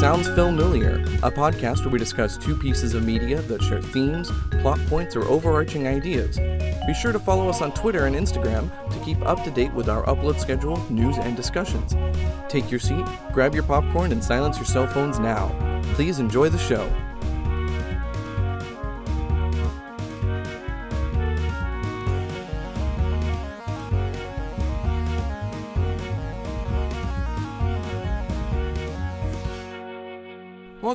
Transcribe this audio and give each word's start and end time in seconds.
Sounds 0.00 0.28
Familiar, 0.28 0.94
a 1.22 1.30
podcast 1.30 1.80
where 1.80 1.90
we 1.90 1.98
discuss 1.98 2.38
two 2.38 2.56
pieces 2.56 2.94
of 2.94 3.04
media 3.04 3.42
that 3.42 3.62
share 3.62 3.82
themes, 3.82 4.32
plot 4.62 4.78
points, 4.86 5.14
or 5.14 5.24
overarching 5.24 5.86
ideas. 5.86 6.38
Be 6.38 6.94
sure 6.94 7.12
to 7.12 7.18
follow 7.18 7.50
us 7.50 7.60
on 7.60 7.74
Twitter 7.74 8.06
and 8.06 8.16
Instagram 8.16 8.70
to 8.94 9.04
keep 9.04 9.20
up 9.26 9.44
to 9.44 9.50
date 9.50 9.74
with 9.74 9.90
our 9.90 10.02
upload 10.04 10.40
schedule, 10.40 10.78
news, 10.90 11.18
and 11.18 11.36
discussions. 11.36 11.94
Take 12.48 12.70
your 12.70 12.80
seat, 12.80 13.04
grab 13.34 13.52
your 13.52 13.62
popcorn, 13.62 14.10
and 14.10 14.24
silence 14.24 14.56
your 14.56 14.64
cell 14.64 14.86
phones 14.86 15.18
now. 15.18 15.50
Please 15.92 16.18
enjoy 16.18 16.48
the 16.48 16.56
show. 16.56 16.90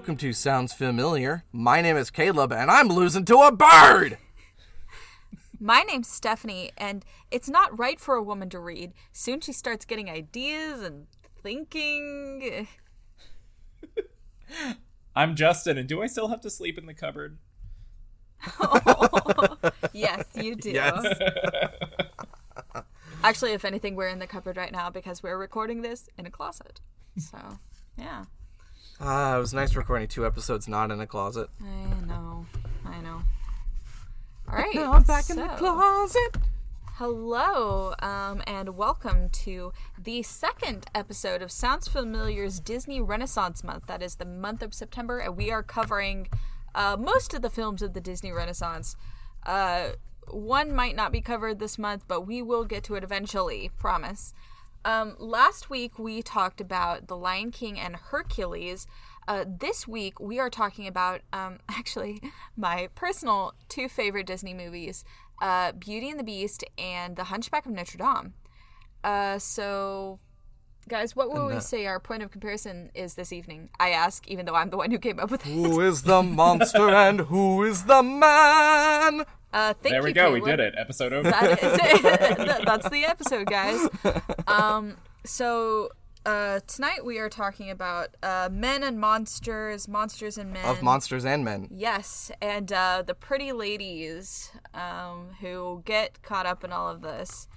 Welcome 0.05 0.17
to 0.17 0.33
Sounds 0.33 0.71
Familiar. 0.71 1.45
My 1.51 1.81
name 1.81 1.97
is 1.97 2.11
Caleb, 2.11 2.53
and 2.53 2.69
I'm 2.69 2.89
losing 2.89 3.25
to 3.25 3.39
a 3.39 3.51
bird! 3.51 4.19
My 5.59 5.81
name's 5.81 6.07
Stephanie, 6.07 6.71
and 6.77 7.03
it's 7.31 7.49
not 7.49 7.79
right 7.79 7.99
for 7.99 8.13
a 8.13 8.21
woman 8.21 8.47
to 8.51 8.59
read. 8.59 8.93
Soon 9.11 9.41
she 9.41 9.51
starts 9.51 9.83
getting 9.83 10.07
ideas 10.07 10.83
and 10.83 11.07
thinking. 11.41 12.67
I'm 15.15 15.35
Justin, 15.35 15.75
and 15.79 15.89
do 15.89 16.03
I 16.03 16.05
still 16.05 16.27
have 16.27 16.41
to 16.41 16.51
sleep 16.51 16.77
in 16.77 16.85
the 16.85 16.93
cupboard? 16.93 17.39
yes, 19.91 20.25
you 20.35 20.53
do. 20.55 20.69
Yes. 20.69 21.03
Actually, 23.23 23.53
if 23.53 23.65
anything, 23.65 23.95
we're 23.95 24.09
in 24.09 24.19
the 24.19 24.27
cupboard 24.27 24.55
right 24.55 24.71
now 24.71 24.91
because 24.91 25.23
we're 25.23 25.39
recording 25.39 25.81
this 25.81 26.09
in 26.15 26.27
a 26.27 26.29
closet. 26.29 26.79
So, 27.17 27.57
yeah. 27.97 28.25
Ah, 28.99 29.35
it 29.35 29.39
was 29.39 29.53
nice 29.53 29.75
recording 29.75 30.07
two 30.07 30.25
episodes 30.25 30.67
not 30.67 30.89
in 30.89 31.01
a 31.01 31.07
closet. 31.07 31.49
I 31.61 32.05
know. 32.05 32.45
I 32.85 33.01
know. 33.01 33.21
All 34.49 34.55
right. 34.57 34.73
Now 34.73 34.93
I'm 34.93 35.03
back 35.03 35.29
in 35.29 35.35
the 35.35 35.47
closet. 35.47 36.37
Hello, 36.93 37.93
um, 37.99 38.41
and 38.47 38.77
welcome 38.77 39.27
to 39.29 39.73
the 40.01 40.23
second 40.23 40.85
episode 40.95 41.41
of 41.41 41.51
Sounds 41.51 41.89
Familiar's 41.89 42.61
Disney 42.61 43.01
Renaissance 43.01 43.65
Month. 43.65 43.87
That 43.87 44.01
is 44.01 44.15
the 44.15 44.23
month 44.23 44.61
of 44.61 44.73
September, 44.73 45.19
and 45.19 45.35
we 45.35 45.51
are 45.51 45.61
covering 45.61 46.29
uh, 46.73 46.95
most 46.97 47.33
of 47.33 47.41
the 47.41 47.49
films 47.49 47.81
of 47.81 47.93
the 47.93 47.99
Disney 47.99 48.31
Renaissance. 48.31 48.95
Uh, 49.45 49.89
one 50.29 50.73
might 50.73 50.95
not 50.95 51.11
be 51.11 51.19
covered 51.19 51.59
this 51.59 51.77
month, 51.77 52.05
but 52.07 52.21
we 52.21 52.41
will 52.41 52.63
get 52.63 52.85
to 52.85 52.95
it 52.95 53.03
eventually, 53.03 53.71
promise. 53.77 54.33
Um, 54.85 55.15
last 55.17 55.67
week 55.67 55.97
we 55.97 56.21
talked 56.21 56.61
about 56.61 57.07
The 57.07 57.17
Lion 57.17 57.49
King 57.49 57.79
and 57.79 57.95
Hercules. 57.95 58.85
Uh, 59.27 59.43
this 59.47 59.87
week 59.87 60.19
we 60.19 60.37
are 60.37 60.51
talking 60.51 60.85
about 60.85 61.21
um, 61.33 61.57
actually 61.69 62.21
my 62.55 62.89
personal 62.93 63.55
two 63.67 63.89
favorite 63.89 64.27
Disney 64.27 64.53
movies, 64.53 65.03
uh, 65.41 65.71
Beauty 65.71 66.11
and 66.11 66.19
the 66.19 66.23
Beast 66.23 66.63
and 66.77 67.15
The 67.15 67.25
Hunchback 67.25 67.65
of 67.65 67.71
Notre 67.71 67.97
Dame. 67.97 68.35
Uh, 69.03 69.39
so, 69.39 70.19
guys, 70.87 71.15
what 71.15 71.31
will 71.31 71.47
we 71.47 71.59
say 71.59 71.85
our 71.85 71.99
point 71.99 72.23
of 72.23 72.31
comparison 72.31 72.91
is 72.93 73.15
this 73.15 73.31
evening? 73.33 73.69
I 73.79 73.89
ask, 73.89 74.27
even 74.27 74.45
though 74.45 74.55
I'm 74.55 74.69
the 74.69 74.77
one 74.77 74.91
who 74.91 74.99
came 74.99 75.19
up 75.19 75.31
with 75.31 75.45
it. 75.45 75.49
Who 75.49 75.81
is 75.81 76.03
the 76.03 76.21
monster 76.23 76.89
and 76.89 77.21
who 77.21 77.63
is 77.63 77.85
the 77.85 78.03
man? 78.03 79.25
Uh, 79.53 79.73
thank 79.73 79.93
there 79.93 80.03
we 80.03 80.09
you, 80.09 80.15
go. 80.15 80.31
We 80.31 80.41
did 80.41 80.59
it. 80.59 80.75
Episode 80.77 81.13
over. 81.13 81.29
That 81.29 81.63
is 81.63 81.79
it. 81.81 82.61
That's 82.65 82.89
the 82.89 83.05
episode, 83.05 83.47
guys. 83.47 83.87
Um, 84.47 84.97
so 85.23 85.89
uh, 86.25 86.59
tonight 86.67 87.05
we 87.05 87.19
are 87.19 87.29
talking 87.29 87.69
about 87.69 88.09
uh, 88.23 88.49
men 88.51 88.83
and 88.83 88.99
monsters, 88.99 89.87
monsters 89.87 90.37
and 90.37 90.51
men. 90.51 90.65
Of 90.65 90.81
monsters 90.81 91.23
and 91.23 91.45
men. 91.45 91.67
Yes, 91.71 92.31
and 92.41 92.71
uh, 92.73 93.03
the 93.05 93.13
pretty 93.13 93.51
ladies 93.51 94.51
um, 94.73 95.29
who 95.39 95.83
get 95.85 96.21
caught 96.21 96.45
up 96.45 96.63
in 96.63 96.71
all 96.71 96.89
of 96.89 97.01
this. 97.01 97.47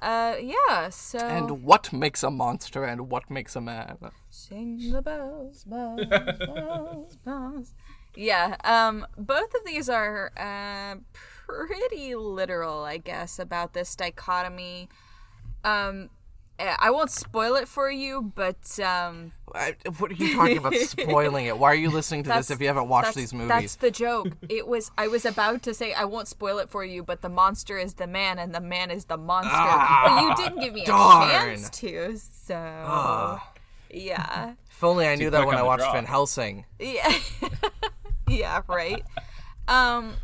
Uh, 0.00 0.36
yeah. 0.40 0.88
So 0.88 1.18
And 1.18 1.62
what 1.62 1.92
makes 1.92 2.22
a 2.22 2.30
monster 2.30 2.84
and 2.84 3.10
what 3.10 3.30
makes 3.30 3.54
a 3.56 3.60
man? 3.60 3.98
Sing 4.30 4.90
the 4.90 5.02
bells, 5.02 5.64
bells, 5.64 6.04
bells, 6.06 7.16
bells. 7.24 7.74
Yeah, 8.16 8.56
um, 8.64 9.06
both 9.16 9.54
of 9.54 9.64
these 9.64 9.88
are 9.88 10.32
uh, 10.36 10.96
pretty 11.12 12.14
literal, 12.16 12.84
I 12.84 12.96
guess, 12.96 13.38
about 13.38 13.72
this 13.72 13.94
dichotomy. 13.94 14.88
Um, 15.62 16.10
I 16.78 16.90
won't 16.90 17.10
spoil 17.10 17.54
it 17.56 17.66
for 17.68 17.90
you, 17.90 18.32
but 18.34 18.78
um, 18.80 19.32
I, 19.54 19.76
what 19.98 20.10
are 20.10 20.14
you 20.14 20.34
talking 20.34 20.58
about 20.58 20.74
spoiling 20.76 21.46
it? 21.46 21.58
Why 21.58 21.70
are 21.72 21.74
you 21.74 21.90
listening 21.90 22.22
to 22.24 22.30
this 22.30 22.50
if 22.50 22.60
you 22.60 22.66
haven't 22.66 22.88
watched 22.88 23.14
that's- 23.14 23.30
these 23.30 23.38
That's 23.48 23.52
movies? 23.54 23.76
the 23.76 23.90
joke. 23.90 24.36
It 24.48 24.66
was. 24.68 24.90
I 24.98 25.08
was 25.08 25.24
about 25.24 25.62
to 25.62 25.74
say 25.74 25.92
I 25.92 26.04
won't 26.04 26.28
spoil 26.28 26.58
it 26.58 26.68
for 26.68 26.84
you, 26.84 27.02
but 27.02 27.22
the 27.22 27.28
monster 27.28 27.78
is 27.78 27.94
the 27.94 28.06
man, 28.06 28.38
and 28.38 28.54
the 28.54 28.60
man 28.60 28.90
is 28.90 29.06
the 29.06 29.16
monster. 29.16 29.50
but 29.52 30.22
you 30.22 30.34
didn't 30.44 30.60
give 30.60 30.74
me 30.74 30.84
a 30.84 30.90
Ah, 30.92 31.28
chance 31.30 31.70
to, 31.70 32.16
so 32.18 33.40
yeah. 33.92 34.54
If 34.70 34.84
only 34.84 35.06
I 35.06 35.14
knew 35.14 35.30
that 35.30 35.46
when 35.46 35.56
I 35.56 35.62
watched 35.62 35.82
draw. 35.82 35.92
Van 35.92 36.04
Helsing. 36.06 36.64
Yeah. 36.78 37.12
yeah, 38.28 38.62
right. 38.68 39.02
Um 39.68 40.14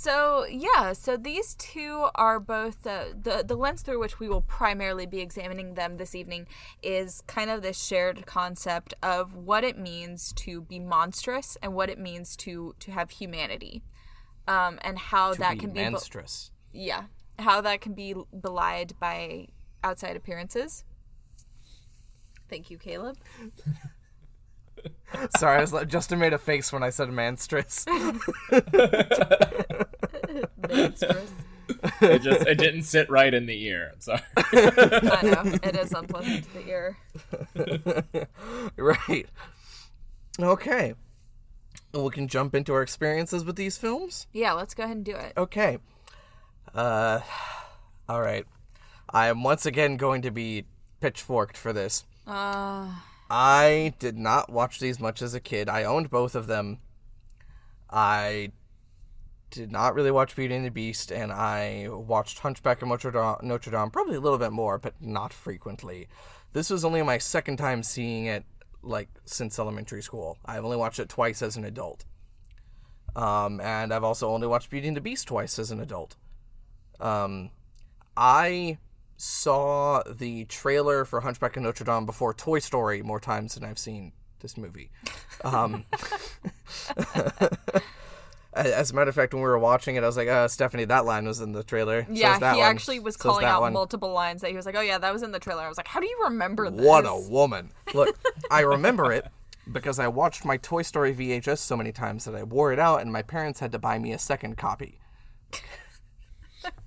so 0.00 0.46
yeah, 0.48 0.92
so 0.92 1.16
these 1.16 1.54
two 1.54 2.06
are 2.14 2.38
both 2.38 2.86
uh, 2.86 3.06
the 3.20 3.42
the 3.44 3.56
lens 3.56 3.82
through 3.82 3.98
which 3.98 4.20
we 4.20 4.28
will 4.28 4.42
primarily 4.42 5.06
be 5.06 5.18
examining 5.18 5.74
them 5.74 5.96
this 5.96 6.14
evening 6.14 6.46
is 6.82 7.20
kind 7.26 7.50
of 7.50 7.62
this 7.62 7.82
shared 7.84 8.24
concept 8.24 8.94
of 9.02 9.34
what 9.34 9.64
it 9.64 9.76
means 9.76 10.32
to 10.34 10.60
be 10.62 10.78
monstrous 10.78 11.56
and 11.62 11.74
what 11.74 11.90
it 11.90 11.98
means 11.98 12.36
to 12.36 12.74
to 12.78 12.92
have 12.92 13.10
humanity. 13.10 13.82
Um 14.46 14.78
and 14.82 14.98
how 14.98 15.34
that 15.34 15.54
Be 15.54 15.58
can 15.58 15.70
be 15.72 15.82
be- 15.84 15.90
monstrous. 15.90 16.52
yeah, 16.72 17.04
how 17.38 17.60
that 17.62 17.80
can 17.80 17.94
be 17.94 18.14
belied 18.40 18.92
by 19.00 19.48
outside 19.82 20.16
appearances. 20.16 20.84
Thank 22.48 22.70
you, 22.70 22.78
Caleb. 22.78 23.16
Sorry, 25.36 25.58
I 25.58 25.60
was 25.60 25.72
like, 25.72 25.88
Justin 25.88 26.18
made 26.18 26.32
a 26.32 26.38
face 26.38 26.72
when 26.72 26.82
I 26.82 26.90
said 26.90 27.10
monstrous. 27.10 27.84
Monstrous. 30.68 31.32
it 32.00 32.22
just 32.22 32.46
it 32.46 32.56
didn't 32.58 32.82
sit 32.82 33.10
right 33.10 33.32
in 33.32 33.46
the 33.46 33.62
ear. 33.64 33.92
I'm 33.94 34.00
sorry. 34.00 34.20
I 34.36 35.20
know 35.22 35.58
it 35.62 35.76
is 35.76 35.92
unpleasant 35.92 36.44
to 36.44 36.54
the 36.54 36.68
ear. 36.68 36.96
right. 38.76 39.26
Okay. 40.40 40.94
We 41.92 42.10
can 42.10 42.28
jump 42.28 42.54
into 42.54 42.72
our 42.72 42.82
experiences 42.82 43.44
with 43.44 43.56
these 43.56 43.78
films. 43.78 44.26
Yeah, 44.32 44.52
let's 44.52 44.74
go 44.74 44.84
ahead 44.84 44.96
and 44.96 45.04
do 45.04 45.16
it. 45.16 45.32
Okay. 45.36 45.78
Uh, 46.74 47.20
all 48.08 48.20
right. 48.20 48.46
I 49.10 49.28
am 49.28 49.42
once 49.42 49.64
again 49.64 49.96
going 49.96 50.22
to 50.22 50.30
be 50.30 50.64
pitchforked 51.00 51.56
for 51.56 51.72
this. 51.72 52.04
Uh, 52.26 52.92
I 53.30 53.94
did 53.98 54.16
not 54.16 54.50
watch 54.50 54.80
these 54.80 54.98
much 54.98 55.20
as 55.20 55.34
a 55.34 55.40
kid. 55.40 55.68
I 55.68 55.84
owned 55.84 56.10
both 56.10 56.34
of 56.34 56.46
them. 56.46 56.78
I 57.90 58.52
did 59.50 59.72
not 59.72 59.94
really 59.94 60.10
watch 60.10 60.36
Beauty 60.36 60.54
and 60.54 60.64
the 60.64 60.70
Beast, 60.70 61.10
and 61.10 61.32
I 61.32 61.88
watched 61.88 62.40
Hunchback 62.40 62.82
of 62.82 62.88
Notre 62.88 63.10
Dame, 63.10 63.36
Notre 63.42 63.70
Dame 63.70 63.90
probably 63.90 64.16
a 64.16 64.20
little 64.20 64.38
bit 64.38 64.52
more, 64.52 64.78
but 64.78 64.94
not 65.00 65.32
frequently. 65.32 66.08
This 66.52 66.70
was 66.70 66.84
only 66.84 67.02
my 67.02 67.18
second 67.18 67.56
time 67.56 67.82
seeing 67.82 68.26
it, 68.26 68.44
like 68.82 69.08
since 69.24 69.58
elementary 69.58 70.02
school. 70.02 70.38
I've 70.44 70.64
only 70.64 70.76
watched 70.76 70.98
it 70.98 71.08
twice 71.08 71.42
as 71.42 71.56
an 71.56 71.64
adult, 71.64 72.04
um, 73.16 73.60
and 73.60 73.92
I've 73.92 74.04
also 74.04 74.30
only 74.30 74.46
watched 74.46 74.70
Beauty 74.70 74.88
and 74.88 74.96
the 74.96 75.02
Beast 75.02 75.28
twice 75.28 75.58
as 75.58 75.70
an 75.70 75.80
adult. 75.80 76.16
Um, 77.00 77.50
I 78.16 78.78
saw 79.18 80.02
the 80.08 80.44
trailer 80.46 81.04
for 81.04 81.20
Hunchback 81.20 81.56
of 81.56 81.62
Notre 81.64 81.84
Dame 81.84 82.06
before 82.06 82.32
Toy 82.32 82.60
Story 82.60 83.02
more 83.02 83.20
times 83.20 83.54
than 83.56 83.64
I've 83.64 83.78
seen 83.78 84.12
this 84.40 84.56
movie. 84.56 84.90
Um, 85.44 85.84
as 88.54 88.90
a 88.90 88.94
matter 88.94 89.08
of 89.10 89.14
fact, 89.16 89.34
when 89.34 89.42
we 89.42 89.48
were 89.48 89.58
watching 89.58 89.96
it, 89.96 90.04
I 90.04 90.06
was 90.06 90.16
like, 90.16 90.28
uh, 90.28 90.46
Stephanie, 90.46 90.84
that 90.86 91.04
line 91.04 91.26
was 91.26 91.40
in 91.40 91.50
the 91.52 91.64
trailer. 91.64 92.04
So 92.04 92.12
yeah, 92.12 92.38
that 92.38 92.54
he 92.54 92.60
one. 92.60 92.70
actually 92.70 93.00
was 93.00 93.16
So 93.16 93.30
calling 93.30 93.44
out 93.44 93.60
one. 93.62 93.72
multiple 93.72 94.12
lines 94.12 94.40
that 94.42 94.50
he 94.50 94.56
was 94.56 94.66
like, 94.66 94.76
"Oh 94.76 94.80
yeah, 94.80 94.98
that 94.98 95.12
was 95.12 95.24
in 95.24 95.32
the 95.32 95.40
trailer." 95.40 95.62
I 95.62 95.68
was 95.68 95.76
like, 95.76 95.88
"How 95.88 95.98
do 96.00 96.06
you 96.06 96.20
remember 96.24 96.70
this?" 96.70 96.86
What 96.86 97.04
a 97.04 97.16
woman. 97.28 97.70
Look, 97.94 98.16
I 98.50 98.60
remember 98.60 99.12
it 99.12 99.26
because 99.72 99.98
I 99.98 100.06
watched 100.08 100.44
my 100.44 100.56
Toy 100.56 100.82
Story 100.82 101.12
VHS 101.14 101.58
so 101.58 101.76
many 101.76 101.90
times 101.92 102.24
that 102.24 102.34
I 102.36 102.44
wore 102.44 102.72
it 102.72 102.78
out, 102.78 103.00
and 103.02 103.12
my 103.12 103.22
parents 103.22 103.58
had 103.60 103.72
to 103.72 103.78
buy 103.80 103.98
me 103.98 104.12
a 104.12 104.18
second 104.18 104.56
copy. 104.56 105.00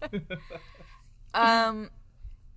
Um, 1.33 1.91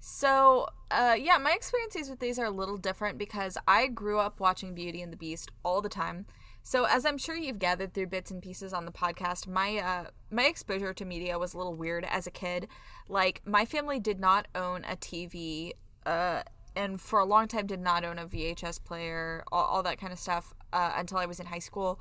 so 0.06 0.66
uh, 0.90 1.16
yeah, 1.18 1.38
my 1.38 1.52
experiences 1.52 2.10
with 2.10 2.18
these 2.18 2.38
are 2.38 2.44
a 2.44 2.50
little 2.50 2.76
different 2.76 3.16
because 3.16 3.56
I 3.66 3.86
grew 3.86 4.18
up 4.18 4.38
watching 4.38 4.74
Beauty 4.74 5.00
and 5.00 5.10
the 5.10 5.16
Beast 5.16 5.50
all 5.64 5.80
the 5.80 5.88
time. 5.88 6.26
So 6.62 6.84
as 6.84 7.06
I'm 7.06 7.16
sure 7.16 7.34
you've 7.34 7.58
gathered 7.58 7.94
through 7.94 8.08
bits 8.08 8.30
and 8.30 8.42
pieces 8.42 8.74
on 8.74 8.84
the 8.84 8.92
podcast, 8.92 9.48
my 9.48 9.78
uh, 9.78 10.10
my 10.30 10.44
exposure 10.44 10.92
to 10.92 11.06
media 11.06 11.38
was 11.38 11.54
a 11.54 11.56
little 11.56 11.74
weird 11.74 12.04
as 12.04 12.26
a 12.26 12.30
kid. 12.30 12.68
Like 13.08 13.40
my 13.46 13.64
family 13.64 13.98
did 13.98 14.20
not 14.20 14.46
own 14.54 14.84
a 14.84 14.94
TV 14.94 15.72
uh, 16.04 16.42
and 16.76 17.00
for 17.00 17.18
a 17.18 17.24
long 17.24 17.48
time 17.48 17.66
did 17.66 17.80
not 17.80 18.04
own 18.04 18.18
a 18.18 18.26
VHS 18.26 18.84
player, 18.84 19.42
all, 19.50 19.64
all 19.64 19.82
that 19.84 19.98
kind 19.98 20.12
of 20.12 20.18
stuff 20.18 20.52
uh, 20.74 20.92
until 20.96 21.16
I 21.16 21.24
was 21.24 21.40
in 21.40 21.46
high 21.46 21.60
school. 21.60 21.98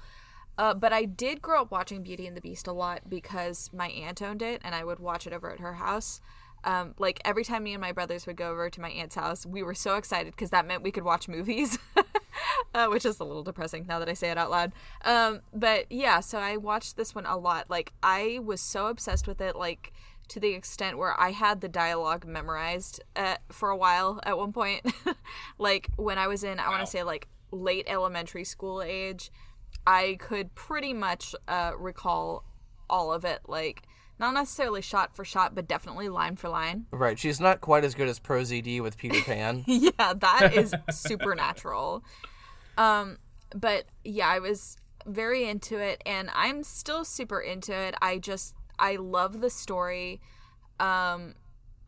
Uh, 0.58 0.74
but 0.74 0.92
I 0.92 1.06
did 1.06 1.42
grow 1.42 1.62
up 1.62 1.72
watching 1.72 2.04
Beauty 2.04 2.28
and 2.28 2.36
the 2.36 2.42
Beast 2.42 2.68
a 2.68 2.74
lot 2.74 3.10
because 3.10 3.70
my 3.72 3.88
aunt 3.88 4.22
owned 4.22 4.42
it, 4.42 4.62
and 4.66 4.76
I 4.76 4.84
would 4.84 5.00
watch 5.00 5.26
it 5.26 5.32
over 5.32 5.50
at 5.50 5.62
her 5.62 5.76
house. 5.76 6.20
Um, 6.64 6.96
like 6.98 7.22
every 7.26 7.44
time 7.44 7.64
me 7.64 7.74
and 7.74 7.82
my 7.82 7.92
brothers 7.92 8.26
would 8.26 8.38
go 8.38 8.52
over 8.52 8.70
to 8.70 8.82
my 8.82 8.90
aunt's 8.90 9.16
house, 9.16 9.46
we 9.46 9.64
were 9.64 9.74
so 9.74 9.96
excited 9.96 10.34
because 10.34 10.50
that 10.52 10.66
meant 10.66 10.84
we 10.84 10.92
could 10.92 11.04
watch 11.04 11.28
movies, 11.28 11.78
uh, 12.74 12.88
which 12.88 13.06
is 13.06 13.20
a 13.20 13.24
little 13.24 13.44
depressing 13.44 13.86
now 13.88 14.00
that 14.00 14.10
I 14.10 14.14
say 14.14 14.32
it 14.32 14.38
out 14.38 14.50
loud. 14.50 14.72
Um, 15.04 15.42
but 15.54 15.92
yeah, 15.92 16.20
so 16.20 16.38
I 16.40 16.58
watched 16.58 16.96
this 16.96 17.14
one 17.14 17.26
a 17.26 17.38
lot. 17.38 17.70
Like 17.70 17.94
I 18.02 18.40
was 18.44 18.62
so 18.62 18.88
obsessed 18.88 19.28
with 19.28 19.42
it, 19.42 19.56
like 19.56 19.94
to 20.30 20.40
the 20.40 20.54
extent 20.54 20.98
where 20.98 21.20
I 21.20 21.32
had 21.32 21.62
the 21.62 21.68
dialogue 21.68 22.26
memorized 22.26 23.02
uh, 23.16 23.36
for 23.50 23.70
a 23.70 23.78
while 23.78 24.20
at 24.24 24.38
one 24.38 24.54
point. 24.54 24.86
like 25.58 25.90
when 25.96 26.18
I 26.18 26.28
was 26.28 26.44
in, 26.44 26.60
I 26.60 26.70
want 26.70 26.82
to 26.82 26.88
say 26.88 27.04
like 27.04 27.28
late 27.52 27.86
elementary 27.88 28.44
school 28.44 28.82
age, 28.82 29.32
I 29.86 30.18
could 30.20 30.56
pretty 30.56 30.94
much 30.94 31.36
uh, 31.48 31.74
recall 31.78 32.46
all 32.90 33.12
of 33.12 33.26
it. 33.26 33.42
Like 33.48 33.84
not 34.24 34.34
necessarily 34.34 34.82
shot 34.82 35.16
for 35.16 35.26
shot, 35.26 35.54
but 35.54 35.68
definitely 35.68 36.10
line 36.10 36.36
for 36.36 36.50
line. 36.50 36.86
Right. 36.92 37.20
She's 37.20 37.40
not 37.40 37.62
quite 37.62 37.84
as 37.84 37.94
good 37.94 38.08
as 38.08 38.20
Pro 38.20 38.42
ZD 38.42 38.82
with 38.82 38.98
Peter 38.98 39.22
Pan. 39.26 39.64
yeah, 39.68 40.14
that 40.14 40.54
is 40.56 40.74
supernatural. 40.92 42.04
Um, 42.78 43.18
but 43.54 43.86
yeah, 44.04 44.28
I 44.30 44.40
was 44.40 44.78
very 45.06 45.48
into 45.48 45.78
it, 45.78 46.02
and 46.06 46.30
I'm 46.34 46.64
still 46.64 47.04
super 47.04 47.40
into 47.40 47.74
it. 47.74 47.96
I 48.02 48.18
just 48.18 48.56
I 48.80 48.96
love 48.96 49.42
the 49.42 49.50
story. 49.50 50.22
Um, 50.80 51.36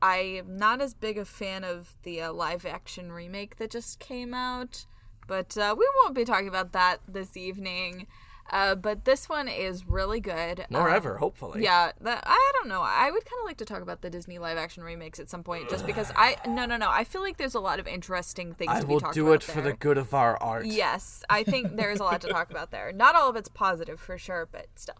I 0.01 0.17
am 0.17 0.57
not 0.57 0.81
as 0.81 0.93
big 0.93 1.17
a 1.17 1.25
fan 1.25 1.63
of 1.63 1.95
the 2.03 2.21
uh, 2.21 2.33
live 2.33 2.65
action 2.65 3.11
remake 3.11 3.55
that 3.57 3.71
just 3.71 3.99
came 3.99 4.33
out, 4.33 4.85
but 5.27 5.57
uh, 5.57 5.73
we 5.77 5.89
won't 6.03 6.13
be 6.13 6.25
talking 6.25 6.47
about 6.47 6.73
that 6.73 6.99
this 7.07 7.35
evening. 7.35 8.07
Uh, 8.51 8.75
but 8.75 9.05
this 9.05 9.27
one 9.27 9.47
is 9.47 9.87
really 9.87 10.19
good. 10.19 10.65
Nor 10.69 10.89
Um, 10.89 10.95
ever, 10.95 11.17
hopefully. 11.17 11.63
yeah, 11.63 11.91
that 12.01 12.23
I 12.27 12.51
don't 12.55 12.67
know. 12.67 12.81
I 12.83 13.09
would 13.09 13.25
kind 13.25 13.39
of 13.39 13.45
like 13.45 13.57
to 13.57 13.65
talk 13.65 13.81
about 13.81 14.01
the 14.01 14.09
Disney 14.09 14.37
live 14.37 14.57
action 14.57 14.83
remakes 14.83 15.19
at 15.19 15.29
some 15.29 15.43
point, 15.43 15.69
just 15.69 15.85
because 15.91 16.11
I 16.15 16.37
no 16.47 16.65
no 16.65 16.77
no. 16.77 16.89
I 16.89 17.03
feel 17.05 17.21
like 17.21 17.37
there's 17.37 17.55
a 17.55 17.59
lot 17.59 17.79
of 17.79 17.87
interesting 17.87 18.53
things. 18.53 18.71
I 18.71 18.81
to 18.81 18.87
will 18.87 18.97
be 18.97 19.01
talked 19.03 19.13
do 19.15 19.33
it 19.33 19.41
for 19.43 19.61
the 19.61 19.73
good 19.73 19.97
of 19.97 20.13
our 20.13 20.37
art. 20.41 20.65
Yes, 20.67 21.23
I 21.29 21.43
think 21.43 21.75
there's 21.75 21.99
a 21.99 22.03
lot 22.03 22.21
to 22.21 22.27
talk 22.27 22.51
about 22.51 22.69
there. 22.71 22.91
Not 22.91 23.15
all 23.15 23.29
of 23.29 23.35
it's 23.35 23.49
positive 23.49 23.99
for 23.99 24.17
sure, 24.17 24.47
but 24.51 24.67
still. 24.75 24.95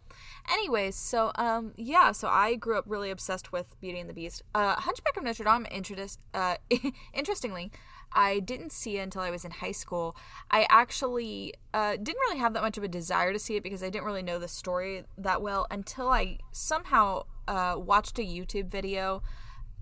Anyways, 0.52 0.96
so 0.96 1.32
um 1.36 1.74
yeah, 1.76 2.12
so 2.14 2.28
I 2.28 2.56
grew 2.56 2.78
up 2.78 2.86
really 2.88 3.12
obsessed 3.12 3.52
with 3.52 3.80
Beauty 3.80 4.00
and 4.00 4.10
the 4.10 4.14
Beast. 4.14 4.42
Uh 4.56 4.76
Hunchback 4.76 5.18
of 5.18 5.24
Notre 5.24 5.44
Dame 5.44 5.66
introduced 5.68 6.20
uh 6.34 6.56
interestingly, 7.14 7.72
I 8.16 8.40
didn't 8.40 8.72
see 8.72 8.98
it 8.98 9.02
until 9.02 9.22
I 9.22 9.30
was 9.30 9.44
in 9.46 9.52
high 9.52 9.74
school. 9.74 10.16
I 10.50 10.66
actually 10.70 11.54
uh, 11.74 11.98
didn't 11.98 12.22
really 12.28 12.40
have 12.40 12.54
that 12.54 12.64
much 12.64 12.78
of 12.78 12.84
a 12.84 12.88
desire 12.88 13.34
to 13.34 13.40
see 13.40 13.58
it 13.58 13.64
because 13.64 13.84
I 13.84 13.90
didn't 13.90 14.06
really 14.06 14.24
know 14.24 14.40
the 14.40 14.48
story 14.48 15.04
that 15.18 15.42
well 15.42 15.68
until 15.70 16.10
I 16.10 16.40
somehow 16.52 17.26
uh, 17.48 17.76
watched 17.78 18.18
a 18.18 18.24
YouTube 18.24 18.68
video 18.68 19.22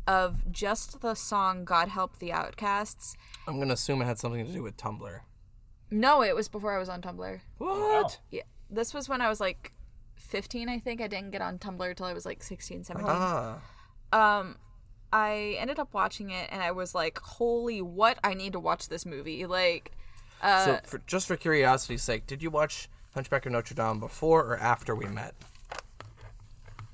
of 0.08 0.52
just 0.52 1.02
the 1.02 1.14
song 1.14 1.64
God 1.64 1.88
Help 1.88 2.18
the 2.18 2.34
Outcasts. 2.34 3.16
I'm 3.48 3.60
gonna 3.60 3.74
assume 3.74 4.02
it 4.02 4.06
had 4.06 4.20
something 4.20 4.46
to 4.46 4.52
do 4.52 4.64
with 4.64 4.76
Tumblr. 4.76 5.20
No, 5.92 6.24
it 6.24 6.36
was 6.36 6.48
before 6.48 6.76
I 6.76 6.80
was 6.80 6.90
on 6.90 7.02
Tumblr. 7.02 7.40
What? 7.60 8.20
Yeah, 8.32 8.42
this 8.70 8.94
was 8.94 9.08
when 9.08 9.22
I 9.22 9.30
was 9.30 9.40
like 9.40 9.74
15, 10.16 10.68
I 10.68 10.80
think. 10.80 11.02
I 11.02 11.08
didn't 11.08 11.32
get 11.32 11.42
on 11.42 11.60
Tumblr 11.60 11.88
until 11.88 12.08
I 12.08 12.14
was 12.14 12.26
like 12.26 12.42
16, 12.42 12.84
17. 12.84 13.08
Ah. 13.08 13.62
Um, 14.12 14.58
I 15.13 15.57
ended 15.60 15.77
up 15.77 15.94
watching 15.94 16.31
it 16.31 16.50
and 16.51 16.62
I 16.63 16.71
was 16.71 16.95
like, 16.95 17.19
holy, 17.19 17.83
what? 17.83 18.18
I 18.24 18.33
need 18.33 18.54
to 18.54 18.60
watch 18.60 18.89
this 18.89 19.06
movie. 19.06 19.45
Like, 19.45 19.92
uh, 20.42 20.65
so, 20.65 20.80
for, 20.86 21.01
just 21.06 21.27
for 21.27 21.36
curiosity's 21.36 22.01
sake, 22.01 22.25
did 22.25 22.42
you 22.42 22.50
watch 22.50 22.89
Hunchback 23.13 23.45
of 23.45 23.51
Notre 23.51 23.75
Dame 23.75 24.00
before 24.00 24.42
or 24.42 24.57
after 24.57 24.95
we 24.95 25.06
met? 25.06 25.36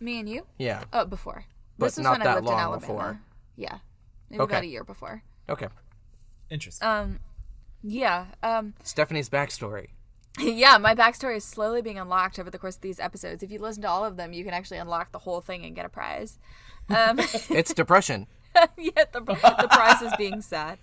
me 0.01 0.19
and 0.19 0.30
you? 0.30 0.45
Yeah. 0.57 0.83
Oh, 0.94 1.06
before. 1.06 1.45
But 1.77 1.88
this 1.88 1.98
was 1.98 2.04
not 2.04 2.12
when 2.12 2.21
I 2.21 2.25
that 2.25 2.36
lived 2.36 2.48
in 2.48 2.54
long 2.54 2.60
Alabama. 2.60 2.80
before. 2.80 3.21
Yeah. 3.56 3.77
Maybe 4.30 4.42
Okay. 4.42 4.54
about 4.54 4.63
a 4.63 4.68
year 4.68 4.83
before. 4.83 5.24
Okay. 5.48 5.68
Interesting. 6.50 6.88
Um, 6.88 7.19
yeah. 7.83 8.25
Um, 8.44 8.74
Stephanie's 8.83 9.30
backstory. 9.30 9.88
yeah, 10.39 10.77
my 10.77 10.94
backstory 10.95 11.38
is 11.38 11.44
slowly 11.44 11.81
being 11.81 11.98
unlocked 12.00 12.38
over 12.39 12.50
the 12.50 12.57
course 12.57 12.75
of 12.75 12.81
these 12.81 13.00
episodes. 13.00 13.44
If 13.44 13.51
you 13.51 13.60
listen 13.60 13.81
to 13.83 13.89
all 13.89 14.06
of 14.06 14.16
them, 14.18 14.31
you 14.33 14.44
can 14.44 14.54
actually 14.54 14.77
unlock 14.77 15.12
the 15.12 15.19
whole 15.19 15.42
thing 15.42 15.66
and 15.66 15.75
get 15.75 15.86
a 15.86 15.89
prize. 15.89 16.38
Um, 16.90 17.20
It's 17.50 17.74
depression. 17.74 18.28
yeah, 18.78 19.06
the, 19.12 19.22
the 19.22 19.68
prize 19.70 20.02
is 20.02 20.14
being 20.18 20.42
sad. 20.42 20.80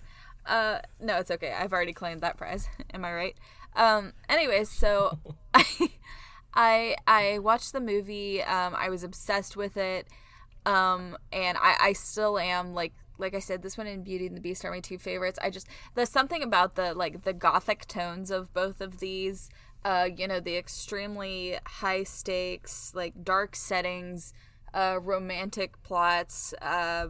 Uh, 0.47 0.79
no, 1.00 1.19
it's 1.19 1.31
okay. 1.31 1.53
I've 1.53 1.73
already 1.73 1.93
claimed 1.93 2.20
that 2.20 2.37
prize. 2.37 2.69
Am 2.94 3.05
I 3.05 3.12
right? 3.12 3.37
Um, 3.75 4.12
anyways, 4.29 4.70
so 4.70 5.19
I, 5.53 5.64
I 6.55 6.97
I 7.06 7.38
watched 7.41 7.73
the 7.73 7.81
movie. 7.81 8.43
Um, 8.43 8.75
I 8.75 8.88
was 8.88 9.03
obsessed 9.03 9.56
with 9.56 9.76
it. 9.76 10.06
Um, 10.64 11.17
and 11.32 11.56
I, 11.61 11.76
I 11.81 11.93
still 11.93 12.38
am 12.38 12.75
like 12.75 12.93
like 13.19 13.35
I 13.35 13.38
said, 13.38 13.62
this 13.62 13.79
one 13.79 13.87
and 13.87 14.05
Beauty 14.05 14.26
and 14.26 14.37
the 14.37 14.41
Beast 14.41 14.64
are 14.64 14.70
my 14.70 14.81
two 14.81 14.99
favorites. 14.99 15.38
I 15.43 15.50
just 15.50 15.69
there's 15.94 16.11
something 16.11 16.43
about 16.43 16.75
the 16.75 16.94
like 16.94 17.23
the 17.25 17.32
gothic 17.32 17.87
tones 17.87 18.31
of 18.31 18.53
both 18.53 18.81
of 18.81 18.99
these. 18.99 19.49
Uh, 19.85 20.08
you 20.17 20.26
know, 20.26 20.41
the 20.41 20.56
extremely 20.56 21.58
high 21.64 22.03
stakes, 22.03 22.93
like 22.94 23.23
dark 23.23 23.55
settings, 23.55 24.32
uh, 24.76 24.99
romantic 25.02 25.82
plots, 25.82 26.52
uh, 26.61 27.08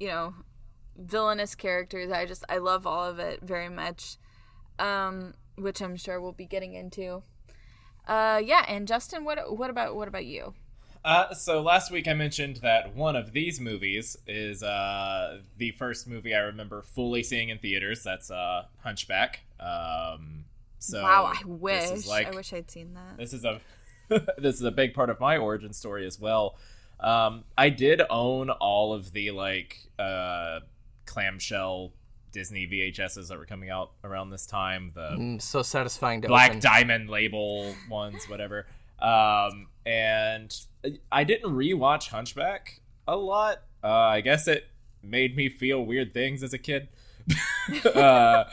you 0.00 0.08
know, 0.08 0.34
villainous 0.96 1.54
characters. 1.54 2.10
I 2.10 2.24
just 2.26 2.44
I 2.48 2.58
love 2.58 2.86
all 2.86 3.04
of 3.04 3.18
it 3.18 3.40
very 3.42 3.68
much. 3.68 4.16
Um, 4.78 5.34
which 5.56 5.82
I'm 5.82 5.96
sure 5.96 6.20
we'll 6.20 6.32
be 6.32 6.46
getting 6.46 6.72
into. 6.72 7.22
Uh, 8.08 8.40
yeah, 8.42 8.64
and 8.66 8.88
Justin, 8.88 9.24
what 9.24 9.56
what 9.56 9.70
about 9.70 9.94
what 9.94 10.08
about 10.08 10.24
you? 10.24 10.54
Uh, 11.04 11.34
so 11.34 11.60
last 11.60 11.90
week 11.90 12.06
I 12.08 12.14
mentioned 12.14 12.56
that 12.62 12.94
one 12.94 13.16
of 13.16 13.32
these 13.32 13.60
movies 13.60 14.16
is 14.26 14.62
uh, 14.62 15.40
the 15.58 15.72
first 15.72 16.06
movie 16.06 16.34
I 16.34 16.38
remember 16.38 16.80
fully 16.82 17.22
seeing 17.22 17.48
in 17.48 17.58
theaters. 17.58 18.02
That's 18.02 18.30
uh, 18.30 18.64
Hunchback. 18.82 19.40
Um, 19.60 20.44
so 20.78 21.02
wow, 21.02 21.32
I 21.34 21.44
wish 21.44 22.06
like- 22.06 22.28
I 22.28 22.30
wish 22.30 22.52
I'd 22.52 22.70
seen 22.70 22.94
that. 22.94 23.18
this 23.18 23.32
is 23.32 23.44
a 23.44 23.60
this 24.38 24.56
is 24.56 24.62
a 24.62 24.70
big 24.70 24.94
part 24.94 25.10
of 25.10 25.20
my 25.20 25.36
origin 25.36 25.72
story 25.72 26.06
as 26.06 26.18
well. 26.18 26.56
Um, 27.02 27.44
I 27.58 27.68
did 27.68 28.00
own 28.08 28.50
all 28.50 28.94
of 28.94 29.12
the 29.12 29.32
like 29.32 29.76
uh, 29.98 30.60
clamshell 31.04 31.92
Disney 32.30 32.66
VHSs 32.66 33.28
that 33.28 33.38
were 33.38 33.44
coming 33.44 33.70
out 33.70 33.90
around 34.04 34.30
this 34.30 34.46
time. 34.46 34.92
The 34.94 35.10
Mm, 35.18 35.42
so 35.42 35.62
satisfying 35.62 36.22
to 36.22 36.28
black 36.28 36.50
open. 36.50 36.60
diamond 36.60 37.10
label 37.10 37.74
ones, 37.90 38.28
whatever. 38.28 38.66
Um, 38.98 39.66
and 39.84 40.54
I 41.10 41.24
didn't 41.24 41.52
rewatch 41.52 42.08
Hunchback 42.08 42.80
a 43.06 43.16
lot. 43.16 43.62
Uh, 43.82 43.88
I 43.88 44.20
guess 44.20 44.46
it 44.46 44.64
made 45.02 45.36
me 45.36 45.48
feel 45.48 45.84
weird 45.84 46.12
things 46.12 46.42
as 46.42 46.52
a 46.54 46.58
kid. 46.58 46.88
uh, 47.94 48.44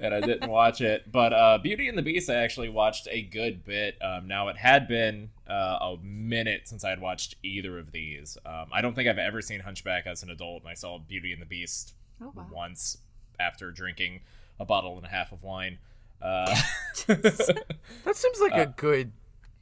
and 0.00 0.14
I 0.14 0.20
didn't 0.20 0.50
watch 0.50 0.80
it. 0.80 1.10
But 1.10 1.32
uh, 1.32 1.58
Beauty 1.58 1.88
and 1.88 1.96
the 1.98 2.02
Beast, 2.02 2.28
I 2.30 2.34
actually 2.36 2.68
watched 2.68 3.08
a 3.10 3.22
good 3.22 3.64
bit. 3.64 3.96
Um, 4.02 4.26
now, 4.28 4.48
it 4.48 4.56
had 4.56 4.88
been 4.88 5.30
uh, 5.48 5.78
a 5.80 5.96
minute 6.02 6.68
since 6.68 6.84
I 6.84 6.90
had 6.90 7.00
watched 7.00 7.34
either 7.42 7.78
of 7.78 7.92
these. 7.92 8.36
Um, 8.46 8.66
I 8.72 8.80
don't 8.80 8.94
think 8.94 9.08
I've 9.08 9.18
ever 9.18 9.40
seen 9.42 9.60
Hunchback 9.60 10.06
as 10.06 10.22
an 10.22 10.30
adult, 10.30 10.62
and 10.62 10.70
I 10.70 10.74
saw 10.74 10.98
Beauty 10.98 11.32
and 11.32 11.40
the 11.42 11.46
Beast 11.46 11.94
Oh, 12.20 12.32
wow. 12.34 12.46
once 12.52 12.98
after 13.38 13.70
drinking 13.70 14.20
a 14.58 14.64
bottle 14.64 14.96
and 14.96 15.06
a 15.06 15.08
half 15.08 15.30
of 15.32 15.42
wine. 15.44 15.78
Uh, 16.20 16.54
That 17.06 18.14
seems 18.14 18.40
like 18.40 18.54
a 18.54 18.66
good 18.76 19.12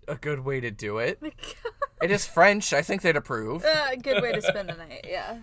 a 0.09 0.14
good 0.16 0.40
way 0.40 0.61
to 0.61 0.71
do 0.71 0.99
it. 0.99 1.21
it 2.02 2.11
is 2.11 2.26
French. 2.26 2.73
I 2.73 2.81
think 2.83 3.02
they'd 3.02 3.16
approve. 3.16 3.64
uh, 3.64 3.97
good 3.97 4.23
way 4.23 4.33
to 4.33 4.40
spend 4.40 4.69
the 4.69 4.75
night. 4.75 5.05
Yeah. 5.09 5.38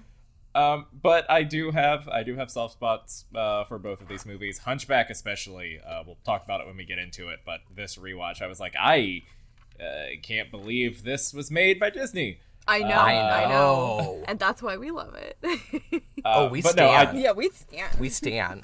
Um, 0.56 0.86
but 0.94 1.30
I 1.32 1.44
do 1.44 1.72
have 1.72 2.08
I 2.08 2.22
do 2.24 2.36
have 2.36 2.52
soft 2.52 2.74
spots 2.74 3.26
uh, 3.36 3.64
for 3.64 3.80
both 3.80 4.02
of 4.02 4.08
these 4.08 4.26
movies. 4.26 4.60
Hunchback, 4.60 5.10
especially. 5.10 5.80
Uh, 5.86 6.04
we'll 6.06 6.18
talk 6.24 6.44
about 6.46 6.62
it 6.62 6.68
when 6.68 6.78
we 6.78 6.86
get 6.86 7.00
into 7.00 7.30
it. 7.30 7.40
But 7.46 7.62
this 7.76 7.98
rewatch, 7.98 8.42
I 8.42 8.48
was 8.48 8.60
like, 8.60 8.76
I 8.80 9.24
uh, 9.82 10.16
can't 10.22 10.52
believe 10.52 11.04
this 11.04 11.34
was 11.34 11.50
made 11.50 11.80
by 11.80 11.90
Disney. 11.90 12.40
I 12.68 12.80
know, 12.80 12.88
I 12.96 13.44
I 13.44 13.50
know, 13.50 13.50
know. 13.50 14.24
and 14.28 14.40
that's 14.40 14.62
why 14.62 14.78
we 14.78 14.92
love 14.92 15.16
it. 15.16 15.38
Uh, 16.26 16.46
Oh, 16.46 16.48
we 16.48 16.62
but 16.62 16.78
no, 16.78 16.88
I- 16.90 17.04
stand. 17.04 17.20
yeah, 17.20 17.32
we 17.34 17.50
stand. 17.50 18.00
We 18.00 18.08
stand. 18.10 18.64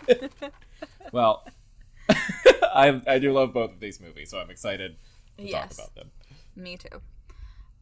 well, 1.12 1.46
I 2.10 3.02
I 3.06 3.20
do 3.20 3.34
love 3.34 3.52
both 3.54 3.74
of 3.74 3.80
these 3.82 4.00
movies, 4.00 4.30
so 4.30 4.40
I'm 4.40 4.50
excited 4.50 4.96
to 5.38 5.44
Yes. 5.44 5.76
talk 5.76 5.88
about 5.88 5.96
them. 5.96 6.12
Me 6.56 6.78
too. 6.78 7.02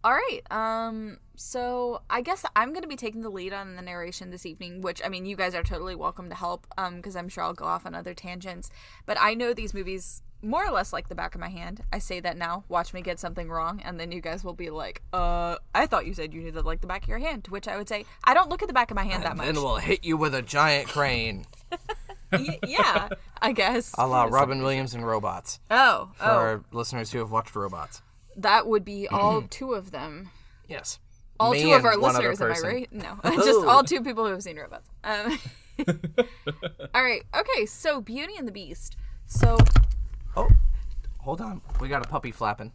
All 0.07 0.13
right. 0.13 0.39
Um. 0.51 1.17
So 1.35 2.01
I 2.09 2.21
guess 2.21 2.45
I'm 2.55 2.69
going 2.69 2.81
to 2.81 2.87
be 2.87 2.95
taking 2.95 3.23
the 3.23 3.29
lead 3.29 3.51
on 3.51 3.75
the 3.75 3.81
narration 3.81 4.29
this 4.29 4.45
evening. 4.45 4.79
Which 4.79 5.01
I 5.03 5.09
mean, 5.09 5.25
you 5.25 5.35
guys 5.35 5.53
are 5.53 5.63
totally 5.63 5.95
welcome 5.95 6.29
to 6.29 6.35
help. 6.35 6.65
Um. 6.77 6.95
Because 6.95 7.17
I'm 7.17 7.27
sure 7.27 7.43
I'll 7.43 7.53
go 7.53 7.65
off 7.65 7.85
on 7.85 7.93
other 7.93 8.13
tangents. 8.13 8.69
But 9.05 9.17
I 9.19 9.33
know 9.33 9.53
these 9.53 9.73
movies 9.73 10.23
more 10.41 10.65
or 10.65 10.71
less 10.71 10.93
like 10.93 11.09
the 11.09 11.15
back 11.15 11.35
of 11.35 11.41
my 11.41 11.49
hand. 11.49 11.81
I 11.91 11.99
say 11.99 12.21
that 12.21 12.37
now. 12.37 12.63
Watch 12.69 12.93
me 12.93 13.01
get 13.01 13.19
something 13.19 13.49
wrong, 13.49 13.81
and 13.83 13.99
then 13.99 14.13
you 14.13 14.21
guys 14.21 14.45
will 14.45 14.53
be 14.53 14.69
like, 14.69 15.01
"Uh, 15.11 15.57
I 15.75 15.87
thought 15.87 16.05
you 16.05 16.13
said 16.13 16.33
you 16.33 16.39
knew 16.41 16.51
that 16.53 16.65
like 16.65 16.79
the 16.79 16.87
back 16.87 17.03
of 17.03 17.09
your 17.09 17.19
hand." 17.19 17.43
To 17.43 17.51
which 17.51 17.67
I 17.67 17.75
would 17.75 17.89
say, 17.89 18.05
I 18.23 18.33
don't 18.33 18.47
look 18.49 18.61
at 18.61 18.69
the 18.69 18.73
back 18.73 18.91
of 18.91 18.95
my 18.95 19.03
hand 19.03 19.23
that 19.23 19.35
much. 19.35 19.45
then 19.45 19.55
we'll 19.55 19.75
hit 19.75 20.05
you 20.05 20.15
with 20.15 20.33
a 20.33 20.41
giant 20.41 20.87
crane. 20.87 21.45
Y- 22.31 22.59
yeah, 22.67 23.07
I 23.41 23.53
guess. 23.53 23.93
A 23.97 24.05
la 24.05 24.23
Robin 24.29 24.61
Williams 24.61 24.93
and 24.93 25.05
Robots. 25.05 25.59
Oh, 25.71 26.11
For 26.15 26.25
oh, 26.25 26.37
our 26.37 26.63
listeners 26.73 27.11
who 27.11 27.19
have 27.19 27.31
watched 27.31 27.55
Robots. 27.55 28.01
That 28.37 28.67
would 28.67 28.85
be 28.85 29.07
all 29.11 29.41
two 29.43 29.73
of 29.73 29.91
them. 29.91 30.29
Yes. 30.67 30.99
All 31.39 31.51
Me 31.51 31.61
two 31.61 31.73
of 31.73 31.85
our 31.85 31.97
listeners, 31.97 32.41
am 32.41 32.51
I 32.51 32.59
right? 32.67 32.91
No, 32.91 33.19
just 33.25 33.65
all 33.65 33.83
two 33.83 34.01
people 34.01 34.25
who 34.25 34.31
have 34.31 34.41
seen 34.41 34.57
robots. 34.57 34.89
Um, 35.03 35.37
all 36.95 37.03
right, 37.03 37.23
okay. 37.37 37.65
So 37.67 38.01
Beauty 38.01 38.33
and 38.37 38.47
the 38.47 38.51
Beast. 38.51 38.95
So 39.27 39.57
Oh, 40.35 40.49
hold 41.19 41.41
on. 41.41 41.61
We 41.79 41.89
got 41.89 42.03
a 42.05 42.09
puppy 42.09 42.31
flapping. 42.31 42.71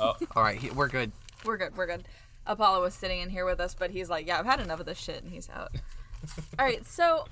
Oh. 0.00 0.16
All 0.34 0.42
right, 0.42 0.58
he- 0.58 0.70
we're 0.70 0.88
good. 0.88 1.12
we're 1.44 1.56
good. 1.58 1.76
We're 1.76 1.86
good. 1.86 2.04
Apollo 2.44 2.82
was 2.82 2.94
sitting 2.94 3.20
in 3.20 3.30
here 3.30 3.44
with 3.44 3.60
us, 3.60 3.74
but 3.74 3.92
he's 3.92 4.10
like, 4.10 4.26
"Yeah, 4.26 4.36
I've 4.40 4.46
had 4.46 4.58
enough 4.60 4.80
of 4.80 4.86
this 4.86 4.98
shit," 4.98 5.22
and 5.22 5.32
he's 5.32 5.48
out. 5.50 5.70
all 6.58 6.64
right, 6.66 6.84
so 6.84 7.26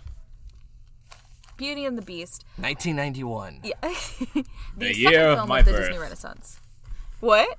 Beauty 1.56 1.84
and 1.84 1.98
the 1.98 2.02
Beast. 2.02 2.44
1991. 2.58 3.60
Yeah, 3.64 3.72
the, 3.82 4.44
The 4.76 4.94
second 4.94 5.12
year 5.12 5.28
of 5.30 5.38
film 5.38 5.48
my 5.48 5.58
of 5.60 5.64
the 5.66 5.72
birth. 5.72 5.80
Disney 5.88 5.98
Renaissance. 5.98 6.59
What? 7.20 7.58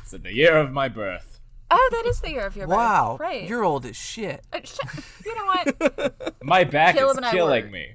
It's 0.00 0.10
the 0.10 0.32
year 0.32 0.56
of 0.56 0.72
my 0.72 0.88
birth. 0.88 1.40
Oh, 1.70 1.88
that 1.92 2.06
is 2.06 2.20
the 2.20 2.30
year 2.30 2.46
of 2.46 2.56
your 2.56 2.66
birth. 2.66 2.76
Wow, 2.76 3.16
right? 3.18 3.48
you're 3.48 3.64
old 3.64 3.84
as 3.86 3.96
shit. 3.96 4.44
Uh, 4.52 4.60
sh- 4.62 4.78
you 5.24 5.34
know 5.34 5.44
what? 5.44 6.36
My 6.42 6.64
back 6.64 6.94
Caleb 6.94 7.18
is 7.22 7.30
killing 7.30 7.70
me. 7.70 7.94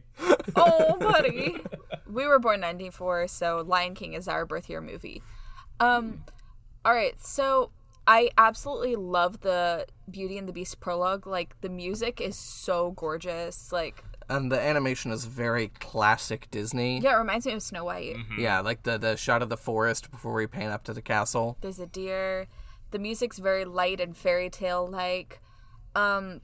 oh, 0.55 0.97
buddy. 0.99 1.57
We 2.11 2.25
were 2.25 2.39
born 2.39 2.59
94, 2.59 3.27
so 3.27 3.63
Lion 3.65 3.95
King 3.95 4.13
is 4.13 4.27
our 4.27 4.45
birth 4.45 4.69
year 4.69 4.81
movie. 4.81 5.21
Um, 5.79 6.23
all 6.83 6.93
right, 6.93 7.21
so 7.23 7.71
I 8.07 8.31
absolutely 8.37 8.95
love 8.95 9.41
the 9.41 9.85
Beauty 10.09 10.37
and 10.37 10.47
the 10.47 10.53
Beast 10.53 10.79
prologue. 10.79 11.27
Like, 11.27 11.55
the 11.61 11.69
music 11.69 12.19
is 12.19 12.35
so 12.35 12.91
gorgeous. 12.91 13.71
Like, 13.71 14.03
And 14.29 14.51
the 14.51 14.59
animation 14.59 15.11
is 15.11 15.25
very 15.25 15.69
classic 15.79 16.47
Disney. 16.51 16.99
yeah, 16.99 17.15
it 17.15 17.19
reminds 17.19 17.45
me 17.47 17.53
of 17.53 17.63
Snow 17.63 17.83
White. 17.83 18.15
Yeah, 18.37 18.59
like 18.61 18.83
the 18.83 18.97
the 18.97 19.15
shot 19.17 19.41
of 19.41 19.49
the 19.49 19.57
forest 19.57 20.11
before 20.11 20.33
we 20.33 20.45
pan 20.47 20.71
up 20.71 20.83
to 20.85 20.93
the 20.93 21.01
castle. 21.01 21.57
There's 21.61 21.79
a 21.79 21.87
deer. 21.87 22.47
The 22.91 22.99
music's 22.99 23.39
very 23.39 23.65
light 23.65 23.99
and 23.99 24.15
fairy 24.15 24.49
tale 24.49 24.87
like. 24.87 25.41
Um, 25.95 26.41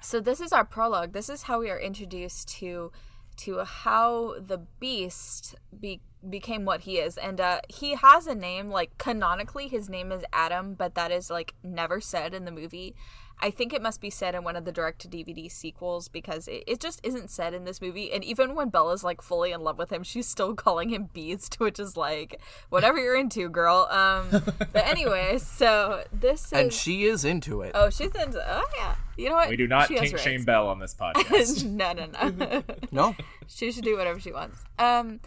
so 0.00 0.20
this 0.20 0.40
is 0.40 0.52
our 0.52 0.64
prologue. 0.64 1.12
This 1.12 1.28
is 1.28 1.42
how 1.44 1.58
we 1.60 1.70
are 1.70 1.78
introduced 1.78 2.48
to 2.60 2.92
to 3.38 3.64
how 3.64 4.34
the 4.40 4.58
beast 4.80 5.54
be, 5.78 6.00
became 6.28 6.64
what 6.64 6.80
he 6.82 6.98
is, 6.98 7.16
and 7.16 7.40
uh, 7.40 7.60
he 7.68 7.94
has 7.94 8.26
a 8.26 8.34
name. 8.34 8.68
Like 8.70 8.96
canonically, 8.98 9.68
his 9.68 9.88
name 9.88 10.12
is 10.12 10.24
Adam, 10.32 10.74
but 10.74 10.94
that 10.94 11.10
is 11.10 11.30
like 11.30 11.54
never 11.62 12.00
said 12.00 12.34
in 12.34 12.44
the 12.44 12.50
movie. 12.52 12.94
I 13.40 13.50
think 13.50 13.72
it 13.72 13.80
must 13.80 14.00
be 14.00 14.10
said 14.10 14.34
in 14.34 14.42
one 14.42 14.56
of 14.56 14.64
the 14.64 14.72
direct 14.72 15.00
to 15.02 15.08
DVD 15.08 15.50
sequels 15.50 16.08
because 16.08 16.48
it, 16.48 16.64
it 16.66 16.80
just 16.80 17.00
isn't 17.04 17.30
said 17.30 17.54
in 17.54 17.64
this 17.64 17.80
movie. 17.80 18.12
And 18.12 18.24
even 18.24 18.54
when 18.54 18.68
Bella's 18.68 19.04
like 19.04 19.22
fully 19.22 19.52
in 19.52 19.60
love 19.60 19.78
with 19.78 19.92
him, 19.92 20.02
she's 20.02 20.26
still 20.26 20.54
calling 20.54 20.88
him 20.88 21.08
Beast, 21.12 21.54
which 21.60 21.78
is 21.78 21.96
like 21.96 22.40
whatever 22.68 22.98
you're 22.98 23.16
into, 23.16 23.48
girl. 23.48 23.88
Um, 23.90 24.28
but 24.30 24.86
anyway, 24.86 25.38
so 25.42 26.04
this 26.12 26.46
is 26.46 26.52
And 26.52 26.72
she 26.72 27.04
is 27.04 27.24
into 27.24 27.62
it. 27.62 27.72
oh 27.74 27.90
she's 27.90 28.14
into 28.14 28.42
oh 28.44 28.64
yeah. 28.76 28.96
You 29.16 29.28
know 29.30 29.34
what? 29.36 29.48
We 29.48 29.56
do 29.56 29.66
not 29.66 29.88
She 29.88 29.94
has 29.94 30.10
kink 30.10 30.18
shame 30.18 30.44
Belle 30.44 30.68
on 30.68 30.78
this 30.78 30.94
podcast. 30.94 31.64
no, 31.68 31.92
no, 31.92 32.06
no. 32.30 32.62
No? 32.92 33.16
she 33.48 33.72
should 33.72 33.84
do 33.84 33.96
whatever 33.96 34.20
she 34.20 34.32
wants. 34.32 34.62
Um, 34.78 35.20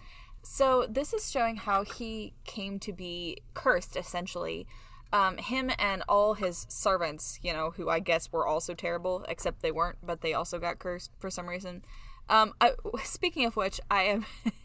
so 0.44 0.86
this 0.90 1.14
is 1.14 1.30
showing 1.30 1.58
how 1.58 1.84
he 1.84 2.34
came 2.46 2.80
to 2.80 2.94
be 2.94 3.38
cursed, 3.54 3.96
essentially. 3.96 4.68
Um, 5.14 5.38
him 5.38 5.72
and 5.78 6.04
all 6.08 6.36
his 6.36 6.66
servants, 6.70 7.40
you 7.44 7.52
know, 7.52 7.72
who 7.72 7.90
I 7.90 8.00
guess 8.00 8.32
were 8.32 8.48
also 8.48 8.74
terrible, 8.74 9.26
except 9.28 9.62
they 9.62 9.72
weren't, 9.72 9.98
but 10.02 10.22
they 10.22 10.34
also 10.34 10.58
got 10.58 10.80
cursed 10.80 11.12
for 11.20 11.30
some 11.30 11.50
reason. 11.50 11.84
Um, 12.30 12.54
I, 12.62 12.74
speaking 13.04 13.46
of 13.46 13.56
which, 13.56 13.80
I 13.90 14.04
am. 14.04 14.26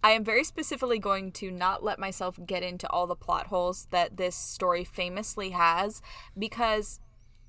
I 0.00 0.12
am 0.12 0.22
very 0.22 0.44
specifically 0.44 1.00
going 1.00 1.32
to 1.32 1.50
not 1.50 1.82
let 1.82 1.98
myself 1.98 2.38
get 2.46 2.62
into 2.62 2.88
all 2.88 3.08
the 3.08 3.16
plot 3.16 3.48
holes 3.48 3.88
that 3.90 4.16
this 4.16 4.36
story 4.36 4.84
famously 4.84 5.50
has 5.50 6.00
because 6.38 7.00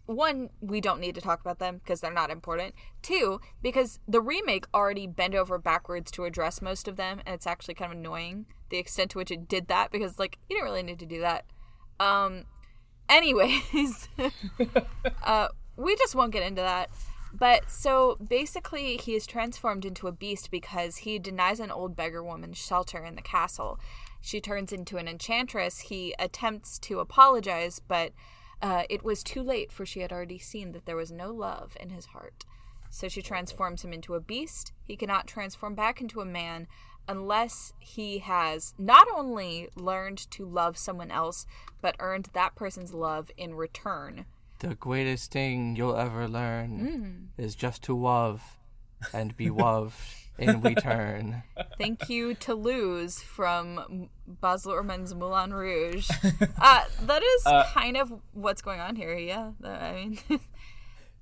one, 0.09 0.49
we 0.59 0.81
don't 0.81 0.99
need 0.99 1.13
to 1.15 1.21
talk 1.21 1.39
about 1.39 1.59
them 1.59 1.77
because 1.77 2.01
they're 2.01 2.11
not 2.11 2.31
important. 2.31 2.73
Two, 3.03 3.39
because 3.61 3.99
the 4.07 4.21
remake 4.21 4.65
already 4.73 5.05
bent 5.05 5.35
over 5.35 5.59
backwards 5.59 6.09
to 6.11 6.25
address 6.25 6.61
most 6.61 6.87
of 6.87 6.95
them, 6.95 7.21
and 7.25 7.35
it's 7.35 7.45
actually 7.45 7.75
kind 7.75 7.91
of 7.91 7.99
annoying 7.99 8.47
the 8.69 8.77
extent 8.77 9.11
to 9.11 9.19
which 9.19 9.29
it 9.29 9.47
did 9.47 9.67
that 9.67 9.91
because, 9.91 10.17
like, 10.17 10.39
you 10.49 10.55
didn't 10.55 10.65
really 10.67 10.83
need 10.83 10.99
to 10.99 11.05
do 11.05 11.21
that. 11.21 11.45
Um, 11.99 12.45
anyways, 13.07 14.07
uh, 15.23 15.47
we 15.75 15.95
just 15.95 16.15
won't 16.15 16.31
get 16.31 16.43
into 16.43 16.61
that. 16.61 16.89
But 17.31 17.69
so 17.69 18.17
basically, 18.27 18.97
he 18.97 19.15
is 19.15 19.27
transformed 19.27 19.85
into 19.85 20.07
a 20.07 20.11
beast 20.11 20.49
because 20.49 20.97
he 20.97 21.19
denies 21.19 21.59
an 21.59 21.71
old 21.71 21.95
beggar 21.95 22.23
woman 22.23 22.53
shelter 22.53 23.03
in 23.03 23.15
the 23.15 23.21
castle. 23.21 23.79
She 24.21 24.41
turns 24.41 24.73
into 24.73 24.97
an 24.97 25.07
enchantress. 25.07 25.79
He 25.81 26.15
attempts 26.17 26.79
to 26.79 26.99
apologize, 26.99 27.79
but 27.87 28.13
uh, 28.61 28.83
it 28.89 29.03
was 29.03 29.23
too 29.23 29.41
late, 29.41 29.71
for 29.71 29.85
she 29.85 30.01
had 30.01 30.11
already 30.11 30.39
seen 30.39 30.71
that 30.71 30.85
there 30.85 30.95
was 30.95 31.11
no 31.11 31.31
love 31.31 31.77
in 31.79 31.89
his 31.89 32.07
heart. 32.07 32.45
So 32.89 33.07
she 33.07 33.21
transforms 33.21 33.83
him 33.83 33.93
into 33.93 34.15
a 34.15 34.19
beast. 34.19 34.73
He 34.83 34.97
cannot 34.97 35.27
transform 35.27 35.75
back 35.75 36.01
into 36.01 36.21
a 36.21 36.25
man 36.25 36.67
unless 37.09 37.73
he 37.79 38.19
has 38.19 38.73
not 38.77 39.07
only 39.13 39.67
learned 39.75 40.19
to 40.31 40.45
love 40.45 40.77
someone 40.77 41.11
else, 41.11 41.45
but 41.81 41.95
earned 41.99 42.29
that 42.33 42.55
person's 42.55 42.93
love 42.93 43.29
in 43.35 43.55
return. 43.55 44.25
The 44.59 44.75
greatest 44.75 45.31
thing 45.31 45.75
you'll 45.75 45.95
ever 45.97 46.27
Mm. 46.27 46.31
learn 46.33 47.29
is 47.37 47.55
just 47.55 47.81
to 47.83 47.97
love 47.97 48.57
and 49.13 49.35
be 49.35 49.49
loved 49.65 49.95
in 50.37 50.61
return. 50.61 51.43
Thank 51.77 52.09
you 52.09 52.33
Toulouse 52.33 53.21
from 53.21 54.09
Baz 54.27 54.65
Luhrmann's 54.65 55.13
Moulin 55.15 55.53
Rouge. 55.53 56.09
Uh, 56.61 56.83
that 57.03 57.23
is 57.23 57.43
kind 57.73 57.97
of 57.97 58.13
what's 58.33 58.61
going 58.61 58.79
on 58.81 58.95
here. 58.95 59.17
Yeah, 59.17 59.51
I 59.63 59.93
mean, 59.93 60.19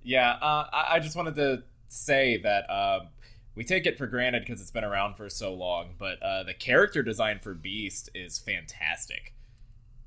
Yeah, 0.04 0.32
uh, 0.32 0.66
I, 0.72 0.96
I 0.96 1.00
just 1.00 1.16
wanted 1.16 1.36
to 1.36 1.64
say 1.90 2.38
that 2.44 2.70
um, 2.70 3.08
we 3.58 3.64
take 3.64 3.88
it 3.88 3.98
for 3.98 4.06
granted 4.06 4.46
because 4.46 4.62
it's 4.62 4.72
been 4.72 4.84
around 4.84 5.16
for 5.16 5.30
so 5.30 5.52
long, 5.52 5.96
but 5.98 6.22
uh, 6.22 6.44
the 6.44 6.54
character 6.54 7.02
design 7.02 7.40
for 7.42 7.56
Beast 7.56 8.10
is 8.14 8.38
fantastic. 8.38 9.34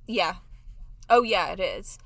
yeah. 0.06 0.36
Oh 1.10 1.22
yeah, 1.22 1.50
it 1.50 1.58
is. 1.58 1.98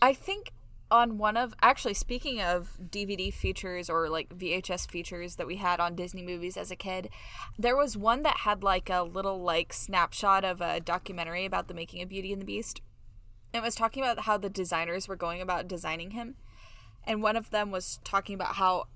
I 0.00 0.14
think 0.14 0.52
on 0.90 1.18
one 1.18 1.36
of 1.36 1.54
actually 1.60 1.92
speaking 1.92 2.40
of 2.40 2.78
DVD 2.80 3.32
features 3.32 3.90
or 3.90 4.08
like 4.08 4.30
VHS 4.30 4.90
features 4.90 5.36
that 5.36 5.46
we 5.46 5.56
had 5.56 5.80
on 5.80 5.94
Disney 5.94 6.22
movies 6.22 6.56
as 6.56 6.70
a 6.70 6.76
kid, 6.76 7.10
there 7.58 7.76
was 7.76 7.98
one 7.98 8.22
that 8.22 8.38
had 8.38 8.62
like 8.62 8.88
a 8.88 9.02
little 9.02 9.42
like 9.42 9.74
snapshot 9.74 10.44
of 10.44 10.62
a 10.62 10.80
documentary 10.80 11.44
about 11.44 11.68
the 11.68 11.74
making 11.74 12.00
of 12.00 12.08
Beauty 12.08 12.32
and 12.32 12.40
the 12.40 12.46
Beast. 12.46 12.80
It 13.52 13.62
was 13.62 13.74
talking 13.74 14.02
about 14.02 14.20
how 14.20 14.38
the 14.38 14.48
designers 14.48 15.06
were 15.06 15.16
going 15.16 15.42
about 15.42 15.68
designing 15.68 16.12
him. 16.12 16.36
And 17.06 17.22
one 17.22 17.36
of 17.36 17.50
them 17.50 17.70
was 17.70 18.00
talking 18.02 18.34
about 18.34 18.54
how 18.54 18.86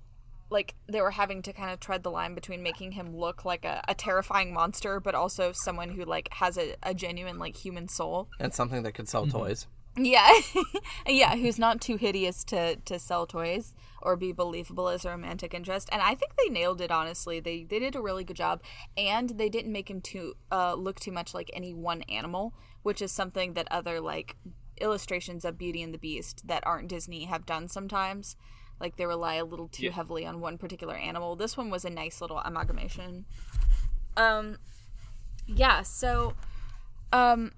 like 0.49 0.75
they 0.87 1.01
were 1.01 1.11
having 1.11 1.41
to 1.43 1.53
kind 1.53 1.71
of 1.71 1.79
tread 1.79 2.03
the 2.03 2.11
line 2.11 2.33
between 2.35 2.63
making 2.63 2.93
him 2.93 3.15
look 3.15 3.45
like 3.45 3.65
a, 3.65 3.81
a 3.87 3.93
terrifying 3.95 4.53
monster 4.53 4.99
but 4.99 5.13
also 5.15 5.51
someone 5.53 5.89
who 5.89 6.03
like 6.05 6.27
has 6.33 6.57
a, 6.57 6.75
a 6.83 6.93
genuine 6.93 7.37
like 7.37 7.55
human 7.55 7.87
soul 7.87 8.27
And 8.39 8.53
something 8.53 8.83
that 8.83 8.93
could 8.93 9.07
sell 9.07 9.25
Mm-hmm. 9.25 9.37
toys. 9.37 9.67
yeah, 9.97 10.31
yeah, 11.07 11.35
who's 11.35 11.59
not 11.59 11.81
too 11.81 11.97
hideous 11.97 12.43
to 12.45 12.75
to 12.77 12.97
sell 12.99 13.25
toys 13.27 13.73
or 14.01 14.15
be 14.15 14.31
believable 14.31 14.87
as 14.87 15.03
a 15.03 15.09
romantic 15.09 15.53
interest. 15.53 15.89
And 15.91 16.01
I 16.01 16.15
think 16.15 16.31
they 16.37 16.47
nailed 16.49 16.79
it. 16.79 16.91
Honestly, 16.91 17.39
they 17.41 17.63
they 17.63 17.79
did 17.79 17.95
a 17.95 18.01
really 18.01 18.23
good 18.23 18.37
job, 18.37 18.61
and 18.95 19.31
they 19.31 19.49
didn't 19.49 19.73
make 19.73 19.89
him 19.89 19.99
too 19.99 20.35
uh, 20.51 20.75
look 20.75 20.99
too 20.99 21.11
much 21.11 21.33
like 21.33 21.49
any 21.53 21.73
one 21.73 22.03
animal, 22.03 22.53
which 22.83 23.01
is 23.01 23.11
something 23.11 23.53
that 23.55 23.67
other 23.71 23.99
like 23.99 24.37
illustrations 24.79 25.43
of 25.43 25.57
Beauty 25.57 25.81
and 25.81 25.93
the 25.93 25.97
Beast 25.97 26.47
that 26.47 26.65
aren't 26.65 26.87
Disney 26.87 27.25
have 27.25 27.45
done 27.45 27.67
sometimes. 27.67 28.35
Like 28.79 28.95
they 28.97 29.05
rely 29.05 29.35
a 29.35 29.45
little 29.45 29.67
too 29.67 29.85
Yeah. 29.85 29.91
heavily 29.91 30.25
on 30.25 30.39
one 30.39 30.57
particular 30.57 30.95
animal. 30.95 31.35
This 31.35 31.57
one 31.57 31.69
was 31.69 31.85
a 31.85 31.89
nice 31.89 32.21
little 32.21 32.39
amalgamation. 32.39 33.25
Um, 34.15 34.57
yeah. 35.47 35.81
So, 35.81 36.33
um, 37.11 37.51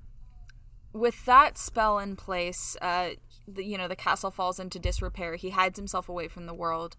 with 0.93 1.25
that 1.25 1.57
spell 1.57 1.99
in 1.99 2.15
place, 2.15 2.75
uh, 2.81 3.11
the, 3.47 3.63
you 3.63 3.77
know, 3.77 3.87
the 3.87 3.95
castle 3.95 4.31
falls 4.31 4.59
into 4.59 4.79
disrepair. 4.79 5.35
He 5.35 5.51
hides 5.51 5.77
himself 5.79 6.09
away 6.09 6.27
from 6.27 6.45
the 6.47 6.53
world. 6.53 6.97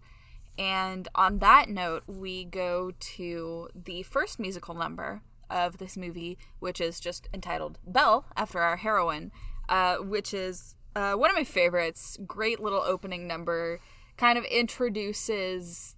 And 0.57 1.07
on 1.15 1.39
that 1.39 1.69
note, 1.69 2.03
we 2.07 2.45
go 2.45 2.91
to 2.99 3.69
the 3.75 4.03
first 4.03 4.39
musical 4.39 4.75
number 4.75 5.21
of 5.49 5.77
this 5.77 5.97
movie, 5.97 6.37
which 6.59 6.79
is 6.79 6.99
just 6.99 7.27
entitled 7.33 7.79
Belle, 7.85 8.25
after 8.35 8.59
our 8.59 8.77
heroine, 8.77 9.31
uh, 9.69 9.97
which 9.97 10.33
is 10.33 10.75
uh, 10.95 11.13
one 11.13 11.29
of 11.29 11.35
my 11.35 11.43
favorites. 11.43 12.17
Great 12.25 12.59
little 12.59 12.81
opening 12.81 13.27
number. 13.27 13.79
Kind 14.17 14.37
of 14.37 14.45
introduces. 14.45 15.95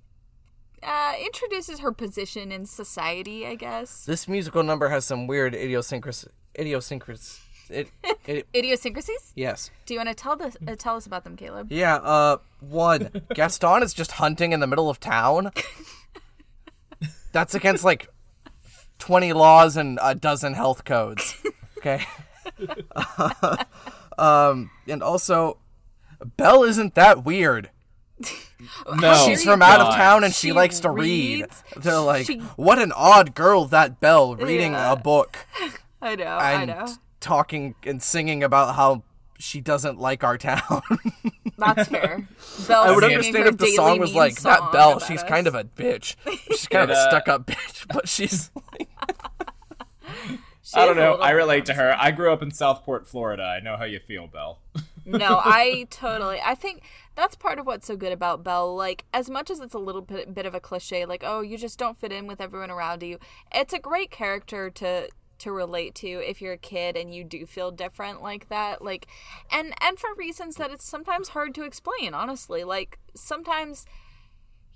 Uh, 0.84 1.14
introduces 1.24 1.80
her 1.80 1.92
position 1.92 2.52
in 2.52 2.66
society, 2.66 3.46
I 3.46 3.56
guess. 3.56 4.06
This 4.06 4.28
musical 4.28 4.62
number 4.64 4.90
has 4.90 5.04
some 5.06 5.26
weird 5.28 5.56
idiosyncrasy. 5.56 6.28
Idiosyncrasy. 6.60 7.40
it, 7.70 7.90
it 8.28 8.48
Idiosyncrasies? 8.54 9.34
yes. 9.36 9.72
Do 9.86 9.94
you 9.96 10.00
want 10.00 10.10
to 10.10 10.16
tell 10.16 10.36
this? 10.36 10.56
Uh, 10.68 10.76
tell 10.78 10.96
us 10.96 11.08
about 11.08 11.24
them, 11.24 11.36
Caleb? 11.36 11.72
Yeah, 11.72 11.96
uh, 11.96 12.38
one, 12.60 13.10
Gaston 13.34 13.82
is 13.82 13.94
just 13.94 14.14
hunting 14.14 14.52
in 14.52 14.60
the 14.60 14.68
middle 14.68 14.90
of 14.90 15.00
town. 15.00 15.52
That's 17.32 17.56
against 17.56 17.84
like 17.84 18.08
20 19.00 19.34
laws 19.34 19.76
and 19.78 20.00
a 20.02 20.14
dozen 20.16 20.54
health 20.54 20.86
codes. 20.86 21.36
Okay. 21.80 22.06
um, 24.18 24.70
and 24.88 25.04
also, 25.04 25.58
Belle 26.38 26.64
isn't 26.64 26.96
that 26.96 27.26
weird. 27.26 27.70
No, 29.00 29.26
She's 29.26 29.44
from 29.44 29.62
out 29.62 29.82
of 29.82 29.94
town 29.96 30.24
and 30.24 30.34
she, 30.34 30.48
She 30.48 30.54
likes 30.54 30.80
to 30.82 30.90
read. 30.90 31.48
They're 31.76 32.00
like, 32.00 32.26
She- 32.26 32.40
what 32.56 32.80
an 32.80 32.92
odd 32.96 33.36
girl 33.36 33.66
that 33.66 34.00
Belle 34.00 34.36
reading 34.36 34.72
Yeah. 34.72 34.94
a 34.94 34.96
book 34.96 35.46
I 36.02 36.16
know. 36.16 36.24
I 36.26 36.52
and 36.54 36.68
know. 36.68 36.88
talking 37.20 37.76
and 37.84 38.02
singing 38.02 38.44
about 38.44 38.76
how 38.76 39.04
she 39.38 39.60
doesn't 39.60 40.00
like 40.00 40.24
our 40.24 40.38
town. 40.38 40.82
That's 41.58 41.90
fair. 41.90 42.28
Belle 42.68 42.82
I 42.84 42.92
would 42.92 43.02
singing 43.04 43.16
understand 43.18 43.48
if 43.48 43.58
the 43.58 43.68
song 43.76 44.00
was 44.00 44.14
like 44.16 44.38
song 44.40 44.52
that 44.62 44.72
Belle. 44.72 45.00
She's 45.00 45.22
us. 45.24 45.30
kind 45.30 45.48
of 45.48 45.56
a 45.56 45.64
bitch. 45.66 46.16
She's 46.48 46.68
kind 46.68 46.90
of 46.90 46.96
a 46.98 47.02
stuck-up 47.10 47.46
bitch, 47.48 47.86
but 47.94 48.08
she's 48.08 48.50
like, 48.72 48.90
She 50.64 50.76
I 50.76 50.86
don't 50.86 50.96
know. 50.98 51.16
I 51.16 51.32
relate 51.32 51.66
to 51.66 51.74
her. 51.76 51.96
I 52.00 52.12
grew 52.12 52.32
up 52.34 52.42
in 52.42 52.50
Southport, 52.52 53.08
Florida. 53.08 53.44
I 53.44 53.60
know 53.60 53.78
how 53.78 53.84
you 53.86 54.00
feel, 54.00 54.28
Belle. 54.28 54.60
no, 55.06 55.40
I 55.44 55.88
totally. 55.92 56.40
I 56.44 56.56
think 56.56 56.82
that's 57.16 57.36
part 57.36 57.60
of 57.60 57.66
what's 57.66 57.88
so 57.88 57.96
good 57.96 58.12
about 58.12 58.44
Belle. 58.44 58.76
Like, 58.76 59.06
as 59.14 59.30
much 59.30 59.50
as 59.50 59.60
it's 59.60 59.74
a 59.74 59.80
little 59.80 60.02
bit, 60.02 60.34
bit 60.34 60.46
of 60.46 60.54
a 60.54 60.60
cliche, 60.60 61.06
like, 61.06 61.24
oh, 61.26 61.42
you 61.42 61.58
just 61.58 61.80
don't 61.80 62.00
fit 62.00 62.12
in 62.12 62.28
with 62.28 62.42
everyone 62.42 62.72
around 62.72 63.04
you. 63.04 63.20
It's 63.54 63.74
a 63.74 63.80
great 63.80 64.12
character 64.12 64.70
to 64.72 65.10
to 65.38 65.52
relate 65.52 65.94
to 65.94 66.08
if 66.08 66.42
you're 66.42 66.54
a 66.54 66.58
kid 66.58 66.96
and 66.96 67.14
you 67.14 67.22
do 67.22 67.46
feel 67.46 67.70
different 67.70 68.22
like 68.22 68.48
that. 68.50 68.82
Like, 68.82 69.08
and 69.52 69.74
and 69.82 70.00
for 70.00 70.14
reasons 70.16 70.56
that 70.56 70.72
it's 70.72 70.86
sometimes 70.86 71.30
hard 71.30 71.54
to 71.56 71.64
explain. 71.64 72.14
Honestly, 72.14 72.64
like 72.64 73.00
sometimes. 73.16 73.86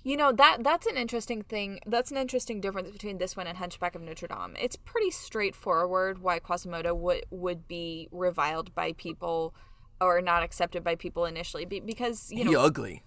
You 0.02 0.16
know 0.16 0.32
that 0.32 0.64
that's 0.64 0.86
an 0.86 0.96
interesting 0.96 1.42
thing. 1.42 1.78
That's 1.84 2.10
an 2.10 2.16
interesting 2.16 2.62
difference 2.62 2.90
between 2.90 3.18
this 3.18 3.36
one 3.36 3.46
and 3.46 3.58
Hunchback 3.58 3.94
of 3.94 4.00
Notre 4.00 4.28
Dame. 4.28 4.56
It's 4.58 4.74
pretty 4.74 5.10
straightforward 5.10 6.22
why 6.22 6.38
Quasimodo 6.38 6.94
would 6.94 7.26
would 7.28 7.68
be 7.68 8.08
reviled 8.10 8.74
by 8.74 8.92
people 8.92 9.54
or 10.00 10.20
not 10.20 10.42
accepted 10.42 10.82
by 10.84 10.94
people 10.94 11.24
initially 11.26 11.64
be, 11.64 11.80
because 11.80 12.30
you 12.30 12.44
know 12.44 12.50
he 12.50 12.56
ugly. 12.56 13.02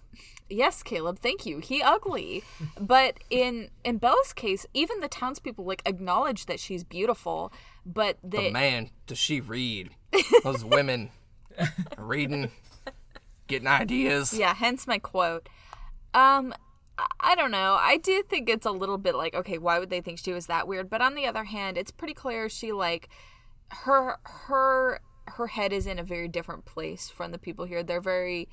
yes 0.48 0.82
caleb 0.82 1.18
thank 1.18 1.44
you 1.46 1.58
he 1.58 1.82
ugly 1.82 2.42
but 2.80 3.18
in 3.30 3.68
in 3.84 3.98
bella's 3.98 4.32
case 4.32 4.66
even 4.74 5.00
the 5.00 5.08
townspeople 5.08 5.64
like 5.64 5.82
acknowledge 5.86 6.46
that 6.46 6.60
she's 6.60 6.84
beautiful 6.84 7.52
but 7.86 8.18
But 8.22 8.52
man, 8.52 8.90
does 9.06 9.18
she 9.18 9.40
read? 9.40 9.90
Those 10.44 10.64
women 10.64 11.10
reading, 11.98 12.50
getting 13.46 13.68
ideas. 13.68 14.32
yeah 14.32 14.54
hence 14.54 14.86
my 14.86 14.98
quote 14.98 15.48
um 16.14 16.54
I 17.18 17.34
don't 17.34 17.50
know. 17.50 17.76
I 17.80 17.96
do 17.96 18.22
think 18.22 18.48
it's 18.48 18.64
a 18.66 18.70
little 18.70 18.98
bit 18.98 19.16
like, 19.16 19.34
okay, 19.34 19.58
why 19.58 19.80
would 19.80 19.90
they 19.90 20.00
think 20.00 20.20
she 20.20 20.32
was 20.32 20.46
that 20.46 20.68
weird? 20.68 20.88
But 20.88 21.00
on 21.00 21.16
the 21.16 21.26
other 21.26 21.42
hand, 21.42 21.76
it's 21.76 21.90
pretty 21.90 22.14
clear 22.14 22.48
she 22.48 22.70
like 22.70 23.08
her 23.70 24.18
her 24.22 25.00
her 25.26 25.48
head 25.48 25.72
is 25.72 25.86
in 25.86 25.98
a 25.98 26.02
very 26.02 26.28
different 26.28 26.64
place 26.64 27.10
from 27.10 27.32
the 27.32 27.38
people 27.38 27.64
here. 27.64 27.82
They're 27.82 28.00
very 28.00 28.48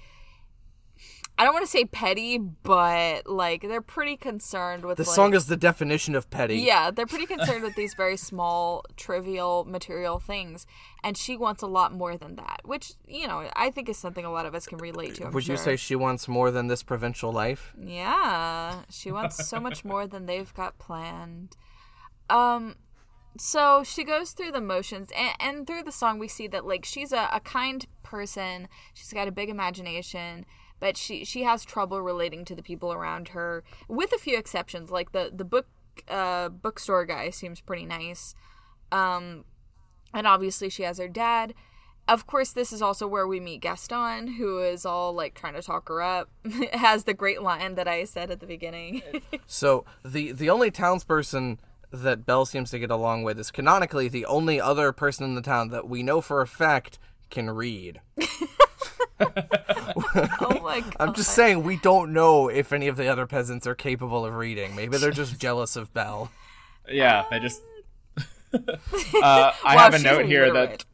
I 1.38 1.44
don't 1.44 1.54
want 1.54 1.66
to 1.66 1.72
say 1.72 1.86
petty, 1.86 2.38
but 2.38 3.25
like 3.25 3.62
they're 3.62 3.82
pretty 3.82 4.16
concerned 4.16 4.86
with 4.86 4.98
The 4.98 5.04
like, 5.04 5.16
song 5.16 5.34
is 5.34 5.48
the 5.48 5.58
definition 5.58 6.13
of 6.13 6.30
petty. 6.30 6.58
Yeah, 6.58 6.92
they're 6.92 7.08
pretty 7.08 7.25
concerned 7.25 7.63
with 7.63 7.75
these 7.75 7.96
very 7.96 8.18
small, 8.18 8.84
trivial, 8.96 9.66
material 9.66 10.20
things, 10.20 10.68
and 11.04 11.18
she 11.18 11.38
wants 11.38 11.63
a 11.63 11.68
lot 11.68 11.94
more 11.94 12.16
than 12.16 12.36
that, 12.36 12.62
which 12.64 12.94
you 13.07 13.27
know 13.27 13.50
I 13.55 13.72
think 13.72 13.90
is 13.90 13.98
something 13.98 14.24
a 14.24 14.31
lot 14.31 14.46
of 14.46 14.53
us 14.53 14.68
can 14.68 14.77
relate 14.77 15.16
to. 15.16 15.25
I'm 15.25 15.31
Would 15.31 15.48
you 15.48 15.57
say 15.57 15.75
she 15.77 15.96
wants 15.96 16.27
more 16.27 16.51
than 16.51 16.68
this 16.68 16.84
provincial 16.84 17.31
life? 17.31 17.74
Yeah, 17.79 18.81
she 18.90 19.12
wants 19.12 19.48
so 19.48 19.60
much 19.60 19.84
more 19.84 20.05
than 20.05 20.27
they've 20.27 20.53
got 20.53 20.77
planned. 20.77 21.55
Um, 22.29 22.75
so 23.37 23.83
she 23.83 24.03
goes 24.03 24.31
through 24.31 24.51
the 24.51 24.61
motions, 24.61 25.09
and, 25.15 25.35
and 25.39 25.67
through 25.67 25.83
the 25.83 25.91
song, 25.91 26.20
we 26.20 26.27
see 26.27 26.48
that 26.48 26.65
like 26.65 26.85
she's 26.85 27.11
a, 27.11 27.29
a 27.31 27.39
kind 27.39 27.85
person. 28.03 28.67
She's 28.94 29.13
got 29.13 29.27
a 29.27 29.31
big 29.31 29.50
imagination, 29.50 30.46
but 30.79 30.98
she 30.98 31.24
she 31.24 31.44
has 31.44 31.63
trouble 31.63 32.01
relating 32.01 32.46
to 32.46 32.55
the 32.55 32.63
people 32.63 32.91
around 32.91 33.29
her, 33.29 33.63
with 33.87 34.11
a 34.13 34.17
few 34.17 34.37
exceptions. 34.37 34.91
Like 34.91 35.11
the 35.11 35.31
the 35.33 35.46
book 35.46 35.67
uh 36.07 36.50
bookstore 36.50 37.05
guy 37.05 37.29
seems 37.29 37.61
pretty 37.61 37.85
nice. 37.85 38.35
Um, 38.91 39.46
and 40.13 40.27
obviously 40.27 40.70
she 40.70 40.83
has 40.83 40.98
her 40.98 41.07
dad. 41.07 41.53
Of 42.07 42.27
course, 42.27 42.51
this 42.51 42.74
is 42.74 42.81
also 42.81 43.07
where 43.07 43.27
we 43.27 43.39
meet 43.39 43.61
Gaston, 43.61 44.33
who 44.33 44.59
is 44.59 44.85
all 44.85 45.13
like 45.13 45.35
trying 45.35 45.53
to 45.53 45.61
talk 45.61 45.87
her 45.87 46.01
up. 46.01 46.29
has 46.74 47.05
the 47.05 47.13
great 47.13 47.41
line 47.41 47.75
that 47.75 47.87
I 47.87 48.03
said 48.03 48.31
at 48.31 48.39
the 48.41 48.48
beginning. 48.48 49.01
So 49.46 49.85
the 50.03 50.31
the 50.31 50.50
only 50.50 50.72
townsperson 50.72 51.59
that 51.92 52.25
Belle 52.25 52.46
seems 52.46 52.72
to 52.72 52.80
get 52.80 52.90
along 52.92 53.24
with 53.24 53.40
is 53.40 53.51
canonically 53.51 54.08
the 54.08 54.25
only 54.25 54.60
other 54.62 54.92
person 54.92 55.25
in 55.25 55.36
the 55.36 55.42
town 55.42 55.70
that 55.70 55.88
we 55.88 56.04
know 56.04 56.22
for 56.22 56.42
a 56.42 56.48
fact 56.48 56.98
can 57.30 57.50
read. 57.50 58.01
oh 59.20 60.60
my 60.64 60.82
god! 60.82 60.96
I'm 61.00 61.14
just 61.14 61.32
saying 61.34 61.64
we 61.64 61.77
don't 61.77 62.14
know 62.14 62.48
if 62.48 62.74
any 62.74 62.88
of 62.88 62.98
the 62.98 63.08
other 63.08 63.27
peasants 63.27 63.68
are 63.68 63.75
capable 63.75 64.25
of 64.25 64.34
reading. 64.36 64.75
Maybe 64.75 64.98
they're 64.98 65.12
just 65.12 65.40
jealous 65.40 65.75
of 65.75 65.94
Belle. 65.94 66.32
Yeah, 66.90 67.25
they 67.30 67.40
just. 67.40 67.62
uh, 68.54 68.58
I 69.64 69.75
Wow, 69.75 69.77
have 69.84 69.94
a 69.94 69.98
she's 69.98 70.04
note 70.06 70.25
here 70.25 70.46
illiterate. 70.46 70.86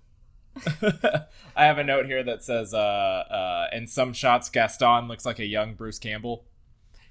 that 0.82 1.30
I 1.56 1.66
have 1.66 1.78
a 1.78 1.84
note 1.84 2.06
here 2.08 2.24
that 2.24 2.44
says, 2.44 2.74
uh, 2.74 2.78
uh, 2.78 3.68
in 3.74 3.88
some 3.88 4.14
shots, 4.14 4.50
Gaston 4.50 5.08
looks 5.08 5.26
like 5.26 5.40
a 5.40 5.46
young 5.46 5.74
Bruce 5.76 6.00
Campbell. 6.00 6.44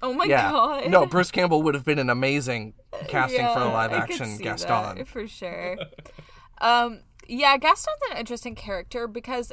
Oh 0.01 0.13
my 0.13 0.25
Yeah. 0.25 0.51
god! 0.51 0.89
No, 0.89 1.05
Bruce 1.05 1.31
Campbell 1.31 1.61
would 1.63 1.73
have 1.75 1.85
been 1.85 1.99
an 1.99 2.09
amazing 2.09 2.73
casting 3.07 3.45
for 3.47 3.59
a 3.61 3.65
live 3.65 3.91
action 3.91 4.37
Gaston. 4.37 5.05
for 5.05 5.27
sure. 5.27 5.77
um, 6.61 7.01
yeah, 7.27 7.57
Gaston's 7.57 7.97
an 8.11 8.17
interesting 8.17 8.55
character 8.55 9.07
because 9.07 9.51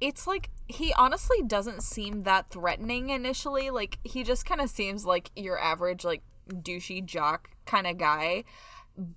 it's 0.00 0.26
like 0.26 0.50
he 0.66 0.92
honestly 0.94 1.42
doesn't 1.42 1.82
seem 1.82 2.22
that 2.22 2.50
threatening 2.50 3.10
initially. 3.10 3.70
Like 3.70 3.98
he 4.04 4.22
just 4.22 4.44
kind 4.46 4.60
of 4.60 4.70
seems 4.70 5.04
like 5.04 5.30
your 5.36 5.58
average 5.58 6.04
like 6.04 6.22
douchey 6.48 7.04
jock 7.04 7.50
kind 7.66 7.86
of 7.86 7.98
guy. 7.98 8.44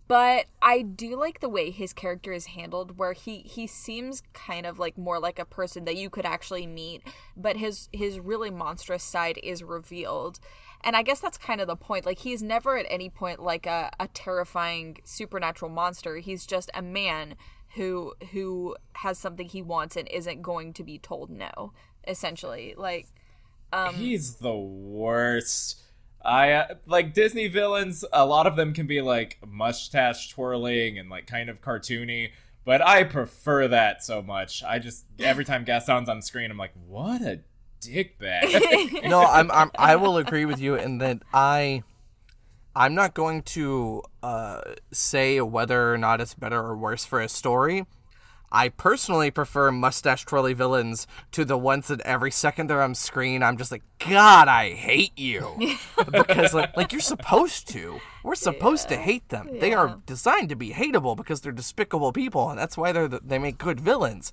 But 0.07 0.45
I 0.61 0.81
do 0.81 1.17
like 1.17 1.41
the 1.41 1.49
way 1.49 1.69
his 1.69 1.91
character 1.93 2.31
is 2.31 2.45
handled 2.47 2.97
where 2.97 3.13
he 3.13 3.39
he 3.39 3.67
seems 3.67 4.23
kind 4.33 4.65
of 4.65 4.79
like 4.79 4.97
more 4.97 5.19
like 5.19 5.39
a 5.39 5.45
person 5.45 5.83
that 5.85 5.97
you 5.97 6.09
could 6.09 6.25
actually 6.25 6.65
meet, 6.67 7.01
but 7.35 7.57
his 7.57 7.89
his 7.91 8.19
really 8.19 8.49
monstrous 8.49 9.03
side 9.03 9.39
is 9.43 9.61
revealed. 9.63 10.39
And 10.85 10.95
I 10.95 11.01
guess 11.01 11.19
that's 11.19 11.37
kind 11.37 11.59
of 11.61 11.67
the 11.67 11.75
point. 11.75 12.05
Like 12.05 12.19
he's 12.19 12.41
never 12.43 12.77
at 12.77 12.85
any 12.89 13.09
point 13.09 13.41
like 13.41 13.65
a, 13.65 13.91
a 13.99 14.07
terrifying 14.09 14.97
supernatural 15.03 15.71
monster. 15.71 16.17
He's 16.17 16.45
just 16.45 16.69
a 16.73 16.81
man 16.81 17.35
who 17.75 18.13
who 18.31 18.75
has 18.93 19.17
something 19.17 19.49
he 19.49 19.61
wants 19.61 19.95
and 19.97 20.07
isn't 20.09 20.41
going 20.41 20.73
to 20.73 20.83
be 20.83 20.97
told 20.97 21.29
no. 21.29 21.73
Essentially, 22.07 22.73
like 22.77 23.07
Um, 23.73 23.95
He's 23.95 24.35
the 24.35 24.55
worst. 24.55 25.81
I 26.23 26.51
uh, 26.51 26.75
like 26.85 27.13
Disney 27.13 27.47
villains. 27.47 28.05
A 28.13 28.25
lot 28.25 28.47
of 28.47 28.55
them 28.55 28.73
can 28.73 28.87
be 28.87 29.01
like 29.01 29.39
mustache 29.45 30.29
twirling 30.29 30.97
and 30.97 31.09
like 31.09 31.27
kind 31.27 31.49
of 31.49 31.61
cartoony, 31.61 32.31
but 32.65 32.85
I 32.85 33.03
prefer 33.03 33.67
that 33.67 34.03
so 34.03 34.21
much. 34.21 34.63
I 34.63 34.79
just 34.79 35.05
every 35.19 35.45
time 35.45 35.63
Gaston's 35.65 36.09
on 36.09 36.21
screen, 36.21 36.49
I'm 36.49 36.57
like, 36.57 36.73
what 36.87 37.21
a 37.21 37.41
dickbag. 37.81 39.03
no, 39.09 39.21
I'm, 39.21 39.51
I'm 39.51 39.71
I 39.75 39.95
will 39.95 40.17
agree 40.17 40.45
with 40.45 40.59
you 40.59 40.75
in 40.75 40.99
that 40.99 41.19
I 41.33 41.83
I'm 42.75 42.95
not 42.95 43.13
going 43.13 43.43
to 43.43 44.03
uh, 44.21 44.61
say 44.91 45.39
whether 45.41 45.93
or 45.93 45.97
not 45.97 46.21
it's 46.21 46.33
better 46.33 46.59
or 46.59 46.75
worse 46.75 47.05
for 47.05 47.21
a 47.21 47.29
story. 47.29 47.85
I 48.53 48.69
personally 48.69 49.31
prefer 49.31 49.71
mustache 49.71 50.25
twirly 50.25 50.53
villains 50.53 51.07
to 51.31 51.43
the 51.43 51.57
ones 51.57 51.87
that 51.87 52.01
every 52.01 52.29
second 52.29 52.69
they're 52.69 52.83
on 52.83 52.93
screen, 52.93 53.41
I'm 53.41 53.57
just 53.57 53.71
like, 53.71 53.81
God, 53.97 54.47
I 54.47 54.73
hate 54.73 55.17
you, 55.17 55.75
because 56.11 56.53
like, 56.53 56.77
like 56.77 56.91
you're 56.91 57.01
supposed 57.01 57.67
to. 57.69 57.99
We're 58.23 58.35
supposed 58.35 58.87
to 58.89 58.95
hate 58.95 59.27
them. 59.29 59.59
They 59.59 59.73
are 59.73 59.99
designed 60.05 60.49
to 60.49 60.55
be 60.55 60.69
hateable 60.69 61.17
because 61.17 61.41
they're 61.41 61.51
despicable 61.51 62.13
people, 62.13 62.49
and 62.49 62.59
that's 62.59 62.77
why 62.77 62.91
they're 62.91 63.07
the, 63.07 63.21
they 63.25 63.39
make 63.39 63.57
good 63.57 63.79
villains. 63.79 64.31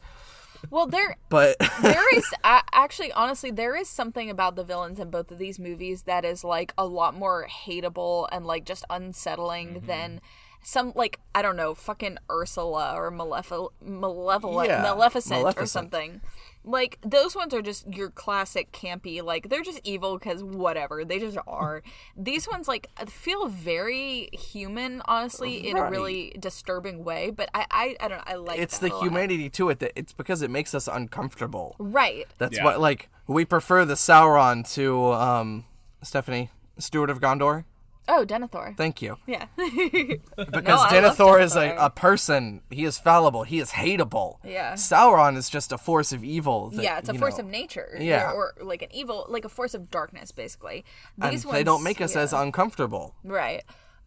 well, 0.68 0.86
there 0.86 1.16
But 1.30 1.56
there 1.82 2.14
is 2.14 2.26
actually 2.44 3.12
honestly 3.12 3.50
there 3.50 3.74
is 3.74 3.88
something 3.88 4.28
about 4.28 4.54
the 4.54 4.64
villains 4.64 5.00
in 5.00 5.10
both 5.10 5.30
of 5.30 5.38
these 5.38 5.58
movies 5.58 6.02
that 6.02 6.26
is 6.26 6.44
like 6.44 6.74
a 6.76 6.84
lot 6.84 7.14
more 7.14 7.48
hateable 7.48 8.28
and 8.30 8.44
like 8.44 8.66
just 8.66 8.84
unsettling 8.90 9.68
mm-hmm. 9.68 9.86
than 9.86 10.20
some 10.62 10.92
like 10.94 11.18
I 11.34 11.42
don't 11.42 11.56
know, 11.56 11.74
fucking 11.74 12.18
Ursula 12.30 12.94
or 12.96 13.10
Malef- 13.10 13.70
Malevolent, 13.80 14.68
Yeah, 14.68 14.82
Maleficent, 14.82 15.56
or 15.58 15.66
something. 15.66 16.20
Like 16.62 16.98
those 17.00 17.34
ones 17.34 17.54
are 17.54 17.62
just 17.62 17.86
your 17.94 18.10
classic 18.10 18.70
campy. 18.70 19.22
Like 19.22 19.48
they're 19.48 19.62
just 19.62 19.80
evil 19.82 20.18
because 20.18 20.42
whatever 20.44 21.06
they 21.06 21.18
just 21.18 21.38
are. 21.46 21.82
These 22.14 22.46
ones 22.46 22.68
like 22.68 22.88
feel 23.08 23.46
very 23.46 24.28
human, 24.34 25.00
honestly, 25.06 25.66
in 25.70 25.78
a 25.78 25.88
really 25.90 26.36
disturbing 26.38 27.02
way. 27.02 27.30
But 27.30 27.48
I, 27.54 27.64
I, 27.70 27.96
I 28.00 28.08
don't 28.08 28.18
know. 28.18 28.24
I 28.26 28.34
like 28.34 28.58
It's 28.60 28.78
that 28.78 28.88
the 28.88 28.92
a 28.92 28.96
lot. 28.96 29.04
humanity 29.04 29.48
to 29.48 29.70
it 29.70 29.78
that 29.78 29.92
it's 29.96 30.12
because 30.12 30.42
it 30.42 30.50
makes 30.50 30.74
us 30.74 30.86
uncomfortable. 30.86 31.76
right? 31.78 32.26
That's 32.36 32.58
Yeah. 32.58 32.64
what 32.64 32.78
like 32.78 33.08
we 33.26 33.46
prefer 33.46 33.86
the 33.86 33.94
Sauron 33.94 34.70
to 34.74 35.12
um 35.14 35.64
Stephanie 36.02 36.50
Steward 36.78 37.08
of 37.08 37.20
Gondor. 37.20 37.64
Oh, 38.08 38.24
Denethor. 38.26 38.76
Thank 38.76 39.02
you. 39.02 39.18
Yeah. 39.26 39.46
Because 39.56 40.80
I 40.80 41.00
love 41.00 41.16
Denethor 41.16 41.40
is 41.42 41.54
a, 41.54 41.60
Denethor. 41.60 41.76
a 41.78 41.90
person. 41.90 42.62
He 42.70 42.84
is 42.84 42.98
fallible. 42.98 43.44
He 43.44 43.60
is 43.60 43.72
hateable. 43.72 44.38
Yeah. 44.44 44.72
Sauron 44.72 45.36
is 45.36 45.48
just 45.48 45.70
a 45.70 45.78
force 45.78 46.12
of 46.12 46.24
evil. 46.24 46.70
that, 46.70 46.82
yeah, 46.82 46.98
it's 46.98 47.08
a 47.08 47.12
you 47.12 47.18
force 47.18 47.38
know, 47.38 47.44
of 47.44 47.50
nature. 47.50 47.96
Yeah. 48.00 48.32
Or, 48.32 48.54
or 48.58 48.64
like 48.64 48.82
an 48.82 48.88
evil, 48.92 49.26
like 49.28 49.44
a 49.44 49.48
force 49.48 49.74
of 49.74 49.90
darkness, 49.90 50.32
basically. 50.32 50.84
And 51.20 51.32
These 51.32 51.44
they 51.44 51.62
don't 51.62 51.84
make 51.84 52.00
us 52.00 52.14
yeah. 52.14 52.22
as 52.22 52.32
uncomfortable. 52.32 53.14
Right. 53.22 53.62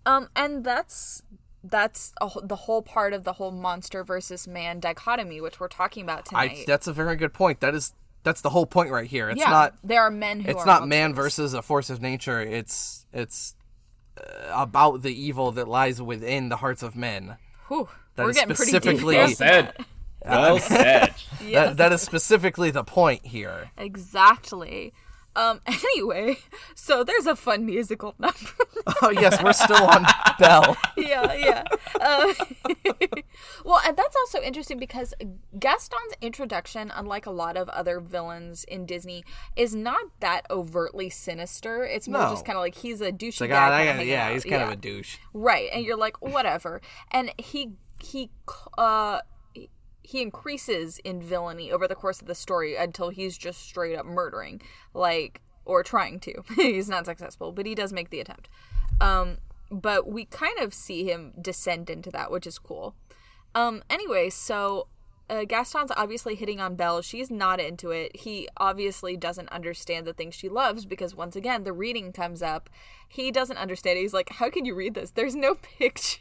Um, 0.05 0.29
and 0.35 0.63
that's 0.63 1.23
that's 1.63 2.13
a, 2.19 2.27
wh- 2.27 2.43
the 2.43 2.57
whole 2.57 2.81
part 2.81 3.13
of 3.13 3.23
the 3.23 3.33
whole 3.33 3.51
monster 3.51 4.03
versus 4.03 4.47
man 4.47 4.79
dichotomy, 4.79 5.39
which 5.39 5.59
we're 5.59 5.69
talking 5.69 6.03
about 6.03 6.27
I, 6.33 6.47
tonight. 6.47 6.63
that's 6.67 6.87
a 6.87 6.93
very 6.93 7.15
good 7.15 7.33
point. 7.33 7.61
That 7.61 7.73
is 7.73 7.93
that's 8.23 8.41
the 8.41 8.49
whole 8.49 8.65
point 8.65 8.91
right 8.91 9.07
here. 9.07 9.29
It's 9.29 9.39
yeah, 9.39 9.49
not 9.49 9.75
there 9.83 10.01
are 10.01 10.11
men 10.11 10.41
who 10.41 10.51
it's 10.51 10.61
are 10.61 10.65
not 10.65 10.87
man 10.87 11.11
monsters. 11.11 11.23
versus 11.23 11.53
a 11.53 11.61
force 11.61 11.89
of 11.89 12.01
nature. 12.01 12.41
It's 12.41 13.05
it's 13.13 13.55
Uh, 14.17 14.51
about 14.61 15.01
the 15.01 15.09
evil 15.13 15.51
that 15.51 15.67
lies 15.67 16.01
within 16.01 16.49
the 16.49 16.57
hearts 16.57 16.83
of 16.83 16.95
men. 16.95 17.37
Whew, 17.67 17.89
that 18.15 18.23
we're 18.23 18.29
is 18.29 18.35
getting 18.35 18.55
pretty 18.55 18.71
specifically- 18.71 19.15
deep. 19.15 19.21
Well 19.25 19.29
said. 19.35 19.73
Well 20.25 20.57
said. 20.59 21.13
Yes, 21.45 21.69
That, 21.69 21.77
that 21.77 21.91
is 21.91 22.01
specifically 22.01 22.71
the 22.71 22.83
point 22.85 23.25
here. 23.25 23.71
exactly. 23.77 24.93
Um. 25.35 25.61
Anyway, 25.95 26.37
so 26.75 27.03
there's 27.03 27.27
a 27.27 27.35
fun 27.35 27.65
musical 27.65 28.15
number. 28.19 28.37
Oh 29.01 29.11
yes, 29.11 29.41
we're 29.43 29.53
still 29.53 29.83
on 29.85 30.05
Belle. 30.39 30.75
yeah, 30.97 31.33
yeah. 31.33 31.63
Uh, 32.01 32.33
well, 33.65 33.79
and 33.85 33.95
that's 33.95 34.15
also 34.15 34.41
interesting 34.41 34.79
because 34.79 35.13
Gaston's 35.59 36.13
introduction, 36.21 36.91
unlike 36.93 37.25
a 37.25 37.31
lot 37.31 37.57
of 37.57 37.69
other 37.69 37.99
villains 37.99 38.63
in 38.65 38.85
Disney, 38.85 39.23
is 39.55 39.75
not 39.75 40.01
that 40.19 40.45
overtly 40.49 41.09
sinister. 41.09 41.83
It's 41.83 42.07
more 42.07 42.21
No. 42.23 42.29
just 42.31 42.45
kind 42.45 42.57
of 42.57 42.61
like 42.61 42.75
he's 42.75 43.01
a 43.01 43.11
douchey 43.11 43.41
Like, 43.41 43.49
guy. 43.51 43.85
kinda 43.85 44.05
yeah, 44.05 44.27
out. 44.27 44.33
he's 44.33 44.43
kind 44.43 44.63
of 44.63 44.69
a 44.71 44.75
douche. 44.75 45.17
right, 45.33 45.69
and 45.71 45.85
you're 45.85 45.97
like 45.97 46.21
whatever. 46.21 46.81
And 47.11 47.31
he 47.37 47.73
he 47.99 48.29
uh 48.77 49.19
he 50.03 50.21
increases 50.21 50.99
in 50.99 51.21
villainy 51.21 51.71
over 51.71 51.87
the 51.87 51.95
course 51.95 52.21
of 52.21 52.27
the 52.27 52.35
story 52.35 52.75
until 52.75 53.09
he's 53.09 53.37
just 53.37 53.61
straight 53.61 53.95
up 53.97 54.05
murdering, 54.05 54.61
like 54.93 55.41
or 55.65 55.81
trying 55.83 56.19
to. 56.19 56.43
he's 56.55 56.89
not 56.89 57.05
successful, 57.05 57.51
but 57.51 57.65
he 57.65 57.73
does 57.73 57.93
make 57.93 58.09
the 58.09 58.19
attempt. 58.19 58.49
Um, 58.99 59.37
but 59.71 60.07
we 60.07 60.25
kind 60.25 60.59
of 60.59 60.73
see 60.73 61.05
him 61.09 61.33
descend 61.41 61.89
into 61.89 62.11
that, 62.11 62.29
which 62.31 62.45
is 62.45 62.59
cool. 62.59 62.95
Um, 63.55 63.81
anyway, 63.89 64.29
so 64.29 64.87
uh, 65.29 65.45
Gaston's 65.45 65.91
obviously 65.95 66.35
hitting 66.35 66.59
on 66.59 66.75
Belle. 66.75 67.01
She's 67.01 67.31
not 67.31 67.59
into 67.59 67.91
it. 67.91 68.15
He 68.15 68.47
obviously 68.57 69.15
doesn't 69.15 69.49
understand 69.49 70.05
the 70.05 70.13
things 70.13 70.35
she 70.35 70.49
loves 70.49 70.85
because 70.85 71.15
once 71.15 71.35
again, 71.35 71.63
the 71.63 71.73
reading 71.73 72.11
comes 72.11 72.41
up. 72.43 72.69
He 73.07 73.31
doesn't 73.31 73.57
understand 73.57 73.97
it. 73.97 74.01
He's 74.01 74.13
like, 74.13 74.29
"How 74.29 74.49
can 74.49 74.65
you 74.65 74.75
read 74.75 74.95
this? 74.95 75.11
There's 75.11 75.35
no 75.35 75.55
pictures. 75.79 76.19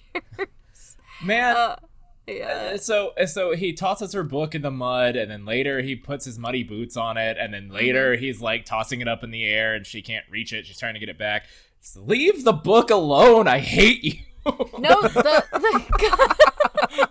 Man, 1.22 1.56
Uh, 1.56 1.76
yeah. 2.26 2.76
so 2.76 3.12
so 3.26 3.54
he 3.54 3.72
tosses 3.72 4.12
her 4.12 4.22
book 4.22 4.54
in 4.54 4.62
the 4.62 4.70
mud 4.70 5.16
and 5.16 5.30
then 5.30 5.44
later 5.44 5.80
he 5.82 5.96
puts 5.96 6.24
his 6.24 6.38
muddy 6.38 6.62
boots 6.62 6.96
on 6.96 7.16
it 7.16 7.36
and 7.38 7.52
then 7.54 7.68
later 7.68 8.14
Mm-hmm. 8.14 8.22
he's 8.24 8.40
like 8.40 8.64
tossing 8.64 9.00
it 9.00 9.08
up 9.08 9.22
in 9.24 9.30
the 9.30 9.44
air 9.44 9.74
and 9.74 9.86
she 9.86 10.02
can't 10.02 10.24
reach 10.30 10.52
it 10.52 10.66
she's 10.66 10.78
trying 10.78 10.94
to 10.94 11.00
get 11.00 11.08
it 11.08 11.18
back 11.18 11.46
Just 11.80 11.96
leave 11.96 12.44
the 12.44 12.52
book 12.52 12.90
alone 12.90 13.48
i 13.48 13.58
hate 13.58 14.02
you 14.04 14.14
No, 14.78 15.00
the, 15.02 15.44
the 15.52 17.08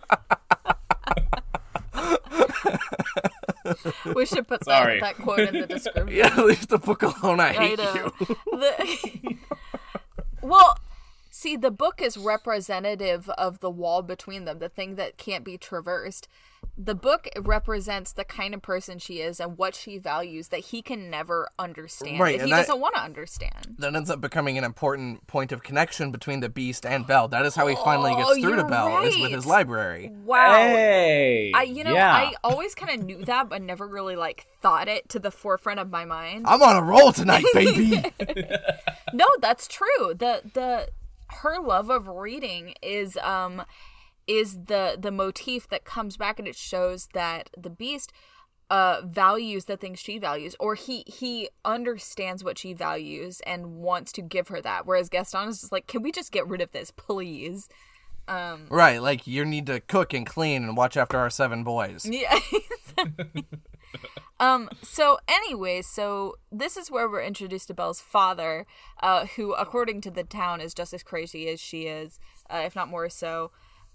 we 4.15 4.26
should 4.26 4.47
put 4.47 4.62
that, 4.62 4.65
Sorry. 4.65 5.00
that 5.00 5.15
quote 5.17 5.39
in 5.39 5.62
the 5.62 5.67
description. 5.67 6.08
Yeah, 6.15 6.36
leave 6.41 6.67
the 6.67 6.78
book 6.78 7.04
alone. 7.04 7.39
I 7.39 7.50
I 7.50 7.54
hate 7.54 7.78
know. 7.78 7.93
you. 7.93 8.36
The- 8.52 9.36
well, 10.41 10.78
see, 11.41 11.56
the 11.58 11.71
book 11.71 12.01
is 12.01 12.17
representative 12.17 13.30
of 13.32 13.60
the 13.60 13.69
wall 13.69 14.01
between 14.01 14.45
them, 14.45 14.60
the 14.60 14.69
thing 14.69 14.95
that 14.95 15.17
can't 15.17 15.43
be 15.43 15.58
traversed. 15.58 16.27
The 16.77 16.93
book 16.93 17.27
represents 17.39 18.12
the 18.13 18.23
kind 18.23 18.54
of 18.54 18.62
person 18.62 18.99
she 18.99 19.15
is 19.19 19.39
and 19.39 19.58
what 19.58 19.73
she 19.73 19.97
values 19.97 20.49
that 20.49 20.60
he 20.60 20.82
can 20.84 21.10
never 21.10 21.49
understand. 21.58 22.19
Right, 22.19 22.38
that 22.38 22.43
and 22.43 22.47
he 22.49 22.51
that- 22.54 22.67
doesn't 22.67 22.80
want 22.80 22.95
to 22.95 23.01
understand. 23.01 23.75
That 23.80 23.95
ends 23.95 24.12
up 24.12 24.21
becoming 24.21 24.58
an 24.60 24.63
important 24.63 25.25
point 25.25 25.51
of 25.51 25.63
connection 25.63 26.12
between 26.12 26.39
the 26.39 26.49
Beast 26.49 26.86
and 26.86 27.06
Belle. 27.08 27.27
That 27.27 27.45
is 27.47 27.56
how 27.56 27.65
he 27.67 27.75
finally 27.75 28.13
gets 28.15 28.30
Oh, 28.30 28.34
through 28.36 28.51
to 28.56 28.58
you're 28.62 28.67
Belle, 28.69 29.01
is 29.04 29.17
with 29.17 29.32
his 29.32 29.45
library. 29.47 30.12
Wow. 30.23 30.54
hey 30.60 31.51
I 31.56 31.63
you 31.63 31.84
know 31.84 31.93
yeah. 31.93 32.13
I 32.13 32.36
always 32.43 32.75
kind 32.75 32.99
of 32.99 33.06
knew 33.06 33.25
that 33.25 33.49
but 33.49 33.62
never 33.63 33.88
really 33.88 34.15
like 34.15 34.45
thought 34.62 34.88
it 34.88 35.10
to 35.10 35.19
the 35.19 35.32
forefront 35.32 35.80
of 35.80 35.89
my 35.89 36.06
mind. 36.06 36.45
I'm 36.47 36.62
on 36.62 36.75
a 36.75 36.84
roll 36.84 37.12
tonight, 37.12 37.45
baby. 37.54 38.04
No, 39.13 39.25
that's 39.41 39.67
true. 39.67 40.13
The 40.13 40.41
the 40.54 40.88
her 41.41 41.60
love 41.62 41.89
of 41.89 42.08
reading 42.08 42.74
is 42.82 43.17
um 43.17 43.63
is 44.28 44.65
the 44.65 44.98
the 45.00 45.12
motif 45.12 45.67
that 45.70 45.86
comes 45.86 46.17
back 46.17 46.39
and 46.39 46.48
it 46.48 46.56
shows 46.56 47.10
that 47.13 47.50
the 47.58 47.70
beast 47.70 48.12
uh 48.70 49.02
values 49.04 49.65
the 49.65 49.78
things 49.78 50.00
she 50.00 50.17
values 50.17 50.56
or 50.60 50.76
he 50.76 51.04
he 51.08 51.50
understands 51.65 52.44
what 52.44 52.58
she 52.58 52.74
values 52.74 53.41
and 53.46 53.78
wants 53.78 54.12
to 54.12 54.22
give 54.22 54.48
her 54.48 54.62
that 54.62 54.86
whereas 54.86 55.10
Gaston 55.10 55.50
is 55.50 55.62
just 55.62 55.72
like 55.72 55.88
can 55.88 56.02
we 56.02 56.12
just 56.12 56.32
get 56.32 56.48
rid 56.48 56.62
of 56.62 56.72
this 56.72 56.91
please 56.91 57.67
right, 58.70 59.02
like 59.02 59.28
you 59.28 59.44
need 59.46 59.65
to 59.67 59.80
cook 59.82 60.13
and 60.13 60.26
clean 60.26 60.63
and 60.63 60.78
watch 60.78 60.96
after 60.96 61.17
our 61.17 61.30
seven 61.30 61.63
boys. 61.63 62.06
Yeah. 62.12 62.39
um. 64.41 64.69
So, 64.82 65.19
anyway, 65.27 65.82
so 65.82 66.36
this 66.51 66.75
is 66.75 66.91
where 66.91 67.08
we're 67.08 67.21
introduced 67.21 67.67
to 67.67 67.73
Belle's 67.73 68.01
father, 68.01 68.65
uh, 69.01 69.27
who, 69.38 69.54
according 69.54 70.01
to 70.01 70.12
the 70.12 70.23
town, 70.23 70.60
is 70.60 70.73
just 70.73 70.93
as 70.93 71.04
crazy 71.04 71.47
as 71.47 71.62
she 71.62 71.84
is, 71.84 72.19
uh, 72.49 72.63
if 72.65 72.75
not 72.75 72.89
more 72.89 73.08
so. 73.08 73.51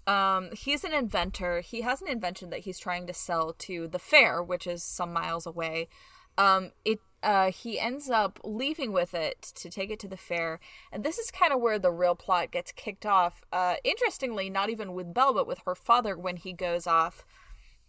Um, 0.07 0.51
he's 0.53 0.85
an 0.85 0.93
inventor. 0.93 1.59
He 1.59 1.81
has 1.81 2.01
an 2.01 2.07
invention 2.07 2.49
that 2.49 2.61
he's 2.61 2.79
trying 2.79 3.07
to 3.07 3.13
sell 3.13 3.53
to 3.59 3.87
the 3.87 3.99
fair, 3.99 4.41
which 4.41 4.65
is 4.65 4.81
some 4.81 5.11
miles 5.11 5.45
away. 5.45 5.89
Um, 6.37 6.71
it 6.85 6.99
uh, 7.23 7.51
he 7.51 7.79
ends 7.79 8.09
up 8.09 8.39
leaving 8.43 8.93
with 8.93 9.13
it 9.13 9.41
to 9.41 9.69
take 9.69 9.89
it 9.89 9.99
to 9.99 10.07
the 10.07 10.17
fair, 10.17 10.59
and 10.91 11.03
this 11.03 11.17
is 11.17 11.31
kind 11.31 11.51
of 11.51 11.59
where 11.59 11.79
the 11.79 11.91
real 11.91 12.15
plot 12.15 12.51
gets 12.51 12.71
kicked 12.71 13.05
off. 13.05 13.41
Uh, 13.51 13.75
interestingly, 13.83 14.49
not 14.49 14.69
even 14.69 14.93
with 14.93 15.13
Belle, 15.13 15.33
but 15.33 15.47
with 15.47 15.59
her 15.65 15.75
father 15.75 16.17
when 16.17 16.37
he 16.37 16.53
goes 16.53 16.87
off 16.87 17.25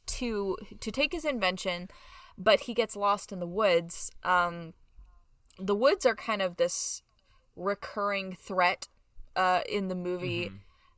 to 0.07 0.57
to 0.81 0.91
take 0.91 1.13
his 1.13 1.27
invention, 1.27 1.89
but 2.39 2.61
he 2.61 2.73
gets 2.75 2.95
lost 2.97 3.33
in 3.33 3.41
the 3.41 3.47
woods. 3.47 4.11
Um, 4.23 4.73
the 5.59 5.75
woods 5.75 6.07
are 6.07 6.15
kind 6.15 6.41
of 6.41 6.57
this 6.57 7.03
recurring 7.57 8.37
threat 8.41 8.87
uh, 9.37 9.61
in 9.69 9.89
the 9.89 9.95
movie. 9.97 10.53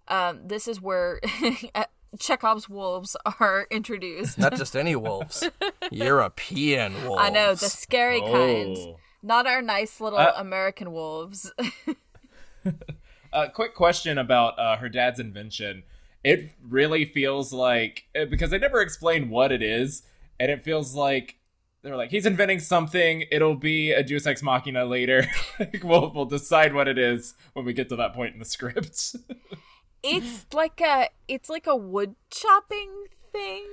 Um, 0.07 0.41
this 0.47 0.69
is 0.69 0.81
where 0.81 1.21
Chekhov's 2.19 2.69
wolves 2.69 3.17
are 3.41 3.67
introduced. 3.71 4.39
Not 4.39 4.57
just 4.57 4.77
any 4.77 4.95
wolves, 4.97 5.49
European 5.91 7.05
wolves. 7.07 7.23
I 7.23 7.31
know 7.31 7.55
the 7.55 7.69
scary 7.71 8.21
kind, 8.21 8.77
Oh. 8.79 8.97
not 9.23 9.47
our 9.47 9.63
nice 9.63 10.01
little 10.01 10.19
Uh, 10.19 10.33
American 10.37 10.93
wolves. 10.93 11.51
A 13.33 13.49
quick 13.49 13.75
question 13.75 14.19
about 14.19 14.59
uh, 14.59 14.77
her 14.79 14.89
dad's 14.89 15.21
invention. 15.21 15.85
It 16.25 16.51
really 16.69 17.05
feels 17.05 17.53
like 17.53 18.05
eh, 18.15 18.25
because 18.25 18.51
they 18.51 18.59
never 18.59 18.81
explain 18.83 19.31
what 19.31 19.53
it 19.53 19.63
is, 19.63 20.03
and 20.41 20.51
it 20.51 20.65
feels 20.65 20.95
like 20.95 21.37
they're 21.83 21.97
like 21.97 22.11
he's 22.11 22.27
inventing 22.27 22.59
something. 22.59 23.25
It'll 23.31 23.55
be 23.55 23.93
a 23.93 24.03
Deus 24.03 24.27
Ex 24.27 24.43
Machina 24.43 24.85
later. 24.85 25.27
Like, 25.61 25.85
we'll 25.85 26.11
we'll 26.15 26.25
decide 26.25 26.73
what 26.73 26.89
it 26.89 26.97
is 26.97 27.35
when 27.53 27.67
we 27.67 27.75
get 27.75 27.91
to 27.91 27.97
that 27.97 28.15
point 28.15 28.33
in 28.33 28.39
the 28.39 28.47
script. 28.47 29.15
it's 30.03 30.47
like 30.55 30.81
a 30.81 31.11
it's 31.29 31.51
like 31.51 31.67
a 31.67 31.77
wood 31.77 32.17
chopping 32.31 32.91
thing. 33.31 33.67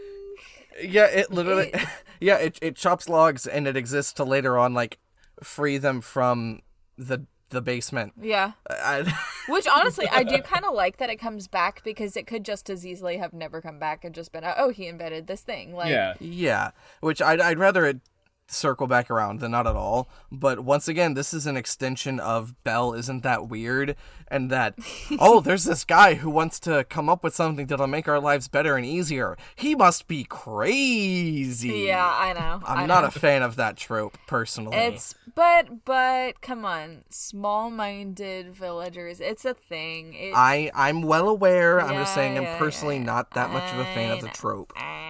Yeah, 0.83 1.05
it 1.05 1.31
literally. 1.31 1.73
yeah, 2.19 2.35
it 2.39 2.59
it 2.61 2.75
chops 2.75 3.07
logs 3.07 3.47
and 3.47 3.67
it 3.67 3.77
exists 3.77 4.11
to 4.13 4.25
later 4.25 4.57
on 4.57 4.73
like 4.73 4.99
free 5.41 5.77
them 5.77 6.01
from 6.01 6.59
the 6.97 7.25
the 7.49 7.61
basement. 7.61 8.13
Yeah. 8.21 8.53
I, 8.69 9.13
Which 9.47 9.67
honestly, 9.67 10.07
I 10.11 10.23
do 10.23 10.41
kind 10.43 10.65
of 10.65 10.73
like 10.73 10.97
that 10.97 11.09
it 11.09 11.17
comes 11.17 11.47
back 11.47 11.83
because 11.83 12.17
it 12.17 12.27
could 12.27 12.43
just 12.43 12.69
as 12.69 12.85
easily 12.85 13.17
have 13.17 13.33
never 13.33 13.61
come 13.61 13.79
back 13.79 14.03
and 14.03 14.13
just 14.13 14.31
been, 14.31 14.43
oh, 14.45 14.69
he 14.69 14.87
invented 14.87 15.27
this 15.27 15.41
thing. 15.41 15.73
Like, 15.73 15.89
yeah, 15.89 16.13
yeah, 16.19 16.71
which 17.01 17.21
I'd 17.21 17.39
I'd 17.39 17.59
rather 17.59 17.85
it 17.85 18.01
circle 18.47 18.87
back 18.87 19.09
around 19.11 19.39
then 19.39 19.51
not 19.51 19.67
at 19.67 19.75
all 19.75 20.07
but 20.31 20.59
once 20.61 20.87
again 20.87 21.13
this 21.13 21.33
is 21.33 21.45
an 21.45 21.57
extension 21.57 22.19
of 22.19 22.53
Belle 22.63 22.93
isn't 22.93 23.23
that 23.23 23.47
weird 23.49 23.95
and 24.29 24.49
that 24.49 24.75
oh 25.19 25.39
there's 25.41 25.65
this 25.65 25.83
guy 25.83 26.15
who 26.15 26.29
wants 26.29 26.59
to 26.61 26.83
come 26.85 27.09
up 27.09 27.23
with 27.23 27.35
something 27.35 27.67
that'll 27.67 27.87
make 27.87 28.07
our 28.07 28.19
lives 28.19 28.47
better 28.47 28.75
and 28.77 28.85
easier 28.85 29.37
he 29.55 29.75
must 29.75 30.07
be 30.07 30.23
crazy 30.23 31.85
Yeah, 31.87 32.05
I 32.05 32.33
know. 32.33 32.61
i'm 32.65 32.77
I 32.79 32.85
not 32.85 33.01
know. 33.01 33.07
a 33.07 33.11
fan 33.11 33.41
of 33.41 33.55
that 33.57 33.77
trope 33.77 34.17
personally 34.27 34.77
It's 34.77 35.13
but 35.35 35.85
but 35.85 36.41
come 36.41 36.65
on, 36.65 37.03
small-minded 37.09 38.53
villagers. 38.55 39.19
It's 39.19 39.45
a 39.45 39.53
thing. 39.53 40.13
It, 40.13 40.33
i 40.35 40.71
i'm 40.73 41.01
well 41.01 41.27
aware 41.29 41.79
i'm 41.81 41.95
just 41.95 42.11
Yeah, 42.11 42.15
saying 42.15 42.37
i'm 42.37 42.43
yeah, 42.43 42.57
personally 42.57 42.97
yeah. 42.97 43.03
not 43.03 43.31
that 43.31 43.51
much 43.51 43.71
of 43.73 43.79
a 43.79 43.85
fan 43.85 44.11
of 44.11 44.21
the 44.21 44.29
trope 44.29 44.73
I 44.75 44.81
know. 44.81 45.06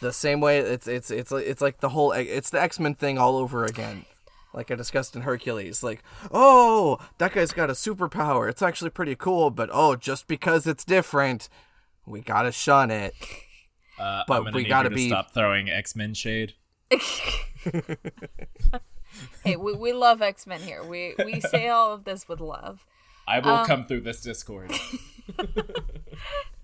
The 0.00 0.12
same 0.12 0.40
way 0.40 0.58
it's 0.58 0.86
it's 0.88 1.10
it's 1.10 1.30
it's 1.32 1.60
like 1.60 1.80
the 1.80 1.90
whole 1.90 2.12
it's 2.12 2.50
the 2.50 2.60
X-Men 2.60 2.94
thing 2.94 3.18
all 3.18 3.36
over 3.36 3.64
again. 3.64 4.04
Like 4.52 4.70
I 4.72 4.74
discussed 4.74 5.14
in 5.14 5.22
Hercules, 5.22 5.82
like, 5.84 6.02
oh, 6.32 6.98
that 7.18 7.32
guy's 7.32 7.52
got 7.52 7.70
a 7.70 7.74
superpower. 7.74 8.48
It's 8.50 8.62
actually 8.62 8.90
pretty 8.90 9.14
cool, 9.14 9.50
but 9.50 9.70
oh, 9.72 9.94
just 9.94 10.26
because 10.26 10.66
it's 10.66 10.84
different, 10.84 11.48
we 12.04 12.20
gotta 12.20 12.50
shun 12.50 12.90
it. 12.90 13.14
Uh, 13.98 14.24
But 14.26 14.38
I'm 14.38 14.44
gonna 14.44 14.56
we 14.56 14.62
need 14.64 14.68
gotta 14.70 14.86
you 14.88 14.90
to 14.90 14.96
be- 14.96 15.08
stop 15.08 15.30
throwing 15.32 15.70
X 15.70 15.94
Men 15.94 16.14
shade. 16.14 16.54
Hey, 19.44 19.56
we, 19.56 19.72
we 19.74 19.92
love 19.92 20.22
X 20.22 20.46
Men 20.46 20.60
here. 20.60 20.82
We 20.84 21.14
we 21.24 21.40
say 21.40 21.68
all 21.68 21.92
of 21.92 22.04
this 22.04 22.28
with 22.28 22.40
love. 22.40 22.86
I 23.26 23.38
Um, 23.38 23.44
will 23.58 23.64
come 23.66 23.84
through 23.84 24.02
this 24.02 24.20
Discord. 24.20 24.70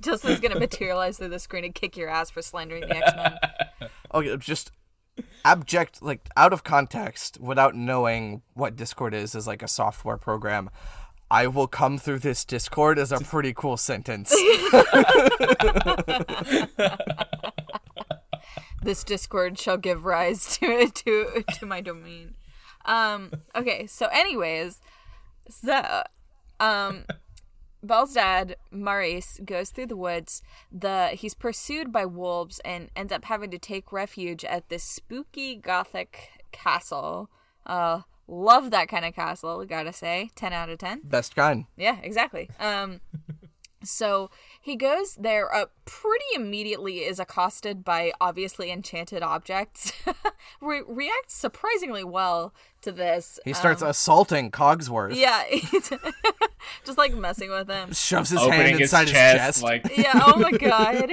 Justin's 0.07 0.40
gonna 0.40 0.59
materialize 0.59 1.19
through 1.19 1.29
the 1.29 1.38
screen 1.38 1.64
and 1.64 1.75
kick 1.75 1.97
your 1.97 2.09
ass 2.09 2.31
for 2.31 2.40
slandering 2.42 2.83
the 2.83 2.97
X 2.97 3.12
Men. 3.16 3.38
Okay, 4.14 4.37
just 4.37 4.71
abject, 5.45 6.01
like 6.01 6.29
out 6.37 6.53
of 6.53 6.62
context, 6.64 7.38
without 7.40 7.75
knowing 7.75 8.42
what 8.55 8.77
Discord 8.77 9.12
is 9.12 9.35
as 9.35 9.47
like 9.47 9.62
a 9.62 9.69
software 9.69 10.16
program. 10.16 10.71
I 11.29 11.49
will 11.49 11.66
come 11.66 11.99
through 11.99 12.21
this 12.21 12.45
Discord 12.45 12.99
is 12.99 13.11
a 13.11 13.19
pretty 13.19 13.53
cool 13.53 13.77
sentence. 13.77 14.31
this 18.83 19.03
Discord 19.03 19.59
shall 19.59 19.77
give 19.77 20.05
rise 20.05 20.57
to 20.59 20.88
to 20.88 21.45
to 21.59 21.66
my 21.66 21.81
domain. 21.81 22.35
Um. 22.85 23.33
Okay. 23.57 23.88
So, 23.88 24.07
anyways, 24.12 24.81
so 25.51 26.05
um, 26.61 27.05
Belle's 27.87 28.14
dad 28.14 28.57
Maurice 28.70 29.40
goes 29.44 29.70
through 29.70 29.87
the 29.87 29.96
woods. 29.96 30.42
The 30.70 31.09
he's 31.09 31.35
pursued 31.35 31.92
by 31.92 32.05
wolves 32.05 32.61
and 32.64 32.90
ends 32.96 33.12
up 33.12 33.25
having 33.25 33.51
to 33.51 33.59
take 33.59 33.92
refuge 33.92 34.44
at 34.44 34.68
this 34.68 34.83
spooky 34.83 35.57
gothic 35.57 36.44
castle. 36.53 37.31
Uh, 37.64 38.03
love 38.29 38.70
that 38.70 38.88
kind 38.88 39.05
of 39.05 39.14
castle. 39.14 39.64
Gotta 39.64 39.92
say, 39.92 40.31
ten 40.35 40.53
out 40.53 40.68
of 40.68 40.79
ten. 40.79 41.01
Best 41.05 41.37
kind. 41.37 41.66
Yeah, 41.77 41.99
exactly. 42.03 42.51
Um, 42.59 43.01
so 43.85 44.31
he 44.66 44.74
goes 44.74 45.14
there. 45.14 45.55
Uh, 45.55 45.66
pretty 45.85 46.24
immediately 46.35 47.05
is 47.05 47.20
accosted 47.20 47.85
by 47.85 48.11
obviously 48.20 48.72
enchanted 48.72 49.22
objects. 49.22 49.92
Re- 50.61 50.83
reacts 50.85 51.35
surprisingly 51.35 52.02
well 52.02 52.52
to 52.83 52.90
this. 52.90 53.38
He 53.44 53.52
starts 53.52 53.81
assaulting 53.81 54.50
Cogsworth. 54.50 55.14
Yeah, 55.14 55.44
just 56.85 56.98
like 56.98 57.14
messing 57.14 57.48
with 57.48 57.70
him. 57.70 57.92
Shoves 57.92 58.31
his 58.31 58.40
hand 58.40 58.55
Opening 58.55 58.79
his 58.79 58.92
inside 58.92 59.07
chest, 59.07 59.37
his 59.37 59.46
chest. 59.46 59.62
like 59.62 59.96
Yeah. 59.96 60.20
Oh 60.26 60.37
my 60.37 60.50
god. 60.50 61.12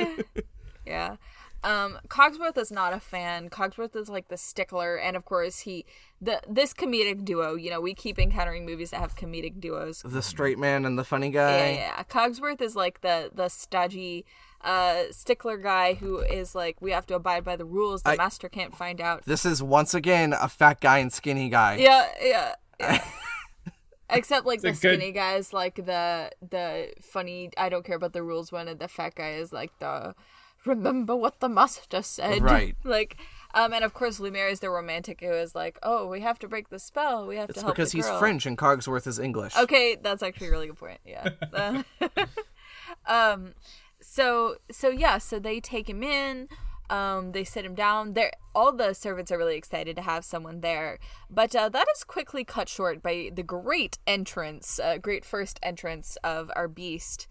Yeah. 0.83 1.17
Um, 1.63 1.99
Cogsworth 2.07 2.57
is 2.57 2.71
not 2.71 2.91
a 2.91 2.99
fan. 2.99 3.51
Cogsworth 3.51 3.95
is 3.95 4.09
like 4.09 4.29
the 4.29 4.35
stickler, 4.37 4.95
and 4.97 5.15
of 5.15 5.25
course 5.25 5.59
he 5.59 5.85
the 6.23 6.41
this 6.47 6.73
comedic 6.73 7.25
duo. 7.25 7.55
You 7.55 7.69
know, 7.71 7.81
we 7.81 7.93
keep 7.93 8.17
encountering 8.19 8.65
movies 8.65 8.91
that 8.91 8.99
have 8.99 9.15
comedic 9.15 9.59
duos. 9.59 10.01
the 10.05 10.21
straight 10.21 10.57
man 10.59 10.85
and 10.85 10.97
the 10.97 11.03
funny 11.03 11.29
guy. 11.29 11.57
Yeah, 11.57 11.69
yeah. 11.97 12.03
Cogsworth 12.03 12.61
is 12.61 12.75
like 12.75 13.01
the 13.01 13.29
the 13.33 13.49
stodgy 13.49 14.25
uh 14.61 15.03
stickler 15.11 15.57
guy 15.57 15.93
who 15.95 16.19
is 16.19 16.55
like 16.55 16.77
we 16.79 16.91
have 16.91 17.05
to 17.07 17.15
abide 17.15 17.43
by 17.43 17.55
the 17.55 17.65
rules. 17.65 18.03
The 18.03 18.11
I- 18.11 18.15
master 18.15 18.47
can't 18.49 18.75
find 18.75 19.01
out. 19.01 19.25
This 19.25 19.45
is 19.45 19.61
once 19.61 19.93
again 19.93 20.33
a 20.33 20.47
fat 20.47 20.79
guy 20.79 20.99
and 20.99 21.11
skinny 21.11 21.49
guy. 21.49 21.75
Yeah, 21.77 22.07
yeah. 22.21 22.55
yeah. 22.79 23.03
Except 24.09 24.45
like 24.45 24.61
the 24.61 24.69
a 24.69 24.71
good- 24.71 24.77
skinny 24.77 25.11
guy 25.11 25.35
is 25.35 25.53
like 25.53 25.75
the 25.75 26.31
the 26.47 26.93
funny 27.01 27.49
I 27.57 27.69
don't 27.69 27.83
care 27.85 27.95
about 27.95 28.13
the 28.13 28.21
rules 28.23 28.51
one 28.51 28.67
and 28.67 28.79
the 28.79 28.87
fat 28.87 29.15
guy 29.15 29.31
is 29.33 29.51
like 29.51 29.71
the 29.79 30.13
remember 30.65 31.15
what 31.15 31.39
the 31.39 31.49
master 31.49 32.01
said. 32.01 32.41
Right. 32.41 32.75
Like 32.83 33.17
um 33.53 33.73
and 33.73 33.83
of 33.83 33.93
course 33.93 34.19
Lumiere 34.19 34.47
is 34.49 34.59
the 34.59 34.69
romantic 34.69 35.21
who 35.21 35.31
is 35.31 35.55
like, 35.55 35.79
Oh, 35.83 36.07
we 36.07 36.21
have 36.21 36.39
to 36.39 36.47
break 36.47 36.69
the 36.69 36.79
spell, 36.79 37.27
we 37.27 37.37
have 37.37 37.49
It's 37.49 37.59
to 37.59 37.65
help 37.65 37.75
because 37.75 37.91
he's 37.91 38.05
girl." 38.05 38.19
French 38.19 38.45
and 38.45 38.57
Cogsworth 38.57 39.07
is 39.07 39.19
English. 39.19 39.55
Okay, 39.57 39.97
that's 40.01 40.23
actually 40.23 40.47
a 40.47 40.51
really 40.51 40.67
good 40.67 40.79
point. 40.79 40.99
Yeah. 41.05 41.29
Uh, 41.53 41.83
um 43.05 43.53
so 44.01 44.55
so 44.71 44.89
yeah, 44.89 45.17
so 45.17 45.39
they 45.39 45.59
take 45.59 45.89
him 45.89 46.03
in, 46.03 46.47
um 46.89 47.31
they 47.31 47.43
sit 47.43 47.65
him 47.65 47.75
down. 47.75 48.13
There 48.13 48.31
all 48.55 48.71
the 48.71 48.93
servants 48.93 49.31
are 49.31 49.37
really 49.37 49.57
excited 49.57 49.95
to 49.95 50.01
have 50.01 50.23
someone 50.23 50.61
there. 50.61 50.99
But 51.29 51.55
uh, 51.55 51.69
that 51.69 51.87
is 51.95 52.03
quickly 52.03 52.43
cut 52.43 52.69
short 52.69 53.01
by 53.01 53.31
the 53.33 53.43
great 53.43 53.97
entrance, 54.05 54.79
uh, 54.79 54.97
great 54.97 55.25
first 55.25 55.59
entrance 55.63 56.17
of 56.23 56.51
our 56.55 56.67
beast. 56.67 57.27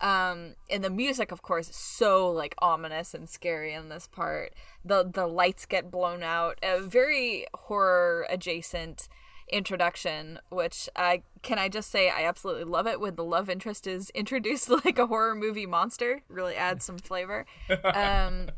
Um 0.00 0.54
and 0.68 0.84
the 0.84 0.90
music 0.90 1.32
of 1.32 1.42
course 1.42 1.70
is 1.70 1.76
so 1.76 2.30
like 2.30 2.54
ominous 2.58 3.14
and 3.14 3.28
scary 3.28 3.72
in 3.72 3.88
this 3.88 4.06
part. 4.06 4.52
The 4.84 5.04
the 5.04 5.26
lights 5.26 5.66
get 5.66 5.90
blown 5.90 6.22
out. 6.22 6.58
A 6.62 6.80
very 6.80 7.46
horror 7.54 8.26
adjacent 8.28 9.08
introduction, 9.48 10.40
which 10.48 10.88
I 10.96 11.22
can 11.42 11.58
I 11.58 11.68
just 11.68 11.90
say 11.90 12.10
I 12.10 12.24
absolutely 12.24 12.64
love 12.64 12.86
it 12.86 13.00
when 13.00 13.14
the 13.14 13.24
love 13.24 13.48
interest 13.48 13.86
is 13.86 14.10
introduced 14.14 14.68
like 14.68 14.98
a 14.98 15.06
horror 15.06 15.34
movie 15.34 15.66
monster. 15.66 16.22
Really 16.28 16.54
adds 16.54 16.84
some 16.84 16.98
flavor. 16.98 17.46
Um, 17.84 18.50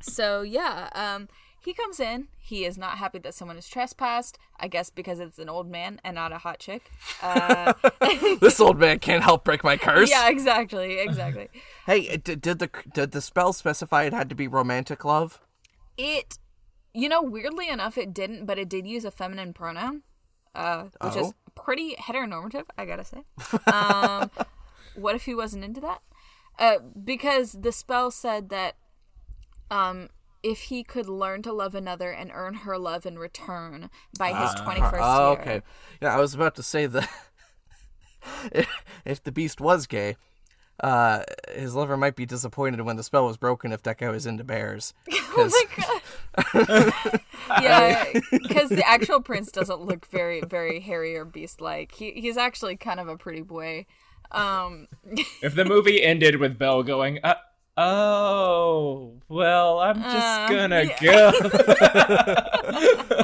so 0.00 0.42
yeah, 0.42 0.88
um, 0.94 1.28
he 1.64 1.72
comes 1.74 1.98
in. 2.00 2.28
He 2.38 2.64
is 2.64 2.76
not 2.76 2.98
happy 2.98 3.18
that 3.20 3.34
someone 3.34 3.56
has 3.56 3.68
trespassed. 3.68 4.38
I 4.60 4.68
guess 4.68 4.90
because 4.90 5.20
it's 5.20 5.38
an 5.38 5.48
old 5.48 5.68
man 5.70 6.00
and 6.04 6.14
not 6.14 6.32
a 6.32 6.38
hot 6.38 6.58
chick. 6.58 6.90
Uh, 7.22 7.72
this 8.40 8.60
old 8.60 8.78
man 8.78 8.98
can't 8.98 9.22
help 9.22 9.44
break 9.44 9.64
my 9.64 9.76
curse. 9.76 10.10
yeah, 10.10 10.28
exactly, 10.28 10.98
exactly. 10.98 11.48
Hey, 11.86 12.16
did, 12.16 12.40
did 12.40 12.58
the 12.60 12.70
did 12.92 13.10
the 13.12 13.20
spell 13.20 13.52
specify 13.52 14.04
it 14.04 14.12
had 14.12 14.28
to 14.30 14.34
be 14.34 14.48
romantic 14.48 15.04
love? 15.04 15.40
It, 15.98 16.38
you 16.94 17.08
know, 17.08 17.22
weirdly 17.22 17.68
enough, 17.68 17.98
it 17.98 18.14
didn't, 18.14 18.46
but 18.46 18.58
it 18.58 18.68
did 18.68 18.86
use 18.86 19.04
a 19.04 19.10
feminine 19.10 19.52
pronoun, 19.52 20.02
uh, 20.54 20.84
which 21.02 21.16
is 21.16 21.26
Oh. 21.26 21.34
pretty 21.54 21.94
heteronormative, 21.96 22.64
I 22.78 22.84
gotta 22.86 23.04
say. 23.04 23.24
Um, 23.72 24.30
what 24.96 25.14
if 25.14 25.24
he 25.26 25.34
wasn't 25.34 25.64
into 25.64 25.80
that? 25.82 26.00
Uh, 26.58 26.78
because 27.04 27.52
the 27.60 27.70
spell 27.72 28.10
said 28.10 28.48
that, 28.48 28.76
um, 29.70 30.08
if 30.44 30.64
he 30.64 30.84
could 30.84 31.08
learn 31.08 31.42
to 31.42 31.52
love 31.52 31.74
another 31.74 32.10
and 32.12 32.30
earn 32.32 32.54
her 32.54 32.78
love 32.78 33.04
in 33.06 33.18
return 33.18 33.90
by 34.18 34.32
his 34.32 34.54
twenty 34.60 34.80
first 34.82 34.94
Oh, 35.02 35.32
year. 35.32 35.40
okay. 35.40 35.62
Yeah, 36.02 36.14
I 36.16 36.20
was 36.20 36.34
about 36.34 36.54
to 36.56 36.62
say 36.62 36.86
that 36.86 37.08
if, 38.52 38.68
if 39.04 39.22
the 39.22 39.32
beast 39.32 39.60
was 39.60 39.86
gay, 39.86 40.16
uh, 40.80 41.22
his 41.54 41.74
lover 41.74 41.96
might 41.96 42.14
be 42.16 42.26
disappointed 42.26 42.80
when 42.82 42.96
the 42.96 43.02
spell 43.02 43.26
was 43.26 43.36
broken 43.36 43.72
if 43.72 43.82
that 43.84 43.98
guy 43.98 44.10
was 44.10 44.26
into 44.26 44.44
bears. 44.44 44.92
'Cause- 45.34 45.54
yeah, 47.60 48.12
because 48.30 48.68
the 48.68 48.84
actual 48.86 49.20
prince 49.20 49.50
doesn't 49.50 49.80
look 49.80 50.06
very, 50.06 50.40
very 50.42 50.80
hairy 50.80 51.16
or 51.16 51.24
beast 51.24 51.60
like. 51.60 51.92
He 51.92 52.12
he's 52.12 52.36
actually 52.36 52.76
kind 52.76 53.00
of 53.00 53.08
a 53.08 53.16
pretty 53.16 53.42
boy. 53.42 53.86
Um, 54.32 54.88
if 55.42 55.54
the 55.54 55.64
movie 55.64 56.02
ended 56.02 56.36
with 56.36 56.58
Belle 56.58 56.82
going, 56.82 57.18
uh, 57.22 57.34
"Oh, 57.76 59.14
well, 59.28 59.80
I'm 59.80 60.02
just 60.02 60.16
Uh, 60.16 60.48
gonna 60.48 60.84
yeah. 61.00 61.32
go." 61.40 63.20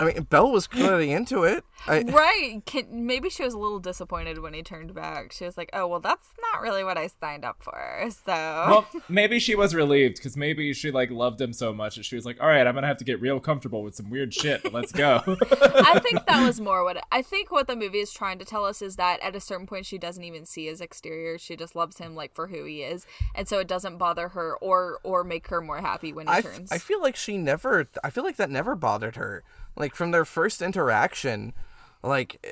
I 0.00 0.04
mean, 0.04 0.22
Belle 0.30 0.52
was 0.52 0.68
clearly 0.68 1.10
into 1.10 1.42
it. 1.42 1.64
I, 1.88 2.02
right? 2.06 2.62
Can, 2.66 3.06
maybe 3.06 3.28
she 3.28 3.42
was 3.42 3.54
a 3.54 3.58
little 3.58 3.80
disappointed 3.80 4.38
when 4.38 4.54
he 4.54 4.62
turned 4.62 4.94
back. 4.94 5.32
She 5.32 5.44
was 5.44 5.56
like, 5.56 5.70
"Oh, 5.72 5.88
well, 5.88 5.98
that's 5.98 6.28
not 6.52 6.62
really 6.62 6.84
what 6.84 6.96
I 6.96 7.08
signed 7.08 7.44
up 7.44 7.62
for." 7.62 8.08
So, 8.10 8.32
well, 8.32 8.86
maybe 9.08 9.40
she 9.40 9.56
was 9.56 9.74
relieved 9.74 10.16
because 10.16 10.36
maybe 10.36 10.72
she 10.72 10.92
like 10.92 11.10
loved 11.10 11.40
him 11.40 11.52
so 11.52 11.72
much 11.72 11.96
that 11.96 12.04
she 12.04 12.14
was 12.14 12.24
like, 12.24 12.40
"All 12.40 12.46
right, 12.46 12.64
I'm 12.64 12.74
gonna 12.74 12.86
have 12.86 12.98
to 12.98 13.04
get 13.04 13.20
real 13.20 13.40
comfortable 13.40 13.82
with 13.82 13.96
some 13.96 14.08
weird 14.08 14.32
shit. 14.32 14.62
But 14.62 14.72
let's 14.72 14.92
go." 14.92 15.22
I 15.26 15.98
think 15.98 16.24
that 16.26 16.46
was 16.46 16.60
more 16.60 16.84
what 16.84 17.02
I 17.10 17.22
think. 17.22 17.50
What 17.50 17.66
the 17.66 17.76
movie 17.76 17.98
is 17.98 18.12
trying 18.12 18.38
to 18.38 18.44
tell 18.44 18.64
us 18.64 18.80
is 18.80 18.96
that 18.96 19.20
at 19.20 19.34
a 19.34 19.40
certain 19.40 19.66
point, 19.66 19.84
she 19.86 19.98
doesn't 19.98 20.22
even 20.22 20.46
see 20.46 20.66
his 20.66 20.80
exterior. 20.80 21.38
She 21.38 21.56
just 21.56 21.74
loves 21.74 21.98
him 21.98 22.14
like 22.14 22.34
for 22.34 22.46
who 22.46 22.64
he 22.64 22.82
is, 22.82 23.04
and 23.34 23.48
so 23.48 23.58
it 23.58 23.66
doesn't 23.66 23.98
bother 23.98 24.28
her 24.28 24.56
or 24.58 25.00
or 25.02 25.24
make 25.24 25.48
her 25.48 25.60
more 25.60 25.80
happy 25.80 26.12
when 26.12 26.28
he 26.28 26.32
I, 26.32 26.38
f- 26.38 26.44
turns. 26.44 26.70
I 26.70 26.78
feel 26.78 27.02
like 27.02 27.16
she 27.16 27.36
never. 27.36 27.88
I 28.04 28.10
feel 28.10 28.22
like 28.22 28.36
that 28.36 28.50
never 28.50 28.76
bothered 28.76 29.16
her. 29.16 29.42
Like 29.78 29.94
from 29.94 30.10
their 30.10 30.24
first 30.24 30.60
interaction, 30.60 31.54
like 32.02 32.44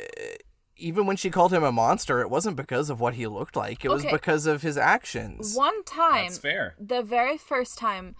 even 0.77 1.07
when 1.07 1.17
she 1.17 1.31
called 1.31 1.53
him 1.53 1.65
a 1.65 1.73
monster, 1.73 2.21
it 2.21 2.31
wasn't 2.31 2.57
because 2.57 2.91
of 2.91 3.01
what 3.01 3.15
he 3.15 3.27
looked 3.27 3.57
like. 3.57 3.85
It 3.85 3.91
was 3.91 4.05
because 4.05 4.47
of 4.47 4.63
his 4.63 4.77
actions. 4.77 5.55
One 5.57 5.83
time, 5.85 6.27
That's 6.27 6.39
fair. 6.39 6.75
the 6.79 7.03
very 7.03 7.39
first 7.39 7.79
time 7.79 8.15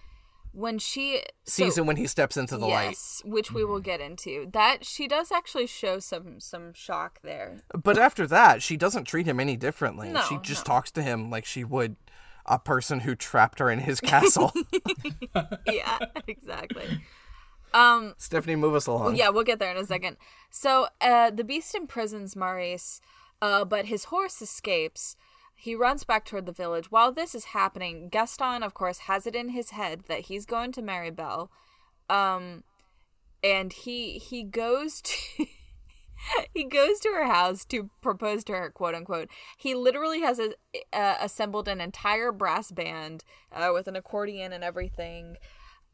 when 0.53 0.79
she 0.79 1.23
sees 1.45 1.75
so- 1.75 1.83
him 1.83 1.87
when 1.87 1.97
he 1.97 2.07
steps 2.07 2.37
into 2.37 2.57
the 2.57 2.67
light. 2.67 2.89
yes, 2.91 3.23
which 3.25 3.53
we 3.53 3.65
will 3.65 3.81
get 3.81 4.01
into. 4.01 4.49
That 4.53 4.87
she 4.87 5.07
does 5.07 5.31
actually 5.31 5.67
show 5.67 5.99
some 5.99 6.41
some 6.41 6.73
shock 6.73 7.21
there. 7.23 7.59
But 7.75 7.99
after 7.99 8.27
that, 8.27 8.63
she 8.63 8.77
doesn't 8.77 9.05
treat 9.05 9.27
him 9.27 9.39
any 9.39 9.57
differently. 9.57 10.09
No, 10.09 10.23
she 10.23 10.39
just 10.39 10.67
no. 10.67 10.73
talks 10.75 10.91
to 10.93 11.03
him 11.03 11.31
like 11.31 11.45
she 11.45 11.63
would 11.63 11.97
a 12.47 12.59
person 12.59 13.01
who 13.01 13.15
trapped 13.15 13.59
her 13.59 13.71
in 13.71 13.81
his 13.81 14.01
castle. 14.01 14.53
yeah, 15.67 15.99
exactly. 16.27 17.03
Stephanie, 18.17 18.57
move 18.57 18.75
us 18.75 18.87
along. 18.87 19.17
Yeah, 19.17 19.29
we'll 19.29 19.45
get 19.45 19.59
there 19.59 19.71
in 19.71 19.77
a 19.77 19.85
second. 19.85 20.17
So, 20.51 20.89
uh, 21.01 21.31
the 21.31 21.45
beast 21.45 21.75
imprisons 21.75 22.35
Maurice, 22.35 23.01
uh, 23.43 23.65
but 23.65 23.87
his 23.87 24.05
horse 24.05 24.41
escapes. 24.41 25.17
He 25.55 25.75
runs 25.75 26.05
back 26.05 26.25
toward 26.25 26.47
the 26.47 26.53
village. 26.53 26.91
While 26.91 27.13
this 27.13 27.35
is 27.35 27.47
happening, 27.47 28.09
Gaston, 28.09 28.63
of 28.63 28.75
course, 28.75 29.01
has 29.01 29.27
it 29.27 29.35
in 29.35 29.51
his 29.51 29.71
head 29.71 30.05
that 30.09 30.23
he's 30.23 30.47
going 30.47 30.73
to 30.73 30.83
marry 30.83 31.11
Belle. 31.11 31.51
Um, 32.09 32.65
and 33.43 33.73
he 33.73 34.19
he 34.19 34.43
goes 34.43 35.01
to 35.03 35.47
he 36.55 36.65
goes 36.65 36.99
to 37.01 37.11
her 37.11 37.27
house 37.27 37.65
to 37.67 37.91
propose 38.01 38.45
to 38.45 38.53
her, 38.53 38.71
quote 38.71 38.95
unquote. 38.95 39.29
He 39.57 39.75
literally 39.75 40.21
has 40.21 40.39
a, 40.39 40.55
uh, 40.93 41.17
assembled 41.21 41.69
an 41.69 41.81
entire 41.81 42.33
brass 42.33 42.71
band 42.71 43.25
uh, 43.53 43.71
with 43.73 43.87
an 43.87 43.97
accordion 43.97 44.53
and 44.53 44.65
everything. 44.65 45.37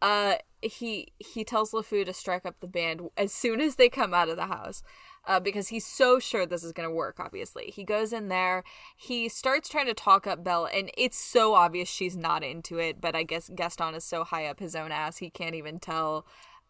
Uh, 0.01 0.37
he 0.63 1.13
he 1.19 1.45
tells 1.45 1.73
LeFou 1.73 2.05
to 2.05 2.13
strike 2.13 2.47
up 2.47 2.57
the 2.61 2.67
band 2.67 3.03
as 3.17 3.33
soon 3.33 3.61
as 3.61 3.77
they 3.77 3.89
come 3.89 4.15
out 4.15 4.29
of 4.29 4.37
the 4.37 4.47
house. 4.47 4.83
Uh, 5.25 5.39
because 5.39 5.69
he's 5.69 5.87
so 5.87 6.19
sure 6.19 6.45
this 6.45 6.65
is 6.65 6.73
going 6.73 6.89
to 6.89 6.93
work, 6.93 7.21
obviously. 7.21 7.67
He 7.67 7.85
goes 7.85 8.13
in 8.13 8.27
there, 8.27 8.65
he 8.97 9.29
starts 9.29 9.69
trying 9.69 9.87
to 9.87 9.95
talk 9.95 10.27
up 10.27 10.43
Belle, 10.43 10.67
and 10.67 10.91
it's 10.99 11.17
so 11.17 11.55
obvious 11.55 11.89
she's 11.89 12.17
not 12.17 12.43
into 12.43 12.79
it, 12.79 13.01
but 13.01 13.15
I 13.15 13.23
guess 13.23 13.49
Gaston 13.55 13.95
is 13.95 14.03
so 14.03 14.25
high 14.25 14.47
up 14.47 14.59
his 14.59 14.75
own 14.75 14.91
ass, 14.91 15.19
he 15.19 15.31
can't 15.31 15.55
even 15.55 15.79
tell. 15.79 16.27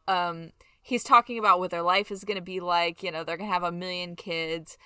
Um, 0.07 0.51
he's 0.83 1.03
talking 1.03 1.39
about 1.39 1.61
what 1.61 1.71
their 1.71 1.81
life 1.81 2.11
is 2.11 2.25
going 2.25 2.37
to 2.37 2.43
be 2.43 2.61
like, 2.61 3.03
you 3.03 3.11
know, 3.11 3.25
they're 3.25 3.39
going 3.39 3.49
to 3.49 3.55
have 3.55 3.63
a 3.63 3.73
million 3.73 4.17
kids. 4.17 4.77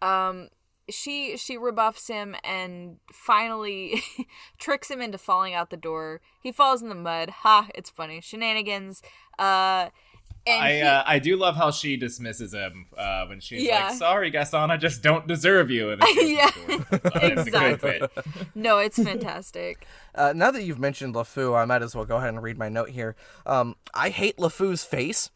Um, 0.00 0.50
she 0.88 1.36
she 1.36 1.56
rebuffs 1.56 2.08
him 2.08 2.36
and 2.44 2.96
finally 3.12 4.02
tricks 4.58 4.90
him 4.90 5.00
into 5.00 5.18
falling 5.18 5.54
out 5.54 5.70
the 5.70 5.76
door. 5.76 6.20
He 6.42 6.52
falls 6.52 6.82
in 6.82 6.88
the 6.88 6.94
mud. 6.94 7.30
Ha, 7.30 7.68
it's 7.74 7.90
funny. 7.90 8.20
Shenanigans. 8.20 9.02
Uh 9.38 9.88
and 10.48 10.62
I 10.62 10.72
he- 10.76 10.82
uh, 10.82 11.02
I 11.04 11.18
do 11.18 11.36
love 11.36 11.56
how 11.56 11.72
she 11.72 11.96
dismisses 11.96 12.54
him 12.54 12.86
uh, 12.96 13.26
when 13.26 13.40
she's 13.40 13.64
Yeah. 13.64 13.88
like, 13.88 13.94
"Sorry, 13.98 14.30
Gaston, 14.30 14.70
I 14.70 14.76
just 14.76 15.02
don't 15.02 15.26
deserve 15.26 15.72
you." 15.72 15.90
And 15.90 16.00
Yeah, 16.14 16.50
opens 16.56 17.44
the 17.44 17.50
door. 17.50 17.66
It's 17.68 17.82
a 17.82 17.88
good 17.90 18.02
exactly. 18.02 18.08
no, 18.54 18.78
it's 18.78 19.02
fantastic. 19.02 19.86
Uh, 20.14 20.32
now 20.34 20.50
that 20.50 20.62
you've 20.62 20.78
mentioned 20.78 21.14
LeFou, 21.14 21.54
I 21.54 21.66
might 21.66 21.82
as 21.82 21.94
well 21.94 22.06
go 22.06 22.16
ahead 22.16 22.30
and 22.30 22.42
read 22.42 22.56
my 22.56 22.70
note 22.70 22.88
here. 22.88 23.16
Um, 23.44 23.76
I 23.92 24.08
hate 24.08 24.38
LeFou's 24.38 24.82
face, 24.82 25.28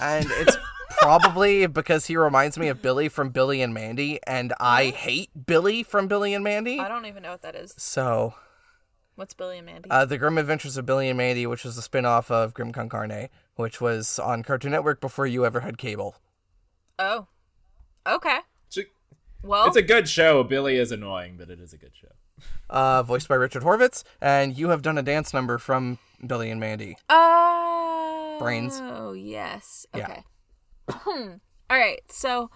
and 0.00 0.26
it's 0.28 0.56
probably 0.90 1.66
because 1.66 2.06
he 2.06 2.16
reminds 2.16 2.58
me 2.58 2.68
of 2.68 2.82
Billy 2.82 3.08
from 3.08 3.30
Billy 3.30 3.62
and 3.62 3.72
Mandy, 3.74 4.18
and 4.26 4.52
I 4.60 4.86
hate 4.86 5.30
Billy 5.46 5.82
from 5.82 6.08
Billy 6.08 6.34
and 6.34 6.42
Mandy. 6.44 6.78
I 6.80 6.88
don't 6.88 7.06
even 7.06 7.22
know 7.22 7.32
what 7.32 7.42
that 7.42 7.54
is. 7.54 7.74
So, 7.76 8.34
What's 9.14 9.34
Billy 9.34 9.58
and 9.58 9.66
Mandy? 9.66 9.90
uh, 9.90 10.04
The 10.04 10.18
Grim 10.18 10.36
Adventures 10.38 10.76
of 10.76 10.84
Billy 10.86 11.08
and 11.08 11.16
Mandy, 11.16 11.46
which 11.46 11.64
was 11.64 11.76
a 11.78 11.82
spin 11.82 12.04
off 12.04 12.30
of 12.30 12.52
Grim 12.54 12.72
Con 12.72 12.88
Carne, 12.88 13.28
which 13.54 13.80
was 13.80 14.18
on 14.18 14.42
Cartoon 14.42 14.72
Network 14.72 15.00
before 15.00 15.26
you 15.26 15.44
ever 15.46 15.60
had 15.60 15.78
cable. 15.78 16.16
oh. 16.98 17.26
Okay. 18.06 18.38
She- 18.68 18.84
Well, 19.42 19.66
It's 19.66 19.76
a 19.76 19.82
good 19.82 20.08
show. 20.08 20.44
Billy 20.44 20.76
is 20.76 20.92
annoying, 20.92 21.36
but 21.38 21.50
it 21.50 21.58
is 21.60 21.72
a 21.72 21.76
good 21.76 21.90
show. 22.00 22.12
Uh, 22.70 23.02
voiced 23.02 23.26
by 23.26 23.34
Richard 23.34 23.62
Horvitz, 23.64 24.04
and 24.20 24.56
you 24.56 24.68
have 24.68 24.82
done 24.82 24.96
a 24.98 25.02
dance 25.02 25.32
number 25.34 25.58
from 25.58 25.98
Billy 26.24 26.50
and 26.50 26.60
Mandy. 26.60 26.98
Oh, 27.08 28.36
Brains. 28.38 28.78
Oh 28.80 29.12
yes. 29.14 29.86
Yeah. 29.94 30.20
Okay. 30.90 31.00
All 31.70 31.76
right. 31.78 32.00
So, 32.08 32.50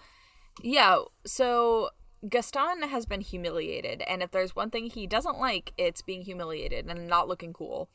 yeah. 0.63 0.99
So 1.25 1.89
Gaston 2.29 2.83
has 2.83 3.05
been 3.05 3.21
humiliated, 3.21 4.01
and 4.07 4.21
if 4.23 4.31
there's 4.31 4.55
one 4.55 4.69
thing 4.69 4.85
he 4.89 5.07
doesn't 5.07 5.39
like, 5.39 5.73
it's 5.77 6.01
being 6.01 6.21
humiliated 6.21 6.87
and 6.89 7.07
not 7.07 7.27
looking 7.27 7.51
cool. 7.53 7.89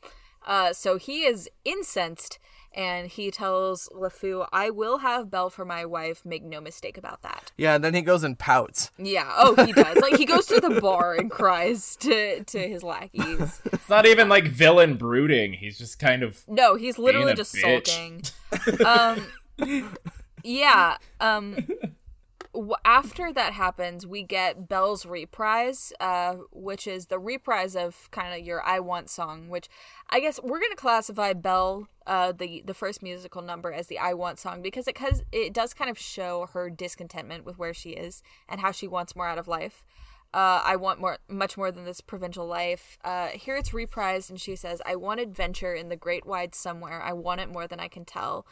Uh, 0.45 0.71
so 0.71 0.97
he 0.97 1.25
is 1.25 1.49
incensed, 1.65 2.39
and 2.73 3.07
he 3.09 3.31
tells 3.31 3.89
LeFou, 3.93 4.47
"I 4.53 4.69
will 4.69 4.99
have 4.99 5.29
Belle 5.29 5.49
for 5.49 5.65
my 5.65 5.83
wife. 5.83 6.23
Make 6.23 6.43
no 6.43 6.61
mistake 6.61 6.97
about 6.97 7.21
that." 7.23 7.51
Yeah, 7.57 7.75
and 7.75 7.83
then 7.83 7.93
he 7.93 8.01
goes 8.01 8.23
and 8.23 8.37
pouts. 8.39 8.91
Yeah. 8.97 9.29
Oh, 9.35 9.55
he 9.65 9.73
does. 9.73 9.97
like 9.97 10.15
he 10.17 10.25
goes 10.25 10.45
to 10.47 10.61
the 10.61 10.79
bar 10.79 11.15
and 11.15 11.29
cries 11.29 11.95
to 11.97 12.43
to 12.45 12.59
his 12.59 12.83
lackeys. 12.83 13.61
It's 13.73 13.89
not 13.89 14.05
even 14.05 14.29
like 14.29 14.47
villain 14.47 14.95
brooding. 14.95 15.53
He's 15.53 15.77
just 15.77 15.99
kind 15.99 16.23
of 16.23 16.43
No, 16.47 16.75
he's 16.75 16.97
literally 16.97 17.31
a 17.33 17.35
just 17.35 17.53
bitch. 17.55 17.87
sulking. 17.87 18.85
um, 18.85 19.91
yeah. 20.43 20.97
Um, 21.19 21.67
after 22.85 23.31
that 23.33 23.53
happens, 23.53 24.05
we 24.05 24.23
get 24.23 24.67
Belle's 24.67 25.05
reprise, 25.05 25.93
uh, 25.99 26.35
which 26.51 26.87
is 26.87 27.07
the 27.07 27.19
reprise 27.19 27.75
of 27.75 28.09
kind 28.11 28.33
of 28.33 28.45
your 28.45 28.63
"I 28.63 28.79
Want" 28.79 29.09
song. 29.09 29.49
Which 29.49 29.69
I 30.09 30.19
guess 30.19 30.39
we're 30.41 30.59
gonna 30.59 30.75
classify 30.75 31.33
Belle, 31.33 31.87
uh, 32.05 32.31
the 32.31 32.63
the 32.65 32.73
first 32.73 33.03
musical 33.03 33.41
number, 33.41 33.71
as 33.71 33.87
the 33.87 33.99
"I 33.99 34.13
Want" 34.13 34.39
song 34.39 34.61
because 34.61 34.87
it 34.87 34.95
cause 34.95 35.23
it 35.31 35.53
does 35.53 35.73
kind 35.73 35.89
of 35.89 35.97
show 35.97 36.47
her 36.53 36.69
discontentment 36.69 37.45
with 37.45 37.57
where 37.57 37.73
she 37.73 37.91
is 37.91 38.23
and 38.49 38.61
how 38.61 38.71
she 38.71 38.87
wants 38.87 39.15
more 39.15 39.27
out 39.27 39.37
of 39.37 39.47
life. 39.47 39.83
Uh, 40.33 40.61
I 40.63 40.75
want 40.75 40.99
more, 40.99 41.19
much 41.29 41.57
more 41.57 41.71
than 41.71 41.85
this 41.85 42.01
provincial 42.01 42.45
life. 42.45 42.97
Uh, 43.03 43.27
here 43.27 43.55
it's 43.55 43.69
reprised, 43.69 44.29
and 44.29 44.39
she 44.39 44.55
says, 44.55 44.81
"I 44.85 44.95
want 44.95 45.19
adventure 45.19 45.73
in 45.73 45.89
the 45.89 45.95
great 45.95 46.25
wide 46.25 46.53
somewhere. 46.53 47.01
I 47.01 47.13
want 47.13 47.41
it 47.41 47.49
more 47.49 47.67
than 47.67 47.79
I 47.79 47.87
can 47.87 48.03
tell." 48.03 48.45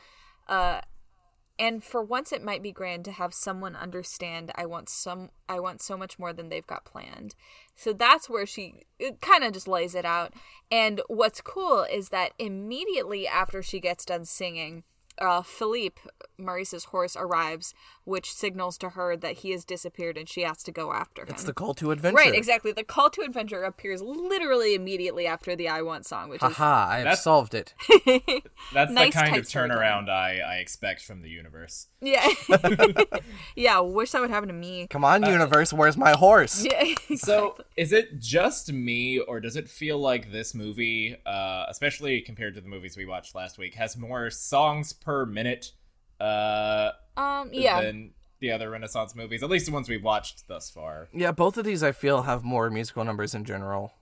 And 1.58 1.84
for 1.84 2.04
once, 2.04 2.34
it 2.34 2.44
might 2.44 2.62
be 2.62 2.72
grand 2.72 3.06
to 3.06 3.12
have 3.14 3.34
someone 3.34 3.76
understand. 3.76 4.52
I 4.56 4.66
want 4.66 4.90
some. 4.90 5.30
I 5.48 5.60
want 5.60 5.82
so 5.82 5.96
much 5.96 6.20
more 6.20 6.34
than 6.34 6.50
they've 6.50 6.68
got 6.68 6.84
planned. 6.84 7.34
So 7.76 7.94
that's 7.94 8.30
where 8.30 8.46
she 8.46 8.82
kind 9.22 9.44
of 9.44 9.54
just 9.54 9.68
lays 9.68 9.96
it 9.96 10.06
out. 10.06 10.34
And 10.70 11.02
what's 11.08 11.40
cool 11.42 11.84
is 11.84 12.10
that 12.10 12.34
immediately 12.38 13.26
after 13.28 13.62
she 13.62 13.80
gets 13.80 14.04
done 14.04 14.26
singing, 14.26 14.84
uh, 15.20 15.42
Philippe, 15.42 16.02
Maurice's 16.38 16.86
horse, 16.86 17.16
arrives, 17.16 17.74
which 18.04 18.34
signals 18.34 18.78
to 18.80 18.90
her 18.90 19.16
that 19.18 19.38
he 19.38 19.52
has 19.52 19.64
disappeared 19.66 20.18
and 20.18 20.28
she 20.30 20.42
has 20.42 20.62
to 20.64 20.72
go 20.72 20.92
after 20.94 21.24
him. 21.24 21.30
It's 21.30 21.44
the 21.44 21.54
call 21.54 21.74
to 21.76 21.92
adventure. 21.92 22.18
Right, 22.18 22.34
exactly. 22.36 22.72
The 22.72 22.84
call 22.84 23.10
to 23.12 23.22
adventure 23.22 23.64
appears 23.64 24.02
literally 24.02 24.76
immediately 24.76 25.26
after 25.28 25.56
the 25.56 25.68
I 25.70 25.82
Want 25.82 26.06
song, 26.06 26.30
which 26.30 26.42
is 26.44 26.54
Haha, 26.54 26.88
I 26.92 26.96
have 26.98 27.04
That's- 27.06 27.24
solved 27.24 27.54
it. 27.54 27.74
that's 28.74 28.92
Nice 28.92 29.14
the 29.14 29.20
kind 29.22 29.36
of 29.38 29.46
turnaround 29.46 30.10
I, 30.10 30.40
I 30.40 30.56
expect 30.58 31.04
from 31.04 31.22
the 31.22 31.30
universe. 31.30 31.88
yeah, 32.02 32.28
yeah. 33.56 33.80
Wish 33.80 34.12
that 34.12 34.22
would 34.22 34.30
happen 34.30 34.48
to 34.50 34.54
me. 34.54 34.88
Come 34.90 35.04
on, 35.06 35.24
universe, 35.26 35.72
where's 35.74 35.98
my 35.98 36.12
horse? 36.12 36.66
Yeah, 36.66 36.94
So, 37.16 37.58
is 37.78 37.92
it 37.92 38.20
just 38.20 38.72
me, 38.72 39.20
or 39.20 39.40
does 39.40 39.56
it 39.56 39.70
feel 39.70 39.98
like 39.98 40.32
this 40.32 40.54
movie, 40.54 41.16
uh, 41.26 41.66
especially 41.70 42.22
compared 42.22 42.56
to 42.56 42.62
the 42.62 42.68
movies 42.68 42.98
we 42.98 43.06
watched 43.06 43.34
last 43.36 43.58
week, 43.58 43.76
has 43.76 43.98
more 43.98 44.30
songs 44.30 44.94
per 45.06 45.26
minute 45.26 45.72
uh, 46.20 46.92
um, 47.16 47.50
yeah. 47.54 47.82
than 47.82 48.12
the 48.40 48.52
other 48.52 48.70
Renaissance 48.70 49.16
movies? 49.16 49.44
At 49.44 49.50
least 49.50 49.68
the 49.68 49.72
ones 49.72 49.88
we've 49.88 50.04
watched 50.04 50.48
thus 50.48 50.70
far. 50.70 51.08
Yeah, 51.14 51.32
both 51.32 51.58
of 51.58 51.66
these 51.66 51.84
I 51.84 51.92
feel 51.92 52.24
have 52.24 52.44
more 52.44 52.70
musical 52.70 53.06
numbers 53.06 53.34
in 53.34 53.46
general. 53.46 53.94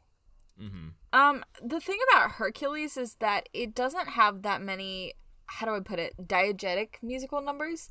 Um, 1.11 1.43
the 1.63 1.79
thing 1.79 1.99
about 2.09 2.33
Hercules 2.33 2.97
is 2.97 3.15
that 3.15 3.49
it 3.53 3.75
doesn't 3.75 4.09
have 4.09 4.41
that 4.41 4.61
many. 4.61 5.13
How 5.47 5.65
do 5.65 5.75
I 5.75 5.79
put 5.79 5.99
it? 5.99 6.13
Diegetic 6.27 6.95
musical 7.01 7.41
numbers. 7.41 7.89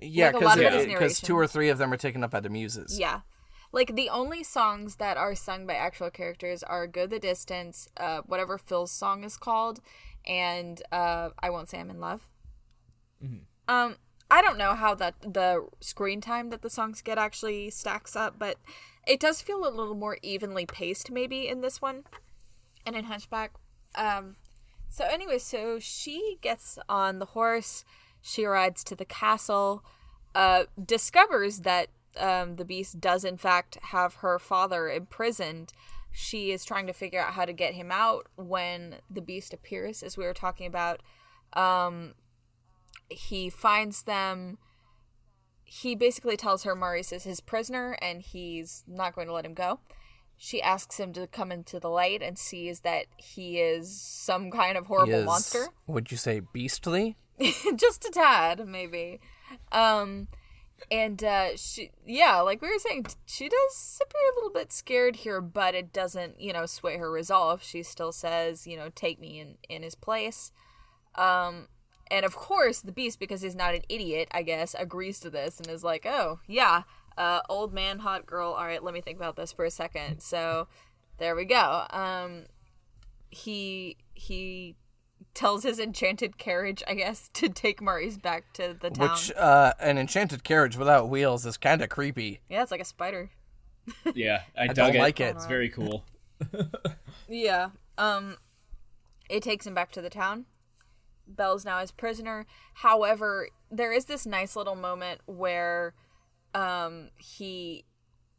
Yeah, 0.00 0.30
Like, 0.30 0.34
a 0.42 0.44
lot 0.44 0.58
of 0.58 0.64
it 0.64 0.74
is 0.74 0.86
because 0.86 1.20
two 1.20 1.36
or 1.36 1.46
three 1.46 1.68
of 1.68 1.78
them 1.78 1.92
are 1.92 1.96
taken 1.96 2.24
up 2.24 2.30
by 2.30 2.40
the 2.40 2.48
muses. 2.48 2.98
Yeah. 2.98 3.20
Like 3.72 3.96
the 3.96 4.08
only 4.08 4.42
songs 4.42 4.96
that 4.96 5.16
are 5.16 5.34
sung 5.34 5.66
by 5.66 5.74
actual 5.74 6.10
characters 6.10 6.62
are 6.62 6.86
"Go 6.86 7.06
the 7.06 7.18
Distance," 7.18 7.88
uh, 7.96 8.22
whatever 8.24 8.56
Phil's 8.56 8.92
song 8.92 9.24
is 9.24 9.36
called, 9.36 9.80
and 10.24 10.80
uh, 10.92 11.30
"I 11.40 11.50
Won't 11.50 11.70
Say 11.70 11.80
I'm 11.80 11.90
in 11.90 12.00
Love." 12.00 12.28
Um, 13.68 13.96
I 14.30 14.42
don't 14.42 14.58
know 14.58 14.74
how 14.74 14.94
that 14.96 15.14
the 15.20 15.66
screen 15.80 16.20
time 16.20 16.50
that 16.50 16.62
the 16.62 16.70
songs 16.70 17.02
get 17.02 17.18
actually 17.18 17.70
stacks 17.70 18.16
up, 18.16 18.36
but 18.38 18.58
it 19.06 19.20
does 19.20 19.42
feel 19.42 19.66
a 19.66 19.70
little 19.70 19.94
more 19.94 20.18
evenly 20.22 20.66
paced, 20.66 21.10
maybe 21.10 21.48
in 21.48 21.60
this 21.60 21.80
one, 21.80 22.04
and 22.86 22.96
in 22.96 23.04
Hunchback. 23.04 23.52
Um, 23.94 24.36
so 24.88 25.04
anyway, 25.04 25.38
so 25.38 25.78
she 25.78 26.38
gets 26.40 26.78
on 26.88 27.18
the 27.18 27.26
horse. 27.26 27.84
She 28.22 28.44
rides 28.44 28.82
to 28.84 28.96
the 28.96 29.04
castle. 29.04 29.84
Uh, 30.34 30.64
discovers 30.84 31.60
that 31.60 31.88
um, 32.18 32.56
the 32.56 32.64
beast 32.64 33.00
does 33.00 33.24
in 33.24 33.36
fact 33.36 33.78
have 33.82 34.14
her 34.16 34.38
father 34.38 34.88
imprisoned. 34.88 35.72
She 36.10 36.52
is 36.52 36.64
trying 36.64 36.86
to 36.86 36.92
figure 36.92 37.20
out 37.20 37.34
how 37.34 37.44
to 37.44 37.52
get 37.52 37.74
him 37.74 37.90
out 37.92 38.28
when 38.36 38.96
the 39.10 39.20
beast 39.20 39.52
appears, 39.52 40.02
as 40.02 40.16
we 40.16 40.24
were 40.24 40.34
talking 40.34 40.66
about. 40.66 41.02
Um, 41.54 42.14
he 43.08 43.50
finds 43.50 44.02
them. 44.02 44.58
He 45.64 45.94
basically 45.94 46.36
tells 46.36 46.64
her 46.64 46.74
Maurice 46.74 47.12
is 47.12 47.24
his 47.24 47.40
prisoner 47.40 47.96
and 48.00 48.22
he's 48.22 48.84
not 48.86 49.14
going 49.14 49.26
to 49.26 49.32
let 49.32 49.44
him 49.46 49.54
go. 49.54 49.80
she 50.36 50.60
asks 50.60 50.98
him 50.98 51.12
to 51.12 51.26
come 51.26 51.52
into 51.52 51.78
the 51.80 51.88
light 51.88 52.20
and 52.22 52.36
sees 52.38 52.80
that 52.80 53.06
he 53.16 53.60
is 53.60 54.00
some 54.00 54.50
kind 54.50 54.76
of 54.76 54.86
horrible 54.86 55.14
Is- 55.14 55.26
monster. 55.26 55.66
Would 55.86 56.10
you 56.10 56.16
say 56.16 56.40
beastly? 56.40 57.16
just 57.76 58.04
a 58.04 58.10
tad 58.10 58.66
maybe 58.68 59.18
um 59.72 60.28
and 60.90 61.24
uh 61.24 61.48
she 61.56 61.90
yeah 62.06 62.40
like 62.40 62.62
we 62.62 62.68
were 62.68 62.78
saying 62.78 63.06
she 63.26 63.48
does 63.48 64.00
appear 64.00 64.20
a 64.30 64.34
little 64.36 64.50
bit 64.50 64.72
scared 64.72 65.16
here 65.16 65.40
but 65.40 65.74
it 65.74 65.92
doesn't 65.92 66.40
you 66.40 66.52
know 66.52 66.66
sway 66.66 66.96
her 66.96 67.10
resolve 67.10 67.60
she 67.62 67.82
still 67.82 68.12
says 68.12 68.66
you 68.68 68.76
know 68.76 68.88
take 68.94 69.18
me 69.20 69.40
in 69.40 69.56
in 69.68 69.82
his 69.82 69.96
place 69.96 70.52
um 71.16 71.66
and 72.10 72.24
of 72.24 72.34
course 72.34 72.80
the 72.80 72.92
beast 72.92 73.18
because 73.18 73.42
he's 73.42 73.54
not 73.54 73.74
an 73.74 73.82
idiot 73.88 74.28
i 74.32 74.42
guess 74.42 74.74
agrees 74.78 75.20
to 75.20 75.30
this 75.30 75.58
and 75.58 75.68
is 75.68 75.84
like 75.84 76.06
oh 76.06 76.38
yeah 76.46 76.82
uh 77.16 77.40
old 77.48 77.72
man 77.72 78.00
hot 78.00 78.26
girl 78.26 78.52
all 78.52 78.64
right 78.64 78.82
let 78.82 78.94
me 78.94 79.00
think 79.00 79.16
about 79.16 79.36
this 79.36 79.52
for 79.52 79.64
a 79.64 79.70
second 79.70 80.20
so 80.20 80.66
there 81.18 81.34
we 81.34 81.44
go 81.44 81.86
um 81.90 82.44
he 83.30 83.96
he 84.14 84.76
tells 85.34 85.64
his 85.64 85.80
enchanted 85.80 86.38
carriage, 86.38 86.82
I 86.86 86.94
guess, 86.94 87.28
to 87.34 87.48
take 87.48 87.82
Maurice 87.82 88.16
back 88.16 88.52
to 88.54 88.76
the 88.80 88.90
town. 88.90 89.10
Which 89.10 89.32
uh, 89.36 89.72
an 89.80 89.98
enchanted 89.98 90.44
carriage 90.44 90.76
without 90.76 91.08
wheels 91.08 91.44
is 91.44 91.56
kind 91.56 91.82
of 91.82 91.88
creepy. 91.88 92.40
yeah, 92.48 92.62
it's 92.62 92.70
like 92.70 92.80
a 92.80 92.84
spider. 92.84 93.30
Yeah, 94.14 94.42
I, 94.56 94.68
don't 94.68 94.96
it. 94.96 94.98
like 94.98 95.20
it. 95.20 95.36
It's 95.36 95.44
very 95.46 95.68
cool. 95.68 96.04
Yeah. 97.28 97.70
Um 97.98 98.36
it 99.28 99.42
takes 99.42 99.66
him 99.66 99.74
back 99.74 99.90
to 99.92 100.02
the 100.02 100.10
town. 100.10 100.46
Belle's 101.26 101.64
now 101.64 101.80
his 101.80 101.92
prisoner. 101.92 102.46
However, 102.74 103.48
there 103.70 103.92
is 103.92 104.06
this 104.06 104.26
nice 104.26 104.56
little 104.56 104.76
moment 104.76 105.20
where 105.26 105.94
um 106.54 107.10
he 107.16 107.84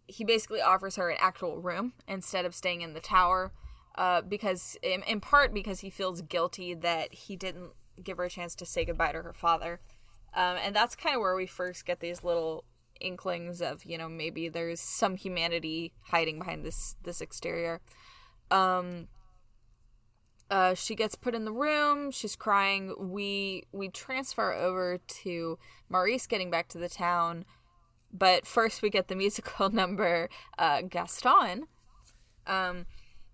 he 0.08 0.24
basically 0.24 0.62
offers 0.62 0.96
her 0.96 1.10
an 1.10 1.18
actual 1.20 1.60
room 1.60 1.94
instead 2.08 2.46
of 2.46 2.56
staying 2.56 2.82
in 2.82 2.94
the 2.94 3.00
tower 3.00 3.52
uh 3.98 4.22
because 4.22 4.78
in, 4.82 5.04
in 5.04 5.20
part 5.20 5.54
because 5.54 5.82
he 5.82 5.90
feels 5.90 6.22
guilty 6.22 6.74
that 6.74 7.14
he 7.14 7.36
didn't 7.36 7.72
give 8.04 8.18
her 8.18 8.26
a 8.26 8.30
chance 8.30 8.56
to 8.56 8.66
say 8.66 8.86
goodbye 8.86 9.12
to 9.12 9.22
her 9.22 9.34
father. 9.34 9.80
Um 10.34 10.58
and 10.64 10.76
that's 10.76 10.96
kind 10.96 11.16
of 11.16 11.22
where 11.22 11.36
we 11.36 11.46
first 11.46 11.86
get 11.86 12.00
these 12.00 12.24
little 12.24 12.64
inklings 13.02 13.62
of, 13.62 13.84
you 13.84 13.98
know, 13.98 14.08
maybe 14.08 14.48
there's 14.48 14.80
some 14.80 15.18
humanity 15.18 15.92
hiding 16.04 16.40
behind 16.40 16.64
this 16.64 16.96
this 17.04 17.20
exterior. 17.20 17.82
Um 18.52 19.08
uh, 20.50 20.74
she 20.76 20.96
gets 20.96 21.16
put 21.16 21.34
in 21.34 21.46
the 21.46 21.52
room. 21.52 22.12
She's 22.12 22.36
crying. 22.36 22.94
We 22.98 23.64
we 23.72 23.90
transfer 23.90 24.54
over 24.54 25.00
to 25.24 25.58
Maurice 25.90 26.28
getting 26.28 26.52
back 26.52 26.68
to 26.70 26.78
the 26.78 26.90
town, 26.90 27.46
but 28.14 28.46
first 28.46 28.82
we 28.82 28.90
get 28.90 29.08
the 29.08 29.16
musical 29.16 29.70
number 29.72 30.30
uh, 30.58 30.82
Gaston, 30.82 31.68
um, 32.46 32.86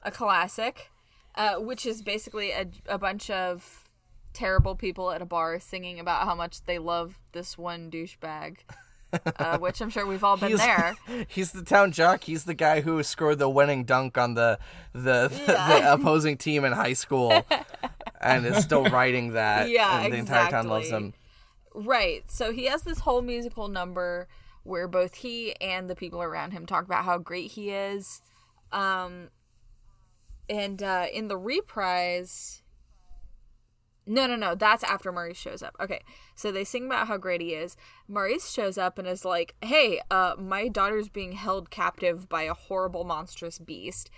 a 0.04 0.12
classic, 0.12 0.90
uh, 1.36 1.56
which 1.56 1.86
is 1.86 2.02
basically 2.02 2.52
a, 2.52 2.68
a 2.88 2.98
bunch 2.98 3.30
of 3.30 3.90
terrible 4.34 4.76
people 4.76 5.12
at 5.12 5.22
a 5.22 5.26
bar 5.26 5.60
singing 5.60 6.00
about 6.00 6.26
how 6.26 6.36
much 6.36 6.64
they 6.64 6.80
love 6.80 7.20
this 7.34 7.58
one 7.58 7.92
douchebag. 7.92 8.58
uh, 9.38 9.58
which 9.60 9.82
I'm 9.82 9.90
sure 9.90 10.06
we've 10.06 10.24
all 10.24 10.38
been 10.38 10.52
He's, 10.52 10.60
there. 10.60 10.96
he's 11.28 11.52
the 11.52 11.64
town 11.64 11.92
jock. 11.92 12.24
He's 12.24 12.46
the 12.46 12.54
guy 12.54 12.82
who 12.82 13.02
scored 13.04 13.40
the 13.40 13.50
winning 13.50 13.84
dunk 13.84 14.18
on 14.18 14.34
the 14.36 14.60
the, 14.94 15.28
the, 15.46 15.54
Yeah. 15.54 15.94
opposing 15.94 16.38
team 16.38 16.64
in 16.66 16.72
high 16.74 16.94
school, 16.94 17.46
and 18.20 18.46
is 18.46 18.64
still 18.64 18.86
writing 18.86 19.34
that. 19.34 19.70
Yeah, 19.70 20.02
and 20.02 20.14
the 20.14 20.18
entire 20.18 20.50
town 20.50 20.68
loves 20.68 20.90
him. 20.90 21.14
Right. 21.74 22.30
So 22.30 22.52
he 22.52 22.66
has 22.66 22.84
this 22.84 23.00
whole 23.00 23.22
musical 23.22 23.68
number 23.68 24.28
where 24.64 24.88
both 24.88 25.16
he 25.16 25.56
and 25.62 25.90
the 25.90 25.96
people 25.96 26.22
around 26.22 26.52
him 26.52 26.66
talk 26.66 26.86
about 26.86 27.06
how 27.06 27.18
great 27.18 27.52
he 27.52 27.72
is. 27.72 28.22
Um 28.72 29.30
and 30.50 30.82
uh 30.84 31.08
in 31.12 31.28
the 31.30 31.38
reprise 31.38 32.61
No, 34.06 34.26
no, 34.26 34.36
no. 34.36 34.56
That's 34.56 34.84
after 34.84 35.12
Maurice 35.12 35.38
shows 35.38 35.62
up. 35.62 35.76
Okay. 35.80 36.02
So 36.36 36.52
they 36.52 36.64
sing 36.64 36.86
about 36.86 37.08
how 37.08 37.18
great 37.18 37.42
he 37.42 37.54
is. 37.54 37.78
Maurice 38.08 38.50
shows 38.50 38.78
up 38.78 38.98
and 38.98 39.08
is 39.08 39.24
like, 39.24 39.56
"Hey, 39.62 40.02
uh 40.10 40.36
my 40.38 40.68
daughter's 40.68 41.10
being 41.10 41.34
held 41.34 41.70
captive 41.70 42.28
by 42.28 42.44
a 42.44 42.54
horrible 42.54 43.04
monstrous 43.04 43.60
beast." 43.60 44.10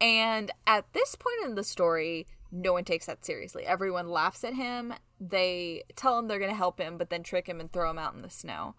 And 0.00 0.50
at 0.66 0.92
this 0.92 1.14
point 1.14 1.44
in 1.44 1.54
the 1.54 1.62
story, 1.62 2.26
no 2.50 2.72
one 2.72 2.84
takes 2.84 3.06
that 3.06 3.24
seriously. 3.24 3.64
Everyone 3.64 4.08
laughs 4.08 4.42
at 4.44 4.54
him. 4.54 4.92
They 5.20 5.84
tell 5.94 6.18
him 6.18 6.26
they're 6.26 6.40
going 6.40 6.50
to 6.50 6.56
help 6.56 6.78
him, 6.78 6.98
but 6.98 7.08
then 7.08 7.22
trick 7.22 7.48
him 7.48 7.60
and 7.60 7.72
throw 7.72 7.88
him 7.90 7.98
out 7.98 8.14
in 8.14 8.22
the 8.22 8.28
snow. 8.28 8.74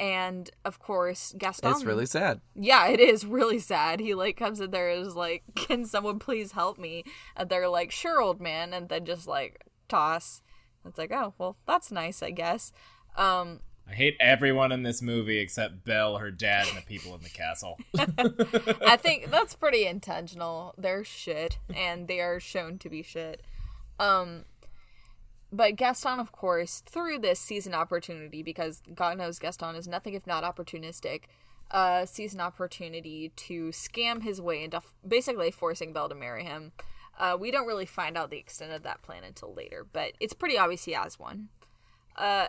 And 0.00 0.50
of 0.64 0.80
course, 0.80 1.34
Gaston. 1.38 1.70
It's 1.70 1.84
really 1.84 2.06
sad. 2.06 2.40
Yeah, 2.54 2.88
it 2.88 2.98
is 2.98 3.24
really 3.24 3.60
sad. 3.60 4.00
He 4.00 4.14
like 4.14 4.36
comes 4.36 4.60
in 4.60 4.70
there 4.70 4.90
and 4.90 5.06
is 5.06 5.14
like, 5.14 5.44
"Can 5.54 5.84
someone 5.84 6.18
please 6.18 6.52
help 6.52 6.78
me?" 6.78 7.04
And 7.36 7.48
they're 7.48 7.68
like, 7.68 7.90
"Sure, 7.90 8.20
old 8.20 8.40
man," 8.40 8.72
and 8.74 8.88
then 8.88 9.04
just 9.04 9.28
like 9.28 9.64
toss. 9.88 10.42
It's 10.86 10.98
like, 10.98 11.12
oh 11.12 11.34
well, 11.38 11.56
that's 11.66 11.90
nice, 11.90 12.22
I 12.22 12.30
guess. 12.30 12.72
Um, 13.16 13.60
I 13.88 13.94
hate 13.94 14.16
everyone 14.18 14.72
in 14.72 14.82
this 14.82 15.02
movie 15.02 15.38
except 15.38 15.84
Belle, 15.84 16.18
her 16.18 16.30
dad, 16.30 16.66
and 16.68 16.78
the 16.78 16.82
people 16.82 17.14
in 17.14 17.22
the 17.22 17.28
castle. 17.28 17.78
I 18.86 18.96
think 18.96 19.30
that's 19.30 19.54
pretty 19.54 19.86
intentional. 19.86 20.74
They're 20.78 21.04
shit, 21.04 21.58
and 21.74 22.08
they 22.08 22.20
are 22.20 22.40
shown 22.40 22.78
to 22.78 22.88
be 22.88 23.02
shit. 23.02 23.42
Um, 23.98 24.44
but 25.54 25.76
Gaston, 25.76 26.18
of 26.18 26.32
course, 26.32 26.82
through 26.84 27.20
this 27.20 27.38
sees 27.38 27.66
an 27.66 27.74
opportunity 27.74 28.42
because 28.42 28.82
God 28.92 29.18
knows 29.18 29.38
Gaston 29.38 29.76
is 29.76 29.86
nothing 29.86 30.14
if 30.14 30.26
not 30.26 30.42
opportunistic. 30.42 31.22
Uh, 31.70 32.04
sees 32.04 32.34
an 32.34 32.40
opportunity 32.40 33.32
to 33.36 33.68
scam 33.68 34.22
his 34.22 34.40
way 34.40 34.64
into 34.64 34.78
f- 34.78 34.94
basically 35.06 35.50
forcing 35.50 35.92
Belle 35.92 36.08
to 36.08 36.14
marry 36.14 36.44
him. 36.44 36.72
Uh, 37.18 37.36
we 37.38 37.50
don't 37.50 37.66
really 37.66 37.86
find 37.86 38.18
out 38.18 38.30
the 38.30 38.36
extent 38.36 38.72
of 38.72 38.82
that 38.82 39.00
plan 39.02 39.22
until 39.22 39.54
later, 39.54 39.86
but 39.92 40.12
it's 40.20 40.34
pretty 40.34 40.58
obvious 40.58 40.84
he 40.84 40.92
has 40.92 41.18
one. 41.18 41.48
Uh, 42.16 42.46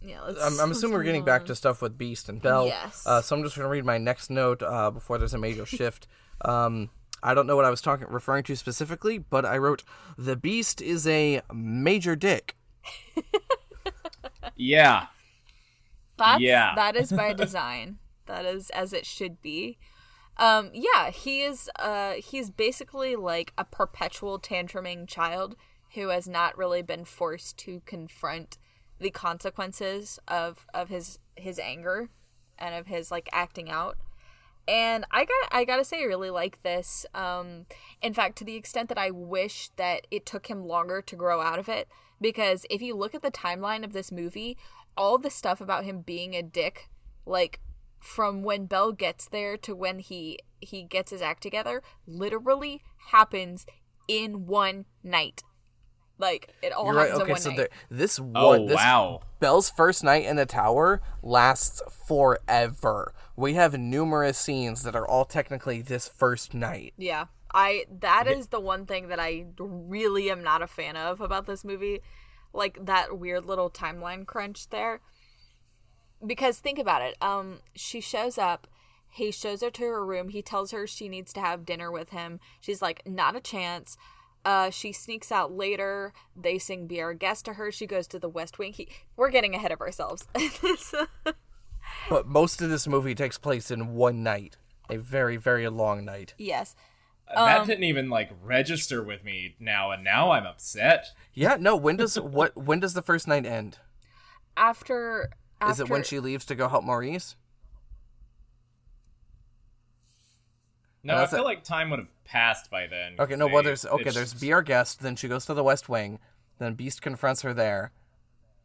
yeah, 0.00 0.22
let's, 0.22 0.40
I'm, 0.40 0.60
I'm 0.60 0.70
assuming 0.70 0.96
we're 0.96 1.02
getting 1.02 1.24
back 1.24 1.46
to 1.46 1.56
stuff 1.56 1.82
with 1.82 1.98
Beast 1.98 2.28
and 2.28 2.40
Belle. 2.40 2.66
Yes. 2.66 3.04
Uh, 3.04 3.20
so 3.20 3.36
I'm 3.36 3.42
just 3.42 3.56
going 3.56 3.66
to 3.66 3.70
read 3.70 3.84
my 3.84 3.98
next 3.98 4.30
note 4.30 4.62
uh, 4.62 4.90
before 4.90 5.18
there's 5.18 5.34
a 5.34 5.38
major 5.38 5.66
shift. 5.66 6.06
Um, 6.44 6.90
I 7.22 7.34
don't 7.34 7.46
know 7.46 7.56
what 7.56 7.64
I 7.64 7.70
was 7.70 7.80
talking 7.80 8.06
referring 8.08 8.44
to 8.44 8.56
specifically, 8.56 9.18
but 9.18 9.44
I 9.44 9.58
wrote 9.58 9.82
the 10.16 10.36
Beast 10.36 10.80
is 10.80 11.06
a 11.06 11.42
major 11.52 12.14
dick. 12.16 12.56
yeah. 14.56 15.06
That's, 16.16 16.40
Yeah. 16.40 16.74
that 16.74 16.96
is 16.96 17.12
by 17.12 17.32
design. 17.34 17.98
that 18.26 18.44
is 18.44 18.70
as 18.70 18.92
it 18.92 19.06
should 19.06 19.40
be. 19.40 19.78
Um, 20.36 20.70
yeah, 20.72 21.10
he 21.10 21.42
is. 21.42 21.68
Uh, 21.78 22.14
he's 22.14 22.50
basically 22.50 23.16
like 23.16 23.52
a 23.58 23.64
perpetual 23.64 24.38
tantruming 24.38 25.08
child 25.08 25.56
who 25.94 26.08
has 26.10 26.28
not 26.28 26.56
really 26.56 26.82
been 26.82 27.04
forced 27.04 27.56
to 27.58 27.80
confront 27.86 28.56
the 29.00 29.10
consequences 29.10 30.18
of 30.28 30.66
of 30.72 30.90
his 30.90 31.18
his 31.36 31.58
anger 31.58 32.10
and 32.58 32.74
of 32.74 32.86
his 32.86 33.10
like 33.10 33.28
acting 33.32 33.68
out. 33.70 33.96
And 34.68 35.06
I 35.10 35.24
got 35.24 35.48
I 35.50 35.64
gotta 35.64 35.84
say 35.84 36.02
I 36.02 36.04
really 36.04 36.28
like 36.28 36.62
this. 36.62 37.06
Um, 37.14 37.64
in 38.02 38.12
fact, 38.12 38.36
to 38.38 38.44
the 38.44 38.54
extent 38.54 38.90
that 38.90 38.98
I 38.98 39.10
wish 39.10 39.70
that 39.76 40.06
it 40.10 40.26
took 40.26 40.48
him 40.48 40.66
longer 40.66 41.00
to 41.00 41.16
grow 41.16 41.40
out 41.40 41.58
of 41.58 41.70
it, 41.70 41.88
because 42.20 42.66
if 42.68 42.82
you 42.82 42.94
look 42.94 43.14
at 43.14 43.22
the 43.22 43.30
timeline 43.30 43.82
of 43.82 43.94
this 43.94 44.12
movie, 44.12 44.58
all 44.94 45.16
the 45.16 45.30
stuff 45.30 45.62
about 45.62 45.84
him 45.84 46.02
being 46.02 46.34
a 46.34 46.42
dick, 46.42 46.90
like 47.24 47.60
from 47.98 48.42
when 48.42 48.66
Belle 48.66 48.92
gets 48.92 49.26
there 49.26 49.56
to 49.56 49.74
when 49.74 50.00
he 50.00 50.38
he 50.60 50.82
gets 50.82 51.12
his 51.12 51.22
act 51.22 51.42
together, 51.42 51.82
literally 52.06 52.82
happens 53.10 53.64
in 54.06 54.46
one 54.46 54.84
night. 55.02 55.42
Like 56.18 56.52
it 56.62 56.72
all 56.72 56.86
You're 56.86 56.94
right. 56.94 57.10
happens 57.10 57.18
in 57.18 57.22
Okay, 57.22 57.32
one 57.32 57.40
so 57.40 57.48
night. 57.50 57.56
there, 57.56 57.68
this 57.90 58.18
Oh, 58.34 58.48
one, 58.48 58.66
this 58.66 58.76
wow. 58.76 59.20
Belle's 59.40 59.70
first 59.70 60.02
night 60.02 60.24
in 60.24 60.36
the 60.36 60.46
tower 60.46 61.00
lasts 61.22 61.80
forever. 62.06 63.14
We 63.36 63.54
have 63.54 63.78
numerous 63.78 64.36
scenes 64.36 64.82
that 64.82 64.96
are 64.96 65.06
all 65.06 65.24
technically 65.24 65.80
this 65.80 66.08
first 66.08 66.54
night. 66.54 66.92
Yeah. 66.96 67.26
I 67.54 67.86
that 68.00 68.26
is 68.26 68.48
the 68.48 68.60
one 68.60 68.84
thing 68.84 69.08
that 69.08 69.20
I 69.20 69.46
really 69.58 70.30
am 70.30 70.42
not 70.42 70.60
a 70.60 70.66
fan 70.66 70.96
of 70.96 71.20
about 71.20 71.46
this 71.46 71.64
movie. 71.64 72.00
Like 72.52 72.84
that 72.84 73.18
weird 73.18 73.44
little 73.46 73.70
timeline 73.70 74.26
crunch 74.26 74.68
there. 74.70 75.00
Because 76.24 76.58
think 76.58 76.78
about 76.78 77.02
it. 77.02 77.16
Um 77.22 77.60
she 77.74 78.00
shows 78.00 78.38
up, 78.38 78.66
he 79.10 79.30
shows 79.30 79.62
her 79.62 79.70
to 79.70 79.82
her 79.84 80.04
room, 80.04 80.30
he 80.30 80.42
tells 80.42 80.72
her 80.72 80.86
she 80.86 81.08
needs 81.08 81.32
to 81.34 81.40
have 81.40 81.64
dinner 81.64 81.90
with 81.92 82.10
him. 82.10 82.40
She's 82.60 82.82
like, 82.82 83.02
"Not 83.06 83.36
a 83.36 83.40
chance." 83.40 83.96
Uh, 84.44 84.70
she 84.70 84.92
sneaks 84.92 85.30
out 85.30 85.52
later. 85.52 86.12
They 86.36 86.58
sing 86.58 86.86
"Be 86.86 87.00
Our 87.00 87.14
Guest" 87.14 87.44
to 87.46 87.54
her. 87.54 87.70
She 87.70 87.86
goes 87.86 88.06
to 88.08 88.18
the 88.18 88.28
West 88.28 88.58
Wing. 88.58 88.72
He, 88.72 88.88
we're 89.16 89.30
getting 89.30 89.54
ahead 89.54 89.72
of 89.72 89.80
ourselves. 89.80 90.26
Uh, 91.26 91.32
but 92.10 92.26
most 92.26 92.60
of 92.60 92.68
this 92.68 92.86
movie 92.86 93.14
takes 93.14 93.38
place 93.38 93.70
in 93.70 93.94
one 93.94 94.22
night. 94.22 94.58
A 94.90 94.98
very, 94.98 95.36
very 95.36 95.68
long 95.68 96.04
night. 96.04 96.34
yes. 96.38 96.74
Uh, 97.34 97.44
that 97.44 97.60
um, 97.60 97.66
didn't 97.66 97.84
even 97.84 98.08
like 98.08 98.30
register 98.42 99.02
with 99.02 99.22
me 99.24 99.54
now, 99.60 99.90
and 99.90 100.02
now 100.02 100.30
I'm 100.30 100.46
upset. 100.46 101.06
Yeah, 101.34 101.56
no, 101.60 101.76
when 101.76 101.96
does 101.96 102.18
what 102.20 102.56
when 102.56 102.80
does 102.80 102.94
the 102.94 103.02
first 103.02 103.28
night 103.28 103.44
end? 103.44 103.78
After, 104.56 105.30
after 105.60 105.72
Is 105.72 105.80
it 105.80 105.90
when 105.90 106.04
she 106.04 106.20
leaves 106.20 106.44
to 106.46 106.54
go 106.54 106.68
help 106.68 106.84
Maurice? 106.84 107.36
No, 111.08 111.22
I 111.22 111.26
feel 111.26 111.40
it. 111.40 111.44
like 111.44 111.64
time 111.64 111.90
would 111.90 111.98
have 111.98 112.24
passed 112.24 112.70
by 112.70 112.86
then. 112.86 113.16
Okay, 113.18 113.36
no, 113.36 113.46
they- 113.48 113.52
well, 113.52 113.62
there's 113.62 113.84
okay. 113.86 114.00
it's- 114.02 114.14
There's 114.14 114.34
be 114.34 114.52
our 114.52 114.62
guest. 114.62 115.00
Then 115.00 115.16
she 115.16 115.28
goes 115.28 115.44
to 115.46 115.54
the 115.54 115.64
West 115.64 115.88
Wing. 115.88 116.18
Then 116.58 116.74
Beast 116.74 117.02
confronts 117.02 117.42
her 117.42 117.54
there, 117.54 117.92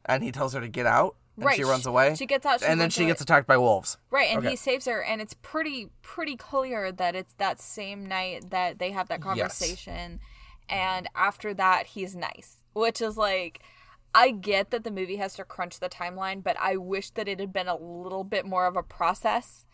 and 0.05 0.23
he 0.23 0.31
tells 0.31 0.53
her 0.53 0.61
to 0.61 0.67
get 0.67 0.85
out. 0.85 1.15
And 1.35 1.45
Right, 1.45 1.55
she 1.55 1.63
runs 1.63 1.87
away. 1.87 2.13
she 2.15 2.27
gets 2.27 2.45
out, 2.45 2.59
she 2.59 2.67
and 2.67 2.79
then 2.79 2.91
she 2.91 3.01
away. 3.03 3.09
gets 3.09 3.21
attacked 3.21 3.47
by 3.47 3.57
wolves. 3.57 3.97
Right, 4.11 4.29
and 4.29 4.39
Okay. 4.39 4.51
he 4.51 4.55
saves 4.55 4.85
her, 4.85 5.01
and 5.01 5.19
it's 5.19 5.33
pretty 5.41 5.89
pretty 6.03 6.35
clear 6.37 6.91
that 6.91 7.15
it's 7.15 7.33
that 7.39 7.59
same 7.59 8.05
night 8.05 8.51
that 8.51 8.77
they 8.77 8.91
have 8.91 9.07
that 9.07 9.21
conversation, 9.21 10.19
and 10.69 11.09
after 11.15 11.51
that 11.55 11.87
he's 11.87 12.15
nice, 12.15 12.57
which 12.73 13.01
is 13.01 13.17
like, 13.17 13.61
I 14.13 14.29
get 14.29 14.69
that 14.69 14.83
the 14.83 14.91
movie 14.91 15.15
has 15.15 15.33
to 15.35 15.43
crunch 15.43 15.79
the 15.79 15.89
timeline, 15.89 16.43
but 16.43 16.55
I 16.59 16.77
wish 16.77 17.09
that 17.11 17.27
it 17.27 17.39
had 17.39 17.51
been 17.51 17.67
a 17.67 17.77
little 17.77 18.23
bit 18.23 18.45
more 18.45 18.67
of 18.67 18.75
a 18.77 18.83
process. 18.83 19.65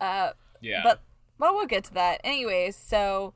Uh, 0.00 0.30
Yeah. 0.60 0.80
But 0.82 1.02
well, 1.38 1.54
we'll 1.54 1.66
get 1.66 1.84
to 1.84 1.94
that. 1.94 2.20
Anyways, 2.24 2.76
so 2.76 3.34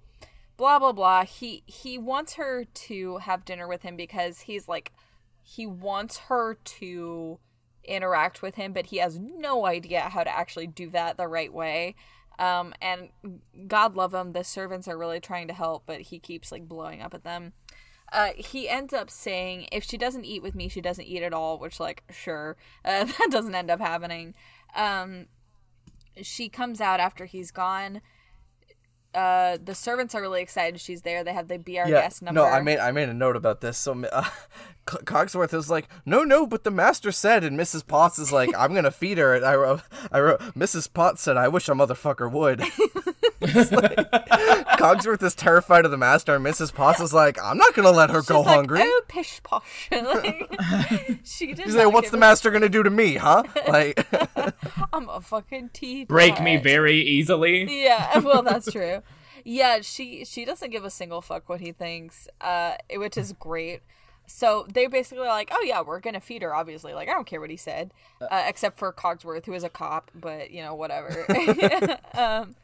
blah 0.56 0.78
blah 0.78 0.92
blah. 0.92 1.24
He 1.24 1.62
he 1.66 1.98
wants 1.98 2.34
her 2.34 2.64
to 2.64 3.18
have 3.18 3.44
dinner 3.44 3.66
with 3.66 3.82
him 3.82 3.96
because 3.96 4.40
he's 4.40 4.68
like 4.68 4.92
he 5.42 5.66
wants 5.66 6.18
her 6.28 6.54
to 6.54 7.38
interact 7.84 8.42
with 8.42 8.54
him, 8.56 8.72
but 8.72 8.86
he 8.86 8.98
has 8.98 9.18
no 9.18 9.66
idea 9.66 10.00
how 10.00 10.22
to 10.22 10.30
actually 10.30 10.66
do 10.66 10.90
that 10.90 11.16
the 11.16 11.26
right 11.26 11.52
way. 11.52 11.94
Um, 12.38 12.72
and 12.80 13.10
God 13.66 13.96
love 13.96 14.14
him, 14.14 14.32
the 14.32 14.44
servants 14.44 14.88
are 14.88 14.96
really 14.96 15.20
trying 15.20 15.48
to 15.48 15.54
help, 15.54 15.82
but 15.86 16.00
he 16.02 16.18
keeps 16.18 16.50
like 16.50 16.68
blowing 16.68 17.02
up 17.02 17.12
at 17.12 17.24
them. 17.24 17.52
Uh, 18.12 18.30
he 18.36 18.68
ends 18.68 18.92
up 18.92 19.10
saying, 19.10 19.68
"If 19.70 19.84
she 19.84 19.96
doesn't 19.96 20.24
eat 20.24 20.42
with 20.42 20.54
me, 20.54 20.68
she 20.68 20.80
doesn't 20.80 21.04
eat 21.04 21.22
at 21.22 21.32
all." 21.32 21.58
Which, 21.58 21.78
like, 21.78 22.02
sure, 22.10 22.56
uh, 22.84 23.04
that 23.18 23.28
doesn't 23.30 23.54
end 23.54 23.70
up 23.70 23.80
happening. 23.80 24.34
Um, 24.74 25.26
she 26.22 26.48
comes 26.48 26.80
out 26.80 27.00
after 27.00 27.24
he's 27.24 27.50
gone. 27.50 28.00
Uh, 29.12 29.58
the 29.62 29.74
servants 29.74 30.14
are 30.14 30.20
really 30.20 30.40
excited 30.40 30.80
she's 30.80 31.02
there. 31.02 31.24
They 31.24 31.32
have 31.32 31.48
the 31.48 31.58
be 31.58 31.80
our 31.80 31.88
guest 31.88 32.22
number. 32.22 32.40
No, 32.40 32.46
I 32.46 32.60
made 32.60 32.78
I 32.78 32.92
made 32.92 33.08
a 33.08 33.14
note 33.14 33.34
about 33.34 33.60
this. 33.60 33.76
So 33.76 34.04
uh, 34.04 34.28
Cogsworth 34.86 35.52
is 35.52 35.68
like, 35.68 35.88
no, 36.06 36.22
no, 36.22 36.46
but 36.46 36.62
the 36.62 36.70
master 36.70 37.10
said, 37.10 37.42
and 37.42 37.58
Mrs. 37.58 37.84
Potts 37.84 38.20
is 38.20 38.30
like, 38.30 38.50
I'm 38.56 38.72
gonna 38.72 38.92
feed 38.92 39.18
her. 39.18 39.34
And 39.34 39.44
I 39.44 39.56
wrote, 39.56 39.80
I 40.12 40.20
wrote, 40.20 40.40
Mrs. 40.54 40.92
Potts 40.92 41.22
said, 41.22 41.36
I 41.36 41.48
wish 41.48 41.68
a 41.68 41.72
motherfucker 41.72 42.30
would. 42.30 42.60
It's 43.40 43.72
like, 43.72 43.96
Cogsworth 44.78 45.22
is 45.22 45.34
terrified 45.34 45.84
of 45.84 45.90
the 45.90 45.96
master, 45.96 46.34
and 46.34 46.44
Mrs. 46.44 46.74
Potts 46.74 47.00
is 47.00 47.12
like, 47.12 47.38
I'm 47.42 47.58
not 47.58 47.74
gonna 47.74 47.90
let 47.90 48.10
her 48.10 48.22
go 48.22 48.40
like, 48.40 48.54
hungry. 48.54 48.80
Oh, 48.82 49.02
pish 49.08 49.42
posh. 49.42 49.88
like, 49.92 51.20
she 51.24 51.54
did 51.54 51.66
He's 51.66 51.74
like, 51.74 51.92
what's 51.92 52.10
the 52.10 52.16
master 52.16 52.50
gonna 52.50 52.68
do 52.68 52.82
to 52.82 52.90
me, 52.90 53.16
huh? 53.16 53.42
Like, 53.68 54.06
I'm 54.92 55.08
a 55.08 55.20
fucking 55.20 55.70
tea. 55.72 56.04
Break 56.04 56.40
me 56.42 56.56
very 56.56 57.00
easily. 57.00 57.84
Yeah, 57.84 58.18
well, 58.18 58.42
that's 58.42 58.70
true. 58.70 59.02
Yeah, 59.44 59.80
she 59.82 60.24
she 60.24 60.44
doesn't 60.44 60.70
give 60.70 60.84
a 60.84 60.90
single 60.90 61.22
fuck 61.22 61.48
what 61.48 61.60
he 61.60 61.72
thinks, 61.72 62.26
uh, 62.40 62.74
which 62.94 63.16
is 63.16 63.32
great. 63.34 63.82
So 64.26 64.66
they 64.72 64.86
basically 64.86 65.26
like, 65.26 65.50
oh 65.52 65.62
yeah, 65.62 65.82
we're 65.82 66.00
gonna 66.00 66.20
feed 66.20 66.42
her. 66.42 66.54
Obviously, 66.54 66.94
like 66.94 67.08
I 67.08 67.12
don't 67.12 67.26
care 67.26 67.40
what 67.40 67.50
he 67.50 67.56
said, 67.56 67.92
uh, 68.20 68.44
except 68.46 68.78
for 68.78 68.92
Cogsworth, 68.92 69.46
who 69.46 69.52
is 69.52 69.64
a 69.64 69.68
cop, 69.68 70.10
but 70.14 70.50
you 70.50 70.62
know 70.62 70.74
whatever. 70.74 71.26
um, 72.14 72.54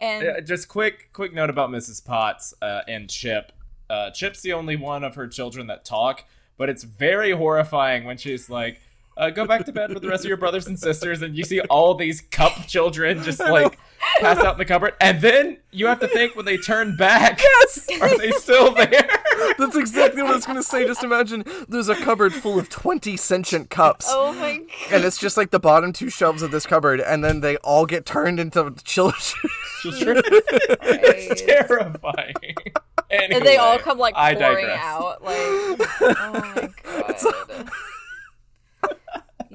and 0.00 0.26
Uh, 0.26 0.40
just 0.40 0.68
quick 0.68 1.10
quick 1.12 1.32
note 1.32 1.50
about 1.50 1.70
Mrs. 1.70 2.04
Potts 2.04 2.54
uh, 2.62 2.82
and 2.88 3.08
Chip. 3.08 3.52
Uh, 3.90 4.10
Chip's 4.10 4.42
the 4.42 4.52
only 4.52 4.76
one 4.76 5.04
of 5.04 5.14
her 5.14 5.26
children 5.26 5.66
that 5.68 5.84
talk, 5.84 6.24
but 6.56 6.68
it's 6.68 6.84
very 6.84 7.30
horrifying 7.32 8.04
when 8.04 8.16
she's 8.16 8.50
like, 8.50 8.80
uh, 9.18 9.30
"Go 9.30 9.44
back 9.46 9.66
to 9.66 9.72
bed 9.72 9.92
with 9.92 10.02
the 10.02 10.08
rest 10.08 10.24
of 10.24 10.28
your 10.28 10.36
brothers 10.38 10.66
and 10.66 10.78
sisters," 10.78 11.20
and 11.22 11.36
you 11.36 11.44
see 11.44 11.60
all 11.60 11.94
these 11.94 12.22
cup 12.30 12.66
children 12.66 13.22
just 13.22 13.40
like 13.40 13.78
passed 14.20 14.40
out 14.40 14.54
in 14.54 14.58
the 14.58 14.64
cupboard, 14.64 14.94
and 15.00 15.20
then 15.20 15.58
you 15.70 15.86
have 15.86 16.00
to 16.00 16.08
think 16.08 16.34
when 16.36 16.44
they 16.46 16.56
turn 16.56 16.96
back, 16.96 17.40
yes, 17.42 17.86
are 18.00 18.16
they 18.16 18.30
still 18.30 18.72
there? 18.74 19.08
that's 19.58 19.76
exactly 19.76 20.22
what 20.22 20.32
I 20.32 20.34
was 20.36 20.46
gonna 20.46 20.62
say. 20.62 20.86
Just 20.86 21.04
imagine 21.04 21.44
there's 21.68 21.88
a 21.88 21.94
cupboard 21.96 22.32
full 22.32 22.58
of 22.58 22.68
20 22.68 23.16
sentient 23.16 23.68
cups. 23.70 24.06
oh 24.08 24.32
my 24.34 24.56
god, 24.58 24.66
and 24.92 25.04
it's 25.04 25.18
just 25.18 25.36
like 25.36 25.50
the 25.50 25.60
bottom 25.60 25.92
two 25.92 26.08
shelves 26.10 26.42
of 26.42 26.50
this 26.50 26.64
cupboard, 26.66 27.00
and 27.00 27.22
then 27.24 27.40
they 27.40 27.56
all 27.58 27.84
get 27.86 28.06
turned 28.06 28.38
into 28.40 28.72
children. 28.84 29.20
Children. 29.82 30.22
Christ. 30.80 31.44
terrifying. 31.46 32.34
and 33.10 33.44
they 33.44 33.56
all 33.56 33.78
come 33.78 33.98
like 33.98 34.14
I 34.16 34.34
pouring 34.34 34.66
digress. 34.66 34.80
out, 34.84 35.22
like 35.22 35.36
oh 35.38 36.54
my 36.56 36.68
god. 36.82 37.68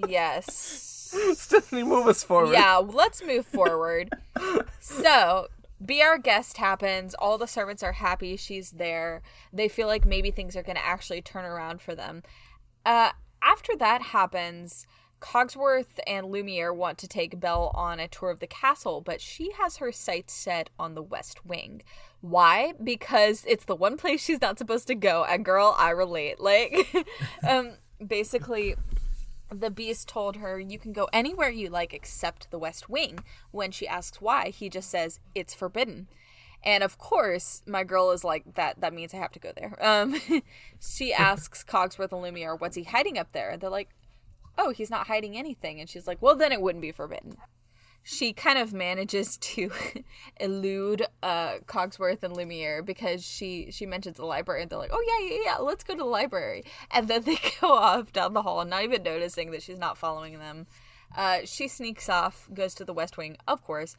Yes. 0.08 1.14
Stephanie, 1.36 1.84
move 1.84 2.08
us 2.08 2.24
forward. 2.24 2.54
Yeah, 2.54 2.78
let's 2.78 3.24
move 3.24 3.45
forward. 3.45 4.12
so, 4.80 5.47
be 5.84 6.01
our 6.01 6.18
guest 6.18 6.58
happens. 6.58 7.14
All 7.16 7.38
the 7.38 7.47
servants 7.47 7.84
are 7.84 7.93
happy 7.93 8.36
she's 8.36 8.72
there. 8.72 9.22
They 9.51 9.68
feel 9.68 9.88
like 9.88 10.06
maybe 10.06 10.32
things 10.32 10.56
are 10.56 10.64
going 10.64 10.76
to 10.76 10.86
actually 10.86 11.22
turn 11.22 11.45
around 11.45 11.82
for 11.82 11.93
them. 11.93 12.24
Uh, 12.86 13.12
after 13.41 13.76
that 13.78 14.01
happens, 14.01 14.88
Cogsworth 15.24 15.99
and 16.06 16.28
Lumiere 16.28 16.74
want 16.74 16.97
to 16.99 17.08
take 17.08 17.39
Belle 17.39 17.72
on 17.74 17.99
a 17.99 18.08
tour 18.08 18.30
of 18.30 18.39
the 18.39 18.47
castle, 18.47 19.01
but 19.01 19.22
she 19.22 19.51
has 19.51 19.78
her 19.78 19.91
sights 19.91 20.34
set 20.34 20.70
on 20.78 20.95
the 20.95 21.01
West 21.01 21.45
Wing. 21.45 21.82
Why? 22.22 22.74
Because 22.84 23.45
it's 23.47 23.66
the 23.66 23.76
one 23.76 23.97
place 23.97 24.24
she's 24.24 24.41
not 24.41 24.58
supposed 24.58 24.88
to 24.88 24.95
go. 24.95 25.24
And 25.24 25.45
girl, 25.45 25.76
I 25.78 25.91
relate. 25.91 26.39
Like, 26.39 26.93
um, 27.47 27.74
basically, 28.06 28.76
the 29.54 29.72
beast 29.72 30.08
told 30.08 30.38
her 30.38 30.60
you 30.60 30.78
can 30.80 30.93
go 30.93 31.08
anywhere 31.14 31.49
you 31.49 31.70
like 31.70 31.93
except 31.93 32.51
the 32.51 32.60
west 32.60 32.89
wing. 32.89 33.20
When 33.51 33.72
she 33.72 33.88
asks 33.88 34.22
why 34.22 34.49
he 34.49 34.70
just 34.70 34.89
says 34.89 35.20
it's 35.36 35.54
forbidden. 35.54 36.08
And 36.64 36.84
of 36.84 36.97
course 36.97 37.62
my 37.66 37.84
girl 37.84 38.12
is 38.12 38.24
like 38.24 38.56
that 38.56 38.80
that 38.82 38.93
means 38.93 39.14
i 39.14 39.18
have 39.18 39.32
to 39.34 39.39
go 39.39 39.51
there. 39.56 39.78
Um 39.82 40.20
she 40.80 41.14
asks 41.32 41.64
cogsworth 41.64 42.12
and 42.12 42.22
lumiere 42.22 42.56
what's 42.56 42.76
he 42.76 42.84
hiding 42.84 43.18
up 43.18 43.32
there? 43.32 43.51
And 43.51 43.62
they're 43.62 43.70
like 43.70 43.89
oh 44.58 44.72
he's 44.72 44.89
not 44.89 45.08
hiding 45.08 45.38
anything. 45.38 45.80
And 45.80 45.89
she's 45.89 46.08
like 46.08 46.22
well 46.22 46.36
then 46.36 46.51
it 46.51 46.62
wouldn't 46.62 46.82
be 46.82 46.91
forbidden 46.91 47.38
she 48.04 48.34
kind 48.34 48.60
of 48.60 48.74
manages 48.74 49.38
to 49.41 49.72
elude 50.39 51.06
uh, 51.24 51.60
Cogsworth 51.66 52.24
and 52.24 52.36
Lumiere 52.36 52.84
because 52.84 53.26
she 53.26 53.72
she 53.72 53.86
mentions 53.86 54.18
the 54.18 54.26
library 54.26 54.62
and 54.62 54.70
they're 54.70 54.78
like, 54.78 54.91
oh 54.93 55.04
yeah 55.08 55.36
yeah 55.36 55.41
yeah, 55.45 55.58
let's 55.58 55.84
go 55.84 55.93
to 55.93 55.99
the 55.99 56.06
library, 56.06 56.64
and 56.91 57.08
then 57.08 57.22
they 57.26 57.38
go 57.62 57.72
off 57.72 58.12
down 58.12 58.34
the 58.34 58.41
hall, 58.41 58.64
not 58.66 58.84
even 58.84 59.04
noticing 59.04 59.51
that 59.51 59.64
she's 59.64 59.80
not 59.80 59.97
following 59.97 60.39
them. 60.39 60.68
Uh, 61.16 61.39
she 61.45 61.68
sneaks 61.68 62.10
off, 62.10 62.49
goes 62.54 62.74
to 62.74 62.84
the 62.84 62.93
West 62.93 63.18
Wing, 63.18 63.38
of 63.47 63.64
course. 63.64 63.95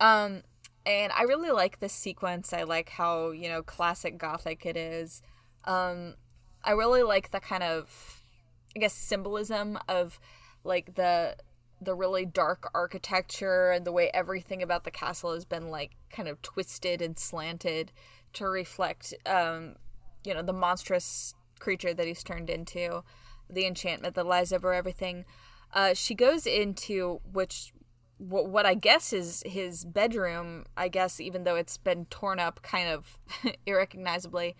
Um, 0.00 0.42
and 0.86 1.12
I 1.12 1.22
really 1.22 1.50
like 1.50 1.80
this 1.80 1.92
sequence. 1.92 2.52
I 2.52 2.62
like 2.62 2.88
how 2.88 3.30
you 3.30 3.48
know 3.48 3.62
classic 3.62 4.18
Gothic 4.18 4.64
it 4.64 4.76
is. 4.76 5.22
Um, 5.64 6.14
I 6.64 6.72
really 6.72 7.02
like 7.02 7.30
the 7.30 7.40
kind 7.40 7.62
of 7.62 8.24
I 8.74 8.80
guess 8.80 8.94
symbolism 8.94 9.78
of 9.88 10.18
like 10.64 10.94
the 10.94 11.36
the 11.84 11.94
really 11.94 12.24
dark 12.24 12.70
architecture 12.74 13.70
and 13.70 13.84
the 13.84 13.92
way 13.92 14.10
everything 14.14 14.62
about 14.62 14.84
the 14.84 14.90
castle 14.90 15.32
has 15.34 15.44
been 15.44 15.68
like 15.68 15.92
kind 16.10 16.28
of 16.28 16.40
twisted 16.42 17.02
and 17.02 17.18
slanted 17.18 17.92
to 18.32 18.46
reflect 18.46 19.14
um 19.26 19.74
you 20.24 20.32
know 20.32 20.42
the 20.42 20.52
monstrous 20.52 21.34
creature 21.58 21.94
that 21.94 22.06
he's 22.06 22.22
turned 22.22 22.50
into 22.50 23.02
the 23.50 23.66
enchantment 23.66 24.14
that 24.14 24.26
lies 24.26 24.52
over 24.52 24.72
everything. 24.72 25.24
Uh 25.72 25.94
she 25.94 26.14
goes 26.14 26.46
into 26.46 27.20
which 27.32 27.72
what, 28.18 28.48
what 28.48 28.66
I 28.66 28.74
guess 28.74 29.12
is 29.12 29.42
his 29.44 29.84
bedroom 29.84 30.64
I 30.76 30.88
guess 30.88 31.20
even 31.20 31.44
though 31.44 31.56
it's 31.56 31.76
been 31.76 32.06
torn 32.06 32.38
up 32.38 32.62
kind 32.62 32.88
of 32.88 33.18
irrecognizably. 33.66 34.56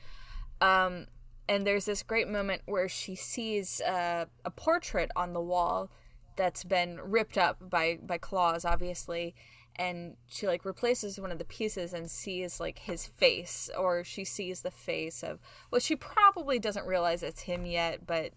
Um 0.61 1.07
and 1.49 1.67
there's 1.67 1.85
this 1.85 2.03
great 2.03 2.29
moment 2.29 2.63
where 2.67 2.89
she 2.89 3.15
sees 3.15 3.81
uh, 3.81 4.27
a 4.45 4.51
portrait 4.51 5.11
on 5.17 5.33
the 5.33 5.41
wall 5.41 5.91
that's 6.37 6.65
been 6.65 7.01
ripped 7.03 7.39
up 7.39 7.59
by 7.71 7.99
by 8.03 8.19
claws 8.19 8.65
obviously 8.65 9.35
and 9.77 10.17
she 10.29 10.47
like 10.47 10.65
replaces 10.65 11.19
one 11.19 11.33
of 11.33 11.39
the 11.39 11.45
pieces 11.45 11.93
and 11.93 12.11
sees 12.11 12.61
like 12.61 12.81
his 12.81 13.07
face 13.07 13.71
or 13.79 14.05
she 14.05 14.25
sees 14.25 14.61
the 14.61 14.71
face 14.71 15.23
of 15.23 15.39
well 15.71 15.81
she 15.81 15.97
probably 15.97 16.59
doesn't 16.59 16.87
realize 16.87 17.23
it's 17.23 17.43
him 17.43 17.65
yet 17.65 18.07
but 18.07 18.33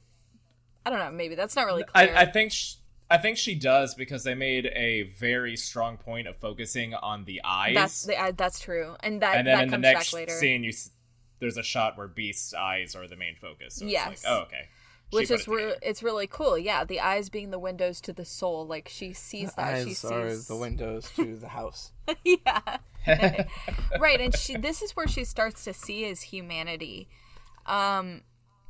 i 0.85 0.89
don't 0.89 0.99
know 0.99 1.11
maybe 1.11 1.35
that's 1.35 1.55
not 1.55 1.65
really 1.65 1.83
clear 1.83 2.13
I, 2.15 2.21
I 2.21 2.25
think 2.25 2.51
sh- 2.51 2.75
I 3.07 3.19
think 3.19 3.37
she 3.37 3.53
does 3.53 3.93
because 3.93 4.23
they 4.23 4.33
made 4.33 4.65
a 4.73 5.03
very 5.03 5.55
strong 5.55 5.97
point 5.97 6.27
of 6.27 6.37
focusing 6.37 6.95
on 6.95 7.25
the 7.25 7.39
eyes. 7.43 7.75
that's 7.75 8.03
the, 8.05 8.19
uh, 8.19 8.31
that's 8.35 8.59
true 8.59 8.95
and 9.01 9.21
that 9.21 9.37
and 9.37 9.45
then 9.45 9.57
that 9.57 9.63
in 9.65 9.69
the 9.69 9.73
comes 9.73 9.81
next 9.83 10.11
back 10.11 10.13
later 10.13 10.31
scene, 10.31 10.63
you 10.63 10.73
there's 11.39 11.57
a 11.57 11.63
shot 11.63 11.97
where 11.97 12.07
Beast's 12.07 12.53
eyes 12.53 12.95
are 12.95 13.07
the 13.07 13.15
main 13.15 13.35
focus. 13.35 13.75
So 13.75 13.85
Yes. 13.85 14.23
Like, 14.23 14.33
oh, 14.33 14.41
okay. 14.43 14.67
She 15.11 15.17
which 15.17 15.31
is 15.31 15.41
it 15.41 15.47
re- 15.47 15.75
it's 15.81 16.01
really 16.01 16.27
cool 16.27 16.57
yeah 16.57 16.83
the 16.83 16.99
eyes 16.99 17.29
being 17.29 17.51
the 17.51 17.59
windows 17.59 18.01
to 18.01 18.13
the 18.13 18.25
soul 18.25 18.65
like 18.65 18.89
she 18.89 19.13
sees 19.13 19.53
that 19.53 19.83
she 19.83 19.91
Eyes 19.91 19.97
sees 19.99 20.11
are 20.11 20.35
the 20.35 20.55
windows 20.55 21.09
to 21.15 21.35
the 21.35 21.49
house. 21.49 21.91
yeah 22.23 22.77
right 23.99 24.19
and 24.19 24.35
she 24.35 24.57
this 24.57 24.81
is 24.81 24.95
where 24.95 25.07
she 25.07 25.23
starts 25.23 25.63
to 25.63 25.73
see 25.73 26.03
his 26.03 26.21
humanity 26.21 27.07
um 27.67 28.21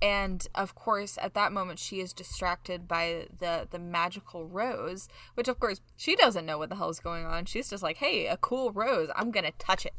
and 0.02 0.46
of 0.54 0.76
course, 0.76 1.18
at 1.22 1.34
that 1.36 1.52
moment, 1.52 1.80
she 1.80 2.00
is 2.00 2.14
distracted 2.14 2.88
by 2.88 3.28
the 3.40 3.68
the 3.72 3.80
magical 3.80 4.46
rose, 4.46 5.08
which 5.36 5.48
of 5.48 5.60
course 5.60 5.82
she 5.96 6.16
doesn't 6.16 6.46
know 6.46 6.58
what 6.58 6.70
the 6.70 6.76
hell 6.76 6.90
is 6.90 7.00
going 7.00 7.26
on. 7.26 7.46
She's 7.46 7.70
just 7.70 7.82
like, 7.82 7.98
"Hey, 7.98 8.28
a 8.28 8.38
cool 8.38 8.72
rose! 8.72 9.10
I'm 9.16 9.32
gonna 9.32 9.54
touch 9.58 9.86
it." 9.86 9.94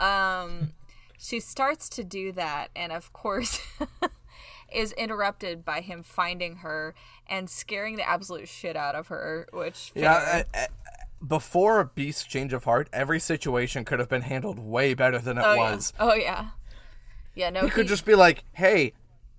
Um, 0.00 0.72
she 1.18 1.40
starts 1.40 1.88
to 1.90 2.04
do 2.04 2.32
that, 2.32 2.70
and 2.74 2.92
of 2.92 3.12
course. 3.12 3.60
is 4.74 4.92
interrupted 4.92 5.64
by 5.64 5.80
him 5.80 6.02
finding 6.02 6.56
her 6.56 6.94
and 7.26 7.48
scaring 7.48 7.96
the 7.96 8.08
absolute 8.08 8.48
shit 8.48 8.76
out 8.76 8.94
of 8.94 9.08
her, 9.08 9.48
which 9.52 9.92
Yeah, 9.94 10.20
fair. 10.20 10.44
I, 10.54 10.58
I, 10.58 10.68
before 11.26 11.84
Beast's 11.84 12.24
change 12.24 12.52
of 12.52 12.64
heart, 12.64 12.88
every 12.92 13.20
situation 13.20 13.84
could 13.84 13.98
have 13.98 14.08
been 14.08 14.22
handled 14.22 14.58
way 14.58 14.94
better 14.94 15.18
than 15.18 15.38
it 15.38 15.44
oh, 15.44 15.56
was. 15.56 15.92
Yeah. 15.96 16.04
Oh 16.04 16.14
yeah. 16.14 16.46
Yeah, 17.34 17.50
no. 17.50 17.62
He 17.62 17.70
could 17.70 17.86
just 17.86 18.04
be 18.04 18.14
like, 18.14 18.44
"Hey, 18.52 18.92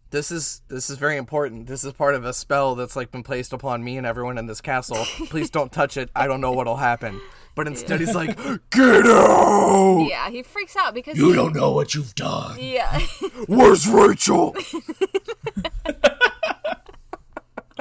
this 0.10 0.32
is 0.32 0.62
this 0.68 0.90
is 0.90 0.98
very 0.98 1.18
important. 1.18 1.68
This 1.68 1.84
is 1.84 1.94
part 1.94 2.16
of 2.16 2.26
a 2.26 2.34
spell 2.34 2.76
that's 2.76 2.96
like 2.96 3.12
been 3.12 3.24
placed 3.24 3.54
upon 3.54 3.84
me 3.84 3.98
and 3.98 4.08
everyone 4.08 4.38
in 4.38 4.48
this 4.48 4.62
castle. 4.62 4.98
Please 5.30 5.50
don't 5.50 5.72
touch 5.72 5.98
it. 5.98 6.10
I 6.16 6.28
don't 6.28 6.42
know 6.42 6.52
what'll 6.52 6.78
happen." 6.78 7.22
But 7.56 7.68
instead, 7.68 8.00
he's 8.00 8.16
like, 8.16 8.36
"Get 8.72 9.06
out! 9.06 10.08
Yeah, 10.10 10.32
he 10.32 10.42
freaks 10.42 10.76
out 10.76 10.96
because 10.96 11.18
You 11.18 11.30
he- 11.30 11.36
don't 11.36 11.54
know 11.54 11.72
what 11.72 11.94
you've 11.94 12.16
done. 12.16 12.58
Yeah. 12.60 13.00
Where's 13.48 13.88
Rachel?" 13.88 14.56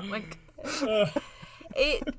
Oh 0.03 0.21
God. 0.75 1.23
it 1.77 2.15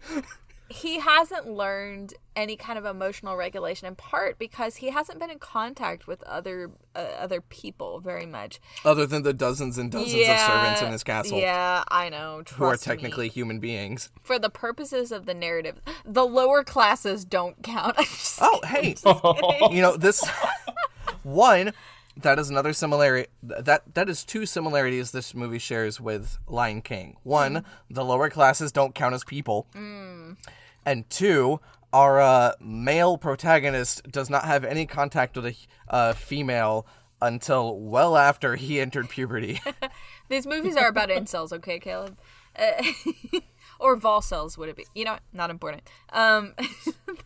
he 0.70 1.00
hasn't 1.00 1.48
learned 1.48 2.16
any 2.36 2.56
kind 2.56 2.80
of 2.80 2.86
emotional 2.86 3.36
regulation 3.36 3.88
in 3.88 3.94
part 3.96 4.40
because 4.40 4.78
he 4.78 4.90
hasn't 4.90 5.20
been 5.20 5.30
in 5.30 5.38
contact 5.38 6.08
with 6.08 6.24
other 6.24 6.72
uh, 6.96 7.00
other 7.20 7.42
people 7.42 8.00
very 8.00 8.26
much. 8.26 8.60
Other 8.84 9.06
than 9.06 9.22
the 9.22 9.34
dozens 9.34 9.78
and 9.78 9.92
dozens 9.92 10.28
of 10.28 10.40
servants 10.40 10.82
in 10.82 10.92
his 10.92 11.04
castle 11.04 11.40
Yeah, 11.40 11.84
I 11.90 12.10
know. 12.10 12.38
who 12.56 12.64
are 12.64 12.70
trust 12.72 12.88
me. 12.88 12.96
technically 12.96 13.30
human 13.30 13.60
beings. 13.60 14.10
for 14.24 14.40
the 14.40 14.50
purposes 14.50 15.12
of 15.12 15.26
the 15.28 15.34
narrative, 15.36 15.80
the 16.06 16.26
lower 16.26 16.64
classes 16.64 17.24
don't 17.24 17.62
count. 17.62 17.96
I'm 18.00 18.06
just 18.06 18.40
Oh, 18.42 18.60
hey, 18.66 18.96
you 19.70 19.82
know 19.82 19.96
this 19.96 20.28
one. 21.24 21.74
That 22.16 22.38
is 22.38 22.50
another 22.50 22.74
similarity. 22.74 23.30
That 23.42 23.96
that 23.96 24.10
is 24.10 24.24
two 24.24 24.46
similarities 24.46 25.12
this 25.12 25.34
movie 25.34 25.60
shares 25.60 26.00
with 26.00 26.38
Lion 26.48 26.82
King. 26.82 27.18
One, 27.24 27.66
the 27.90 28.06
lower 28.06 28.30
classes 28.30 28.72
don't 28.72 28.94
count 28.94 29.16
as 29.16 29.24
people, 29.24 29.68
and 30.86 31.10
two, 31.10 31.60
our 31.92 32.20
uh, 32.20 32.54
male 32.60 33.18
protagonist 33.18 34.12
does 34.12 34.30
not 34.30 34.46
have 34.46 34.64
any 34.64 34.86
contact 34.86 35.36
with 35.36 35.46
a 35.46 35.56
uh, 35.90 36.14
female 36.14 36.86
until 37.22 37.80
well 37.80 38.18
after 38.18 38.56
he 38.56 38.82
entered 38.82 39.10
puberty. 39.10 39.62
These 40.30 40.46
movies 40.46 40.76
are 40.76 40.88
about 40.88 41.10
incels, 41.10 41.54
okay, 41.54 41.80
Caleb? 41.80 42.18
Uh, 42.56 42.84
or 43.80 43.98
volcels 43.98 44.58
would 44.58 44.70
it 44.70 44.76
be? 44.76 44.86
You 44.94 45.06
know, 45.06 45.18
not 45.32 45.50
important. 45.50 45.84
Um, 46.12 46.54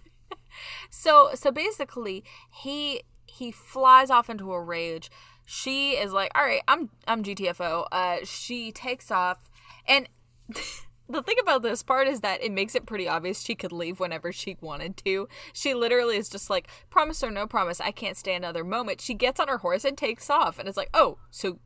so 0.90 1.32
so 1.34 1.52
basically, 1.52 2.24
he 2.52 3.02
he 3.38 3.52
flies 3.52 4.10
off 4.10 4.30
into 4.30 4.52
a 4.54 4.62
rage. 4.62 5.10
She 5.46 5.92
is 5.92 6.12
like, 6.12 6.32
"All 6.36 6.44
right, 6.44 6.62
I'm 6.68 6.90
I'm 7.08 7.24
GTFO." 7.24 7.88
Uh, 7.92 8.18
she 8.24 8.72
takes 8.72 9.12
off, 9.12 9.50
and 9.88 10.10
the 11.10 11.24
thing 11.24 11.38
about 11.42 11.62
this 11.62 11.84
part 11.84 12.08
is 12.08 12.22
that 12.22 12.44
it 12.44 12.52
makes 12.52 12.76
it 12.76 12.86
pretty 12.86 13.08
obvious 13.08 13.42
she 13.42 13.56
could 13.56 13.72
leave 13.72 14.00
whenever 14.00 14.32
she 14.32 14.58
wanted 14.60 14.98
to. 14.98 15.28
She 15.54 15.74
literally 15.74 16.18
is 16.18 16.30
just 16.30 16.50
like, 16.50 16.68
"Promise 16.90 17.24
or 17.24 17.32
no 17.32 17.48
promise, 17.48 17.80
I 17.80 17.92
can't 17.92 18.18
stay 18.18 18.36
another 18.36 18.64
moment." 18.64 19.02
She 19.02 19.14
gets 19.14 19.40
on 19.40 19.48
her 19.48 19.60
horse 19.60 19.86
and 19.86 19.98
takes 19.98 20.30
off, 20.30 20.60
and 20.60 20.68
it's 20.68 20.78
like, 20.78 20.90
"Oh, 20.94 21.18
so 21.32 21.60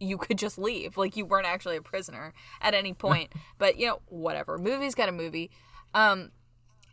you 0.00 0.16
could 0.16 0.38
just 0.38 0.58
leave. 0.58 0.96
Like 0.96 1.16
you 1.16 1.24
weren't 1.24 1.46
actually 1.46 1.76
a 1.76 1.82
prisoner 1.82 2.32
at 2.60 2.74
any 2.74 2.92
point. 2.94 3.32
but 3.58 3.78
you 3.78 3.86
know, 3.86 4.00
whatever. 4.06 4.58
Movie's 4.58 4.94
got 4.94 5.08
a 5.08 5.12
movie. 5.12 5.50
Um 5.94 6.30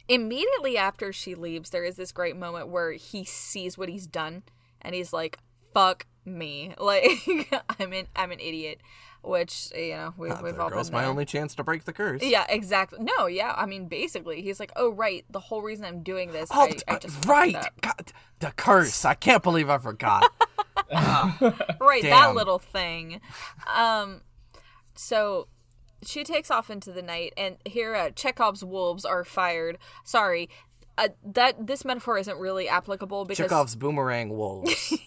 immediately 0.07 0.77
after 0.77 1.11
she 1.11 1.35
leaves, 1.35 1.69
there 1.69 1.83
is 1.83 1.95
this 1.95 2.11
great 2.11 2.35
moment 2.35 2.67
where 2.67 2.93
he 2.93 3.23
sees 3.23 3.77
what 3.77 3.89
he's 3.89 4.07
done 4.07 4.43
and 4.81 4.95
he's 4.95 5.13
like, 5.13 5.39
fuck 5.73 6.05
me. 6.25 6.73
Like 6.79 7.51
I'm 7.79 7.93
an 7.93 8.07
I'm 8.15 8.31
an 8.31 8.39
idiot. 8.39 8.81
Which, 9.23 9.71
you 9.75 9.89
know, 9.95 10.13
we, 10.17 10.29
ah, 10.29 10.39
we've 10.43 10.53
there 10.53 10.61
all 10.61 10.69
been 10.69 10.91
my 10.91 11.05
only 11.05 11.25
chance 11.25 11.55
to 11.55 11.63
break 11.63 11.85
the 11.85 11.93
curse. 11.93 12.21
Yeah, 12.21 12.45
exactly. 12.47 12.99
No, 13.01 13.25
yeah. 13.25 13.55
I 13.57 13.65
mean, 13.65 13.87
basically, 13.87 14.43
he's 14.43 14.59
like, 14.59 14.71
"Oh, 14.75 14.91
right. 14.91 15.25
The 15.31 15.39
whole 15.39 15.63
reason 15.63 15.83
I'm 15.83 16.03
doing 16.03 16.31
this, 16.31 16.51
Oh, 16.53 16.61
I, 16.61 16.77
I 16.87 16.95
uh, 16.97 16.99
just 16.99 17.25
right. 17.25 17.57
God, 17.81 18.13
the 18.37 18.51
curse. 18.51 19.03
I 19.03 19.15
can't 19.15 19.41
believe 19.41 19.67
I 19.67 19.79
forgot. 19.79 20.31
Ah, 20.91 21.35
right 21.81 22.03
that 22.03 22.35
little 22.35 22.59
thing 22.59 23.19
um 23.75 24.21
so 24.93 25.47
she 26.05 26.23
takes 26.23 26.51
off 26.51 26.69
into 26.69 26.91
the 26.91 27.01
night 27.01 27.33
and 27.37 27.57
here 27.65 27.95
uh, 27.95 28.09
chekhov's 28.11 28.63
wolves 28.63 29.05
are 29.05 29.23
fired 29.23 29.77
sorry 30.03 30.49
uh, 30.97 31.09
that 31.25 31.67
this 31.67 31.83
metaphor 31.83 32.17
isn't 32.17 32.37
really 32.37 32.69
applicable 32.69 33.25
because 33.25 33.49
Chekhov's 33.49 33.75
boomerang 33.75 34.29
wolves. 34.29 34.71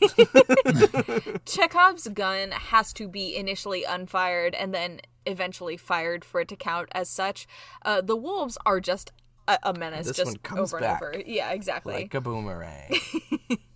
chekhov's 1.46 2.08
gun 2.08 2.50
has 2.50 2.92
to 2.92 3.08
be 3.08 3.34
initially 3.34 3.84
unfired 3.84 4.54
and 4.54 4.74
then 4.74 5.00
eventually 5.24 5.78
fired 5.78 6.26
for 6.26 6.42
it 6.42 6.48
to 6.48 6.56
count 6.56 6.90
as 6.92 7.08
such 7.08 7.46
uh, 7.86 8.02
the 8.02 8.16
wolves 8.16 8.58
are 8.66 8.80
just 8.80 9.12
a, 9.46 9.58
a 9.62 9.72
menace 9.72 10.08
This 10.08 10.16
just 10.18 10.32
one 10.32 10.36
comes 10.38 10.74
over 10.74 10.80
back 10.80 11.00
and 11.00 11.14
over 11.14 11.22
yeah 11.26 11.52
exactly 11.52 11.94
like 11.94 12.12
a 12.12 12.20
boomerang. 12.20 12.94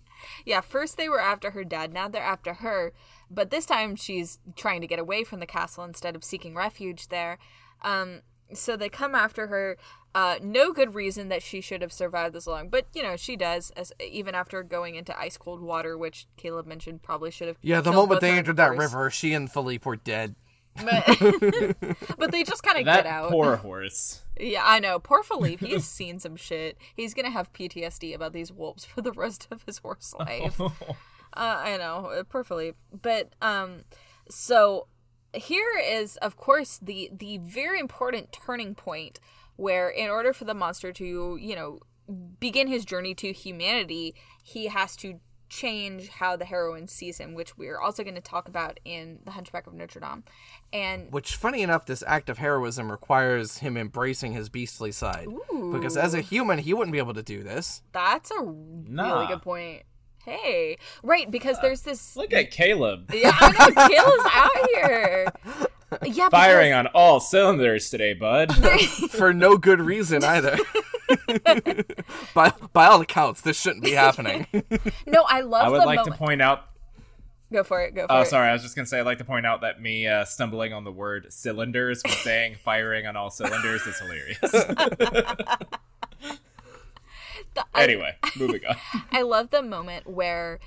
Yeah, 0.45 0.61
first 0.61 0.97
they 0.97 1.09
were 1.09 1.21
after 1.21 1.51
her 1.51 1.63
dad, 1.63 1.93
now 1.93 2.07
they're 2.07 2.21
after 2.21 2.55
her. 2.55 2.93
But 3.29 3.49
this 3.49 3.65
time 3.65 3.95
she's 3.95 4.39
trying 4.55 4.81
to 4.81 4.87
get 4.87 4.99
away 4.99 5.23
from 5.23 5.39
the 5.39 5.45
castle 5.45 5.83
instead 5.83 6.15
of 6.15 6.23
seeking 6.23 6.55
refuge 6.55 7.07
there. 7.07 7.37
Um, 7.81 8.21
so 8.53 8.75
they 8.75 8.89
come 8.89 9.15
after 9.15 9.47
her. 9.47 9.77
Uh, 10.15 10.35
no 10.43 10.71
good 10.71 10.93
reason 10.93 11.29
that 11.29 11.41
she 11.41 11.59
should 11.59 11.81
have 11.81 11.91
survived 11.91 12.35
this 12.35 12.45
long, 12.45 12.69
but 12.69 12.85
you 12.93 13.01
know 13.01 13.15
she 13.15 13.35
does. 13.35 13.71
As 13.71 13.91
even 13.99 14.35
after 14.35 14.61
going 14.61 14.95
into 14.95 15.17
ice 15.19 15.37
cold 15.37 15.59
water, 15.59 15.97
which 15.97 16.27
Caleb 16.37 16.67
mentioned 16.67 17.01
probably 17.01 17.31
should 17.31 17.47
have. 17.47 17.57
Yeah, 17.61 17.81
the 17.81 17.91
moment 17.91 18.21
they 18.21 18.31
entered 18.31 18.57
that 18.57 18.77
river, 18.77 19.09
she 19.09 19.33
and 19.33 19.51
Philippe 19.51 19.83
were 19.85 19.95
dead. 19.95 20.35
but, 20.75 21.03
but 22.17 22.31
they 22.31 22.43
just 22.43 22.63
kind 22.63 22.77
of 22.77 22.85
get 22.85 23.05
out. 23.05 23.31
poor 23.31 23.55
horse. 23.55 24.21
Yeah, 24.39 24.63
I 24.63 24.79
know. 24.79 24.99
Poor 24.99 25.23
Philippe. 25.23 25.65
He's 25.65 25.85
seen 25.87 26.19
some 26.19 26.35
shit. 26.35 26.77
He's 26.95 27.13
gonna 27.15 27.31
have 27.31 27.51
PTSD 27.53 28.13
about 28.13 28.33
these 28.33 28.51
wolves 28.51 28.85
for 28.85 29.01
the 29.01 29.11
rest 29.11 29.47
of 29.49 29.63
his 29.65 29.79
horse 29.79 30.13
life. 30.19 30.59
Uh, 31.35 31.61
I 31.63 31.77
know. 31.77 32.07
uh, 32.07 32.23
Poor 32.23 32.43
Philippe. 32.43 32.77
But 33.01 33.33
um, 33.41 33.83
so 34.29 34.87
here 35.33 35.79
is, 35.83 36.17
of 36.17 36.37
course, 36.37 36.79
the 36.81 37.09
the 37.11 37.39
very 37.39 37.79
important 37.79 38.31
turning 38.31 38.75
point 38.75 39.19
where, 39.55 39.89
in 39.89 40.09
order 40.09 40.33
for 40.33 40.45
the 40.45 40.53
monster 40.53 40.91
to, 40.93 41.37
you 41.39 41.55
know, 41.55 41.79
begin 42.39 42.67
his 42.67 42.85
journey 42.85 43.13
to 43.15 43.31
humanity, 43.31 44.15
he 44.43 44.67
has 44.67 44.95
to 44.97 45.19
change 45.49 46.09
how 46.09 46.35
the 46.35 46.45
heroine 46.45 46.87
sees 46.87 47.19
him, 47.19 47.35
which 47.35 47.55
we're 47.55 47.79
also 47.79 48.03
going 48.03 48.15
to 48.15 48.21
talk 48.21 48.47
about 48.47 48.79
in 48.83 49.19
The 49.23 49.31
Hunchback 49.31 49.67
of 49.67 49.73
Notre 49.75 49.99
Dame. 49.99 50.23
And 50.71 51.13
Which, 51.13 51.35
funny 51.35 51.61
enough, 51.61 51.85
this 51.85 52.03
act 52.07 52.27
of 52.27 52.39
heroism 52.39 52.91
requires 52.91 53.59
him 53.59 53.77
embracing 53.77 54.33
his 54.33 54.49
beastly 54.49 54.91
side. 54.91 55.27
Because 55.71 55.95
as 55.95 56.15
a 56.15 56.21
human, 56.21 56.57
he 56.57 56.73
wouldn't 56.73 56.91
be 56.91 56.97
able 56.97 57.13
to 57.13 57.21
do 57.21 57.43
this. 57.43 57.83
That's 57.91 58.31
a 58.31 58.41
really 58.41 59.27
good 59.27 59.43
point. 59.43 59.83
Hey, 60.25 60.77
right, 61.03 61.29
because 61.29 61.57
there's 61.61 61.81
this. 61.81 62.15
Look 62.15 62.31
at 62.33 62.49
Caleb 62.51 63.09
Yeah, 63.13 63.31
I 63.39 63.51
know 63.51 63.87
Kayla's 63.87 64.31
out 64.33 64.69
here. 64.73 65.33
Yeah, 66.07 66.29
firing 66.29 66.71
because, 66.71 66.87
on 66.87 66.87
all 66.95 67.19
cylinders 67.19 67.91
today, 67.91 68.15
bud. 68.15 68.51
For 69.11 69.31
no 69.31 69.57
good 69.57 69.79
reason 69.79 70.23
either. 70.23 70.57
by, 72.33 72.51
by 72.73 72.87
all 72.87 72.99
accounts, 72.99 73.41
this 73.41 73.61
shouldn't 73.61 73.83
be 73.83 73.91
happening. 73.91 74.47
No, 75.05 75.21
I 75.29 75.41
love 75.41 75.67
I 75.67 75.69
would 75.69 75.81
the 75.81 75.85
like 75.85 75.97
moment. 75.97 76.15
to 76.15 76.17
point 76.17 76.41
out. 76.41 76.65
Go 77.51 77.63
for 77.63 77.79
it. 77.83 77.93
Go 77.93 78.07
for 78.07 78.11
Oh, 78.11 78.17
it. 78.17 78.21
Oh, 78.21 78.23
sorry. 78.23 78.49
I 78.49 78.53
was 78.53 78.63
just 78.63 78.75
gonna 78.75 78.87
say 78.87 78.99
I'd 78.99 79.05
like 79.05 79.19
to 79.19 79.23
point 79.23 79.45
out 79.45 79.61
that 79.61 79.79
me 79.79 80.07
uh, 80.07 80.25
stumbling 80.25 80.73
on 80.73 80.83
the 80.83 80.91
word 80.91 81.27
cylinders 81.31 82.01
when 82.03 82.13
saying 82.15 82.55
firing 82.65 83.05
on 83.05 83.15
all 83.15 83.29
cylinders 83.29 83.85
is 83.85 83.99
hilarious. 83.99 84.39
The- 87.55 87.65
I- 87.73 87.83
anyway, 87.83 88.15
moving 88.37 88.61
on. 88.67 88.75
I 89.11 89.21
love 89.21 89.49
the 89.49 89.61
moment 89.61 90.07
where 90.07 90.59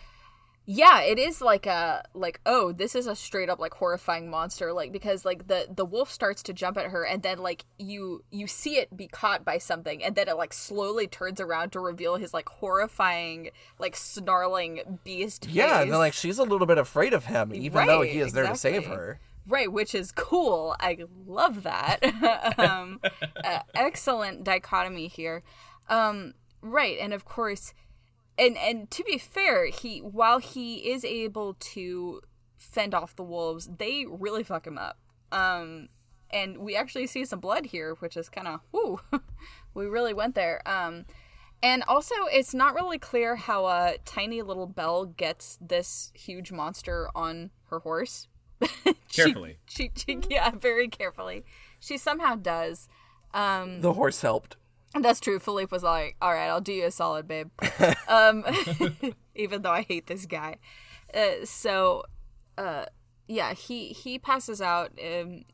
yeah, 0.68 1.02
it 1.02 1.16
is 1.16 1.40
like 1.40 1.64
a 1.66 2.02
like 2.12 2.40
oh, 2.44 2.72
this 2.72 2.96
is 2.96 3.06
a 3.06 3.14
straight 3.14 3.48
up 3.48 3.60
like 3.60 3.74
horrifying 3.74 4.28
monster 4.28 4.72
like 4.72 4.90
because 4.90 5.24
like 5.24 5.46
the 5.46 5.68
the 5.72 5.84
wolf 5.84 6.10
starts 6.10 6.42
to 6.42 6.52
jump 6.52 6.76
at 6.76 6.86
her 6.86 7.04
and 7.04 7.22
then 7.22 7.38
like 7.38 7.64
you 7.78 8.24
you 8.32 8.48
see 8.48 8.76
it 8.78 8.96
be 8.96 9.06
caught 9.06 9.44
by 9.44 9.58
something 9.58 10.02
and 10.02 10.16
then 10.16 10.28
it 10.28 10.36
like 10.36 10.52
slowly 10.52 11.06
turns 11.06 11.40
around 11.40 11.70
to 11.70 11.78
reveal 11.78 12.16
his 12.16 12.34
like 12.34 12.48
horrifying 12.48 13.50
like 13.78 13.94
snarling 13.94 14.98
beast 15.04 15.46
yeah, 15.48 15.64
and 15.66 15.82
face. 15.82 15.90
then, 15.90 15.98
like, 16.00 16.12
she's 16.12 16.38
a 16.38 16.44
little 16.44 16.66
bit 16.66 16.78
afraid 16.78 17.14
of 17.14 17.26
him, 17.26 17.54
even 17.54 17.86
though 17.86 18.02
he 18.02 18.18
is 18.18 18.32
there 18.32 18.46
to 18.46 18.56
save 18.56 18.86
her. 18.86 19.20
Right, 19.48 19.70
which 19.70 19.94
is 19.94 20.10
cool. 20.10 20.74
I 20.80 20.98
love 21.24 21.62
that. 21.62 22.00
um, 22.58 22.98
uh, 23.44 23.60
excellent 23.76 24.42
dichotomy 24.42 25.06
here. 25.06 25.44
Um, 25.88 26.34
right, 26.72 26.98
and 27.00 27.12
of 27.12 27.24
course, 27.24 27.72
and 28.38 28.56
and 28.56 28.90
to 28.90 29.04
be 29.04 29.18
fair, 29.18 29.66
he 29.66 30.00
while 30.00 30.38
he 30.38 30.90
is 30.90 31.04
able 31.04 31.54
to 31.54 32.20
fend 32.56 32.94
off 32.94 33.16
the 33.16 33.22
wolves, 33.22 33.68
they 33.78 34.06
really 34.08 34.42
fuck 34.42 34.66
him 34.66 34.78
up. 34.78 34.98
Um, 35.32 35.88
and 36.30 36.58
we 36.58 36.76
actually 36.76 37.06
see 37.06 37.24
some 37.24 37.40
blood 37.40 37.66
here, 37.66 37.94
which 38.00 38.16
is 38.16 38.28
kind 38.28 38.48
of 38.48 38.60
whoo. 38.72 39.00
we 39.74 39.86
really 39.86 40.14
went 40.14 40.34
there. 40.34 40.62
Um, 40.66 41.06
and 41.62 41.82
also, 41.88 42.14
it's 42.30 42.54
not 42.54 42.74
really 42.74 42.98
clear 42.98 43.36
how 43.36 43.64
a 43.64 43.68
uh, 43.68 43.92
tiny 44.04 44.42
little 44.42 44.66
Belle 44.66 45.06
gets 45.06 45.58
this 45.60 46.12
huge 46.14 46.52
monster 46.52 47.08
on 47.14 47.50
her 47.70 47.78
horse. 47.80 48.28
carefully. 49.12 49.58
She, 49.66 49.90
she, 49.94 50.06
she, 50.06 50.20
yeah, 50.30 50.50
very 50.50 50.88
carefully. 50.88 51.44
She 51.80 51.96
somehow 51.96 52.36
does. 52.36 52.88
Um, 53.32 53.80
the 53.80 53.94
horse 53.94 54.20
helped. 54.20 54.56
That's 54.94 55.20
true. 55.20 55.38
Philippe 55.38 55.70
was 55.70 55.82
like, 55.82 56.16
"All 56.22 56.32
right, 56.32 56.48
I'll 56.48 56.60
do 56.60 56.72
you 56.72 56.86
a 56.86 56.90
solid, 56.90 57.28
babe." 57.28 57.50
um, 58.08 58.44
even 59.34 59.62
though 59.62 59.70
I 59.70 59.82
hate 59.82 60.06
this 60.06 60.26
guy. 60.26 60.56
Uh, 61.12 61.44
so, 61.44 62.04
uh, 62.56 62.86
yeah, 63.28 63.52
he 63.52 63.88
he 63.88 64.18
passes 64.18 64.60
out. 64.62 64.92
Um, 65.04 65.44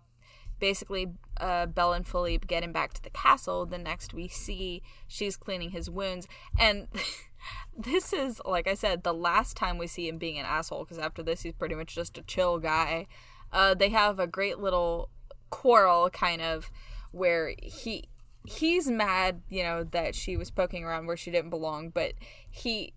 basically, 0.59 1.13
uh, 1.41 1.67
Belle 1.67 1.93
and 1.93 2.07
Philippe 2.07 2.47
get 2.47 2.63
him 2.63 2.73
back 2.73 2.93
to 2.95 3.03
the 3.03 3.11
castle. 3.11 3.67
The 3.67 3.79
next 3.79 4.15
we 4.15 4.29
see, 4.29 4.83
she's 5.09 5.37
cleaning 5.37 5.71
his 5.71 5.91
wounds, 5.91 6.29
and 6.59 6.89
this 7.77 8.13
is, 8.13 8.41
like 8.45 8.69
I 8.69 8.75
said, 8.75 9.03
the 9.03 9.15
last 9.15 9.57
time 9.57 9.79
we 9.79 9.87
see 9.87 10.09
him 10.09 10.19
being 10.19 10.39
an 10.39 10.47
asshole. 10.47 10.85
Because 10.85 10.99
after 10.99 11.23
this, 11.23 11.43
he's 11.43 11.55
pretty 11.55 11.75
much 11.75 11.95
just 11.95 12.19
a 12.19 12.23
chill 12.23 12.59
guy. 12.59 13.07
Uh, 13.53 13.75
they 13.75 13.91
have 13.91 14.19
a 14.19 14.27
great 14.27 14.59
little 14.59 15.11
quarrel, 15.51 16.09
kind 16.11 16.41
of, 16.41 16.71
where 17.11 17.55
he 17.61 18.09
he's 18.47 18.91
mad, 18.91 19.43
you 19.49 19.63
know, 19.63 19.85
that 19.85 20.15
she 20.15 20.37
was 20.37 20.51
poking 20.51 20.85
around 20.85 21.07
where 21.07 21.17
she 21.17 21.31
didn't 21.31 21.51
belong, 21.51 21.91
but 21.91 22.13
he 22.51 22.93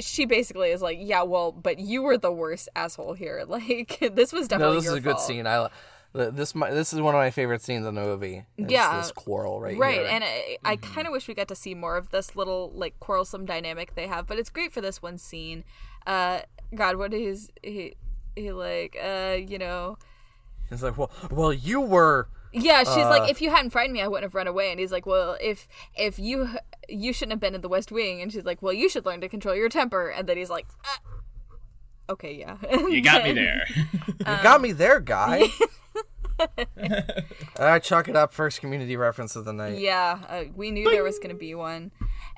she 0.00 0.24
basically 0.26 0.70
is 0.70 0.82
like, 0.82 0.98
yeah, 1.00 1.22
well, 1.22 1.52
but 1.52 1.78
you 1.78 2.02
were 2.02 2.18
the 2.18 2.32
worst 2.32 2.68
asshole 2.74 3.14
here. 3.14 3.44
Like 3.48 3.98
this 4.14 4.32
was 4.32 4.48
definitely. 4.48 4.76
No, 4.76 4.80
this 4.80 4.90
is 4.90 4.98
a 4.98 5.02
fault. 5.02 5.16
good 5.16 5.20
scene. 5.22 5.46
I 5.46 5.68
this 6.12 6.52
this 6.52 6.92
is 6.92 7.00
one 7.00 7.14
of 7.14 7.18
my 7.18 7.30
favorite 7.30 7.62
scenes 7.62 7.86
in 7.86 7.94
the 7.94 8.00
movie. 8.00 8.44
yeah, 8.56 8.98
this 8.98 9.12
quarrel 9.12 9.60
right 9.60 9.72
here. 9.72 9.80
right, 9.80 9.94
here. 10.00 10.08
and 10.10 10.24
I, 10.24 10.58
I 10.64 10.76
mm-hmm. 10.76 10.94
kind 10.94 11.06
of 11.06 11.12
wish 11.12 11.28
we 11.28 11.34
got 11.34 11.48
to 11.48 11.54
see 11.54 11.74
more 11.74 11.96
of 11.96 12.10
this 12.10 12.34
little 12.34 12.72
like 12.74 12.98
quarrelsome 13.00 13.46
dynamic 13.46 13.94
they 13.94 14.06
have, 14.06 14.26
but 14.26 14.38
it's 14.38 14.50
great 14.50 14.72
for 14.72 14.80
this 14.80 15.02
one 15.02 15.18
scene. 15.18 15.64
Uh, 16.06 16.40
God, 16.74 16.96
what 16.96 17.12
is 17.12 17.50
he? 17.62 17.94
He 18.36 18.52
like, 18.52 18.96
uh, 19.02 19.36
you 19.46 19.58
know. 19.58 19.98
It's 20.70 20.82
like, 20.82 20.98
well, 20.98 21.10
well, 21.30 21.52
you 21.52 21.80
were 21.80 22.28
yeah, 22.52 22.80
she's 22.80 22.96
uh, 23.04 23.08
like, 23.08 23.30
if 23.30 23.40
you 23.40 23.50
hadn't 23.50 23.70
frightened 23.70 23.94
me, 23.94 24.00
I 24.00 24.08
wouldn't 24.08 24.24
have 24.24 24.34
run 24.34 24.46
away. 24.46 24.70
And 24.70 24.80
he's 24.80 24.92
like, 24.92 25.06
well, 25.06 25.36
if 25.40 25.68
if 25.96 26.18
you 26.18 26.48
you 26.88 27.12
shouldn't 27.12 27.32
have 27.32 27.40
been 27.40 27.54
in 27.54 27.60
the 27.60 27.68
West 27.68 27.92
Wing. 27.92 28.20
And 28.20 28.32
she's 28.32 28.44
like, 28.44 28.62
well, 28.62 28.72
you 28.72 28.88
should 28.88 29.04
learn 29.04 29.20
to 29.20 29.28
control 29.28 29.54
your 29.54 29.68
temper. 29.68 30.08
And 30.08 30.28
then 30.28 30.36
he's 30.36 30.50
like, 30.50 30.66
ah. 30.84 31.00
okay, 32.10 32.34
yeah. 32.34 32.56
you 32.70 33.02
got 33.02 33.24
me 33.24 33.32
there. 33.32 33.64
you 33.74 34.24
got 34.24 34.60
me 34.60 34.72
there, 34.72 35.00
guy. 35.00 35.44
I 37.58 37.80
chalk 37.80 38.08
it 38.08 38.16
up 38.16 38.32
first 38.32 38.60
community 38.60 38.96
reference 38.96 39.34
of 39.36 39.44
the 39.44 39.52
night. 39.52 39.78
Yeah, 39.78 40.20
uh, 40.28 40.44
we 40.54 40.70
knew 40.70 40.84
Bing! 40.84 40.94
there 40.94 41.02
was 41.02 41.18
going 41.18 41.30
to 41.30 41.38
be 41.38 41.54
one. 41.54 41.90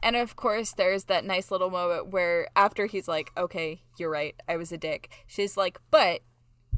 And 0.03 0.17
of 0.17 0.37
course, 0.37 0.73
there's 0.73 1.05
that 1.05 1.25
nice 1.25 1.51
little 1.51 1.71
moment 1.71 2.09
where 2.09 2.49
after 2.57 2.87
he's 2.87 3.07
like, 3.07 3.31
okay, 3.37 3.83
you're 3.99 4.11
right, 4.11 4.35
I 4.49 4.57
was 4.57 4.73
a 4.73 4.79
dick. 4.79 5.11
She's 5.27 5.57
like, 5.59 5.79
but 5.91 6.23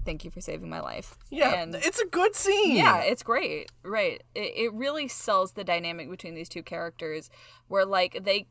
thank 0.04 0.24
you 0.24 0.30
for 0.30 0.40
saving 0.40 0.68
my 0.68 0.80
life. 0.80 1.16
Yeah, 1.30 1.54
and 1.54 1.74
it's 1.74 2.00
a 2.00 2.06
good 2.06 2.34
scene. 2.34 2.76
Yeah, 2.76 2.98
it's 2.98 3.22
great. 3.22 3.70
Right. 3.82 4.22
It, 4.34 4.52
it 4.56 4.72
really 4.72 5.08
sells 5.08 5.52
the 5.52 5.64
dynamic 5.64 6.10
between 6.10 6.34
these 6.34 6.48
two 6.48 6.62
characters 6.62 7.30
where 7.68 7.84
like 7.84 8.24
they 8.24 8.46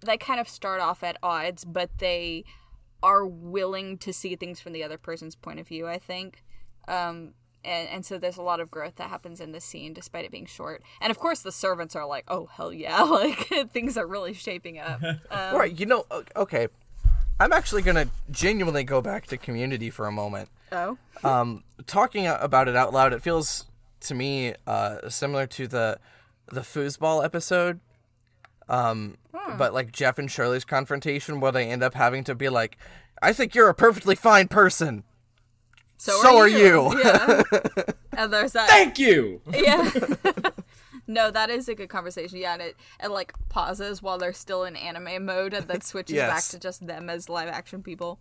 they 0.00 0.16
kind 0.16 0.40
of 0.40 0.48
start 0.48 0.80
off 0.80 1.02
at 1.02 1.16
odds, 1.22 1.64
but 1.64 1.90
they 1.98 2.44
are 3.02 3.26
willing 3.26 3.98
to 3.98 4.12
see 4.12 4.36
things 4.36 4.60
from 4.60 4.72
the 4.72 4.82
other 4.82 4.98
person's 4.98 5.34
point 5.34 5.60
of 5.60 5.68
view, 5.68 5.86
I 5.86 5.98
think. 5.98 6.42
Um 6.88 7.34
and, 7.64 7.88
and 7.88 8.06
so 8.06 8.18
there's 8.18 8.36
a 8.36 8.42
lot 8.42 8.60
of 8.60 8.70
growth 8.70 8.96
that 8.96 9.08
happens 9.08 9.40
in 9.40 9.52
this 9.52 9.64
scene 9.64 9.94
despite 9.94 10.24
it 10.24 10.30
being 10.30 10.46
short 10.46 10.82
and 11.00 11.10
of 11.10 11.18
course 11.18 11.40
the 11.40 11.52
servants 11.52 11.96
are 11.96 12.06
like 12.06 12.24
oh 12.28 12.46
hell 12.52 12.72
yeah 12.72 13.02
like 13.04 13.50
things 13.72 13.96
are 13.96 14.06
really 14.06 14.34
shaping 14.34 14.78
up 14.78 15.02
um, 15.30 15.56
right 15.56 15.78
you 15.78 15.86
know 15.86 16.04
okay 16.36 16.68
i'm 17.40 17.52
actually 17.52 17.82
gonna 17.82 18.08
genuinely 18.30 18.84
go 18.84 19.00
back 19.00 19.26
to 19.26 19.36
community 19.36 19.90
for 19.90 20.06
a 20.06 20.12
moment 20.12 20.48
Oh. 20.74 20.98
Um, 21.22 21.64
talking 21.86 22.26
about 22.26 22.68
it 22.68 22.76
out 22.76 22.92
loud, 22.92 23.12
it 23.12 23.22
feels 23.22 23.66
to 24.00 24.14
me 24.14 24.54
uh, 24.66 25.08
similar 25.08 25.46
to 25.46 25.66
the 25.66 25.98
the 26.46 26.60
foosball 26.60 27.24
episode. 27.24 27.80
Um, 28.68 29.18
hmm. 29.34 29.58
but 29.58 29.74
like 29.74 29.92
Jeff 29.92 30.18
and 30.18 30.30
Shirley's 30.30 30.64
confrontation, 30.64 31.40
where 31.40 31.52
they 31.52 31.68
end 31.68 31.82
up 31.82 31.94
having 31.94 32.24
to 32.24 32.34
be 32.34 32.48
like, 32.48 32.78
"I 33.22 33.32
think 33.32 33.54
you're 33.54 33.68
a 33.68 33.74
perfectly 33.74 34.14
fine 34.14 34.48
person." 34.48 35.04
So, 35.96 36.12
so 36.22 36.36
are, 36.36 36.44
are 36.44 36.48
you. 36.48 36.92
you. 36.92 36.98
Yeah. 37.04 37.42
and 38.16 38.32
there's 38.32 38.52
that. 38.52 38.68
Thank 38.68 38.98
you. 38.98 39.40
Yeah. 39.52 39.90
no, 41.06 41.30
that 41.30 41.50
is 41.50 41.68
a 41.68 41.74
good 41.74 41.88
conversation. 41.88 42.38
Yeah, 42.38 42.54
and 42.54 42.62
it, 42.62 42.76
it 43.02 43.10
like 43.10 43.34
pauses 43.48 44.02
while 44.02 44.18
they're 44.18 44.32
still 44.32 44.64
in 44.64 44.76
anime 44.76 45.24
mode, 45.24 45.54
and 45.54 45.68
then 45.68 45.80
switches 45.80 46.16
yes. 46.16 46.30
back 46.30 46.44
to 46.50 46.58
just 46.58 46.86
them 46.86 47.10
as 47.10 47.28
live 47.28 47.48
action 47.48 47.82
people. 47.82 48.20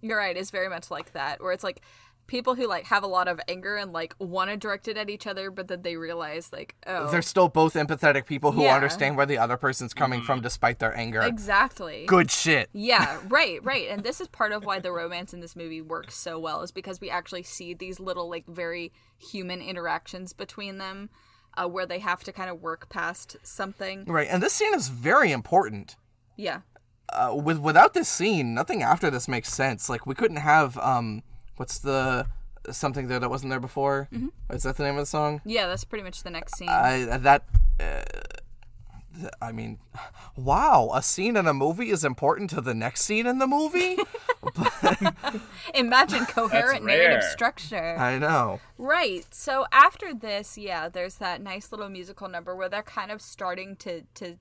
You're 0.00 0.18
right. 0.18 0.36
It's 0.36 0.50
very 0.50 0.68
much 0.68 0.90
like 0.90 1.12
that, 1.12 1.42
where 1.42 1.52
it's 1.52 1.64
like 1.64 1.82
people 2.28 2.54
who 2.54 2.66
like 2.68 2.84
have 2.84 3.02
a 3.02 3.06
lot 3.06 3.26
of 3.26 3.40
anger 3.48 3.76
and 3.76 3.92
like 3.92 4.14
want 4.20 4.50
to 4.50 4.56
direct 4.56 4.86
it 4.86 4.96
at 4.96 5.10
each 5.10 5.26
other, 5.26 5.50
but 5.50 5.66
then 5.66 5.82
they 5.82 5.96
realize 5.96 6.52
like, 6.52 6.76
oh, 6.86 7.10
they're 7.10 7.22
still 7.22 7.48
both 7.48 7.74
empathetic 7.74 8.26
people 8.26 8.52
who 8.52 8.62
yeah. 8.62 8.74
understand 8.74 9.16
where 9.16 9.26
the 9.26 9.38
other 9.38 9.56
person's 9.56 9.92
coming 9.92 10.20
mm-hmm. 10.20 10.26
from 10.26 10.40
despite 10.40 10.78
their 10.78 10.96
anger. 10.96 11.22
Exactly. 11.22 12.04
Good 12.06 12.30
shit. 12.30 12.68
Yeah. 12.72 13.16
Right. 13.28 13.62
Right. 13.64 13.88
And 13.88 14.02
this 14.02 14.20
is 14.20 14.28
part 14.28 14.52
of 14.52 14.64
why 14.64 14.80
the 14.80 14.92
romance 14.92 15.32
in 15.32 15.40
this 15.40 15.56
movie 15.56 15.80
works 15.80 16.16
so 16.16 16.38
well 16.38 16.62
is 16.62 16.70
because 16.70 17.00
we 17.00 17.08
actually 17.08 17.42
see 17.42 17.72
these 17.72 17.98
little 17.98 18.28
like 18.28 18.46
very 18.46 18.92
human 19.16 19.62
interactions 19.62 20.32
between 20.32 20.78
them. 20.78 21.08
Uh, 21.60 21.66
where 21.66 21.86
they 21.86 21.98
have 21.98 22.22
to 22.22 22.32
kind 22.32 22.48
of 22.48 22.62
work 22.62 22.88
past 22.88 23.36
something. 23.42 24.04
Right, 24.06 24.28
and 24.30 24.42
this 24.42 24.52
scene 24.52 24.74
is 24.74 24.88
very 24.88 25.32
important. 25.32 25.96
Yeah 26.36 26.60
uh, 27.10 27.34
with 27.34 27.58
without 27.58 27.94
this 27.94 28.08
scene, 28.08 28.54
nothing 28.54 28.82
after 28.82 29.10
this 29.10 29.28
makes 29.28 29.52
sense. 29.52 29.88
Like 29.88 30.06
we 30.06 30.14
couldn't 30.14 30.38
have 30.38 30.78
um, 30.78 31.22
what's 31.56 31.78
the 31.78 32.26
something 32.70 33.08
there 33.08 33.18
that 33.18 33.30
wasn't 33.30 33.50
there 33.50 33.60
before? 33.60 34.08
Mm-hmm. 34.12 34.54
Is 34.54 34.64
that 34.64 34.76
the 34.76 34.84
name 34.84 34.94
of 34.94 35.00
the 35.00 35.06
song? 35.06 35.40
Yeah, 35.44 35.66
that's 35.66 35.84
pretty 35.84 36.04
much 36.04 36.22
the 36.22 36.30
next 36.30 36.56
scene. 36.56 36.68
Uh, 36.68 37.18
that. 37.20 37.44
I 39.40 39.52
mean, 39.52 39.78
wow, 40.36 40.90
a 40.94 41.02
scene 41.02 41.36
in 41.36 41.46
a 41.46 41.54
movie 41.54 41.90
is 41.90 42.04
important 42.04 42.50
to 42.50 42.60
the 42.60 42.74
next 42.74 43.02
scene 43.02 43.26
in 43.26 43.38
the 43.38 43.46
movie? 43.46 43.96
Imagine 45.74 46.26
coherent 46.26 46.84
narrative 46.84 47.24
structure. 47.24 47.96
I 47.96 48.18
know. 48.18 48.60
Right. 48.76 49.26
So 49.32 49.66
after 49.72 50.14
this, 50.14 50.56
yeah, 50.56 50.88
there's 50.88 51.16
that 51.16 51.42
nice 51.42 51.72
little 51.72 51.88
musical 51.88 52.28
number 52.28 52.54
where 52.54 52.68
they're 52.68 52.82
kind 52.82 53.10
of 53.10 53.20
starting 53.20 53.76
to 53.76 54.02
to 54.14 54.38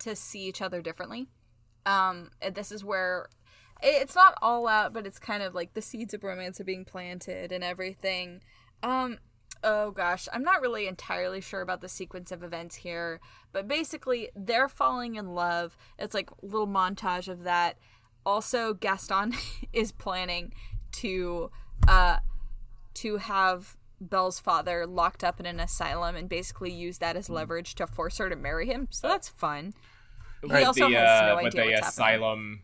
to 0.00 0.16
see 0.16 0.40
each 0.42 0.62
other 0.62 0.80
differently. 0.80 1.28
Um, 1.86 2.30
this 2.52 2.72
is 2.72 2.84
where 2.84 3.28
it's 3.82 4.14
not 4.14 4.34
all 4.42 4.68
out, 4.68 4.92
but 4.92 5.06
it's 5.06 5.18
kind 5.18 5.42
of 5.42 5.54
like 5.54 5.74
the 5.74 5.82
seeds 5.82 6.14
of 6.14 6.24
romance 6.24 6.60
are 6.60 6.64
being 6.64 6.84
planted 6.84 7.52
and 7.52 7.64
everything. 7.64 8.42
Um, 8.82 9.18
oh 9.62 9.90
gosh, 9.90 10.28
I'm 10.32 10.42
not 10.42 10.60
really 10.60 10.86
entirely 10.86 11.40
sure 11.40 11.60
about 11.60 11.80
the 11.80 11.88
sequence 11.88 12.32
of 12.32 12.42
events 12.42 12.76
here, 12.76 13.20
but 13.52 13.68
basically 13.68 14.30
they're 14.34 14.68
falling 14.68 15.16
in 15.16 15.34
love. 15.34 15.76
It's 15.98 16.14
like 16.14 16.30
a 16.30 16.46
little 16.46 16.68
montage 16.68 17.28
of 17.28 17.44
that. 17.44 17.78
Also, 18.24 18.74
Gaston 18.74 19.34
is 19.72 19.92
planning 19.92 20.52
to 20.92 21.50
uh 21.88 22.18
to 22.92 23.18
have 23.18 23.76
Belle's 24.00 24.40
father 24.40 24.86
locked 24.86 25.22
up 25.22 25.38
in 25.40 25.46
an 25.46 25.60
asylum 25.60 26.16
and 26.16 26.28
basically 26.28 26.72
use 26.72 26.98
that 26.98 27.16
as 27.16 27.28
leverage 27.28 27.74
to 27.76 27.86
force 27.86 28.18
her 28.18 28.28
to 28.28 28.36
marry 28.36 28.66
him. 28.66 28.88
So 28.90 29.08
that's 29.08 29.28
fun. 29.28 29.74
He 30.42 30.50
right, 30.50 30.66
also 30.66 30.88
the, 30.88 30.96
has 30.96 31.22
no 31.22 31.34
uh, 31.34 31.38
idea 31.38 31.64
the 31.64 31.70
what's 31.72 31.88
asylum, 31.88 32.62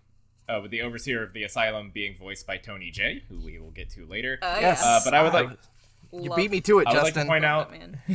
uh, 0.48 0.60
with 0.62 0.70
the 0.70 0.80
overseer 0.80 1.22
of 1.22 1.34
the 1.34 1.42
asylum 1.42 1.90
being 1.92 2.16
voiced 2.16 2.46
by 2.46 2.56
Tony 2.56 2.90
Jay, 2.90 3.24
who 3.28 3.38
we 3.38 3.58
will 3.58 3.70
get 3.70 3.90
to 3.90 4.06
later. 4.06 4.38
Uh, 4.40 4.56
yes, 4.60 4.82
uh, 4.82 5.00
but 5.04 5.12
I 5.12 5.22
would 5.22 5.34
like. 5.34 5.50
You 6.22 6.34
beat 6.34 6.50
me 6.50 6.60
to 6.62 6.80
it, 6.80 6.86
I 6.86 6.92
would 6.92 7.00
Justin. 7.00 7.26
like 7.26 7.26
to 7.26 7.30
point 7.30 7.44
out. 7.44 7.72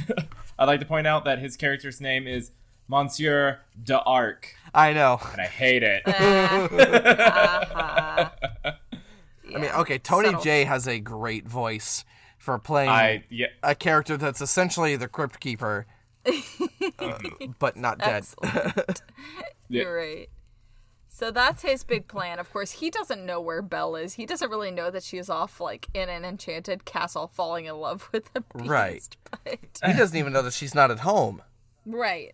I'd 0.59 0.65
like 0.65 0.79
to 0.79 0.85
point 0.85 1.07
out 1.07 1.25
that 1.25 1.39
his 1.39 1.57
character's 1.57 1.99
name 2.01 2.27
is 2.27 2.51
Monsieur 2.87 3.59
d'Arc. 3.81 4.55
I 4.73 4.93
know, 4.93 5.19
and 5.31 5.41
I 5.41 5.47
hate 5.47 5.83
it. 5.83 6.03
uh-huh. 6.05 7.49
I 9.53 9.57
mean, 9.59 9.71
okay, 9.71 9.97
Tony 9.97 10.27
Subtle. 10.27 10.41
Jay 10.43 10.63
has 10.63 10.87
a 10.87 10.99
great 10.99 11.47
voice 11.47 12.05
for 12.37 12.57
playing 12.57 12.89
I, 12.89 13.23
yeah. 13.29 13.47
a 13.61 13.75
character 13.75 14.17
that's 14.17 14.41
essentially 14.41 14.95
the 14.95 15.07
crypt 15.07 15.39
keeper 15.39 15.85
uh, 16.99 17.17
but 17.59 17.75
not 17.75 17.99
dead. 17.99 18.25
You're 19.69 19.95
right. 19.95 20.29
So 21.21 21.29
that's 21.29 21.61
his 21.61 21.83
big 21.83 22.07
plan. 22.07 22.39
Of 22.39 22.51
course, 22.51 22.71
he 22.71 22.89
doesn't 22.89 23.23
know 23.23 23.39
where 23.39 23.61
Belle 23.61 23.95
is. 23.95 24.15
He 24.15 24.25
doesn't 24.25 24.49
really 24.49 24.71
know 24.71 24.89
that 24.89 25.03
she's 25.03 25.29
off 25.29 25.61
like 25.61 25.85
in 25.93 26.09
an 26.09 26.25
enchanted 26.25 26.83
castle 26.83 27.27
falling 27.27 27.65
in 27.65 27.75
love 27.75 28.09
with 28.11 28.31
a 28.33 28.41
beast. 28.41 28.67
Right. 28.67 29.17
But... 29.29 29.59
He 29.85 29.93
doesn't 29.93 30.17
even 30.17 30.33
know 30.33 30.41
that 30.41 30.53
she's 30.53 30.73
not 30.73 30.89
at 30.89 31.01
home. 31.01 31.43
Right. 31.85 32.33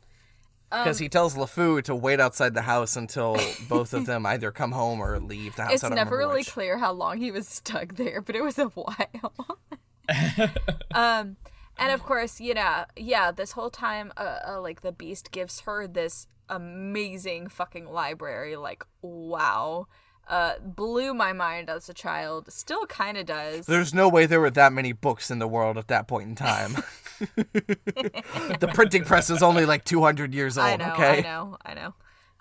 Because 0.71 0.99
he 0.99 1.09
tells 1.09 1.35
LeFou 1.35 1.83
to 1.83 1.95
wait 1.97 2.21
outside 2.21 2.53
the 2.53 2.61
house 2.61 2.95
until 2.95 3.37
both 3.67 3.93
of 3.93 4.05
them 4.05 4.25
either 4.25 4.51
come 4.51 4.71
home 4.71 5.01
or 5.01 5.19
leave 5.19 5.57
the 5.57 5.63
house. 5.63 5.73
it's 5.73 5.83
I 5.83 5.89
don't 5.89 5.97
never 5.97 6.17
really 6.17 6.35
which. 6.35 6.51
clear 6.53 6.77
how 6.77 6.93
long 6.93 7.17
he 7.17 7.29
was 7.29 7.45
stuck 7.45 7.95
there, 7.95 8.21
but 8.21 8.37
it 8.37 8.41
was 8.41 8.57
a 8.57 8.65
while. 8.67 9.59
um, 10.93 11.35
and 11.77 11.91
of 11.91 12.03
course, 12.03 12.39
you 12.39 12.53
know, 12.53 12.85
yeah, 12.95 13.31
this 13.31 13.51
whole 13.51 13.69
time, 13.69 14.13
uh, 14.15 14.39
uh, 14.47 14.61
like 14.61 14.79
the 14.79 14.93
Beast 14.93 15.31
gives 15.31 15.59
her 15.61 15.87
this 15.87 16.27
amazing 16.49 17.49
fucking 17.49 17.85
library. 17.85 18.55
Like, 18.55 18.85
wow, 19.01 19.87
uh, 20.27 20.53
blew 20.59 21.13
my 21.13 21.33
mind 21.33 21.69
as 21.69 21.89
a 21.89 21.93
child. 21.93 22.51
Still 22.51 22.85
kind 22.87 23.17
of 23.17 23.25
does. 23.25 23.65
There's 23.65 23.93
no 23.93 24.09
way 24.09 24.25
there 24.25 24.41
were 24.41 24.51
that 24.51 24.73
many 24.73 24.91
books 24.91 25.31
in 25.31 25.39
the 25.39 25.47
world 25.47 25.77
at 25.77 25.87
that 25.87 26.07
point 26.07 26.29
in 26.29 26.35
time. 26.35 26.77
the 27.19 28.69
printing 28.73 29.03
press 29.03 29.29
is 29.29 29.41
only 29.41 29.65
like 29.65 29.83
200 29.83 30.33
years 30.33 30.57
old, 30.57 30.67
I 30.67 30.75
know, 30.75 30.93
okay? 30.93 31.17
I 31.17 31.21
know, 31.21 31.57
I 31.65 31.73
know. 31.73 31.93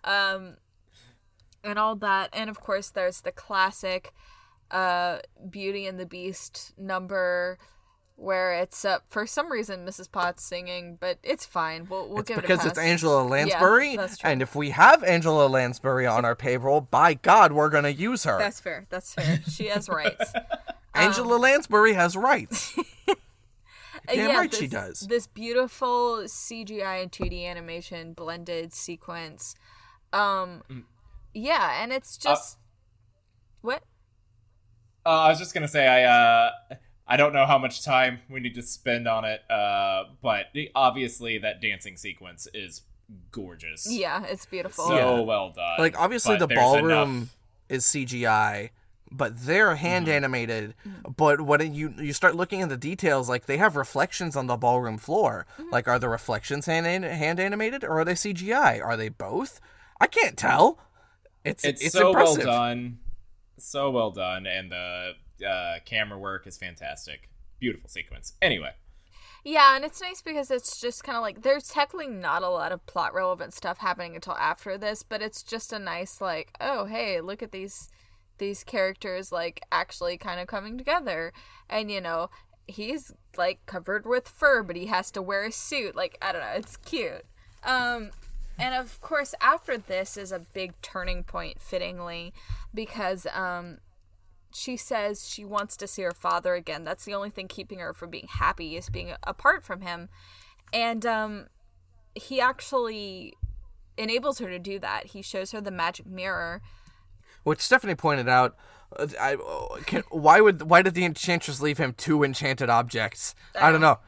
Um, 0.04 0.56
and 1.64 1.78
all 1.78 1.96
that, 1.96 2.30
and 2.32 2.50
of 2.50 2.60
course, 2.60 2.90
there's 2.90 3.22
the 3.22 3.32
classic, 3.32 4.12
uh, 4.70 5.18
Beauty 5.48 5.86
and 5.86 5.98
the 5.98 6.06
Beast 6.06 6.74
number, 6.76 7.58
where 8.16 8.54
it's 8.54 8.84
uh, 8.84 8.98
for 9.08 9.26
some 9.26 9.52
reason 9.52 9.84
Mrs. 9.86 10.10
Potts 10.10 10.42
singing, 10.42 10.96
but 11.00 11.18
it's 11.22 11.44
fine. 11.44 11.86
We'll 11.88 12.08
we'll 12.08 12.20
It's 12.20 12.28
give 12.28 12.40
because 12.40 12.60
it 12.60 12.66
a 12.66 12.70
it's. 12.70 12.78
Angela 12.78 13.22
Lansbury, 13.22 13.96
that's 13.96 14.18
true. 14.18 14.30
and 14.30 14.42
if 14.42 14.54
we 14.54 14.70
have 14.70 15.04
Angela 15.04 15.46
Lansbury 15.48 16.06
on 16.06 16.24
our 16.24 16.34
payroll, 16.34 16.80
by 16.80 17.14
God, 17.14 17.52
we're 17.52 17.68
gonna 17.68 17.90
use 17.90 18.24
her. 18.24 18.38
That's 18.38 18.58
fair. 18.60 18.86
That's 18.90 19.12
fair. 19.14 19.40
She 19.50 19.66
has 19.68 19.88
rights. 20.00 20.32
Angela 20.94 21.36
Lansbury 21.36 21.92
has 21.92 22.16
rights. 22.16 22.74
Damn 23.06 23.16
Uh, 24.08 24.12
yeah, 24.32 24.38
right 24.38 24.54
she 24.54 24.66
this- 24.66 24.70
does. 24.70 25.00
This 25.00 25.26
beautiful 25.26 26.22
CGI 26.26 27.02
and 27.02 27.10
2D 27.12 27.44
animation 27.44 28.12
blended 28.12 28.72
sequence. 28.72 29.54
Um, 30.12 30.62
Mm. 30.70 30.84
yeah, 31.34 31.82
and 31.82 31.92
it's 31.92 32.16
just 32.16 32.56
what? 33.62 33.82
Uh, 35.04 35.08
I 35.08 35.28
was 35.30 35.38
just 35.38 35.52
gonna 35.54 35.68
say 35.68 35.86
I 35.86 36.04
uh, 36.04 36.50
I 37.08 37.16
don't 37.16 37.32
know 37.32 37.46
how 37.46 37.58
much 37.58 37.84
time 37.84 38.20
we 38.28 38.40
need 38.40 38.54
to 38.56 38.62
spend 38.62 39.06
on 39.06 39.24
it, 39.24 39.48
uh, 39.50 40.04
but 40.22 40.46
obviously 40.74 41.38
that 41.38 41.60
dancing 41.60 41.96
sequence 41.96 42.48
is 42.52 42.82
gorgeous. 43.30 43.86
Yeah, 43.90 44.24
it's 44.24 44.46
beautiful. 44.46 44.86
so 44.88 44.96
Yeah. 44.96 45.20
well 45.20 45.50
done. 45.50 45.78
like 45.78 45.98
obviously 45.98 46.36
But 46.36 46.48
the 46.48 46.54
ballroom 46.54 46.90
enough- 47.16 47.36
is 47.68 47.84
CGI, 47.86 48.70
but 49.12 49.38
they're 49.46 49.76
hand 49.76 50.08
animated. 50.08 50.74
But 51.16 51.42
when 51.42 51.72
you 51.74 51.94
you 51.98 52.12
start 52.12 52.34
looking 52.34 52.60
at 52.62 52.68
the 52.68 52.76
details, 52.76 53.28
like 53.28 53.46
they 53.46 53.58
have 53.58 53.76
reflections 53.76 54.34
on 54.36 54.48
the 54.48 54.56
ballroom 54.56 54.98
floor. 54.98 55.46
Like, 55.70 55.86
are 55.86 55.98
the 56.00 56.08
reflections 56.08 56.66
hand 56.66 56.86
hand 57.04 57.38
animated 57.38 57.84
or 57.84 58.00
are 58.00 58.04
they 58.04 58.14
CGI? 58.14 58.80
Are 58.84 58.96
they 58.96 59.08
both? 59.08 59.60
I 60.00 60.08
can't 60.08 60.36
tell. 60.36 60.80
It's 61.44 61.64
It's, 61.64 61.80
it's, 61.80 61.92
so 61.94 62.08
impressive. 62.08 62.44
well 62.44 62.46
done, 62.46 62.98
so 63.58 63.90
well 63.92 64.10
done, 64.10 64.46
and 64.46 64.72
the 64.72 65.12
uh, 65.46 65.76
camera 65.84 66.18
work 66.18 66.46
is 66.46 66.56
fantastic. 66.56 67.28
Beautiful 67.58 67.88
sequence. 67.88 68.34
Anyway, 68.42 68.72
Yeah, 69.44 69.76
and 69.76 69.84
it's 69.84 70.00
nice 70.00 70.20
because 70.20 70.50
it's 70.50 70.80
just 70.80 71.04
kind 71.04 71.16
of 71.16 71.22
like 71.22 71.42
there's 71.42 71.68
technically 71.68 72.08
not 72.08 72.42
a 72.42 72.50
lot 72.50 72.72
of 72.72 72.84
plot 72.86 73.14
relevant 73.14 73.54
stuff 73.54 73.78
happening 73.78 74.14
until 74.14 74.34
after 74.34 74.76
this, 74.76 75.02
but 75.02 75.22
it's 75.22 75.42
just 75.42 75.72
a 75.72 75.78
nice 75.78 76.20
like, 76.20 76.52
oh 76.60 76.84
hey, 76.84 77.20
look 77.20 77.42
at 77.42 77.52
these 77.52 77.88
these 78.38 78.64
characters 78.64 79.32
like 79.32 79.62
actually 79.72 80.18
kind 80.18 80.40
of 80.40 80.46
coming 80.46 80.76
together, 80.76 81.32
and 81.70 81.90
you 81.90 82.00
know 82.00 82.28
he's 82.66 83.12
like 83.36 83.64
covered 83.66 84.06
with 84.06 84.28
fur, 84.28 84.62
but 84.62 84.76
he 84.76 84.86
has 84.86 85.10
to 85.12 85.22
wear 85.22 85.44
a 85.44 85.52
suit. 85.52 85.94
Like 85.96 86.18
I 86.20 86.32
don't 86.32 86.42
know, 86.42 86.54
it's 86.56 86.76
cute. 86.76 87.24
Um, 87.64 88.10
and 88.58 88.74
of 88.74 89.00
course 89.00 89.34
after 89.40 89.78
this 89.78 90.16
is 90.16 90.32
a 90.32 90.38
big 90.38 90.72
turning 90.82 91.24
point, 91.24 91.60
fittingly, 91.60 92.32
because 92.74 93.26
um 93.34 93.78
she 94.56 94.76
says 94.76 95.28
she 95.28 95.44
wants 95.44 95.76
to 95.76 95.86
see 95.86 96.02
her 96.02 96.12
father 96.12 96.54
again. 96.54 96.84
That's 96.84 97.04
the 97.04 97.14
only 97.14 97.30
thing 97.30 97.48
keeping 97.48 97.78
her 97.78 97.92
from 97.92 98.10
being 98.10 98.28
happy 98.28 98.76
is 98.76 98.88
being 98.88 99.12
apart 99.22 99.64
from 99.64 99.82
him. 99.82 100.08
And 100.72 101.04
um 101.04 101.46
he 102.14 102.40
actually 102.40 103.34
enables 103.98 104.38
her 104.38 104.48
to 104.48 104.58
do 104.58 104.78
that. 104.78 105.08
He 105.08 105.22
shows 105.22 105.52
her 105.52 105.60
the 105.60 105.70
magic 105.70 106.06
mirror. 106.06 106.62
Which 107.44 107.60
Stephanie 107.60 107.94
pointed 107.94 108.28
out. 108.28 108.56
uh, 108.98 109.06
I, 109.20 109.36
can, 109.86 110.02
why 110.10 110.40
would 110.40 110.62
why 110.62 110.82
did 110.82 110.94
the 110.94 111.04
enchantress 111.04 111.60
leave 111.60 111.78
him 111.78 111.92
two 111.96 112.24
enchanted 112.24 112.70
objects? 112.70 113.34
I 113.60 113.70
don't 113.70 113.80
know. 113.80 113.98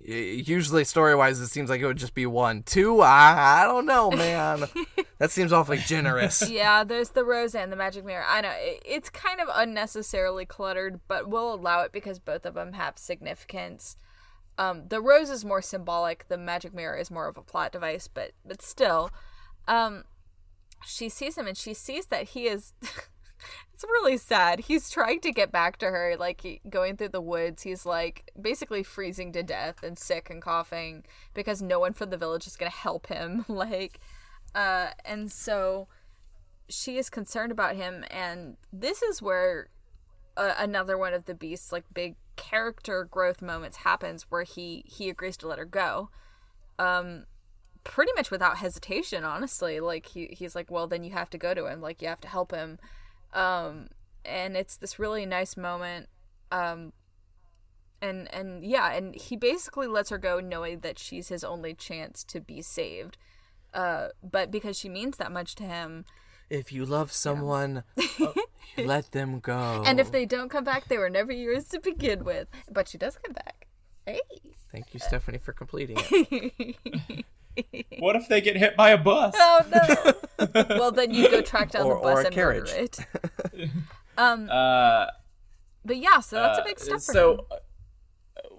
Usually, 0.00 0.84
story 0.84 1.14
wise, 1.14 1.40
it 1.40 1.48
seems 1.48 1.68
like 1.68 1.80
it 1.80 1.86
would 1.86 1.98
just 1.98 2.14
be 2.14 2.24
one. 2.24 2.62
Two, 2.62 3.00
I, 3.02 3.62
I 3.62 3.64
don't 3.64 3.84
know, 3.84 4.10
man. 4.10 4.64
that 5.18 5.30
seems 5.30 5.52
awfully 5.52 5.78
generous. 5.78 6.48
Yeah, 6.50 6.84
there's 6.84 7.10
the 7.10 7.24
rose 7.24 7.54
and 7.54 7.70
the 7.72 7.76
magic 7.76 8.04
mirror. 8.04 8.24
I 8.26 8.40
know 8.40 8.50
it- 8.56 8.82
it's 8.84 9.10
kind 9.10 9.40
of 9.40 9.48
unnecessarily 9.52 10.46
cluttered, 10.46 11.00
but 11.08 11.28
we'll 11.28 11.54
allow 11.54 11.82
it 11.82 11.92
because 11.92 12.18
both 12.18 12.44
of 12.46 12.54
them 12.54 12.72
have 12.74 12.98
significance. 12.98 13.96
Um, 14.56 14.88
the 14.88 15.00
rose 15.00 15.30
is 15.30 15.44
more 15.44 15.62
symbolic. 15.62 16.26
The 16.28 16.36
magic 16.38 16.74
mirror 16.74 16.96
is 16.96 17.10
more 17.10 17.28
of 17.28 17.36
a 17.36 17.42
plot 17.42 17.70
device, 17.72 18.08
but 18.08 18.32
but 18.44 18.60
still, 18.60 19.10
um, 19.68 20.04
she 20.84 21.08
sees 21.08 21.36
him 21.38 21.46
and 21.46 21.56
she 21.56 21.74
sees 21.74 22.06
that 22.06 22.30
he 22.30 22.46
is. 22.48 22.72
it's 23.72 23.84
really 23.84 24.16
sad. 24.16 24.60
He's 24.60 24.90
trying 24.90 25.20
to 25.20 25.30
get 25.32 25.52
back 25.52 25.76
to 25.78 25.86
her, 25.86 26.16
like 26.18 26.40
he, 26.40 26.60
going 26.68 26.96
through 26.96 27.10
the 27.10 27.20
woods. 27.20 27.62
He's 27.62 27.86
like 27.86 28.30
basically 28.40 28.82
freezing 28.82 29.32
to 29.32 29.42
death 29.44 29.82
and 29.84 29.96
sick 29.96 30.28
and 30.28 30.42
coughing 30.42 31.04
because 31.34 31.62
no 31.62 31.78
one 31.78 31.92
from 31.92 32.10
the 32.10 32.16
village 32.16 32.46
is 32.48 32.56
gonna 32.56 32.70
help 32.70 33.06
him. 33.06 33.44
like, 33.48 34.00
uh, 34.54 34.88
and 35.04 35.30
so 35.30 35.88
she 36.68 36.98
is 36.98 37.10
concerned 37.10 37.52
about 37.52 37.76
him, 37.76 38.04
and 38.10 38.56
this 38.72 39.02
is 39.02 39.22
where 39.22 39.68
uh, 40.36 40.54
another 40.58 40.96
one 40.96 41.12
of 41.12 41.24
the 41.24 41.34
beast's 41.34 41.72
like 41.72 41.84
big 41.92 42.14
character 42.36 43.04
growth 43.04 43.42
moments 43.42 43.78
happens 43.78 44.26
where 44.30 44.44
he 44.44 44.84
he 44.86 45.10
agrees 45.10 45.36
to 45.36 45.48
let 45.48 45.58
her 45.58 45.64
go. 45.64 46.08
Um 46.78 47.24
pretty 47.82 48.12
much 48.14 48.30
without 48.30 48.58
hesitation 48.58 49.24
honestly. 49.24 49.80
Like 49.80 50.06
he 50.06 50.28
he's 50.30 50.54
like 50.54 50.70
well 50.70 50.86
then 50.86 51.02
you 51.02 51.10
have 51.10 51.28
to 51.30 51.38
go 51.38 51.52
to 51.52 51.66
him. 51.66 51.80
Like 51.80 52.00
you 52.00 52.06
have 52.08 52.20
to 52.20 52.28
help 52.28 52.52
him. 52.52 52.78
Um 53.34 53.88
and 54.24 54.56
it's 54.56 54.76
this 54.76 54.98
really 54.98 55.26
nice 55.26 55.56
moment 55.56 56.08
um 56.52 56.92
and 58.00 58.32
and 58.32 58.64
yeah 58.64 58.92
and 58.92 59.16
he 59.16 59.36
basically 59.36 59.88
lets 59.88 60.10
her 60.10 60.18
go 60.18 60.38
knowing 60.38 60.80
that 60.80 60.98
she's 60.98 61.28
his 61.28 61.42
only 61.42 61.74
chance 61.74 62.22
to 62.24 62.40
be 62.40 62.62
saved 62.62 63.18
uh 63.82 64.08
but 64.22 64.46
because 64.50 64.76
she 64.80 64.88
means 64.98 65.14
that 65.18 65.30
much 65.38 65.50
to 65.60 65.64
him 65.64 66.04
If 66.50 66.66
you 66.72 66.82
love 66.96 67.10
someone, 67.12 67.72
let 68.94 69.12
them 69.12 69.30
go. 69.40 69.82
and 69.88 69.96
if 70.00 70.08
they 70.10 70.24
don't 70.34 70.48
come 70.54 70.64
back 70.64 70.82
they 70.88 70.98
were 71.02 71.10
never 71.18 71.32
yours 71.32 71.64
to 71.72 71.78
begin 71.80 72.24
with 72.24 72.48
but 72.76 72.88
she 72.90 72.98
does 73.04 73.14
come 73.24 73.34
back 73.42 73.66
hey 74.06 74.20
Thank 74.70 74.92
you, 74.92 75.00
Stephanie, 75.00 75.38
for 75.38 75.54
completing 75.54 75.96
it. 75.98 77.24
what 77.98 78.14
if 78.16 78.28
they 78.28 78.40
get 78.42 78.54
hit 78.58 78.76
by 78.76 78.90
a 78.90 78.98
bus? 78.98 79.34
Oh 79.36 79.60
no! 79.74 80.64
well, 80.78 80.92
then 80.92 81.14
you 81.14 81.30
go 81.30 81.40
track 81.40 81.70
down 81.70 81.86
Or- 81.86 81.94
the 81.96 82.02
bus 82.02 82.18
or 82.18 82.20
a 82.20 82.24
and 82.26 82.34
carriage. 82.34 82.70
murder 82.70 82.82
it. 83.56 83.70
Uh, 84.18 85.06
But 85.86 85.96
yeah, 85.96 86.20
so 86.20 86.36
that's 86.36 86.58
a 86.58 86.62
Uh, 86.62 86.64
big 86.64 86.78
step 86.80 86.94
for 86.96 87.00
so 87.00 87.32
him. 87.32 87.40
uh, 87.50 87.56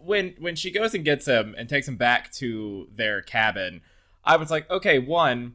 when 0.03 0.35
when 0.39 0.55
she 0.55 0.71
goes 0.71 0.95
and 0.95 1.05
gets 1.05 1.27
him 1.27 1.53
and 1.57 1.69
takes 1.69 1.87
him 1.87 1.95
back 1.95 2.31
to 2.41 2.87
their 2.91 3.21
cabin 3.21 3.81
i 4.23 4.35
was 4.35 4.49
like 4.51 4.69
okay 4.69 4.99
one 4.99 5.53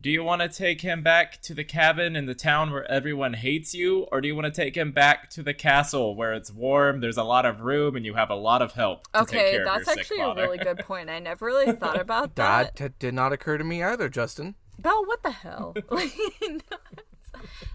do 0.00 0.08
you 0.10 0.24
want 0.24 0.40
to 0.40 0.48
take 0.48 0.80
him 0.80 1.02
back 1.02 1.42
to 1.42 1.52
the 1.52 1.62
cabin 1.62 2.16
in 2.16 2.24
the 2.24 2.34
town 2.34 2.70
where 2.72 2.90
everyone 2.90 3.34
hates 3.34 3.74
you 3.74 4.04
or 4.10 4.22
do 4.22 4.28
you 4.28 4.34
want 4.34 4.46
to 4.46 4.50
take 4.50 4.74
him 4.74 4.92
back 4.92 5.28
to 5.28 5.42
the 5.42 5.52
castle 5.52 6.14
where 6.16 6.32
it's 6.32 6.50
warm 6.50 7.00
there's 7.00 7.18
a 7.18 7.22
lot 7.24 7.44
of 7.44 7.60
room 7.60 7.94
and 7.96 8.06
you 8.06 8.14
have 8.14 8.30
a 8.30 8.34
lot 8.34 8.58
to 8.58 8.68
take 9.14 9.22
Okay, 9.22 9.50
care 9.50 9.60
of 9.60 9.66
that's 9.66 9.86
your 9.86 9.94
sick 9.96 9.98
actually 9.98 10.20
a 10.20 10.34
really 10.34 10.56
good 10.56 10.78
point. 10.78 11.10
I 11.10 11.18
never 11.18 11.44
really 11.44 11.72
thought 11.76 12.00
about 12.00 12.34
that. 12.36 12.76
That 12.76 12.88
t- 12.90 12.94
did 12.98 13.12
not 13.14 13.34
occur 13.34 13.58
to 13.58 13.64
me 13.64 13.82
either, 13.82 14.08
Justin. 14.08 14.54
Belle, 14.78 15.04
what 15.04 15.22
the 15.22 15.32
hell? 15.32 15.74
Like, 15.90 16.12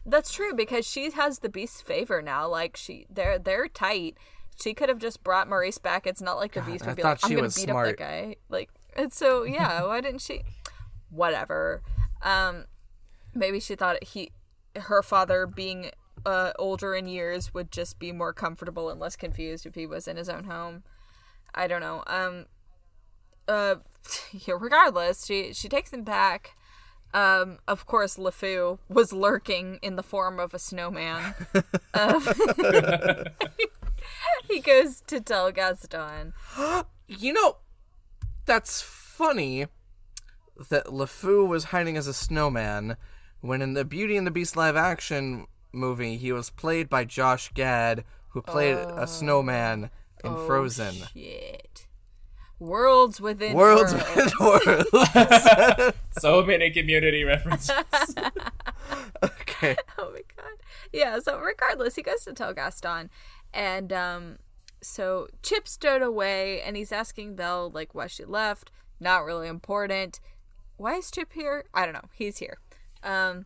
that's 0.05 0.31
true 0.33 0.53
because 0.53 0.85
she 0.87 1.11
has 1.11 1.39
the 1.39 1.49
beast's 1.49 1.81
favor 1.81 2.21
now. 2.21 2.47
Like 2.47 2.75
she, 2.75 3.05
they're 3.09 3.37
they're 3.39 3.67
tight. 3.67 4.17
She 4.61 4.73
could 4.73 4.89
have 4.89 4.99
just 4.99 5.23
brought 5.23 5.49
Maurice 5.49 5.77
back. 5.77 6.07
It's 6.07 6.21
not 6.21 6.37
like 6.37 6.53
the 6.53 6.61
beast 6.61 6.85
I 6.85 6.87
would 6.87 6.95
be 6.97 7.03
like, 7.03 7.19
"I'm 7.23 7.29
she 7.29 7.35
gonna 7.35 7.45
was 7.47 7.55
beat 7.55 7.63
smart. 7.65 7.87
up 7.89 7.97
that 7.97 8.03
guy." 8.03 8.35
Like, 8.49 8.69
and 8.95 9.13
so 9.13 9.43
yeah, 9.43 9.83
why 9.85 10.01
didn't 10.01 10.21
she? 10.21 10.43
Whatever. 11.09 11.81
Um, 12.21 12.65
maybe 13.33 13.59
she 13.59 13.75
thought 13.75 14.03
he, 14.03 14.31
her 14.75 15.01
father 15.01 15.45
being 15.47 15.91
uh 16.25 16.53
older 16.57 16.95
in 16.95 17.07
years 17.07 17.53
would 17.53 17.71
just 17.71 17.99
be 17.99 18.11
more 18.11 18.33
comfortable 18.33 18.89
and 18.89 18.99
less 18.99 19.15
confused 19.15 19.65
if 19.65 19.75
he 19.75 19.85
was 19.85 20.07
in 20.07 20.17
his 20.17 20.29
own 20.29 20.45
home. 20.45 20.83
I 21.53 21.67
don't 21.67 21.81
know. 21.81 22.03
Um, 22.07 22.45
uh, 23.47 23.75
yeah, 24.31 24.55
regardless, 24.59 25.25
she 25.25 25.53
she 25.53 25.69
takes 25.69 25.91
him 25.91 26.03
back. 26.03 26.55
Um, 27.13 27.59
of 27.65 27.85
course, 27.85 28.17
LeFou 28.17 28.79
was 28.89 29.13
lurking 29.13 29.79
in 29.81 29.95
the 29.95 30.03
form 30.03 30.37
of 30.37 30.53
a 30.53 30.59
snowman. 30.59 31.33
um, 31.93 32.27
he 34.49 34.59
goes 34.59 35.01
to 35.07 35.21
tell 35.21 35.51
Gaston. 35.51 36.33
You 37.07 37.33
know, 37.33 37.57
that's 38.45 38.81
funny 38.81 39.65
that 40.69 40.85
LeFou 40.85 41.47
was 41.47 41.65
hiding 41.65 41.97
as 41.97 42.07
a 42.07 42.13
snowman 42.13 42.95
when 43.41 43.61
in 43.61 43.73
the 43.73 43.85
Beauty 43.85 44.15
and 44.17 44.25
the 44.25 44.31
Beast 44.31 44.55
live 44.55 44.75
action 44.75 45.45
movie 45.73 46.17
he 46.17 46.31
was 46.31 46.49
played 46.49 46.89
by 46.89 47.03
Josh 47.05 47.51
Gad, 47.53 48.03
who 48.29 48.41
played 48.41 48.77
a 48.77 49.05
snowman 49.07 49.89
in 50.23 50.31
Oh, 50.31 50.45
Frozen. 50.47 50.95
Shit. 51.13 51.87
Worlds 52.57 53.19
within 53.19 53.53
Worlds 53.53 53.93
worlds. 53.93 54.15
within 54.15 54.31
worlds. 54.39 55.97
So 56.19 56.41
many 56.43 56.71
community 56.71 57.23
references. 57.25 57.69
okay. 59.23 59.75
oh 59.97 60.11
my 60.11 60.21
god. 60.35 60.55
Yeah, 60.93 61.19
so 61.19 61.37
regardless, 61.37 61.95
he 61.95 62.01
goes 62.01 62.23
to 62.23 62.33
tell 62.33 62.53
Gaston 62.53 63.09
and 63.53 63.91
um 63.91 64.37
so 64.85 65.27
Chip 65.41 65.67
stowed 65.67 66.01
away 66.01 66.61
and 66.61 66.77
he's 66.77 66.91
asking 66.91 67.35
Belle 67.35 67.69
like 67.69 67.95
why 67.95 68.07
she 68.07 68.23
left. 68.25 68.71
Not 68.99 69.25
really 69.25 69.47
important. 69.47 70.19
Why 70.77 70.95
is 70.95 71.11
Chip 71.11 71.33
here? 71.33 71.65
I 71.73 71.85
don't 71.85 71.93
know. 71.93 72.09
He's 72.13 72.37
here. 72.37 72.59
Um 73.03 73.45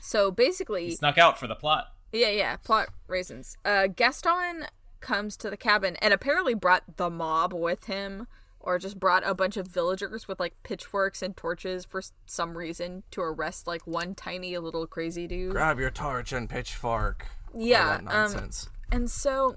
so 0.00 0.30
basically 0.30 0.92
Snuck 0.92 1.18
out 1.18 1.38
for 1.38 1.46
the 1.46 1.54
plot. 1.54 1.92
Yeah, 2.12 2.30
yeah, 2.30 2.56
plot 2.56 2.88
reasons. 3.08 3.56
Uh 3.64 3.88
Gaston 3.88 4.66
comes 5.00 5.36
to 5.38 5.50
the 5.50 5.56
cabin 5.56 5.96
and 5.96 6.14
apparently 6.14 6.54
brought 6.54 6.96
the 6.96 7.10
mob 7.10 7.52
with 7.52 7.84
him 7.84 8.26
or 8.60 8.78
just 8.78 8.98
brought 8.98 9.22
a 9.26 9.34
bunch 9.34 9.58
of 9.58 9.66
villagers 9.68 10.26
with 10.26 10.40
like 10.40 10.54
pitchforks 10.62 11.20
and 11.20 11.36
torches 11.36 11.84
for 11.84 12.00
some 12.24 12.56
reason 12.56 13.02
to 13.10 13.20
arrest 13.20 13.66
like 13.66 13.86
one 13.86 14.14
tiny 14.14 14.56
little 14.56 14.86
crazy 14.86 15.26
dude. 15.26 15.52
Grab 15.52 15.78
your 15.78 15.90
torch 15.90 16.32
and 16.32 16.48
pitchfork. 16.48 17.26
Yeah, 17.56 17.88
that 17.88 17.98
um, 17.98 18.04
nonsense. 18.06 18.70
And 18.90 19.10
so 19.10 19.56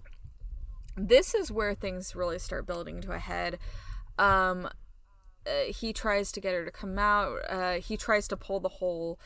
this 0.97 1.33
is 1.33 1.51
where 1.51 1.75
things 1.75 2.15
really 2.15 2.39
start 2.39 2.65
building 2.65 3.01
to 3.01 3.11
a 3.11 3.19
head. 3.19 3.59
Um 4.17 4.69
uh, 5.45 5.71
he 5.71 5.93
tries 5.93 6.31
to 6.33 6.41
get 6.41 6.53
her 6.53 6.65
to 6.65 6.71
come 6.71 6.97
out. 6.99 7.39
Uh 7.49 7.73
he 7.73 7.95
tries 7.95 8.27
to 8.29 8.37
pull 8.37 8.59
the 8.59 8.69
whole 8.69 9.19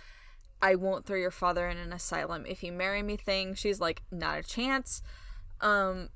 I 0.61 0.75
won't 0.75 1.05
throw 1.05 1.17
your 1.17 1.31
father 1.31 1.67
in 1.67 1.77
an 1.77 1.91
asylum 1.91 2.45
if 2.45 2.61
you 2.61 2.71
marry 2.71 3.01
me 3.01 3.17
thing. 3.17 3.55
She's 3.55 3.79
like 3.79 4.03
not 4.11 4.39
a 4.39 4.43
chance. 4.43 5.01
Um 5.61 6.09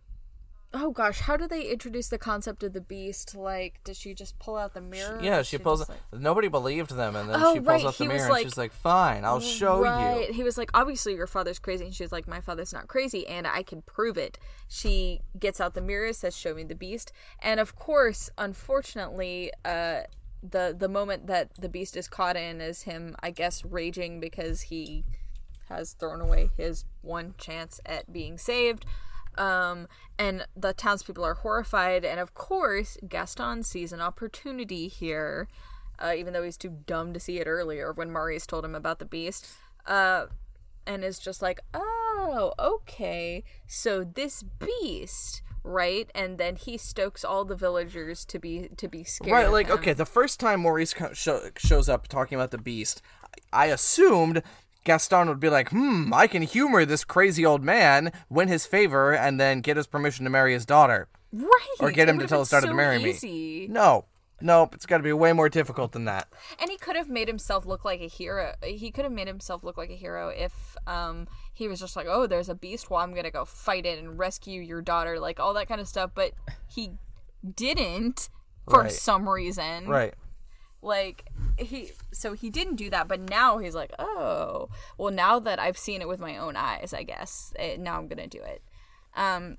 Oh 0.78 0.92
gosh, 0.92 1.22
how 1.22 1.38
do 1.38 1.48
they 1.48 1.62
introduce 1.72 2.10
the 2.10 2.18
concept 2.18 2.62
of 2.62 2.74
the 2.74 2.82
beast? 2.82 3.34
Like, 3.34 3.80
does 3.86 3.98
she 3.98 4.14
just 4.14 4.38
pull 4.40 4.58
out 4.58 4.74
the 4.74 4.82
mirror? 4.82 5.18
yeah, 5.22 5.38
Or 5.40 5.44
she 5.46 5.56
just, 5.56 5.64
pulls. 5.64 5.88
like- 5.88 5.98
Nobody 6.12 6.50
believed 6.50 6.92
them, 6.92 7.16
and 7.16 7.30
then 7.30 7.38
Oh, 7.42 7.54
she 7.54 7.60
pulls 7.60 7.68
right, 7.68 7.86
out 7.86 7.98
the 7.98 8.04
he 8.04 8.08
mirror 8.10 8.30
like- 8.30 8.44
and 8.44 8.52
she's 8.52 8.58
like, 8.58 8.74
"Fine, 8.74 9.24
I'll 9.24 9.40
show 9.40 9.82
right. 9.82 10.28
you." 10.28 10.34
He 10.34 10.44
was 10.44 10.58
like, 10.58 10.70
obviously 10.74 11.14
your 11.16 11.28
father's 11.28 11.60
crazy, 11.60 11.86
and 11.86 11.96
she's 11.96 12.12
like, 12.12 12.28
my 12.28 12.42
father's 12.42 12.74
not 12.74 12.88
crazy, 12.90 13.26
and 13.26 13.48
I 13.48 13.64
can 13.64 13.84
prove 13.84 14.18
it. 14.18 14.38
She 14.68 15.22
gets 15.40 15.62
out 15.62 15.76
the 15.76 15.82
mirror, 15.82 16.12
says, 16.12 16.36
"Show 16.36 16.54
me 16.54 16.64
the 16.66 16.76
beast," 16.76 17.12
and 17.40 17.60
of 17.62 17.76
course, 17.76 18.30
unfortunately, 18.38 19.52
uh, 19.64 20.02
the 20.44 20.76
the 20.78 20.90
moment 20.90 21.28
that 21.28 21.56
the 21.56 21.70
beast 21.70 21.96
is 21.96 22.08
caught 22.08 22.36
in 22.36 22.60
is 22.62 22.84
him, 22.84 23.16
I 23.22 23.32
guess, 23.32 23.64
raging 23.64 24.20
because 24.20 24.62
he 24.64 25.04
has 25.70 25.94
thrown 25.94 26.22
away 26.22 26.50
his 26.58 26.86
one 27.02 27.34
chance 27.38 27.80
at 27.86 28.12
being 28.12 28.38
saved. 28.38 28.86
Um, 29.38 29.88
and 30.18 30.46
the 30.56 30.74
townspeople 30.74 31.24
are 31.24 31.36
horrified, 31.36 32.06
and 32.06 32.20
of 32.20 32.34
course, 32.34 32.98
Gaston 33.08 33.64
sees 33.64 33.92
an 33.92 34.02
opportunity 34.02 34.88
here, 34.88 35.48
uh, 36.00 36.14
even 36.18 36.34
though 36.34 36.44
he's 36.44 36.58
too 36.58 36.78
dumb 36.86 37.14
to 37.14 37.20
see 37.20 37.40
it 37.40 37.48
earlier 37.48 37.92
when 37.92 38.12
Maurice 38.12 38.46
told 38.46 38.64
him 38.64 38.76
about 38.76 39.00
the 39.00 39.06
beast. 39.06 39.48
Uh, 39.86 40.28
and 40.88 41.04
is 41.04 41.20
just 41.20 41.42
like, 41.42 41.60
oh, 41.74 42.54
okay, 42.60 43.44
so 43.68 44.04
this 44.04 44.44
beast, 44.44 45.42
right? 45.64 46.10
And 46.14 46.38
then 46.38 46.56
he 46.56 46.78
stokes 46.78 47.24
all 47.24 47.46
the 47.46 47.56
villagers 47.56 48.26
to 48.26 48.40
be 48.40 48.70
to 48.78 48.88
be 48.88 49.04
scared. 49.04 49.32
Right, 49.32 49.52
like 49.52 49.70
okay, 49.70 49.94
the 49.94 50.06
first 50.06 50.40
time 50.40 50.62
Maurice 50.62 50.94
co- 50.94 51.14
show, 51.14 51.50
shows 51.58 51.90
up 51.90 52.08
talking 52.08 52.38
about 52.38 52.52
the 52.52 52.58
beast, 52.58 53.02
I 53.52 53.68
assumed 53.68 54.44
Gaston 54.86 55.28
would 55.28 55.40
be 55.42 55.50
like, 55.50 55.70
"Hmm, 55.72 56.14
I 56.14 56.28
can 56.28 56.42
humor 56.44 56.86
this 56.86 57.04
crazy 57.04 57.46
old 57.46 57.62
man, 57.64 58.14
win 58.30 58.48
his 58.48 58.66
favor, 58.66 59.14
and 59.14 59.38
then 59.40 59.60
get 59.60 59.76
his 59.76 59.88
permission 59.88 60.24
to 60.24 60.30
marry 60.30 60.54
his 60.54 60.66
daughter, 60.66 61.10
right? 61.34 61.76
or 61.82 61.92
get 61.92 62.08
him 62.08 62.18
to 62.20 62.28
tell 62.28 62.40
his 62.40 62.50
daughter 62.50 62.68
so 62.68 62.70
to 62.70 62.76
marry 62.76 63.04
easy. 63.04 63.28
me." 63.28 63.68
No, 63.68 64.06
nope, 64.40 64.74
it's 64.76 64.86
got 64.86 64.98
to 64.98 65.04
be 65.04 65.12
way 65.12 65.34
more 65.34 65.50
difficult 65.50 65.92
than 65.92 66.06
that. 66.06 66.28
And 66.60 66.70
he 66.72 66.78
could 66.78 66.96
have 66.96 67.10
made 67.10 67.28
himself 67.28 67.66
look 67.66 67.84
like 67.84 68.00
a 68.00 68.08
hero. 68.08 68.54
He 68.64 68.92
could 68.92 69.04
have 69.04 69.12
made 69.14 69.28
himself 69.28 69.64
look 69.64 69.78
like 69.78 69.90
a 69.90 69.96
hero 69.96 70.30
if 70.30 70.78
um 70.88 71.28
he 71.54 71.68
was 71.68 71.80
just 71.80 71.96
like, 71.96 72.08
"Oh, 72.08 72.28
there's 72.28 72.48
a 72.50 72.56
beast. 72.56 72.90
Well, 72.90 73.02
I'm 73.02 73.14
gonna 73.14 73.32
go 73.32 73.44
fight 73.44 73.86
it 73.86 74.00
and 74.00 74.18
rescue 74.20 74.62
your 74.62 74.82
daughter," 74.82 75.20
like 75.20 75.40
all 75.40 75.54
that 75.56 75.68
kind 75.68 75.82
of 75.82 75.88
stuff. 75.88 76.12
But 76.14 76.32
he 76.68 76.92
didn't 77.56 78.30
for 78.70 78.82
Right. 78.82 78.92
some 78.92 79.28
reason. 79.30 79.88
Right. 79.88 80.14
Like 80.86 81.26
he, 81.58 81.92
so 82.12 82.34
he 82.34 82.50
didn't 82.50 82.76
do 82.76 82.90
that. 82.92 83.08
But 83.08 83.30
now 83.30 83.58
he's 83.58 83.76
like, 83.76 83.92
"Oh, 83.98 84.70
well, 84.98 85.12
now 85.12 85.40
that 85.40 85.60
I've 85.60 85.78
seen 85.78 86.02
it 86.02 86.08
with 86.08 86.20
my 86.20 86.38
own 86.38 86.56
eyes, 86.56 86.94
I 86.94 87.04
guess 87.04 87.54
eh, 87.58 87.78
now 87.80 87.98
I'm 87.98 88.08
gonna 88.08 88.28
do 88.28 88.42
it." 88.42 88.62
Um, 89.16 89.58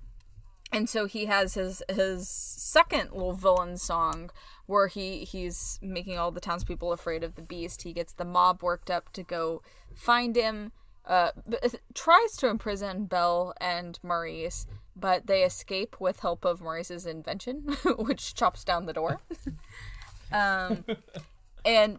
and 0.72 0.88
so 0.88 1.06
he 1.06 1.26
has 1.26 1.54
his 1.54 1.82
his 1.88 2.28
second 2.28 3.12
little 3.12 3.32
villain 3.32 3.76
song 3.76 4.30
where 4.66 4.88
he 4.88 5.24
he's 5.24 5.78
making 5.82 6.18
all 6.18 6.30
the 6.30 6.40
townspeople 6.40 6.92
afraid 6.92 7.24
of 7.24 7.34
the 7.34 7.42
beast. 7.42 7.82
He 7.82 7.92
gets 7.92 8.12
the 8.12 8.24
mob 8.24 8.62
worked 8.62 8.90
up 8.90 9.12
to 9.14 9.22
go 9.22 9.62
find 9.94 10.36
him. 10.36 10.72
Uh, 11.04 11.30
tries 11.94 12.36
to 12.36 12.48
imprison 12.48 13.04
Belle 13.06 13.54
and 13.60 13.96
Maurice, 14.02 14.66
but 14.96 15.28
they 15.28 15.44
escape 15.44 16.00
with 16.00 16.18
help 16.20 16.44
of 16.44 16.60
Maurice's 16.60 17.06
invention, 17.06 17.76
which 17.96 18.34
chops 18.34 18.64
down 18.64 18.86
the 18.86 18.92
door. 18.92 19.20
um, 20.32 20.84
and 21.64 21.98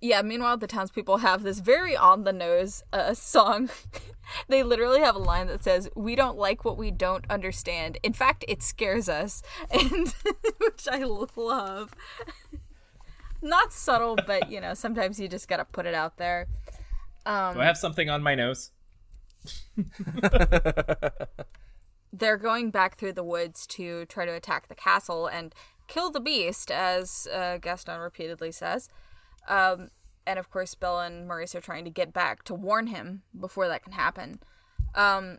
yeah, 0.00 0.22
meanwhile, 0.22 0.56
the 0.56 0.68
townspeople 0.68 1.18
have 1.18 1.42
this 1.42 1.58
very 1.58 1.96
on 1.96 2.22
the 2.24 2.32
nose 2.32 2.84
uh, 2.92 3.14
song. 3.14 3.68
they 4.48 4.62
literally 4.62 5.00
have 5.00 5.16
a 5.16 5.20
line 5.20 5.48
that 5.48 5.64
says, 5.64 5.88
We 5.96 6.14
don't 6.14 6.38
like 6.38 6.64
what 6.64 6.78
we 6.78 6.90
don't 6.90 7.24
understand. 7.28 7.98
In 8.02 8.12
fact, 8.12 8.44
it 8.46 8.62
scares 8.62 9.08
us. 9.08 9.42
And 9.70 10.14
which 10.58 10.86
I 10.90 11.02
love. 11.04 11.94
Not 13.42 13.72
subtle, 13.72 14.16
but 14.26 14.50
you 14.50 14.60
know, 14.60 14.74
sometimes 14.74 15.18
you 15.18 15.28
just 15.28 15.48
gotta 15.48 15.64
put 15.64 15.86
it 15.86 15.94
out 15.94 16.16
there. 16.16 16.46
Do 17.24 17.32
I 17.32 17.64
have 17.64 17.76
something 17.76 18.08
on 18.08 18.22
my 18.22 18.34
nose? 18.34 18.70
they're 22.12 22.36
going 22.36 22.70
back 22.70 22.96
through 22.96 23.12
the 23.12 23.22
woods 23.22 23.66
to 23.66 24.06
try 24.06 24.24
to 24.24 24.32
attack 24.32 24.68
the 24.68 24.74
castle 24.74 25.26
and 25.26 25.54
kill 25.88 26.10
the 26.10 26.20
beast, 26.20 26.70
as 26.70 27.26
uh, 27.34 27.58
Gaston 27.58 27.98
repeatedly 28.00 28.52
says. 28.52 28.88
Um, 29.48 29.88
and 30.26 30.38
of 30.38 30.50
course, 30.50 30.74
Belle 30.74 31.00
and 31.00 31.26
Maurice 31.26 31.54
are 31.54 31.60
trying 31.60 31.84
to 31.84 31.90
get 31.90 32.12
back 32.12 32.44
to 32.44 32.54
warn 32.54 32.88
him 32.88 33.22
before 33.38 33.66
that 33.68 33.82
can 33.82 33.92
happen. 33.92 34.40
Um, 34.94 35.38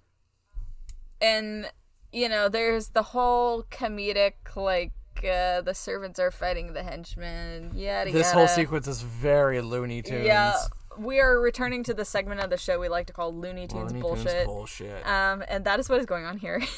and 1.21 1.71
you 2.11 2.27
know, 2.27 2.49
there's 2.49 2.89
the 2.89 3.03
whole 3.03 3.63
comedic 3.63 4.33
like 4.55 4.91
uh, 5.19 5.61
the 5.61 5.73
servants 5.73 6.19
are 6.19 6.31
fighting 6.31 6.73
the 6.73 6.81
henchmen. 6.83 7.71
Yeah, 7.75 8.05
This 8.05 8.13
yada. 8.15 8.29
whole 8.37 8.47
sequence 8.47 8.87
is 8.87 9.01
very 9.01 9.61
Looney 9.61 10.01
Tunes. 10.01 10.25
Yeah, 10.25 10.55
we 10.97 11.19
are 11.19 11.39
returning 11.39 11.83
to 11.83 11.93
the 11.93 12.05
segment 12.05 12.41
of 12.41 12.49
the 12.49 12.57
show 12.57 12.79
we 12.79 12.89
like 12.89 13.05
to 13.07 13.13
call 13.13 13.33
Looney 13.33 13.67
Tunes 13.67 13.91
Looney 13.91 14.01
bullshit. 14.01 14.25
Tunes 14.31 14.45
bullshit. 14.45 15.05
Um, 15.07 15.43
and 15.47 15.65
that 15.65 15.79
is 15.79 15.87
what 15.89 15.99
is 15.99 16.05
going 16.05 16.25
on 16.25 16.37
here. 16.37 16.61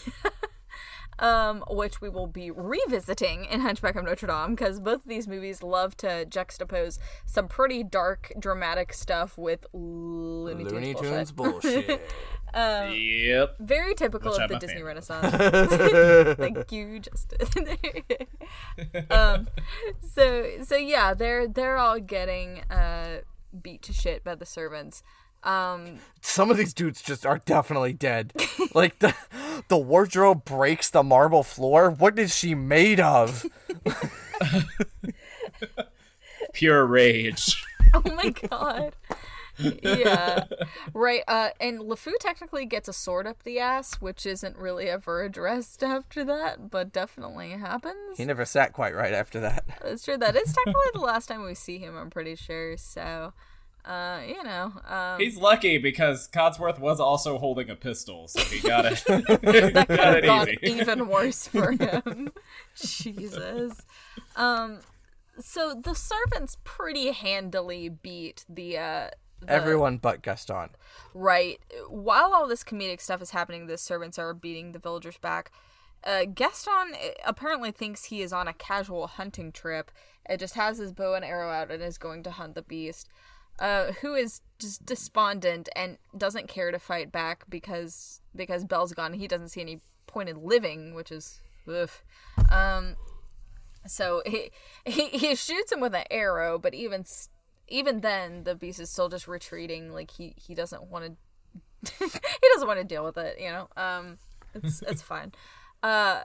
um, 1.21 1.63
which 1.69 2.01
we 2.01 2.09
will 2.09 2.27
be 2.27 2.51
revisiting 2.51 3.45
in 3.45 3.61
Hunchback 3.61 3.95
of 3.95 4.03
Notre 4.03 4.27
Dame 4.27 4.55
because 4.55 4.79
both 4.79 5.03
of 5.03 5.07
these 5.07 5.27
movies 5.27 5.63
love 5.63 5.95
to 5.97 6.25
juxtapose 6.25 6.97
some 7.25 7.47
pretty 7.47 7.83
dark, 7.83 8.33
dramatic 8.37 8.91
stuff 8.91 9.37
with 9.37 9.65
Looney, 9.71 10.65
Looney 10.65 10.93
Tunes, 10.95 11.09
Tunes 11.09 11.31
bullshit. 11.31 11.87
bullshit. 11.87 12.11
yep. 12.53 13.55
Very 13.59 13.93
typical 13.95 14.31
Which 14.31 14.41
of 14.41 14.43
I'm 14.43 14.49
the 14.49 14.59
Disney 14.59 14.77
fan. 14.77 14.85
Renaissance. 14.85 16.37
Thank 16.37 16.71
you, 16.71 16.99
Justin. 16.99 17.77
um, 19.09 19.47
so 20.01 20.49
so 20.63 20.75
yeah, 20.75 21.13
they're 21.13 21.47
they're 21.47 21.77
all 21.77 21.99
getting 21.99 22.61
uh 22.69 23.19
beat 23.61 23.81
to 23.83 23.93
shit 23.93 24.23
by 24.23 24.35
the 24.35 24.45
servants. 24.45 25.03
Um, 25.43 25.99
Some 26.21 26.51
of 26.51 26.57
these 26.57 26.73
dudes 26.73 27.01
just 27.01 27.25
are 27.25 27.39
definitely 27.39 27.93
dead. 27.93 28.33
like 28.73 28.99
the 28.99 29.15
the 29.67 29.77
wardrobe 29.77 30.45
breaks 30.45 30.89
the 30.89 31.03
marble 31.03 31.43
floor. 31.43 31.89
What 31.89 32.19
is 32.19 32.35
she 32.35 32.53
made 32.55 32.99
of? 32.99 33.45
Pure 36.53 36.85
rage. 36.85 37.63
oh 37.93 38.01
my 38.15 38.29
god. 38.29 38.93
yeah. 39.57 40.45
Right. 40.93 41.23
Uh, 41.27 41.49
and 41.59 41.79
LeFou 41.79 42.13
technically 42.19 42.65
gets 42.65 42.87
a 42.89 42.93
sword 42.93 43.27
up 43.27 43.43
the 43.43 43.59
ass, 43.59 43.95
which 43.95 44.25
isn't 44.25 44.57
really 44.57 44.89
ever 44.89 45.23
addressed 45.23 45.83
after 45.83 46.23
that, 46.25 46.69
but 46.71 46.91
definitely 46.91 47.51
happens. 47.51 48.17
He 48.17 48.25
never 48.25 48.45
sat 48.45 48.73
quite 48.73 48.95
right 48.95 49.13
after 49.13 49.39
that. 49.41 49.65
That's 49.83 50.03
true. 50.03 50.17
That 50.17 50.35
is 50.35 50.53
technically 50.53 50.89
the 50.93 50.99
last 51.01 51.27
time 51.27 51.43
we 51.43 51.55
see 51.55 51.77
him, 51.77 51.95
I'm 51.95 52.09
pretty 52.09 52.35
sure. 52.35 52.75
So, 52.77 53.33
uh, 53.85 54.21
you 54.27 54.43
know, 54.43 54.71
um, 54.87 55.19
He's 55.19 55.37
lucky 55.37 55.77
because 55.77 56.27
Cogsworth 56.27 56.79
was 56.79 56.99
also 56.99 57.37
holding 57.37 57.69
a 57.69 57.75
pistol, 57.75 58.27
so 58.27 58.39
he 58.41 58.59
got 58.59 58.85
it. 58.85 59.03
that 59.07 59.87
could 59.87 59.87
got 59.87 59.99
have 59.99 60.15
it 60.15 60.25
gone 60.25 60.49
easy. 60.49 60.57
even 60.63 61.07
worse 61.07 61.47
for 61.47 61.71
him. 61.79 62.31
Jesus. 62.75 63.73
Um, 64.35 64.79
so 65.39 65.73
the 65.73 65.93
servants 65.95 66.57
pretty 66.63 67.11
handily 67.11 67.89
beat 67.89 68.45
the 68.49 68.77
uh 68.77 69.09
the- 69.39 69.49
Everyone 69.51 69.97
but 69.97 70.21
Gaston. 70.21 70.69
right 71.15 71.59
while 71.89 72.33
all 72.33 72.47
this 72.47 72.63
comedic 72.63 73.01
stuff 73.01 73.21
is 73.23 73.31
happening 73.31 73.65
the 73.65 73.77
servants 73.77 74.19
are 74.19 74.33
beating 74.35 74.71
the 74.71 74.77
villagers 74.77 75.17
back 75.17 75.51
uh, 76.03 76.25
gaston 76.25 76.93
uh, 76.93 77.07
apparently 77.25 77.71
thinks 77.71 78.05
he 78.05 78.21
is 78.21 78.31
on 78.33 78.47
a 78.47 78.53
casual 78.53 79.07
hunting 79.07 79.51
trip 79.51 79.89
and 80.27 80.39
just 80.39 80.53
has 80.55 80.77
his 80.77 80.91
bow 80.91 81.15
and 81.15 81.25
arrow 81.25 81.49
out 81.49 81.71
and 81.71 81.81
is 81.81 81.97
going 81.97 82.21
to 82.23 82.29
hunt 82.31 82.53
the 82.53 82.61
beast 82.61 83.09
uh, 83.61 83.91
who 84.01 84.15
is 84.15 84.41
just 84.59 84.85
despondent 84.85 85.69
and 85.75 85.99
doesn't 86.17 86.47
care 86.47 86.71
to 86.71 86.79
fight 86.79 87.11
back 87.11 87.45
because 87.47 88.19
because 88.35 88.65
Belle's 88.65 88.91
gone. 88.91 89.13
He 89.13 89.27
doesn't 89.27 89.49
see 89.49 89.61
any 89.61 89.81
point 90.07 90.29
in 90.29 90.43
living, 90.43 90.95
which 90.95 91.11
is 91.11 91.39
ugh. 91.71 91.91
Um, 92.49 92.95
so 93.85 94.23
he, 94.25 94.49
he 94.83 95.09
he 95.09 95.35
shoots 95.35 95.71
him 95.71 95.79
with 95.79 95.93
an 95.93 96.05
arrow, 96.09 96.57
but 96.57 96.73
even 96.73 97.05
even 97.67 98.01
then, 98.01 98.45
the 98.45 98.55
beast 98.55 98.79
is 98.79 98.89
still 98.89 99.09
just 99.09 99.27
retreating. 99.27 99.93
Like 99.93 100.09
he 100.09 100.33
he 100.37 100.55
doesn't 100.55 100.85
want 100.85 101.05
to 101.85 101.99
he 101.99 102.49
doesn't 102.53 102.67
want 102.67 102.79
to 102.79 102.83
deal 102.83 103.03
with 103.03 103.17
it. 103.17 103.39
You 103.39 103.51
know, 103.51 103.67
um, 103.77 104.17
it's 104.55 104.81
it's 104.87 105.03
fine. 105.03 105.33
Uh, 105.83 106.21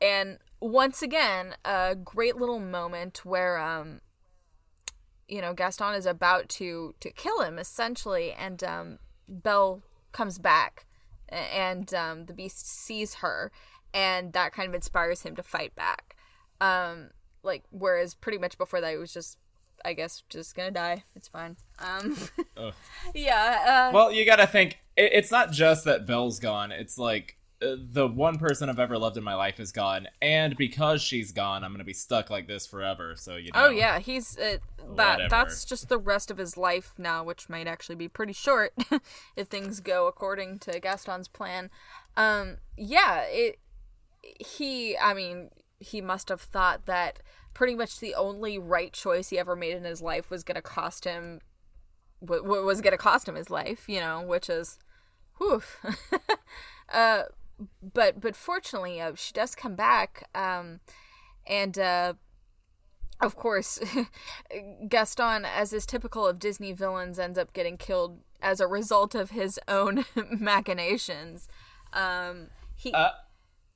and 0.00 0.38
once 0.60 1.02
again, 1.02 1.54
a 1.64 1.94
great 1.94 2.34
little 2.34 2.58
moment 2.58 3.24
where 3.24 3.58
um, 3.58 4.00
you 5.28 5.40
know, 5.40 5.52
Gaston 5.54 5.94
is 5.94 6.06
about 6.06 6.48
to 6.50 6.94
to 7.00 7.10
kill 7.10 7.42
him 7.42 7.58
essentially, 7.58 8.32
and 8.32 8.62
um, 8.64 8.98
Belle 9.28 9.82
comes 10.12 10.38
back, 10.38 10.86
and 11.28 11.92
um, 11.94 12.26
the 12.26 12.32
beast 12.32 12.66
sees 12.66 13.14
her, 13.16 13.52
and 13.92 14.32
that 14.32 14.52
kind 14.52 14.68
of 14.68 14.74
inspires 14.74 15.22
him 15.22 15.36
to 15.36 15.42
fight 15.42 15.74
back. 15.74 16.16
Um, 16.60 17.10
like 17.42 17.64
whereas 17.70 18.14
pretty 18.14 18.38
much 18.38 18.58
before 18.58 18.80
that, 18.80 18.90
he 18.90 18.96
was 18.96 19.12
just, 19.12 19.38
I 19.84 19.92
guess, 19.92 20.22
just 20.28 20.54
gonna 20.54 20.70
die. 20.70 21.04
It's 21.14 21.28
fine. 21.28 21.56
Um, 21.78 22.16
yeah. 23.14 23.88
Uh, 23.90 23.94
Well, 23.94 24.12
you 24.12 24.24
gotta 24.24 24.46
think. 24.46 24.78
It, 24.96 25.12
it's 25.12 25.30
not 25.30 25.52
just 25.52 25.84
that 25.84 26.06
Belle's 26.06 26.38
gone. 26.40 26.72
It's 26.72 26.98
like 26.98 27.37
the 27.60 28.06
one 28.06 28.38
person 28.38 28.68
I've 28.68 28.78
ever 28.78 28.98
loved 28.98 29.16
in 29.16 29.24
my 29.24 29.34
life 29.34 29.58
is 29.58 29.72
gone, 29.72 30.06
and 30.22 30.56
because 30.56 31.02
she's 31.02 31.32
gone, 31.32 31.64
I'm 31.64 31.72
gonna 31.72 31.84
be 31.84 31.92
stuck 31.92 32.30
like 32.30 32.46
this 32.46 32.66
forever. 32.66 33.14
So 33.16 33.36
you 33.36 33.50
know. 33.52 33.66
Oh 33.66 33.70
yeah, 33.70 33.98
he's 33.98 34.38
uh, 34.38 34.58
that. 34.96 35.18
Whatever. 35.18 35.28
That's 35.28 35.64
just 35.64 35.88
the 35.88 35.98
rest 35.98 36.30
of 36.30 36.38
his 36.38 36.56
life 36.56 36.92
now, 36.98 37.24
which 37.24 37.48
might 37.48 37.66
actually 37.66 37.96
be 37.96 38.08
pretty 38.08 38.32
short 38.32 38.72
if 39.36 39.48
things 39.48 39.80
go 39.80 40.06
according 40.06 40.60
to 40.60 40.78
Gaston's 40.78 41.28
plan. 41.28 41.70
Um, 42.16 42.58
yeah, 42.76 43.22
it. 43.22 43.58
He, 44.40 44.96
I 44.98 45.14
mean, 45.14 45.50
he 45.80 46.00
must 46.00 46.28
have 46.28 46.40
thought 46.40 46.86
that 46.86 47.20
pretty 47.54 47.74
much 47.74 47.98
the 47.98 48.14
only 48.14 48.58
right 48.58 48.92
choice 48.92 49.30
he 49.30 49.38
ever 49.38 49.56
made 49.56 49.74
in 49.74 49.84
his 49.84 50.02
life 50.02 50.30
was 50.30 50.44
to 50.44 50.62
cost 50.62 51.04
him. 51.04 51.40
W- 52.20 52.42
w- 52.42 52.64
was 52.64 52.80
to 52.80 52.96
cost 52.96 53.28
him 53.28 53.36
his 53.36 53.50
life, 53.50 53.88
you 53.88 54.00
know, 54.00 54.20
which 54.20 54.50
is, 54.50 54.78
whew. 55.38 55.62
uh, 56.92 57.22
but 57.82 58.20
but 58.20 58.36
fortunately, 58.36 59.00
uh, 59.00 59.12
she 59.14 59.32
does 59.32 59.54
come 59.54 59.74
back. 59.74 60.28
Um, 60.34 60.80
and 61.46 61.78
uh, 61.78 62.14
of 63.20 63.36
course, 63.36 63.80
Gaston, 64.88 65.44
as 65.44 65.72
is 65.72 65.86
typical 65.86 66.26
of 66.26 66.38
Disney 66.38 66.72
villains, 66.72 67.18
ends 67.18 67.38
up 67.38 67.52
getting 67.52 67.76
killed 67.76 68.20
as 68.40 68.60
a 68.60 68.66
result 68.66 69.14
of 69.14 69.30
his 69.30 69.58
own 69.66 70.04
machinations. 70.30 71.48
Um, 71.92 72.48
he, 72.76 72.92
Uh, 72.92 73.10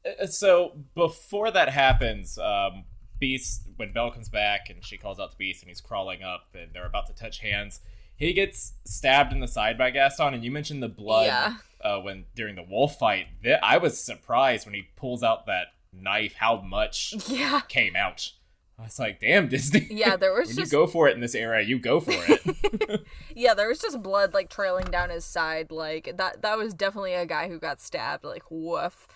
uh, 0.05 0.27
so 0.27 0.77
before 0.95 1.51
that 1.51 1.71
happens, 1.71 2.39
um, 2.39 2.85
Beast, 3.19 3.69
when 3.77 3.93
Belle 3.93 4.11
comes 4.11 4.29
back 4.29 4.69
and 4.69 4.85
she 4.85 4.99
calls 4.99 5.19
out 5.19 5.33
to 5.33 5.37
Beast 5.37 5.63
and 5.63 5.69
he's 5.69 5.81
crawling 5.81 6.23
up 6.23 6.55
and 6.55 6.73
they're 6.73 6.87
about 6.87 7.07
to 7.07 7.15
touch 7.15 7.39
hands, 7.39 7.81
he 8.17 8.33
gets 8.33 8.75
stabbed 8.85 9.33
in 9.33 9.41
the 9.41 9.49
side 9.49 9.77
by 9.79 9.91
Gaston. 9.91 10.35
And 10.35 10.45
you 10.45 10.51
mentioned 10.51 10.83
the 10.83 10.89
blood 10.89 11.27
Yeah. 11.27 11.55
uh, 11.83 12.01
when 12.01 12.25
during 12.35 12.55
the 12.57 12.63
wolf 12.63 12.99
fight. 12.99 13.27
Th- 13.43 13.59
I 13.63 13.79
was 13.79 13.99
surprised 14.03 14.67
when 14.67 14.75
he 14.75 14.89
pulls 14.97 15.23
out 15.23 15.47
that 15.47 15.69
knife 15.93 16.35
how 16.35 16.61
much 16.61 17.15
yeah, 17.29 17.61
came 17.69 17.97
out. 17.97 18.33
I 18.79 18.85
was 18.85 18.99
like, 18.99 19.21
"Damn, 19.21 19.49
Disney!" 19.49 19.87
yeah, 19.91 20.17
there 20.17 20.33
was 20.39 20.49
when 20.49 20.57
just 20.57 20.73
you 20.73 20.79
go 20.79 20.87
for 20.87 21.07
it 21.09 21.15
in 21.15 21.21
this 21.21 21.35
era, 21.35 21.63
you 21.63 21.79
go 21.79 22.01
for 22.01 22.13
it. 22.15 23.03
yeah, 23.37 23.55
there 23.55 23.69
was 23.69 23.79
just 23.79 24.03
blood 24.03 24.35
like 24.35 24.49
trailing 24.49 24.87
down 24.87 25.11
his 25.11 25.25
side. 25.25 25.71
Like 25.71 26.17
that, 26.17 26.43
that 26.43 26.57
was 26.59 26.75
definitely 26.75 27.13
a 27.15 27.27
guy 27.27 27.49
who 27.49 27.59
got 27.59 27.81
stabbed. 27.81 28.25
Like 28.25 28.45
woof. 28.51 29.07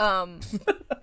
Um, 0.00 0.40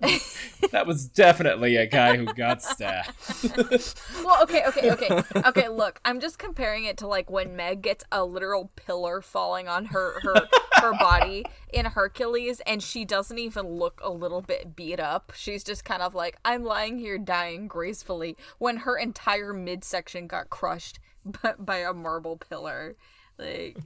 that 0.72 0.84
was 0.84 1.06
definitely 1.06 1.76
a 1.76 1.86
guy 1.86 2.16
who 2.16 2.26
got 2.34 2.62
stabbed. 2.62 3.12
well, 4.24 4.42
okay, 4.42 4.64
okay, 4.66 4.90
okay, 4.90 5.22
okay. 5.46 5.68
Look, 5.68 6.00
I'm 6.04 6.18
just 6.18 6.38
comparing 6.38 6.84
it 6.84 6.96
to 6.98 7.06
like 7.06 7.30
when 7.30 7.54
Meg 7.54 7.80
gets 7.82 8.04
a 8.10 8.24
literal 8.24 8.72
pillar 8.74 9.20
falling 9.20 9.68
on 9.68 9.86
her 9.86 10.20
her 10.22 10.48
her 10.80 10.92
body 10.98 11.44
in 11.72 11.86
Hercules, 11.86 12.60
and 12.66 12.82
she 12.82 13.04
doesn't 13.04 13.38
even 13.38 13.66
look 13.68 14.00
a 14.02 14.10
little 14.10 14.42
bit 14.42 14.74
beat 14.74 14.98
up. 14.98 15.32
She's 15.36 15.62
just 15.62 15.84
kind 15.84 16.02
of 16.02 16.14
like, 16.14 16.36
I'm 16.44 16.64
lying 16.64 16.98
here 16.98 17.18
dying 17.18 17.68
gracefully 17.68 18.36
when 18.58 18.78
her 18.78 18.96
entire 18.96 19.52
midsection 19.52 20.26
got 20.26 20.50
crushed 20.50 20.98
by, 21.24 21.54
by 21.56 21.76
a 21.78 21.92
marble 21.92 22.36
pillar. 22.36 22.96
Like, 23.38 23.76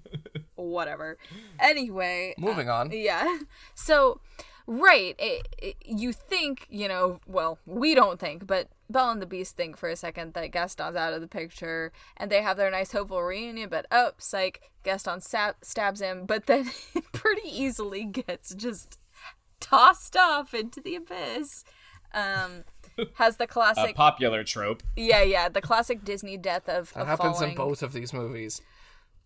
whatever. 0.54 1.18
Anyway, 1.60 2.34
Moving 2.38 2.70
on. 2.70 2.90
yeah. 2.90 3.40
So, 3.74 4.20
right, 4.66 5.14
it, 5.18 5.48
it- 5.58 5.76
you 5.84 6.12
think, 6.12 6.66
you 6.70 6.88
know, 6.88 7.20
well, 7.26 7.58
we 7.66 7.94
don't 7.94 8.18
think, 8.20 8.46
but 8.46 8.68
Belle 8.90 9.10
and 9.10 9.22
the 9.22 9.26
Beast 9.26 9.56
think 9.56 9.76
for 9.76 9.88
a 9.88 9.96
second 9.96 10.34
that 10.34 10.52
Gaston's 10.52 10.96
out 10.96 11.12
of 11.14 11.20
the 11.20 11.26
picture 11.28 11.92
and 12.16 12.30
they 12.30 12.42
have 12.42 12.56
their 12.56 12.70
nice 12.70 12.92
hopeful 12.92 13.22
reunion, 13.22 13.68
but 13.68 13.86
oh, 13.90 14.12
psych, 14.18 14.60
Gaston 14.84 15.20
stab- 15.20 15.56
stabs 15.62 16.00
him, 16.00 16.26
but 16.26 16.46
then 16.46 16.70
pretty 17.12 17.48
easily 17.48 18.04
gets 18.04 18.54
just 18.54 18.98
tossed 19.60 20.16
off 20.16 20.52
into 20.54 20.80
the 20.80 20.96
abyss. 20.96 21.64
Um, 22.14 22.64
has 23.14 23.38
the 23.38 23.44
A 23.44 23.46
classic, 23.46 23.96
popular 23.96 24.44
trope. 24.44 24.82
yeah, 24.96 25.22
yeah, 25.22 25.48
the 25.48 25.62
classic 25.62 26.04
Disney 26.04 26.36
death 26.36 26.68
of, 26.68 26.92
That 26.92 27.00
of 27.02 27.06
happens 27.08 27.36
falling. 27.38 27.50
in 27.52 27.56
both 27.56 27.82
of 27.82 27.94
these 27.94 28.12
movies. 28.12 28.60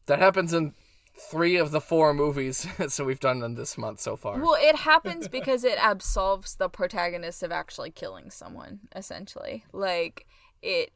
That 0.07 0.20
happens 0.20 0.53
in 0.53 0.72
three 1.19 1.57
of 1.57 1.71
the 1.71 1.81
four 1.81 2.12
movies 2.12 2.67
so 2.89 3.05
we've 3.05 3.21
done 3.21 3.43
in 3.43 3.55
this 3.55 3.79
month 3.79 4.01
so 4.01 4.17
far. 4.17 4.39
Well, 4.39 4.57
it 4.59 4.77
happens 4.77 5.29
because 5.39 5.64
it 5.64 5.79
absolves 5.79 6.57
the 6.57 6.69
protagonist 6.69 7.43
of 7.43 7.53
actually 7.53 7.91
killing 7.91 8.31
someone, 8.31 8.81
essentially. 8.95 9.64
Like 9.73 10.27
it 10.62 10.93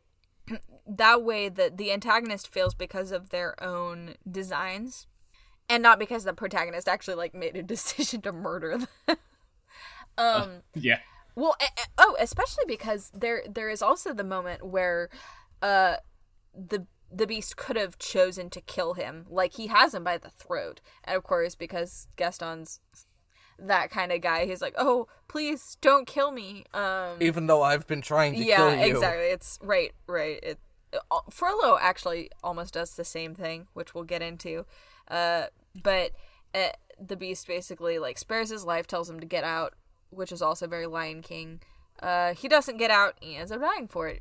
that 0.86 1.22
way 1.22 1.48
that 1.48 1.78
the 1.78 1.92
antagonist 1.92 2.52
fails 2.52 2.74
because 2.74 3.12
of 3.12 3.30
their 3.30 3.62
own 3.62 4.14
designs 4.30 5.06
and 5.68 5.82
not 5.82 5.98
because 5.98 6.24
the 6.24 6.34
protagonist 6.34 6.88
actually 6.88 7.14
like 7.14 7.34
made 7.34 7.56
a 7.56 7.62
decision 7.74 8.20
to 8.22 8.32
murder 8.32 8.78
them. 8.78 9.16
um 10.18 10.62
Yeah. 10.74 10.98
well, 11.34 11.56
oh, 11.96 12.16
especially 12.20 12.64
because 12.66 13.10
there 13.14 13.42
there 13.48 13.70
is 13.70 13.80
also 13.80 14.12
the 14.12 14.24
moment 14.24 14.66
where 14.66 15.08
uh 15.62 15.96
the 16.54 16.86
the 17.12 17.26
beast 17.26 17.56
could 17.56 17.76
have 17.76 17.98
chosen 17.98 18.50
to 18.50 18.60
kill 18.60 18.94
him. 18.94 19.26
Like 19.28 19.54
he 19.54 19.66
has 19.68 19.94
him 19.94 20.04
by 20.04 20.18
the 20.18 20.30
throat. 20.30 20.80
And 21.04 21.16
of 21.16 21.24
course, 21.24 21.54
because 21.54 22.08
Gaston's 22.16 22.80
that 23.58 23.90
kind 23.90 24.10
of 24.12 24.20
guy, 24.20 24.46
he's 24.46 24.62
like, 24.62 24.74
"Oh, 24.78 25.08
please 25.28 25.76
don't 25.80 26.06
kill 26.06 26.32
me." 26.32 26.64
Um 26.72 27.16
Even 27.20 27.46
though 27.46 27.62
I've 27.62 27.86
been 27.86 28.00
trying 28.00 28.34
to 28.34 28.42
yeah, 28.42 28.56
kill 28.56 28.70
you. 28.72 28.78
Yeah, 28.78 28.86
exactly. 28.86 29.26
It's 29.26 29.58
right, 29.62 29.92
right. 30.06 30.38
It 30.42 30.58
uh, 30.92 31.20
Frollo 31.30 31.78
actually 31.80 32.30
almost 32.42 32.74
does 32.74 32.94
the 32.94 33.04
same 33.04 33.34
thing, 33.34 33.68
which 33.74 33.94
we'll 33.94 34.04
get 34.04 34.22
into. 34.22 34.66
Uh, 35.08 35.46
but 35.80 36.12
uh, 36.54 36.70
the 37.00 37.16
Beast 37.16 37.46
basically 37.46 37.98
like 37.98 38.18
spares 38.18 38.50
his 38.50 38.64
life, 38.64 38.86
tells 38.86 39.08
him 39.08 39.20
to 39.20 39.26
get 39.26 39.44
out, 39.44 39.74
which 40.10 40.32
is 40.32 40.42
also 40.42 40.66
very 40.66 40.86
Lion 40.86 41.22
King. 41.22 41.60
Uh, 42.02 42.34
he 42.34 42.48
doesn't 42.48 42.78
get 42.78 42.90
out. 42.90 43.14
He 43.20 43.36
ends 43.36 43.52
up 43.52 43.60
dying 43.60 43.88
for 43.88 44.08
it, 44.08 44.18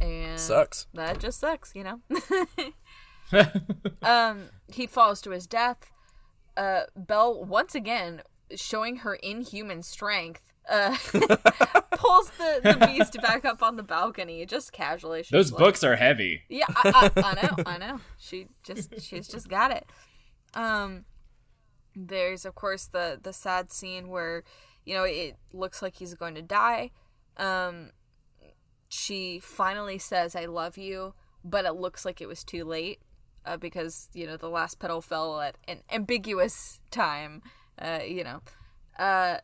and 0.00 0.38
Sucks. 0.38 0.86
That 0.94 1.18
just 1.18 1.40
sucks, 1.40 1.74
you 1.74 1.84
know. 1.84 2.00
um, 4.02 4.50
he 4.72 4.86
falls 4.86 5.20
to 5.22 5.30
his 5.30 5.46
death. 5.46 5.90
Uh, 6.56 6.82
Belle 6.96 7.44
once 7.44 7.74
again 7.74 8.22
showing 8.54 8.96
her 8.98 9.14
inhuman 9.16 9.82
strength. 9.82 10.52
Uh, 10.68 10.96
pulls 11.92 12.30
the, 12.32 12.60
the 12.62 12.86
beast 12.86 13.16
back 13.22 13.44
up 13.46 13.62
on 13.62 13.76
the 13.76 13.82
balcony 13.82 14.44
just 14.44 14.70
casually. 14.72 15.22
She's 15.22 15.30
Those 15.30 15.52
like- 15.52 15.58
books 15.58 15.84
are 15.84 15.96
heavy. 15.96 16.42
yeah, 16.48 16.66
I, 16.68 17.10
I, 17.16 17.22
I 17.22 17.34
know, 17.34 17.62
I 17.64 17.78
know. 17.78 18.00
She 18.18 18.48
just 18.62 19.00
she's 19.00 19.28
just 19.28 19.48
got 19.48 19.70
it. 19.70 19.86
Um, 20.54 21.04
there's 21.96 22.44
of 22.44 22.54
course 22.54 22.86
the 22.86 23.18
the 23.22 23.32
sad 23.32 23.72
scene 23.72 24.08
where 24.08 24.44
you 24.84 24.94
know 24.94 25.04
it 25.04 25.36
looks 25.52 25.80
like 25.80 25.96
he's 25.96 26.12
going 26.14 26.34
to 26.34 26.42
die. 26.42 26.90
Um, 27.38 27.92
she 28.88 29.38
finally 29.38 29.98
says, 29.98 30.34
"I 30.34 30.46
love 30.46 30.76
you," 30.78 31.14
but 31.44 31.64
it 31.64 31.74
looks 31.74 32.04
like 32.04 32.20
it 32.20 32.28
was 32.28 32.44
too 32.44 32.64
late 32.64 33.00
uh, 33.44 33.56
because 33.56 34.08
you 34.12 34.26
know 34.26 34.36
the 34.36 34.48
last 34.48 34.78
petal 34.78 35.00
fell 35.00 35.40
at 35.40 35.56
an 35.66 35.82
ambiguous 35.90 36.80
time. 36.90 37.42
Uh, 37.78 38.00
you 38.06 38.24
know, 38.24 38.40
uh, 38.98 39.38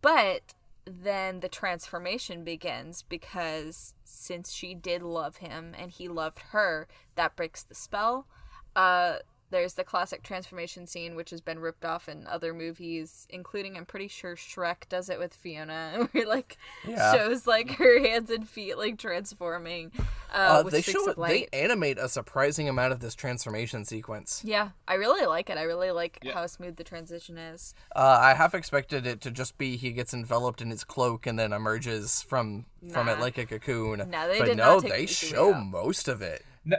but 0.00 0.54
then 0.84 1.40
the 1.40 1.48
transformation 1.48 2.44
begins 2.44 3.02
because 3.02 3.94
since 4.04 4.52
she 4.52 4.74
did 4.74 5.02
love 5.02 5.38
him 5.38 5.74
and 5.78 5.90
he 5.90 6.08
loved 6.08 6.40
her, 6.50 6.88
that 7.16 7.36
breaks 7.36 7.62
the 7.62 7.74
spell. 7.74 8.26
Uh, 8.74 9.16
there's 9.50 9.74
the 9.74 9.84
classic 9.84 10.22
transformation 10.22 10.86
scene, 10.86 11.14
which 11.16 11.30
has 11.30 11.40
been 11.40 11.58
ripped 11.58 11.84
off 11.84 12.08
in 12.08 12.26
other 12.26 12.54
movies, 12.54 13.26
including 13.30 13.76
I'm 13.76 13.84
pretty 13.86 14.08
sure 14.08 14.36
Shrek 14.36 14.88
does 14.88 15.08
it 15.08 15.18
with 15.18 15.34
Fiona, 15.34 16.08
where 16.12 16.26
like 16.26 16.56
Yeah. 16.86 17.12
shows 17.12 17.46
like 17.46 17.70
her 17.72 18.00
hands 18.00 18.30
and 18.30 18.48
feet 18.48 18.78
like 18.78 18.98
transforming 18.98 19.92
uh, 20.32 20.58
Uh, 20.60 20.62
with 20.64 20.72
they 20.72 20.82
streaks 20.82 21.04
show 21.04 21.10
of 21.10 21.16
they 21.16 21.22
light. 21.22 21.48
animate 21.52 21.98
a 21.98 22.08
surprising 22.08 22.68
amount 22.68 22.92
of 22.92 23.00
this 23.00 23.14
transformation 23.14 23.84
sequence. 23.84 24.42
Yeah, 24.44 24.70
I 24.86 24.94
really 24.94 25.26
like 25.26 25.50
it. 25.50 25.58
I 25.58 25.62
really 25.62 25.90
like 25.90 26.18
Yeah. 26.22 26.34
how 26.34 26.46
smooth 26.46 26.76
the 26.76 26.84
transition 26.84 27.36
is. 27.38 27.74
Uh, 27.94 28.18
I 28.20 28.34
half 28.34 28.54
expected 28.54 29.06
it 29.06 29.20
to 29.22 29.30
just 29.30 29.58
be 29.58 29.76
he 29.76 29.92
gets 29.92 30.14
enveloped 30.14 30.60
in 30.62 30.70
his 30.70 30.84
cloak 30.84 31.26
and 31.26 31.38
then 31.38 31.52
emerges 31.52 32.22
from 32.22 32.66
from 32.92 33.08
it 33.08 33.18
like 33.20 33.36
a 33.38 33.46
cocoon. 33.46 34.08
No, 34.10 34.28
they 34.28 34.38
but 34.38 34.44
did 34.46 34.56
no, 34.56 34.74
not 34.74 34.82
take 34.82 34.92
they 34.92 35.06
show 35.06 35.54
out. 35.54 35.66
most 35.66 36.08
of 36.08 36.22
it. 36.22 36.44
No, 36.64 36.76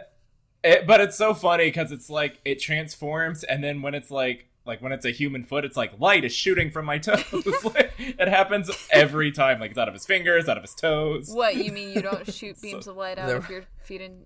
it, 0.64 0.86
but 0.88 1.02
it's 1.02 1.18
so 1.18 1.34
funny 1.34 1.66
because 1.66 1.92
it's 1.92 2.10
like 2.10 2.40
it 2.46 2.60
transforms, 2.60 3.44
and 3.44 3.64
then 3.64 3.82
when 3.82 3.94
it's 3.96 4.12
like 4.12 4.48
like 4.66 4.82
when 4.82 4.92
it's 4.92 5.06
a 5.06 5.12
human 5.12 5.44
foot, 5.44 5.66
it's 5.66 5.76
like 5.76 6.00
light 6.00 6.24
is 6.24 6.34
shooting 6.34 6.70
from 6.70 6.86
my 6.86 6.98
toes. 7.00 7.24
like, 7.66 7.94
it 7.98 8.28
happens 8.28 8.70
every 8.92 9.32
time. 9.32 9.60
Like 9.60 9.72
it's 9.72 9.80
out 9.80 9.88
of 9.88 9.94
his 9.96 10.06
fingers, 10.06 10.48
out 10.48 10.58
of 10.58 10.64
his 10.64 10.76
toes. 10.76 11.32
What 11.34 11.56
you 11.56 11.72
mean? 11.72 11.96
You 11.96 12.02
don't 12.04 12.32
shoot 12.32 12.62
beams 12.62 12.86
of 12.88 12.96
light 12.96 13.18
out 13.18 13.28
there- 13.28 13.38
of 13.38 13.50
your 13.50 13.64
feet 13.84 14.02
and 14.02 14.26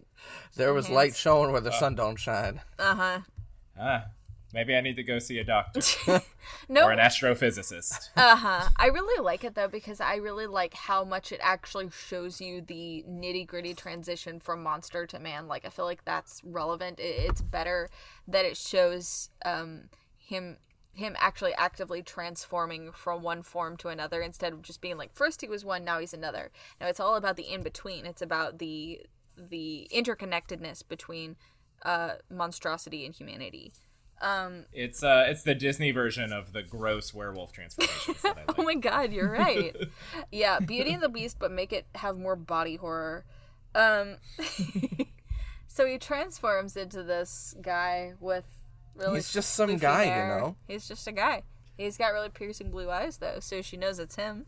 There 0.57 0.73
was 0.73 0.87
Hands. 0.87 0.95
light 0.95 1.15
showing 1.15 1.51
where 1.53 1.61
the 1.61 1.71
sun 1.71 1.95
don't 1.95 2.17
shine. 2.19 2.59
uh 2.77 2.95
huh. 2.95 3.19
Ah, 3.79 4.05
maybe 4.55 4.73
I 4.75 4.81
need 4.81 4.95
to 4.95 5.03
go 5.03 5.19
see 5.19 5.37
a 5.37 5.43
doctor 5.43 5.81
No, 6.69 6.83
or 6.87 6.91
an 6.91 6.99
astrophysicist. 6.99 8.09
Uh 8.17 8.37
huh. 8.37 8.69
I 8.77 8.87
really 8.87 9.21
like 9.21 9.43
it 9.43 9.53
though 9.55 9.67
because 9.67 9.99
I 9.99 10.15
really 10.15 10.47
like 10.47 10.73
how 10.73 11.03
much 11.03 11.31
it 11.31 11.39
actually 11.43 11.89
shows 11.91 12.39
you 12.39 12.61
the 12.61 13.03
nitty 13.07 13.45
gritty 13.45 13.73
transition 13.73 14.39
from 14.39 14.63
monster 14.63 15.05
to 15.05 15.19
man. 15.19 15.47
Like 15.47 15.65
I 15.65 15.69
feel 15.69 15.85
like 15.85 16.05
that's 16.05 16.41
relevant. 16.43 16.99
It's 16.99 17.41
better 17.41 17.89
that 18.27 18.45
it 18.45 18.57
shows 18.57 19.29
um 19.43 19.89
him 20.17 20.57
him 20.93 21.15
actually 21.19 21.53
actively 21.55 22.01
transforming 22.01 22.93
from 22.93 23.21
one 23.21 23.43
form 23.43 23.75
to 23.75 23.89
another 23.89 24.21
instead 24.21 24.53
of 24.53 24.61
just 24.61 24.79
being 24.79 24.97
like 24.97 25.13
first 25.13 25.41
he 25.41 25.47
was 25.47 25.65
one 25.65 25.83
now 25.83 25.99
he's 25.99 26.13
another. 26.13 26.51
Now 26.79 26.87
it's 26.87 27.01
all 27.01 27.15
about 27.15 27.35
the 27.35 27.51
in 27.51 27.61
between. 27.61 28.05
It's 28.05 28.21
about 28.21 28.59
the 28.59 29.01
the 29.37 29.89
interconnectedness 29.93 30.87
between 30.87 31.35
uh 31.83 32.13
monstrosity 32.29 33.05
and 33.05 33.13
humanity. 33.13 33.73
It's 34.73 35.03
uh, 35.03 35.25
it's 35.27 35.43
the 35.43 35.55
Disney 35.55 35.91
version 35.91 36.31
of 36.31 36.53
the 36.53 36.63
gross 36.63 37.13
werewolf 37.13 37.51
transformation. 37.51 38.15
like. 38.23 38.57
Oh 38.57 38.63
my 38.63 38.75
god, 38.75 39.11
you're 39.11 39.31
right. 39.31 39.75
yeah, 40.31 40.59
Beauty 40.59 40.93
and 40.93 41.03
the 41.03 41.09
Beast, 41.09 41.37
but 41.39 41.51
make 41.51 41.73
it 41.73 41.85
have 41.95 42.17
more 42.17 42.35
body 42.35 42.77
horror. 42.77 43.25
Um, 43.73 44.17
so 45.67 45.85
he 45.85 45.97
transforms 45.97 46.77
into 46.77 47.03
this 47.03 47.55
guy 47.61 48.13
with 48.19 48.45
really. 48.95 49.15
He's 49.15 49.33
just 49.33 49.53
some 49.53 49.69
floofy 49.69 49.81
guy, 49.81 50.03
you 50.03 50.27
know? 50.39 50.55
He's 50.67 50.87
just 50.87 51.07
a 51.07 51.11
guy. 51.11 51.43
He's 51.77 51.97
got 51.97 52.13
really 52.13 52.29
piercing 52.29 52.71
blue 52.71 52.89
eyes 52.89 53.17
though, 53.17 53.39
so 53.39 53.61
she 53.61 53.75
knows 53.75 53.99
it's 53.99 54.15
him. 54.15 54.45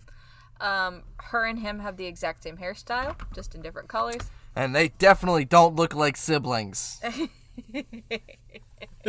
Um, 0.60 1.04
her 1.18 1.46
and 1.46 1.60
him 1.60 1.80
have 1.80 1.98
the 1.98 2.06
exact 2.06 2.44
same 2.44 2.58
hairstyle, 2.58 3.16
just 3.36 3.54
in 3.54 3.62
different 3.62 3.90
colors. 3.90 4.32
And 4.56 4.76
they 4.76 4.88
definitely 4.88 5.46
don't 5.46 5.76
look 5.76 5.94
like 5.94 6.18
siblings. 6.18 7.00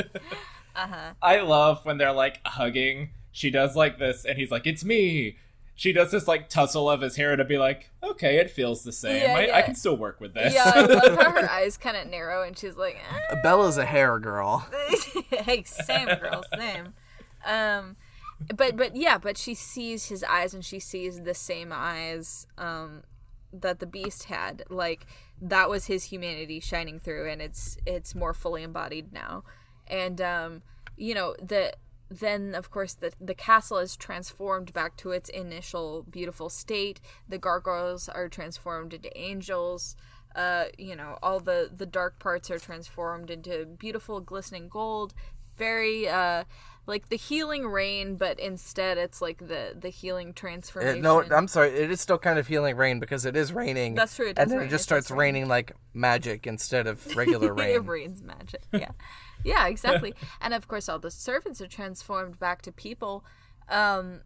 I 1.23 1.41
love 1.41 1.85
when 1.85 1.99
they're 1.99 2.13
like 2.13 2.41
hugging. 2.47 3.11
She 3.33 3.51
does 3.51 3.77
like 3.77 3.99
this, 3.99 4.25
and 4.25 4.39
he's 4.39 4.51
like, 4.51 4.67
"It's 4.67 4.85
me." 4.85 5.37
She 5.75 5.93
does 5.93 6.11
this 6.11 6.27
like 6.27 6.49
tussle 6.49 6.91
of 6.91 7.03
his 7.03 7.17
hair 7.17 7.37
to 7.37 7.45
be 7.45 7.59
like, 7.59 7.91
"Okay, 8.03 8.39
it 8.39 8.51
feels 8.51 8.83
the 8.83 8.93
same. 8.93 9.23
Yeah, 9.23 9.35
I, 9.37 9.47
yeah. 9.47 9.57
I 9.57 9.63
can 9.63 9.75
still 9.75 9.97
work 9.97 10.21
with 10.21 10.35
this." 10.35 10.55
Yeah, 10.55 10.73
I 10.75 10.81
love 10.83 11.19
how 11.19 11.31
her 11.31 11.51
eyes 11.51 11.77
kind 11.77 11.97
of 11.97 12.09
narrow, 12.09 12.43
and 12.43 12.59
she's 12.59 12.77
like, 12.77 12.97
eh. 12.97 13.35
Belle's 13.43 13.77
a 13.77 13.85
hair 13.85 14.19
girl. 14.19 14.67
hey, 15.31 15.63
same 15.65 16.07
girl, 16.19 16.43
same. 16.57 16.95
Um, 17.45 17.97
but 18.55 18.77
but 18.77 18.97
yeah, 18.97 19.19
but 19.19 19.37
she 19.37 19.55
sees 19.55 20.07
his 20.07 20.25
eyes 20.25 20.55
and 20.55 20.65
she 20.65 20.79
sees 20.79 21.23
the 21.23 21.35
same 21.35 21.73
eyes 21.73 22.47
um 22.57 23.03
that 23.53 23.79
the 23.79 23.87
beast 23.87 24.25
had. 24.25 24.65
Like 24.69 25.07
that 25.41 25.69
was 25.69 25.87
his 25.87 26.05
humanity 26.05 26.61
shining 26.61 26.99
through, 26.99 27.29
and 27.31 27.41
it's 27.41 27.79
it's 27.87 28.15
more 28.15 28.35
fully 28.35 28.63
embodied 28.63 29.13
now. 29.13 29.45
And 29.91 30.21
um, 30.21 30.63
you 30.97 31.15
know 31.15 31.35
the 31.43 31.73
then 32.11 32.55
of 32.55 32.71
course 32.71 32.95
the 32.95 33.13
the 33.21 33.35
castle 33.35 33.79
is 33.79 33.97
transformed 33.97 34.73
back 34.73 34.97
to 34.99 35.11
its 35.11 35.29
initial 35.29 36.05
beautiful 36.11 36.49
state. 36.49 37.01
The 37.29 37.39
gargoyles 37.39 38.09
are 38.09 38.29
transformed 38.29 38.95
into 38.95 39.17
angels. 39.19 39.97
Uh, 40.35 40.67
you 40.77 40.95
know, 40.95 41.19
all 41.23 41.41
the 41.41 41.71
the 41.75 41.87
dark 41.87 42.19
parts 42.19 42.51
are 42.51 42.59
transformed 42.59 43.31
into 43.31 43.67
beautiful 43.67 44.21
glistening 44.21 44.69
gold. 44.69 45.15
Very 45.57 46.09
uh 46.09 46.45
like 46.87 47.11
the 47.11 47.17
healing 47.17 47.67
rain, 47.67 48.17
but 48.17 48.39
instead 48.41 48.97
it's 48.97 49.21
like 49.21 49.39
the 49.47 49.75
the 49.79 49.91
healing 49.91 50.29
It- 50.31 50.37
transformation. 50.37 51.03
no, 51.03 51.23
I'm 51.23 51.49
sorry. 51.49 51.71
It 51.71 51.91
is 51.91 52.01
still 52.01 52.17
kind 52.19 52.39
of 52.39 52.47
healing 52.47 52.77
rain 52.77 53.01
because 53.01 53.27
it 53.27 53.37
is 53.37 53.53
raining. 53.53 53.95
That's 53.95 54.17
true, 54.17 54.29
it 54.29 54.39
and 54.39 54.51
then 54.51 54.59
rain, 54.61 54.69
it 54.69 54.71
just 54.71 54.83
it 54.83 54.85
starts 54.85 55.11
rain. 55.11 55.19
raining 55.19 55.49
like 55.49 55.73
magic 55.93 56.47
instead 56.47 56.87
of 56.87 57.15
regular 57.17 57.53
rain. 57.53 57.69
it 57.75 57.79
rain. 57.79 57.87
rains 57.87 58.23
magic. 58.23 58.63
Yeah. 58.73 58.93
yeah, 59.45 59.67
exactly. 59.69 60.15
and 60.41 60.55
of 60.55 60.69
course 60.69 60.89
all 60.89 60.99
the 60.99 61.11
servants 61.11 61.61
are 61.61 61.67
transformed 61.69 62.39
back 62.39 62.63
to 62.63 62.73
people. 62.73 63.25
Um 63.69 64.21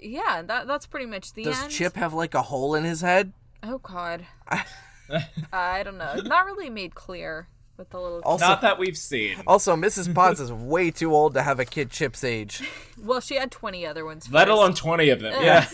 yeah, 0.00 0.42
that 0.42 0.66
that's 0.66 0.86
pretty 0.86 1.06
much 1.06 1.32
the 1.32 1.44
Does 1.44 1.62
end. 1.62 1.70
Chip 1.72 1.96
have 1.96 2.12
like 2.14 2.34
a 2.34 2.42
hole 2.42 2.74
in 2.74 2.84
his 2.84 3.00
head? 3.00 3.32
Oh 3.62 3.78
god. 3.78 4.26
I 5.52 5.82
don't 5.82 5.98
know. 5.98 6.16
Not 6.24 6.46
really 6.46 6.68
made 6.70 6.94
clear 6.94 7.48
with 7.76 7.90
the 7.90 8.00
little 8.00 8.20
Also, 8.24 8.46
Not 8.46 8.62
that 8.62 8.78
we've 8.78 8.96
seen. 8.96 9.36
also 9.46 9.76
Mrs. 9.76 10.12
Potts 10.14 10.40
is 10.40 10.50
way 10.74 10.90
too 10.90 11.14
old 11.14 11.34
to 11.34 11.42
have 11.42 11.60
a 11.60 11.64
kid 11.64 11.90
Chip's 11.90 12.24
age. 12.24 12.62
Well, 13.02 13.20
she 13.20 13.36
had 13.36 13.50
20 13.50 13.86
other 13.86 14.04
ones. 14.04 14.28
Let 14.32 14.48
first. 14.48 14.56
alone 14.56 14.74
twenty 14.74 15.10
of 15.10 15.20
them. 15.20 15.34
Yeah. 15.42 15.66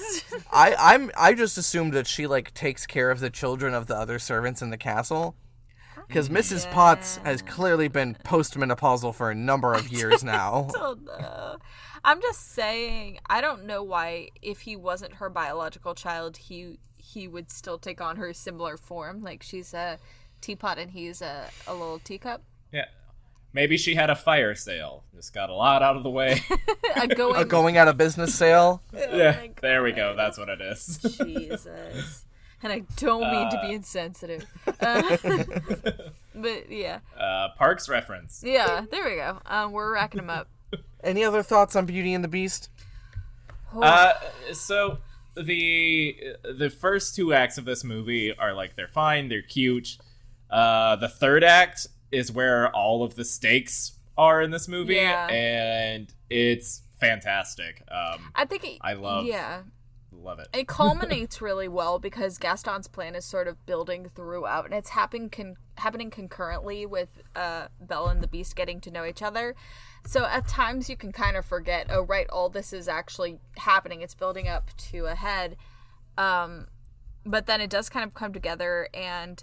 I 0.53 0.75
I'm 0.79 1.11
I 1.17 1.33
just 1.35 1.57
assumed 1.57 1.93
that 1.95 2.07
she 2.07 2.27
like 2.27 2.53
takes 2.55 2.87
care 2.87 3.11
of 3.11 3.21
the 3.21 3.31
children 3.31 3.73
of 3.75 3.87
the 3.87 3.97
other 3.97 4.19
servants 4.19 4.61
in 4.63 4.71
the 4.71 4.77
castle. 4.79 5.35
Because 6.13 6.29
Mrs. 6.29 6.71
Potts 6.71 7.17
has 7.25 7.41
clearly 7.41 7.89
been 7.89 8.19
postmenopausal 8.23 9.15
for 9.15 9.31
a 9.31 9.35
number 9.35 9.73
of 9.73 9.89
years 9.93 10.23
now. 10.23 10.69
don't 10.71 11.03
know. 11.07 11.57
I'm 12.05 12.21
just 12.21 12.53
saying, 12.53 13.19
I 13.31 13.41
don't 13.41 13.65
know 13.65 13.83
why 13.83 14.29
if 14.43 14.61
he 14.61 14.77
wasn't 14.77 15.15
her 15.15 15.31
biological 15.31 15.95
child, 15.95 16.37
he 16.37 16.79
he 16.99 17.27
would 17.27 17.51
still 17.51 17.79
take 17.79 18.03
on 18.03 18.17
her 18.17 18.35
similar 18.35 18.77
form. 18.77 19.23
Like 19.23 19.43
she's 19.43 19.73
a 19.73 19.99
teapot 20.43 20.79
and 20.79 20.91
he's 20.91 21.23
a, 21.23 21.47
a 21.67 21.73
little 21.73 21.99
teacup. 21.99 22.43
Yeah. 22.75 22.89
Maybe 23.55 23.79
she 23.79 23.95
had 23.95 24.11
a 24.11 24.15
fire 24.15 24.55
sale. 24.55 25.05
Just 25.17 25.33
got 25.33 25.49
a 25.49 25.55
lot 25.55 25.83
out 25.83 25.97
of 25.97 26.03
the 26.03 26.11
way. 26.11 26.43
A 26.97 27.09
going, 27.09 27.41
A 27.41 27.47
going 27.47 27.79
out 27.79 27.89
of 27.89 27.97
business 27.97 28.35
sale. 28.35 28.83
Oh 28.95 29.17
yeah. 29.17 29.47
There 29.63 29.83
we 29.83 29.93
go. 29.93 30.15
That's 30.15 30.37
what 30.37 30.51
it 30.51 30.61
is. 30.61 30.99
Jesus. 30.99 32.27
And 32.63 32.73
I 32.73 32.83
don't 32.97 33.31
mean 33.31 33.51
to 33.51 33.61
be 33.67 33.73
insensitive. 33.73 34.45
Uh, 34.81 35.17
but 36.35 36.71
yeah. 36.71 36.99
Uh, 37.17 37.49
Parks 37.57 37.89
reference. 37.89 38.43
Yeah, 38.45 38.85
there 38.91 39.05
we 39.05 39.15
go. 39.17 39.39
Um, 39.47 39.71
we're 39.73 39.93
racking 39.93 40.19
them 40.19 40.31
up. 40.31 40.49
Any 41.05 41.23
other 41.25 41.43
thoughts 41.43 41.77
on 41.77 41.87
Beauty 41.87 42.15
and 42.15 42.25
the 42.25 42.29
Beast? 42.29 42.69
Uh, 43.73 44.15
so 44.53 44.99
the 45.37 46.17
the 46.45 46.69
first 46.69 47.15
two 47.15 47.33
acts 47.33 47.59
of 47.59 47.65
this 47.65 47.85
movie 47.85 48.37
are 48.37 48.53
like 48.55 48.75
they're 48.77 48.89
fine, 48.89 49.29
they're 49.29 49.43
cute. 49.43 49.99
Uh, 50.51 50.97
the 50.97 51.09
third 51.09 51.45
act 51.45 51.87
is 52.11 52.31
where 52.33 52.71
all 52.75 53.03
of 53.05 53.15
the 53.15 53.25
stakes 53.25 53.93
are 54.19 54.43
in 54.43 54.51
this 54.51 54.67
movie, 54.69 54.95
Yeah. 54.97 55.27
and 55.29 56.13
it's 56.29 56.83
fantastic. 57.01 57.83
Um, 57.91 58.31
I 58.35 58.45
think 58.45 58.65
it, 58.65 58.79
I 58.83 58.93
love- 58.95 59.27
Yeah. 59.27 59.63
Love 60.23 60.39
it. 60.39 60.49
it 60.53 60.69
culminates 60.69 61.41
really 61.41 61.69
well 61.69 61.99
because 61.99 62.39
Gaston's 62.39 62.89
plan 62.89 63.15
is 63.15 63.25
sort 63.25 63.49
of 63.49 63.65
building 63.67 64.09
throughout, 64.15 64.65
and 64.65 64.75
it's 64.75 64.91
happening 64.91 65.29
con- 65.31 65.57
happening 65.77 66.11
concurrently 66.11 66.87
with 66.87 67.09
uh, 67.35 67.69
Belle 67.81 68.09
and 68.09 68.23
the 68.23 68.29
Beast 68.29 68.57
getting 68.57 68.81
to 68.83 68.91
know 68.91 69.05
each 69.05 69.23
other. 69.23 69.55
So 70.07 70.25
at 70.25 70.49
times 70.49 70.89
you 70.89 70.97
can 70.97 71.13
kind 71.13 71.37
of 71.37 71.45
forget, 71.45 71.87
oh 71.91 72.03
right, 72.03 72.29
all 72.31 72.49
this 72.49 72.73
is 72.73 72.89
actually 72.89 73.39
happening. 73.59 74.03
It's 74.03 74.15
building 74.15 74.49
up 74.49 74.71
to 74.91 75.07
a 75.07 75.15
head, 75.15 75.57
um, 76.19 76.69
but 77.25 77.47
then 77.47 77.61
it 77.61 77.71
does 77.71 77.89
kind 77.89 78.05
of 78.05 78.15
come 78.15 78.33
together 78.33 78.89
and. 78.95 79.43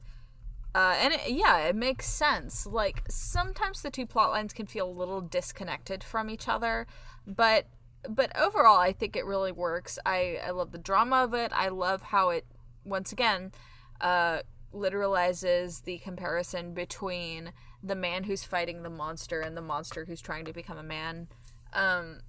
Uh, 0.76 0.96
and 1.02 1.16
it, 1.16 1.22
yeah, 1.32 1.62
it 1.62 1.76
makes 1.76 2.06
sense. 2.06 2.68
Like 2.68 3.02
sometimes 3.10 3.82
the 3.82 3.90
two 3.90 4.06
plot 4.06 4.30
lines 4.30 4.54
can 4.54 4.68
feel 4.68 4.88
a 4.88 4.92
little 4.92 5.20
disconnected 5.20 6.04
from 6.04 6.30
each 6.30 6.48
other, 6.48 6.86
but 7.26 7.66
but 8.08 8.36
overall, 8.38 8.78
I 8.78 8.92
think 8.94 9.16
it 9.16 9.26
really 9.26 9.52
works. 9.52 10.00
I 10.06 10.40
I 10.46 10.52
love 10.52 10.72
the 10.72 10.78
drama 10.78 11.24
of 11.24 11.34
it. 11.34 11.52
I 11.54 11.70
love 11.70 12.04
how 12.04 12.30
it 12.30 12.46
once 12.86 13.12
again 13.12 13.52
uh, 14.02 14.40
literalizes 14.74 15.84
the 15.84 15.98
comparison 16.00 16.74
between 16.74 17.54
the 17.82 17.96
man 17.96 18.26
who's 18.26 18.44
fighting 18.44 18.84
the 18.84 18.90
monster 18.90 19.42
and 19.42 19.56
the 19.56 19.62
monster 19.62 20.06
who's 20.06 20.22
trying 20.22 20.46
to 20.46 20.54
become 20.54 20.78
a 20.78 20.84
man. 20.84 21.28
Um, 21.74 22.22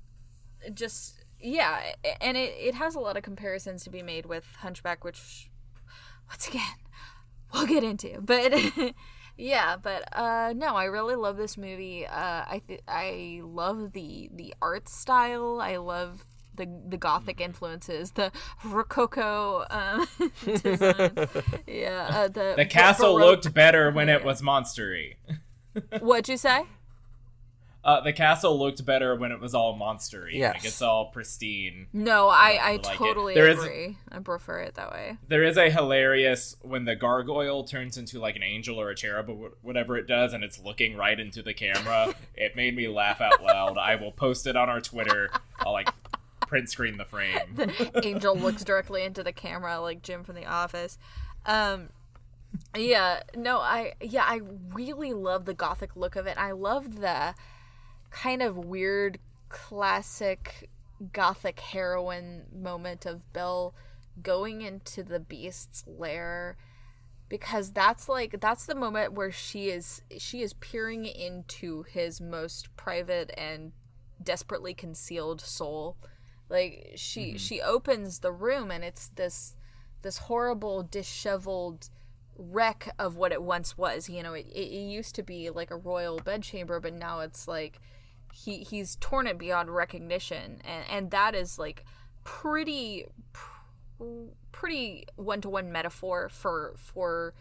just 0.74 1.24
yeah, 1.40 1.92
and 2.20 2.36
it, 2.36 2.54
it 2.58 2.74
has 2.74 2.94
a 2.94 3.00
lot 3.00 3.16
of 3.16 3.22
comparisons 3.22 3.84
to 3.84 3.90
be 3.90 4.02
made 4.02 4.26
with 4.26 4.46
Hunchback, 4.60 5.04
which 5.04 5.50
once 6.28 6.48
again 6.48 6.62
we'll 7.52 7.66
get 7.66 7.84
into. 7.84 8.20
But 8.20 8.52
yeah, 9.40 9.76
but 9.82 10.04
uh, 10.16 10.52
no, 10.56 10.76
I 10.76 10.84
really 10.84 11.14
love 11.16 11.36
this 11.36 11.56
movie. 11.56 12.06
Uh, 12.06 12.44
I 12.46 12.60
th- 12.66 12.82
I 12.86 13.40
love 13.42 13.92
the 13.92 14.30
the 14.34 14.54
art 14.60 14.88
style. 14.88 15.60
I 15.60 15.76
love 15.76 16.24
the 16.54 16.66
the 16.88 16.96
gothic 16.96 17.40
influences, 17.40 18.12
the 18.12 18.30
rococo 18.64 19.64
um, 19.70 20.06
design. 20.44 21.12
yeah, 21.66 22.06
uh, 22.12 22.28
the 22.28 22.54
The 22.56 22.66
castle 22.66 23.14
Baroque- 23.14 23.44
looked 23.44 23.54
better 23.54 23.90
when 23.90 24.08
it 24.08 24.24
was 24.24 24.42
monstery. 24.42 25.14
What'd 26.00 26.28
you 26.28 26.36
say? 26.36 26.64
Uh, 27.82 28.00
the 28.02 28.12
castle 28.12 28.58
looked 28.58 28.84
better 28.84 29.16
when 29.16 29.32
it 29.32 29.40
was 29.40 29.54
all 29.54 29.78
monstery. 29.78 30.34
Yes. 30.34 30.54
Like 30.56 30.64
it's 30.66 30.82
all 30.82 31.06
pristine. 31.06 31.86
No, 31.94 32.28
I, 32.28 32.58
I 32.60 32.70
like 32.72 32.82
totally 32.96 33.32
There 33.34 33.48
is- 33.48 33.58
agree. 33.58 33.96
I 34.12 34.18
prefer 34.18 34.60
it 34.60 34.74
that 34.74 34.90
way. 34.92 35.16
There 35.28 35.42
is 35.42 35.56
a 35.56 35.70
hilarious 35.70 36.56
when 36.60 36.84
the 36.84 36.94
gargoyle 36.94 37.64
turns 37.64 37.96
into 37.96 38.18
like 38.20 38.36
an 38.36 38.42
angel 38.42 38.78
or 38.78 38.90
a 38.90 38.94
cherub 38.94 39.30
or 39.30 39.52
whatever 39.62 39.96
it 39.96 40.06
does, 40.06 40.34
and 40.34 40.44
it's 40.44 40.58
looking 40.60 40.94
right 40.96 41.18
into 41.18 41.42
the 41.42 41.54
camera. 41.54 42.14
it 42.34 42.54
made 42.54 42.76
me 42.76 42.86
laugh 42.86 43.22
out 43.22 43.42
loud. 43.42 43.78
I 43.78 43.94
will 43.96 44.12
post 44.12 44.46
it 44.46 44.56
on 44.56 44.68
our 44.68 44.80
Twitter. 44.82 45.30
I'll 45.60 45.72
like 45.72 45.88
print 46.46 46.68
screen 46.68 46.98
the 46.98 47.04
frame. 47.06 47.38
Angel 48.02 48.36
looks 48.36 48.62
directly 48.62 49.04
into 49.04 49.22
the 49.22 49.32
camera 49.32 49.80
like 49.80 50.02
Jim 50.02 50.22
from 50.24 50.34
The 50.34 50.44
Office. 50.46 50.98
Um, 51.46 51.88
yeah, 52.76 53.22
no, 53.34 53.58
I 53.58 53.94
yeah, 54.02 54.24
I 54.26 54.40
really 54.74 55.12
love 55.14 55.44
the 55.46 55.54
gothic 55.54 55.96
look 55.96 56.16
of 56.16 56.26
it. 56.26 56.36
I 56.36 56.50
love 56.50 57.00
the 57.00 57.34
kind 58.10 58.42
of 58.42 58.56
weird 58.56 59.18
classic 59.48 60.70
gothic 61.12 61.60
heroine 61.60 62.42
moment 62.52 63.06
of 63.06 63.32
Belle 63.32 63.74
going 64.22 64.62
into 64.62 65.02
the 65.02 65.20
beast's 65.20 65.84
lair 65.86 66.56
because 67.28 67.70
that's 67.70 68.08
like 68.08 68.40
that's 68.40 68.66
the 68.66 68.74
moment 68.74 69.12
where 69.12 69.30
she 69.30 69.70
is 69.70 70.02
she 70.18 70.42
is 70.42 70.52
peering 70.54 71.06
into 71.06 71.84
his 71.84 72.20
most 72.20 72.74
private 72.76 73.32
and 73.38 73.72
desperately 74.22 74.74
concealed 74.74 75.40
soul. 75.40 75.96
Like 76.50 76.92
she 76.96 77.28
mm-hmm. 77.28 77.36
she 77.36 77.62
opens 77.62 78.18
the 78.18 78.32
room 78.32 78.70
and 78.70 78.84
it's 78.84 79.08
this 79.08 79.54
this 80.02 80.18
horrible 80.18 80.82
disheveled 80.82 81.88
wreck 82.36 82.92
of 82.98 83.16
what 83.16 83.32
it 83.32 83.42
once 83.42 83.78
was. 83.78 84.08
You 84.08 84.24
know 84.24 84.34
it, 84.34 84.46
it, 84.48 84.68
it 84.72 84.90
used 84.90 85.14
to 85.14 85.22
be 85.22 85.50
like 85.50 85.70
a 85.70 85.76
royal 85.76 86.18
bedchamber 86.18 86.80
but 86.80 86.94
now 86.94 87.20
it's 87.20 87.46
like 87.46 87.80
he 88.32 88.58
he's 88.58 88.96
torn 88.96 89.26
it 89.26 89.38
beyond 89.38 89.70
recognition. 89.70 90.60
And 90.64 90.84
and 90.90 91.10
that 91.10 91.34
is 91.34 91.58
like 91.58 91.84
pretty 92.24 93.06
pr- 93.32 94.04
pretty 94.52 95.06
one-to-one 95.16 95.70
metaphor 95.70 96.28
for 96.28 96.74
for 96.76 97.34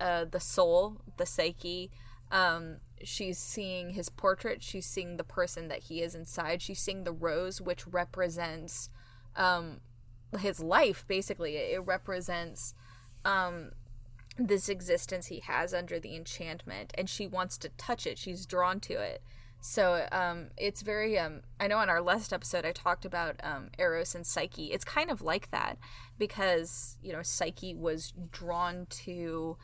uh 0.00 0.24
the 0.24 0.40
soul 0.40 1.00
the 1.16 1.26
psyche. 1.26 1.90
Um 2.30 2.78
she's 3.02 3.38
seeing 3.38 3.90
his 3.90 4.08
portrait. 4.08 4.62
She's 4.62 4.86
seeing 4.86 5.16
the 5.16 5.24
person 5.24 5.68
that 5.68 5.84
he 5.84 6.00
is 6.00 6.14
inside. 6.14 6.62
She's 6.62 6.80
seeing 6.80 7.04
the 7.04 7.12
rose 7.12 7.60
which 7.60 7.86
represents 7.86 8.88
um 9.36 9.80
his 10.38 10.60
life 10.60 11.04
basically. 11.06 11.56
It 11.56 11.84
represents 11.84 12.74
um 13.24 13.72
this 14.36 14.68
existence 14.68 15.26
he 15.26 15.38
has 15.40 15.72
under 15.72 16.00
the 16.00 16.16
enchantment 16.16 16.92
and 16.98 17.08
she 17.08 17.26
wants 17.26 17.56
to 17.58 17.68
touch 17.70 18.04
it. 18.04 18.18
She's 18.18 18.46
drawn 18.46 18.80
to 18.80 18.94
it 18.94 19.22
so 19.66 20.06
um 20.12 20.48
it's 20.58 20.82
very 20.82 21.18
um 21.18 21.40
i 21.58 21.66
know 21.66 21.78
on 21.78 21.88
our 21.88 22.02
last 22.02 22.34
episode 22.34 22.66
i 22.66 22.72
talked 22.72 23.06
about 23.06 23.40
um 23.42 23.70
eros 23.78 24.14
and 24.14 24.26
psyche 24.26 24.66
it's 24.66 24.84
kind 24.84 25.10
of 25.10 25.22
like 25.22 25.50
that 25.52 25.78
because 26.18 26.98
you 27.02 27.12
know 27.12 27.22
psyche 27.22 27.74
was 27.74 28.12
drawn 28.30 28.86
to 28.90 29.56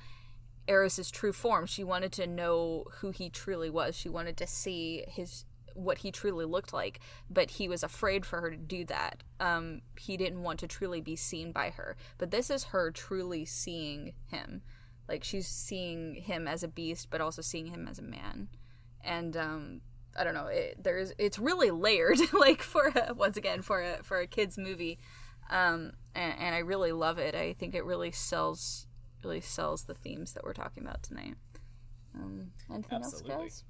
Eros's 0.68 1.10
true 1.10 1.32
form. 1.32 1.66
She 1.66 1.82
wanted 1.82 2.12
to 2.12 2.28
know 2.28 2.84
who 3.00 3.10
he 3.10 3.28
truly 3.28 3.68
was. 3.68 3.96
She 3.96 4.08
wanted 4.08 4.36
to 4.36 4.46
see 4.46 5.04
his 5.08 5.44
what 5.74 5.98
he 5.98 6.12
truly 6.12 6.44
looked 6.44 6.72
like, 6.72 7.00
but 7.28 7.52
he 7.52 7.68
was 7.68 7.82
afraid 7.82 8.24
for 8.24 8.40
her 8.40 8.50
to 8.50 8.56
do 8.56 8.84
that. 8.84 9.22
Um, 9.40 9.82
he 9.98 10.16
didn't 10.16 10.42
want 10.42 10.60
to 10.60 10.68
truly 10.68 11.00
be 11.00 11.16
seen 11.16 11.50
by 11.52 11.70
her. 11.70 11.96
But 12.18 12.30
this 12.30 12.50
is 12.50 12.64
her 12.64 12.90
truly 12.90 13.44
seeing 13.44 14.12
him. 14.26 14.62
Like 15.08 15.24
she's 15.24 15.48
seeing 15.48 16.14
him 16.14 16.46
as 16.46 16.62
a 16.62 16.68
beast, 16.68 17.08
but 17.10 17.20
also 17.20 17.42
seeing 17.42 17.66
him 17.66 17.88
as 17.88 17.98
a 17.98 18.02
man. 18.02 18.48
And 19.02 19.36
um, 19.36 19.80
I 20.18 20.24
don't 20.24 20.34
know. 20.34 20.46
It, 20.46 20.82
there's 20.82 21.12
it's 21.18 21.38
really 21.38 21.70
layered, 21.70 22.18
like 22.32 22.62
for 22.62 22.88
a, 22.88 23.14
once 23.14 23.36
again 23.36 23.62
for 23.62 23.82
a 23.82 24.02
for 24.02 24.18
a 24.20 24.26
kids 24.26 24.58
movie. 24.58 24.98
Um, 25.50 25.92
and, 26.14 26.34
and 26.38 26.54
I 26.54 26.58
really 26.58 26.92
love 26.92 27.18
it. 27.18 27.34
I 27.34 27.52
think 27.54 27.74
it 27.74 27.84
really 27.84 28.12
sells 28.12 28.86
really 29.24 29.40
sells 29.40 29.84
the 29.84 29.94
themes 29.94 30.32
that 30.32 30.44
we're 30.44 30.52
talking 30.52 30.82
about 30.82 31.02
tonight. 31.02 31.34
Um, 32.14 32.52
anything 32.72 32.98
Absolutely. 32.98 33.32
else, 33.32 33.42
guys? 33.42 33.64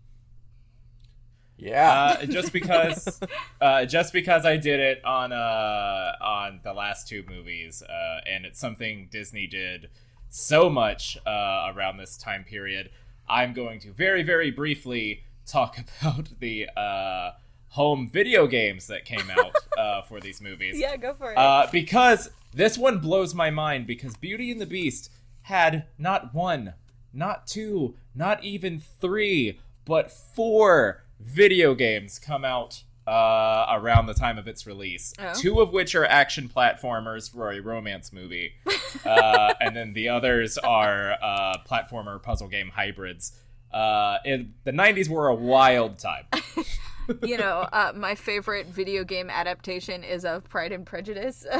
Yeah. 1.61 2.17
Uh, 2.21 2.27
just 2.27 2.53
because, 2.55 3.21
uh, 3.61 3.85
just 3.85 4.12
because 4.12 4.47
I 4.47 4.57
did 4.57 4.81
it 4.81 5.05
on 5.05 5.33
uh, 5.33 6.12
on 6.21 6.61
the 6.65 6.73
last 6.73 7.09
two 7.09 7.25
movies, 7.29 7.83
uh, 7.83 8.21
and 8.27 8.45
it's 8.45 8.59
something 8.59 9.09
Disney 9.11 9.47
did 9.47 9.91
so 10.29 10.71
much 10.71 11.19
uh, 11.27 11.73
around 11.75 11.99
this 11.99 12.17
time 12.17 12.45
period. 12.45 12.91
I'm 13.29 13.53
going 13.53 13.79
to 13.81 13.93
very, 13.93 14.23
very 14.23 14.51
briefly 14.51 15.23
talk 15.51 15.78
about 16.01 16.28
the 16.40 16.68
uh, 16.77 17.32
home 17.68 18.09
video 18.09 18.47
games 18.47 18.86
that 18.86 19.05
came 19.05 19.31
out 19.31 19.55
uh, 19.78 20.02
for 20.02 20.20
these 20.20 20.40
movies. 20.40 20.78
Yeah, 20.78 20.97
go 20.97 21.14
for 21.14 21.32
it. 21.32 21.39
Uh, 21.39 21.66
because 21.70 22.31
this 22.52 22.77
one 22.78 22.98
blows 22.98 23.35
my 23.35 23.51
mind 23.51 23.86
because 23.86 24.16
Beauty 24.16 24.51
and 24.51 24.60
the 24.60 24.66
Beast 24.66 25.10
had 25.43 25.86
not 25.98 26.35
one, 26.35 26.74
not 27.12 27.47
two, 27.47 27.94
not 28.14 28.43
even 28.44 28.81
three, 29.01 29.59
but 29.85 30.10
four 30.10 31.05
video 31.18 31.74
games 31.74 32.18
come 32.18 32.44
out 32.44 32.82
uh, 33.06 33.66
around 33.70 34.06
the 34.06 34.14
time 34.14 34.39
of 34.39 34.47
its 34.47 34.66
release. 34.66 35.12
Oh. 35.18 35.32
Two 35.35 35.60
of 35.60 35.72
which 35.72 35.94
are 35.94 36.05
action 36.05 36.48
platformers 36.48 37.31
for 37.31 37.51
a 37.51 37.60
romance 37.60 38.12
movie, 38.12 38.55
uh, 39.05 39.55
and 39.60 39.74
then 39.74 39.93
the 39.94 40.09
others 40.09 40.59
are 40.59 41.16
uh, 41.20 41.56
platformer 41.68 42.22
puzzle 42.22 42.48
game 42.48 42.70
hybrids. 42.70 43.32
Uh, 43.72 44.18
in, 44.24 44.55
the 44.64 44.72
90s 44.72 45.09
were 45.09 45.28
a 45.28 45.34
wild 45.34 45.98
time. 45.98 46.24
you 47.22 47.36
know, 47.36 47.66
uh, 47.72 47.92
my 47.94 48.14
favorite 48.14 48.66
video 48.66 49.05
game 49.05 49.30
adaptation 49.30 50.02
is 50.05 50.24
of 50.24 50.48
Pride 50.48 50.72
and 50.72 50.86
Prejudice. 50.86 51.47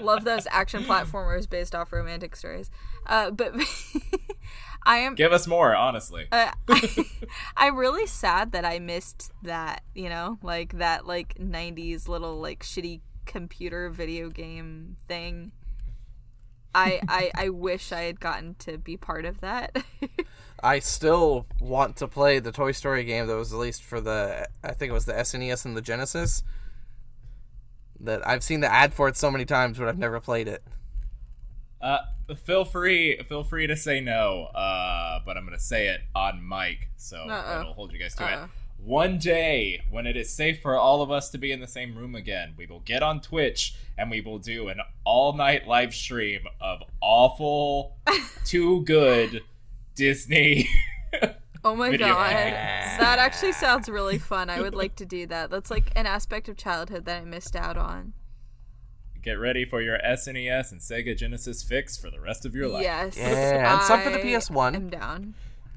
Love 0.00 0.24
those 0.24 0.46
action 0.50 0.82
platformers 0.84 1.48
based 1.48 1.74
off 1.74 1.92
romantic 1.92 2.36
stories. 2.36 2.70
Uh, 3.06 3.30
but 3.30 3.54
I 4.84 4.98
am 4.98 5.14
Give 5.14 5.32
us 5.32 5.46
more, 5.46 5.74
honestly. 5.74 6.26
uh, 6.32 6.52
I, 6.68 7.04
I'm 7.56 7.76
really 7.76 8.06
sad 8.06 8.52
that 8.52 8.64
I 8.64 8.78
missed 8.78 9.30
that, 9.42 9.82
you 9.94 10.08
know, 10.08 10.38
like 10.42 10.78
that 10.78 11.06
like 11.06 11.34
90s 11.38 12.08
little 12.08 12.40
like 12.40 12.62
shitty 12.62 13.00
computer 13.26 13.90
video 13.90 14.28
game 14.30 14.96
thing. 15.06 15.52
I 16.74 17.00
I, 17.08 17.30
I 17.34 17.48
wish 17.48 17.92
I 17.92 18.02
had 18.02 18.20
gotten 18.20 18.54
to 18.60 18.78
be 18.78 18.96
part 18.96 19.24
of 19.24 19.40
that. 19.40 19.76
I 20.62 20.78
still 20.78 21.46
want 21.58 21.96
to 21.96 22.08
play 22.08 22.38
the 22.38 22.52
Toy 22.52 22.72
Story 22.72 23.04
game 23.04 23.26
that 23.26 23.36
was 23.36 23.52
released 23.52 23.82
for 23.82 24.00
the 24.00 24.48
I 24.62 24.72
think 24.72 24.90
it 24.90 24.94
was 24.94 25.06
the 25.06 25.14
SNES 25.14 25.64
and 25.64 25.76
the 25.76 25.82
Genesis. 25.82 26.42
That 27.98 28.26
I've 28.26 28.42
seen 28.42 28.60
the 28.60 28.72
ad 28.72 28.94
for 28.94 29.08
it 29.08 29.16
so 29.16 29.30
many 29.30 29.44
times, 29.44 29.78
but 29.78 29.88
I've 29.88 29.98
never 29.98 30.20
played 30.20 30.48
it. 30.48 30.62
Uh, 31.82 31.98
feel 32.44 32.64
free, 32.64 33.18
feel 33.28 33.42
free 33.42 33.66
to 33.66 33.76
say 33.76 34.00
no. 34.00 34.44
Uh, 34.54 35.20
but 35.24 35.36
I'm 35.36 35.44
gonna 35.44 35.58
say 35.58 35.88
it 35.88 36.00
on 36.14 36.46
mic, 36.46 36.88
so 36.96 37.18
Uh-oh. 37.18 37.60
it'll 37.60 37.72
hold 37.74 37.92
you 37.92 37.98
guys 37.98 38.14
to 38.16 38.24
Uh-oh. 38.24 38.44
it. 38.44 38.50
One 38.82 39.18
day, 39.18 39.82
when 39.90 40.06
it 40.06 40.16
is 40.16 40.32
safe 40.32 40.60
for 40.62 40.76
all 40.76 41.02
of 41.02 41.10
us 41.10 41.28
to 41.30 41.38
be 41.38 41.52
in 41.52 41.60
the 41.60 41.66
same 41.66 41.94
room 41.96 42.14
again, 42.14 42.54
we 42.56 42.66
will 42.66 42.80
get 42.80 43.02
on 43.02 43.20
Twitch 43.20 43.74
and 43.98 44.10
we 44.10 44.20
will 44.20 44.38
do 44.38 44.68
an 44.68 44.80
all-night 45.04 45.68
live 45.68 45.94
stream 45.94 46.40
of 46.60 46.82
awful, 47.00 47.96
too 48.44 48.82
good 48.84 49.42
Disney. 49.94 50.68
Oh 51.62 51.76
my 51.76 51.90
Video 51.90 52.08
god. 52.08 52.30
game. 52.30 52.54
That 52.54 53.18
actually 53.18 53.52
sounds 53.52 53.86
really 53.90 54.16
fun. 54.18 54.48
I 54.48 54.62
would 54.62 54.74
like 54.74 54.96
to 54.96 55.04
do 55.04 55.26
that. 55.26 55.50
That's 55.50 55.70
like 55.70 55.92
an 55.94 56.06
aspect 56.06 56.48
of 56.48 56.56
childhood 56.56 57.04
that 57.04 57.20
I 57.20 57.24
missed 57.26 57.54
out 57.54 57.76
on. 57.76 58.14
get 59.22 59.32
ready 59.34 59.66
for 59.66 59.82
your 59.82 59.98
SNES 59.98 60.72
and 60.72 60.80
Sega 60.80 61.14
Genesis 61.14 61.62
fix 61.62 61.98
for 61.98 62.08
the 62.10 62.18
rest 62.18 62.46
of 62.46 62.54
your 62.54 62.66
life. 62.66 62.82
Yes. 62.82 63.18
Yeah, 63.18 63.74
and 63.74 63.82
some 63.82 64.00
for 64.00 64.08
the 64.08 64.20
PS1. 64.20 64.74
I'm 64.74 64.88
down. 64.88 65.34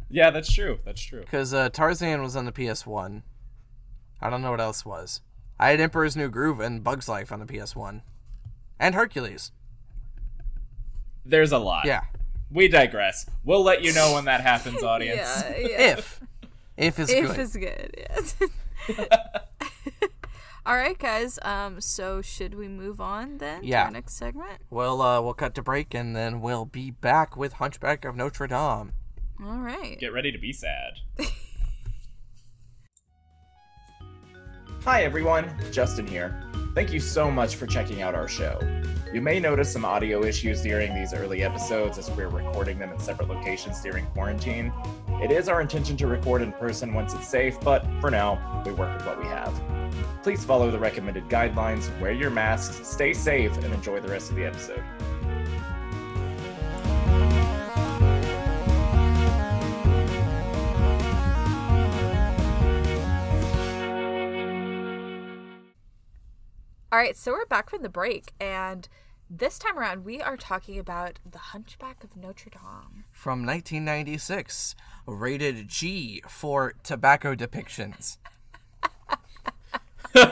Yeah, 0.10 0.30
that's 0.30 0.52
true. 0.52 0.80
That's 0.86 1.02
true. 1.02 1.22
Because 1.22 1.54
uh, 1.54 1.70
Tarzan 1.70 2.22
was 2.22 2.36
on 2.36 2.46
the 2.46 2.52
PS1. 2.52 3.24
I 4.22 4.30
don't 4.30 4.42
know 4.42 4.52
what 4.52 4.62
else 4.62 4.86
was. 4.86 5.22
I 5.60 5.70
had 5.72 5.80
Emperor's 5.80 6.16
New 6.16 6.30
Groove 6.30 6.60
and 6.60 6.84
Bug's 6.84 7.08
Life 7.10 7.32
on 7.32 7.40
the 7.40 7.46
PS1. 7.46 8.02
And 8.80 8.96
Hercules. 8.96 9.52
There's 11.26 11.52
a 11.52 11.58
lot. 11.58 11.86
Yeah. 11.86 12.02
We 12.52 12.68
digress. 12.68 13.26
We'll 13.44 13.64
let 13.64 13.82
you 13.84 13.94
know 13.94 14.14
when 14.14 14.26
that 14.26 14.42
happens, 14.42 14.84
audience. 14.84 15.44
Yeah, 15.44 15.58
yeah. 15.58 15.92
If. 15.98 16.22
If 16.78 17.00
is 17.00 17.08
good. 17.10 17.24
if 17.26 17.30
good. 17.36 17.40
is 17.40 17.56
good. 17.56 17.96
Yes. 17.98 18.36
All 20.66 20.76
right, 20.76 20.98
guys. 20.98 21.40
Um, 21.42 21.82
so 21.82 22.22
should 22.22 22.54
we 22.56 22.68
move 22.68 23.02
on 23.02 23.38
then 23.40 23.64
Yeah. 23.64 23.82
to 23.82 23.86
our 23.86 23.92
next 23.92 24.14
segment? 24.14 24.62
We'll 24.70 25.02
uh, 25.02 25.22
we'll 25.22 25.34
cut 25.34 25.54
to 25.56 25.62
break 25.62 25.94
and 25.94 26.16
then 26.16 26.40
we'll 26.40 26.66
be 26.66 26.90
back 26.90 27.36
with 27.36 27.54
Hunchback 27.54 28.06
of 28.06 28.16
Notre 28.16 28.48
Dame. 28.48 28.94
All 29.46 29.58
right. 29.58 30.00
Get 30.00 30.14
ready 30.14 30.32
to 30.32 30.38
be 30.38 30.54
sad. 30.54 30.94
Hi 34.86 35.04
everyone, 35.04 35.54
Justin 35.72 36.08
here. 36.08 36.42
Thank 36.76 36.94
you 36.94 37.00
so 37.00 37.30
much 37.30 37.56
for 37.56 37.68
checking 37.68 38.02
out 38.02 38.16
our 38.16 38.28
show. 38.28 38.60
You 39.14 39.22
may 39.22 39.40
notice 39.40 39.72
some 39.72 39.86
audio 39.86 40.24
issues 40.24 40.62
during 40.62 40.96
these 40.96 41.14
early 41.14 41.44
episodes 41.44 41.98
as 41.98 42.10
we're 42.12 42.30
recording 42.30 42.80
them 42.80 42.92
in 42.92 43.00
separate 43.00 43.30
locations 43.30 43.82
during 43.82 44.06
quarantine. 44.08 44.74
It 45.22 45.30
is 45.32 45.50
our 45.50 45.62
intention 45.62 45.98
to 45.98 46.08
record 46.08 46.42
in 46.42 46.52
person 46.54 46.94
once 46.94 47.14
it's 47.14 47.28
safe, 47.28 47.60
but 47.62 47.86
for 48.02 48.10
now, 48.10 48.64
we 48.66 48.72
work 48.72 48.98
with 48.98 49.06
what 49.06 49.20
we 49.20 49.26
have. 49.26 49.54
Please 50.24 50.44
follow 50.44 50.72
the 50.72 50.80
recommended 50.80 51.30
guidelines, 51.30 51.88
wear 52.00 52.12
your 52.12 52.30
masks, 52.30 52.88
stay 52.88 53.14
safe, 53.14 53.56
and 53.58 53.74
enjoy 53.74 54.00
the 54.00 54.08
rest 54.10 54.30
of 54.30 54.36
the 54.36 54.46
episode. 54.46 54.84
All 66.94 67.00
right, 67.00 67.18
so 67.18 67.32
we're 67.32 67.48
back 67.48 67.72
from 67.72 67.82
the 67.82 67.90
break, 67.90 68.34
and 68.40 68.88
this 69.28 69.58
time 69.58 69.80
around 69.80 70.06
we 70.06 70.22
are 70.22 70.38
talking 70.38 70.78
about 70.78 71.18
the 71.28 71.40
Hunchback 71.40 72.04
of 72.04 72.16
Notre 72.16 72.52
Dame. 72.52 73.06
From 73.12 73.44
1996, 73.44 74.76
rated 75.08 75.68
G 75.68 76.22
for 76.30 76.76
tobacco 76.84 77.34
depictions. 77.34 78.18
Which 80.14 80.24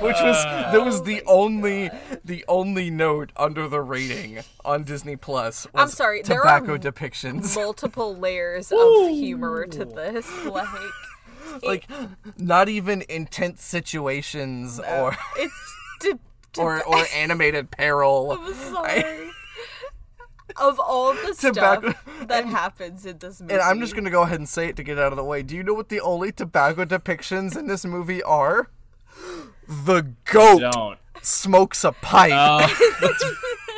was 0.00 0.44
that 0.44 0.82
was 0.82 1.02
oh 1.02 1.04
the 1.04 1.22
only 1.26 1.90
the 2.24 2.42
only 2.48 2.88
note 2.88 3.32
under 3.36 3.68
the 3.68 3.82
rating 3.82 4.38
on 4.64 4.84
Disney 4.84 5.16
Plus. 5.16 5.66
I'm 5.74 5.88
sorry, 5.88 6.22
there 6.22 6.40
tobacco 6.40 6.76
are 6.76 6.78
depictions. 6.78 7.54
Multiple 7.54 8.16
layers 8.16 8.72
of 8.72 9.10
humor 9.10 9.66
to 9.66 9.84
this, 9.84 10.26
like 10.46 10.66
like 11.62 11.88
not 12.36 12.68
even 12.68 13.02
intense 13.08 13.62
situations 13.64 14.78
or 14.80 15.16
it's. 15.36 15.74
To, 16.00 16.18
to, 16.52 16.60
or 16.60 16.84
or 16.84 17.04
animated 17.14 17.70
peril. 17.70 18.32
I'm 18.38 18.52
sorry. 18.52 19.30
of 20.60 20.78
all 20.78 21.14
the 21.14 21.34
Tobacco- 21.38 21.90
stuff 21.92 22.28
that 22.28 22.44
happens 22.44 23.06
in 23.06 23.16
this 23.16 23.40
movie, 23.40 23.54
And 23.54 23.62
I'm 23.62 23.80
just 23.80 23.94
gonna 23.96 24.10
go 24.10 24.22
ahead 24.22 24.38
and 24.38 24.46
say 24.46 24.68
it 24.68 24.76
to 24.76 24.82
get 24.82 24.98
out 24.98 25.12
of 25.12 25.16
the 25.16 25.24
way. 25.24 25.42
Do 25.42 25.56
you 25.56 25.62
know 25.62 25.72
what 25.72 25.88
the 25.88 26.00
only 26.02 26.32
tobacco 26.32 26.84
depictions 26.84 27.56
in 27.56 27.66
this 27.66 27.86
movie 27.86 28.22
are? 28.22 28.68
The 29.68 30.12
goat 30.24 30.60
Don't. 30.60 30.98
smokes 31.22 31.82
a 31.82 31.92
pipe. 31.92 32.32
Oh, 32.34 32.98
that's, 33.00 33.24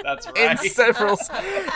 that's 0.03 0.27
in 0.36 0.47
right. 0.47 0.59
several, 0.59 1.12
s- 1.12 1.31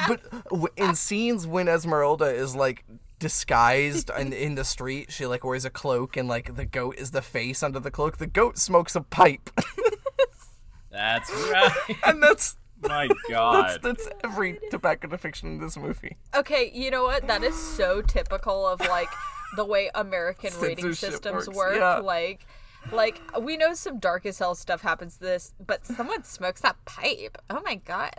but 0.08 0.28
w- 0.50 0.66
in 0.76 0.96
scenes 0.96 1.46
when 1.46 1.68
Esmeralda 1.68 2.26
is 2.26 2.56
like 2.56 2.84
disguised 3.22 4.10
in, 4.18 4.32
in 4.34 4.54
the 4.56 4.64
street, 4.64 5.10
she 5.12 5.24
like 5.26 5.44
wears 5.44 5.64
a 5.64 5.70
cloak 5.70 6.16
and 6.18 6.28
like 6.28 6.56
the 6.56 6.66
goat 6.66 6.96
is 6.98 7.12
the 7.12 7.22
face 7.22 7.62
under 7.62 7.80
the 7.80 7.90
cloak. 7.90 8.18
The 8.18 8.26
goat 8.26 8.58
smokes 8.58 8.94
a 8.94 9.00
pipe, 9.00 9.48
That's 10.90 11.30
right. 11.50 11.72
and 12.04 12.22
that's 12.22 12.56
My 12.82 13.06
that's, 13.08 13.20
God. 13.30 13.80
that's 13.82 14.08
every 14.22 14.58
tobacco 14.70 15.08
depiction 15.08 15.48
in 15.48 15.58
this 15.58 15.76
movie. 15.78 16.16
Okay, 16.34 16.70
you 16.74 16.90
know 16.90 17.04
what? 17.04 17.26
That 17.28 17.42
is 17.42 17.56
so 17.56 18.02
typical 18.02 18.66
of 18.66 18.80
like 18.80 19.08
the 19.56 19.64
way 19.64 19.90
American 19.94 20.52
rating 20.60 20.92
systems 20.92 21.46
works, 21.48 21.56
work. 21.56 21.76
yeah. 21.76 21.98
Like, 21.98 22.46
like 22.90 23.20
we 23.40 23.56
know 23.56 23.74
some 23.74 23.98
dark 23.98 24.26
as 24.26 24.38
hell 24.38 24.54
stuff 24.54 24.80
happens 24.82 25.14
to 25.18 25.20
this, 25.24 25.54
but 25.64 25.86
someone 25.86 26.24
smokes 26.24 26.60
that 26.62 26.76
pipe. 26.84 27.38
Oh 27.48 27.60
my 27.64 27.76
god! 27.76 28.12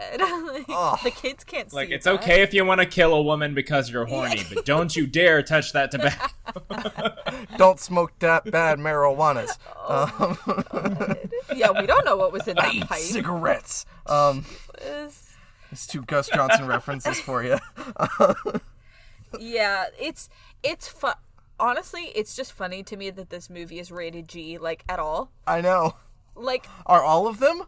Like, 0.68 1.04
the 1.04 1.12
kids 1.12 1.44
can't 1.44 1.70
see. 1.70 1.76
Like 1.76 1.90
it's 1.92 2.06
that. 2.06 2.16
okay 2.22 2.42
if 2.42 2.54
you 2.54 2.64
want 2.66 2.80
to 2.82 2.86
kill 2.88 3.14
a 3.14 3.22
woman 3.22 3.54
because 3.54 3.90
you're 3.92 4.06
horny, 4.06 4.44
but 4.54 4.66
don't 4.66 4.96
you 4.96 5.06
dare 5.06 5.44
touch 5.44 5.74
that 5.74 5.92
tobacco. 5.92 6.28
Don't 7.58 7.80
smoke 7.80 8.14
that 8.20 8.50
bad 8.52 8.78
marijuanas. 8.80 9.58
Yeah, 11.56 11.72
we 11.80 11.86
don't 11.88 12.06
know 12.06 12.16
what 12.16 12.32
was 12.32 12.48
in 12.48 12.58
I 12.58 12.64
that 12.66 12.74
eat 12.76 12.88
pipe. 12.88 13.00
cigarettes. 13.00 13.86
Um, 14.06 14.46
It's- 14.76 15.30
it's 15.72 15.88
two 15.88 16.04
Gus 16.04 16.30
Johnson 16.30 16.68
references 16.68 17.20
for 17.20 17.44
you. 17.44 17.58
yeah, 19.40 19.86
it's 20.00 20.30
it's 20.62 20.88
fun. 20.88 21.16
Honestly, 21.60 22.12
it's 22.16 22.36
just 22.36 22.52
funny 22.54 22.84
to 22.84 22.98
me 22.98 23.10
that 23.12 23.30
this 23.30 23.50
movie 23.50 23.80
is 23.80 23.92
rated 23.92 24.28
G, 24.28 24.58
like 24.58 24.84
at 24.90 25.00
all. 25.00 25.32
I 25.46 25.62
know. 25.62 25.96
Like, 26.36 26.66
Are 26.86 27.04
all 27.04 27.28
of 27.28 27.40
them? 27.40 27.64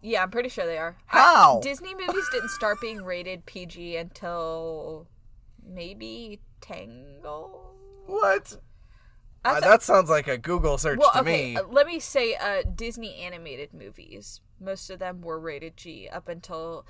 yeah, 0.00 0.22
I'm 0.22 0.30
pretty 0.30 0.48
sure 0.48 0.64
they 0.66 0.78
are. 0.78 0.96
How? 1.06 1.60
Disney 1.60 1.94
movies 1.94 2.28
didn't 2.30 2.50
start 2.50 2.80
being 2.80 3.02
rated 3.02 3.44
PG 3.44 3.96
until 3.96 5.08
maybe 5.66 6.40
Tangle. 6.60 7.74
What? 8.06 8.56
Uh, 9.44 9.60
that 9.60 9.82
sounds 9.82 10.08
like 10.10 10.28
a 10.28 10.38
Google 10.38 10.78
search 10.78 10.98
well, 10.98 11.10
to 11.12 11.20
okay, 11.20 11.54
me. 11.54 11.56
uh, 11.56 11.62
let 11.68 11.86
me 11.86 11.98
say 11.98 12.34
uh, 12.36 12.62
Disney 12.74 13.16
animated 13.16 13.72
movies. 13.72 14.40
Most 14.60 14.90
of 14.90 14.98
them 14.98 15.20
were 15.22 15.38
rated 15.40 15.76
G 15.76 16.08
up 16.08 16.28
until 16.28 16.86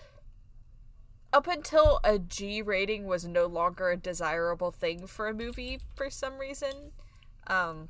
up 1.33 1.47
until 1.47 2.01
a 2.05 2.19
G 2.19 2.63
rating 2.63 3.07
was 3.07 3.27
no 3.27 3.47
longer 3.47 3.91
a 3.91 3.97
desirable 3.97 4.71
thing 4.71 5.07
for 5.07 5.29
a 5.29 5.35
movie 5.35 5.81
for 5.95 6.11
some 6.11 6.39
reason. 6.39 6.93
Um, 7.47 7.89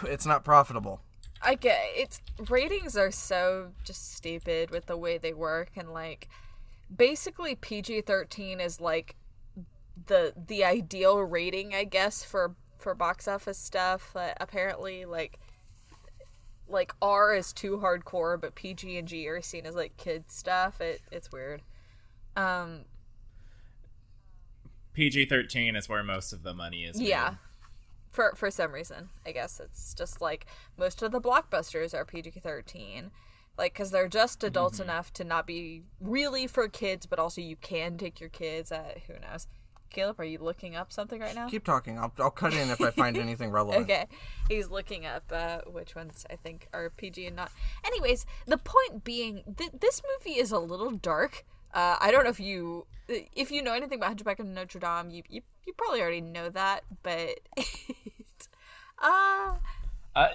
It's 0.04 0.26
not 0.26 0.44
profitable. 0.44 1.00
I 1.42 1.56
get 1.56 1.78
it's 1.94 2.22
ratings 2.48 2.96
are 2.96 3.10
so 3.10 3.72
just 3.84 4.14
stupid 4.14 4.70
with 4.70 4.86
the 4.86 4.96
way 4.96 5.18
they 5.18 5.34
work 5.34 5.70
and 5.76 5.92
like 5.92 6.28
basically 6.94 7.54
PG-13 7.54 8.64
is 8.64 8.80
like 8.80 9.14
the 10.06 10.32
the 10.48 10.64
ideal 10.64 11.18
rating 11.18 11.74
I 11.74 11.84
guess 11.84 12.24
for 12.24 12.54
for 12.78 12.94
box 12.94 13.28
office 13.28 13.58
stuff 13.58 14.10
but 14.14 14.38
apparently 14.40 15.04
like 15.04 15.38
like 16.66 16.94
R 17.02 17.34
is 17.34 17.52
too 17.52 17.78
hardcore 17.82 18.40
but 18.40 18.54
PG 18.54 18.96
and 18.96 19.06
G 19.06 19.28
are 19.28 19.42
seen 19.42 19.66
as 19.66 19.74
like 19.74 19.98
kid 19.98 20.30
stuff 20.30 20.80
it 20.80 21.02
it's 21.12 21.30
weird 21.30 21.60
um 22.36 22.80
PG 24.94 25.26
thirteen 25.26 25.74
is 25.76 25.88
where 25.88 26.02
most 26.02 26.32
of 26.32 26.42
the 26.42 26.54
money 26.54 26.84
is. 26.84 26.98
made. 26.98 27.08
yeah 27.08 27.34
for 28.10 28.32
for 28.36 28.48
some 28.48 28.70
reason 28.70 29.08
i 29.26 29.32
guess 29.32 29.58
it's 29.58 29.92
just 29.92 30.20
like 30.20 30.46
most 30.78 31.02
of 31.02 31.10
the 31.10 31.20
blockbusters 31.20 31.92
are 31.92 32.04
pg-13 32.04 33.10
like 33.58 33.72
because 33.72 33.90
they're 33.90 34.06
just 34.06 34.44
adults 34.44 34.78
enough 34.78 35.12
to 35.12 35.24
not 35.24 35.48
be 35.48 35.82
really 36.00 36.46
for 36.46 36.68
kids 36.68 37.06
but 37.06 37.18
also 37.18 37.40
you 37.40 37.56
can 37.56 37.98
take 37.98 38.20
your 38.20 38.28
kids 38.28 38.70
uh, 38.70 38.94
who 39.08 39.14
knows 39.14 39.48
caleb 39.90 40.20
are 40.20 40.24
you 40.24 40.38
looking 40.38 40.76
up 40.76 40.92
something 40.92 41.20
right 41.20 41.34
now 41.34 41.48
Keep 41.48 41.64
talking. 41.64 41.98
I'll, 41.98 42.12
I'll 42.18 42.30
cut 42.30 42.52
in 42.54 42.68
if 42.70 42.80
I 42.80 42.90
find 42.90 43.16
anything 43.28 43.50
relevant. 43.50 43.82
okay 43.84 44.06
he's 44.48 44.70
looking 44.70 45.04
up 45.06 45.24
uh, 45.32 45.58
which 45.66 45.96
ones 45.96 46.24
i 46.30 46.36
think 46.36 46.68
are 46.72 46.90
pg 46.90 47.26
and 47.26 47.34
not 47.34 47.50
anyways 47.84 48.26
the 48.46 48.58
point 48.58 49.02
being 49.02 49.42
th- 49.56 49.72
this 49.80 50.02
movie 50.20 50.38
is 50.38 50.52
a 50.52 50.58
little 50.60 50.92
dark 50.92 51.44
uh, 51.74 51.96
i 52.00 52.10
don't 52.10 52.24
know 52.24 52.30
if 52.30 52.40
you 52.40 52.86
if 53.08 53.50
you 53.50 53.62
know 53.62 53.74
anything 53.74 53.98
about 53.98 54.08
hunchback 54.08 54.38
of 54.38 54.46
notre 54.46 54.78
dame 54.78 55.10
you, 55.10 55.22
you, 55.28 55.42
you 55.66 55.72
probably 55.76 56.00
already 56.00 56.20
know 56.22 56.48
that 56.48 56.84
but 57.02 57.40
uh 59.02 59.54
Uh, 60.16 60.28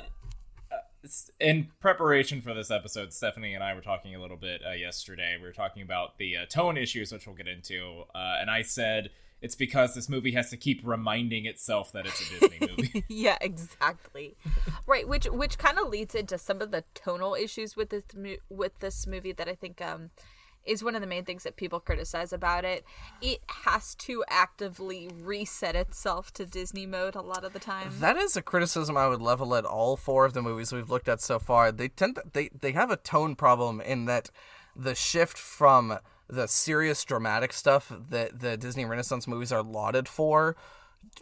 in 1.40 1.70
preparation 1.80 2.42
for 2.42 2.54
this 2.54 2.70
episode, 2.70 3.14
Stephanie 3.14 3.54
and 3.54 3.64
I 3.64 3.74
were 3.74 3.80
talking 3.82 4.16
a 4.16 4.22
little 4.22 4.36
bit 4.36 4.62
uh, 4.68 4.72
yesterday. 4.74 5.38
We 5.40 5.46
were 5.48 5.54
talking 5.54 5.82
about 5.82 6.18
the 6.18 6.36
uh, 6.36 6.46
tone 6.46 6.76
issues, 6.76 7.12
which 7.14 7.26
we'll 7.26 7.38
get 7.38 7.48
into. 7.48 8.04
Uh, 8.14 8.36
and 8.42 8.52
I 8.52 8.62
said 8.64 9.10
it's 9.42 9.56
because 9.56 9.96
this 9.96 10.10
movie 10.10 10.32
has 10.34 10.50
to 10.50 10.58
keep 10.58 10.82
reminding 10.84 11.46
itself 11.46 11.94
that 11.94 12.06
it's 12.06 12.20
a 12.20 12.40
Disney 12.50 12.60
movie. 12.78 13.06
yeah 13.08 13.38
exactly 13.40 14.36
right 14.86 15.08
which 15.08 15.26
which 15.28 15.58
kind 15.58 15.80
of 15.80 15.88
leads 15.88 16.14
into 16.14 16.38
some 16.38 16.62
of 16.62 16.72
the 16.72 16.84
tonal 16.94 17.34
issues 17.36 17.78
with 17.78 17.90
this 17.90 18.04
with 18.50 18.80
this 18.80 19.08
movie 19.08 19.32
that 19.32 19.48
i 19.48 19.56
think 19.56 19.82
um 19.82 20.10
is 20.70 20.84
one 20.84 20.96
of 20.96 21.02
the 21.02 21.08
main 21.08 21.26
things 21.26 21.44
that 21.44 21.56
people 21.56 21.80
criticize 21.80 22.32
about 22.32 22.64
it 22.64 22.86
it 23.22 23.40
has 23.66 23.96
to 23.96 24.24
actively 24.30 25.10
reset 25.22 25.76
itself 25.76 26.32
to 26.34 26.46
disney 26.46 26.86
mode 26.86 27.16
a 27.16 27.22
lot 27.22 27.44
of 27.44 27.54
the 27.54 27.60
time 27.60 27.92
That 28.00 28.18
is 28.18 28.36
a 28.38 28.42
criticism 28.42 28.98
I 28.98 29.08
would 29.08 29.22
level 29.22 29.56
at 29.56 29.66
all 29.66 29.98
four 29.98 30.26
of 30.26 30.34
the 30.34 30.42
movies 30.42 30.72
we've 30.72 30.90
looked 30.90 31.08
at 31.08 31.22
so 31.22 31.40
far. 31.40 31.72
They 31.72 31.88
tend 31.88 32.16
to, 32.16 32.24
they 32.32 32.50
they 32.50 32.72
have 32.74 32.92
a 32.92 32.98
tone 32.98 33.36
problem 33.36 33.82
in 33.82 34.06
that 34.06 34.30
the 34.76 34.96
shift 34.96 35.38
from 35.38 36.00
the 36.28 36.48
serious 36.48 37.04
dramatic 37.04 37.54
stuff 37.54 37.92
that 38.10 38.40
the 38.40 38.56
Disney 38.58 38.86
Renaissance 38.86 39.28
movies 39.28 39.52
are 39.52 39.64
lauded 39.64 40.08
for 40.08 40.56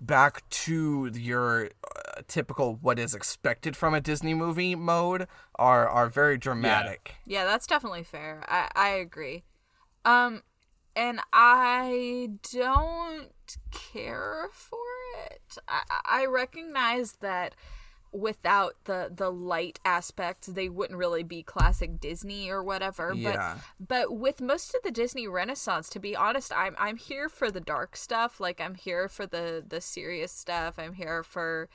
back 0.01 0.47
to 0.49 1.09
your 1.13 1.65
uh, 1.83 2.21
typical 2.27 2.75
what 2.81 2.99
is 2.99 3.13
expected 3.15 3.75
from 3.75 3.93
a 3.93 4.01
Disney 4.01 4.33
movie 4.33 4.75
mode 4.75 5.27
are 5.55 5.87
are 5.87 6.07
very 6.09 6.37
dramatic. 6.37 7.15
yeah 7.25 7.45
that's 7.45 7.67
definitely 7.67 8.03
fair. 8.03 8.43
I 8.47 8.69
i 8.75 8.89
agree. 8.89 9.43
Um 10.05 10.43
and 10.95 11.19
i 11.33 12.29
don't 12.51 13.31
care 13.71 14.47
for 14.51 14.79
it. 15.29 15.57
I 15.67 15.81
i 16.05 16.25
recognize 16.25 17.13
that 17.21 17.55
without 18.11 18.73
the 18.85 19.11
the 19.13 19.29
light 19.31 19.79
aspects 19.85 20.47
they 20.47 20.69
wouldn't 20.69 20.97
really 20.97 21.23
be 21.23 21.43
classic 21.43 21.99
disney 21.99 22.49
or 22.49 22.63
whatever 22.63 23.13
Yeah. 23.13 23.57
but 23.79 23.87
but 23.87 24.17
with 24.17 24.41
most 24.41 24.73
of 24.73 24.81
the 24.83 24.91
disney 24.91 25.27
renaissance 25.27 25.89
to 25.89 25.99
be 25.99 26.15
honest 26.15 26.51
i'm 26.55 26.75
i'm 26.79 26.97
here 26.97 27.29
for 27.29 27.51
the 27.51 27.59
dark 27.59 27.95
stuff 27.95 28.39
like 28.39 28.59
i'm 28.61 28.75
here 28.75 29.07
for 29.07 29.25
the 29.25 29.63
the 29.67 29.81
serious 29.81 30.31
stuff 30.31 30.79
i'm 30.79 30.93
here 30.93 31.23
for 31.23 31.67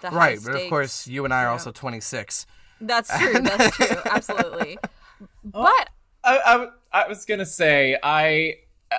the 0.00 0.10
high 0.10 0.16
Right, 0.16 0.38
but 0.44 0.54
of 0.54 0.68
course, 0.68 1.06
you 1.08 1.24
and 1.24 1.34
I 1.34 1.42
are 1.42 1.46
Yeah. 1.46 1.52
also 1.52 1.72
26. 1.72 2.46
that's 2.80 3.18
true 3.18 3.40
that's 3.40 3.76
true 3.76 3.96
absolutely 4.04 4.78
oh, 5.54 5.62
but 5.62 5.88
I 6.24 6.68
I 6.92 7.08
was 7.08 7.24
gonna 7.24 7.46
say 7.46 7.98
I 8.02 8.56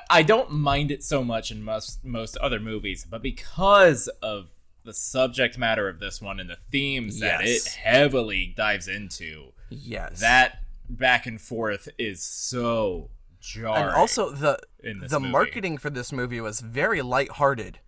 I 0.10 0.24
don't 0.24 0.52
mind 0.52 0.92
it 0.92 1.04
so 1.04 1.24
much 1.24 1.52
in 1.52 1.64
most 1.64 2.04
most 2.04 2.38
other 2.38 2.60
movies, 2.60 3.06
but 3.10 3.22
because 3.22 4.08
of 4.22 4.50
the 4.84 4.94
subject 4.94 5.58
matter 5.58 5.88
of 5.88 6.00
this 6.00 6.22
one 6.22 6.40
and 6.40 6.50
the 6.50 6.58
themes 6.72 7.20
that 7.20 7.42
it 7.44 7.66
heavily 7.66 8.54
dives 8.56 8.88
into, 8.88 9.52
Yes. 9.70 10.20
that 10.22 10.60
back 10.90 11.26
and 11.26 11.40
forth 11.40 11.88
is 11.98 12.24
so 12.24 13.10
jarring. 13.40 13.84
and 13.84 13.92
also 13.92 14.32
the 14.32 14.60
in 14.84 15.00
this 15.00 15.12
the 15.12 15.20
movie. 15.20 15.32
marketing 15.32 15.78
for 15.78 15.90
this 15.90 16.12
movie 16.12 16.42
was 16.42 16.62
very 16.62 17.02
lighthearted. 17.02 17.80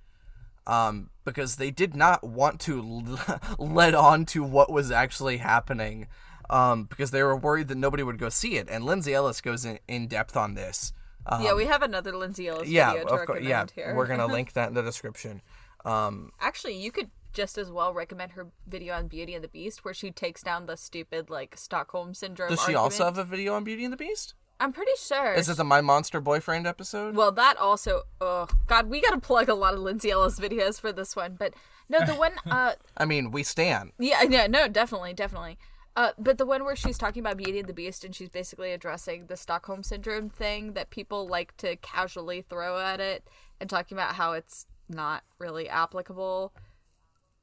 Um, 0.67 1.09
because 1.25 1.55
they 1.55 1.71
did 1.71 1.95
not 1.95 2.23
want 2.23 2.59
to 2.61 2.81
let 3.57 3.95
on 3.95 4.25
to 4.27 4.43
what 4.43 4.71
was 4.71 4.91
actually 4.91 5.37
happening. 5.37 6.07
Um, 6.51 6.83
because 6.83 7.11
they 7.11 7.23
were 7.23 7.35
worried 7.35 7.67
that 7.69 7.77
nobody 7.77 8.03
would 8.03 8.19
go 8.19 8.29
see 8.29 8.57
it. 8.57 8.67
And 8.69 8.83
Lindsay 8.83 9.13
Ellis 9.13 9.41
goes 9.41 9.65
in, 9.65 9.79
in 9.87 10.07
depth 10.07 10.35
on 10.37 10.53
this. 10.53 10.93
Um, 11.25 11.43
yeah 11.43 11.53
we 11.53 11.65
have 11.65 11.83
another 11.83 12.17
lindsay 12.17 12.47
ellis 12.47 12.67
yeah, 12.67 12.93
video 12.93 13.07
to 13.07 13.13
of 13.13 13.17
course, 13.27 13.29
recommend 13.41 13.73
yeah. 13.77 13.83
here 13.85 13.95
We're 13.95 14.07
gonna 14.07 14.25
link 14.33 14.53
that 14.53 14.69
in 14.69 14.73
the 14.73 14.81
description. 14.81 15.41
Um, 15.85 16.31
Actually, 16.39 16.75
you 16.75 16.91
could 16.91 17.09
just 17.33 17.57
as 17.57 17.71
well 17.71 17.93
recommend 17.93 18.33
her 18.33 18.47
video 18.67 18.93
on 18.93 19.07
Beauty 19.07 19.33
and 19.33 19.43
the 19.43 19.47
Beast, 19.47 19.85
where 19.85 19.93
she 19.93 20.11
takes 20.11 20.43
down 20.43 20.65
the 20.65 20.75
stupid 20.75 21.29
like 21.29 21.55
Stockholm 21.57 22.13
syndrome. 22.13 22.49
does 22.49 22.63
she 22.63 22.75
also 22.75 23.05
have 23.05 23.17
a 23.17 23.23
video 23.23 23.53
on 23.53 23.63
Beauty 23.63 23.83
and 23.83 23.93
the 23.93 23.97
Beast? 23.97 24.33
I'm 24.59 24.73
pretty 24.73 24.91
sure. 24.99 25.33
Is 25.33 25.49
it 25.49 25.57
the 25.57 25.63
My 25.63 25.81
Monster 25.81 26.21
Boyfriend 26.21 26.67
episode? 26.67 27.15
well, 27.15 27.31
that 27.31 27.57
also. 27.57 28.03
Oh 28.19 28.47
God, 28.67 28.89
we 28.89 29.01
got 29.01 29.11
to 29.11 29.19
plug 29.19 29.49
a 29.49 29.55
lot 29.55 29.73
of 29.73 29.79
Lindsay 29.79 30.11
Ellis 30.11 30.39
videos 30.39 30.79
for 30.79 30.91
this 30.91 31.15
one, 31.15 31.35
but 31.37 31.53
no, 31.89 32.05
the 32.05 32.13
one. 32.13 32.33
Uh, 32.45 32.73
I 32.97 33.05
mean, 33.05 33.31
we 33.31 33.43
stand. 33.43 33.91
yeah, 33.97 34.23
yeah, 34.23 34.47
no, 34.47 34.67
definitely, 34.67 35.13
definitely. 35.13 35.57
Uh, 35.95 36.11
but 36.17 36.37
the 36.37 36.45
one 36.45 36.63
where 36.63 36.75
she's 36.75 36.97
talking 36.97 37.21
about 37.21 37.37
Beauty 37.37 37.59
and 37.59 37.67
the 37.67 37.73
Beast 37.73 38.05
and 38.05 38.15
she's 38.15 38.29
basically 38.29 38.71
addressing 38.71 39.25
the 39.25 39.35
Stockholm 39.35 39.83
syndrome 39.83 40.29
thing 40.29 40.73
that 40.73 40.89
people 40.89 41.27
like 41.27 41.55
to 41.57 41.75
casually 41.77 42.41
throw 42.41 42.79
at 42.79 42.99
it 42.99 43.27
and 43.59 43.69
talking 43.69 43.97
about 43.97 44.15
how 44.15 44.31
it's 44.33 44.67
not 44.91 45.23
really 45.39 45.67
applicable. 45.69 46.53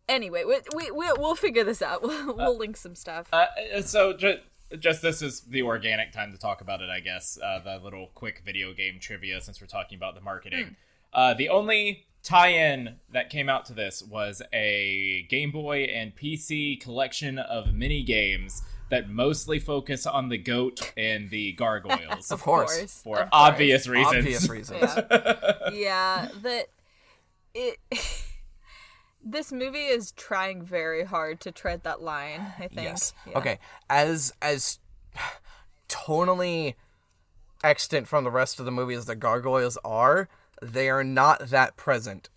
Anyway, 0.09 0.45
we, 0.45 0.57
we, 0.75 0.91
we, 0.91 1.07
we'll 1.19 1.35
figure 1.35 1.65
this 1.65 1.83
out. 1.83 2.03
We'll, 2.09 2.35
we'll 2.37 2.57
link 2.59 2.77
some 2.77 2.95
stuff. 2.95 3.29
Uh, 3.33 3.47
so 3.83 4.15
just, 4.17 4.39
just 4.79 5.03
this 5.03 5.21
is 5.23 5.41
the 5.43 5.63
organic 5.63 6.13
time 6.13 6.33
to 6.33 6.39
talk 6.39 6.61
about 6.61 6.81
it, 6.81 6.89
I 6.91 7.01
guess. 7.01 7.39
Uh, 7.43 7.59
the 7.59 7.79
little 7.83 8.09
quick 8.15 8.43
video 8.45 8.73
game 8.73 8.99
trivia 9.01 9.41
since 9.41 9.61
we're 9.61 9.67
talking 9.67 9.97
about 9.97 10.15
the 10.15 10.21
marketing. 10.21 10.77
Uh, 11.13 11.35
the 11.35 11.49
only 11.49 12.07
tie-in 12.23 12.97
that 13.13 13.31
came 13.31 13.49
out 13.49 13.65
to 13.67 13.73
this 13.75 14.03
was 14.03 14.43
a 14.53 15.27
Game 15.29 15.51
Boy 15.51 15.85
and 15.85 16.15
PC 16.17 16.81
collection 16.81 17.39
of 17.39 17.73
mini 17.75 18.03
games 18.03 18.63
that 18.91 19.09
mostly 19.09 19.59
focus 19.59 20.07
on 20.07 20.29
the 20.31 20.39
goat 20.39 20.93
and 20.97 21.29
the 21.31 21.53
gargoyles 21.59 22.31
Of 22.31 22.43
course. 22.43 23.03
for 23.03 23.19
of 23.21 23.21
course. 23.21 23.29
obvious 23.33 23.87
reasons. 23.87 24.17
Obvious 24.17 24.49
reasons. 24.49 24.81
Yeah. 24.81 25.71
yeah, 25.73 26.29
that 26.43 26.69
it. 27.55 27.79
this 29.25 29.53
movie 29.53 29.87
is 29.87 30.13
trying 30.13 30.63
very 30.63 31.05
hard 31.05 31.41
to 31.41 31.53
tread 31.53 31.83
that 31.85 32.01
line. 32.03 32.53
I 32.59 32.69
think. 32.69 32.83
Yes. 32.83 33.15
Yeah. 33.27 33.39
Okay. 33.39 33.59
As 33.91 34.33
as 34.43 34.79
tonally 35.89 36.75
extant 37.65 38.07
from 38.07 38.25
the 38.25 38.31
rest 38.31 38.59
of 38.59 38.65
the 38.67 38.71
movie 38.73 38.95
as 38.95 39.07
the 39.07 39.17
gargoyles 39.17 39.79
are, 39.85 40.29
they 40.63 40.89
are 40.89 41.05
not 41.05 41.49
that 41.49 41.77
present. 41.77 42.29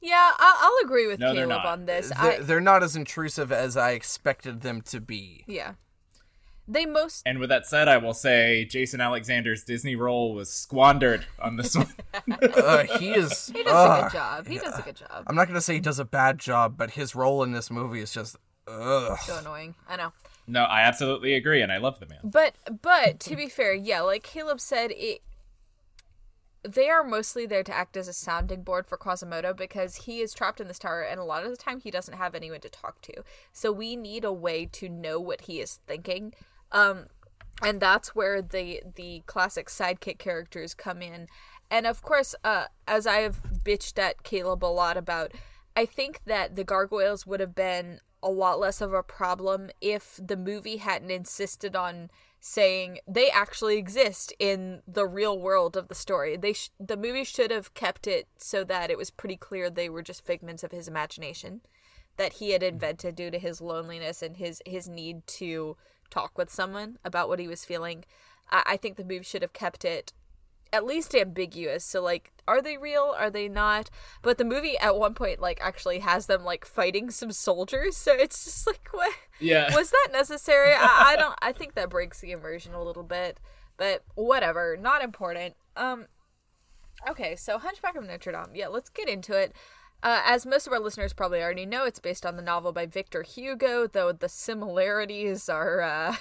Yeah, 0.00 0.32
I- 0.38 0.58
I'll 0.60 0.84
agree 0.86 1.06
with 1.06 1.18
No, 1.18 1.32
Caleb 1.32 1.64
on 1.64 1.86
this. 1.86 2.10
They're, 2.10 2.32
I 2.32 2.38
they're 2.40 2.60
not 2.60 2.82
as 2.82 2.94
intrusive 2.94 3.50
as 3.50 3.74
I 3.76 3.92
expected 3.92 4.60
them 4.60 4.82
to 4.82 5.00
be. 5.00 5.44
yeah, 5.46 5.74
they 6.66 6.86
most 6.86 7.22
And 7.26 7.38
with 7.38 7.50
that 7.50 7.66
said, 7.66 7.88
I 7.88 7.98
will 7.98 8.14
say 8.14 8.64
Jason 8.64 9.00
Alexander's 9.00 9.64
Disney 9.64 9.96
role 9.96 10.34
was 10.34 10.50
squandered 10.50 11.26
on 11.38 11.56
this 11.56 11.76
one. 11.76 11.88
Uh, 12.54 12.84
he 12.98 13.12
is. 13.12 13.48
he 13.48 13.62
does 13.62 13.72
a 13.72 14.02
good 14.02 14.12
job. 14.12 14.46
He 14.46 14.58
does 14.58 14.78
a 14.78 14.82
good 14.82 14.96
job. 14.96 15.24
I'm 15.26 15.34
not 15.34 15.46
gonna 15.46 15.60
say 15.60 15.74
he 15.74 15.80
does 15.80 15.98
a 15.98 16.04
bad 16.04 16.38
job, 16.38 16.76
but 16.76 16.92
his 16.92 17.14
role 17.14 17.42
in 17.42 17.52
this 17.52 17.70
movie 17.70 18.00
is 18.00 18.12
just. 18.12 18.36
Ugh. 18.66 19.18
So 19.24 19.38
annoying. 19.38 19.74
I 19.88 19.96
know. 19.96 20.12
no, 20.46 20.62
I 20.64 20.82
absolutely 20.82 21.34
agree, 21.34 21.60
and 21.60 21.70
I 21.70 21.78
love 21.78 22.00
the 22.00 22.06
man. 22.06 22.20
But 22.22 22.54
but 22.82 23.20
to 23.20 23.36
be 23.36 23.48
fair, 23.48 23.74
yeah, 23.74 24.00
like 24.00 24.22
Caleb 24.22 24.60
said, 24.60 24.92
it 24.92 25.22
they 26.66 26.88
are 26.88 27.04
mostly 27.04 27.46
there 27.46 27.62
to 27.62 27.76
act 27.76 27.96
as 27.96 28.08
a 28.08 28.12
sounding 28.12 28.62
board 28.62 28.86
for 28.86 28.96
Quasimodo 28.96 29.52
because 29.52 29.96
he 29.96 30.20
is 30.20 30.32
trapped 30.32 30.60
in 30.60 30.68
this 30.68 30.78
tower 30.78 31.02
and 31.02 31.20
a 31.20 31.24
lot 31.24 31.44
of 31.44 31.50
the 31.50 31.56
time 31.56 31.80
he 31.80 31.90
doesn't 31.90 32.16
have 32.16 32.34
anyone 32.34 32.60
to 32.60 32.70
talk 32.70 33.02
to. 33.02 33.22
So 33.52 33.70
we 33.70 33.96
need 33.96 34.24
a 34.24 34.32
way 34.32 34.66
to 34.72 34.88
know 34.88 35.20
what 35.20 35.42
he 35.42 35.60
is 35.60 35.80
thinking. 35.86 36.32
Um 36.74 37.06
and 37.62 37.80
that's 37.80 38.14
where 38.14 38.42
the 38.42 38.82
the 38.96 39.22
classic 39.26 39.68
sidekick 39.68 40.18
characters 40.18 40.74
come 40.74 41.00
in. 41.00 41.28
And 41.70 41.86
of 41.86 42.02
course, 42.02 42.34
uh 42.44 42.66
as 42.86 43.06
I 43.06 43.20
have 43.20 43.40
bitched 43.64 43.98
at 43.98 44.22
Caleb 44.24 44.62
a 44.62 44.66
lot 44.66 44.98
about, 44.98 45.32
I 45.74 45.86
think 45.86 46.20
that 46.26 46.56
the 46.56 46.64
gargoyles 46.64 47.26
would 47.26 47.40
have 47.40 47.54
been 47.54 48.00
a 48.22 48.30
lot 48.30 48.58
less 48.58 48.80
of 48.80 48.92
a 48.92 49.02
problem 49.02 49.70
if 49.80 50.18
the 50.22 50.36
movie 50.36 50.78
hadn't 50.78 51.10
insisted 51.10 51.76
on 51.76 52.10
saying 52.40 52.98
they 53.08 53.30
actually 53.30 53.78
exist 53.78 54.32
in 54.38 54.82
the 54.86 55.06
real 55.06 55.38
world 55.38 55.76
of 55.76 55.88
the 55.88 55.94
story. 55.94 56.36
They 56.36 56.52
sh- 56.52 56.70
the 56.78 56.96
movie 56.96 57.24
should 57.24 57.50
have 57.50 57.72
kept 57.72 58.06
it 58.06 58.28
so 58.36 58.64
that 58.64 58.90
it 58.90 58.98
was 58.98 59.10
pretty 59.10 59.36
clear 59.36 59.70
they 59.70 59.88
were 59.88 60.02
just 60.02 60.26
figments 60.26 60.62
of 60.62 60.70
his 60.70 60.86
imagination 60.86 61.62
that 62.16 62.34
he 62.34 62.50
had 62.50 62.62
invented 62.62 63.16
due 63.16 63.30
to 63.30 63.38
his 63.38 63.60
loneliness 63.60 64.22
and 64.22 64.36
his 64.36 64.60
his 64.66 64.88
need 64.88 65.26
to 65.26 65.76
talk 66.14 66.36
with 66.38 66.50
someone 66.50 66.98
about 67.04 67.28
what 67.28 67.38
he 67.38 67.48
was 67.48 67.64
feeling. 67.64 68.04
I, 68.50 68.62
I 68.66 68.76
think 68.76 68.96
the 68.96 69.04
movie 69.04 69.24
should 69.24 69.42
have 69.42 69.52
kept 69.52 69.84
it 69.84 70.12
at 70.72 70.84
least 70.84 71.14
ambiguous. 71.14 71.84
So 71.84 72.02
like, 72.02 72.32
are 72.48 72.60
they 72.60 72.76
real? 72.76 73.14
Are 73.16 73.30
they 73.30 73.48
not? 73.48 73.90
But 74.22 74.38
the 74.38 74.44
movie 74.44 74.76
at 74.78 74.96
one 74.96 75.14
point 75.14 75.40
like 75.40 75.60
actually 75.62 76.00
has 76.00 76.26
them 76.26 76.42
like 76.44 76.64
fighting 76.64 77.10
some 77.10 77.30
soldiers. 77.32 77.96
So 77.96 78.12
it's 78.12 78.44
just 78.44 78.66
like, 78.66 78.88
what 78.90 79.12
Yeah. 79.38 79.74
was 79.74 79.90
that 79.90 80.08
necessary? 80.12 80.72
I, 80.72 81.12
I 81.12 81.16
don't. 81.20 81.36
I 81.40 81.52
think 81.52 81.74
that 81.74 81.90
breaks 81.90 82.20
the 82.20 82.32
immersion 82.32 82.74
a 82.74 82.82
little 82.82 83.04
bit. 83.04 83.38
But 83.76 84.02
whatever, 84.14 84.76
not 84.76 85.02
important. 85.02 85.54
Um, 85.76 86.06
okay, 87.08 87.34
so 87.36 87.58
Hunchback 87.58 87.96
of 87.96 88.04
Notre 88.06 88.32
Dame. 88.32 88.54
Yeah, 88.54 88.68
let's 88.68 88.88
get 88.88 89.08
into 89.08 89.32
it. 89.36 89.52
Uh, 90.04 90.20
as 90.26 90.44
most 90.44 90.66
of 90.66 90.72
our 90.74 90.78
listeners 90.78 91.14
probably 91.14 91.42
already 91.42 91.64
know, 91.64 91.86
it's 91.86 91.98
based 91.98 92.26
on 92.26 92.36
the 92.36 92.42
novel 92.42 92.72
by 92.72 92.84
Victor 92.84 93.22
Hugo, 93.22 93.86
though 93.86 94.12
the 94.12 94.28
similarities 94.28 95.48
are 95.48 95.80
uh, 95.80 96.16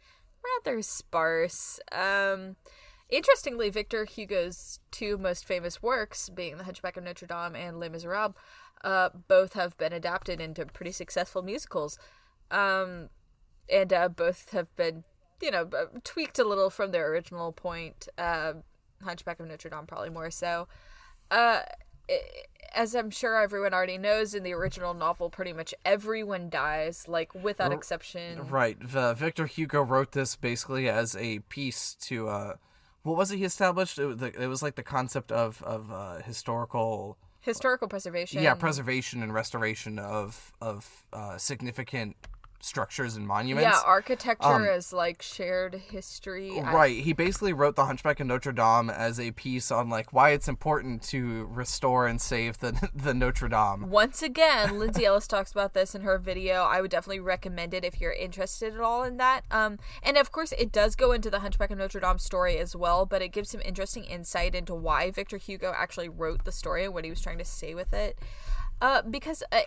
rather 0.66 0.82
sparse. 0.82 1.78
Um, 1.92 2.56
interestingly, 3.08 3.70
Victor 3.70 4.04
Hugo's 4.06 4.80
two 4.90 5.16
most 5.16 5.44
famous 5.44 5.80
works, 5.80 6.28
being 6.28 6.56
The 6.58 6.64
Hunchback 6.64 6.96
of 6.96 7.04
Notre 7.04 7.28
Dame 7.28 7.54
and 7.54 7.78
Les 7.78 7.88
Miserables, 7.88 8.34
uh, 8.82 9.10
both 9.28 9.52
have 9.52 9.78
been 9.78 9.92
adapted 9.92 10.40
into 10.40 10.66
pretty 10.66 10.92
successful 10.92 11.42
musicals. 11.42 11.96
Um, 12.50 13.08
and 13.70 13.92
uh, 13.92 14.08
both 14.08 14.50
have 14.50 14.74
been, 14.74 15.04
you 15.40 15.52
know, 15.52 15.70
tweaked 16.02 16.40
a 16.40 16.44
little 16.44 16.70
from 16.70 16.90
their 16.90 17.08
original 17.12 17.52
point. 17.52 18.08
Uh, 18.18 18.54
Hunchback 19.04 19.38
of 19.38 19.46
Notre 19.46 19.68
Dame, 19.68 19.86
probably 19.86 20.10
more 20.10 20.32
so. 20.32 20.66
As 22.74 22.94
I'm 22.94 23.10
sure 23.10 23.40
everyone 23.40 23.74
already 23.74 23.98
knows, 23.98 24.34
in 24.34 24.42
the 24.42 24.52
original 24.52 24.94
novel, 24.94 25.30
pretty 25.30 25.52
much 25.52 25.74
everyone 25.84 26.48
dies, 26.48 27.08
like 27.08 27.34
without 27.34 27.72
exception. 27.72 28.48
Right. 28.48 28.76
The, 28.80 29.14
Victor 29.14 29.46
Hugo 29.46 29.82
wrote 29.82 30.12
this 30.12 30.36
basically 30.36 30.88
as 30.88 31.16
a 31.16 31.40
piece 31.40 31.94
to. 32.02 32.28
Uh, 32.28 32.54
what 33.02 33.16
was 33.16 33.30
it 33.30 33.38
he 33.38 33.44
established? 33.44 33.98
It, 33.98 34.06
was 34.06 34.16
the, 34.18 34.42
it 34.42 34.46
was 34.46 34.62
like 34.62 34.74
the 34.74 34.82
concept 34.82 35.32
of 35.32 35.62
of 35.62 35.90
uh, 35.90 36.22
historical. 36.22 37.16
Historical 37.40 37.88
preservation. 37.88 38.42
Yeah, 38.42 38.54
preservation 38.54 39.22
and 39.22 39.32
restoration 39.32 39.98
of 39.98 40.52
of 40.60 41.06
uh, 41.12 41.38
significant 41.38 42.16
structures 42.60 43.14
and 43.16 43.26
monuments. 43.26 43.62
Yeah, 43.72 43.80
architecture 43.84 44.46
Um, 44.46 44.64
as 44.64 44.92
like 44.92 45.22
shared 45.22 45.74
history. 45.74 46.58
I- 46.58 46.72
Right. 46.74 47.02
He 47.04 47.12
basically 47.12 47.52
wrote 47.52 47.76
The 47.76 47.84
Hunchback 47.86 48.20
of 48.20 48.26
Notre 48.26 48.52
Dame 48.52 48.90
as 48.90 49.18
a 49.20 49.30
piece 49.32 49.70
on 49.70 49.88
like 49.88 50.12
why 50.12 50.30
it's 50.30 50.48
important 50.48 51.02
to 51.04 51.46
restore 51.50 52.06
and 52.06 52.20
save 52.20 52.58
the 52.58 52.90
the 52.94 53.14
Notre 53.14 53.48
Dame. 53.48 53.88
Once 53.90 54.22
again, 54.22 54.78
Lindsay 54.78 55.04
Ellis 55.06 55.26
talks 55.26 55.52
about 55.52 55.72
this 55.74 55.94
in 55.94 56.02
her 56.02 56.18
video. 56.18 56.62
I 56.64 56.80
would 56.80 56.90
definitely 56.90 57.20
recommend 57.20 57.74
it 57.74 57.84
if 57.84 58.00
you're 58.00 58.12
interested 58.12 58.74
at 58.74 58.80
all 58.80 59.04
in 59.04 59.16
that. 59.18 59.42
Um, 59.50 59.78
and 60.02 60.16
of 60.16 60.32
course, 60.32 60.52
it 60.58 60.72
does 60.72 60.96
go 60.96 61.12
into 61.12 61.30
the 61.30 61.40
Hunchback 61.40 61.70
of 61.70 61.78
Notre 61.78 62.00
Dame 62.00 62.18
story 62.18 62.58
as 62.58 62.74
well, 62.74 63.06
but 63.06 63.22
it 63.22 63.28
gives 63.28 63.50
some 63.50 63.60
interesting 63.60 64.04
insight 64.04 64.54
into 64.54 64.74
why 64.74 65.10
Victor 65.10 65.36
Hugo 65.36 65.72
actually 65.76 66.08
wrote 66.08 66.44
the 66.44 66.52
story 66.52 66.84
and 66.84 66.92
what 66.92 67.04
he 67.04 67.10
was 67.10 67.20
trying 67.20 67.38
to 67.38 67.44
say 67.44 67.74
with 67.74 67.92
it. 67.92 68.18
Uh, 68.80 69.02
because 69.02 69.42
uh, 69.52 69.60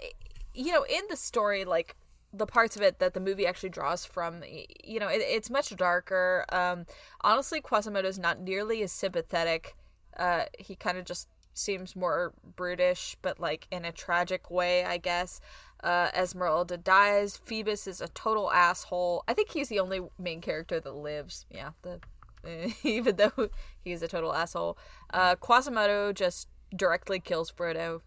you 0.53 0.71
know, 0.73 0.83
in 0.83 1.01
the 1.09 1.15
story, 1.15 1.63
like 1.65 1.95
the 2.33 2.45
parts 2.45 2.75
of 2.75 2.81
it 2.81 2.99
that 2.99 3.13
the 3.13 3.19
movie 3.19 3.45
actually 3.45 3.69
draws 3.69 4.05
from, 4.05 4.41
you 4.83 4.99
know, 4.99 5.07
it, 5.07 5.21
it's 5.21 5.49
much 5.49 5.75
darker. 5.75 6.45
Um, 6.49 6.85
honestly, 7.21 7.61
Quasimodo's 7.61 8.19
not 8.19 8.39
nearly 8.39 8.81
as 8.83 8.91
sympathetic. 8.91 9.75
Uh, 10.17 10.43
he 10.57 10.75
kind 10.75 10.97
of 10.97 11.05
just 11.05 11.27
seems 11.53 11.95
more 11.95 12.33
brutish, 12.55 13.17
but 13.21 13.39
like 13.39 13.67
in 13.71 13.85
a 13.85 13.91
tragic 13.91 14.49
way, 14.49 14.85
I 14.85 14.97
guess. 14.97 15.41
Uh, 15.83 16.09
Esmeralda 16.13 16.77
dies. 16.77 17.37
Phoebus 17.37 17.87
is 17.87 18.01
a 18.01 18.07
total 18.09 18.51
asshole. 18.51 19.23
I 19.27 19.33
think 19.33 19.49
he's 19.49 19.69
the 19.69 19.79
only 19.79 20.01
main 20.19 20.41
character 20.41 20.79
that 20.79 20.95
lives. 20.95 21.45
Yeah, 21.49 21.71
the 21.81 21.99
even 22.83 23.15
though 23.17 23.49
he's 23.83 24.01
a 24.01 24.07
total 24.07 24.33
asshole. 24.33 24.77
Uh, 25.13 25.35
Quasimodo 25.35 26.13
just 26.13 26.47
directly 26.75 27.19
kills 27.19 27.51
Frodo. 27.51 28.01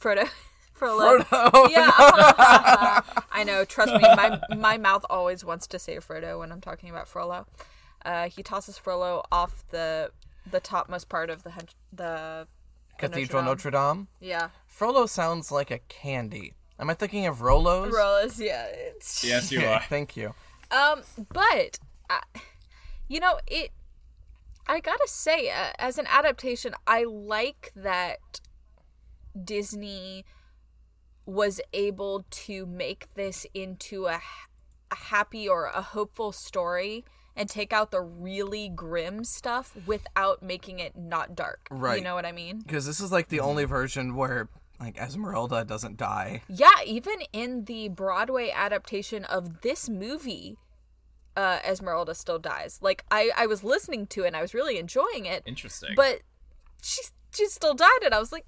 Frodo. 0.00 0.28
Frollo. 0.74 1.18
Frodo. 1.20 1.68
Yeah. 1.70 1.90
I 3.32 3.44
know. 3.44 3.64
Trust 3.64 3.92
me, 3.94 4.00
my 4.00 4.40
my 4.56 4.76
mouth 4.78 5.04
always 5.08 5.44
wants 5.44 5.66
to 5.68 5.78
say 5.78 5.96
Frodo 5.96 6.38
when 6.38 6.52
I'm 6.52 6.60
talking 6.60 6.90
about 6.90 7.08
Frollo. 7.08 7.46
Uh, 8.04 8.28
he 8.28 8.42
tosses 8.42 8.76
Frollo 8.76 9.22
off 9.32 9.64
the 9.70 10.10
the 10.50 10.60
topmost 10.60 11.08
part 11.08 11.30
of 11.30 11.42
the 11.42 11.50
hun- 11.50 11.68
the 11.92 12.46
Cathedral 12.98 13.42
Notre 13.42 13.70
Notre 13.70 13.94
Dame. 13.94 14.08
yeah. 14.20 14.48
Frollo 14.66 15.06
sounds 15.06 15.50
like 15.50 15.70
a 15.70 15.78
candy. 15.88 16.54
Am 16.78 16.90
I 16.90 16.94
thinking 16.94 17.26
of 17.26 17.38
Rolos? 17.38 17.90
Rollers, 17.92 18.40
yeah. 18.40 18.66
It's 18.68 19.22
Yes, 19.32 19.50
you 19.52 19.58
Okay, 19.58 19.72
are. 19.72 19.82
Thank 19.88 20.16
you. 20.16 20.34
Um, 20.70 21.02
but 21.32 21.78
I, 22.10 22.20
you 23.08 23.20
know 23.20 23.38
it. 23.46 23.70
I 24.66 24.80
gotta 24.80 25.06
say, 25.06 25.50
uh, 25.50 25.72
as 25.78 25.98
an 25.98 26.06
adaptation, 26.08 26.74
I 26.86 27.04
like 27.04 27.70
that 27.76 28.40
Disney 29.42 30.24
was 31.26 31.60
able 31.72 32.24
to 32.30 32.66
make 32.66 33.12
this 33.14 33.46
into 33.54 34.06
a, 34.06 34.20
a 34.90 34.94
happy 34.94 35.48
or 35.48 35.66
a 35.66 35.82
hopeful 35.82 36.32
story 36.32 37.04
and 37.36 37.48
take 37.48 37.72
out 37.72 37.90
the 37.90 38.00
really 38.00 38.68
grim 38.68 39.24
stuff 39.24 39.76
without 39.86 40.42
making 40.42 40.78
it 40.78 40.96
not 40.96 41.34
dark. 41.34 41.66
Right. 41.70 41.98
You 41.98 42.04
know 42.04 42.14
what 42.14 42.26
I 42.26 42.32
mean? 42.32 42.60
Because 42.60 42.86
this 42.86 43.00
is 43.00 43.10
like 43.10 43.28
the 43.28 43.40
only 43.40 43.64
version 43.64 44.14
where 44.14 44.48
like 44.80 44.96
Esmeralda 44.98 45.64
doesn't 45.64 45.96
die. 45.96 46.42
Yeah, 46.48 46.82
even 46.84 47.22
in 47.32 47.64
the 47.64 47.88
Broadway 47.88 48.50
adaptation 48.54 49.24
of 49.24 49.62
this 49.62 49.88
movie, 49.88 50.58
uh, 51.36 51.58
Esmeralda 51.64 52.14
still 52.14 52.38
dies. 52.38 52.78
Like 52.82 53.04
I, 53.10 53.30
I 53.36 53.46
was 53.46 53.64
listening 53.64 54.06
to 54.08 54.24
it 54.24 54.28
and 54.28 54.36
I 54.36 54.42
was 54.42 54.54
really 54.54 54.78
enjoying 54.78 55.26
it, 55.26 55.42
Interesting. 55.46 55.94
but 55.96 56.20
she 56.82 57.02
she 57.32 57.46
still 57.46 57.74
died, 57.74 57.98
and 58.04 58.14
I 58.14 58.20
was 58.20 58.30
like, 58.30 58.46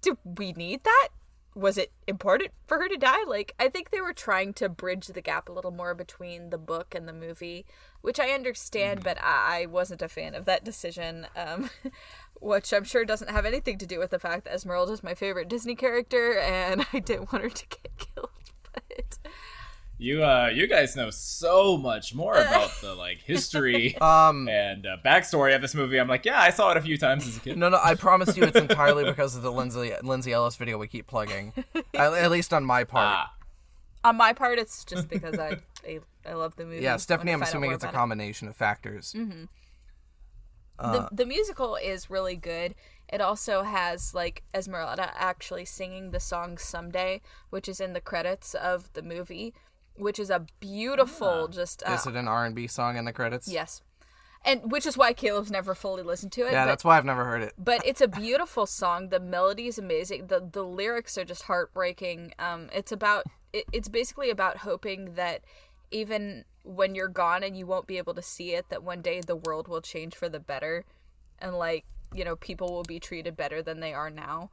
do 0.00 0.18
we 0.24 0.52
need 0.52 0.82
that? 0.84 1.08
Was 1.54 1.78
it 1.78 1.92
important 2.06 2.50
for 2.66 2.78
her 2.78 2.88
to 2.88 2.96
die? 2.96 3.24
Like 3.26 3.54
I 3.58 3.68
think 3.68 3.90
they 3.90 4.00
were 4.00 4.12
trying 4.12 4.54
to 4.54 4.68
bridge 4.68 5.06
the 5.06 5.20
gap 5.20 5.48
a 5.48 5.52
little 5.52 5.70
more 5.70 5.94
between 5.94 6.50
the 6.50 6.58
book 6.58 6.94
and 6.94 7.06
the 7.06 7.12
movie, 7.12 7.64
which 8.00 8.18
I 8.18 8.30
understand, 8.30 9.04
but 9.04 9.18
I, 9.22 9.62
I 9.62 9.66
wasn't 9.66 10.02
a 10.02 10.08
fan 10.08 10.34
of 10.34 10.44
that 10.46 10.64
decision. 10.64 11.26
Um, 11.36 11.70
which 12.40 12.72
I'm 12.72 12.84
sure 12.84 13.04
doesn't 13.04 13.30
have 13.30 13.46
anything 13.46 13.78
to 13.78 13.86
do 13.86 13.98
with 13.98 14.10
the 14.10 14.18
fact 14.18 14.44
that 14.44 14.54
Esmeralda 14.54 14.92
is 14.92 15.02
my 15.02 15.14
favorite 15.14 15.48
Disney 15.48 15.74
character, 15.74 16.38
and 16.38 16.86
I 16.92 16.98
didn't 16.98 17.32
want 17.32 17.44
her 17.44 17.50
to 17.50 17.66
get 17.66 17.96
killed. 17.98 18.28
But 18.72 19.18
you 19.96 20.24
uh 20.24 20.50
you 20.52 20.66
guys 20.66 20.96
know 20.96 21.08
so 21.10 21.76
much 21.76 22.14
more 22.14 22.34
about 22.34 22.70
the 22.80 22.94
like 22.94 23.20
history 23.22 23.96
Um, 24.00 24.48
and 24.48 24.86
uh, 24.86 24.96
backstory 25.04 25.54
of 25.54 25.62
this 25.62 25.74
movie. 25.74 25.98
I'm 25.98 26.08
like, 26.08 26.24
yeah, 26.24 26.40
I 26.40 26.50
saw 26.50 26.70
it 26.72 26.76
a 26.76 26.80
few 26.80 26.98
times 26.98 27.26
as 27.28 27.36
a 27.36 27.40
kid. 27.40 27.56
no, 27.56 27.68
no, 27.68 27.78
I 27.82 27.94
promise 27.94 28.36
you, 28.36 28.42
it's 28.44 28.58
entirely 28.58 29.04
because 29.04 29.36
of 29.36 29.42
the 29.42 29.52
Lindsay 29.52 29.92
Lindsay 30.02 30.32
Ellis 30.32 30.56
video 30.56 30.78
we 30.78 30.88
keep 30.88 31.06
plugging. 31.06 31.52
at, 31.94 32.12
at 32.14 32.30
least 32.30 32.52
on 32.52 32.64
my 32.64 32.82
part. 32.84 33.06
Ah, 33.06 33.34
on 34.02 34.16
my 34.16 34.32
part, 34.32 34.58
it's 34.58 34.84
just 34.84 35.08
because 35.08 35.38
I 35.38 35.58
I, 35.86 36.00
I 36.26 36.32
love 36.34 36.56
the 36.56 36.64
movie. 36.64 36.82
yeah, 36.82 36.96
Stephanie, 36.96 37.30
I 37.30 37.34
I'm 37.34 37.42
assuming 37.42 37.70
it's 37.72 37.84
a 37.84 37.86
about 37.88 37.94
it. 37.94 37.98
combination 37.98 38.48
of 38.48 38.56
factors. 38.56 39.14
the, 40.78 41.08
the 41.12 41.26
musical 41.26 41.76
is 41.76 42.10
really 42.10 42.36
good. 42.36 42.74
It 43.12 43.20
also 43.20 43.62
has 43.62 44.14
like 44.14 44.42
Esmeralda 44.54 45.12
actually 45.14 45.66
singing 45.66 46.10
the 46.10 46.18
song 46.20 46.56
"Someday," 46.58 47.20
which 47.50 47.68
is 47.68 47.80
in 47.80 47.92
the 47.92 48.00
credits 48.00 48.54
of 48.54 48.92
the 48.94 49.02
movie, 49.02 49.54
which 49.96 50.18
is 50.18 50.30
a 50.30 50.44
beautiful 50.60 51.48
just 51.48 51.82
uh, 51.86 51.92
Is 51.92 52.06
it 52.06 52.16
an 52.16 52.28
R&B 52.28 52.66
song 52.66 52.96
in 52.96 53.04
the 53.04 53.12
credits? 53.12 53.48
yes, 53.48 53.82
and 54.44 54.70
which 54.70 54.86
is 54.86 54.96
why 54.96 55.12
Caleb's 55.12 55.50
never 55.50 55.74
fully 55.74 56.02
listened 56.02 56.32
to 56.32 56.42
it. 56.42 56.52
Yeah, 56.52 56.64
but, 56.64 56.70
that's 56.70 56.84
why 56.84 56.96
I've 56.96 57.04
never 57.04 57.24
heard 57.24 57.42
it. 57.42 57.54
but 57.58 57.84
it's 57.86 58.00
a 58.00 58.08
beautiful 58.08 58.66
song. 58.66 59.08
The 59.08 59.20
melody 59.20 59.66
is 59.66 59.78
amazing. 59.78 60.26
the 60.26 60.46
The 60.52 60.62
lyrics 60.62 61.16
are 61.16 61.24
just 61.24 61.44
heartbreaking. 61.44 62.34
Um, 62.38 62.68
it's 62.72 62.92
about 62.92 63.24
it, 63.52 63.64
it's 63.72 63.88
basically 63.88 64.30
about 64.30 64.58
hoping 64.58 65.14
that 65.14 65.42
even 65.90 66.44
when 66.62 66.94
you're 66.94 67.08
gone 67.08 67.42
and 67.42 67.56
you 67.56 67.66
won't 67.66 67.86
be 67.86 67.98
able 67.98 68.14
to 68.14 68.22
see 68.22 68.54
it, 68.54 68.68
that 68.68 68.82
one 68.82 69.00
day 69.00 69.20
the 69.20 69.36
world 69.36 69.68
will 69.68 69.80
change 69.80 70.14
for 70.14 70.28
the 70.28 70.40
better, 70.40 70.84
and 71.38 71.54
like 71.54 71.84
you 72.14 72.24
know 72.24 72.36
people 72.36 72.72
will 72.72 72.84
be 72.84 73.00
treated 73.00 73.36
better 73.36 73.62
than 73.62 73.80
they 73.80 73.94
are 73.94 74.10
now. 74.10 74.50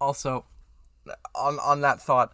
Also, 0.00 0.46
on 1.34 1.58
on 1.60 1.80
that 1.82 2.00
thought, 2.00 2.32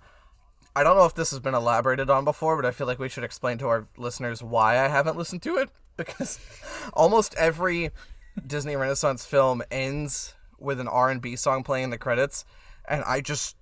I 0.77 0.83
don't 0.83 0.97
know 0.97 1.05
if 1.05 1.15
this 1.15 1.31
has 1.31 1.41
been 1.41 1.55
elaborated 1.55 2.11
on 2.11 2.25
before, 2.25 2.57
but 2.57 2.67
I 2.67 2.73
feel 2.73 2.87
like 2.87 2.99
we 2.99 3.09
should 3.09 3.25
explain 3.25 3.59
to 3.59 3.69
our 3.69 3.87
listeners 3.97 4.43
why 4.43 4.79
I 4.79 4.89
haven't 4.89 5.17
listened 5.17 5.43
to 5.43 5.57
it 5.57 5.71
because 5.97 6.41
almost 6.93 7.35
every 7.37 7.91
Disney 8.45 8.75
Renaissance 8.75 9.25
film 9.25 9.63
ends 9.71 10.35
with 10.59 10.81
an 10.81 10.89
R&B 10.89 11.37
song 11.37 11.63
playing 11.63 11.85
in 11.85 11.91
the 11.91 11.99
credits, 11.99 12.45
and 12.89 13.05
I 13.05 13.21
just 13.21 13.57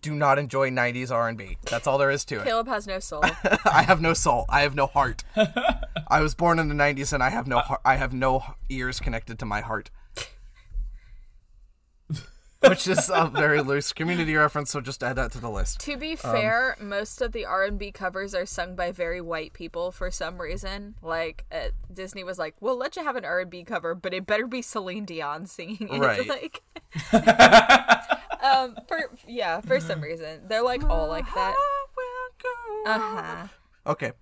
do 0.00 0.14
not 0.14 0.38
enjoy 0.38 0.70
90s 0.70 1.10
R&B. 1.10 1.58
That's 1.70 1.86
all 1.86 1.98
there 1.98 2.10
is 2.10 2.24
to 2.26 2.40
it. 2.40 2.44
Caleb 2.44 2.66
has 2.68 2.86
no 2.86 2.98
soul. 2.98 3.22
I 3.64 3.82
have 3.82 4.00
no 4.00 4.14
soul. 4.14 4.46
I 4.48 4.62
have 4.62 4.74
no 4.74 4.86
heart. 4.86 5.22
I 6.08 6.20
was 6.20 6.34
born 6.34 6.58
in 6.58 6.68
the 6.68 6.74
90s 6.74 7.12
and 7.12 7.22
I 7.22 7.28
have 7.28 7.46
no 7.46 7.58
heart. 7.58 7.80
I 7.84 7.96
have 7.96 8.14
no 8.14 8.42
ears 8.70 9.00
connected 9.00 9.38
to 9.40 9.44
my 9.44 9.60
heart. 9.60 9.90
Which 12.68 12.86
is 12.86 13.10
a 13.12 13.26
very 13.26 13.60
loose 13.60 13.92
community 13.92 14.34
reference, 14.34 14.70
so 14.70 14.80
just 14.80 15.02
add 15.02 15.16
that 15.16 15.32
to 15.32 15.40
the 15.40 15.50
list. 15.50 15.80
to 15.80 15.96
be 15.96 16.12
Um, 16.12 16.16
fair, 16.16 16.76
most 16.80 17.20
of 17.20 17.32
the 17.32 17.44
R 17.44 17.64
and 17.64 17.78
B 17.78 17.90
covers 17.92 18.34
are 18.34 18.46
sung 18.46 18.76
by 18.76 18.92
very 18.92 19.20
white 19.20 19.52
people 19.52 19.90
for 19.92 20.10
some 20.10 20.40
reason. 20.40 20.94
Like 21.02 21.44
uh, 21.50 21.68
Disney 21.92 22.24
was 22.24 22.38
like, 22.38 22.54
"We'll 22.60 22.76
let 22.78 22.96
you 22.96 23.02
have 23.04 23.16
an 23.16 23.24
R 23.24 23.40
and 23.40 23.50
B 23.50 23.64
cover, 23.64 23.94
but 23.94 24.14
it 24.14 24.26
better 24.26 24.46
be 24.46 24.62
Celine 24.62 25.04
Dion 25.04 25.46
singing 25.46 25.88
it." 25.90 25.98
Right. 26.02 26.28
Like, 26.28 26.62
um, 28.42 28.76
for 28.88 28.98
yeah, 29.26 29.60
for 29.60 29.80
some 29.80 30.00
reason 30.00 30.42
they're 30.48 30.62
like 30.62 30.84
all 30.84 31.08
like 31.08 31.26
that. 31.34 31.54
Uh 32.86 32.98
huh. 32.98 33.46
Okay, 33.86 34.12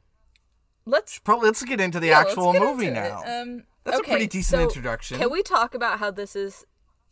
Let's 0.86 1.18
probably 1.18 1.46
let's 1.48 1.62
get 1.62 1.80
into 1.80 2.00
the 2.00 2.08
yeah, 2.08 2.20
actual 2.20 2.52
movie 2.52 2.90
now. 2.90 3.22
Um, 3.24 3.64
That's 3.84 4.00
a 4.00 4.02
pretty 4.02 4.26
decent 4.26 4.60
so 4.60 4.62
introduction. 4.64 5.18
Can 5.18 5.30
we 5.30 5.42
talk 5.42 5.74
about 5.74 5.98
how 5.98 6.10
this 6.10 6.34
is, 6.34 6.64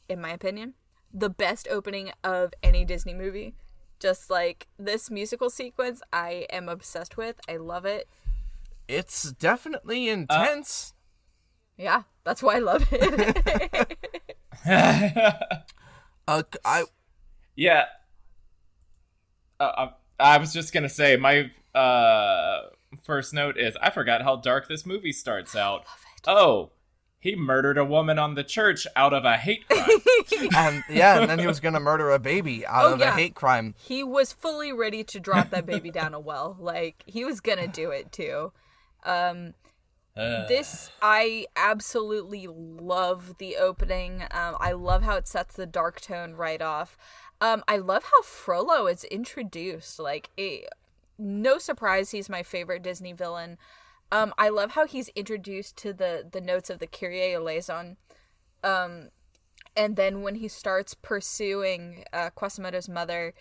in 0.09 0.20
my 0.20 0.30
opinion, 0.30 0.74
the 1.18 1.30
best 1.30 1.68
opening 1.70 2.12
of 2.22 2.52
any 2.62 2.84
Disney 2.84 3.14
movie? 3.14 3.54
Just 3.98 4.30
like 4.30 4.68
this 4.78 5.10
musical 5.10 5.50
sequence, 5.50 6.02
I 6.12 6.46
am 6.50 6.68
obsessed 6.68 7.16
with. 7.16 7.40
I 7.48 7.56
love 7.56 7.84
it. 7.84 8.08
It's 8.86 9.32
definitely 9.32 10.08
intense. 10.08 10.94
Yeah, 11.76 12.02
that's 12.24 12.42
why 12.42 12.56
I 12.56 12.58
love 12.60 12.86
it. 12.90 13.98
Uh, 16.28 16.42
I 16.62 16.84
yeah. 17.56 17.86
Uh, 19.58 19.88
I, 20.20 20.34
I 20.34 20.36
was 20.36 20.52
just 20.52 20.74
gonna 20.74 20.90
say 20.90 21.16
my 21.16 21.50
uh 21.74 22.64
first 23.02 23.32
note 23.32 23.56
is 23.56 23.78
I 23.80 23.88
forgot 23.88 24.20
how 24.20 24.36
dark 24.36 24.68
this 24.68 24.84
movie 24.84 25.12
starts 25.12 25.56
out. 25.56 25.86
Oh, 26.26 26.72
he 27.20 27.34
murdered 27.34 27.76
a 27.78 27.84
woman 27.84 28.18
on 28.18 28.34
the 28.34 28.44
church 28.44 28.86
out 28.94 29.12
of 29.12 29.24
a 29.24 29.36
hate 29.36 29.66
crime. 29.68 29.88
and 30.56 30.84
yeah, 30.88 31.20
and 31.20 31.28
then 31.30 31.38
he 31.38 31.46
was 31.46 31.60
gonna 31.60 31.80
murder 31.80 32.10
a 32.10 32.18
baby 32.18 32.64
out 32.66 32.84
Oh, 32.86 32.94
of 32.94 33.00
yeah. 33.00 33.12
a 33.12 33.16
hate 33.16 33.34
crime. 33.34 33.74
he 33.78 34.02
was 34.04 34.32
fully 34.32 34.72
ready 34.72 35.02
to 35.04 35.18
drop 35.20 35.50
that 35.50 35.66
baby 35.66 35.90
down 35.90 36.14
a 36.14 36.20
well. 36.20 36.56
Like 36.60 37.02
he 37.06 37.24
was 37.24 37.40
gonna 37.40 37.66
do 37.68 37.90
it 37.90 38.12
too. 38.12 38.52
Um, 39.04 39.54
this 40.14 40.90
I 41.00 41.46
absolutely 41.54 42.48
love 42.48 43.38
the 43.38 43.56
opening. 43.56 44.22
Um, 44.30 44.56
I 44.58 44.72
love 44.72 45.02
how 45.02 45.16
it 45.16 45.28
sets 45.28 45.54
the 45.54 45.66
dark 45.66 46.00
tone 46.00 46.34
right 46.34 46.60
off. 46.60 46.96
Um, 47.40 47.62
I 47.68 47.76
love 47.76 48.02
how 48.04 48.22
Frollo 48.22 48.88
is 48.88 49.04
introduced. 49.04 50.00
Like, 50.00 50.30
it, 50.36 50.68
no 51.18 51.58
surprise, 51.58 52.10
he's 52.10 52.28
my 52.28 52.42
favorite 52.42 52.82
Disney 52.82 53.12
villain. 53.12 53.58
Um, 54.10 54.32
I 54.39 54.48
love 54.48 54.72
how 54.72 54.86
he's 54.86 55.09
introduced 55.10 55.76
to 55.78 55.93
the 55.93 56.26
the 56.30 56.40
notes 56.40 56.70
of 56.70 56.78
the 56.78 56.86
Kyrie 56.86 57.35
eleison. 57.35 57.97
Um, 58.64 59.10
and 59.76 59.97
then 59.97 60.22
when 60.22 60.36
he 60.36 60.48
starts 60.48 60.94
pursuing 60.94 62.05
uh, 62.12 62.30
Quasimodo's 62.30 62.89
mother, 62.89 63.35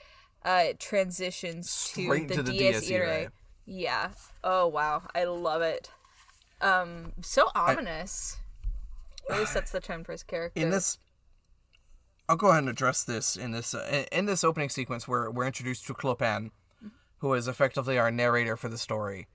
uh, 0.44 0.64
it 0.66 0.80
transitions 0.80 1.70
Straight 1.70 2.28
to 2.30 2.36
to 2.36 2.44
the, 2.44 2.52
the 2.52 2.72
Dies 2.72 2.92
Irae. 2.92 3.30
Yeah. 3.66 4.10
Oh 4.44 4.68
wow, 4.68 5.04
I 5.16 5.24
love 5.24 5.62
it. 5.62 5.90
Um, 6.62 7.14
so 7.22 7.48
ominous. 7.56 8.38
Really 9.30 9.46
sets 9.46 9.72
the 9.72 9.82
tone 9.82 10.04
for 10.04 10.14
his 10.14 10.24
character. 10.24 10.62
in 10.62 10.70
this 10.70 10.98
I'll 12.30 12.36
go 12.36 12.48
ahead 12.48 12.60
and 12.60 12.70
address 12.70 13.04
this 13.04 13.38
in 13.38 13.52
this 13.52 13.74
uh, 13.74 14.06
in 14.12 14.26
this 14.26 14.44
opening 14.44 14.70
sequence 14.70 15.08
where 15.08 15.32
we're 15.32 15.46
introduced 15.46 15.88
to 15.88 15.94
Clopin, 15.94 16.52
who 17.20 17.34
is 17.34 17.48
effectively 17.48 17.98
our 17.98 18.12
narrator 18.12 18.58
for 18.58 18.68
the 18.70 18.78
story. 18.78 19.28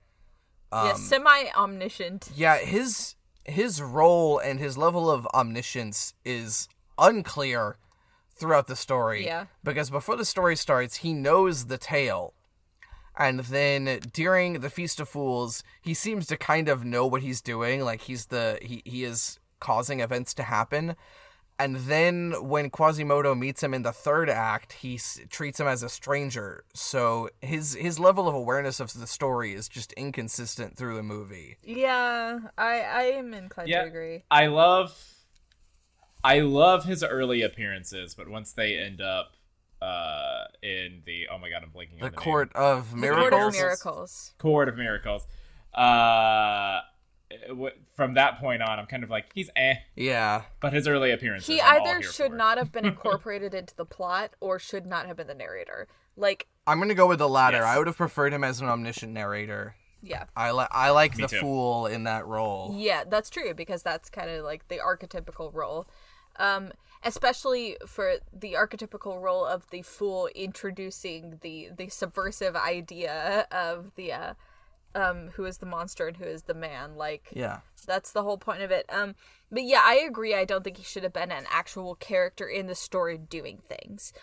Um, 0.73 0.87
yeah, 0.87 0.93
semi 0.95 1.45
omniscient. 1.55 2.29
Yeah, 2.35 2.57
his 2.57 3.15
his 3.45 3.81
role 3.81 4.39
and 4.39 4.59
his 4.59 4.77
level 4.77 5.09
of 5.09 5.27
omniscience 5.27 6.13
is 6.25 6.67
unclear 6.97 7.77
throughout 8.31 8.67
the 8.67 8.75
story. 8.75 9.25
Yeah. 9.25 9.45
Because 9.63 9.89
before 9.89 10.15
the 10.15 10.25
story 10.25 10.55
starts, 10.55 10.97
he 10.97 11.13
knows 11.13 11.65
the 11.65 11.77
tale. 11.77 12.33
And 13.15 13.41
then 13.41 13.99
during 14.11 14.61
the 14.61 14.71
Feast 14.71 14.99
of 14.99 15.07
Fools, 15.07 15.63
he 15.81 15.93
seems 15.93 16.25
to 16.27 16.37
kind 16.37 16.67
of 16.67 16.83
know 16.83 17.05
what 17.05 17.21
he's 17.21 17.41
doing, 17.41 17.81
like 17.81 18.01
he's 18.01 18.27
the 18.27 18.57
he, 18.61 18.81
he 18.85 19.03
is 19.03 19.39
causing 19.59 19.99
events 19.99 20.33
to 20.35 20.43
happen. 20.43 20.95
And 21.63 21.75
then 21.77 22.33
when 22.41 22.69
Quasimodo 22.69 23.33
meets 23.35 23.63
him 23.63 23.73
in 23.73 23.83
the 23.83 23.93
third 23.93 24.29
act, 24.29 24.73
he 24.73 24.95
s- 24.95 25.19
treats 25.29 25.59
him 25.59 25.67
as 25.67 25.81
a 25.83 25.89
stranger. 25.89 26.65
So 26.73 27.29
his 27.41 27.73
his 27.75 27.99
level 27.99 28.27
of 28.27 28.35
awareness 28.35 28.79
of 28.79 28.91
the 28.93 29.07
story 29.07 29.53
is 29.53 29.67
just 29.69 29.93
inconsistent 29.93 30.75
through 30.77 30.95
the 30.95 31.03
movie. 31.03 31.57
Yeah, 31.63 32.39
I 32.57 32.81
I 32.81 33.01
am 33.19 33.33
inclined 33.33 33.69
Yeah. 33.69 33.83
to 33.83 33.87
agree. 33.87 34.23
I 34.29 34.47
love 34.47 34.91
I 36.23 36.39
love 36.39 36.85
his 36.85 37.03
early 37.03 37.41
appearances, 37.41 38.13
but 38.15 38.27
once 38.27 38.51
they 38.53 38.77
end 38.77 38.99
up 39.01 39.31
uh 39.81 40.45
in 40.61 41.01
the 41.05 41.27
oh 41.31 41.37
my 41.37 41.49
god, 41.49 41.63
I'm 41.63 41.69
blanking 41.71 41.99
The 41.99 42.05
on 42.05 42.11
the 42.11 42.17
Court 42.17 42.51
name. 42.55 42.63
of 42.63 42.91
The 42.91 42.97
Miracles. 42.97 43.29
Court 43.29 43.33
of 43.47 43.53
Miracles. 43.53 44.33
Court 44.37 44.69
of 44.69 44.77
Miracles. 44.77 45.27
Uh 45.73 46.79
w- 46.79 46.92
from 47.95 48.13
that 48.13 48.39
point 48.39 48.61
on, 48.61 48.79
I'm 48.79 48.85
kind 48.85 49.03
of 49.03 49.09
like 49.09 49.25
he's 49.33 49.49
eh, 49.55 49.75
Yeah. 49.95 50.43
but 50.59 50.73
his 50.73 50.87
early 50.87 51.11
appearances 51.11 51.47
He 51.47 51.61
I'm 51.61 51.81
all 51.81 51.87
either 51.87 51.99
here 52.01 52.11
should 52.11 52.31
for. 52.31 52.37
not 52.37 52.57
have 52.57 52.71
been 52.71 52.85
incorporated 52.93 53.53
into 53.53 53.75
the 53.75 53.85
plot 53.85 54.31
or 54.39 54.59
should 54.59 54.85
not 54.85 55.05
have 55.07 55.17
been 55.17 55.27
the 55.27 55.33
narrator. 55.35 55.87
Like, 56.15 56.47
I'm 56.67 56.79
gonna 56.79 56.93
go 56.95 57.07
with 57.07 57.19
the 57.19 57.29
latter. 57.29 57.57
Yes. 57.57 57.65
I 57.65 57.77
would 57.77 57.87
have 57.87 57.97
preferred 57.97 58.33
him 58.33 58.43
as 58.43 58.61
an 58.61 58.67
omniscient 58.67 59.11
narrator. 59.11 59.75
yeah. 60.01 60.25
I 60.35 60.51
like 60.51 60.69
I 60.71 60.89
like 60.91 61.17
Me 61.17 61.23
the 61.23 61.27
too. 61.29 61.39
fool 61.39 61.87
in 61.87 62.03
that 62.03 62.25
role. 62.27 62.73
Yeah, 62.77 63.03
that's 63.07 63.29
true 63.29 63.53
because 63.53 63.83
that's 63.83 64.09
kind 64.09 64.29
of 64.29 64.43
like 64.43 64.67
the 64.67 64.77
archetypical 64.79 65.53
role. 65.53 65.87
Um, 66.37 66.71
especially 67.03 67.77
for 67.85 68.15
the 68.31 68.53
archetypical 68.53 69.21
role 69.21 69.45
of 69.45 69.69
the 69.69 69.81
fool 69.81 70.27
introducing 70.33 71.39
the 71.41 71.69
the 71.75 71.89
subversive 71.89 72.55
idea 72.55 73.45
of 73.51 73.91
the 73.95 74.13
uh, 74.13 74.33
um 74.95 75.29
who 75.35 75.45
is 75.45 75.57
the 75.59 75.65
monster 75.65 76.07
and 76.07 76.17
who 76.17 76.25
is 76.25 76.43
the 76.43 76.53
man 76.53 76.95
like 76.95 77.29
Yeah. 77.33 77.59
that's 77.87 78.11
the 78.11 78.23
whole 78.23 78.37
point 78.37 78.61
of 78.61 78.71
it 78.71 78.85
um 78.89 79.15
but 79.51 79.63
yeah 79.63 79.81
i 79.83 79.95
agree 79.95 80.33
i 80.35 80.45
don't 80.45 80.63
think 80.63 80.77
he 80.77 80.83
should 80.83 81.03
have 81.03 81.13
been 81.13 81.31
an 81.31 81.45
actual 81.51 81.95
character 81.95 82.47
in 82.47 82.67
the 82.67 82.75
story 82.75 83.17
doing 83.17 83.57
things 83.57 84.13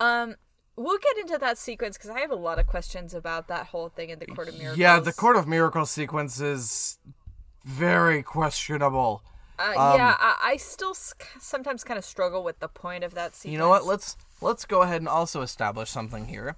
um 0.00 0.34
we'll 0.76 0.98
get 0.98 1.16
into 1.18 1.38
that 1.38 1.58
sequence 1.58 1.96
because 1.96 2.10
i 2.10 2.20
have 2.20 2.30
a 2.30 2.36
lot 2.36 2.58
of 2.58 2.66
questions 2.66 3.14
about 3.14 3.48
that 3.48 3.66
whole 3.68 3.88
thing 3.88 4.10
in 4.10 4.18
the 4.18 4.26
court 4.26 4.48
of 4.48 4.54
miracles 4.58 4.78
Yeah, 4.78 4.98
the 5.00 5.12
Court 5.12 5.36
of 5.36 5.46
Miracles 5.46 5.90
sequence 5.90 6.40
is 6.40 6.98
very 7.64 8.22
questionable. 8.22 9.22
uh, 9.58 9.62
um, 9.70 9.76
yeah 9.76 10.16
I, 10.18 10.36
I 10.52 10.56
still 10.56 10.90
s- 10.90 11.14
sometimes 11.40 11.82
kind 11.84 11.98
of 11.98 12.04
struggle 12.04 12.44
with 12.44 12.58
the 12.60 12.68
point 12.68 13.04
of 13.04 13.14
that 13.14 13.34
sequence 13.34 13.52
You 13.52 13.58
know 13.58 13.68
what? 13.68 13.86
Let's 13.86 14.16
let's 14.40 14.64
go 14.66 14.82
ahead 14.82 15.00
and 15.00 15.08
also 15.08 15.40
establish 15.40 15.88
something 15.90 16.26
here. 16.26 16.56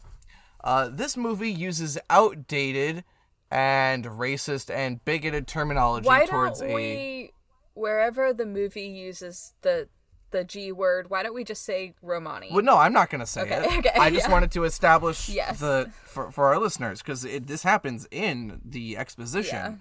Uh, 0.64 0.88
this 0.90 1.16
movie 1.16 1.50
uses 1.52 1.96
outdated 2.10 3.04
and 3.50 4.04
racist 4.04 4.72
and 4.74 5.04
bigoted 5.04 5.46
terminology 5.46 6.06
why 6.06 6.26
towards 6.26 6.60
don't 6.60 6.70
a. 6.70 6.74
we 6.74 7.32
wherever 7.74 8.32
the 8.32 8.44
movie 8.46 8.82
uses 8.86 9.54
the 9.62 9.88
the 10.30 10.44
g 10.44 10.70
word 10.70 11.08
why 11.08 11.22
don't 11.22 11.34
we 11.34 11.42
just 11.44 11.64
say 11.64 11.94
romani 12.02 12.48
Well, 12.52 12.62
no, 12.62 12.76
I'm 12.76 12.92
not 12.92 13.08
gonna 13.08 13.24
say 13.26 13.42
Okay, 13.42 13.64
it. 13.64 13.78
okay, 13.78 13.98
I 13.98 14.10
just 14.10 14.26
yeah. 14.26 14.32
wanted 14.32 14.50
to 14.52 14.64
establish 14.64 15.28
Yes. 15.30 15.60
the 15.60 15.90
for 16.04 16.30
for 16.30 16.46
our 16.48 16.58
listeners 16.58 17.00
because 17.00 17.22
this 17.22 17.62
happens 17.62 18.06
in 18.10 18.60
the 18.64 18.96
exposition. 18.98 19.80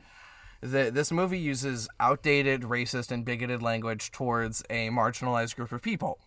The, 0.61 0.89
this 0.91 1.11
movie 1.11 1.38
uses 1.38 1.88
outdated, 1.99 2.61
racist, 2.64 3.11
and 3.11 3.23
bigoted 3.23 3.61
language 3.61 4.11
towards 4.11 4.64
a 4.72 4.89
marginalized 4.89 5.56
group 5.56 5.72
of 5.72 5.84
people. 5.84 6.18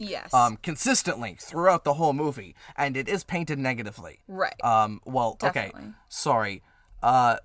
Yes 0.00 0.34
um, 0.34 0.56
consistently 0.56 1.36
throughout 1.38 1.84
the 1.84 1.94
whole 1.94 2.12
movie, 2.12 2.56
and 2.76 2.96
it 2.96 3.08
is 3.08 3.22
painted 3.22 3.58
negatively. 3.60 4.18
right 4.26 4.54
Um, 4.64 5.00
well, 5.04 5.36
okay, 5.42 5.70
sorry. 6.08 6.62
Uh, 7.02 7.36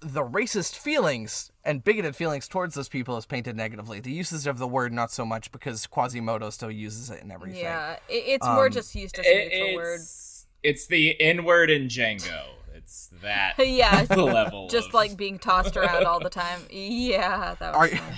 the 0.00 0.22
racist 0.22 0.76
feelings 0.76 1.50
and 1.64 1.82
bigoted 1.82 2.14
feelings 2.14 2.46
towards 2.46 2.76
those 2.76 2.88
people 2.88 3.16
is 3.16 3.26
painted 3.26 3.56
negatively. 3.56 3.98
The 3.98 4.12
usage 4.12 4.46
of 4.46 4.58
the 4.58 4.68
word 4.68 4.92
not 4.92 5.10
so 5.10 5.24
much 5.24 5.50
because 5.50 5.88
Quasimodo 5.88 6.50
still 6.50 6.70
uses 6.70 7.10
it 7.10 7.20
in 7.20 7.32
everything. 7.32 7.60
yeah 7.62 7.94
it, 8.08 8.22
it's 8.26 8.46
more 8.46 8.66
Um, 8.66 8.72
just 8.72 8.94
used 8.94 9.18
as 9.18 9.26
a 9.26 9.28
It- 9.28 9.48
neutral 9.50 9.74
word 9.74 9.94
it's, 10.00 10.46
it's 10.62 10.86
the 10.86 11.20
N 11.20 11.44
word 11.44 11.68
in 11.68 11.88
Django. 11.88 12.42
It's 12.74 13.08
that 13.22 13.54
yeah 13.58 14.06
level. 14.16 14.68
just 14.68 14.88
of- 14.88 14.94
like 14.94 15.16
being 15.16 15.40
tossed 15.40 15.76
around 15.76 16.04
all 16.06 16.20
the 16.20 16.30
time 16.30 16.60
yeah 16.70 17.56
that 17.58 17.74
was 17.74 17.90
you, 17.90 17.98
fun. 17.98 18.14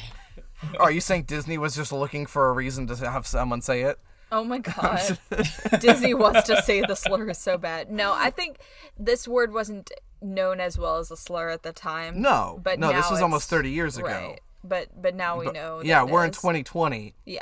Are 0.79 0.91
you 0.91 1.01
saying 1.01 1.25
Disney 1.25 1.59
was 1.59 1.75
just 1.77 1.93
looking 1.93 2.27
for 2.27 2.49
a 2.49 2.53
reason 2.53 2.87
to 2.89 2.97
have 2.97 3.27
someone 3.27 3.61
say 3.61 3.83
it? 3.83 3.99
oh 4.33 4.45
my 4.45 4.59
god 4.59 5.19
disney 5.81 6.15
wants 6.15 6.47
to 6.47 6.63
say 6.63 6.81
the 6.83 6.95
slur 6.95 7.31
is 7.31 7.37
so 7.39 7.59
bad 7.59 7.91
no 7.91 8.13
i 8.15 8.31
think 8.31 8.59
this 8.97 9.27
word 9.27 9.53
wasn't 9.53 9.91
known 10.23 10.61
as 10.61 10.79
well 10.79 10.99
as 10.99 11.11
a 11.11 11.17
slur 11.17 11.49
at 11.49 11.63
the 11.63 11.73
time 11.73 12.21
No, 12.21 12.61
but 12.63 12.79
no, 12.79 12.93
this 12.93 13.11
was 13.11 13.23
almost 13.23 13.49
30 13.51 13.71
years 13.71 13.97
ago. 13.97 14.07
right. 14.07 14.41
but 14.63 14.89
but 15.01 15.15
now 15.15 15.39
we 15.39 15.51
know 15.51 15.81
yeah, 15.83 16.03
we're 16.03 16.25
it 16.25 16.29
in 16.29 16.33
2020. 16.33 17.15
Yeah. 17.25 17.41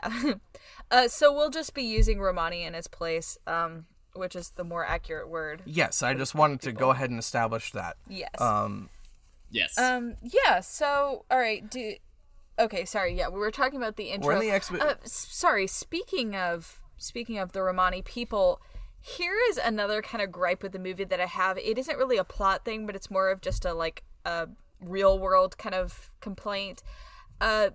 uh, 0.91 1.09
so 1.09 1.33
we'll 1.33 1.51
just 1.51 1.75
be 1.75 1.83
using 1.83 2.21
Romani 2.21 2.63
in 2.63 2.75
its 2.75 2.87
place, 2.87 3.37
um, 3.47 3.87
which 4.15 4.37
is 4.37 4.51
the 4.51 4.65
more 4.65 4.85
accurate 4.85 5.29
word. 5.29 5.63
Yes, 5.67 6.03
I 6.03 6.15
just 6.15 6.35
wanted 6.35 6.61
to 6.63 6.73
go 6.73 6.91
ahead 6.91 7.11
and 7.11 7.19
establish 7.19 7.73
that. 7.73 7.97
Yes. 8.09 8.31
Um, 8.41 8.89
yes. 9.51 9.77
um. 9.77 10.15
Yeah. 10.23 10.61
So, 10.61 11.25
all 11.31 11.39
right. 11.39 11.69
Do. 11.69 11.97
Okay. 12.59 12.85
Sorry. 12.85 13.15
Yeah, 13.15 13.29
we 13.29 13.39
were 13.39 13.51
talking 13.51 13.79
about 13.79 13.97
the 13.97 14.11
intro. 14.11 14.35
We're 14.35 14.43
in 14.43 14.49
the 14.49 14.55
expo- 14.59 14.81
uh, 14.81 14.95
Sorry. 15.05 15.67
Speaking 15.67 16.35
of 16.35 16.81
speaking 16.97 17.39
of 17.39 17.53
the 17.53 17.63
Romani 17.63 18.03
people. 18.03 18.61
Here 19.01 19.37
is 19.49 19.59
another 19.59 20.03
kind 20.03 20.21
of 20.23 20.33
gripe 20.33 20.61
with 20.61 20.73
the 20.73 20.79
movie 20.79 21.05
that 21.05 21.21
I 21.21 21.27
have. 21.27 21.57
It 21.57 21.79
isn't 21.79 21.97
really 21.97 22.17
a 22.17 22.25
plot 22.25 22.65
thing, 22.65 22.85
but 22.85 22.97
it's 22.97 23.11
more 23.11 23.31
of 23.31 23.41
just 23.41 23.65
a 23.65 23.73
like 23.73 24.03
a 24.25 24.49
real 24.81 25.19
world 25.19 25.57
kind 25.57 25.75
of 25.75 26.11
complaint. 26.21 26.83
Uh, 27.41 27.71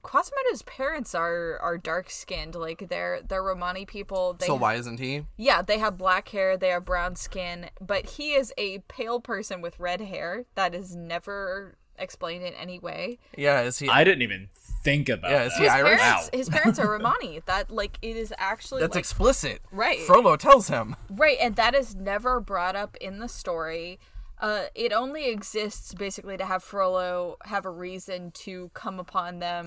Quasimodo's 0.00 0.62
parents 0.62 1.14
are 1.14 1.58
are 1.58 1.76
dark 1.76 2.08
skinned, 2.08 2.54
like 2.54 2.88
they're 2.88 3.20
they're 3.22 3.42
Romani 3.42 3.84
people. 3.84 4.32
They 4.32 4.46
so 4.46 4.54
why 4.54 4.74
isn't 4.76 4.98
he? 4.98 5.26
Yeah, 5.36 5.60
they 5.60 5.78
have 5.78 5.98
black 5.98 6.28
hair, 6.28 6.56
they 6.56 6.68
have 6.68 6.86
brown 6.86 7.14
skin, 7.14 7.68
but 7.78 8.06
he 8.06 8.32
is 8.32 8.54
a 8.56 8.78
pale 8.88 9.20
person 9.20 9.60
with 9.60 9.78
red 9.78 10.00
hair. 10.00 10.46
That 10.54 10.74
is 10.74 10.96
never 10.96 11.76
explained 11.98 12.44
in 12.44 12.54
any 12.54 12.78
way. 12.78 13.18
Yeah, 13.36 13.62
is 13.62 13.78
he? 13.78 13.88
I 13.88 14.04
didn't 14.04 14.22
even 14.22 14.48
think 14.82 15.08
about 15.08 15.30
it. 15.30 15.34
Yeah, 15.34 15.38
that. 15.40 15.46
is 15.48 15.56
he 15.56 15.62
His 15.64 15.72
Irish? 15.72 16.00
parents, 16.00 16.30
Wow. 16.32 16.38
his 16.38 16.48
parents 16.48 16.78
are 16.78 16.90
Romani. 16.90 17.40
That 17.46 17.70
like 17.70 17.98
it 18.02 18.16
is 18.16 18.32
actually 18.38 18.80
That's 18.82 18.94
like, 18.94 19.00
explicit. 19.00 19.60
Right. 19.70 20.00
Frollo 20.00 20.36
tells 20.36 20.68
him. 20.68 20.96
right, 21.10 21.36
and 21.40 21.56
that 21.56 21.74
is 21.74 21.94
never 21.94 22.40
brought 22.40 22.76
up 22.76 22.96
in 23.00 23.18
the 23.18 23.28
story. 23.28 23.98
Uh, 24.40 24.64
it 24.74 24.92
only 24.92 25.28
exists 25.28 25.94
basically 25.94 26.36
to 26.36 26.44
have 26.44 26.64
Frollo 26.64 27.36
have 27.44 27.64
a 27.64 27.70
reason 27.70 28.32
to 28.32 28.70
come 28.74 28.98
upon 28.98 29.38
them, 29.38 29.66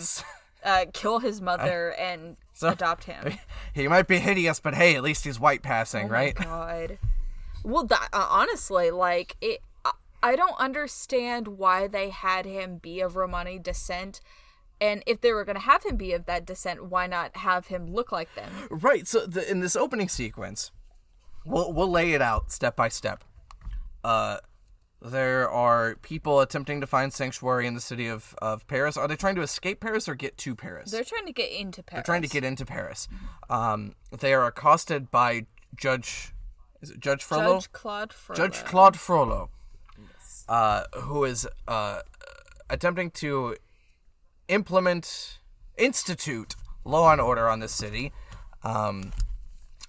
uh, 0.66 0.86
kill 0.92 1.20
his 1.20 1.40
mother, 1.42 1.92
and 2.00 2.36
So- 2.54 2.70
adopt 2.70 3.06
him. 3.06 3.38
He 3.74 3.88
might 3.90 4.08
be 4.08 4.20
hideous, 4.20 4.60
but 4.62 4.74
hey, 4.74 4.96
at 4.96 5.04
least 5.04 5.24
he's 5.26 5.38
white 5.40 5.62
passing, 5.62 6.06
Oh 6.06 6.10
my 6.10 6.14
right? 6.14 6.36
God. 6.36 6.98
Well, 7.64 7.84
that 7.86 8.10
uh, 8.14 8.28
honestly, 8.30 8.90
like 8.92 9.36
it, 9.42 9.62
I, 10.30 10.36
don't 10.36 10.60
understand 10.60 11.48
why 11.48 11.88
they 11.88 12.10
had 12.10 12.46
him 12.46 12.78
be 12.78 13.02
of 13.02 13.16
Romani 13.16 13.60
descent, 13.60 14.22
and 14.82 15.04
if 15.06 15.22
they 15.22 15.32
were 15.32 15.46
going 15.46 15.56
to 15.56 15.62
have 15.62 15.84
him 15.84 15.96
be 15.96 16.14
of 16.14 16.26
that 16.26 16.46
descent, 16.46 16.86
why 16.86 17.08
not 17.08 17.38
have 17.38 17.68
him 17.68 17.88
look 17.88 18.12
like 18.12 18.34
them? 18.36 18.52
Right. 18.70 19.08
So 19.08 19.26
the, 19.26 19.50
in 19.50 19.60
this 19.60 19.76
opening 19.76 20.10
sequence, 20.10 20.72
we'll 21.46 21.72
we'll 21.74 21.90
lay 21.90 22.14
it 22.14 22.22
out 22.22 22.52
step 22.52 22.76
by 22.76 22.90
step. 22.90 23.24
Uh, 24.04 24.38
there 25.02 25.50
are 25.50 25.96
people 26.02 26.42
attempting 26.42 26.82
to 26.82 26.88
find 26.88 27.14
sanctuary 27.14 27.68
in 27.68 27.74
the 27.74 27.82
city 27.82 28.08
of, 28.08 28.36
of 28.42 28.66
Paris. 28.68 28.98
Are 28.98 29.08
they 29.08 29.16
trying 29.16 29.36
to 29.36 29.42
escape 29.42 29.80
Paris 29.80 30.10
or 30.10 30.16
get 30.16 30.38
to 30.40 30.56
Paris? 30.56 30.92
They're 30.92 31.04
trying 31.04 31.26
to 31.26 31.34
get 31.34 31.52
into 31.52 31.84
Paris. 31.84 32.06
They're 32.06 32.14
trying 32.14 32.22
to 32.24 32.28
get 32.28 32.44
into 32.44 32.66
Paris. 32.66 33.08
Um, 33.50 33.94
they 34.18 34.34
are 34.34 34.46
accosted 34.46 35.12
by 35.12 35.46
Judge, 35.76 36.34
is 36.82 36.90
it 36.92 37.00
Judge 37.00 37.24
Frollo? 37.24 37.56
Judge 37.56 37.72
Claude 37.72 38.14
Frollo. 38.14 38.38
Judge 38.38 38.66
Claude 38.66 38.98
Frollo, 38.98 39.50
uh, 40.48 40.84
who 40.96 41.24
is 41.24 41.48
uh, 41.68 42.02
attempting 42.70 43.12
to 43.12 43.56
implement, 44.48 45.40
institute 45.78 46.56
law 46.84 47.12
and 47.12 47.20
order 47.20 47.50
on 47.50 47.60
this 47.60 47.72
city. 47.72 48.12
Um, 48.64 49.12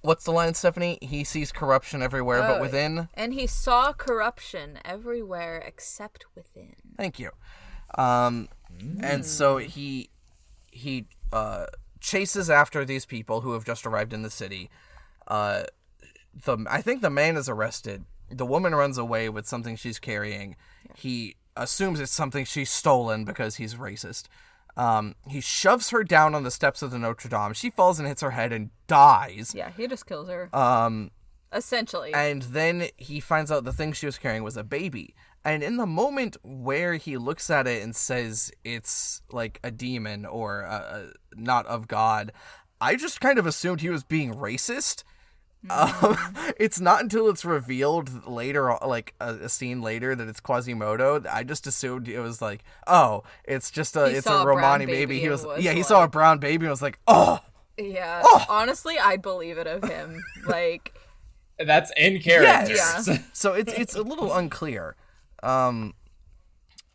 what's 0.02 0.24
the 0.24 0.30
line, 0.32 0.54
Stephanie? 0.54 0.98
He 1.02 1.24
sees 1.24 1.52
corruption 1.52 2.02
everywhere, 2.02 2.40
but 2.40 2.58
Oh, 2.58 2.60
within. 2.60 3.08
And 3.14 3.34
he 3.34 3.46
saw 3.46 3.92
corruption 3.92 4.78
everywhere 4.84 5.58
except 5.58 6.24
within. 6.34 6.74
Thank 6.96 7.18
you. 7.18 7.30
Um, 7.96 8.48
and 9.00 9.24
so 9.24 9.58
he 9.58 10.10
he 10.70 11.06
uh, 11.32 11.66
chases 12.00 12.50
after 12.50 12.84
these 12.84 13.06
people 13.06 13.40
who 13.40 13.52
have 13.52 13.64
just 13.64 13.86
arrived 13.86 14.12
in 14.12 14.22
the 14.22 14.30
city. 14.30 14.70
Uh, 15.26 15.64
the 16.44 16.58
I 16.68 16.82
think 16.82 17.00
the 17.00 17.10
man 17.10 17.36
is 17.36 17.48
arrested. 17.48 18.04
The 18.30 18.46
woman 18.46 18.74
runs 18.74 18.98
away 18.98 19.28
with 19.28 19.46
something 19.46 19.76
she's 19.76 19.98
carrying. 19.98 20.56
He 20.94 21.36
assumes 21.56 22.00
it's 22.00 22.12
something 22.12 22.44
she's 22.44 22.70
stolen 22.70 23.24
because 23.24 23.56
he's 23.56 23.74
racist. 23.74 24.24
Um, 24.76 25.14
he 25.28 25.40
shoves 25.40 25.90
her 25.90 26.04
down 26.04 26.34
on 26.34 26.42
the 26.42 26.50
steps 26.50 26.82
of 26.82 26.90
the 26.90 26.98
Notre 26.98 27.28
Dame. 27.28 27.54
She 27.54 27.70
falls 27.70 27.98
and 27.98 28.06
hits 28.06 28.20
her 28.20 28.32
head 28.32 28.52
and 28.52 28.70
dies. 28.86 29.54
Yeah, 29.54 29.70
he 29.76 29.86
just 29.86 30.06
kills 30.06 30.28
her. 30.28 30.54
Um, 30.54 31.10
Essentially. 31.52 32.12
and 32.12 32.42
then 32.42 32.88
he 32.98 33.20
finds 33.20 33.50
out 33.50 33.64
the 33.64 33.72
thing 33.72 33.92
she 33.92 34.06
was 34.06 34.18
carrying 34.18 34.42
was 34.42 34.56
a 34.56 34.64
baby. 34.64 35.14
And 35.44 35.62
in 35.62 35.76
the 35.76 35.86
moment 35.86 36.36
where 36.42 36.94
he 36.94 37.16
looks 37.16 37.48
at 37.50 37.66
it 37.66 37.82
and 37.82 37.94
says 37.94 38.50
it's 38.64 39.22
like 39.30 39.60
a 39.62 39.70
demon 39.70 40.26
or 40.26 40.66
uh 40.66 40.70
uh 40.70 41.06
not 41.36 41.64
of 41.66 41.86
God, 41.88 42.32
I 42.80 42.96
just 42.96 43.20
kind 43.20 43.38
of 43.38 43.46
assumed 43.46 43.80
he 43.80 43.88
was 43.88 44.02
being 44.04 44.34
racist. 44.34 45.04
Um, 45.70 46.16
it's 46.58 46.80
not 46.80 47.02
until 47.02 47.28
it's 47.28 47.44
revealed 47.44 48.26
later, 48.26 48.76
like 48.84 49.14
a, 49.20 49.34
a 49.34 49.48
scene 49.48 49.82
later, 49.82 50.14
that 50.14 50.28
it's 50.28 50.40
Quasimodo. 50.40 51.22
I 51.30 51.44
just 51.44 51.66
assumed 51.66 52.08
it 52.08 52.20
was 52.20 52.40
like, 52.40 52.64
oh, 52.86 53.24
it's 53.44 53.70
just 53.70 53.96
a, 53.96 54.08
He 54.08 54.16
it's 54.16 54.26
a 54.26 54.34
a 54.34 54.46
Romani 54.46 54.86
baby 54.86 55.06
baby. 55.06 55.20
He 55.20 55.28
was, 55.28 55.44
was 55.44 55.62
yeah, 55.62 55.72
he 55.72 55.82
saw 55.82 56.04
a 56.04 56.08
brown 56.08 56.38
baby 56.38 56.66
and 56.66 56.70
was 56.70 56.82
like, 56.82 56.98
oh, 57.06 57.40
yeah. 57.78 58.22
Oh! 58.24 58.44
Honestly, 58.48 58.98
I 58.98 59.16
believe 59.16 59.58
it 59.58 59.66
of 59.66 59.84
him. 59.84 60.22
like, 60.46 60.94
That's 61.58 61.92
in 61.96 62.20
character. 62.20 62.74
Yes. 62.74 63.08
Yeah. 63.08 63.18
so 63.32 63.52
it's 63.52 63.72
it's 63.72 63.94
a 63.94 64.02
little 64.02 64.32
unclear. 64.32 64.96
Um 65.42 65.94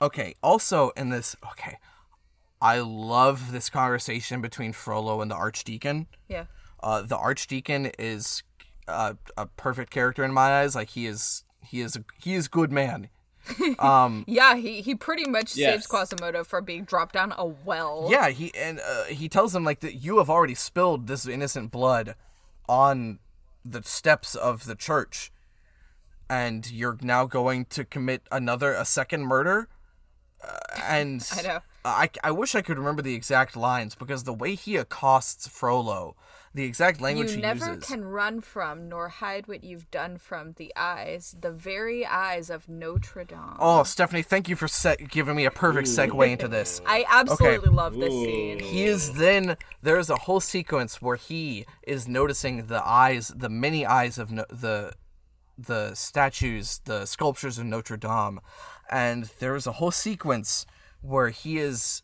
okay, 0.02 0.34
also 0.42 0.92
in 0.98 1.10
this 1.10 1.36
okay. 1.52 1.78
I 2.62 2.80
love 2.80 3.52
this 3.52 3.70
conversation 3.70 4.42
between 4.42 4.72
Frollo 4.74 5.22
and 5.22 5.32
the 5.32 5.36
Archdeacon. 5.36 6.08
yeah. 6.28 6.46
Uh 6.82 7.02
the 7.02 7.18
Archdeacon 7.18 7.92
is 8.00 8.44
uh, 8.88 9.14
a 9.38 9.46
perfect 9.46 9.92
character 9.92 10.24
in 10.24 10.34
my 10.34 10.62
eyes. 10.62 10.76
Like 10.76 10.90
he 10.90 11.06
is 11.06 11.44
he 11.64 11.82
is 11.82 11.96
a, 11.96 12.04
he 12.22 12.36
is 12.36 12.48
good 12.48 12.72
man. 12.72 13.10
Um 13.80 14.24
Yeah, 14.28 14.56
he, 14.56 14.82
he 14.82 14.94
pretty 14.96 15.28
much 15.28 15.56
Yes. 15.56 15.74
saves 15.74 15.88
Quasimodo 15.88 16.44
from 16.44 16.64
being 16.66 16.84
dropped 16.84 17.14
down 17.14 17.34
a 17.38 17.46
well. 17.46 18.08
yeah, 18.10 18.30
he 18.30 18.54
and 18.56 18.80
uh, 18.80 19.06
he 19.06 19.28
tells 19.28 19.56
him 19.56 19.64
like 19.64 19.80
that 19.80 19.96
you 19.96 20.20
have 20.20 20.30
already 20.30 20.56
spilled 20.56 21.08
this 21.08 21.28
innocent 21.28 21.72
blood 21.72 22.16
on 22.70 23.20
the 23.66 23.82
steps 23.84 24.36
of 24.36 24.66
the 24.66 24.76
church 24.76 25.32
and 26.30 26.72
you're 26.72 26.98
now 27.02 27.26
going 27.26 27.66
to 27.66 27.84
commit 27.84 28.22
another 28.32 28.74
a 28.74 28.86
second 28.86 29.24
murder 29.24 29.68
uh, 30.44 30.58
and 30.84 31.28
I 31.38 31.42
know. 31.42 31.60
I, 31.84 32.10
I 32.24 32.32
wish 32.32 32.54
I 32.56 32.62
could 32.62 32.78
remember 32.78 33.02
the 33.02 33.16
exact 33.16 33.56
lines 33.58 33.96
because 33.96 34.24
the 34.24 34.34
way 34.34 34.54
he 34.56 34.76
accosts 34.76 35.48
Frollo, 35.48 36.16
the 36.54 36.64
exact 36.64 37.00
language 37.00 37.30
You 37.30 37.36
he 37.38 37.42
never 37.42 37.74
uses. 37.76 37.86
can 37.86 38.04
run 38.04 38.42
from 38.42 38.90
nor 38.90 39.08
hide 39.08 39.48
what 39.48 39.64
you've 39.64 39.90
done 39.90 40.18
from 40.18 40.54
the 40.58 40.74
eyes, 40.76 41.36
the 41.40 41.52
very 41.52 42.06
eyes 42.06 42.50
of 42.50 42.68
Notre 42.68 43.24
Dame. 43.24 43.56
Oh, 43.60 43.84
Stephanie, 43.84 44.22
thank 44.22 44.50
you 44.50 44.56
for 44.58 44.68
se- 44.68 45.08
giving 45.10 45.36
me 45.36 45.46
a 45.46 45.52
perfect 45.52 45.88
segue 45.88 46.30
into 46.30 46.48
this. 46.50 46.82
I 46.86 47.06
absolutely 47.10 47.70
love 47.70 47.96
this 47.96 48.12
scene. 48.12 48.60
He 48.60 48.84
is 48.84 49.14
then 49.14 49.56
there's 49.82 50.10
a 50.10 50.18
whole 50.18 50.42
sequence 50.42 51.02
where 51.02 51.16
he 51.16 51.66
is 51.84 52.08
noticing 52.08 52.66
the 52.68 52.86
eyes, 52.86 53.30
the 53.36 53.50
many 53.50 53.86
eyes 53.86 54.18
of 54.18 54.32
no- 54.32 54.46
the 54.50 54.94
the 55.58 55.94
statues, 55.94 56.82
the 56.86 57.06
sculptures 57.06 57.60
of 57.60 57.66
Notre 57.66 57.96
Dame, 57.98 58.40
and 58.90 59.26
there 59.40 59.56
is 59.56 59.68
a 59.68 59.74
whole 59.74 59.92
sequence 59.92 60.66
where 61.02 61.30
he 61.30 61.60
is 61.60 62.02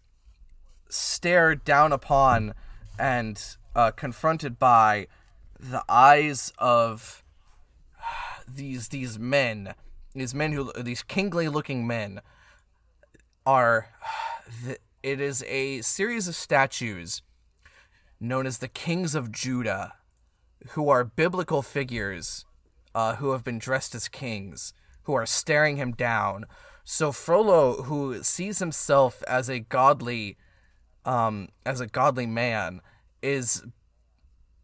stared 0.90 1.64
down 1.64 1.92
upon 1.92 2.54
and 3.00 3.58
uh, 3.78 3.92
confronted 3.92 4.60
by 4.60 5.08
the 5.60 5.84
eyes 5.88 6.52
of 6.58 7.24
these 8.48 8.90
these 8.90 9.18
men, 9.20 9.76
these 10.14 10.34
men 10.34 10.52
who 10.52 10.74
these 10.74 11.04
kingly 11.04 11.48
looking 11.48 11.88
men 11.88 12.20
are. 13.46 13.90
It 15.04 15.22
is 15.22 15.44
a 15.48 15.82
series 15.84 16.28
of 16.28 16.36
statues 16.36 17.22
known 18.20 18.46
as 18.46 18.58
the 18.58 18.68
kings 18.68 19.16
of 19.16 19.32
Judah, 19.32 19.94
who 20.72 20.90
are 20.90 21.06
biblical 21.06 21.62
figures 21.62 22.46
uh, 22.96 23.16
who 23.18 23.32
have 23.32 23.44
been 23.44 23.60
dressed 23.60 23.94
as 23.94 24.08
kings, 24.08 24.74
who 25.04 25.14
are 25.14 25.26
staring 25.26 25.78
him 25.78 25.92
down. 25.92 26.46
So 26.84 27.12
Frollo, 27.12 27.84
who 27.84 28.24
sees 28.24 28.58
himself 28.58 29.22
as 29.28 29.50
a 29.50 29.60
godly, 29.60 30.36
um, 31.06 31.50
as 31.66 31.80
a 31.80 31.86
godly 31.88 32.26
man, 32.26 32.82
is 33.22 33.64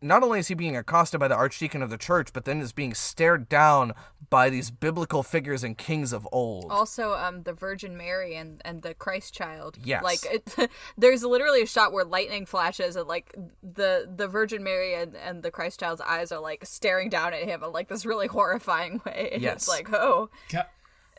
not 0.01 0.21
only 0.21 0.37
is 0.39 0.49
he 0.49 0.53
being 0.53 0.75
accosted 0.75 1.17
by 1.17 1.29
the 1.29 1.35
archdeacon 1.35 1.81
of 1.81 1.89
the 1.89 1.97
church, 1.97 2.33
but 2.33 2.43
then 2.43 2.59
is 2.59 2.73
being 2.73 2.93
stared 2.93 3.47
down 3.47 3.93
by 4.29 4.49
these 4.49 4.69
biblical 4.69 5.23
figures 5.23 5.63
and 5.63 5.77
kings 5.77 6.11
of 6.11 6.27
old. 6.29 6.69
Also, 6.69 7.13
um, 7.13 7.43
the 7.43 7.53
Virgin 7.53 7.95
Mary 7.95 8.35
and, 8.35 8.61
and 8.65 8.81
the 8.81 8.93
Christ 8.93 9.33
Child. 9.33 9.77
Yes. 9.81 10.03
Like, 10.03 10.19
it, 10.25 10.69
there's 10.97 11.23
literally 11.23 11.61
a 11.61 11.65
shot 11.65 11.93
where 11.93 12.03
lightning 12.03 12.45
flashes 12.45 12.97
and, 12.97 13.07
like, 13.07 13.33
the 13.61 14.11
the 14.13 14.27
Virgin 14.27 14.61
Mary 14.61 14.93
and, 14.93 15.15
and 15.15 15.41
the 15.41 15.51
Christ 15.51 15.79
Child's 15.79 16.01
eyes 16.01 16.33
are, 16.33 16.41
like, 16.41 16.65
staring 16.65 17.07
down 17.07 17.33
at 17.33 17.43
him 17.43 17.63
in, 17.63 17.71
like, 17.71 17.87
this 17.87 18.05
really 18.05 18.27
horrifying 18.27 18.99
way. 19.05 19.29
And 19.33 19.41
Yes. 19.41 19.53
It's 19.55 19.67
like, 19.69 19.93
oh, 19.93 20.29
God, 20.51 20.65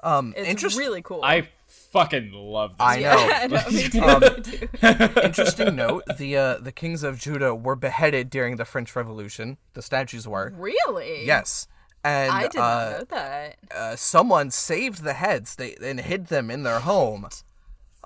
Um, 0.02 0.35
it's 0.36 0.47
interest- 0.47 0.77
really 0.78 1.01
cool. 1.01 1.20
I 1.24 1.48
fucking 1.93 2.33
love 2.33 2.73
this. 2.79 2.87
I 2.87 3.01
know. 3.01 3.17
Yeah, 3.29 3.41
I 3.43 4.99
know, 4.99 5.09
Um. 5.19 5.19
Interesting 5.25 5.77
note: 5.77 6.05
the 6.19 6.37
uh, 6.37 6.59
the 6.59 6.73
kings 6.73 7.03
of 7.03 7.19
Judah 7.19 7.55
were 7.55 7.77
beheaded 7.77 8.31
during 8.31 8.57
the 8.57 8.65
French 8.65 8.95
Revolution. 8.97 9.59
The 9.75 9.83
statues 9.83 10.27
were. 10.29 10.53
Really? 10.57 11.25
Yes, 11.27 11.67
and 12.03 12.33
I 12.33 12.43
did 12.49 12.61
uh, 12.61 12.91
not 12.91 12.99
know 12.99 13.05
that. 13.17 13.57
uh, 13.75 13.97
someone 13.97 14.51
saved 14.51 15.03
the 15.05 15.15
heads 15.15 15.57
they 15.57 15.77
and 15.83 16.01
hid 16.01 16.27
them 16.29 16.51
in 16.51 16.63
their 16.63 16.81
home. 16.81 17.29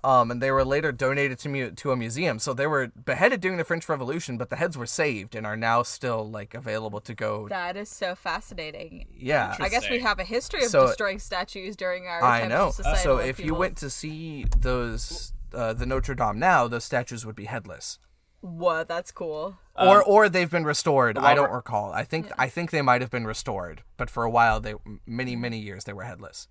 Um, 0.04 0.30
and 0.30 0.40
they 0.42 0.50
were 0.50 0.64
later 0.64 0.92
donated 0.92 1.38
to 1.40 1.48
mu- 1.48 1.70
to 1.72 1.90
a 1.92 1.96
museum. 1.96 2.38
So 2.38 2.54
they 2.54 2.66
were 2.66 2.88
beheaded 2.88 3.40
during 3.40 3.58
the 3.58 3.64
French 3.64 3.88
Revolution, 3.88 4.38
but 4.38 4.48
the 4.50 4.56
heads 4.56 4.76
were 4.78 4.86
saved 4.86 5.34
and 5.34 5.46
are 5.46 5.56
now 5.56 5.82
still 5.82 6.28
like 6.28 6.54
available 6.54 7.00
to 7.00 7.14
go. 7.14 7.48
That 7.48 7.76
is 7.76 7.88
so 7.88 8.14
fascinating. 8.14 9.06
yeah, 9.16 9.56
I 9.60 9.68
guess 9.68 9.88
we 9.90 9.98
have 10.00 10.18
a 10.18 10.24
history 10.24 10.64
of 10.64 10.70
So- 10.70 10.86
destroying 10.86 11.18
statues 11.18 11.76
during 11.76 12.06
our 12.06 12.22
I 12.22 12.46
know. 12.46 12.68
of 12.68 12.74
societal 12.74 13.02
So 13.02 13.18
if 13.18 13.40
you 13.40 13.54
went 13.54 13.76
to 13.78 13.90
see 13.90 14.44
those 14.60 15.32
uh, 15.54 15.72
the 15.72 15.86
Notre 15.86 16.14
Dame 16.14 16.38
now, 16.38 16.68
those 16.68 16.84
statues 16.84 17.24
would 17.24 17.34
be 17.36 17.46
headless. 17.46 17.98
What? 18.40 18.86
That's 18.86 19.10
cool. 19.10 19.58
or 19.76 20.02
or 20.02 20.28
they've 20.28 20.50
been 20.50 20.64
restored. 20.64 21.18
I 21.18 21.34
don't 21.34 21.50
recall. 21.50 21.92
I 21.92 22.04
think 22.04 22.30
I 22.38 22.48
think 22.48 22.70
they 22.70 22.82
might 22.82 23.00
have 23.00 23.10
been 23.10 23.26
restored, 23.26 23.82
but 23.96 24.10
for 24.10 24.22
a 24.24 24.30
while 24.30 24.60
they 24.60 24.74
many 25.06 25.34
many 25.34 25.58
years 25.58 25.84
they 25.84 25.92
were 25.92 26.04
headless. 26.04 26.46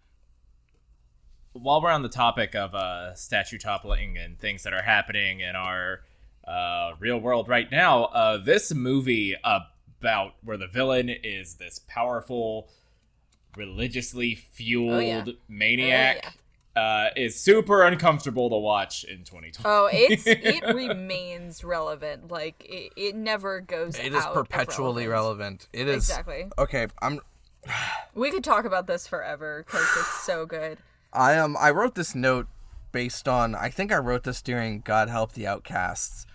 While 1.62 1.82
we're 1.82 1.92
on 1.92 2.04
the 2.04 2.10
topic 2.10 2.56
of 2.56 2.74
uh, 2.76 3.16
statue 3.16 3.58
toppling 3.58 4.18
and 4.18 4.40
things 4.40 4.64
that 4.64 4.74
are 4.74 4.82
happening 4.82 5.40
in 5.40 5.56
our 5.56 6.02
uh, 6.48 6.92
real 7.00 7.18
world 7.20 7.48
right 7.48 7.70
now, 7.72 8.06
uh, 8.06 8.38
this 8.38 8.74
movie 8.74 9.36
about 9.44 10.34
where 10.44 10.58
the 10.58 10.68
villain 10.68 11.10
is 11.10 11.56
this 11.56 11.80
powerful, 11.88 12.70
religiously 13.56 14.36
fueled 14.36 14.94
Oh, 14.94 15.00
yeah. 15.00 15.26
maniac 15.48 16.38
uh, 16.76 17.10
is 17.16 17.40
super 17.40 17.84
uncomfortable 17.84 18.50
to 18.52 18.56
watch 18.58 19.04
in 19.04 19.24
2020. 19.24 19.54
Oh, 19.66 19.90
it's 19.92 20.24
it 20.28 20.64
remains 20.76 21.64
relevant. 21.64 22.30
Like 22.30 22.64
it, 22.70 22.94
it 22.96 23.16
never 23.16 23.62
goes. 23.62 23.98
It 23.98 24.14
is 24.14 24.24
out 24.24 24.30
of 24.30 24.34
perpetually 24.36 25.08
relevance. 25.08 25.68
relevant. 25.68 25.70
It 25.74 25.88
is 25.88 26.10
Exactly. 26.10 26.48
Okay, 26.58 26.88
I'm 27.02 27.20
We 28.14 28.32
could 28.32 28.44
talk 28.44 28.66
about 28.66 28.88
this 28.88 29.08
forever 29.08 29.64
because 29.66 29.82
it's 29.98 30.22
so 30.24 30.46
good. 30.46 30.78
I 31.14 31.34
am 31.34 31.56
I 31.58 31.72
wrote 31.72 31.96
this 31.96 32.14
note 32.16 32.48
based 32.92 33.28
on 33.28 33.56
I 33.56 33.70
think 33.70 33.92
I 33.92 33.98
wrote 33.98 34.24
this 34.24 34.42
during 34.42 34.82
God 34.82 35.10
Help 35.10 35.34
the 35.34 35.48
Outcasts, 35.48 36.26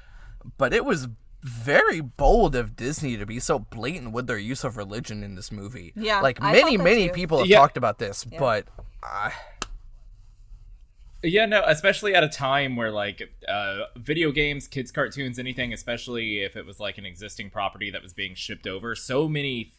but 0.59 0.73
it 0.73 0.85
was 0.85 1.09
very 1.43 2.01
bold 2.01 2.55
of 2.55 2.77
Disney 2.77 3.17
to 3.17 3.27
be 3.27 3.41
so 3.41 3.59
blatant 3.59 4.13
with 4.13 4.27
their 4.29 4.39
use 4.39 4.63
of 4.63 4.77
religion 4.77 5.23
in 5.25 5.35
this 5.35 5.51
movie. 5.51 5.93
Yeah, 5.97 6.21
like 6.21 6.41
many 6.41 6.77
thought 6.77 6.85
many 6.85 7.09
too. 7.09 7.15
people 7.15 7.39
have 7.39 7.49
Yeah. 7.49 7.59
talked 7.59 7.77
about 7.77 7.99
this, 7.99 8.25
but 8.25 8.67
I 9.03 9.33
Yeah, 11.25 11.47
no, 11.47 11.63
especially 11.67 12.15
at 12.15 12.25
a 12.25 12.29
time 12.29 12.75
where 12.77 12.91
like 12.91 13.33
uh, 13.49 13.85
video 13.97 14.33
games, 14.33 14.67
kids' 14.67 14.91
cartoons, 14.91 15.39
anything, 15.39 15.73
especially 15.73 16.41
if 16.43 16.57
it 16.57 16.67
was 16.67 16.81
like 16.81 16.99
an 16.99 17.07
existing 17.07 17.51
property 17.51 17.91
that 17.91 18.03
was 18.03 18.13
being 18.13 18.35
shipped 18.35 18.67
over, 18.67 18.95
so 18.95 19.29
many 19.29 19.73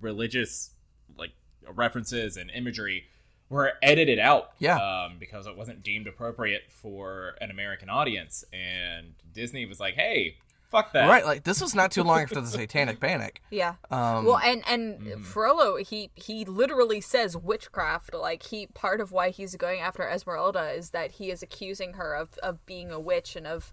religious 0.00 0.70
like 1.16 1.32
references 1.66 2.36
and 2.36 2.50
imagery 2.50 3.06
were 3.50 3.72
edited 3.82 4.18
out. 4.18 4.52
Yeah. 4.58 4.76
um, 4.76 5.16
because 5.18 5.46
it 5.46 5.56
wasn't 5.56 5.82
deemed 5.82 6.06
appropriate 6.06 6.64
for 6.70 7.34
an 7.40 7.50
American 7.50 7.88
audience, 7.88 8.44
and 8.52 9.14
Disney 9.32 9.66
was 9.66 9.80
like, 9.80 9.94
"Hey, 9.94 10.36
fuck 10.70 10.92
that." 10.92 11.08
right 11.08 11.24
like 11.24 11.44
this 11.44 11.60
was 11.60 11.74
not 11.74 11.90
too 11.90 12.02
long 12.02 12.20
after 12.20 12.40
the 12.40 12.46
Satanic 12.46 13.00
Panic. 13.00 13.42
Yeah. 13.50 13.74
Um, 13.90 14.24
well, 14.24 14.38
and 14.38 14.62
and 14.68 15.24
Frollo, 15.24 15.76
he 15.76 16.10
he 16.14 16.44
literally 16.44 17.00
says 17.00 17.36
witchcraft. 17.36 18.14
Like 18.14 18.44
he 18.44 18.66
part 18.66 19.00
of 19.00 19.12
why 19.12 19.30
he's 19.30 19.56
going 19.56 19.80
after 19.80 20.08
Esmeralda 20.08 20.70
is 20.70 20.90
that 20.90 21.12
he 21.12 21.30
is 21.30 21.42
accusing 21.42 21.94
her 21.94 22.14
of 22.14 22.36
of 22.42 22.64
being 22.66 22.90
a 22.90 23.00
witch 23.00 23.36
and 23.36 23.46
of 23.46 23.72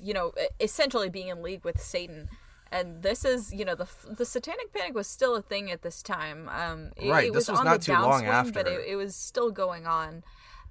you 0.00 0.14
know, 0.14 0.32
essentially 0.60 1.08
being 1.08 1.28
in 1.28 1.42
league 1.42 1.64
with 1.64 1.80
Satan. 1.80 2.28
And 2.74 3.02
this 3.02 3.24
is, 3.24 3.52
you 3.52 3.64
know, 3.64 3.76
the 3.76 3.86
the 4.20 4.24
Satanic 4.24 4.72
Panic 4.72 4.94
was 4.94 5.06
still 5.06 5.36
a 5.36 5.42
thing 5.42 5.70
at 5.70 5.82
this 5.82 6.02
time. 6.02 6.48
Um, 6.48 6.90
it, 6.96 7.08
Right, 7.10 7.28
it 7.28 7.32
this 7.32 7.48
was 7.48 7.60
on 7.60 7.64
not 7.64 7.78
the 7.80 7.86
too 7.86 7.92
long 7.92 8.22
downswing, 8.24 8.52
but 8.52 8.66
it, 8.66 8.80
it 8.88 8.96
was 8.96 9.14
still 9.14 9.50
going 9.50 9.86
on. 9.86 10.24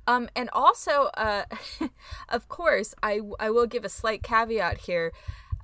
Um, 0.06 0.28
and 0.36 0.50
also, 0.52 0.96
uh, 1.16 1.46
of 2.30 2.50
course, 2.50 2.94
I 3.02 3.22
I 3.40 3.50
will 3.52 3.68
give 3.68 3.86
a 3.86 3.90
slight 3.90 4.22
caveat 4.22 4.80
here. 4.80 5.14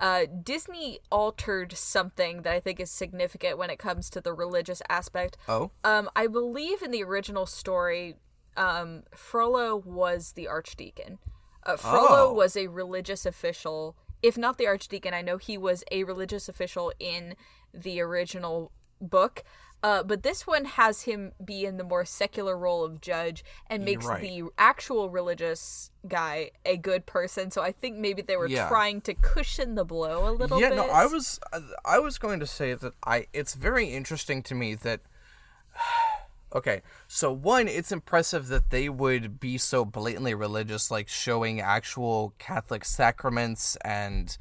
Uh, 0.00 0.24
Disney 0.42 0.98
altered 1.10 1.74
something 1.76 2.40
that 2.42 2.52
I 2.54 2.60
think 2.60 2.80
is 2.80 2.90
significant 2.90 3.58
when 3.58 3.68
it 3.68 3.78
comes 3.78 4.08
to 4.10 4.20
the 4.22 4.32
religious 4.32 4.80
aspect. 4.88 5.36
Oh, 5.46 5.72
Um, 5.84 6.08
I 6.16 6.26
believe 6.26 6.80
in 6.80 6.90
the 6.90 7.02
original 7.04 7.44
story, 7.44 8.16
um, 8.56 9.02
Frollo 9.14 9.76
was 9.76 10.32
the 10.32 10.48
archdeacon. 10.48 11.18
Uh, 11.64 11.76
Frollo 11.76 12.30
Oh. 12.30 12.32
was 12.32 12.56
a 12.56 12.68
religious 12.68 13.26
official. 13.26 13.94
If 14.22 14.36
not 14.36 14.58
the 14.58 14.66
archdeacon, 14.66 15.14
I 15.14 15.22
know 15.22 15.36
he 15.36 15.56
was 15.56 15.84
a 15.90 16.04
religious 16.04 16.48
official 16.48 16.92
in 16.98 17.34
the 17.72 18.00
original 18.00 18.72
book. 19.00 19.44
Uh, 19.82 20.02
but 20.02 20.22
this 20.22 20.46
one 20.46 20.66
has 20.66 21.02
him 21.02 21.32
be 21.42 21.64
in 21.64 21.78
the 21.78 21.84
more 21.84 22.04
secular 22.04 22.56
role 22.56 22.84
of 22.84 23.00
judge 23.00 23.42
and 23.66 23.82
makes 23.82 24.04
right. 24.04 24.20
the 24.20 24.44
actual 24.58 25.08
religious 25.08 25.90
guy 26.06 26.50
a 26.66 26.76
good 26.76 27.06
person. 27.06 27.50
So 27.50 27.62
I 27.62 27.72
think 27.72 27.96
maybe 27.96 28.20
they 28.20 28.36
were 28.36 28.46
Yeah. 28.46 28.68
trying 28.68 29.00
to 29.02 29.14
cushion 29.14 29.76
the 29.76 29.84
blow 29.86 30.28
a 30.28 30.32
little 30.32 30.60
yeah. 30.60 30.68
bit. 30.68 30.76
No, 30.76 30.90
I 30.90 31.06
was 31.06 31.40
I 31.86 31.98
was 31.98 32.18
going 32.18 32.40
to 32.40 32.46
say 32.46 32.74
that 32.74 32.92
I. 33.06 33.26
It's 33.32 33.54
very 33.54 33.86
interesting 33.86 34.42
to 34.44 34.54
me 34.54 34.74
that. 34.74 35.00
Okay, 36.54 36.82
so 37.06 37.32
one, 37.32 37.68
it's 37.68 37.92
impressive 37.92 38.48
that 38.48 38.70
they 38.70 38.88
would 38.88 39.38
be 39.38 39.56
so 39.56 39.84
blatantly 39.84 40.34
religious, 40.34 40.90
like 40.90 41.08
showing 41.08 41.60
actual 41.60 42.34
Catholic 42.38 42.84
sacraments 42.84 43.76
and, 43.84 44.36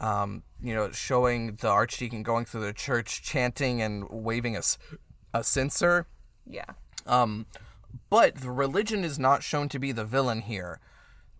um, 0.00 0.42
you 0.60 0.74
know, 0.74 0.90
showing 0.90 1.54
the 1.56 1.68
archdeacon 1.68 2.24
going 2.24 2.46
through 2.46 2.62
the 2.62 2.72
church, 2.72 3.22
chanting 3.22 3.80
and 3.80 4.08
waving 4.10 4.56
a, 4.56 4.62
a 5.32 5.44
censer. 5.44 6.08
Yeah. 6.44 6.64
Um, 7.06 7.46
but 8.10 8.36
the 8.36 8.50
religion 8.50 9.04
is 9.04 9.16
not 9.18 9.44
shown 9.44 9.68
to 9.68 9.78
be 9.78 9.92
the 9.92 10.04
villain 10.04 10.40
here. 10.40 10.80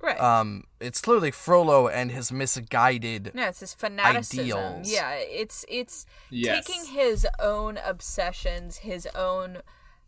Right. 0.01 0.21
Um, 0.21 0.65
it's 0.79 1.01
clearly 1.01 1.31
Frollo 1.33 1.89
and 1.89 2.13
his 2.13 2.31
misguided. 2.31 3.33
Yeah, 3.35 3.49
it's 3.49 3.61
his 3.61 3.75
fanaticism. 3.75 4.41
ideals. 4.45 4.93
Yeah, 4.93 5.15
it's 5.15 5.65
it's 5.69 6.07
Yes. 6.31 6.65
taking 6.67 6.85
his 6.95 7.27
own 7.41 7.79
obsessions, 7.79 8.79
his 8.79 9.07
own 9.17 9.63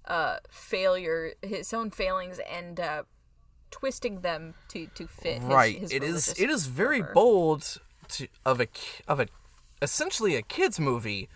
uh 0.09 0.39
failure, 0.51 1.35
his 1.43 1.72
own 1.72 1.90
failings, 1.90 2.40
and 2.51 2.80
uh 2.80 3.02
twisting 3.70 4.20
them 4.20 4.55
to 4.68 4.86
to 4.94 5.06
fit. 5.06 5.40
His, 5.40 5.44
right. 5.44 5.78
his 5.78 5.93
it 5.93 6.02
is. 6.02 6.35
It 6.39 6.51
is 6.51 6.66
very 6.66 7.02
bold 7.02 7.78
to 8.09 8.28
of 8.44 8.60
a 8.60 8.68
of 9.06 9.20
a 9.20 9.28
essentially 9.80 10.35
a 10.35 10.43
kids 10.43 10.80
movie 10.80 11.28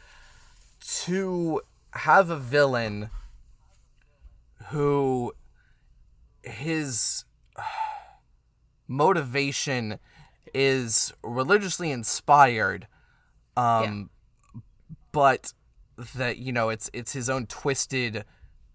to 0.81 1.61
have 1.93 2.31
a 2.31 2.37
villain 2.37 3.11
who 4.71 5.33
his 6.43 7.25
motivation 8.89 9.99
is 10.55 11.13
religiously 11.23 11.91
inspired 11.91 12.87
um 13.57 14.11
but 15.13 15.53
that 16.15 16.39
you 16.39 16.53
know 16.53 16.69
it's 16.69 16.91
it's 16.93 17.13
his 17.13 17.31
own 17.31 17.47
twisted 17.47 18.25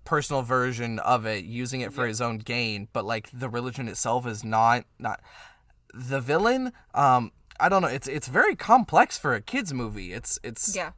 personal 0.08 0.42
version 0.42 1.00
of 1.00 1.26
it 1.26 1.44
using 1.44 1.82
it 1.82 1.92
for 1.92 2.08
his 2.08 2.22
own 2.22 2.38
gain 2.38 2.88
but 2.94 3.04
like 3.04 3.30
the 3.34 3.50
religion 3.50 3.90
itself 3.90 4.26
is 4.26 4.42
not 4.42 4.86
not 4.98 5.20
the 5.94 6.22
villain 6.22 6.72
um 6.96 7.30
i 7.60 7.68
don't 7.68 7.82
know 7.82 7.90
it's 7.90 8.08
it's 8.08 8.30
very 8.30 8.56
complex 8.56 9.18
for 9.20 9.36
a 9.36 9.42
kids 9.42 9.74
movie 9.74 10.14
it's 10.14 10.40
it's 10.44 10.74
Yeah. 10.74 10.92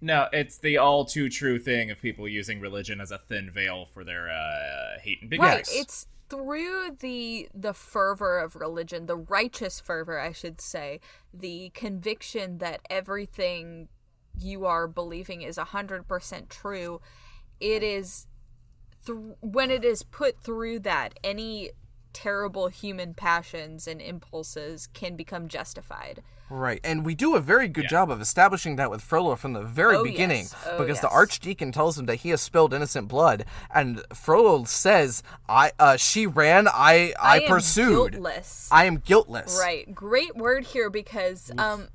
No, 0.00 0.28
it's 0.34 0.58
the 0.58 0.76
all 0.76 1.06
too 1.06 1.30
true 1.30 1.58
thing 1.58 1.90
of 1.90 1.98
people 1.98 2.28
using 2.28 2.60
religion 2.60 3.00
as 3.00 3.10
a 3.10 3.16
thin 3.16 3.50
veil 3.50 3.86
for 3.86 4.04
their 4.04 4.28
uh, 4.28 5.00
hate 5.02 5.22
and 5.22 5.30
bigotry. 5.30 5.50
Right. 5.50 5.68
It's 5.70 6.06
through 6.28 6.96
the 7.00 7.48
the 7.54 7.72
fervor 7.72 8.38
of 8.38 8.54
religion, 8.54 9.06
the 9.06 9.16
righteous 9.16 9.80
fervor, 9.80 10.20
I 10.20 10.32
should 10.32 10.60
say, 10.60 11.00
the 11.32 11.70
conviction 11.72 12.58
that 12.58 12.80
everything 12.90 13.88
you 14.38 14.66
are 14.66 14.86
believing 14.86 15.42
is 15.42 15.56
hundred 15.56 16.06
percent 16.08 16.50
true. 16.50 17.00
It 17.60 17.82
is 17.82 18.26
th- 19.06 19.18
when 19.40 19.70
it 19.70 19.84
is 19.84 20.02
put 20.02 20.40
through 20.40 20.80
that 20.80 21.18
any 21.22 21.70
terrible 22.12 22.68
human 22.68 23.12
passions 23.12 23.86
and 23.86 24.00
impulses 24.00 24.86
can 24.86 25.16
become 25.16 25.48
justified. 25.48 26.22
Right, 26.50 26.80
and 26.84 27.04
we 27.06 27.14
do 27.14 27.34
a 27.34 27.40
very 27.40 27.68
good 27.68 27.88
job 27.88 28.10
of 28.10 28.20
establishing 28.20 28.76
that 28.76 28.90
with 28.90 29.00
Frollo 29.00 29.34
from 29.34 29.54
the 29.54 29.62
very 29.62 29.96
Oh, 29.96 30.04
beginning, 30.04 30.42
yes. 30.42 30.54
Oh, 30.70 30.78
because 30.78 31.00
the 31.00 31.08
archdeacon 31.08 31.72
tells 31.72 31.98
him 31.98 32.04
that 32.06 32.16
he 32.16 32.28
has 32.28 32.42
spilled 32.42 32.74
innocent 32.74 33.08
blood, 33.08 33.46
and 33.74 34.02
Frollo 34.12 34.64
says, 34.64 35.22
"I, 35.48 35.72
uh, 35.78 35.96
she 35.96 36.26
ran, 36.26 36.68
I, 36.68 37.14
I, 37.18 37.40
am 37.40 37.48
pursued, 37.48 38.12
guiltless. 38.12 38.68
I 38.70 38.84
am 38.84 38.98
guiltless." 38.98 39.58
Right. 39.58 39.92
Great 39.94 40.36
word 40.36 40.64
here 40.64 40.90
because 40.90 41.50
um 41.56 41.88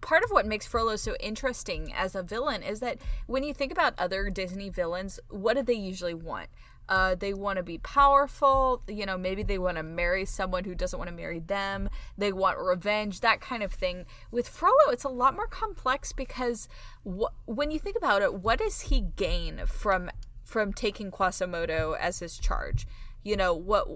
part 0.00 0.22
of 0.24 0.30
what 0.30 0.46
makes 0.46 0.66
Frollo 0.66 0.96
so 0.96 1.14
interesting 1.20 1.92
as 1.92 2.14
a 2.14 2.22
villain 2.22 2.62
is 2.62 2.80
that 2.80 2.98
when 3.26 3.42
you 3.42 3.54
think 3.54 3.72
about 3.72 3.94
other 3.98 4.30
Disney 4.30 4.68
villains, 4.68 5.20
what 5.28 5.56
do 5.56 5.62
they 5.62 5.74
usually 5.74 6.14
want? 6.14 6.48
Uh, 6.88 7.14
they 7.14 7.32
want 7.32 7.56
to 7.56 7.62
be 7.62 7.78
powerful. 7.78 8.82
You 8.86 9.06
know, 9.06 9.16
maybe 9.16 9.42
they 9.42 9.58
want 9.58 9.78
to 9.78 9.82
marry 9.82 10.24
someone 10.24 10.64
who 10.64 10.74
doesn't 10.74 10.98
want 10.98 11.08
to 11.08 11.16
marry 11.16 11.40
them. 11.40 11.88
They 12.18 12.32
want 12.32 12.58
revenge, 12.58 13.20
that 13.20 13.40
kind 13.40 13.62
of 13.62 13.72
thing. 13.72 14.04
With 14.30 14.48
Frollo, 14.48 14.90
it's 14.90 15.04
a 15.04 15.08
lot 15.08 15.34
more 15.34 15.46
complex 15.46 16.12
because 16.12 16.68
wh- 17.04 17.32
when 17.46 17.70
you 17.70 17.78
think 17.78 17.96
about 17.96 18.22
it, 18.22 18.34
what 18.34 18.58
does 18.58 18.82
he 18.82 19.00
gain 19.16 19.62
from 19.66 20.10
from 20.44 20.74
taking 20.74 21.10
Quasimodo 21.10 21.92
as 21.92 22.18
his 22.18 22.36
charge? 22.36 22.86
You 23.22 23.36
know, 23.36 23.54
what 23.54 23.88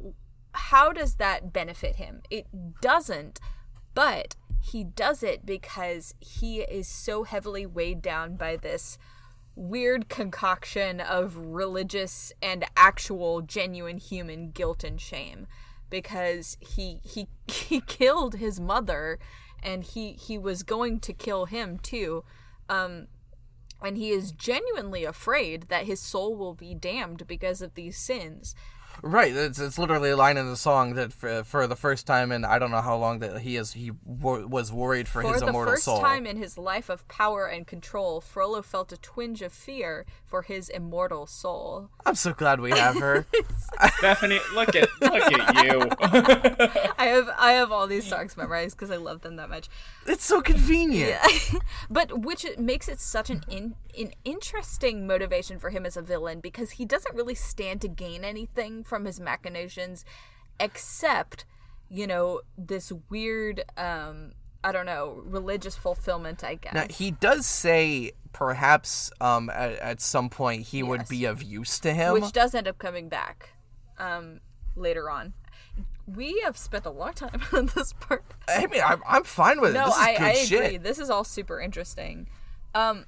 how 0.52 0.92
does 0.92 1.16
that 1.16 1.52
benefit 1.52 1.96
him? 1.96 2.22
It 2.30 2.46
doesn't, 2.80 3.38
but 3.94 4.34
he 4.60 4.84
does 4.84 5.22
it 5.22 5.46
because 5.46 6.14
he 6.20 6.60
is 6.60 6.88
so 6.88 7.24
heavily 7.24 7.66
weighed 7.66 8.02
down 8.02 8.36
by 8.36 8.56
this 8.56 8.98
weird 9.54 10.08
concoction 10.08 11.00
of 11.00 11.36
religious 11.36 12.32
and 12.40 12.64
actual 12.76 13.42
genuine 13.42 13.98
human 13.98 14.50
guilt 14.50 14.84
and 14.84 15.00
shame. 15.00 15.46
Because 15.90 16.56
he 16.60 17.00
he 17.02 17.28
he 17.48 17.80
killed 17.80 18.36
his 18.36 18.60
mother 18.60 19.18
and 19.62 19.84
he 19.84 20.12
he 20.12 20.38
was 20.38 20.62
going 20.62 21.00
to 21.00 21.12
kill 21.12 21.46
him 21.46 21.78
too. 21.78 22.24
Um 22.68 23.08
and 23.82 23.96
he 23.96 24.10
is 24.10 24.32
genuinely 24.32 25.04
afraid 25.04 25.64
that 25.68 25.86
his 25.86 26.00
soul 26.00 26.34
will 26.36 26.54
be 26.54 26.74
damned 26.74 27.26
because 27.26 27.62
of 27.62 27.74
these 27.74 27.96
sins 27.96 28.54
Right, 29.02 29.34
it's, 29.34 29.58
it's 29.58 29.78
literally 29.78 30.10
a 30.10 30.16
line 30.16 30.36
in 30.36 30.48
the 30.48 30.56
song 30.56 30.94
that 30.94 31.12
for, 31.12 31.28
uh, 31.28 31.42
for 31.42 31.66
the 31.66 31.76
first 31.76 32.06
time 32.06 32.32
in 32.32 32.44
I 32.44 32.58
don't 32.58 32.70
know 32.70 32.80
how 32.80 32.96
long 32.96 33.20
that 33.20 33.40
he 33.42 33.56
is 33.56 33.72
he 33.72 33.92
wo- 34.04 34.46
was 34.46 34.72
worried 34.72 35.06
for, 35.08 35.22
For 35.22 35.32
his 35.32 35.40
the 35.40 35.48
immortal 35.48 35.74
first 35.74 35.84
soul. 35.84 36.00
time 36.00 36.26
in 36.26 36.36
his 36.36 36.58
life 36.58 36.88
of 36.88 37.06
power 37.08 37.46
and 37.46 37.66
control, 37.66 38.20
Frollo 38.20 38.62
felt 38.62 38.92
a 38.92 38.96
twinge 38.96 39.42
of 39.42 39.52
fear 39.52 40.04
for 40.24 40.42
his 40.42 40.68
immortal 40.68 41.26
soul. 41.26 41.90
I'm 42.04 42.14
so 42.16 42.32
glad 42.32 42.60
we 42.60 42.70
have 42.72 42.96
her. 42.98 43.26
Stephanie, 43.98 44.40
look 44.54 44.74
at 44.74 44.88
look 45.00 45.14
at 45.32 45.64
you. 45.64 45.88
I 46.98 47.06
have 47.06 47.28
I 47.38 47.52
have 47.52 47.70
all 47.70 47.86
these 47.86 48.06
songs 48.06 48.36
memorized 48.36 48.76
because 48.76 48.90
I 48.90 48.96
love 48.96 49.20
them 49.22 49.36
that 49.36 49.48
much. 49.48 49.68
it's 50.06 50.24
so 50.24 50.40
convenient. 50.40 51.10
Yeah. 51.22 51.58
But 51.90 52.20
which 52.20 52.44
it 52.44 52.58
makes 52.58 52.88
it 52.88 53.00
such 53.00 53.30
an 53.30 53.42
in, 53.48 53.74
an 53.98 54.12
interesting 54.24 55.06
motivation 55.06 55.58
for 55.58 55.70
him 55.70 55.86
as 55.86 55.96
a 55.96 56.02
villain 56.02 56.40
because 56.40 56.72
he 56.72 56.84
doesn't 56.84 57.14
really 57.14 57.34
stand 57.34 57.80
to 57.82 57.88
gain 57.88 58.24
anything 58.24 58.82
from 58.88 59.04
his 59.04 59.20
machinations 59.20 60.04
except, 60.60 61.44
you 61.88 62.06
know, 62.06 62.40
this 62.56 62.92
weird 63.10 63.64
um 63.76 64.32
I 64.64 64.72
don't 64.72 64.86
know, 64.86 65.22
religious 65.24 65.76
fulfillment, 65.76 66.42
I 66.42 66.56
guess. 66.56 66.74
Now, 66.74 66.86
he 66.90 67.12
does 67.12 67.46
say 67.46 68.12
perhaps 68.32 69.10
um 69.20 69.50
at, 69.50 69.72
at 69.78 70.00
some 70.00 70.28
point 70.28 70.62
he 70.68 70.82
would 70.82 71.08
be 71.08 71.24
of 71.24 71.42
use 71.42 71.78
to 71.80 71.94
him. 71.94 72.12
which 72.14 72.32
does 72.32 72.54
end 72.54 72.66
up 72.68 72.78
coming 72.78 73.08
back 73.08 73.50
um 73.98 74.40
later 74.74 75.08
on. 75.10 75.34
We 76.06 76.40
have 76.44 76.56
spent 76.56 76.86
a 76.86 76.90
long 76.90 77.12
time 77.12 77.42
on 77.52 77.66
this 77.74 77.92
part. 77.92 78.24
I 78.48 78.66
mean, 78.66 78.80
I'm, 78.84 79.02
I'm 79.06 79.24
fine 79.24 79.60
with 79.60 79.70
it. 79.70 79.74
No, 79.74 79.86
this 79.86 79.96
is 79.96 80.02
I, 80.02 80.12
good 80.12 80.22
I 80.22 80.34
shit. 80.34 80.64
agree. 80.64 80.76
This 80.78 80.98
is 80.98 81.10
all 81.10 81.24
super 81.24 81.60
interesting. 81.60 82.28
Um. 82.74 83.06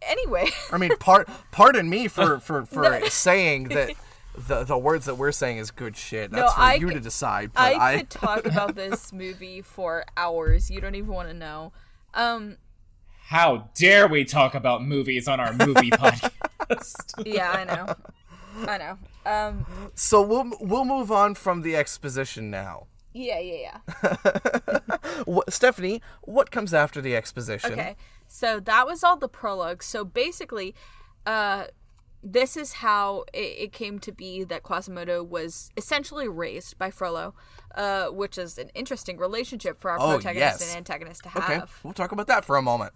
Anyway, 0.00 0.48
I 0.70 0.78
mean, 0.78 0.96
part 0.98 1.28
pardon 1.50 1.90
me 1.90 2.06
for 2.06 2.38
for, 2.38 2.64
for 2.74 3.00
saying 3.08 3.68
that 3.68 3.94
the 4.46 4.64
the 4.64 4.78
words 4.78 5.06
that 5.06 5.16
we're 5.16 5.32
saying 5.32 5.58
is 5.58 5.70
good 5.70 5.96
shit. 5.96 6.30
That's 6.30 6.42
No, 6.42 6.50
for 6.54 6.60
I 6.60 6.74
you 6.74 6.86
could- 6.86 6.94
to 6.94 7.00
decide. 7.00 7.52
But 7.52 7.60
I, 7.76 7.92
I, 7.94 7.96
could 7.98 8.10
talk 8.10 8.46
about 8.52 8.74
this 8.74 9.12
movie 9.12 9.60
for 9.62 10.04
hours. 10.16 10.70
You 10.70 10.80
don't 10.80 10.94
even 10.94 11.12
want 11.12 11.28
to 11.28 11.34
know. 11.34 11.72
Um. 12.14 12.56
How 13.28 13.68
dare 13.74 14.08
we 14.08 14.24
talk 14.24 14.54
about 14.54 14.82
movies 14.82 15.28
on 15.28 15.38
our 15.38 15.52
movie 15.52 15.90
podcast? 15.92 17.26
Yeah, 17.26 17.50
I 17.50 17.64
know. 17.64 17.94
I 18.66 18.78
know. 18.78 18.98
Um, 19.30 19.66
So 19.94 20.22
we'll 20.22 20.50
we'll 20.60 20.86
move 20.86 21.12
on 21.12 21.34
from 21.34 21.60
the 21.60 21.76
exposition 21.76 22.50
now. 22.50 22.86
yeah, 23.12 23.38
yeah, 23.38 23.70
yeah. 24.02 24.78
What, 25.24 25.52
Stephanie, 25.52 26.00
what 26.22 26.50
comes 26.50 26.72
after 26.72 27.00
the 27.02 27.14
exposition? 27.16 27.72
Okay, 27.72 27.96
so 28.28 28.60
that 28.60 28.86
was 28.86 29.02
all 29.04 29.16
the 29.16 29.28
prologue. 29.28 29.82
So 29.82 30.04
basically, 30.04 30.74
uh, 31.26 31.64
this 32.22 32.56
is 32.56 32.74
how 32.74 33.24
it, 33.32 33.38
it 33.58 33.72
came 33.72 33.98
to 34.00 34.12
be 34.12 34.44
that 34.44 34.62
Quasimodo 34.62 35.22
was 35.22 35.70
essentially 35.76 36.28
raised 36.28 36.76
by 36.78 36.90
Frollo, 36.90 37.34
uh, 37.74 38.06
which 38.08 38.36
is 38.38 38.58
an 38.58 38.70
interesting 38.74 39.18
relationship 39.18 39.80
for 39.80 39.90
our 39.90 39.98
Oh, 40.00 40.14
protagonist 40.14 40.60
yes. 40.60 40.68
and 40.70 40.76
antagonist 40.78 41.22
to 41.24 41.28
Okay, 41.38 41.54
have. 41.54 41.78
we'll 41.82 41.92
talk 41.92 42.12
about 42.12 42.26
that 42.26 42.44
for 42.44 42.56
a 42.56 42.62
moment. 42.62 42.92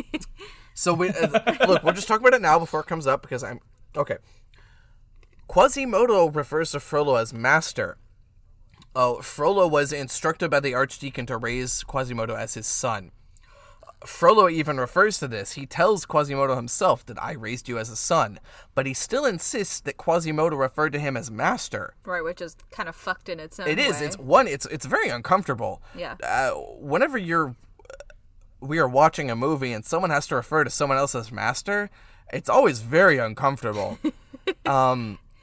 so 0.74 0.94
we 0.94 1.08
uh, 1.10 1.40
look. 1.66 1.82
We'll 1.82 1.94
just 1.94 2.08
talk 2.08 2.20
about 2.20 2.34
it 2.34 2.42
now 2.42 2.58
before 2.58 2.80
it 2.80 2.86
comes 2.86 3.06
up 3.06 3.22
because 3.22 3.42
I'm 3.42 3.60
okay. 3.96 4.18
Quasimodo 5.48 6.28
refers 6.28 6.70
to 6.72 6.80
Frollo 6.80 7.16
as 7.16 7.32
master. 7.32 7.98
Oh, 8.96 9.20
Frollo 9.20 9.66
was 9.66 9.92
instructed 9.92 10.50
by 10.50 10.60
the 10.60 10.74
Archdeacon 10.74 11.26
to 11.26 11.36
raise 11.36 11.82
Quasimodo 11.84 12.34
as 12.36 12.54
his 12.54 12.66
son. 12.66 13.10
Frollo 14.04 14.48
even 14.48 14.78
refers 14.78 15.18
to 15.18 15.28
this. 15.28 15.52
He 15.52 15.66
tells 15.66 16.04
Quasimodo 16.06 16.56
himself 16.56 17.04
that 17.06 17.22
I 17.22 17.32
raised 17.32 17.68
you 17.68 17.78
as 17.78 17.88
a 17.90 17.96
son, 17.96 18.38
but 18.74 18.86
he 18.86 18.94
still 18.94 19.24
insists 19.24 19.80
that 19.80 19.96
Quasimodo 19.96 20.56
referred 20.56 20.92
to 20.92 20.98
him 20.98 21.16
as 21.16 21.30
master. 21.30 21.94
Right, 22.04 22.22
which 22.22 22.40
is 22.40 22.56
kind 22.70 22.88
of 22.88 22.94
fucked 22.96 23.28
in 23.28 23.40
its 23.40 23.58
own 23.58 23.66
It 23.68 23.78
is. 23.78 24.00
way. 24.00 24.06
It's 24.06 24.18
one. 24.18 24.46
It's 24.48 24.66
it's 24.66 24.86
very 24.86 25.08
uncomfortable. 25.08 25.82
Yeah. 25.96 26.16
Uh, 26.22 26.50
whenever 26.78 27.16
you're, 27.18 27.56
we 28.60 28.78
are 28.78 28.88
watching 28.88 29.30
a 29.30 29.36
movie 29.36 29.72
and 29.72 29.84
someone 29.84 30.10
has 30.10 30.26
to 30.28 30.36
refer 30.36 30.64
to 30.64 30.70
someone 30.70 30.98
else 30.98 31.14
as 31.14 31.32
master, 31.32 31.90
it's 32.32 32.48
always 32.48 32.80
very 32.80 33.18
uncomfortable. 33.18 33.98
It 34.46 34.56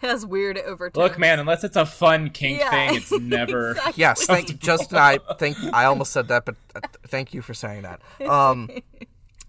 has 0.08 0.26
weird 0.26 0.58
overtones. 0.58 1.02
Look, 1.02 1.20
man, 1.20 1.40
unless 1.40 1.64
it's 1.64 1.78
a 1.78 1.86
fun 1.86 2.30
kink 2.30 2.60
Yeah. 2.60 2.70
thing, 2.70 2.96
it's 2.96 3.12
never. 3.20 3.78
yes. 3.96 4.26
Thank 4.26 4.60
Justin. 4.60 4.98
I 4.98 5.20
think 5.40 5.58
I 5.74 5.86
almost 5.86 6.12
said 6.12 6.28
that, 6.30 6.46
but 6.46 6.56
uh, 6.76 6.82
thank 7.08 7.34
you 7.34 7.42
for 7.42 7.54
saying 7.54 7.84
that. 7.84 8.02
Um, 8.28 8.70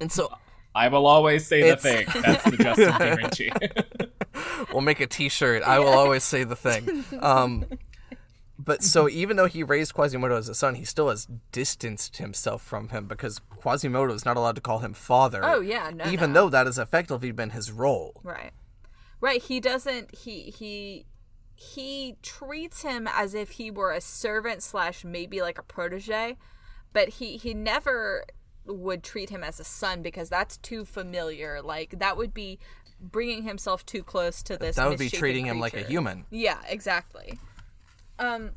and 0.01 0.11
so 0.12 0.33
I 0.74 0.89
will 0.89 1.07
always 1.07 1.47
say 1.47 1.69
the 1.70 1.77
thing. 1.77 2.07
That's 2.23 2.45
the 2.45 2.57
Justin 2.57 2.93
King 2.95 3.16
Ritchie. 3.16 3.53
we'll 4.73 4.81
make 4.83 5.01
a 5.01 5.07
T-shirt. 5.07 5.62
I 5.62 5.79
will 5.79 5.89
always 5.89 6.24
say 6.24 6.45
the 6.45 6.57
thing. 6.57 7.05
Um, 7.20 7.66
but 8.59 8.83
so 8.83 9.09
even 9.09 9.37
though 9.37 9.47
he 9.47 9.62
raised 9.65 9.93
Quasimodo 9.93 10.37
as 10.37 10.49
a 10.49 10.55
son, 10.55 10.77
he 10.77 10.85
still 10.85 11.09
has 11.11 11.27
distanced 11.51 12.19
himself 12.19 12.62
from 12.62 12.91
him 12.91 13.07
because 13.07 13.41
Quasimodo 13.51 14.15
is 14.15 14.24
not 14.24 14.37
allowed 14.37 14.55
to 14.55 14.61
call 14.61 14.79
him 14.79 14.93
father. 14.95 15.41
Oh, 15.45 15.61
yeah, 15.61 15.91
no, 15.93 16.07
even 16.11 16.33
no. 16.33 16.43
though 16.45 16.49
that 16.51 16.66
has 16.66 16.79
effectively 16.79 17.33
been 17.33 17.51
his 17.51 17.73
role. 17.73 18.20
Right. 18.23 18.53
Right. 19.23 19.40
He 19.40 19.61
doesn't 19.61 20.15
he 20.16 20.51
he 20.51 21.07
he 21.55 22.16
treats 22.23 22.82
him 22.82 23.09
as 23.09 23.35
if 23.35 23.53
he 23.53 23.70
were 23.70 23.93
a 23.93 24.01
servant 24.01 24.65
slash 24.65 25.05
maybe 25.05 25.40
like 25.40 25.59
a 25.59 25.62
protege, 25.62 26.36
but 26.93 27.09
he 27.09 27.36
he 27.36 27.55
never 27.55 28.24
would 28.66 29.05
treat 29.05 29.31
him 29.31 29.44
as 29.44 29.61
a 29.61 29.65
son 29.65 30.03
because 30.03 30.28
that's 30.28 30.57
too 30.57 30.85
familiar. 30.85 31.62
Like 31.62 32.01
that 32.01 32.16
would 32.16 32.35
be 32.35 32.59
bringing 33.01 33.44
himself 33.44 33.86
too 33.86 34.03
close 34.03 34.43
to 34.43 34.57
this. 34.57 34.74
That 34.74 34.89
would 34.89 34.99
be 34.99 35.05
misshapen 35.05 35.20
treating 35.20 35.47
him 35.47 35.61
like 35.61 35.74
a 35.74 35.85
human. 35.85 36.27
Yeah, 36.31 36.59
exactly. 36.69 37.39
Um. 38.19 38.51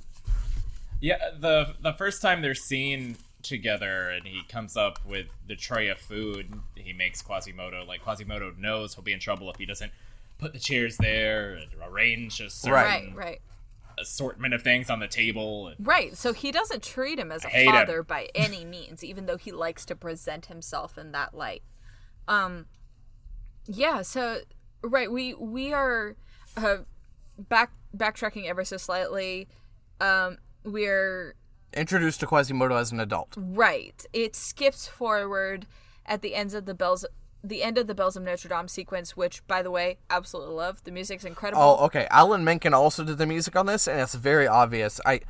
Yeah, 1.00 1.18
the 1.40 1.76
the 1.80 1.94
first 1.94 2.24
time 2.24 2.42
they're 2.42 2.56
seen 2.56 3.18
together 3.44 4.10
and 4.10 4.26
he 4.26 4.42
comes 4.50 4.76
up 4.76 5.06
with 5.06 5.28
the 5.48 5.56
tray 5.56 5.90
of 5.90 6.00
food, 6.00 6.52
he 6.76 6.92
makes 6.92 7.22
Quasimodo 7.22 7.86
like 7.86 8.02
Quasimodo 8.02 8.52
knows 8.58 8.96
he'll 8.96 9.04
be 9.04 9.14
in 9.14 9.20
trouble 9.20 9.52
if 9.52 9.58
he 9.58 9.68
doesn't 9.68 9.92
put 10.38 10.54
the 10.54 10.60
chairs 10.60 10.98
there 10.98 11.54
and 11.54 11.68
arrange 11.84 12.40
a 12.42 12.50
certain 12.50 12.74
Right. 12.74 13.08
Right. 13.10 13.16
Right. 13.16 13.42
assortment 13.98 14.54
of 14.54 14.62
things 14.62 14.90
on 14.90 15.00
the 15.00 15.08
table. 15.08 15.68
And 15.68 15.88
Right. 15.88 16.18
So 16.18 16.34
he 16.34 16.52
doesn't 16.52 16.84
treat 16.84 17.18
him 17.18 17.32
as 17.32 17.46
a 17.46 17.48
hate 17.48 17.66
him. 17.68 17.74
father 17.74 18.04
by 18.04 18.28
any 18.36 18.66
means, 18.66 19.04
even 19.04 19.26
though 19.26 19.38
he 19.38 19.52
likes 19.52 19.86
to 19.86 19.96
present 19.96 20.48
himself 20.48 20.98
in 20.98 21.12
that 21.14 21.34
light. 21.34 21.64
Um 22.28 22.66
yeah, 23.68 24.02
so 24.04 24.42
right, 24.84 25.12
we 25.12 25.34
we 25.34 25.72
are 25.74 26.16
uh, 26.58 26.78
back 27.38 27.72
backtracking 27.96 28.46
ever 28.48 28.64
so 28.66 28.78
slightly. 28.78 29.48
Um 30.02 30.38
we're 30.64 31.36
Introduced 31.74 32.20
to 32.22 32.28
Quasimodo 32.28 32.76
as 32.78 32.92
an 32.92 33.00
adult. 33.00 33.34
right. 33.38 34.06
It 34.14 34.36
skips 34.36 34.88
forward 34.88 35.68
at 36.06 36.22
the 36.22 36.34
ends 36.36 36.54
of 36.54 36.66
the 36.66 36.74
bells 36.74 37.06
the 37.48 37.64
end 37.64 37.78
of 37.78 37.88
the 37.88 37.96
Bells 37.96 38.16
of 38.16 38.24
Notre 38.24 38.50
Dame 38.50 38.68
sequence, 38.68 39.16
which 39.16 39.46
by 39.48 39.62
the 39.62 39.72
way, 39.72 39.98
absolutely 40.10 40.56
love. 40.56 40.84
The 40.84 40.92
music's 40.92 41.24
incredible. 41.24 41.62
Oh, 41.62 41.86
okay. 41.86 42.08
Alan 42.12 42.44
Menken 42.44 42.74
also 42.74 43.04
did 43.04 43.18
the 43.18 43.26
music 43.26 43.56
on 43.56 43.66
this, 43.66 43.88
and 43.88 44.00
it's 44.00 44.16
very 44.16 44.48
obvious. 44.48 45.00
I, 45.06 45.22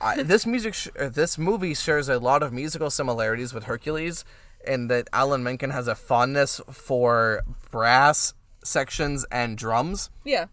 I 0.00 0.22
this 0.22 0.46
music, 0.46 0.74
sh- 0.74 0.88
uh, 0.98 1.08
this 1.08 1.36
movie 1.38 1.74
shares 1.74 2.08
a 2.08 2.18
lot 2.18 2.42
of 2.42 2.52
musical 2.52 2.90
similarities 2.90 3.52
with 3.52 3.64
Hercules, 3.64 4.24
in 4.66 4.88
that 4.88 5.08
Alan 5.12 5.42
Menken 5.42 5.70
has 5.70 5.86
a 5.88 5.94
fondness 5.94 6.60
for 6.70 7.42
brass 7.70 8.34
sections 8.64 9.24
and 9.30 9.56
drums. 9.56 10.10
Yeah. 10.24 10.46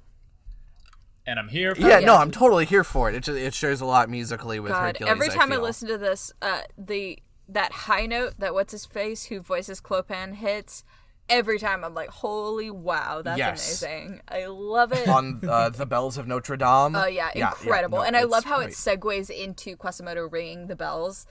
and 1.26 1.40
I'm 1.40 1.48
here 1.50 1.74
for 1.74 1.82
Yeah, 1.82 2.00
yeah. 2.00 2.06
no, 2.06 2.16
I'm 2.18 2.32
totally 2.32 2.66
here 2.66 2.84
for 2.84 3.10
it. 3.10 3.16
It, 3.16 3.24
ju- 3.24 3.36
it 3.36 3.54
shares 3.54 3.82
a 3.82 3.86
lot 3.86 4.10
musically 4.10 4.60
with 4.60 4.72
God, 4.72 4.98
Hercules. 4.98 5.12
every 5.12 5.30
time 5.30 5.52
I, 5.52 5.56
feel. 5.56 5.64
listen 5.64 5.88
to 5.88 5.98
this, 5.98 6.32
uh, 6.42 6.62
the 6.78 7.20
that 7.50 7.72
high 7.72 8.06
note 8.06 8.36
that 8.40 8.54
what's 8.54 8.72
his 8.72 8.86
face 8.86 9.26
who 9.26 9.40
voices 9.42 9.82
Clopin 9.82 10.36
hits, 10.36 10.84
every 11.30 11.58
time 11.60 11.84
I'm 11.84 11.94
like, 11.94 12.10
holy 12.10 12.70
wow, 12.70 13.22
that's 13.22 13.38
Yes. 13.38 13.82
amazing. 13.84 14.22
I 14.28 14.46
love 14.46 14.92
it. 14.92 15.08
on 15.08 15.42
uh, 15.48 15.70
the 15.70 15.86
bells 15.86 16.18
of 16.18 16.28
Notre 16.28 16.58
Dame. 16.58 16.96
Oh 16.96 17.06
yeah, 17.06 17.32
incredible. 17.34 18.00
no, 18.00 18.04
and 18.04 18.16
I 18.18 18.24
love 18.24 18.44
how 18.46 18.58
great. 18.58 18.70
it 18.70 18.74
segues 18.76 19.30
into 19.30 19.76
Quasimodo 19.76 20.28
ringing 20.30 20.68
the 20.68 20.76
bells. 20.76 21.26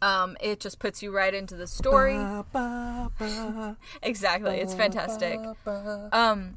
Um, 0.00 0.36
it 0.40 0.60
just 0.60 0.78
puts 0.78 1.02
you 1.02 1.10
right 1.10 1.34
into 1.34 1.56
the 1.56 1.66
story. 1.66 2.14
Ba, 2.14 2.44
ba, 2.52 3.10
ba, 3.18 3.76
exactly, 4.02 4.58
it's 4.58 4.74
fantastic. 4.74 5.40
Um, 6.12 6.56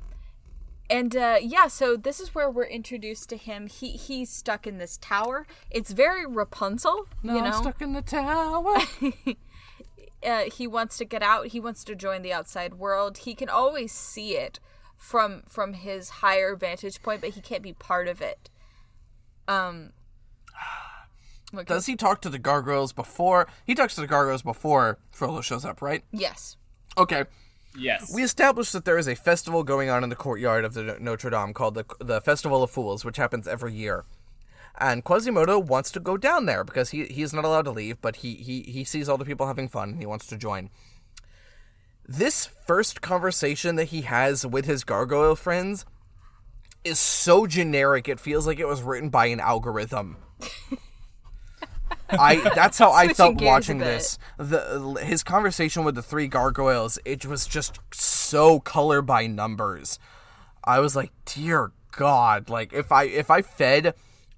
and 0.91 1.15
uh, 1.15 1.37
yeah, 1.41 1.67
so 1.67 1.95
this 1.97 2.19
is 2.19 2.35
where 2.35 2.51
we're 2.51 2.65
introduced 2.65 3.29
to 3.29 3.37
him. 3.37 3.65
He 3.65 3.91
he's 3.93 4.29
stuck 4.29 4.67
in 4.67 4.77
this 4.77 4.97
tower. 4.97 5.47
It's 5.71 5.91
very 5.91 6.25
Rapunzel, 6.27 7.07
No, 7.23 7.33
you 7.35 7.39
know. 7.41 7.47
I'm 7.47 7.53
stuck 7.63 7.81
in 7.81 7.93
the 7.93 8.01
tower. 8.03 8.77
uh, 10.23 10.43
he 10.55 10.67
wants 10.67 10.97
to 10.97 11.05
get 11.05 11.23
out. 11.23 11.47
He 11.47 11.59
wants 11.59 11.83
to 11.85 11.95
join 11.95 12.21
the 12.21 12.33
outside 12.33 12.75
world. 12.75 13.19
He 13.19 13.35
can 13.35 13.49
always 13.49 13.91
see 13.91 14.37
it 14.37 14.59
from 14.97 15.43
from 15.47 15.73
his 15.73 16.09
higher 16.09 16.55
vantage 16.55 17.01
point, 17.01 17.21
but 17.21 17.31
he 17.31 17.41
can't 17.41 17.63
be 17.63 17.73
part 17.73 18.07
of 18.07 18.21
it. 18.21 18.49
Um. 19.47 19.91
okay. 21.53 21.63
Does 21.63 21.87
he 21.87 21.95
talk 21.95 22.21
to 22.21 22.29
the 22.29 22.39
gargoyles 22.39 22.93
before? 22.93 23.47
He 23.65 23.75
talks 23.75 23.95
to 23.95 24.01
the 24.01 24.07
gargoyles 24.07 24.43
before 24.43 24.99
Frollo 25.11 25.41
shows 25.41 25.65
up, 25.65 25.81
right? 25.81 26.03
Yes. 26.11 26.57
Okay. 26.97 27.23
yes. 27.77 28.13
We 28.13 28.21
established 28.21 28.73
that 28.73 28.85
there 28.85 28.97
is 28.97 29.07
a 29.07 29.15
festival 29.15 29.63
going 29.63 29.89
on 29.89 30.03
in 30.03 30.09
the 30.09 30.15
courtyard 30.15 30.65
of 30.65 30.73
the 30.73 30.97
Notre 30.99 31.29
Dame 31.29 31.53
called 31.53 31.73
the 31.75 31.85
the 31.99 32.21
Festival 32.21 32.63
of 32.63 32.69
Fools, 32.69 33.03
which 33.03 33.17
happens 33.17 33.47
every 33.47 33.73
year. 33.73 34.05
And 34.77 35.03
Quasimodo 35.03 35.59
wants 35.59 35.91
to 35.91 35.99
go 35.99 36.17
down 36.17 36.45
there 36.45 36.63
because 36.63 36.89
he 36.89 37.05
he's 37.05 37.33
not 37.33 37.45
allowed 37.45 37.65
to 37.65 37.71
leave, 37.71 38.01
but 38.01 38.17
he 38.17 38.35
he 38.35 38.61
he 38.61 38.83
sees 38.83 39.09
all 39.09 39.17
the 39.17 39.25
people 39.25 39.47
having 39.47 39.67
fun 39.67 39.89
and 39.89 39.99
he 39.99 40.05
wants 40.05 40.25
to 40.27 40.37
join. 40.37 40.69
This 42.07 42.45
first 42.45 43.01
conversation 43.01 43.75
that 43.75 43.85
he 43.85 44.01
has 44.01 44.45
with 44.45 44.65
his 44.65 44.83
gargoyle 44.83 45.35
friends 45.35 45.85
is 46.83 46.99
so 46.99 47.45
generic 47.45 48.09
it 48.09 48.19
feels 48.19 48.47
like 48.47 48.59
it 48.59 48.67
was 48.67 48.81
written 48.81 49.09
by 49.09 49.27
an 49.27 49.39
algorithm. 49.39 50.17
I 52.09 52.35
that's 52.55 52.77
how 52.77 52.91
I 52.91 53.13
felt 53.13 53.41
watching 53.41 53.77
this. 53.77 54.17
The 54.37 54.99
his 55.03 55.23
conversation 55.23 55.83
with 55.83 55.95
the 55.95 56.01
three 56.01 56.27
gargoyles, 56.27 56.99
it 57.05 57.25
was 57.25 57.47
just 57.47 57.79
so 57.93 58.59
color 58.59 59.01
by 59.01 59.27
numbers. 59.27 59.99
I 60.63 60.79
was 60.79 60.95
like, 60.95 61.11
"Dear 61.25 61.71
god, 61.91 62.49
like 62.49 62.73
if 62.73 62.91
I 62.91 63.03
if 63.03 63.29
I 63.29 63.41
fed 63.41 63.93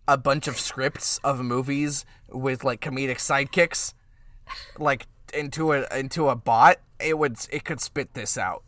a 0.07 0.17
bunch 0.17 0.47
of 0.47 0.57
scripts 0.59 1.19
of 1.23 1.39
movies 1.41 2.05
with 2.29 2.63
like 2.63 2.81
comedic 2.81 3.17
sidekicks 3.17 3.93
like 4.77 5.07
into 5.33 5.71
a 5.71 5.85
into 5.97 6.29
a 6.29 6.35
bot, 6.35 6.77
it 6.99 7.17
would 7.17 7.37
it 7.51 7.63
could 7.63 7.81
spit 7.81 8.13
this 8.13 8.37
out. 8.37 8.63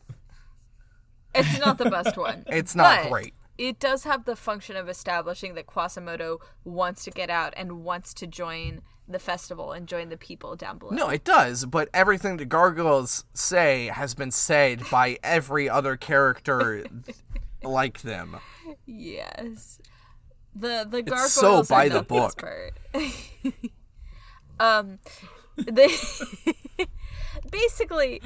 It's 1.34 1.60
not 1.60 1.78
the 1.78 1.90
best 1.90 2.18
one. 2.18 2.46
It's 2.50 2.76
not 2.76 3.04
But 3.04 3.10
great. 3.10 3.34
It 3.58 3.80
does 3.80 4.04
have 4.04 4.26
the 4.26 4.36
function 4.36 4.76
of 4.76 4.90
establishing 4.90 5.54
that 5.56 5.66
Quasimodo 5.66 6.40
wants 6.66 7.04
to 7.06 7.12
get 7.12 7.30
out 7.30 7.54
and 7.56 7.84
wants 7.84 8.14
to 8.16 8.28
join 8.28 8.82
the 9.08 9.20
festival 9.20 9.72
and 9.72 9.88
join 9.88 10.10
the 10.10 10.18
people 10.18 10.56
down 10.56 10.78
below. 10.78 10.92
No, 10.92 11.10
it 11.10 11.24
does, 11.24 11.66
but 11.66 11.90
everything 11.94 12.38
the 12.38 12.46
gargoyles 12.46 13.24
say 13.34 13.88
has 13.88 14.14
been 14.14 14.32
said 14.32 14.82
by 14.90 15.20
every 15.24 15.70
other 15.70 15.96
character 15.96 16.86
like 17.64 18.02
them. 18.02 18.38
Yes. 18.86 19.80
The 20.56 20.88
the 20.90 21.02
gargoyles 21.02 21.34
so 21.34 21.58
are 21.58 21.64
by 21.66 21.90
the 21.90 21.96
not 21.96 22.08
the 22.08 22.14
book. 22.14 22.38
part. 22.42 22.74
um, 24.60 25.00
they 25.58 25.90
basically, 27.52 28.22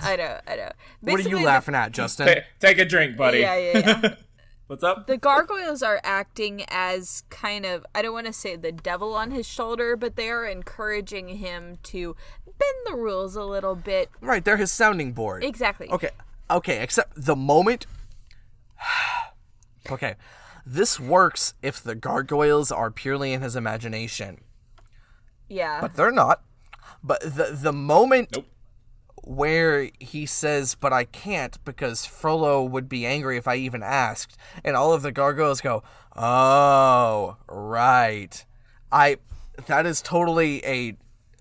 I 0.00 0.16
know, 0.16 0.40
I 0.46 0.56
know. 0.56 0.62
What 0.62 0.68
are 0.68 0.74
Basically, 1.02 1.30
you 1.30 1.38
the- 1.38 1.44
laughing 1.44 1.74
at, 1.74 1.92
Justin? 1.92 2.26
Ta- 2.26 2.40
take 2.58 2.78
a 2.78 2.84
drink, 2.84 3.16
buddy. 3.16 3.38
Yeah, 3.40 3.56
yeah, 3.56 3.78
yeah. 4.02 4.14
What's 4.66 4.84
up? 4.84 5.08
the 5.08 5.16
gargoyles 5.16 5.82
are 5.82 6.00
acting 6.04 6.62
as 6.68 7.24
kind 7.28 7.66
of 7.66 7.84
I 7.92 8.02
don't 8.02 8.12
want 8.12 8.26
to 8.28 8.32
say 8.32 8.54
the 8.54 8.70
devil 8.70 9.14
on 9.14 9.32
his 9.32 9.44
shoulder, 9.46 9.96
but 9.96 10.14
they 10.14 10.30
are 10.30 10.46
encouraging 10.46 11.28
him 11.38 11.78
to 11.84 12.14
bend 12.46 12.76
the 12.86 12.94
rules 12.94 13.34
a 13.34 13.42
little 13.42 13.74
bit. 13.74 14.10
Right, 14.20 14.44
they're 14.44 14.58
his 14.58 14.70
sounding 14.70 15.12
board. 15.12 15.42
Exactly. 15.42 15.88
Okay, 15.90 16.10
okay, 16.48 16.82
except 16.84 17.12
the 17.16 17.34
moment. 17.34 17.86
okay, 19.90 20.14
this 20.72 21.00
works 21.00 21.54
if 21.62 21.82
the 21.82 21.96
gargoyles 21.96 22.70
are 22.70 22.92
purely 22.92 23.32
in 23.32 23.40
his 23.42 23.56
imagination, 23.56 24.40
Yeah. 25.48 25.80
but 25.80 25.96
they're 25.96 26.12
not. 26.12 26.42
But 27.02 27.20
the 27.22 27.50
the 27.52 27.72
moment 27.72 28.28
Nope. 28.32 28.46
where 29.24 29.90
he 29.98 30.26
says, 30.26 30.76
"But 30.76 30.92
I 30.92 31.04
can't 31.04 31.62
because 31.64 32.06
Frollo 32.06 32.62
would 32.62 32.88
be 32.88 33.04
angry 33.04 33.36
if 33.36 33.48
I 33.48 33.56
even 33.56 33.82
asked," 33.82 34.36
and 34.64 34.76
all 34.76 34.92
of 34.92 35.02
the 35.02 35.10
gargoyles 35.10 35.60
go, 35.60 35.82
"Oh, 36.14 37.36
right." 37.48 38.44
I 38.92 39.16
that 39.66 39.86
is 39.86 40.00
totally 40.00 40.64
a 40.64 40.96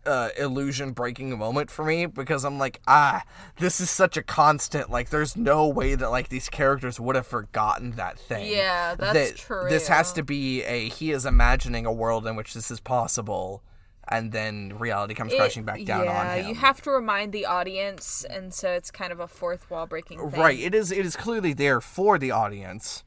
uh, 0.09 0.29
illusion 0.37 0.91
breaking 0.91 1.37
moment 1.37 1.69
for 1.69 1.85
me 1.85 2.05
because 2.07 2.43
I'm 2.43 2.57
like, 2.57 2.81
ah, 2.87 3.23
this 3.57 3.79
is 3.79 3.89
such 3.89 4.17
a 4.17 4.23
constant. 4.23 4.89
Like, 4.89 5.09
there's 5.09 5.37
no 5.37 5.67
way 5.67 5.95
that 5.95 6.09
like 6.09 6.29
these 6.29 6.49
characters 6.49 6.99
would 6.99 7.15
have 7.15 7.27
forgotten 7.27 7.91
that 7.91 8.17
thing. 8.17 8.51
Yeah, 8.51 8.95
that's 8.95 9.13
that 9.13 9.37
true. 9.37 9.67
This 9.69 9.87
has 9.87 10.11
to 10.13 10.23
be 10.23 10.63
a 10.63 10.89
he 10.89 11.11
is 11.11 11.25
imagining 11.25 11.85
a 11.85 11.93
world 11.93 12.25
in 12.27 12.35
which 12.35 12.53
this 12.53 12.71
is 12.71 12.79
possible, 12.79 13.61
and 14.07 14.31
then 14.31 14.73
reality 14.79 15.13
comes 15.13 15.31
It- 15.33 15.37
crashing 15.37 15.63
back 15.63 15.85
down 15.85 16.05
yeah, 16.05 16.19
on 16.19 16.37
him. 16.39 16.47
you 16.49 16.55
have 16.55 16.81
to 16.81 16.89
remind 16.91 17.31
the 17.31 17.45
audience, 17.45 18.25
and 18.29 18.53
so 18.53 18.71
it's 18.71 18.89
kind 18.91 19.11
of 19.11 19.19
a 19.19 19.27
fourth 19.27 19.69
wall 19.69 19.85
breaking 19.85 20.19
thing. 20.31 20.39
Right. 20.39 20.59
It 20.59 20.73
is. 20.73 20.91
It 20.91 21.05
is 21.05 21.15
clearly 21.15 21.53
there 21.53 21.79
for 21.81 22.17
the 22.17 22.31
audience, 22.31 23.03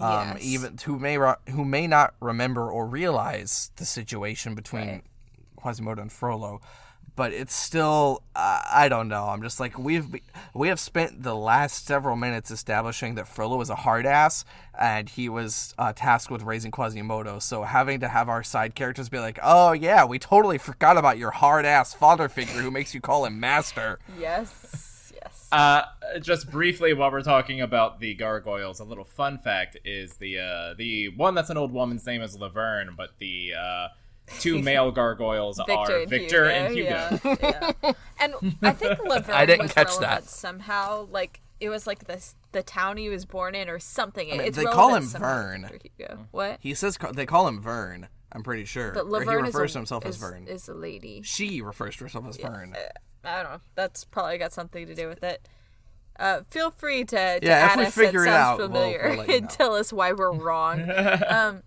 um, 0.00 0.32
Yes. 0.36 0.38
even 0.42 0.78
who 0.84 0.98
may 0.98 1.16
ro- 1.16 1.36
who 1.50 1.64
may 1.64 1.86
not 1.86 2.14
remember 2.20 2.70
or 2.70 2.86
realize 2.86 3.70
the 3.76 3.86
situation 3.86 4.54
between 4.54 4.88
Right. 4.88 5.04
Quasimodo 5.62 6.02
and 6.02 6.12
Frollo, 6.12 6.60
but 7.14 7.32
it's 7.32 7.54
still. 7.54 8.22
Uh, 8.34 8.62
I 8.70 8.88
don't 8.88 9.08
know. 9.08 9.28
I'm 9.28 9.42
just 9.42 9.60
like 9.60 9.78
we've 9.78 10.06
we 10.54 10.68
have 10.68 10.80
spent 10.80 11.22
the 11.22 11.34
last 11.34 11.86
several 11.86 12.16
minutes 12.16 12.50
establishing 12.50 13.14
that 13.14 13.28
Frollo 13.28 13.60
is 13.60 13.70
a 13.70 13.76
hard 13.76 14.06
ass 14.06 14.44
and 14.78 15.08
he 15.08 15.28
was 15.28 15.74
uh, 15.78 15.92
tasked 15.94 16.30
with 16.30 16.42
raising 16.42 16.70
Quasimodo. 16.70 17.38
So 17.38 17.62
having 17.64 18.00
to 18.00 18.08
have 18.08 18.28
our 18.28 18.42
side 18.42 18.74
characters 18.74 19.08
be 19.08 19.18
like, 19.18 19.38
"Oh 19.42 19.72
yeah, 19.72 20.04
we 20.04 20.18
totally 20.18 20.58
forgot 20.58 20.96
about 20.96 21.18
your 21.18 21.30
hard 21.32 21.64
ass 21.64 21.92
father 21.94 22.28
figure 22.28 22.62
who 22.62 22.70
makes 22.70 22.94
you 22.94 23.00
call 23.00 23.24
him 23.26 23.38
master." 23.38 23.98
Yes. 24.18 25.12
Yes. 25.14 25.48
Uh, 25.52 25.82
just 26.22 26.50
briefly, 26.50 26.94
while 26.94 27.12
we're 27.12 27.20
talking 27.20 27.60
about 27.60 28.00
the 28.00 28.14
gargoyles, 28.14 28.80
a 28.80 28.84
little 28.84 29.04
fun 29.04 29.36
fact 29.36 29.76
is 29.84 30.16
the 30.16 30.38
uh, 30.38 30.74
the 30.78 31.10
one 31.10 31.34
that's 31.34 31.50
an 31.50 31.58
old 31.58 31.72
woman's 31.72 32.06
name 32.06 32.22
is 32.22 32.38
Laverne, 32.38 32.94
but 32.96 33.10
the 33.18 33.52
uh, 33.52 33.88
two 34.40 34.60
male 34.62 34.90
gargoyles 34.90 35.58
Victor 35.66 35.72
are 35.74 35.98
and 36.00 36.10
Victor 36.10 36.44
Hugo, 36.50 36.54
and 36.66 36.74
Hugo. 36.74 37.36
Yeah, 37.42 37.72
yeah. 37.82 37.92
And 38.20 38.34
I 38.62 38.72
think 38.72 38.98
Laverne 39.04 39.30
I 39.36 39.46
didn't 39.46 39.62
was 39.64 39.72
catch 39.72 39.98
that. 39.98 40.24
somehow. 40.24 41.06
Like 41.10 41.40
it 41.60 41.68
was 41.68 41.86
like 41.86 42.06
the 42.06 42.24
the 42.52 42.62
town 42.62 42.96
he 42.96 43.08
was 43.08 43.24
born 43.24 43.54
in 43.54 43.68
or 43.68 43.78
something. 43.78 44.28
mean, 44.30 44.40
it's 44.40 44.56
they 44.56 44.64
call 44.64 44.94
him 44.94 45.04
Vern. 45.04 45.70
Hugo. 45.98 46.26
What? 46.30 46.58
He 46.60 46.74
says 46.74 46.98
they 47.14 47.26
call 47.26 47.48
him 47.48 47.60
Vern. 47.60 48.08
I'm 48.32 48.42
pretty 48.42 48.64
sure. 48.64 48.92
But 48.92 49.04
Or 49.06 49.10
Laverne 49.10 49.44
he 49.44 49.48
is 49.50 49.54
refers 49.54 49.70
a, 49.70 49.74
to 49.74 49.78
himself 49.80 50.06
is, 50.06 50.14
as 50.16 50.20
Vern. 50.20 50.46
is 50.48 50.68
a 50.68 50.74
lady. 50.74 51.20
she 51.22 51.60
refers 51.60 51.96
to 51.96 52.04
herself 52.04 52.26
as 52.28 52.36
Vern. 52.38 52.74
I 53.24 53.42
don't 53.42 53.52
know. 53.52 53.60
That's 53.74 54.04
probably 54.04 54.38
got 54.38 54.52
something 54.52 54.86
to 54.86 54.94
do 54.94 55.06
with 55.08 55.22
it. 55.22 55.46
Uh, 56.18 56.40
feel 56.50 56.70
free 56.70 57.04
to, 57.04 57.40
to 57.40 57.46
Yeah, 57.46 57.70
if 57.72 57.76
we 57.76 57.84
us 57.84 57.94
figure 57.94 58.20
it 58.24 58.28
it 58.28 58.32
sounds 58.32 58.36
out, 58.36 58.58
we'll- 58.58 58.68
familiar 58.68 59.08
we'll 59.08 59.18
let 59.18 59.28
you 59.28 59.34
and 59.34 59.42
know. 59.44 59.48
tell 59.50 59.74
us 59.74 59.92
why 59.92 60.12
we're 60.12 60.32
wrong. 60.32 60.88
um, 61.28 61.62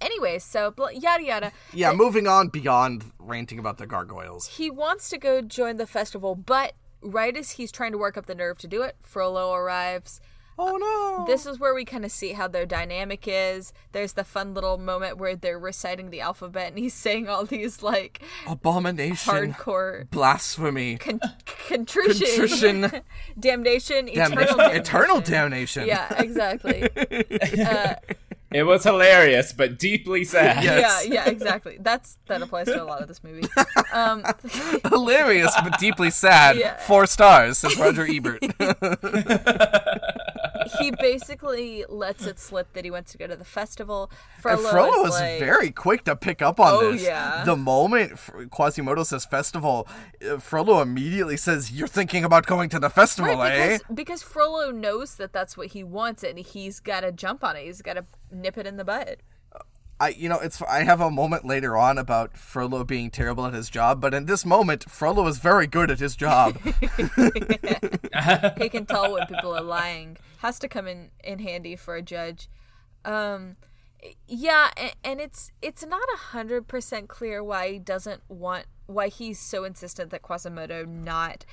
anyway, 0.00 0.38
so 0.38 0.70
bl- 0.70 0.90
yada 0.92 1.22
yada. 1.24 1.52
Yeah, 1.72 1.90
uh, 1.90 1.94
moving 1.94 2.26
on 2.26 2.48
beyond 2.48 3.04
ranting 3.18 3.58
about 3.58 3.78
the 3.78 3.86
gargoyles. 3.86 4.46
He 4.48 4.70
wants 4.70 5.08
to 5.10 5.18
go 5.18 5.40
join 5.42 5.76
the 5.76 5.86
festival, 5.86 6.34
but 6.34 6.74
right 7.02 7.36
as 7.36 7.52
he's 7.52 7.70
trying 7.72 7.92
to 7.92 7.98
work 7.98 8.16
up 8.16 8.26
the 8.26 8.34
nerve 8.34 8.58
to 8.58 8.66
do 8.68 8.82
it, 8.82 8.96
Frollo 9.02 9.52
arrives. 9.52 10.20
Oh 10.56 10.76
no! 10.76 11.24
Uh, 11.24 11.26
this 11.26 11.46
is 11.46 11.58
where 11.58 11.74
we 11.74 11.84
kind 11.84 12.04
of 12.04 12.12
see 12.12 12.30
how 12.30 12.46
their 12.46 12.64
dynamic 12.64 13.24
is. 13.26 13.72
There's 13.90 14.12
the 14.12 14.22
fun 14.22 14.54
little 14.54 14.78
moment 14.78 15.18
where 15.18 15.34
they're 15.34 15.58
reciting 15.58 16.10
the 16.10 16.20
alphabet 16.20 16.68
and 16.68 16.78
he's 16.78 16.94
saying 17.06 17.28
all 17.28 17.44
these 17.44 17.82
like 17.82 18.22
abomination, 18.46 19.52
hardcore 19.52 20.08
blasphemy, 20.10 20.96
con- 20.98 21.18
contrition, 21.68 22.26
Contrition. 22.36 23.02
damnation, 23.40 24.06
eternal 24.08 24.44
damnation. 24.56 24.76
eternal 24.76 25.20
damnation. 25.20 25.86
Yeah, 25.88 26.22
exactly. 26.22 26.88
Uh, 27.64 27.94
It 28.54 28.62
was 28.62 28.84
hilarious, 28.84 29.52
but 29.52 29.80
deeply 29.80 30.22
sad. 30.22 30.62
Yes. 30.62 31.04
Yeah, 31.04 31.14
yeah, 31.14 31.28
exactly. 31.28 31.76
That's 31.80 32.18
that 32.26 32.40
applies 32.40 32.66
to 32.66 32.80
a 32.80 32.84
lot 32.84 33.02
of 33.02 33.08
this 33.08 33.24
movie. 33.24 33.48
Um, 33.92 34.24
hilarious 34.88 35.52
but 35.60 35.76
deeply 35.80 36.12
sad. 36.12 36.56
Yeah. 36.56 36.76
Four 36.76 37.06
stars, 37.06 37.58
says 37.58 37.76
Roger 37.76 38.06
Ebert. 38.08 38.44
he 40.78 40.90
basically 40.92 41.84
lets 41.88 42.26
it 42.26 42.38
slip 42.38 42.72
that 42.74 42.84
he 42.84 42.90
wants 42.90 43.12
to 43.12 43.18
go 43.18 43.26
to 43.26 43.36
the 43.36 43.44
festival. 43.44 44.10
Frollo, 44.40 44.58
And 44.60 44.68
Frollo 44.68 44.92
is 45.00 45.02
was 45.10 45.20
like, 45.20 45.38
very 45.38 45.70
quick 45.70 46.04
to 46.04 46.16
pick 46.16 46.42
up 46.42 46.58
on 46.60 46.72
Oh, 46.74 46.92
this. 46.92 47.02
yeah. 47.02 47.44
The 47.44 47.56
moment 47.56 48.12
Quasimodo 48.50 49.04
says 49.04 49.24
festival, 49.24 49.86
uh, 50.28 50.38
Frollo 50.38 50.80
immediately 50.82 51.36
says, 51.36 51.72
"You're 51.72 51.88
thinking 51.88 52.24
about 52.24 52.46
going 52.46 52.68
to 52.70 52.78
the 52.78 52.90
festival, 52.90 53.36
Right, 53.36 53.52
eh?" 53.52 53.78
because, 53.78 53.96
because 53.96 54.22
Frollo 54.22 54.70
knows 54.70 55.16
that 55.16 55.32
that's 55.32 55.56
what 55.56 55.68
he 55.68 55.84
wants, 55.84 56.22
and 56.22 56.38
he's 56.38 56.80
got 56.80 57.00
to 57.00 57.12
jump 57.12 57.42
on 57.44 57.56
it. 57.56 57.64
He's 57.64 57.82
got 57.82 57.94
to 57.94 58.04
nip 58.30 58.58
it 58.58 58.66
in 58.66 58.76
the 58.76 58.84
bud. 58.84 59.18
I, 60.00 60.08
you 60.08 60.28
know, 60.28 60.40
it's. 60.40 60.60
I 60.62 60.82
have 60.82 61.00
a 61.00 61.10
moment 61.10 61.44
later 61.44 61.76
on 61.76 61.98
about 61.98 62.36
Frollo 62.36 62.82
being 62.84 63.10
terrible 63.10 63.46
at 63.46 63.54
his 63.54 63.70
job, 63.70 64.00
but 64.00 64.12
in 64.12 64.26
this 64.26 64.44
moment, 64.44 64.90
Frollo 64.90 65.26
is 65.28 65.38
very 65.38 65.66
good 65.66 65.90
at 65.90 66.00
his 66.00 66.16
job. 66.16 66.58
he 68.58 68.68
can 68.68 68.86
tell 68.86 69.12
when 69.12 69.26
people 69.26 69.56
are 69.56 69.62
lying. 69.62 70.16
Has 70.38 70.58
to 70.58 70.68
come 70.68 70.88
in 70.88 71.10
in 71.22 71.38
handy 71.38 71.76
for 71.76 71.94
a 71.94 72.02
judge. 72.02 72.48
Um, 73.04 73.56
yeah, 74.26 74.70
and, 74.76 74.94
and 75.04 75.20
it's 75.20 75.52
it's 75.62 75.86
not 75.86 76.06
a 76.12 76.16
hundred 76.16 76.66
percent 76.66 77.08
clear 77.08 77.42
why 77.42 77.72
he 77.72 77.78
doesn't 77.78 78.22
want 78.28 78.66
why 78.86 79.08
he's 79.08 79.38
so 79.38 79.64
insistent 79.64 80.10
that 80.10 80.22
Quasimodo 80.22 80.84
not 80.84 81.44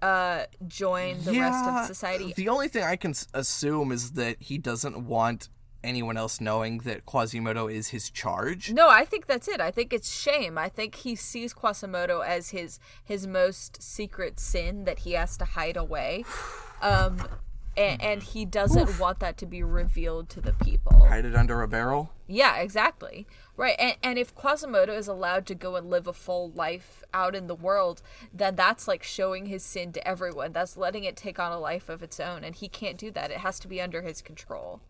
uh 0.00 0.44
join 0.66 1.22
the 1.24 1.38
rest 1.38 1.64
of 1.64 1.86
society. 1.86 2.32
The 2.36 2.48
only 2.48 2.68
thing 2.68 2.84
I 2.84 2.96
can 2.96 3.14
assume 3.34 3.92
is 3.92 4.12
that 4.12 4.36
he 4.40 4.58
doesn't 4.58 5.04
want 5.04 5.48
anyone 5.84 6.16
else 6.16 6.40
knowing 6.40 6.78
that 6.78 7.06
Quasimodo 7.06 7.66
is 7.68 7.88
his 7.88 8.10
charge. 8.10 8.72
No, 8.72 8.88
I 8.88 9.04
think 9.04 9.26
that's 9.26 9.48
it. 9.48 9.60
I 9.60 9.70
think 9.70 9.92
it's 9.92 10.12
shame. 10.12 10.58
I 10.58 10.68
think 10.68 10.96
he 10.96 11.14
sees 11.14 11.52
Quasimodo 11.52 12.20
as 12.20 12.50
his 12.50 12.78
his 13.04 13.26
most 13.26 13.82
secret 13.82 14.38
sin 14.40 14.84
that 14.84 15.00
he 15.00 15.12
has 15.12 15.36
to 15.38 15.44
hide 15.44 15.76
away. 15.76 16.24
Um 16.82 17.28
and, 17.76 18.02
and 18.02 18.22
he 18.22 18.44
doesn't 18.44 18.98
want 18.98 19.20
that 19.20 19.38
to 19.38 19.46
be 19.46 19.62
revealed 19.62 20.28
to 20.30 20.40
the 20.40 20.52
people. 20.52 21.06
Hide 21.06 21.24
it 21.24 21.34
under 21.34 21.62
a 21.62 21.68
barrel. 21.68 22.12
Yeah, 22.26 22.56
exactly. 22.56 23.26
Right. 23.56 23.76
And 23.78 23.96
and 24.02 24.18
if 24.18 24.34
Quasimodo 24.34 24.92
is 24.94 25.08
allowed 25.08 25.46
to 25.46 25.54
go 25.54 25.76
and 25.76 25.88
live 25.88 26.06
a 26.06 26.12
full 26.12 26.50
life 26.50 27.02
out 27.14 27.34
in 27.34 27.46
the 27.46 27.54
world, 27.54 28.02
then 28.32 28.56
that's 28.56 28.86
like 28.86 29.02
showing 29.02 29.46
his 29.46 29.62
sin 29.62 29.92
to 29.92 30.06
everyone. 30.06 30.52
That's 30.52 30.76
letting 30.76 31.04
it 31.04 31.16
take 31.16 31.38
on 31.38 31.52
a 31.52 31.58
life 31.58 31.88
of 31.88 32.02
its 32.02 32.20
own 32.20 32.44
and 32.44 32.54
he 32.54 32.68
can't 32.68 32.98
do 32.98 33.10
that. 33.12 33.30
It 33.30 33.38
has 33.38 33.58
to 33.60 33.68
be 33.68 33.80
under 33.80 34.02
his 34.02 34.20
control. 34.20 34.80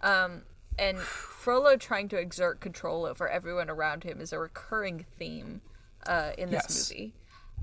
Um 0.00 0.42
and 0.78 0.98
Frollo 0.98 1.76
trying 1.76 2.08
to 2.08 2.16
exert 2.18 2.60
control 2.60 3.06
over 3.06 3.28
everyone 3.28 3.70
around 3.70 4.02
him 4.02 4.20
is 4.20 4.32
a 4.32 4.38
recurring 4.38 5.06
theme 5.18 5.60
uh, 6.06 6.32
in 6.36 6.50
this 6.50 6.64
Yes. 6.64 6.90
movie, 6.90 7.14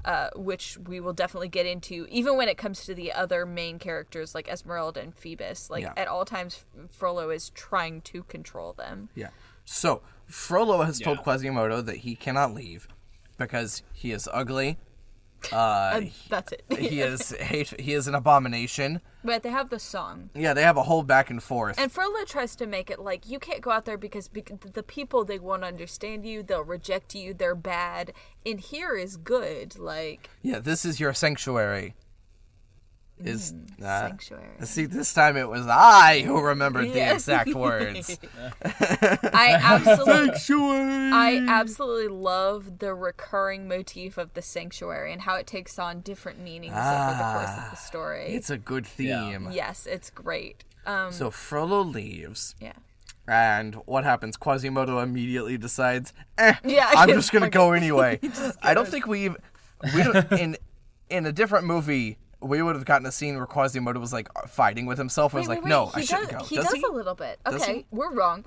uh, 0.05 0.29
which 0.35 0.77
we 0.77 1.01
will 1.01 1.11
definitely 1.11 1.49
get 1.49 1.65
into, 1.65 2.07
even 2.09 2.37
when 2.37 2.47
it 2.47 2.57
comes 2.57 2.85
to 2.85 2.95
the 2.95 3.11
other 3.11 3.45
main 3.45 3.79
characters 3.79 4.33
like 4.33 4.47
Esmeralda 4.47 5.01
and 5.01 5.13
Phoebus. 5.13 5.69
Like 5.69 5.83
Yeah. 5.83 5.93
at 5.97 6.07
all 6.07 6.23
times, 6.23 6.65
Frollo 6.89 7.29
is 7.31 7.49
trying 7.49 7.99
to 8.03 8.23
control 8.23 8.71
them. 8.71 9.09
Yeah. 9.13 9.31
So 9.65 10.01
Frollo 10.25 10.83
has 10.83 10.97
told 10.97 11.21
Quasimodo 11.21 11.81
that 11.81 11.97
he 11.97 12.15
cannot 12.15 12.53
leave 12.53 12.87
because 13.37 13.83
he 13.91 14.13
is 14.13 14.29
ugly. 14.31 14.77
Uh, 15.51 15.91
And 15.95 16.11
that's 16.29 16.51
it. 16.51 16.63
he 16.77 17.01
is 17.01 17.31
hate. 17.39 17.79
He 17.79 17.93
is 17.93 18.07
an 18.07 18.15
abomination. 18.15 19.01
but 19.23 19.43
they 19.43 19.49
have 19.49 19.69
the 19.69 19.79
song. 19.79 20.29
Yeah, 20.35 20.53
they 20.53 20.63
have 20.63 20.77
a 20.77 20.83
whole 20.83 21.03
back 21.03 21.29
and 21.29 21.41
forth. 21.41 21.79
And 21.79 21.91
Frollo 21.91 22.25
tries 22.25 22.55
to 22.57 22.65
make 22.67 22.89
it 22.89 22.99
like 22.99 23.29
you 23.29 23.39
can't 23.39 23.61
go 23.61 23.71
out 23.71 23.85
there 23.85 23.97
because 23.97 24.27
bec- 24.27 24.51
the 24.73 24.83
people 24.83 25.23
they 25.25 25.39
won't 25.39 25.63
understand 25.63 26.25
you, 26.25 26.43
they'll 26.43 26.63
reject 26.63 27.15
you, 27.15 27.33
they're 27.33 27.55
bad. 27.55 28.13
In 28.45 28.57
here 28.57 28.95
is 28.95 29.17
good, 29.17 29.77
like 29.79 30.29
yeah, 30.41 30.59
this 30.59 30.85
is 30.85 30.99
your 30.99 31.13
sanctuary. 31.13 31.93
Is 33.25 33.53
uh, 33.81 33.83
sanctuary. 34.07 34.47
See, 34.63 34.85
this 34.85 35.13
time 35.13 35.37
it 35.37 35.49
was 35.49 35.65
I 35.67 36.21
who 36.21 36.41
remembered 36.41 36.93
the 36.93 37.11
exact 37.13 37.53
words. 37.55 38.17
I 38.63 39.57
absolutely 39.61 40.13
Sanctuary. 40.27 41.11
I 41.13 41.45
absolutely 41.47 42.07
love 42.09 42.79
the 42.79 42.93
recurring 42.93 43.67
motif 43.67 44.17
of 44.17 44.33
the 44.33 44.41
sanctuary 44.41 45.11
and 45.13 45.21
how 45.21 45.35
it 45.35 45.47
takes 45.47 45.77
on 45.79 46.01
different 46.01 46.39
meanings 46.39 46.73
over 46.73 47.15
the 47.17 47.33
course 47.33 47.57
of 47.65 47.69
the 47.71 47.75
story. 47.77 48.27
It's 48.33 48.49
a 48.49 48.57
good 48.57 48.85
theme. 48.85 49.49
yes, 49.51 49.85
it's 49.85 50.09
great. 50.09 50.63
so 51.11 51.29
Frollo 51.31 51.81
leaves, 51.83 52.55
Yeah. 52.59 52.73
and 53.27 53.75
what 53.85 54.03
happens? 54.03 54.37
Quasimodo 54.37 54.99
immediately 54.99 55.57
decides, 55.57 56.13
eh, 56.37 56.55
Yeah, 56.63 56.89
I'm 56.95 57.09
just 57.09 57.31
gonna 57.33 57.49
go 57.49 57.73
anyway. 57.73 58.19
I 58.61 58.73
don't 58.73 58.87
think 58.87 59.07
we 59.07 59.29
we 59.29 60.03
don't, 60.03 60.31
in 60.33 60.57
in 61.09 61.25
a 61.25 61.31
different 61.31 61.65
movie 61.65 62.17
we 62.41 62.61
would 62.61 62.75
have 62.75 62.85
gotten 62.85 63.05
a 63.05 63.11
scene 63.11 63.35
where 63.37 63.45
Quasimodo 63.45 63.99
was 63.99 64.13
like 64.13 64.29
fighting 64.47 64.85
with 64.85 64.97
himself. 64.97 65.33
I 65.33 65.39
was 65.39 65.47
Wait, 65.47 65.55
like, 65.55 65.63
wait, 65.65 65.69
no, 65.69 65.91
I 65.93 65.99
he 66.01 66.05
shouldn't 66.05 66.29
go. 66.29 66.43
He 66.43 66.55
does 66.55 66.65
does 66.65 66.73
he? 66.75 66.83
a 66.83 66.91
little 66.91 67.15
bit. 67.15 67.39
Does 67.45 67.61
Okay, 67.61 67.73
he? 67.73 67.85
we're 67.91 68.11
wrong. 68.13 68.45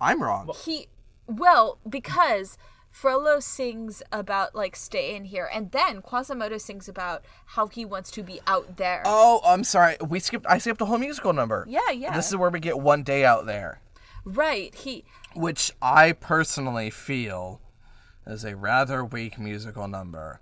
I'm 0.00 0.22
wrong. 0.22 0.50
He 0.64 0.88
well 1.26 1.78
because 1.88 2.58
Frollo 2.90 3.40
sings 3.40 4.02
about 4.12 4.54
like 4.54 4.76
stay 4.76 5.16
in 5.16 5.24
here, 5.24 5.48
and 5.52 5.72
then 5.72 6.00
Quasimodo 6.02 6.58
sings 6.58 6.88
about 6.88 7.24
how 7.46 7.66
he 7.66 7.84
wants 7.84 8.10
to 8.12 8.22
be 8.22 8.40
out 8.46 8.76
there. 8.76 9.02
Oh, 9.04 9.40
I'm 9.44 9.64
sorry. 9.64 9.96
We 10.06 10.20
skipped. 10.20 10.46
I 10.48 10.58
skipped 10.58 10.80
a 10.80 10.84
whole 10.84 10.98
musical 10.98 11.32
number. 11.32 11.66
Yeah, 11.68 11.90
yeah. 11.90 12.14
This 12.14 12.28
is 12.28 12.36
where 12.36 12.50
we 12.50 12.60
get 12.60 12.78
one 12.78 13.02
day 13.02 13.24
out 13.24 13.46
there, 13.46 13.80
Right. 14.24 14.74
He 14.74 15.04
which 15.34 15.72
I 15.82 16.12
personally 16.12 16.88
feel 16.90 17.60
is 18.26 18.44
a 18.44 18.54
rather 18.54 19.04
weak 19.04 19.38
musical 19.38 19.88
number. 19.88 20.40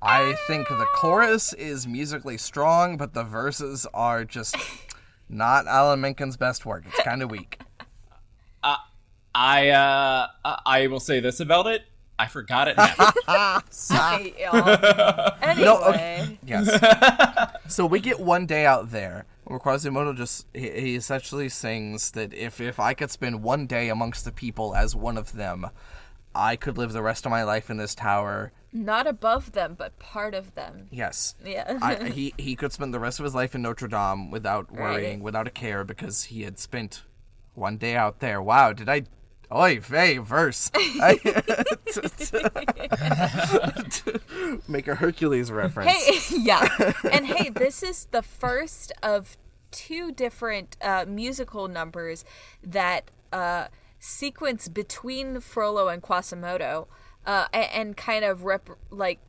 I 0.00 0.34
think 0.46 0.68
the 0.68 0.86
chorus 0.94 1.52
is 1.52 1.86
musically 1.86 2.38
strong, 2.38 2.96
but 2.96 3.14
the 3.14 3.24
verses 3.24 3.86
are 3.92 4.24
just 4.24 4.56
not 5.28 5.66
Alan 5.66 6.00
Menken's 6.00 6.36
best 6.36 6.64
work. 6.64 6.84
It's 6.86 7.02
kind 7.02 7.22
of 7.22 7.30
weak. 7.30 7.58
I 9.38 9.68
uh, 9.68 10.26
I 10.66 10.88
will 10.88 10.98
say 10.98 11.20
this 11.20 11.38
about 11.38 11.68
it. 11.68 11.84
I 12.18 12.26
forgot 12.26 12.66
it. 12.66 12.76
Happened. 12.76 13.14
I, 13.28 14.34
uh, 14.50 15.36
anyway. 15.40 15.64
No, 15.64 15.80
okay. 15.84 16.38
Yes. 16.44 17.62
so 17.68 17.86
we 17.86 18.00
get 18.00 18.18
one 18.18 18.46
day 18.46 18.66
out 18.66 18.90
there 18.90 19.26
where 19.44 19.60
Quasimodo 19.60 20.12
just 20.12 20.46
he, 20.52 20.68
he 20.70 20.94
essentially 20.96 21.48
sings 21.48 22.10
that 22.12 22.34
if 22.34 22.60
if 22.60 22.80
I 22.80 22.94
could 22.94 23.12
spend 23.12 23.44
one 23.44 23.66
day 23.66 23.88
amongst 23.88 24.24
the 24.24 24.32
people 24.32 24.74
as 24.74 24.96
one 24.96 25.16
of 25.16 25.34
them, 25.34 25.70
I 26.34 26.56
could 26.56 26.76
live 26.76 26.92
the 26.92 27.02
rest 27.02 27.24
of 27.24 27.30
my 27.30 27.44
life 27.44 27.70
in 27.70 27.76
this 27.76 27.94
tower. 27.94 28.50
Not 28.72 29.06
above 29.06 29.52
them, 29.52 29.74
but 29.78 29.98
part 29.98 30.34
of 30.34 30.54
them. 30.54 30.88
Yes. 30.90 31.34
Yeah. 31.44 31.78
I, 31.80 32.08
he 32.10 32.34
he 32.36 32.54
could 32.54 32.72
spend 32.72 32.92
the 32.92 32.98
rest 33.00 33.18
of 33.18 33.24
his 33.24 33.34
life 33.34 33.54
in 33.54 33.62
Notre 33.62 33.88
Dame 33.88 34.30
without 34.30 34.70
worrying, 34.70 35.18
Right. 35.18 35.24
without 35.24 35.46
a 35.46 35.50
care, 35.50 35.84
because 35.84 36.24
he 36.24 36.42
had 36.42 36.58
spent 36.58 37.02
one 37.54 37.78
day 37.78 37.96
out 37.96 38.20
there. 38.20 38.42
Wow, 38.42 38.72
did 38.74 38.88
I? 38.88 39.04
Oi, 39.50 39.80
vey, 39.80 40.18
verse. 40.18 40.70
I, 40.74 41.18
make 44.68 44.88
a 44.88 44.94
Hercules 44.96 45.50
reference. 45.50 45.90
Hey, 45.90 46.36
yeah. 46.38 46.68
And 47.10 47.26
hey, 47.26 47.48
this 47.50 47.82
is 47.82 48.06
the 48.10 48.22
first 48.22 48.92
of 49.02 49.36
two 49.70 50.12
different 50.12 50.76
uh, 50.80 51.04
musical 51.08 51.68
numbers 51.68 52.24
that 52.62 53.10
uh, 53.32 53.68
sequence 53.98 54.68
between 54.68 55.40
Frollo 55.40 55.88
and 55.88 56.02
Quasimodo 56.02 56.88
uh, 57.28 57.46
a- 57.52 57.76
and, 57.76 57.96
kind 57.96 58.24
of 58.24 58.44
rep- 58.44 58.70
like 58.90 59.20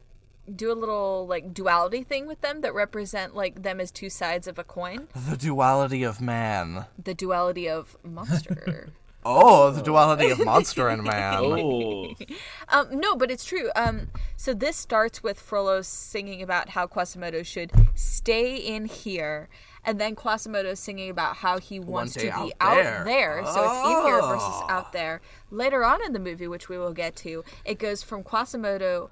do 0.55 0.71
a 0.71 0.73
little 0.73 1.27
like 1.27 1.53
duality 1.53 2.01
thing 2.01 2.25
with 2.25 2.41
them 2.41 2.61
that 2.61 2.73
represent 2.73 3.35
like 3.35 3.61
them 3.61 3.79
as 3.79 3.91
two 3.91 4.09
sides 4.09 4.47
of 4.47 4.57
a 4.57 4.63
coin. 4.63 5.07
The 5.13 5.37
duality 5.37 6.01
of 6.03 6.19
man. 6.21 6.85
The 7.03 7.13
duality 7.13 7.69
of 7.69 7.95
monster. 8.03 8.89
Oh, 9.25 9.69
the 9.71 9.81
duality 9.81 10.29
of 10.29 10.43
monster 10.45 10.87
and 10.87 11.03
man. 11.03 11.33
oh, 11.43 12.15
Um, 12.69 12.87
no, 13.01 13.17
but 13.17 13.29
it's 13.29 13.43
true. 13.43 13.69
Um, 13.75 14.07
so 14.37 14.53
this 14.53 14.77
starts 14.77 15.21
with 15.21 15.37
Frollo 15.41 15.81
singing 15.81 16.41
about 16.41 16.69
how 16.69 16.87
Quasimodo 16.87 17.43
should 17.43 17.73
stay 17.95 18.55
in 18.55 18.85
here, 18.85 19.49
and 19.85 19.99
then 19.99 20.15
Quasimodo 20.15 20.73
singing 20.73 21.09
about 21.09 21.37
how 21.37 21.57
he 21.59 21.79
wants 21.79 22.13
to 22.13 22.19
be 22.21 22.29
out 22.29 22.51
out 22.59 22.75
there. 22.75 23.03
there. 23.05 23.45
So 23.45 23.63
it's 23.63 23.87
in 23.87 24.05
here 24.05 24.21
versus 24.21 24.41
Oh. 24.43 24.67
out 24.69 24.91
there. 24.93 25.21
Later 25.51 25.83
on 25.83 26.03
in 26.05 26.13
the 26.13 26.19
movie, 26.19 26.47
which 26.47 26.69
we 26.69 26.77
will 26.77 26.93
get 26.93 27.15
to, 27.17 27.43
it 27.65 27.79
goes 27.79 28.03
from 28.03 28.23
Quasimodo 28.23 29.09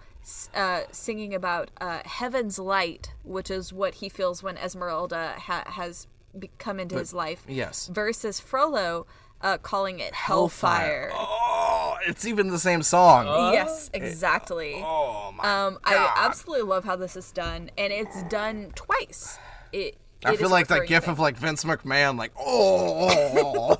uh, 0.53 0.81
singing 0.91 1.33
about 1.33 1.71
uh, 1.79 1.99
heaven's 2.05 2.59
light, 2.59 3.13
which 3.23 3.49
is 3.49 3.71
what 3.71 3.95
he 3.95 4.09
feels 4.09 4.43
when 4.43 4.57
Esmeralda 4.57 5.35
ha- 5.39 5.63
has 5.67 6.07
be- 6.37 6.51
come 6.57 6.79
into 6.79 6.97
his 6.97 7.13
life, 7.13 7.43
yes. 7.47 7.87
versus 7.87 8.39
Frollo 8.41 9.07
uh, 9.41 9.57
calling 9.57 9.99
it 9.99 10.13
hellfire. 10.13 11.11
Oh, 11.13 11.95
it's 12.05 12.25
even 12.25 12.49
the 12.49 12.59
same 12.59 12.83
song. 12.83 13.53
Yes, 13.53 13.89
exactly. 13.93 14.73
oh 14.83 15.31
my 15.37 15.43
Um, 15.67 15.77
I 15.85 16.11
absolutely 16.17 16.63
love 16.67 16.83
how 16.83 16.95
this 16.97 17.15
is 17.15 17.31
done, 17.31 17.71
and 17.77 17.93
it's 17.93 18.21
done 18.23 18.71
twice. 18.75 19.37
It. 19.71 19.95
I 20.25 20.35
feel 20.35 20.49
like 20.49 20.67
that 20.67 20.87
gif 20.87 21.03
thing. 21.03 21.11
of 21.11 21.19
like 21.19 21.37
Vince 21.37 21.63
McMahon, 21.63 22.17
like 22.17 22.31
oh. 22.39 23.77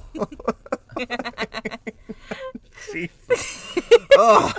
Jesus. 2.91 3.77
oh. 4.15 4.53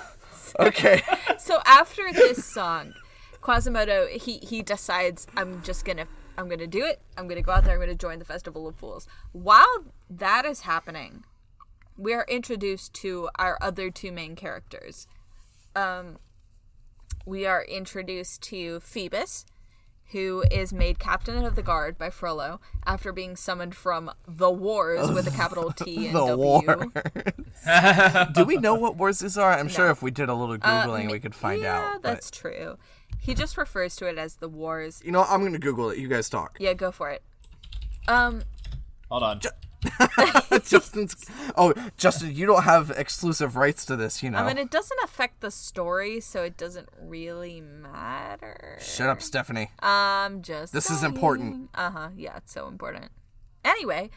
Okay. 0.58 1.02
So 1.38 1.60
after 1.64 2.02
this 2.12 2.44
song, 2.44 2.94
Quasimodo 3.40 4.08
he 4.08 4.38
he 4.38 4.62
decides 4.62 5.26
I'm 5.36 5.62
just 5.62 5.84
gonna 5.84 6.06
I'm 6.36 6.48
gonna 6.48 6.66
do 6.66 6.84
it. 6.84 7.00
I'm 7.16 7.28
gonna 7.28 7.42
go 7.42 7.52
out 7.52 7.64
there. 7.64 7.74
I'm 7.74 7.80
gonna 7.80 7.94
join 7.94 8.18
the 8.18 8.24
Festival 8.24 8.66
of 8.66 8.76
Fools. 8.76 9.06
While 9.32 9.84
that 10.10 10.44
is 10.44 10.62
happening, 10.62 11.24
we 11.96 12.14
are 12.14 12.24
introduced 12.28 12.94
to 12.94 13.28
our 13.38 13.58
other 13.60 13.90
two 13.90 14.12
main 14.12 14.36
characters. 14.36 15.06
Um, 15.74 16.18
we 17.26 17.46
are 17.46 17.62
introduced 17.64 18.42
to 18.44 18.80
Phoebus, 18.80 19.44
who 20.12 20.42
is 20.50 20.72
made 20.72 20.98
captain 20.98 21.44
of 21.44 21.54
the 21.54 21.62
guard 21.62 21.98
by 21.98 22.10
Frollo 22.10 22.60
after 22.86 23.12
being 23.12 23.36
summoned 23.36 23.74
from 23.74 24.10
the 24.26 24.50
wars 24.50 25.10
with 25.10 25.26
a 25.26 25.30
capital 25.30 25.70
T 25.76 26.06
and 26.06 26.16
The 26.16 26.26
W. 26.26 26.36
wars. 26.36 28.28
Do 28.34 28.44
we 28.44 28.56
know 28.56 28.74
what 28.74 28.96
wars 28.96 29.18
these 29.18 29.36
are? 29.36 29.52
I'm 29.52 29.68
sure 29.68 29.90
if 29.90 30.02
we 30.02 30.10
did 30.10 30.28
a 30.28 30.34
little 30.34 30.56
googling, 30.58 31.10
we 31.10 31.20
could 31.20 31.34
find 31.34 31.60
Uh, 31.60 31.64
yeah, 31.64 31.78
out. 31.78 32.02
but- 32.02 32.08
that's 32.14 32.30
true. 32.30 32.78
He 33.20 33.34
just 33.34 33.58
refers 33.58 33.96
to 33.96 34.06
it 34.08 34.16
as 34.16 34.36
the 34.36 34.48
wars. 34.48 35.02
You 35.04 35.12
know. 35.12 35.24
I'm 35.24 35.42
gonna 35.42 35.58
Google 35.58 35.90
it. 35.90 35.98
You 35.98 36.08
guys 36.08 36.28
talk. 36.30 36.56
Yeah, 36.60 36.72
go 36.72 36.90
for 36.92 37.10
it. 37.10 37.22
Um, 38.06 38.42
hold 39.10 39.22
on. 39.22 39.40
Justin's. 40.64 41.14
Oh, 41.56 41.72
Justin, 41.96 42.34
you 42.34 42.46
don't 42.46 42.64
have 42.64 42.90
exclusive 42.96 43.56
rights 43.56 43.84
to 43.86 43.96
this. 43.96 44.22
You 44.22 44.30
know. 44.30 44.38
I 44.38 44.46
mean, 44.46 44.58
it 44.58 44.70
doesn't 44.70 44.98
affect 45.04 45.40
the 45.40 45.50
story, 45.50 46.20
so 46.20 46.42
it 46.42 46.56
doesn't 46.56 46.88
really 47.00 47.60
matter. 47.60 48.78
Shut 48.80 49.08
up, 49.08 49.22
Stephanie. 49.22 49.70
Um, 49.80 50.42
just 50.42 50.72
This 50.72 50.90
is 50.90 51.02
important. 51.02 51.70
Uh 51.74 51.90
huh. 51.90 52.08
Yeah, 52.16 52.36
it's 52.36 52.52
so 52.52 52.66
important. 52.68 53.10
Anyway, 53.64 54.10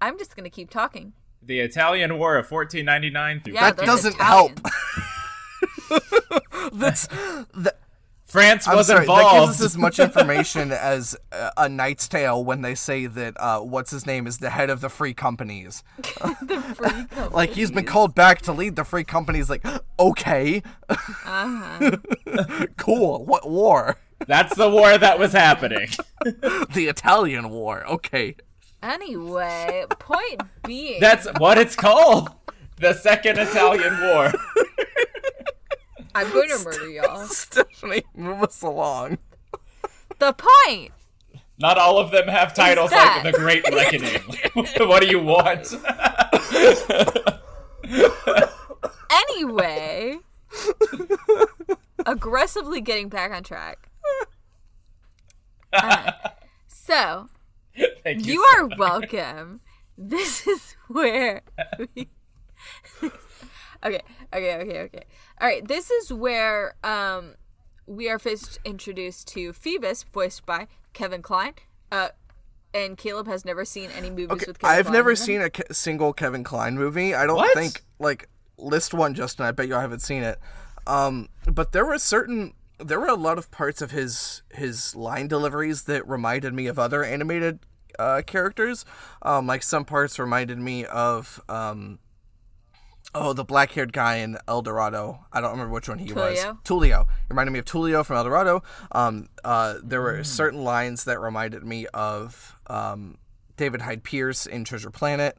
I'm 0.00 0.18
just 0.18 0.36
gonna 0.36 0.50
keep 0.50 0.70
talking. 0.70 1.12
The 1.42 1.60
Italian 1.60 2.18
War 2.18 2.36
of 2.36 2.50
1499 2.50 3.40
through 3.40 3.54
Yeah, 3.54 3.70
that 3.70 3.86
doesn't 3.86 4.14
Italians. 4.16 4.60
help. 4.60 6.02
That's 6.72 7.06
that, 7.54 7.78
France 8.26 8.66
I'm 8.66 8.76
was 8.76 8.88
sorry. 8.88 9.06
That 9.06 9.32
gives 9.46 9.60
us 9.60 9.64
as 9.64 9.78
much 9.78 9.98
information 10.00 10.72
as 10.72 11.16
uh, 11.32 11.50
a 11.56 11.68
Knight's 11.68 12.08
Tale 12.08 12.44
when 12.44 12.62
they 12.62 12.74
say 12.74 13.06
that 13.06 13.34
uh, 13.38 13.60
what's 13.60 13.92
his 13.92 14.04
name 14.04 14.26
is 14.26 14.38
the 14.38 14.50
head 14.50 14.68
of 14.68 14.80
the 14.80 14.88
free 14.88 15.14
companies. 15.14 15.84
the 15.98 16.74
free 16.76 16.88
companies. 16.90 17.30
Like 17.32 17.50
he's 17.50 17.70
been 17.70 17.84
called 17.84 18.14
back 18.14 18.42
to 18.42 18.52
lead 18.52 18.76
the 18.76 18.84
free 18.84 19.04
companies. 19.04 19.48
Like 19.48 19.64
okay, 19.98 20.62
Uh-huh. 20.88 21.96
cool. 22.76 23.24
What 23.24 23.48
war? 23.48 23.96
That's 24.26 24.56
the 24.56 24.68
war 24.70 24.98
that 24.98 25.18
was 25.18 25.32
happening. 25.32 25.88
The 26.24 26.86
Italian 26.88 27.50
War. 27.50 27.86
Okay. 27.86 28.34
Anyway, 28.82 29.84
point 29.98 30.40
being, 30.64 31.00
That's 31.00 31.26
what 31.38 31.58
it's 31.58 31.76
called. 31.76 32.30
The 32.78 32.92
Second 32.94 33.38
Italian 33.38 34.00
War. 34.00 34.32
I'm 36.16 36.32
going 36.32 36.48
to 36.48 36.64
murder 36.64 36.88
y'all. 36.88 37.26
Stephanie, 37.26 38.02
move 38.14 38.42
us 38.42 38.62
along. 38.62 39.18
The 40.18 40.32
point. 40.34 40.92
Not 41.58 41.78
all 41.78 41.98
of 41.98 42.10
them 42.10 42.26
have 42.28 42.54
titles 42.54 42.90
that- 42.90 43.22
like 43.22 43.32
The 43.32 43.38
Great 43.38 43.64
Reckoning. 43.70 44.22
what 44.88 45.02
do 45.02 45.08
you 45.08 45.20
want? 45.20 45.74
Anyway, 49.08 50.18
aggressively 52.04 52.80
getting 52.80 53.08
back 53.08 53.32
on 53.32 53.42
track. 53.42 53.88
Uh, 55.72 56.12
so, 56.66 57.28
Thank 58.02 58.26
you. 58.26 58.34
you 58.34 58.46
so 58.52 58.58
are 58.58 58.66
much. 58.68 58.78
welcome. 58.78 59.60
This 59.96 60.46
is 60.46 60.76
where. 60.88 61.42
We... 61.94 62.08
okay, 63.84 64.02
okay, 64.32 64.56
okay, 64.56 64.80
okay. 64.80 65.04
All 65.40 65.48
right, 65.48 65.66
this 65.66 65.90
is 65.90 66.12
where 66.12 66.74
um 66.84 67.34
we 67.86 68.08
are 68.08 68.18
first 68.18 68.58
introduced 68.64 69.28
to 69.28 69.52
Phoebus, 69.52 70.04
voiced 70.12 70.44
by 70.44 70.66
Kevin 70.92 71.22
Kline. 71.22 71.54
Uh, 71.92 72.08
and 72.74 72.98
Caleb 72.98 73.28
has 73.28 73.44
never 73.44 73.64
seen 73.64 73.90
any 73.96 74.10
movies 74.10 74.44
with 74.46 74.58
Kevin 74.58 74.76
I've 74.78 74.86
Kline 74.86 74.92
never 74.92 75.16
seen 75.16 75.40
a 75.40 75.50
Ke- 75.50 75.72
single 75.72 76.12
Kevin 76.12 76.42
Kline 76.44 76.74
movie. 76.76 77.14
I 77.14 77.26
don't 77.26 77.36
What? 77.36 77.56
think 77.56 77.84
like 77.98 78.28
list 78.58 78.92
one, 78.92 79.14
Justin. 79.14 79.46
I 79.46 79.52
bet 79.52 79.68
you 79.68 79.74
haven't 79.74 80.00
seen 80.02 80.22
it. 80.22 80.38
Um, 80.86 81.28
but 81.46 81.72
there 81.72 81.86
were 81.86 81.98
certain 81.98 82.54
there 82.78 83.00
were 83.00 83.08
a 83.08 83.14
lot 83.14 83.38
of 83.38 83.50
parts 83.50 83.80
of 83.80 83.92
his 83.92 84.42
his 84.52 84.94
line 84.94 85.28
deliveries 85.28 85.84
that 85.84 86.06
reminded 86.06 86.52
me 86.54 86.66
of 86.66 86.78
other 86.78 87.02
animated 87.04 87.60
uh, 87.98 88.22
characters. 88.26 88.84
Um, 89.22 89.46
like 89.46 89.62
some 89.62 89.84
parts 89.84 90.18
reminded 90.18 90.58
me 90.58 90.84
of 90.84 91.40
um, 91.48 91.98
oh 93.14 93.32
the 93.32 93.44
black 93.44 93.72
haired 93.72 93.92
guy 93.92 94.16
in 94.16 94.38
El 94.46 94.62
Dorado. 94.62 95.24
I 95.32 95.40
don't 95.40 95.52
remember 95.52 95.72
which 95.72 95.88
one 95.88 95.98
he 95.98 96.12
was. 96.12 96.38
Tulio? 96.38 96.62
Tulio 96.64 97.06
reminded 97.28 97.52
me 97.52 97.58
of 97.58 97.64
Tulio 97.64 98.04
from 98.04 98.16
El 98.16 98.24
Dorado. 98.24 98.62
Um, 98.92 99.28
uh, 99.44 99.76
there 99.82 100.00
were 100.00 100.22
certain 100.24 100.62
lines 100.64 101.04
that 101.04 101.20
reminded 101.20 101.64
me 101.64 101.86
of 101.94 102.56
um, 102.66 103.18
David 103.56 103.82
Hyde 103.82 104.04
Pierce 104.04 104.46
in 104.46 104.64
Treasure 104.64 104.90
Planet. 104.90 105.38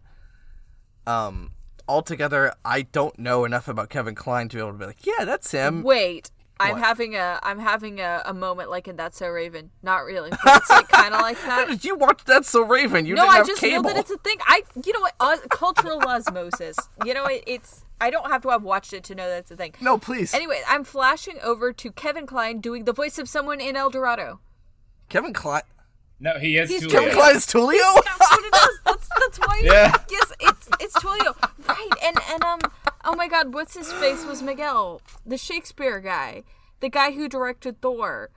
Um, 1.05 1.51
altogether, 1.87 2.53
I 2.65 2.83
don't 2.83 3.17
know 3.17 3.45
enough 3.45 3.67
about 3.67 3.89
Kevin 3.89 4.15
Kline 4.15 4.49
to 4.49 4.57
be 4.57 4.59
able 4.59 4.73
to 4.73 4.77
be 4.77 4.85
like, 4.85 5.05
yeah, 5.05 5.25
that's 5.25 5.51
him. 5.51 5.83
Wait, 5.83 6.31
I'm 6.59 6.73
What? 6.73 6.81
having 6.81 7.15
a 7.15 7.39
I'm 7.43 7.59
having 7.59 7.99
a, 7.99 8.21
a 8.25 8.33
moment 8.33 8.69
like 8.69 8.87
in 8.87 8.95
That's 8.95 9.17
So 9.17 9.27
Raven. 9.27 9.69
Not 9.83 9.99
really, 10.05 10.29
but 10.29 10.57
it's 10.57 10.69
like 10.69 10.89
kind 10.89 11.13
of 11.13 11.21
like 11.21 11.37
How 11.41 11.57
that. 11.57 11.67
did 11.69 11.85
you 11.85 11.95
watch 11.95 12.23
That's 12.25 12.49
So 12.49 12.63
Raven? 12.63 13.05
You 13.05 13.15
No, 13.15 13.23
didn't 13.23 13.33
I 13.33 13.37
have 13.37 13.47
just 13.47 13.61
cable. 13.61 13.83
know 13.83 13.89
that 13.89 13.97
it's 13.99 14.11
a 14.11 14.17
thing. 14.17 14.37
I 14.45 14.63
you 14.83 14.93
know 14.93 15.01
what 15.01 15.13
os- 15.19 15.41
cultural 15.51 15.99
osmosis. 16.01 16.77
You 17.05 17.13
know 17.13 17.25
it, 17.25 17.43
it's 17.45 17.83
I 18.01 18.09
don't 18.09 18.29
have 18.31 18.41
to 18.43 18.49
have 18.49 18.63
watched 18.63 18.93
it 18.93 19.03
to 19.05 19.15
know 19.15 19.27
that's 19.29 19.51
a 19.51 19.55
thing. 19.55 19.73
no, 19.81 19.97
please. 19.97 20.33
Anyway, 20.33 20.61
I'm 20.67 20.83
flashing 20.83 21.37
over 21.43 21.73
to 21.73 21.91
Kevin 21.91 22.25
Kline 22.27 22.59
doing 22.59 22.85
the 22.85 22.93
voice 22.93 23.17
of 23.19 23.27
someone 23.29 23.59
in 23.61 23.75
El 23.75 23.89
Dorado. 23.89 24.39
Kevin 25.09 25.33
Kline. 25.33 25.61
No, 26.19 26.39
he 26.39 26.57
is 26.57 26.69
He's 26.71 26.83
Tulio. 26.83 26.91
Kevin 26.91 27.11
Kline 27.13 27.35
is 27.35 27.45
Tulio. 27.45 28.03
That's 28.03 28.19
what 28.19 28.43
it 28.45 28.55
is. 28.55 28.79
That's 28.85 29.09
that's 29.19 29.37
why. 29.39 29.61
Yeah. 29.63 29.93
Yes, 30.09 30.33
it's 30.39 30.69
it's 30.79 30.95
Tulio. 30.95 31.35
Right. 31.67 31.89
And 32.03 32.17
and 32.31 32.43
um. 32.43 32.59
Oh 33.09 33.15
my 33.15 33.29
God, 33.29 33.53
what's 33.53 33.73
his 33.73 33.91
face 33.93 34.25
was 34.25 34.41
Miguel, 34.43 35.01
the 35.25 35.37
Shakespeare 35.37 36.01
guy, 36.01 36.43
the 36.81 36.89
guy 36.89 37.11
who 37.11 37.29
directed 37.29 37.79
Thor. 37.81 38.29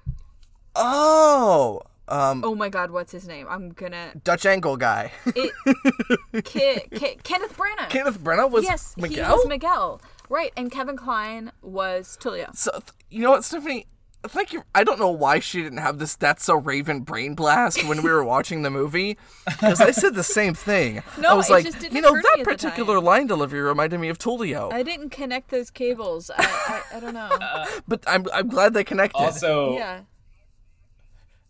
oh, 0.76 1.80
um, 2.08 2.42
Oh 2.44 2.54
my 2.54 2.68
God, 2.68 2.90
what's 2.92 3.10
his 3.12 3.26
name? 3.26 3.46
I'm 3.50 3.70
gonna. 3.70 4.12
Dutch 4.22 4.46
angle 4.46 4.76
guy. 4.76 5.12
It, 5.26 5.52
Ke- 6.44 6.88
Ke- 6.94 7.22
Kenneth 7.22 7.56
Branagh. 7.56 7.88
Kenneth 7.90 8.18
Branagh 8.20 8.50
was 8.50 8.64
yes, 8.64 8.94
Miguel. 8.96 9.26
he 9.26 9.32
was 9.32 9.46
Miguel. 9.48 10.00
Right, 10.28 10.52
and 10.56 10.70
Kevin 10.70 10.96
Kline 10.96 11.50
was 11.62 12.16
Tulio. 12.20 12.54
so 12.54 12.70
th- 12.70 12.84
you 13.10 13.20
know 13.22 13.30
what, 13.30 13.44
Stephanie? 13.44 13.86
Thank 14.22 14.52
you. 14.52 14.64
I 14.74 14.84
don't 14.84 14.98
know 14.98 15.10
why 15.10 15.38
she 15.38 15.62
didn't 15.62 15.78
have 15.78 15.98
this 15.98 16.14
"That's 16.14 16.46
a 16.48 16.56
Raven" 16.56 17.00
brain 17.00 17.34
blast 17.34 17.82
when 17.88 18.02
we 18.02 18.10
were 18.10 18.22
watching 18.22 18.62
the 18.62 18.70
movie, 18.70 19.16
because 19.46 19.80
I 19.80 19.92
said 19.92 20.14
the 20.14 20.22
same 20.22 20.52
thing. 20.52 21.02
No, 21.18 21.30
I 21.30 21.34
was 21.34 21.48
it 21.48 21.52
like, 21.52 21.64
just 21.64 21.80
didn't 21.80 21.96
you 21.96 22.02
know, 22.02 22.10
occur 22.10 22.20
to 22.20 22.22
that 22.22 22.36
me 22.36 22.40
at 22.42 22.44
the 22.44 22.52
particular 22.52 22.96
time. 22.96 23.04
line 23.04 23.26
delivery 23.26 23.62
reminded 23.62 23.98
me 23.98 24.10
of 24.10 24.18
Tulio. 24.18 24.70
I 24.72 24.82
didn't 24.82 25.08
connect 25.08 25.50
those 25.50 25.70
cables. 25.70 26.30
I, 26.36 26.82
I, 26.92 26.96
I 26.96 27.00
don't 27.00 27.14
know. 27.14 27.28
Uh, 27.40 27.66
but 27.88 28.04
I'm 28.06 28.26
I'm 28.32 28.48
glad 28.48 28.74
they 28.74 28.84
connected. 28.84 29.18
Also, 29.18 29.74
yeah. 29.74 30.00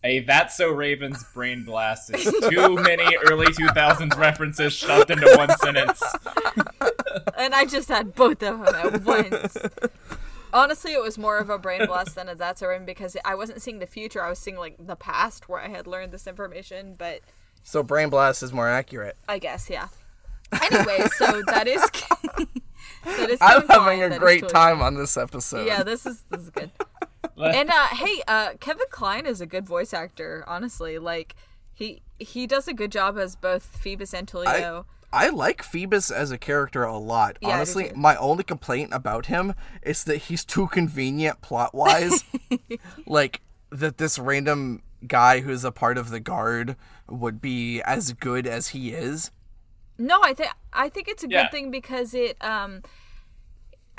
a 0.05 0.21
That's 0.21 0.57
So 0.57 0.71
Raven's 0.71 1.25
brain 1.35 1.65
blast 1.65 2.15
is 2.15 2.25
too 2.49 2.77
many 2.77 3.17
early 3.29 3.47
2000s 3.47 4.17
references 4.17 4.73
shoved 4.73 5.11
into 5.11 5.35
one 5.37 5.51
sentence. 5.59 6.03
And 7.37 7.55
I 7.55 7.65
just 7.65 7.89
had 7.89 8.15
both 8.15 8.43
of 8.43 8.65
them 8.65 8.75
at 8.75 9.03
once. 9.05 9.57
Honestly, 10.53 10.93
it 10.93 11.03
was 11.03 11.19
more 11.19 11.39
of 11.39 11.51
a 11.51 11.59
brain 11.59 11.87
blast 11.87 12.15
than 12.15 12.29
a 12.29 12.35
that's 12.35 12.63
a 12.63 12.69
rim 12.69 12.85
because 12.85 13.17
I 13.25 13.35
wasn't 13.35 13.63
seeing 13.63 13.79
the 13.79 13.87
future. 13.87 14.23
I 14.23 14.29
was 14.29 14.39
seeing 14.39 14.57
like 14.57 14.77
the 14.79 14.97
past 14.97 15.49
where 15.49 15.61
I 15.61 15.69
had 15.69 15.87
learned 15.87 16.13
this 16.13 16.27
information. 16.27 16.95
But 16.99 17.21
so 17.63 17.83
brain 17.83 18.09
blast 18.09 18.43
is 18.43 18.53
more 18.53 18.69
accurate. 18.69 19.17
I 19.29 19.39
guess, 19.39 19.71
yeah. 19.71 19.89
Anyway, 20.53 21.07
so 21.17 21.43
that 21.47 21.69
is 21.69 21.81
that 23.05 23.31
is. 23.31 23.39
I'm 23.41 23.67
having 23.69 23.69
Kline, 23.69 24.03
a 24.03 24.09
that 24.09 24.13
is 24.13 24.19
great 24.19 24.45
Tulio. 24.45 24.49
time 24.49 24.83
on 24.83 24.95
this 24.95 25.17
episode. 25.17 25.67
Yeah, 25.67 25.83
this 25.83 26.07
is 26.07 26.25
this 26.31 26.43
is 26.43 26.51
good. 26.51 26.71
and 27.37 27.71
uh 27.71 27.87
hey, 27.93 28.23
uh 28.27 28.51
Kevin 28.61 28.87
Kline 28.91 29.27
is 29.27 29.41
a 29.41 29.47
good 29.47 29.67
voice 29.67 29.95
actor, 29.95 30.45
honestly. 30.47 30.99
Like 30.99 31.37
he 31.73 32.03
he 32.19 32.47
does 32.47 32.69
a 32.69 32.75
good 32.75 32.93
job 32.93 33.19
as 33.19 33.37
both 33.37 33.65
Phoebus 33.65 34.13
and 34.13 34.27
Tulio. 34.27 34.47
I 34.47 34.83
like 35.13 35.63
Phoebus 35.63 36.11
as 36.11 36.31
a 36.31 36.39
character 36.39 36.85
a 36.85 36.97
lot. 36.99 37.39
Yeah, 37.41 37.51
Honestly, 37.51 37.93
my 37.95 38.17
only 38.17 38.45
complaint 38.45 38.91
about 38.93 39.27
him 39.27 39.55
is 39.83 40.05
that 40.05 40.17
he's 40.17 40.45
too 40.45 40.69
convenient 40.69 41.41
plot 41.41 41.75
wise. 41.75 42.25
like 43.07 43.41
that 43.71 43.99
this 43.99 44.19
random 44.19 44.83
guy 45.07 45.41
who's 45.41 45.65
a 45.65 45.73
part 45.73 45.97
of 45.99 46.11
the 46.11 46.21
guard 46.21 46.77
would 47.09 47.41
be 47.41 47.81
as 47.83 48.13
good 48.13 48.47
as 48.47 48.69
he 48.69 48.93
is. 48.93 49.31
No, 49.99 50.21
I 50.23 50.33
think 50.33 50.51
I 50.73 50.89
think 50.89 51.09
it's 51.09 51.23
a 51.23 51.29
good 51.29 51.51
thing 51.51 51.71
because 51.71 52.15
it 52.15 52.37
um 52.41 52.83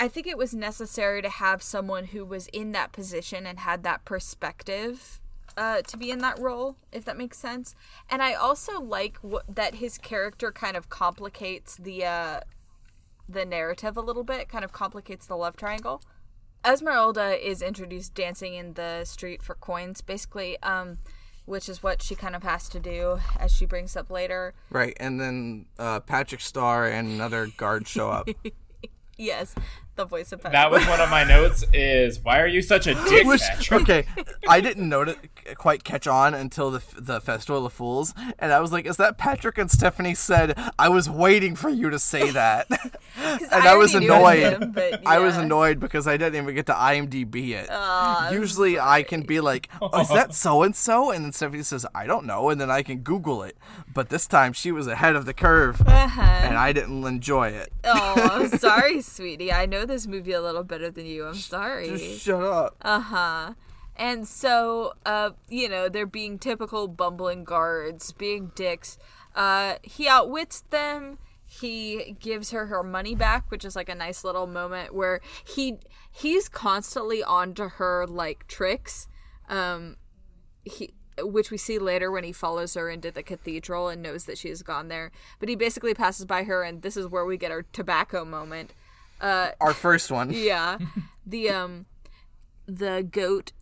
I 0.00 0.08
think 0.08 0.26
it 0.26 0.36
was 0.36 0.52
necessary 0.52 1.22
to 1.22 1.28
have 1.28 1.62
someone 1.62 2.06
who 2.06 2.24
was 2.24 2.48
in 2.48 2.72
that 2.72 2.90
position 2.90 3.46
and 3.46 3.60
had 3.60 3.84
that 3.84 4.04
perspective 4.04 5.20
uh, 5.56 5.82
to 5.82 5.96
be 5.96 6.10
in 6.10 6.18
that 6.20 6.38
role, 6.38 6.76
if 6.92 7.04
that 7.04 7.16
makes 7.16 7.38
sense. 7.38 7.74
And 8.10 8.22
I 8.22 8.34
also 8.34 8.80
like 8.80 9.18
what, 9.18 9.44
that 9.54 9.76
his 9.76 9.98
character 9.98 10.52
kind 10.52 10.76
of 10.76 10.88
complicates 10.88 11.76
the 11.76 12.04
uh, 12.04 12.40
the 13.28 13.44
narrative 13.44 13.96
a 13.96 14.00
little 14.00 14.24
bit, 14.24 14.48
kind 14.48 14.64
of 14.64 14.72
complicates 14.72 15.26
the 15.26 15.36
love 15.36 15.56
triangle. 15.56 16.02
Esmeralda 16.64 17.34
is 17.44 17.60
introduced 17.60 18.14
dancing 18.14 18.54
in 18.54 18.74
the 18.74 19.04
street 19.04 19.42
for 19.42 19.54
coins, 19.54 20.00
basically, 20.00 20.60
um, 20.62 20.98
which 21.44 21.68
is 21.68 21.82
what 21.82 22.02
she 22.02 22.14
kind 22.14 22.36
of 22.36 22.44
has 22.44 22.68
to 22.68 22.78
do, 22.78 23.18
as 23.38 23.50
she 23.52 23.66
brings 23.66 23.96
up 23.96 24.10
later. 24.10 24.54
Right, 24.70 24.96
and 25.00 25.20
then 25.20 25.66
uh, 25.78 26.00
Patrick 26.00 26.40
Star 26.40 26.86
and 26.86 27.08
another 27.08 27.48
guard 27.56 27.88
show 27.88 28.10
up. 28.10 28.28
Yes, 29.18 29.54
the 29.94 30.04
voice 30.06 30.32
of 30.32 30.40
Patrick. 30.40 30.52
That 30.54 30.70
was 30.70 30.86
one 30.86 31.00
of 31.00 31.10
my 31.10 31.24
notes 31.24 31.64
is 31.72 32.18
why 32.20 32.40
are 32.40 32.46
you 32.46 32.62
such 32.62 32.86
a 32.86 32.94
dick, 32.94 33.26
Which, 33.26 33.40
Patrick? 33.42 33.82
okay, 33.82 34.06
I 34.48 34.60
didn't 34.60 34.88
notice 34.88 35.16
quite 35.56 35.84
catch 35.84 36.06
on 36.06 36.34
until 36.34 36.70
the 36.70 36.82
the 36.98 37.20
Festival 37.20 37.66
of 37.66 37.72
Fools, 37.72 38.14
and 38.38 38.52
I 38.52 38.60
was 38.60 38.72
like, 38.72 38.86
"Is 38.86 38.96
that 38.96 39.18
Patrick?" 39.18 39.58
And 39.58 39.70
Stephanie 39.70 40.14
said, 40.14 40.58
"I 40.78 40.88
was 40.88 41.10
waiting 41.10 41.56
for 41.56 41.68
you 41.68 41.90
to 41.90 41.98
say 41.98 42.30
that," 42.30 42.66
and 43.16 43.52
I, 43.52 43.74
was 43.76 43.94
already 43.94 44.06
knew 44.08 44.14
it 44.14 44.20
was 44.22 44.32
annoyed. 44.42 44.62
him, 44.62 44.72
but 44.72 45.06
I 45.06 45.18
was 45.18 45.36
annoyed 45.36 45.80
because 45.80 46.06
I 46.06 46.16
didn't 46.16 46.42
even 46.42 46.54
get 46.54 46.66
to 46.66 46.72
IMDb 46.74 47.50
it. 47.50 47.68
Usually, 48.32 48.78
I 48.80 49.02
can 49.02 49.22
be 49.22 49.40
like, 49.40 49.68
oh, 49.80 50.00
"Is 50.00 50.08
that 50.08 50.34
so 50.34 50.62
and 50.62 50.74
so?" 50.74 51.10
And 51.10 51.24
then 51.24 51.32
Stephanie 51.32 51.62
says, 51.62 51.84
"I 51.94 52.06
don't 52.06 52.24
know," 52.26 52.48
and 52.48 52.60
then 52.60 52.70
I 52.70 52.82
can 52.82 52.98
Google 52.98 53.42
it. 53.42 53.56
But 53.92 54.08
this 54.08 54.26
time, 54.26 54.52
she 54.52 54.72
was 54.72 54.86
ahead 54.86 55.16
of 55.16 55.26
the 55.26 55.34
curve, 55.34 55.82
Uh-huh. 55.86 56.20
and 56.22 56.56
I 56.56 56.72
didn't 56.72 57.04
enjoy 57.04 57.48
it. 57.48 57.72
Oh, 57.84 58.28
I'm 58.32 58.48
sorry, 58.58 59.02
sweetie. 59.02 59.52
I 59.52 59.66
know 59.66 59.81
this 59.86 60.06
movie 60.06 60.32
a 60.32 60.40
little 60.40 60.64
better 60.64 60.90
than 60.90 61.06
you. 61.06 61.26
I'm 61.26 61.34
sorry. 61.34 61.88
Just 61.88 62.22
shut 62.22 62.42
up. 62.42 62.76
Uh 62.82 63.00
huh. 63.00 63.54
And 63.96 64.26
so, 64.26 64.94
uh, 65.04 65.30
you 65.48 65.68
know, 65.68 65.88
they're 65.88 66.06
being 66.06 66.38
typical 66.38 66.88
bumbling 66.88 67.44
guards, 67.44 68.12
being 68.12 68.52
dicks. 68.54 68.98
Uh, 69.34 69.74
he 69.82 70.08
outwits 70.08 70.62
them. 70.70 71.18
He 71.44 72.16
gives 72.18 72.50
her 72.50 72.66
her 72.66 72.82
money 72.82 73.14
back, 73.14 73.50
which 73.50 73.64
is 73.64 73.76
like 73.76 73.90
a 73.90 73.94
nice 73.94 74.24
little 74.24 74.46
moment 74.46 74.94
where 74.94 75.20
he 75.44 75.76
he's 76.10 76.48
constantly 76.48 77.22
onto 77.22 77.68
her 77.68 78.06
like 78.06 78.46
tricks. 78.48 79.06
Um, 79.48 79.96
he 80.64 80.94
which 81.20 81.50
we 81.50 81.58
see 81.58 81.78
later 81.78 82.10
when 82.10 82.24
he 82.24 82.32
follows 82.32 82.72
her 82.74 82.88
into 82.88 83.10
the 83.10 83.22
cathedral 83.22 83.88
and 83.88 84.02
knows 84.02 84.24
that 84.24 84.38
she 84.38 84.48
has 84.48 84.62
gone 84.62 84.88
there. 84.88 85.10
But 85.38 85.50
he 85.50 85.54
basically 85.54 85.92
passes 85.92 86.24
by 86.24 86.44
her, 86.44 86.62
and 86.62 86.80
this 86.80 86.96
is 86.96 87.06
where 87.06 87.26
we 87.26 87.36
get 87.36 87.50
our 87.52 87.62
tobacco 87.62 88.24
moment. 88.24 88.72
Our 89.22 89.72
first 89.74 90.10
one. 90.10 90.30
Yeah. 90.34 90.78
the 91.26 91.50
um 91.50 91.86
the 92.66 93.06
goat 93.08 93.52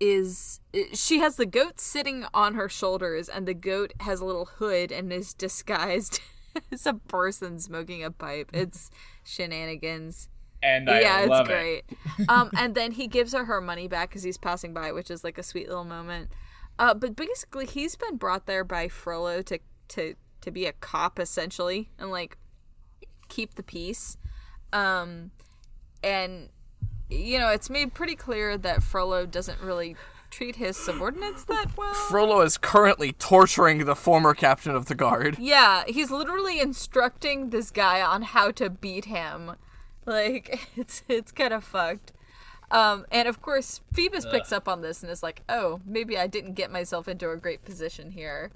is 0.00 0.60
she 0.94 1.18
has 1.20 1.36
the 1.36 1.46
goat 1.46 1.78
sitting 1.78 2.24
on 2.34 2.54
her 2.54 2.68
shoulders 2.68 3.28
and 3.28 3.46
the 3.46 3.54
goat 3.54 3.92
has 4.00 4.20
a 4.20 4.24
little 4.24 4.46
hood 4.46 4.90
and 4.90 5.12
is 5.12 5.32
disguised 5.34 6.20
as 6.72 6.86
a 6.86 6.94
person 6.94 7.58
smoking 7.58 8.02
a 8.02 8.10
pipe. 8.10 8.50
It's 8.52 8.90
shenanigans. 9.24 10.28
And 10.62 10.88
I 10.88 11.00
yeah, 11.00 11.24
love 11.28 11.48
it's 11.50 11.50
it. 11.50 11.96
great. 12.18 12.28
um 12.28 12.50
and 12.56 12.74
then 12.74 12.92
he 12.92 13.06
gives 13.06 13.32
her 13.32 13.44
her 13.44 13.60
money 13.60 13.88
back 13.88 14.08
because 14.10 14.22
he's 14.22 14.38
passing 14.38 14.72
by, 14.72 14.92
which 14.92 15.10
is 15.10 15.22
like 15.24 15.38
a 15.38 15.42
sweet 15.42 15.68
little 15.68 15.84
moment. 15.84 16.30
Uh 16.78 16.94
but 16.94 17.14
basically 17.16 17.66
he's 17.66 17.94
been 17.96 18.16
brought 18.16 18.46
there 18.46 18.64
by 18.64 18.88
Frollo 18.88 19.42
to 19.42 19.58
to 19.88 20.14
to 20.40 20.50
be 20.50 20.66
a 20.66 20.72
cop 20.72 21.18
essentially 21.20 21.90
and 21.98 22.10
like 22.10 22.38
keep 23.28 23.54
the 23.54 23.62
peace. 23.62 24.16
Um 24.72 25.30
and 26.02 26.48
you 27.10 27.38
know 27.38 27.48
it's 27.48 27.70
made 27.70 27.94
pretty 27.94 28.16
clear 28.16 28.56
that 28.58 28.82
Frollo 28.82 29.26
doesn't 29.26 29.60
really 29.60 29.96
treat 30.30 30.56
his 30.56 30.76
subordinates 30.76 31.44
that 31.44 31.76
well. 31.76 31.92
Frollo 31.92 32.40
is 32.40 32.56
currently 32.56 33.12
torturing 33.12 33.84
the 33.84 33.94
former 33.94 34.32
captain 34.34 34.74
of 34.74 34.86
the 34.86 34.94
guard. 34.94 35.36
yeah, 35.38 35.84
he's 35.86 36.10
literally 36.10 36.58
instructing 36.58 37.50
this 37.50 37.70
guy 37.70 38.00
on 38.00 38.22
how 38.22 38.50
to 38.52 38.70
beat 38.70 39.04
him. 39.04 39.52
Like 40.06 40.68
it's 40.76 41.02
it's 41.08 41.32
kind 41.32 41.52
of 41.52 41.62
fucked. 41.64 42.12
Um, 42.70 43.04
and 43.12 43.28
of 43.28 43.42
course, 43.42 43.82
Phoebus 43.92 44.24
picks 44.24 44.50
up 44.50 44.66
on 44.66 44.80
this 44.80 45.02
and 45.02 45.12
is 45.12 45.22
like, 45.22 45.42
"Oh, 45.46 45.82
maybe 45.84 46.16
I 46.16 46.26
didn't 46.26 46.54
get 46.54 46.72
myself 46.72 47.06
into 47.06 47.30
a 47.30 47.36
great 47.36 47.62
position 47.66 48.12
here." 48.12 48.50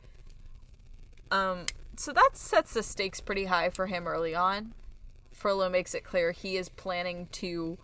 Um, 1.30 1.66
so 1.97 2.12
that 2.14 2.30
sets 2.32 2.72
the 2.72 2.82
stakes 2.82 3.20
pretty 3.20 3.44
high 3.44 3.68
for 3.68 3.88
him 3.88 4.06
early 4.09 4.34
on. 4.34 4.72
Frollo 5.37 5.69
makes 5.69 5.95
it 5.95 6.03
clear 6.03 6.33
he 6.33 6.57
is 6.57 6.69
planning 6.71 7.29
to 7.33 7.79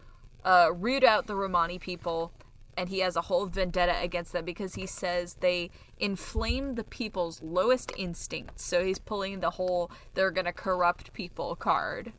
uh, 0.45 0.71
root 0.75 1.05
out 1.05 1.27
the 1.27 1.37
Romani 1.37 1.79
people 1.79 2.33
and 2.77 2.89
he 2.89 3.01
has 3.01 3.17
a 3.17 3.23
whole 3.23 3.45
vendetta 3.47 3.95
against 4.01 4.33
them 4.33 4.47
because 4.47 4.75
he 4.75 4.87
says 4.87 5.35
they 5.35 5.71
inflame 5.99 6.75
the 6.75 6.85
people's 6.85 7.43
lowest 7.43 7.93
instincts. 7.97 8.65
So 8.65 8.83
he's 8.83 8.99
pulling 8.99 9.41
the 9.41 9.51
whole 9.51 9.91
"they're 10.15 10.31
gonna 10.31 10.55
corrupt 10.55 11.13
people" 11.13 11.55
card. 11.55 12.15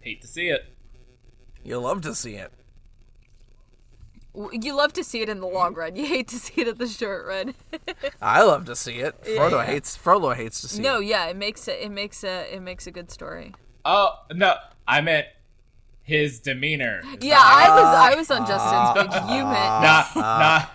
Hate 0.00 0.22
to 0.22 0.26
see 0.26 0.48
it. 0.48 0.74
You 1.62 1.78
love 1.78 2.00
to 2.02 2.14
see 2.14 2.36
it. 2.36 2.50
W- 4.34 4.60
You 4.62 4.74
love 4.74 4.92
to 4.94 5.04
see 5.04 5.20
it 5.20 5.28
in 5.28 5.40
the 5.40 5.46
hmm? 5.48 5.54
long 5.54 5.74
run. 5.74 5.96
You 5.96 6.06
hate 6.06 6.28
to 6.28 6.36
see 6.36 6.62
it 6.62 6.68
in 6.68 6.76
the 6.76 6.86
short 6.86 7.26
run. 7.26 7.54
I 8.22 8.42
love 8.42 8.64
to 8.66 8.76
see 8.76 8.98
it. 8.98 9.22
Frodo 9.22 9.52
yeah. 9.52 9.66
hates. 9.66 9.96
Frodo 9.96 10.34
hates 10.34 10.60
to 10.62 10.68
see 10.68 10.82
no, 10.82 11.00
it. 11.00 11.06
yeah, 11.06 11.26
it 11.26 11.36
makes 11.36 11.68
it. 11.68 11.80
It 11.80 11.90
makes 11.90 12.24
a. 12.24 12.54
It 12.54 12.60
makes 12.60 12.86
a 12.86 12.90
good 12.90 13.10
story. 13.10 13.54
Oh 13.84 14.14
no, 14.32 14.56
I 14.86 15.00
meant 15.00 15.26
his 16.02 16.40
demeanor. 16.40 17.02
Yeah, 17.20 17.40
I 17.40 17.68
was. 17.70 17.84
I 17.84 18.14
was 18.14 18.30
on 18.30 18.46
Justin's 18.46 18.62
ah. 18.62 18.92
page. 18.94 19.36
You 19.36 19.44
meant. 19.44 20.16
Nah, 20.16 20.30
nah. 20.38 20.66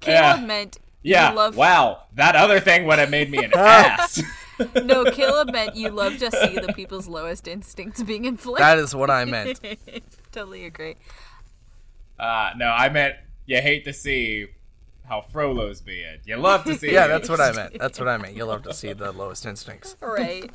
Caleb 0.00 0.40
yeah. 0.40 0.46
meant. 0.46 0.78
Yeah. 1.02 1.30
You 1.30 1.36
love, 1.36 1.56
Wow, 1.56 2.04
that 2.14 2.34
other 2.34 2.58
thing 2.60 2.86
would 2.86 2.98
have 2.98 3.10
made 3.10 3.30
me 3.30 3.44
an 3.44 3.52
ass. 3.56 4.22
No, 4.84 5.10
Caleb 5.10 5.50
meant 5.50 5.74
you 5.74 5.90
love 5.90 6.18
to 6.18 6.30
see 6.30 6.60
the 6.60 6.72
people's 6.74 7.08
lowest 7.08 7.48
instincts 7.48 8.00
being 8.04 8.24
inflamed. 8.24 8.60
That 8.60 8.78
is 8.78 8.94
what 8.94 9.10
I 9.10 9.24
meant. 9.24 9.60
totally 10.30 10.64
agree. 10.64 10.94
Uh, 12.18 12.50
no, 12.56 12.66
I 12.66 12.88
meant 12.88 13.16
you 13.46 13.60
hate 13.60 13.84
to 13.84 13.92
see 13.92 14.48
how 15.06 15.20
Frollo's 15.20 15.80
being. 15.82 16.18
You 16.24 16.36
love 16.36 16.64
to 16.64 16.74
see. 16.76 16.90
Yeah, 16.92 17.06
that's 17.06 17.28
what 17.28 17.40
I 17.40 17.52
meant. 17.52 17.78
That's 17.78 17.98
what 17.98 18.08
I 18.08 18.16
meant. 18.16 18.36
You 18.36 18.44
love 18.44 18.62
to 18.62 18.72
see 18.72 18.92
the 18.92 19.12
lowest 19.12 19.44
instincts. 19.44 19.96
Right. 20.00 20.50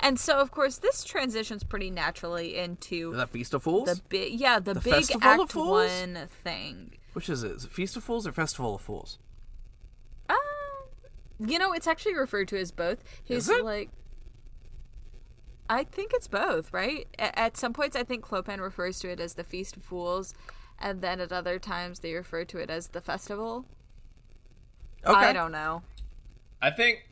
and 0.00 0.18
so, 0.18 0.38
of 0.38 0.50
course, 0.50 0.78
this 0.78 1.04
transitions 1.04 1.64
pretty 1.64 1.90
naturally 1.90 2.56
into 2.58 3.14
The 3.14 3.26
Feast 3.26 3.54
of 3.54 3.62
Fools? 3.62 3.88
the 3.88 4.02
big, 4.08 4.38
yeah, 4.38 4.58
the, 4.58 4.74
big 4.74 4.82
Festival 4.94 5.28
of 5.28 5.40
Act 5.40 5.52
Fools? 5.52 5.90
One 5.90 6.28
thing. 6.28 6.92
Which 7.14 7.28
is 7.28 7.42
it? 7.44 7.52
Is 7.52 7.64
it 7.64 7.70
Feast 7.70 7.96
of 7.96 8.04
Fools 8.04 8.26
or 8.26 8.32
Festival 8.32 8.74
of 8.74 8.82
Fools? 8.82 9.18
Uh, 10.28 10.34
you 11.38 11.58
know, 11.58 11.72
it's 11.72 11.86
actually 11.86 12.14
referred 12.14 12.48
to 12.48 12.58
as 12.58 12.72
both. 12.72 13.02
He's 13.22 13.48
Is 13.48 13.50
it? 13.50 13.64
like. 13.64 13.90
I 15.70 15.84
think 15.84 16.12
it's 16.12 16.28
both, 16.28 16.72
right? 16.74 17.06
At 17.18 17.56
some 17.56 17.72
points, 17.72 17.96
I 17.96 18.04
think 18.04 18.22
Clopin 18.22 18.60
refers 18.60 18.98
to 18.98 19.10
it 19.10 19.18
as 19.18 19.34
the 19.34 19.44
Feast 19.44 19.78
of 19.78 19.82
Fools, 19.82 20.34
and 20.78 21.00
then 21.02 21.20
at 21.20 21.32
other 21.32 21.58
times 21.58 22.00
they 22.00 22.12
refer 22.14 22.44
to 22.44 22.58
it 22.58 22.70
as 22.70 22.88
the 22.88 23.00
festival. 23.00 23.64
Okay. 25.06 25.14
I 25.18 25.32
don't 25.32 25.52
know. 25.52 25.82
I 26.62 26.70
think. 26.70 27.04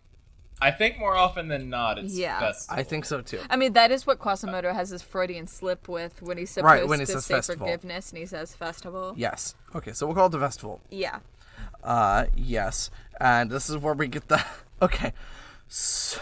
I 0.60 0.70
think 0.70 0.96
more 0.96 1.16
often 1.16 1.48
than 1.48 1.68
not, 1.70 1.98
it's 1.98 2.14
Yeah. 2.14 2.38
festival. 2.38 2.78
I 2.78 2.84
think 2.84 3.04
so 3.04 3.20
too. 3.20 3.40
I 3.50 3.56
mean, 3.56 3.72
that 3.72 3.90
is 3.90 4.06
what 4.06 4.20
Quasimodo 4.20 4.72
has 4.72 4.90
his 4.90 5.02
Freudian 5.02 5.48
slip 5.48 5.88
with 5.88 6.22
when 6.22 6.38
he's 6.38 6.50
supposed 6.50 6.64
Right, 6.72 6.86
when 6.88 7.00
he 7.00 7.06
to 7.06 7.12
says 7.12 7.24
say 7.26 7.34
festival. 7.34 7.66
forgiveness 7.66 8.10
and 8.10 8.18
he 8.18 8.26
says 8.26 8.54
festival. 8.54 9.12
Yes. 9.16 9.56
Okay, 9.74 9.92
so 9.92 10.06
we'll 10.06 10.14
call 10.14 10.26
it 10.26 10.30
the 10.32 10.38
festival. 10.38 10.80
Yeah. 10.88 11.18
Uh, 11.82 12.26
yes. 12.36 12.90
And 13.20 13.50
this 13.50 13.68
is 13.68 13.76
where 13.76 13.94
we 13.94 14.06
get 14.08 14.28
the. 14.28 14.44
Okay. 14.82 15.12
S 15.68 16.18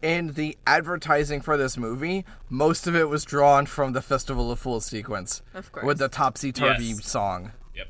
in 0.00 0.32
the 0.32 0.56
advertising 0.66 1.40
for 1.40 1.56
this 1.56 1.76
movie, 1.76 2.24
most 2.48 2.86
of 2.86 2.94
it 2.96 3.08
was 3.08 3.24
drawn 3.24 3.66
from 3.66 3.92
the 3.92 4.02
Festival 4.02 4.50
of 4.50 4.58
Fools 4.58 4.86
sequence. 4.86 5.42
Of 5.54 5.70
course. 5.72 5.84
With 5.84 5.98
the 5.98 6.08
Topsy 6.08 6.52
Turvy 6.52 6.84
Yes. 6.86 7.06
song. 7.06 7.52
Yep. 7.74 7.88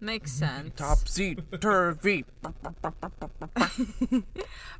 Makes 0.00 0.32
sense. 0.32 0.72
Topsy 0.76 1.36
Turvy. 1.60 2.24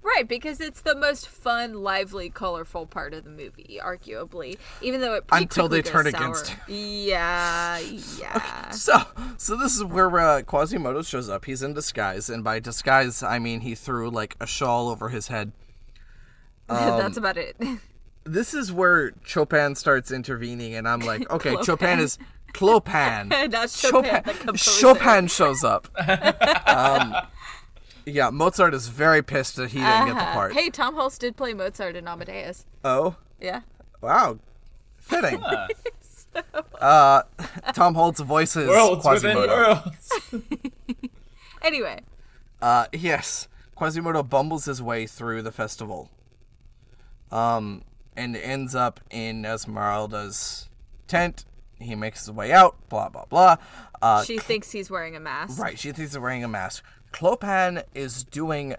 Right, 0.02 0.28
because 0.28 0.60
it's 0.60 0.82
the 0.82 0.94
most 0.94 1.26
fun, 1.28 1.82
lively, 1.82 2.28
colorful 2.28 2.84
part 2.86 3.14
of 3.14 3.24
the 3.24 3.30
movie, 3.30 3.80
arguably. 3.82 4.58
Even 4.82 5.00
though 5.00 5.14
it 5.14 5.26
pretty 5.26 5.44
Until 5.44 5.66
they 5.66 5.80
turn 5.80 6.04
goes 6.04 6.12
against 6.12 6.46
sour. 6.48 6.56
Yeah, 6.68 7.78
yeah. 7.78 8.70
So, 8.72 8.98
so 9.38 9.56
this 9.56 9.74
is 9.76 9.82
where 9.84 10.10
uh, 10.18 10.42
Quasimodo 10.42 11.00
shows 11.02 11.30
up. 11.30 11.46
He's 11.46 11.62
in 11.62 11.72
disguise, 11.72 12.28
and 12.28 12.44
by 12.44 12.60
disguise, 12.60 13.22
I 13.22 13.38
mean 13.38 13.60
he 13.60 13.74
threw 13.74 14.10
like 14.10 14.36
a 14.40 14.46
shawl 14.46 14.88
over 14.90 15.08
his 15.08 15.28
head. 15.28 15.52
Um, 16.68 16.98
That's 16.98 17.16
about 17.16 17.36
it. 17.36 17.56
This 18.26 18.54
is 18.54 18.72
where 18.72 19.12
Chopin 19.22 19.74
starts 19.74 20.10
intervening, 20.10 20.72
and 20.74 20.88
I'm 20.88 21.00
like, 21.00 21.30
okay, 21.30 21.56
Chopin 21.62 21.98
is 22.00 22.16
Clopin. 22.54 23.28
Not 23.50 23.68
Chopin, 23.70 24.22
the. 24.46 24.56
Chopin 24.56 25.26
shows 25.26 25.62
up. 25.62 25.88
um, 26.66 27.14
yeah, 28.06 28.30
Mozart 28.30 28.72
is 28.72 28.88
very 28.88 29.22
pissed 29.22 29.56
that 29.56 29.72
he 29.72 29.78
didn't 29.80 30.06
get 30.06 30.14
the 30.14 30.22
Uh-huh. 30.22 30.32
part. 30.32 30.52
Hey, 30.54 30.70
Tom 30.70 30.94
Hulce 30.94 31.18
did 31.18 31.36
play 31.36 31.52
Mozart 31.52 31.96
in 31.96 32.08
Amadeus. 32.08 32.64
Oh, 32.82 33.16
Yeah. 33.38 33.60
wow, 34.00 34.38
fitting. 34.96 35.42
uh, 36.80 37.22
Tom 37.74 37.94
Hulce's 37.94 38.20
voice 38.20 38.56
is 38.56 38.68
Worlds 38.70 39.04
within 39.06 39.36
Quasimodo. 39.36 39.82
worlds. 39.84 40.12
Anyway, 41.60 42.00
Uh, 42.62 42.86
yes, 42.90 43.48
Quasimodo 43.76 44.22
bumbles 44.22 44.64
his 44.64 44.80
way 44.80 45.06
through 45.06 45.42
the 45.42 45.52
festival, 45.52 46.08
um, 47.34 47.82
and 48.16 48.36
ends 48.36 48.74
up 48.74 49.00
in 49.10 49.44
Esmeralda's 49.44 50.68
tent. 51.08 51.44
He 51.80 51.94
makes 51.94 52.20
his 52.20 52.30
way 52.30 52.52
out. 52.52 52.76
Blah 52.88 53.08
blah 53.08 53.24
blah. 53.26 53.56
Uh, 54.00 54.22
she 54.22 54.38
thinks 54.38 54.70
he's 54.70 54.90
wearing 54.90 55.16
a 55.16 55.20
mask. 55.20 55.60
right, 55.60 55.78
she 55.78 55.88
thinks 55.92 56.12
he's 56.12 56.18
wearing 56.18 56.44
a 56.44 56.48
mask. 56.48 56.84
Clopin 57.12 57.82
is 57.94 58.24
doing. 58.24 58.76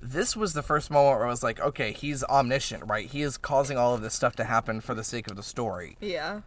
This 0.00 0.36
was 0.36 0.52
the 0.52 0.62
first 0.62 0.90
moment 0.90 1.18
where 1.18 1.26
I 1.26 1.30
was 1.30 1.42
like, 1.42 1.58
okay, 1.58 1.92
he's 1.92 2.22
omniscient, 2.24 2.84
right? 2.86 3.06
He 3.06 3.22
is 3.22 3.36
causing 3.36 3.76
all 3.76 3.94
of 3.94 4.02
this 4.02 4.14
stuff 4.14 4.36
to 4.36 4.44
happen 4.44 4.80
for 4.80 4.94
the 4.94 5.02
sake 5.02 5.28
of 5.28 5.36
the 5.36 5.42
story. 5.42 5.96
Yeah. 6.00 6.42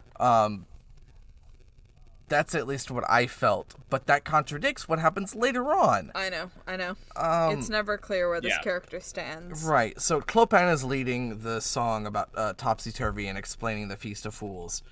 That's 2.30 2.54
at 2.54 2.66
least 2.66 2.92
what 2.92 3.04
I 3.10 3.26
felt, 3.26 3.74
but 3.90 4.06
that 4.06 4.24
contradicts 4.24 4.88
what 4.88 5.00
happens 5.00 5.34
later 5.34 5.72
on. 5.72 6.12
I 6.14 6.30
know, 6.30 6.50
I 6.64 6.76
know. 6.76 6.96
Um, 7.16 7.58
it's 7.58 7.68
never 7.68 7.98
clear 7.98 8.28
where 8.30 8.40
this 8.40 8.52
yeah. 8.52 8.62
character 8.62 9.00
stands. 9.00 9.64
Right. 9.64 10.00
So 10.00 10.20
Clopin 10.20 10.72
is 10.72 10.84
leading 10.84 11.40
the 11.40 11.60
song 11.60 12.06
about 12.06 12.30
uh, 12.36 12.52
topsy 12.56 12.92
turvy 12.92 13.26
and 13.26 13.36
explaining 13.36 13.88
the 13.88 13.96
Feast 13.96 14.24
of 14.26 14.32
Fools, 14.32 14.84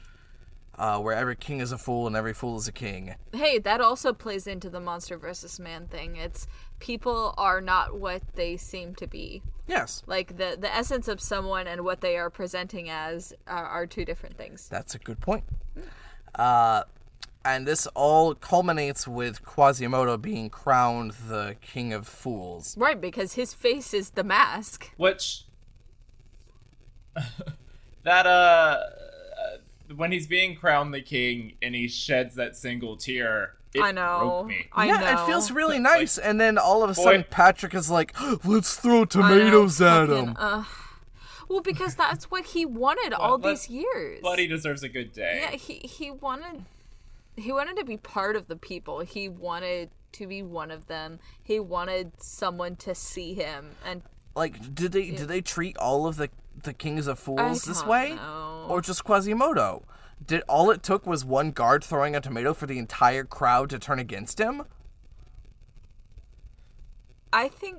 uh, 0.77 0.99
where 0.99 1.15
every 1.15 1.37
king 1.37 1.61
is 1.61 1.71
a 1.71 1.79
fool 1.79 2.09
and 2.09 2.17
every 2.17 2.35
fool 2.35 2.59
is 2.59 2.67
a 2.67 2.73
king. 2.73 3.15
Hey, 3.33 3.61
that 3.61 3.81
also 3.81 4.13
plays 4.13 4.49
into 4.49 4.69
the 4.69 4.81
monster 4.81 5.17
versus 5.17 5.61
man 5.61 5.87
thing. 5.87 6.17
It's 6.17 6.49
people 6.81 7.35
are 7.39 7.61
not 7.61 7.97
what 7.97 8.23
they 8.35 8.57
seem 8.57 8.97
to 8.97 9.07
be. 9.07 9.43
Yes, 9.69 10.03
Like 10.09 10.39
the 10.39 10.57
the 10.59 10.75
essence 10.75 11.07
of 11.07 11.21
someone 11.21 11.69
and 11.69 11.85
what 11.85 12.01
they 12.01 12.17
are 12.17 12.31
presenting 12.31 12.91
as 12.91 13.33
are, 13.47 13.65
are 13.65 13.87
two 13.87 14.05
different 14.05 14.37
things. 14.37 14.67
that's 14.69 14.97
a 14.97 14.99
good 14.99 15.21
point. 15.21 15.45
Uh, 16.35 16.83
and 17.55 17.67
this 17.67 17.87
all 17.89 18.35
culminates 18.35 19.09
with 19.09 19.45
Quasimodo 19.45 20.17
being 20.17 20.51
crowned 20.51 21.13
the 21.29 21.57
king 21.61 21.93
of 21.93 22.07
fools. 22.07 22.77
Right, 22.77 23.01
because 23.01 23.35
his 23.35 23.55
face 23.55 23.95
is 23.95 24.11
the 24.11 24.25
mask. 24.25 24.91
Which 24.97 25.45
that 28.05 28.27
uh 28.27 28.81
when 29.97 30.13
he's 30.13 30.27
being 30.27 30.55
crowned 30.55 30.93
the 30.93 31.01
king 31.01 31.55
and 31.63 31.75
he 31.75 31.89
sheds 31.89 32.35
that 32.35 32.57
single 32.57 32.97
tear, 32.97 33.55
it 33.75 33.81
I 33.81 33.93
know. 33.93 34.19
broke 34.21 34.47
me. 34.49 34.67
I 34.73 34.87
yeah, 34.87 34.99
know. 34.99 35.23
it 35.23 35.27
feels 35.27 35.51
really 35.51 35.79
nice. 35.79 36.19
and 36.19 36.41
then 36.41 36.59
all 36.59 36.83
of 36.83 36.91
a 36.91 36.95
sudden, 36.95 37.25
Patrick 37.31 37.75
is 37.75 37.91
like, 37.91 38.15
"Let's 38.45 38.77
throw 38.77 38.97
I 38.97 38.99
know, 39.01 39.05
tomatoes 39.07 39.81
at 39.81 40.09
fucking, 40.09 40.27
him." 40.29 40.37
uh, 40.39 40.65
well, 41.49 41.61
because 41.61 41.95
that's 41.95 42.31
what 42.31 42.47
he 42.47 42.67
wanted 42.67 43.15
all 43.15 43.39
these 43.39 43.71
years. 43.71 44.21
But 44.23 44.39
he 44.39 44.47
deserves 44.47 44.83
a 44.83 44.89
good 44.89 45.13
day. 45.13 45.41
yeah, 45.43 45.57
he 45.57 45.75
he 45.79 46.11
wanted 46.11 46.65
he 47.39 47.53
wanted 47.53 47.77
to 47.77 47.85
be 47.85 47.97
part 47.97 48.37
of 48.37 48.49
the 48.49 48.57
people. 48.57 49.01
He 49.01 49.29
wanted 49.29 49.91
to 50.13 50.27
be 50.27 50.43
one 50.43 50.71
of 50.71 50.87
them. 50.87 51.19
He 51.43 51.61
wanted 51.61 52.13
someone 52.23 52.77
to 52.77 52.95
see 52.95 53.35
him 53.35 53.71
and 53.85 54.03
Like, 54.35 54.75
did 54.75 54.93
they 54.93 55.11
did 55.11 55.29
they 55.29 55.41
treat 55.41 55.77
all 55.79 56.07
of 56.07 56.17
the 56.17 56.31
the 56.63 56.73
kings 56.73 57.07
of 57.07 57.19
fools 57.19 57.63
this 57.65 57.81
don't 57.81 57.89
way, 57.91 58.15
know. 58.15 58.67
or 58.69 58.81
just 58.81 59.05
Quasimodo? 59.05 59.85
Did 60.25 60.43
all 60.49 60.71
it 60.71 60.83
took 60.83 61.07
was 61.07 61.25
one 61.25 61.53
guard 61.53 61.85
throwing 61.85 62.17
a 62.17 62.21
tomato 62.21 62.53
for 62.53 62.67
the 62.67 62.79
entire 62.79 63.23
crowd 63.25 63.71
to 63.71 63.79
turn 63.79 63.99
against 64.01 64.41
him? 64.41 64.65
I 67.33 67.49
think 67.49 67.79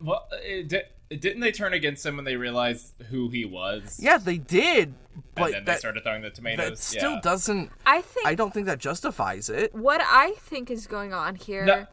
Well, 0.00 0.28
it 0.32 0.68
di- 0.68 0.82
didn't 1.16 1.40
they 1.40 1.52
turn 1.52 1.72
against 1.72 2.04
him 2.04 2.16
when 2.16 2.24
they 2.24 2.36
realized 2.36 2.92
who 3.10 3.28
he 3.28 3.44
was? 3.44 3.98
Yeah, 4.02 4.18
they 4.18 4.38
did, 4.38 4.88
and 4.88 5.22
but 5.34 5.52
then 5.52 5.64
they 5.64 5.74
started 5.76 6.02
throwing 6.02 6.22
the 6.22 6.30
tomatoes. 6.30 6.68
that 6.70 6.78
still 6.78 7.12
yeah. 7.14 7.20
doesn't. 7.22 7.70
I 7.86 8.00
think 8.00 8.26
I 8.26 8.34
don't 8.34 8.52
think 8.54 8.66
that 8.66 8.78
justifies 8.78 9.48
it. 9.48 9.74
what 9.74 10.00
I 10.04 10.32
think 10.38 10.70
is 10.70 10.86
going 10.86 11.12
on 11.12 11.34
here 11.36 11.86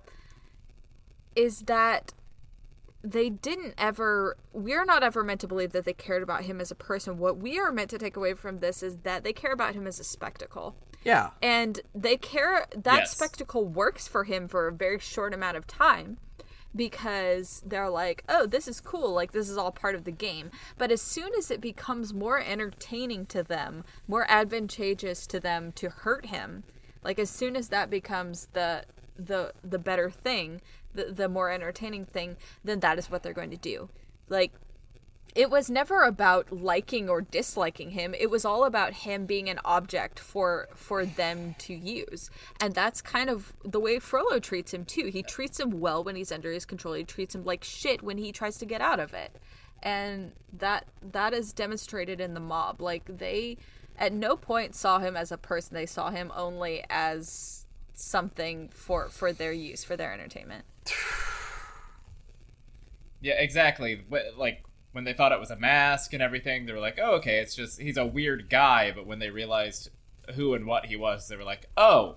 is 1.36 1.62
No. 1.62 1.66
that 1.68 2.14
they 3.02 3.30
didn't 3.30 3.76
ever 3.78 4.36
we're 4.52 4.84
not 4.84 5.04
ever 5.04 5.24
meant 5.24 5.40
to 5.42 5.48
believe 5.48 5.72
that 5.72 5.86
they 5.86 5.94
cared 5.94 6.22
about 6.22 6.44
him 6.44 6.60
as 6.60 6.70
a 6.70 6.76
person. 6.76 7.18
What 7.18 7.38
we 7.38 7.58
are 7.58 7.72
meant 7.72 7.90
to 7.92 7.98
take 7.98 8.18
away 8.18 8.34
from 8.34 8.58
this 8.58 8.84
is 8.84 8.98
that 9.00 9.24
they 9.24 9.32
care 9.32 9.54
about 9.54 9.74
him 9.74 9.88
as 9.88 10.00
a 10.00 10.04
spectacle. 10.04 10.76
Yeah, 11.06 11.30
And 11.42 11.80
they 11.96 12.18
care 12.18 12.66
that 12.76 12.98
Yes. 12.98 13.12
spectacle 13.16 13.66
works 13.66 14.06
for 14.06 14.26
him 14.26 14.50
for 14.50 14.68
a 14.68 14.72
very 14.74 15.00
short 15.00 15.34
amount 15.34 15.56
of 15.56 15.66
time 15.66 16.18
because 16.76 17.64
they're 17.66 17.90
like, 17.90 18.24
oh, 18.30 18.46
this 18.46 18.68
is 18.68 18.80
cool. 18.80 19.12
Like, 19.12 19.32
this 19.32 19.50
is 19.50 19.58
all 19.58 19.72
part 19.72 19.96
of 19.96 20.04
the 20.04 20.12
game. 20.12 20.52
But 20.78 20.92
as 20.92 21.02
soon 21.02 21.32
as 21.38 21.50
it 21.50 21.62
becomes 21.62 22.14
more 22.14 22.40
entertaining 22.40 23.26
to 23.28 23.44
them, 23.44 23.84
more 24.08 24.26
advantageous 24.30 25.26
to 25.28 25.40
them 25.40 25.72
to 25.74 25.90
hurt 25.90 26.28
him, 26.28 26.64
like, 27.04 27.20
as 27.20 27.30
soon 27.30 27.56
as 27.56 27.70
that 27.70 27.90
becomes 27.90 28.48
the 28.54 28.86
the 29.18 29.54
the 29.64 29.80
better 29.80 30.10
thing, 30.10 30.62
the, 30.94 31.06
the 31.06 31.28
more 31.28 31.50
entertaining 31.50 32.06
thing, 32.06 32.38
then 32.64 32.80
that 32.80 32.98
is 32.98 33.10
what 33.10 33.24
they're 33.24 33.34
going 33.34 33.52
to 33.52 33.58
do. 33.58 33.90
Like, 34.30 34.54
it 35.36 35.50
was 35.50 35.70
never 35.70 36.04
about 36.04 36.52
liking 36.52 37.10
or 37.10 37.22
disliking 37.22 37.92
him. 37.92 38.14
It 38.14 38.30
was 38.30 38.46
all 38.46 38.66
about 38.66 38.94
him 38.94 39.26
being 39.26 39.50
an 39.50 39.60
object 39.64 40.20
for 40.20 40.68
for 40.74 41.06
them 41.06 41.56
to 41.60 41.74
use. 41.74 42.30
And 42.60 42.74
that's 42.74 43.02
kind 43.02 43.30
of 43.30 43.54
the 43.64 43.80
way 43.80 44.00
frollo 44.00 44.40
treats 44.40 44.74
him 44.74 44.86
too. 44.86 45.08
He 45.08 45.22
treats 45.22 45.60
him 45.60 45.80
well 45.80 46.04
when 46.04 46.16
he's 46.16 46.32
under 46.32 46.52
his 46.52 46.66
control. 46.66 46.96
He 46.96 47.04
treats 47.04 47.36
him 47.36 47.46
like 47.46 47.64
shit 47.64 48.02
when 48.02 48.18
he 48.18 48.32
tries 48.32 48.58
to 48.58 48.66
get 48.66 48.82
out 48.82 49.00
of 49.00 49.14
it. 49.14 49.36
And 49.84 50.32
that 50.52 50.86
that 51.12 51.34
is 51.34 51.54
demonstrated 51.54 52.20
in 52.20 52.34
the 52.34 52.40
mob. 52.40 52.82
Like 52.82 53.06
they 53.06 53.58
at 53.98 54.14
no 54.14 54.36
point 54.36 54.76
saw 54.76 55.00
him 55.00 55.16
as 55.16 55.32
a 55.32 55.38
person. 55.38 55.76
They 55.76 55.86
saw 55.86 56.10
him 56.10 56.32
only 56.36 56.84
as 56.90 57.66
something 57.94 58.70
for 58.70 59.10
for 59.10 59.32
their 59.32 59.54
use 59.54 59.84
for 59.84 59.96
their 59.96 60.14
entertainment. 60.14 60.66
Yeah, 63.22 63.34
exactly. 63.34 64.06
Like 64.38 64.64
when 64.92 65.04
they 65.04 65.14
thought 65.14 65.32
it 65.32 65.40
was 65.40 65.52
a 65.52 65.56
mask 65.56 66.14
and 66.14 66.22
everything, 66.22 66.66
they 66.66 66.74
were 66.74 66.80
like, 66.80 67.00
"Oh, 67.02 67.16
okay, 67.16 67.40
it's 67.40 67.56
just 67.56 67.80
he's 67.80 67.98
a 67.98 68.06
weird 68.06 68.50
guy." 68.50 68.92
But 68.92 69.06
when 69.06 69.20
they 69.20 69.30
realized 69.30 69.90
who 70.36 70.54
and 70.54 70.66
what 70.66 70.88
he 70.88 70.96
was, 70.96 71.28
they 71.28 71.36
were 71.36 71.44
like, 71.44 71.70
"Oh, 71.78 72.16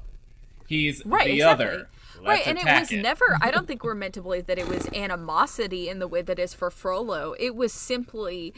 he's 0.67 1.05
right 1.05 1.27
the 1.27 1.35
exactly. 1.35 1.67
other." 1.67 1.89
right 2.21 2.47
Let's 2.47 2.49
and 2.49 2.59
it 2.59 2.65
was 2.65 2.93
never 2.93 3.39
i 3.41 3.51
don't 3.51 3.67
think 3.69 3.83
we're 3.85 3.95
meant 3.95 4.15
to 4.15 4.23
believe 4.23 4.47
that 4.47 4.59
it 4.59 4.69
was 4.69 4.87
animosity 4.93 5.89
in 5.89 5.99
the 5.99 6.07
way 6.07 6.23
that 6.23 6.39
is 6.39 6.53
for 6.55 6.71
frollo 6.71 7.35
it 7.39 7.57
was 7.57 7.73
simply 7.73 8.55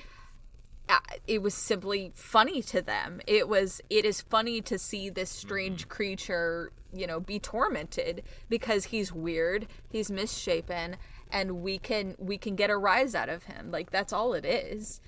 uh, 0.89 0.99
it 1.27 1.41
was 1.41 1.55
simply 1.55 2.13
funny 2.15 2.61
to 2.63 2.83
them 2.83 3.21
it 3.27 3.49
was 3.49 3.81
it 3.89 4.05
is 4.05 4.21
funny 4.21 4.61
to 4.61 4.79
see 4.79 5.09
this 5.09 5.31
strange 5.31 5.89
creature 5.89 6.73
you 6.93 7.07
know 7.07 7.21
be 7.21 7.39
tormented 7.39 8.23
because 8.49 8.87
he's 8.87 9.13
weird 9.13 9.67
he's 9.89 10.11
misshapen 10.11 10.97
and 11.35 11.63
we 11.63 11.77
can 11.79 12.15
we 12.19 12.39
can 12.39 12.55
get 12.55 12.71
a 12.71 12.77
rise 12.79 13.15
out 13.15 13.29
of 13.29 13.43
him 13.45 13.71
like 13.71 13.91
that's 13.91 14.13
all 14.13 14.33
it 14.33 14.45
is 14.47 15.01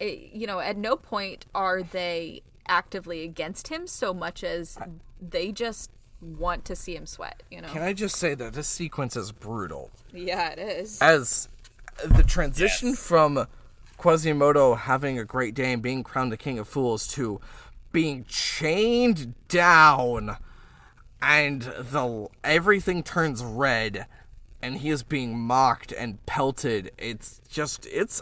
it, 0.00 0.30
you 0.34 0.46
know 0.46 0.58
at 0.58 0.76
no 0.76 0.96
point 0.96 1.46
are 1.54 1.82
they 1.82 2.42
actively 2.68 3.22
against 3.22 3.68
him 3.68 3.86
so 3.86 4.12
much 4.12 4.42
as 4.44 4.76
they 5.22 5.52
just 5.52 5.90
want 6.20 6.64
to 6.66 6.76
see 6.76 6.94
him 6.94 7.06
sweat 7.06 7.42
you 7.50 7.62
know 7.62 7.68
Can 7.68 7.82
I 7.82 7.94
just 7.94 8.16
say 8.16 8.34
that 8.34 8.52
this 8.52 8.66
sequence 8.68 9.16
is 9.16 9.32
brutal? 9.32 9.90
yeah 10.12 10.50
it 10.50 10.58
is 10.58 11.00
As 11.00 11.48
the 12.04 12.22
transition 12.22 12.88
Yes. 12.90 12.98
from 12.98 13.46
Quasimodo 13.96 14.74
having 14.74 15.18
a 15.18 15.24
great 15.24 15.54
day 15.54 15.72
and 15.72 15.82
being 15.82 16.02
crowned 16.02 16.32
the 16.32 16.36
King 16.36 16.58
of 16.58 16.66
Fools 16.68 17.06
to 17.08 17.40
being 17.92 18.24
chained 18.28 19.34
down 19.48 20.36
and 21.22 21.62
the 21.62 22.28
everything 22.44 23.02
turns 23.02 23.42
red 23.44 24.06
and 24.62 24.76
he 24.78 24.90
is 24.90 25.02
being 25.02 25.38
mocked 25.38 25.92
and 25.92 26.24
pelted. 26.26 26.90
It's 26.98 27.40
just 27.48 27.86
it's 27.86 28.20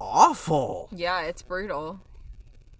awful. 0.00 0.88
yeah 0.92 1.22
it's 1.22 1.42
brutal 1.42 2.00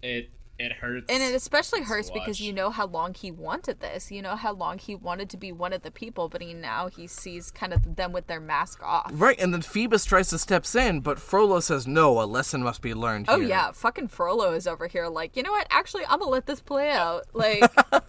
It 0.01 0.29
it 0.59 0.71
hurts. 0.73 1.05
and 1.09 1.23
it 1.23 1.33
especially 1.33 1.81
hurts 1.81 2.11
because 2.11 2.39
you 2.39 2.53
know 2.53 2.69
how 2.69 2.85
long 2.85 3.13
he 3.15 3.31
wanted 3.31 3.79
this 3.79 4.11
you 4.11 4.21
know 4.21 4.35
how 4.35 4.53
long 4.53 4.77
he 4.77 4.93
wanted 4.93 5.29
to 5.29 5.37
be 5.37 5.51
one 5.51 5.73
of 5.73 5.81
the 5.81 5.89
people 5.89 6.29
but 6.29 6.41
he 6.41 6.53
now 6.53 6.87
he 6.89 7.07
sees 7.07 7.49
kind 7.49 7.73
of 7.73 7.95
them 7.95 8.11
with 8.11 8.27
their 8.27 8.39
mask 8.39 8.83
off 8.83 9.09
Right, 9.13 9.39
and 9.39 9.51
then 9.53 9.61
Phoebus 9.63 10.05
tries 10.05 10.29
to 10.29 10.37
steps 10.37 10.75
in, 10.75 10.99
but 10.99 11.17
Frollo 11.19 11.59
says 11.59 11.87
no, 11.87 12.21
a 12.21 12.25
lesson 12.25 12.61
must 12.61 12.81
be 12.81 12.93
learned 12.93 13.25
oh 13.29 13.39
here. 13.39 13.49
yeah 13.49 13.71
fucking 13.71 14.09
frollo 14.09 14.53
is 14.53 14.67
over 14.67 14.87
here 14.87 15.07
like 15.07 15.35
you 15.35 15.43
know 15.43 15.51
what 15.51 15.65
actually 15.71 16.03
i'm 16.09 16.19
gonna 16.19 16.29
let 16.31 16.45
this 16.45 16.61
play 16.61 16.91
out 16.91 17.23
like 17.33 17.63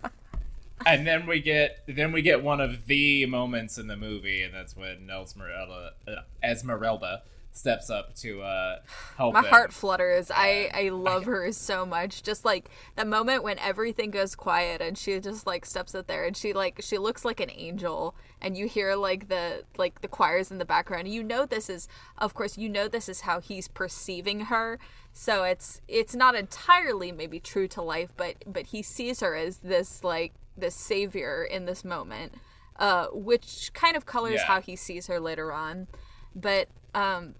and 0.87 1.07
then 1.07 1.27
we 1.27 1.41
get 1.41 1.85
then 1.87 2.13
we 2.13 2.23
get 2.23 2.43
one 2.43 2.61
of 2.61 2.87
the 2.87 3.27
moments 3.27 3.79
in 3.79 3.87
the 3.87 3.97
movie, 3.97 4.43
and 4.43 4.55
that's 4.55 4.77
when 4.77 5.09
Esmeralda 5.11 5.93
uh, 6.07 6.15
Esmeralda 6.43 7.23
steps 7.55 7.89
up 7.89 8.13
to 8.17 8.43
uh, 8.43 8.81
help. 9.17 9.33
my 9.33 9.41
them. 9.41 9.51
heart 9.51 9.73
flutters 9.73 10.29
i 10.35 10.69
i 10.75 10.89
love 10.89 11.25
her 11.25 11.53
so 11.53 11.87
much 11.87 12.21
just 12.25 12.45
like 12.45 12.69
the 12.97 13.05
moment 13.05 13.45
when 13.45 13.57
everything 13.61 14.11
goes 14.11 14.35
quiet 14.35 14.81
and 14.81 14.99
she 14.99 15.19
just 15.21 15.47
like 15.47 15.65
steps 15.65 15.95
up 15.95 16.09
there 16.09 16.25
and 16.25 16.37
she 16.37 16.53
like 16.53 16.81
she 16.83 16.99
looks 16.99 17.25
like 17.25 17.39
an 17.39 17.51
angel 17.55 18.17
and 18.41 18.57
you 18.57 18.67
hear 18.67 18.97
like 18.97 19.29
the 19.29 19.63
like 19.79 20.01
the 20.01 20.09
choirs 20.09 20.51
in 20.51 20.59
the 20.59 20.65
background 20.65 21.07
you 21.07 21.23
know 21.23 21.47
this 21.47 21.71
is 21.71 21.87
of 22.19 22.35
course 22.35 22.59
you 22.59 22.69
know 22.69 22.89
this 22.89 23.09
is 23.09 23.21
how 23.21 23.41
he's 23.41 23.69
perceiving 23.69 24.41
her 24.41 24.77
so 25.13 25.45
it's 25.45 25.81
it's 25.87 26.15
not 26.15 26.35
entirely 26.35 27.13
maybe 27.13 27.39
true 27.39 27.69
to 27.69 27.81
life 27.81 28.11
but 28.17 28.35
but 28.49 28.67
he 28.67 28.83
sees 28.83 29.21
her 29.21 29.37
as 29.37 29.59
this 29.59 30.03
like 30.03 30.35
this 30.57 30.75
savior 30.75 31.45
in 31.45 31.65
this 31.65 31.85
moment 31.85 32.33
uh 32.77 33.07
which 33.13 33.71
kind 33.73 33.97
of 33.97 34.05
colors 34.07 34.35
Yeah. 34.35 34.47
how 34.47 34.61
he 34.61 34.77
sees 34.77 35.07
her 35.07 35.21
later 35.21 35.53
on. 35.53 35.87
But 36.35 36.69
um 36.95 37.35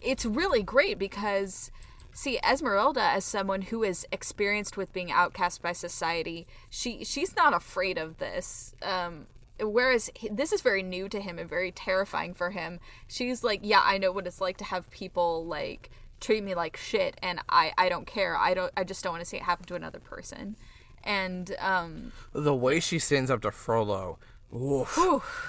it's 0.00 0.24
really 0.26 0.62
great 0.62 0.98
because 0.98 1.70
see 2.12 2.38
Esmeralda 2.48 3.00
as 3.02 3.24
someone 3.24 3.62
who 3.62 3.82
is 3.82 4.06
experienced 4.12 4.76
with 4.76 4.92
being 4.92 5.10
outcast 5.10 5.60
by 5.62 5.72
society 5.72 6.46
she 6.70 7.04
she's 7.04 7.34
not 7.34 7.52
afraid 7.54 7.98
of 7.98 8.18
this 8.18 8.74
um 8.82 9.26
whereas 9.60 10.10
he- 10.14 10.28
this 10.28 10.52
is 10.52 10.60
very 10.62 10.82
new 10.82 11.08
to 11.08 11.20
him 11.20 11.38
and 11.38 11.48
very 11.48 11.70
terrifying 11.72 12.34
for 12.34 12.50
him. 12.50 12.78
She's 13.08 13.42
like 13.44 13.60
yeah 13.62 13.82
I 13.84 13.98
know 13.98 14.12
what 14.12 14.26
it's 14.26 14.40
like 14.40 14.56
to 14.58 14.64
have 14.64 14.90
people 14.90 15.44
like 15.46 15.90
treat 16.20 16.42
me 16.44 16.54
like 16.54 16.76
shit 16.76 17.16
and 17.22 17.40
I 17.48 17.72
I 17.76 17.88
don't 17.88 18.06
care. 18.06 18.36
I 18.36 18.54
don't 18.54 18.72
I 18.76 18.84
just 18.84 19.02
don't 19.02 19.12
want 19.12 19.22
to 19.22 19.28
see 19.28 19.36
it 19.38 19.42
happen 19.42 19.66
to 19.66 19.74
another 19.74 20.00
person 20.00 20.56
and 21.04 21.54
um 21.60 22.12
The 22.32 22.54
way 22.54 22.80
she 22.80 22.98
stands 22.98 23.30
up 23.30 23.42
to 23.42 23.50
Frollo. 23.50 24.18
Oof. 24.54 24.96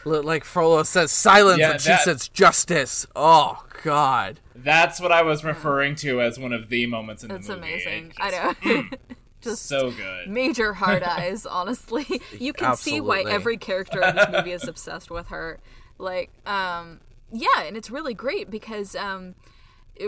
Li- 0.05 0.19
Like 0.19 0.43
Frollo 0.43 0.83
says 0.83 1.11
silence 1.11 1.59
Yeah, 1.59 1.71
and 1.71 1.81
she 1.81 1.89
that- 1.89 2.01
says 2.03 2.27
justice. 2.27 3.05
Oh 3.15 3.63
god. 3.83 4.39
That's 4.55 4.99
what 4.99 5.11
I 5.11 5.21
was 5.21 5.43
referring 5.43 5.95
to 5.97 6.21
as 6.21 6.39
one 6.39 6.53
of 6.53 6.69
the 6.69 6.85
moments 6.87 7.23
in 7.23 7.31
it's 7.31 7.47
the 7.47 7.55
movie. 7.57 7.71
That's 7.73 7.85
amazing 7.85 8.07
It 8.07 8.15
I 8.19 8.31
just- 8.31 8.65
know 8.65 8.83
just 9.41 9.65
So 9.67 9.91
good. 9.91 10.27
major 10.27 10.73
hard 10.73 11.03
eyes 11.17 11.45
honestly 11.45 12.19
you 12.39 12.51
can 12.51 12.75
see 12.75 12.99
why 12.99 13.21
every 13.27 13.57
character 13.57 14.01
in 14.01 14.15
this 14.15 14.27
movie 14.31 14.51
is 14.53 14.67
obsessed 14.67 15.11
with 15.11 15.27
her 15.27 15.59
like 15.99 16.31
um 16.47 16.99
yeah 17.31 17.61
and 17.63 17.77
it's 17.77 17.91
really 17.91 18.15
great 18.15 18.49
because 18.49 18.95
um 18.95 19.35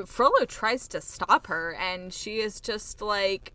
frollo 0.08 0.44
tries 0.46 0.88
to 0.88 1.00
stop 1.02 1.46
her 1.48 1.76
and 1.76 2.14
she 2.14 2.40
is 2.40 2.60
just 2.60 3.00
like 3.02 3.54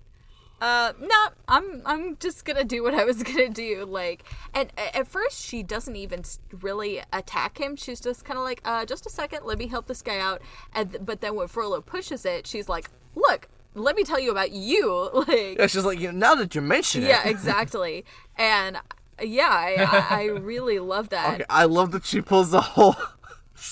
uh 0.62 0.92
no 1.00 1.28
i'm 1.48 1.82
i'm 1.84 2.16
just 2.18 2.44
gonna 2.44 2.62
do 2.62 2.82
what 2.84 2.94
i 2.94 3.04
was 3.04 3.22
gonna 3.28 3.48
do 3.48 3.84
like 3.84 4.22
and 4.54 4.70
at 4.76 5.08
first 5.08 5.44
she 5.44 5.60
doesn't 5.62 5.96
even 5.96 6.22
really 6.60 7.02
attack 7.12 7.58
him 7.58 7.74
she's 7.74 8.00
just 8.00 8.24
kind 8.24 8.38
of 8.38 8.44
like 8.44 8.60
uh 8.64 8.84
just 8.86 9.04
a 9.04 9.10
second 9.10 9.40
let 9.44 9.58
me 9.58 9.66
help 9.66 9.86
this 9.88 10.02
guy 10.02 10.18
out 10.20 10.40
and 10.72 10.98
but 11.04 11.20
then 11.20 11.34
when 11.34 11.48
frollo 11.48 11.80
pushes 11.80 12.24
it 12.24 12.46
she's 12.46 12.68
like 12.68 12.90
look 13.16 13.48
let 13.74 13.96
me 13.96 14.04
tell 14.04 14.20
you 14.20 14.30
about 14.30 14.52
you 14.52 15.10
like 15.26 15.58
Yeah, 15.58 15.66
she's 15.66 15.84
like, 15.84 15.98
you 15.98 16.12
know, 16.12 16.18
now 16.28 16.34
that 16.36 16.54
you 16.54 16.60
mention 16.60 17.02
it. 17.04 17.08
yeah, 17.08 17.26
exactly. 17.26 18.04
And 18.36 18.76
yeah, 19.22 19.48
I, 19.48 19.76
I, 20.10 20.20
I 20.20 20.24
really 20.26 20.78
love 20.78 21.08
that. 21.08 21.34
Okay, 21.36 21.44
I 21.48 21.64
love 21.64 21.90
that 21.92 22.04
she 22.04 22.20
pulls 22.20 22.50
the 22.50 22.60
whole. 22.60 22.96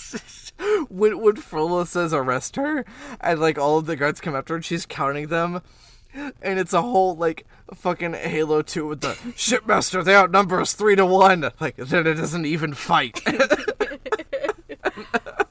when 0.88 1.20
when 1.20 1.36
Frollo 1.36 1.84
says 1.84 2.12
arrest 2.14 2.56
her, 2.56 2.84
and 3.20 3.40
like 3.40 3.58
all 3.58 3.76
of 3.78 3.84
the 3.86 3.94
guards 3.96 4.20
come 4.22 4.34
after 4.34 4.54
her, 4.54 4.56
and 4.56 4.64
she's 4.64 4.86
counting 4.86 5.26
them, 5.28 5.60
and 6.14 6.58
it's 6.58 6.72
a 6.72 6.82
whole 6.82 7.16
like 7.16 7.46
fucking 7.74 8.14
Halo 8.14 8.62
Two 8.62 8.86
with 8.86 9.00
the 9.00 9.08
shipmaster. 9.36 10.04
They 10.04 10.14
outnumber 10.14 10.60
us 10.60 10.72
three 10.72 10.96
to 10.96 11.06
one. 11.06 11.50
Like 11.60 11.76
then 11.76 12.06
it 12.06 12.14
doesn't 12.14 12.46
even 12.46 12.74
fight. 12.74 13.20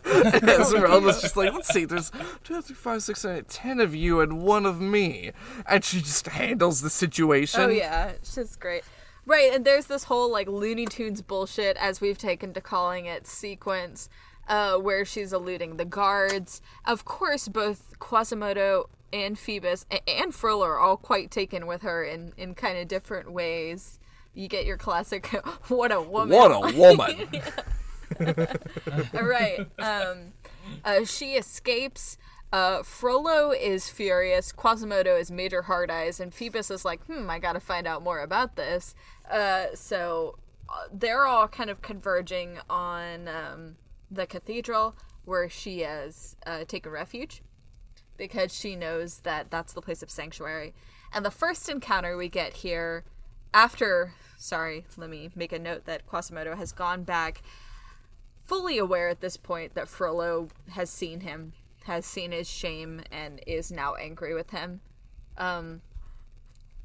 Esmeralda's 0.05 1.21
just 1.21 1.37
like, 1.37 1.53
let's 1.53 1.69
see, 1.69 1.85
there's 1.85 2.11
two, 2.43 2.61
three, 2.61 2.75
five, 2.75 3.01
six, 3.01 3.21
seven, 3.21 3.37
eight, 3.37 3.47
ten 3.47 3.79
of 3.79 3.95
you 3.95 4.19
and 4.19 4.41
one 4.41 4.65
of 4.65 4.81
me, 4.81 5.31
and 5.67 5.83
she 5.83 5.99
just 5.99 6.27
handles 6.27 6.81
the 6.81 6.89
situation. 6.89 7.61
Oh 7.61 7.69
yeah, 7.69 8.13
she's 8.23 8.55
great. 8.55 8.83
Right, 9.25 9.53
and 9.53 9.63
there's 9.63 9.85
this 9.85 10.05
whole 10.05 10.31
like 10.31 10.47
Looney 10.47 10.85
Tunes 10.85 11.21
bullshit, 11.21 11.77
as 11.77 12.01
we've 12.01 12.17
taken 12.17 12.53
to 12.53 12.61
calling 12.61 13.05
it, 13.05 13.27
sequence, 13.27 14.09
uh, 14.47 14.77
where 14.77 15.05
she's 15.05 15.31
eluding 15.31 15.77
the 15.77 15.85
guards. 15.85 16.61
Of 16.85 17.05
course, 17.05 17.47
both 17.47 17.99
Quasimodo 17.99 18.89
and 19.11 19.37
Phoebus 19.37 19.85
and 20.07 20.33
Frollo 20.33 20.65
are 20.65 20.79
all 20.79 20.97
quite 20.97 21.31
taken 21.31 21.67
with 21.67 21.81
her 21.81 22.03
in 22.03 22.33
in 22.37 22.55
kind 22.55 22.77
of 22.77 22.87
different 22.87 23.31
ways. 23.31 23.99
You 24.33 24.47
get 24.47 24.65
your 24.65 24.77
classic, 24.77 25.27
"What 25.67 25.91
a 25.91 26.01
woman!" 26.01 26.37
What 26.37 26.51
a 26.51 26.77
woman! 26.77 27.27
right. 29.13 29.67
Um, 29.79 30.33
uh, 30.83 31.05
she 31.05 31.33
escapes. 31.33 32.17
Uh, 32.51 32.81
Frollo 32.81 33.51
is 33.51 33.89
furious. 33.89 34.51
Quasimodo 34.51 35.15
is 35.15 35.29
major 35.29 35.63
hard 35.63 35.91
eyes, 35.91 36.19
and 36.19 36.33
Phoebus 36.33 36.71
is 36.71 36.83
like, 36.83 37.03
"Hmm, 37.05 37.29
I 37.29 37.39
gotta 37.39 37.59
find 37.59 37.85
out 37.87 38.03
more 38.03 38.21
about 38.21 38.55
this." 38.55 38.95
Uh, 39.29 39.67
so 39.75 40.39
uh, 40.67 40.87
they're 40.91 41.25
all 41.25 41.47
kind 41.47 41.69
of 41.69 41.81
converging 41.81 42.57
on 42.69 43.27
um, 43.27 43.75
the 44.09 44.25
cathedral 44.25 44.95
where 45.25 45.47
she 45.47 45.81
has 45.81 46.35
uh, 46.47 46.63
taken 46.65 46.91
refuge 46.91 47.43
because 48.19 48.53
she 48.53 48.75
knows 48.75 49.21
that 49.21 49.49
that's 49.49 49.73
the 49.73 49.81
place 49.81 50.03
of 50.03 50.11
sanctuary. 50.11 50.75
And 51.11 51.25
the 51.25 51.31
first 51.31 51.67
encounter 51.69 52.15
we 52.15 52.29
get 52.29 52.53
here 52.53 53.03
after, 53.51 54.13
sorry, 54.37 54.85
let 54.97 55.09
me 55.09 55.31
make 55.35 55.51
a 55.51 55.57
note 55.57 55.85
that 55.85 56.05
Quasimodo 56.05 56.55
has 56.55 56.71
gone 56.71 57.03
back 57.03 57.41
fully 58.43 58.77
aware 58.77 59.09
at 59.09 59.21
this 59.21 59.37
point 59.37 59.73
that 59.73 59.87
Frollo 59.87 60.49
has 60.71 60.89
seen 60.89 61.21
him, 61.21 61.53
has 61.85 62.05
seen 62.05 62.31
his 62.31 62.49
shame, 62.49 63.01
and 63.11 63.41
is 63.47 63.71
now 63.71 63.95
angry 63.95 64.35
with 64.35 64.51
him. 64.51 64.81
Um, 65.37 65.81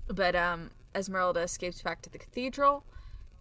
but 0.07 0.35
um, 0.37 0.71
Esmeralda 0.95 1.41
escapes 1.41 1.83
back 1.83 2.01
to 2.03 2.11
the 2.11 2.19
cathedral. 2.19 2.85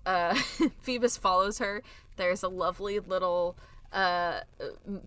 Uh, 0.05 0.33
Phoebus 0.81 1.17
follows 1.17 1.59
her. 1.59 1.83
There's 2.15 2.43
a 2.43 2.49
lovely 2.49 2.99
little 2.99 3.57
uh, 3.93 4.41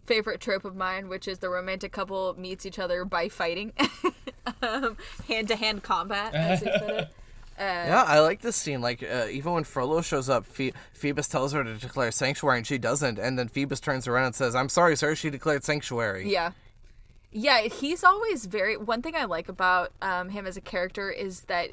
favorite 0.07 0.41
trope 0.41 0.65
of 0.65 0.77
mine, 0.77 1.09
which 1.09 1.29
is 1.29 1.39
the 1.39 1.49
romantic 1.49 1.93
couple 1.93 2.35
meets 2.39 2.65
each 2.65 2.79
other 2.79 3.05
by 3.05 3.29
fighting, 3.29 3.73
hand 5.29 5.49
to 5.49 5.57
hand 5.57 5.83
combat, 5.83 6.35
as 6.35 6.61
they 6.61 6.71
put 6.71 6.91
it. 6.91 7.09
yeah, 7.59 8.05
I 8.07 8.21
like 8.21 8.43
this 8.43 8.57
scene. 8.57 8.81
Like, 8.81 9.03
uh, 9.03 9.27
even 9.31 9.53
when 9.53 9.65
Frollo 9.65 10.03
shows 10.03 10.29
up, 10.29 10.47
Phe- 10.47 10.73
Phoebus 10.93 11.29
tells 11.29 11.53
her 11.53 11.65
to 11.65 11.75
declare 11.75 12.11
sanctuary, 12.13 12.59
and 12.59 12.67
she 12.67 12.79
doesn't. 12.79 13.19
And 13.19 13.39
then 13.39 13.49
Phoebus 13.49 13.81
turns 13.81 14.07
around 14.07 14.27
and 14.27 14.35
says, 14.35 14.55
"I'm 14.55 14.69
sorry, 14.69 14.97
sir. 14.97 15.15
She 15.15 15.31
declared 15.31 15.65
sanctuary." 15.65 16.31
Yeah. 16.31 16.53
Yeah, 17.33 17.63
he's 17.63 18.05
always 18.05 18.47
very. 18.47 18.77
One 18.77 19.03
thing 19.03 19.15
I 19.15 19.25
like 19.25 19.49
about 19.49 19.93
um, 20.01 20.31
him 20.31 20.47
as 20.47 20.57
a 20.57 20.61
character 20.61 21.11
is 21.11 21.43
that 21.43 21.71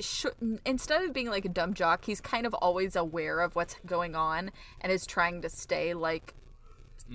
sh- 0.00 0.26
instead 0.64 1.02
of 1.02 1.12
being 1.12 1.28
like 1.28 1.44
a 1.44 1.48
dumb 1.48 1.74
jock, 1.74 2.04
he's 2.04 2.20
kind 2.20 2.46
of 2.46 2.54
always 2.54 2.96
aware 2.96 3.40
of 3.40 3.54
what's 3.54 3.76
going 3.86 4.14
on 4.14 4.50
and 4.80 4.92
is 4.92 5.06
trying 5.06 5.42
to 5.42 5.48
stay 5.48 5.94
like 5.94 6.34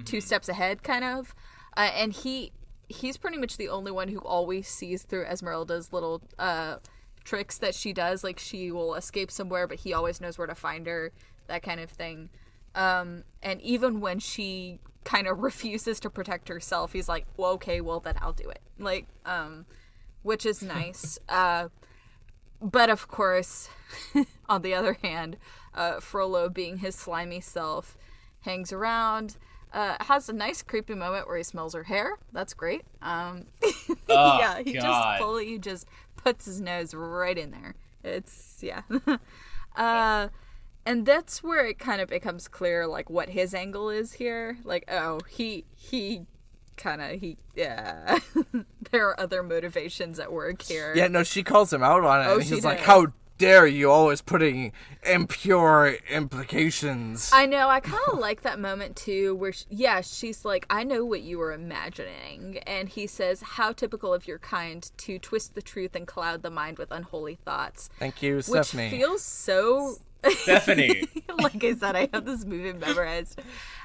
two 0.05 0.21
steps 0.21 0.49
ahead, 0.49 0.83
kind 0.83 1.03
of. 1.03 1.35
Uh, 1.75 1.91
and 1.95 2.13
he 2.13 2.51
he's 2.89 3.17
pretty 3.17 3.37
much 3.37 3.57
the 3.57 3.69
only 3.69 3.91
one 3.91 4.09
who 4.09 4.19
always 4.19 4.67
sees 4.67 5.03
through 5.03 5.25
Esmeralda's 5.25 5.91
little 5.91 6.21
uh, 6.37 6.77
tricks 7.23 7.57
that 7.57 7.73
she 7.75 7.93
does. 7.93 8.23
Like 8.23 8.39
she 8.39 8.71
will 8.71 8.95
escape 8.95 9.31
somewhere, 9.31 9.67
but 9.67 9.79
he 9.79 9.93
always 9.93 10.21
knows 10.21 10.37
where 10.37 10.47
to 10.47 10.55
find 10.55 10.85
her. 10.87 11.11
That 11.47 11.63
kind 11.63 11.79
of 11.79 11.89
thing. 11.89 12.29
Um, 12.75 13.23
and 13.41 13.61
even 13.61 13.99
when 13.99 14.19
she 14.19 14.79
kind 15.03 15.27
of 15.27 15.39
refuses 15.43 15.99
to 16.01 16.09
protect 16.09 16.49
herself, 16.49 16.93
he's 16.93 17.09
like, 17.09 17.25
"Well, 17.37 17.51
okay, 17.53 17.81
well 17.81 17.99
then 17.99 18.15
I'll 18.21 18.33
do 18.33 18.49
it." 18.49 18.61
Like, 18.79 19.07
um, 19.25 19.65
which 20.21 20.45
is 20.45 20.61
nice. 20.61 21.19
uh, 21.29 21.69
but 22.61 22.89
of 22.89 23.07
course, 23.07 23.69
on 24.49 24.61
the 24.61 24.73
other 24.73 24.97
hand, 25.01 25.37
uh, 25.73 25.99
Frollo, 25.99 26.49
being 26.49 26.77
his 26.77 26.95
slimy 26.95 27.41
self, 27.41 27.97
hangs 28.41 28.71
around. 28.71 29.37
Uh, 29.73 29.95
has 30.01 30.29
a 30.29 30.33
nice 30.33 30.61
creepy 30.61 30.93
moment 30.93 31.27
where 31.27 31.35
he 31.37 31.43
smells 31.43 31.73
her 31.73 31.83
hair. 31.83 32.17
That's 32.31 32.53
great. 32.53 32.83
Um, 33.01 33.47
Oh, 34.09 34.37
yeah, 34.39 34.59
he 34.63 34.73
God. 34.73 34.81
just 34.83 35.19
fully 35.19 35.57
just 35.57 35.87
puts 36.15 36.45
his 36.45 36.61
nose 36.61 36.93
right 36.93 37.35
in 37.37 37.49
there. 37.51 37.73
It's 38.03 38.59
yeah. 38.61 38.81
uh, 39.75 40.27
and 40.85 41.05
that's 41.05 41.41
where 41.41 41.65
it 41.65 41.79
kind 41.79 41.99
of 42.01 42.09
becomes 42.09 42.47
clear 42.47 42.85
like 42.85 43.09
what 43.09 43.29
his 43.29 43.55
angle 43.55 43.89
is 43.89 44.13
here. 44.13 44.57
Like, 44.63 44.85
oh, 44.91 45.21
he 45.27 45.65
he 45.75 46.27
kind 46.77 47.01
of 47.01 47.19
he 47.19 47.37
yeah. 47.55 48.19
there 48.91 49.07
are 49.07 49.19
other 49.19 49.41
motivations 49.41 50.19
at 50.19 50.31
work 50.31 50.61
here. 50.61 50.93
Yeah, 50.95 51.07
no, 51.07 51.23
she 51.23 51.41
calls 51.43 51.73
him 51.73 51.81
out 51.81 52.03
on 52.03 52.21
it, 52.21 52.25
Oh, 52.29 52.35
and 52.35 52.43
she 52.43 52.55
he's 52.55 52.65
like, 52.65 52.77
does. 52.79 52.85
"How 52.85 53.07
dare 53.37 53.67
you 53.67 53.89
always 53.91 54.21
putting 54.21 54.71
impure 55.05 55.97
implications?" 56.09 57.29
I 57.33 57.45
know. 57.45 57.69
I 57.69 57.79
kind 57.79 58.01
of 58.11 58.19
like 58.27 58.41
that 58.41 58.59
moment 58.59 58.95
too, 58.95 59.35
where 59.35 59.51
sh 59.53 59.65
yeah, 59.69 60.01
she's 60.01 60.45
like, 60.45 60.65
"I 60.69 60.83
know 60.83 61.03
what 61.05 61.21
you 61.21 61.37
were 61.37 61.53
imagining," 61.53 62.59
and 62.59 62.89
he 62.89 63.07
says, 63.07 63.41
"How 63.41 63.71
typical 63.71 64.13
of 64.13 64.27
your 64.27 64.39
kind 64.39 64.89
to 64.97 65.19
twist 65.19 65.55
the 65.55 65.61
truth 65.61 65.95
and 65.95 66.07
cloud 66.07 66.41
the 66.43 66.49
mind 66.49 66.77
with 66.77 66.91
unholy 66.91 67.35
thoughts," 67.35 67.89
Thank 67.99 68.21
you, 68.21 68.35
which 68.35 68.45
Stephanie. 68.45 68.89
feels 68.89 69.23
so. 69.23 69.97
Stephanie. 70.31 71.03
like 71.39 71.63
I 71.63 71.75
said, 71.75 71.95
I 71.95 72.09
have 72.13 72.25
this 72.25 72.45
movie 72.45 72.73
memorized, 72.73 73.41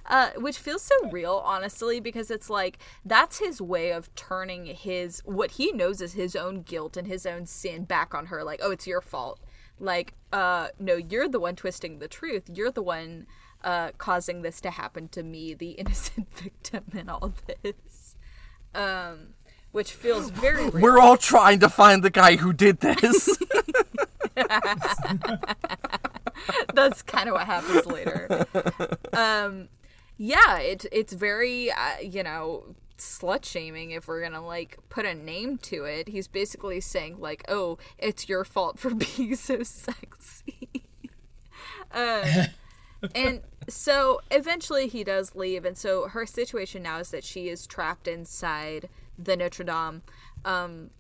uh, 0.07 0.31
which 0.37 0.59
feels 0.59 0.83
so 0.83 0.95
real, 1.11 1.43
honestly, 1.45 2.01
because 2.01 2.31
it's 2.31 2.51
like 2.51 2.79
that's 3.05 3.39
his 3.39 3.61
way 3.61 3.93
of 3.93 4.15
turning 4.15 4.67
his 4.67 5.21
what 5.25 5.53
he 5.53 5.73
knows 5.73 6.01
is 6.01 6.13
his 6.15 6.37
own 6.37 6.63
guilt 6.63 6.97
and 6.97 7.07
his 7.07 7.27
own 7.27 7.47
sin 7.47 7.85
back 7.85 8.15
on 8.15 8.27
her. 8.27 8.45
Like, 8.45 8.61
oh, 8.63 8.71
it's 8.71 8.87
your 8.87 9.01
fault. 9.01 9.41
Like, 9.81 10.15
uh, 10.33 10.69
no, 10.79 10.97
you're 10.97 11.29
the 11.29 11.41
one 11.41 11.57
twisting 11.57 11.99
the 11.99 12.09
truth. 12.09 12.51
You're 12.53 12.73
the 12.73 12.83
one 12.83 13.27
uh, 13.63 13.93
causing 13.99 14.43
this 14.43 14.61
to 14.63 14.71
happen 14.71 15.09
to 15.09 15.23
me, 15.23 15.55
the 15.55 15.71
innocent 15.79 16.33
victim 16.35 16.85
in 16.95 17.09
all 17.09 17.33
this. 17.47 18.17
Um, 18.75 19.35
which 19.73 19.93
feels 19.93 20.31
very 20.31 20.69
real. 20.71 20.83
We're 20.83 20.99
all 20.99 21.17
trying 21.17 21.61
to 21.61 21.69
find 21.69 22.03
the 22.03 22.11
guy 22.11 22.37
who 22.37 22.53
did 22.53 22.81
this. 22.81 23.39
that's 26.75 27.03
kind 27.03 27.29
of 27.29 27.35
what 27.35 27.47
happens 27.47 27.87
later. 27.87 28.47
Um, 29.13 29.69
yeah, 30.17 30.59
it 30.59 30.87
it's 30.93 31.13
very 31.13 31.71
uh, 31.71 32.01
you 32.03 32.23
know 32.23 32.75
slut 32.99 33.45
shaming 33.45 33.93
if 33.93 34.09
we're 34.09 34.21
gonna 34.21 34.45
like 34.45 34.77
put 34.89 35.07
a 35.07 35.15
name 35.15 35.57
to 35.59 35.85
it. 35.85 36.09
He's 36.09 36.29
basically 36.29 36.81
saying 36.81 37.21
like, 37.21 37.45
oh, 37.49 37.79
it's 37.97 38.29
your 38.29 38.45
fault 38.45 38.79
for 38.79 38.95
being 39.17 39.35
so 39.37 39.63
sexy. 39.63 40.85
uh, 41.93 42.47
and 43.15 43.43
so 43.69 44.21
eventually 44.31 44.89
he 44.89 45.05
does 45.05 45.35
leave, 45.35 45.65
and 45.65 45.77
so 45.77 46.09
her 46.09 46.27
situation 46.27 46.83
now 46.83 46.99
is 46.99 47.11
that 47.11 47.25
she 47.25 47.49
is 47.49 47.67
trapped 47.67 48.09
inside 48.09 48.89
the 49.17 49.37
Notre 49.37 49.65
Dame. 49.65 50.03
Um, 50.45 50.91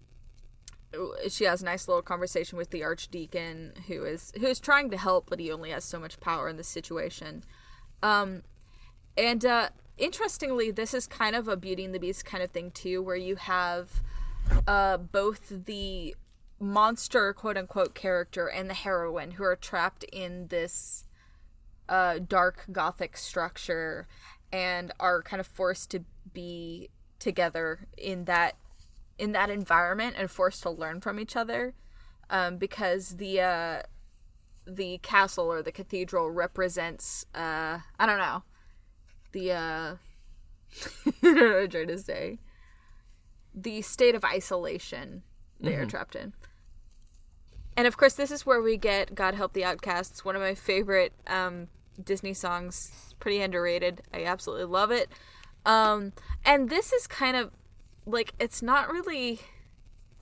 she 1.28 1.44
has 1.44 1.62
a 1.62 1.65
nice 1.65 1.86
little 1.86 2.02
conversation 2.02 2.57
with 2.57 2.70
the 2.70 2.83
archdeacon 2.83 3.73
who 3.86 4.05
is 4.05 4.33
who 4.41 4.47
is 4.47 4.58
trying 4.58 4.91
to 4.91 4.97
help 4.97 5.28
but 5.28 5.39
he 5.39 5.52
only 5.52 5.70
has 5.70 5.84
so 5.84 5.99
much 5.99 6.20
power 6.20 6.49
in 6.49 6.57
this 6.57 6.68
situation. 6.68 7.44
Um 8.02 8.42
and 9.17 9.44
uh 9.44 9.68
interestingly 9.99 10.70
this 10.70 10.94
is 10.94 11.07
kind 11.07 11.36
of 11.36 11.49
a 11.49 11.57
beauty 11.57 11.84
and 11.84 11.94
the 11.94 11.99
beast 11.99 12.25
kind 12.25 12.42
of 12.42 12.50
thing 12.50 12.70
too 12.70 13.02
where 13.02 13.17
you 13.17 13.36
have 13.36 14.02
uh 14.67 14.97
both 14.97 15.65
the 15.67 16.15
monster 16.60 17.33
quote 17.33 17.57
unquote 17.57 17.94
character 17.94 18.47
and 18.47 18.70
the 18.70 18.75
heroine 18.75 19.33
who 19.33 19.44
are 19.44 19.57
trapped 19.57 20.05
in 20.05 20.47
this 20.49 21.05
uh 21.89 22.18
dark 22.18 22.65
gothic 22.73 23.17
structure 23.17 24.07
and 24.52 24.92
are 24.99 25.23
kind 25.23 25.41
of 25.41 25.47
forced 25.47 25.91
to 25.91 26.05
be 26.33 26.89
together 27.18 27.86
in 27.97 28.25
that 28.25 28.57
in 29.18 29.32
that 29.32 29.50
environment 29.50 30.16
and 30.18 30.30
forced 30.30 30.62
to 30.62 30.70
learn 30.70 31.00
from 31.00 31.18
each 31.18 31.36
other 31.36 31.74
um, 32.30 32.56
because 32.56 33.16
the 33.16 33.40
uh, 33.40 33.82
the 34.66 34.98
castle 34.98 35.50
or 35.50 35.62
the 35.62 35.72
cathedral 35.72 36.30
represents 36.30 37.26
uh, 37.34 37.78
I 37.98 38.06
don't 38.06 38.18
know 38.18 38.42
the 39.32 39.52
uh, 39.52 39.56
I 41.06 41.12
don't 41.22 41.36
know 41.36 41.48
what 41.48 41.62
I'm 41.62 41.70
trying 41.70 41.88
to 41.88 41.98
say 41.98 42.38
the 43.55 43.82
state 43.82 44.14
of 44.14 44.24
isolation 44.24 45.22
they 45.60 45.74
are 45.74 45.86
trapped 45.86 46.14
in. 46.14 46.32
And 47.76 47.86
of 47.86 47.97
course, 47.97 48.14
this 48.14 48.30
is 48.30 48.47
where 48.47 48.60
we 48.60 48.76
get 48.76 49.14
"God 49.14 49.34
Help 49.34 49.52
the 49.52 49.64
Outcasts," 49.64 50.24
one 50.24 50.36
of 50.36 50.42
my 50.42 50.55
favorite 50.55 51.12
um, 51.26 51.68
Disney 52.02 52.34
songs. 52.34 52.92
It's 53.05 53.12
pretty 53.14 53.40
underrated. 53.40 54.02
I 54.12 54.24
absolutely 54.24 54.66
love 54.66 54.90
it. 54.90 55.10
Um, 55.64 56.12
and 56.44 56.70
this 56.70 56.92
is 56.92 57.06
kind 57.06 57.36
of 57.36 57.50
like 58.09 58.33
it's 58.39 58.62
not 58.62 58.91
really 58.91 59.41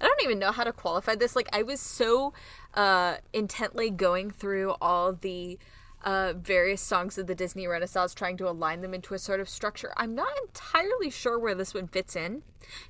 I 0.00 0.06
don't 0.06 0.22
even 0.22 0.38
know 0.38 0.52
how 0.52 0.64
to 0.64 0.72
qualify 0.72 1.14
this. 1.14 1.34
Like 1.34 1.48
I 1.52 1.62
was 1.62 1.80
so 1.80 2.32
uh 2.74 3.16
intently 3.32 3.90
going 3.90 4.30
through 4.30 4.74
all 4.80 5.12
the 5.12 5.58
uh 6.04 6.34
various 6.36 6.80
songs 6.80 7.18
of 7.18 7.26
the 7.26 7.34
Disney 7.34 7.66
Renaissance 7.66 8.14
trying 8.14 8.36
to 8.38 8.48
align 8.48 8.80
them 8.80 8.94
into 8.94 9.14
a 9.14 9.18
sort 9.18 9.40
of 9.40 9.48
structure. 9.48 9.92
I'm 9.96 10.14
not 10.14 10.32
entirely 10.42 11.10
sure 11.10 11.38
where 11.38 11.54
this 11.54 11.74
one 11.74 11.88
fits 11.88 12.16
in 12.16 12.42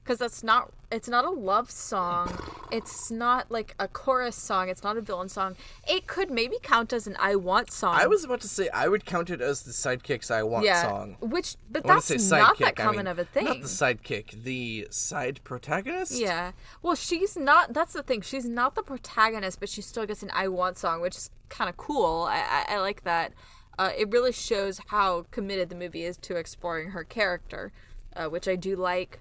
because 0.02 0.18
that's 0.18 0.42
not 0.42 0.72
it's 0.90 1.08
not 1.08 1.24
a 1.24 1.30
love 1.30 1.70
song. 1.70 2.38
It's 2.70 3.10
not 3.10 3.50
like 3.50 3.74
a 3.78 3.88
chorus 3.88 4.36
song. 4.36 4.68
It's 4.68 4.84
not 4.84 4.96
a 4.96 5.00
villain 5.00 5.28
song. 5.28 5.56
It 5.88 6.06
could 6.06 6.30
maybe 6.30 6.58
count 6.62 6.92
as 6.92 7.08
an 7.08 7.16
I 7.18 7.34
want 7.34 7.72
song. 7.72 7.96
I 7.96 8.06
was 8.06 8.22
about 8.22 8.40
to 8.42 8.48
say 8.48 8.68
I 8.68 8.86
would 8.86 9.04
count 9.04 9.30
it 9.30 9.40
as 9.40 9.62
the 9.62 9.72
sidekicks 9.72 10.30
I 10.30 10.44
want 10.44 10.64
yeah, 10.64 10.82
song. 10.82 11.16
which 11.20 11.56
but 11.70 11.84
I 11.84 11.94
that's 11.94 12.06
say 12.06 12.38
not 12.38 12.56
sidekick, 12.56 12.58
that 12.58 12.68
I 12.68 12.84
common 12.84 12.96
mean, 12.98 13.06
of 13.08 13.18
a 13.18 13.24
thing. 13.24 13.44
Not 13.46 13.62
the 13.62 13.68
sidekick, 13.68 14.44
the 14.44 14.86
side 14.90 15.40
protagonist. 15.42 16.12
Yeah. 16.12 16.52
Well, 16.82 16.94
she's 16.94 17.36
not. 17.36 17.72
That's 17.72 17.94
the 17.94 18.02
thing. 18.02 18.20
She's 18.20 18.46
not 18.48 18.76
the 18.76 18.82
protagonist, 18.82 19.58
but 19.58 19.68
she 19.68 19.82
still 19.82 20.06
gets 20.06 20.22
an 20.22 20.30
"I 20.32 20.48
Want" 20.48 20.78
song, 20.78 21.00
which 21.00 21.16
is 21.16 21.30
kind 21.48 21.68
of 21.68 21.76
cool. 21.76 22.24
I, 22.28 22.64
I, 22.68 22.74
I 22.74 22.78
like 22.78 23.04
that. 23.04 23.32
Uh, 23.78 23.90
it 23.96 24.10
really 24.10 24.32
shows 24.32 24.80
how 24.88 25.26
committed 25.30 25.68
the 25.68 25.74
movie 25.74 26.04
is 26.04 26.16
to 26.18 26.36
exploring 26.36 26.90
her 26.90 27.04
character, 27.04 27.72
uh, 28.14 28.26
which 28.26 28.48
I 28.48 28.56
do 28.56 28.74
like. 28.76 29.20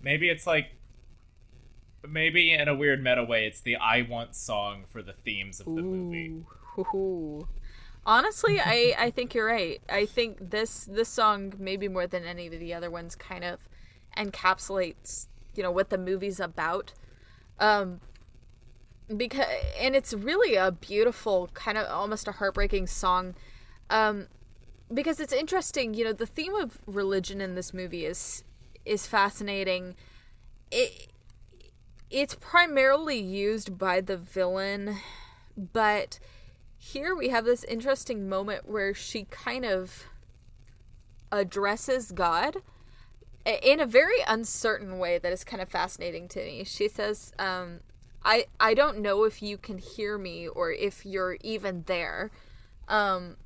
Maybe 0.00 0.28
it's 0.28 0.46
like 0.46 0.72
maybe 2.06 2.52
in 2.52 2.66
a 2.66 2.74
weird 2.74 3.02
meta 3.02 3.22
way 3.22 3.46
it's 3.46 3.60
the 3.60 3.76
I 3.76 4.02
want 4.02 4.34
song 4.34 4.84
for 4.88 5.02
the 5.02 5.12
themes 5.12 5.60
of 5.60 5.66
the 5.66 5.82
movie. 5.82 6.42
Ooh. 6.78 7.46
Honestly, 8.04 8.58
I, 8.58 8.96
I 8.98 9.10
think 9.10 9.32
you're 9.34 9.46
right. 9.46 9.80
I 9.88 10.06
think 10.06 10.50
this 10.50 10.86
this 10.86 11.08
song, 11.08 11.54
maybe 11.58 11.86
more 11.86 12.08
than 12.08 12.24
any 12.24 12.48
of 12.48 12.58
the 12.58 12.74
other 12.74 12.90
ones, 12.90 13.14
kind 13.14 13.44
of 13.44 13.60
encapsulates 14.16 15.28
you 15.54 15.62
know 15.62 15.70
what 15.70 15.90
the 15.90 15.98
movie's 15.98 16.40
about. 16.40 16.92
Um, 17.58 18.00
because 19.16 19.46
and 19.78 19.94
it's 19.94 20.12
really 20.14 20.54
a 20.56 20.72
beautiful, 20.72 21.48
kind 21.54 21.78
of 21.78 21.88
almost 21.88 22.28
a 22.28 22.32
heartbreaking 22.32 22.86
song. 22.86 23.34
Um, 23.90 24.28
because 24.92 25.20
it's 25.20 25.32
interesting, 25.32 25.94
you 25.94 26.04
know, 26.04 26.12
the 26.12 26.26
theme 26.26 26.54
of 26.54 26.78
religion 26.86 27.40
in 27.40 27.54
this 27.54 27.72
movie 27.72 28.04
is 28.04 28.44
is 28.84 29.06
fascinating. 29.06 29.94
It 30.70 31.08
it's 32.10 32.34
primarily 32.34 33.18
used 33.18 33.78
by 33.78 34.00
the 34.00 34.16
villain, 34.16 34.98
but 35.56 36.18
here 36.76 37.14
we 37.14 37.28
have 37.30 37.44
this 37.44 37.64
interesting 37.64 38.28
moment 38.28 38.68
where 38.68 38.92
she 38.92 39.24
kind 39.24 39.64
of 39.64 40.04
addresses 41.30 42.12
God 42.12 42.56
in 43.46 43.80
a 43.80 43.86
very 43.86 44.18
uncertain 44.28 44.98
way 44.98 45.18
that 45.18 45.32
is 45.32 45.44
kind 45.44 45.62
of 45.62 45.68
fascinating 45.68 46.28
to 46.28 46.44
me. 46.44 46.64
She 46.64 46.88
says, 46.88 47.32
um, 47.38 47.80
I, 48.24 48.46
I 48.60 48.74
don't 48.74 49.00
know 49.00 49.24
if 49.24 49.42
you 49.42 49.58
can 49.58 49.78
hear 49.78 50.18
me 50.18 50.48
or 50.48 50.70
if 50.72 51.04
you're 51.04 51.36
even 51.42 51.84
there. 51.86 52.30
Um, 52.88 53.36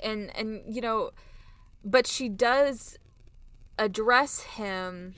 and, 0.00 0.34
and, 0.36 0.62
you 0.68 0.80
know, 0.80 1.10
but 1.84 2.06
she 2.06 2.28
does 2.28 2.98
address 3.78 4.42
him 4.42 5.14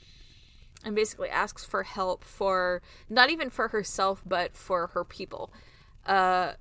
and 0.85 0.95
basically 0.95 1.29
asks 1.29 1.65
for 1.65 1.83
help 1.83 2.25
for 2.25 2.83
not 3.09 3.31
even 3.31 3.51
for 3.51 3.69
herself 3.69 4.23
but 4.27 4.57
for 4.57 4.89
her 4.89 5.05
people. 5.05 5.53
Uh, 6.07 6.53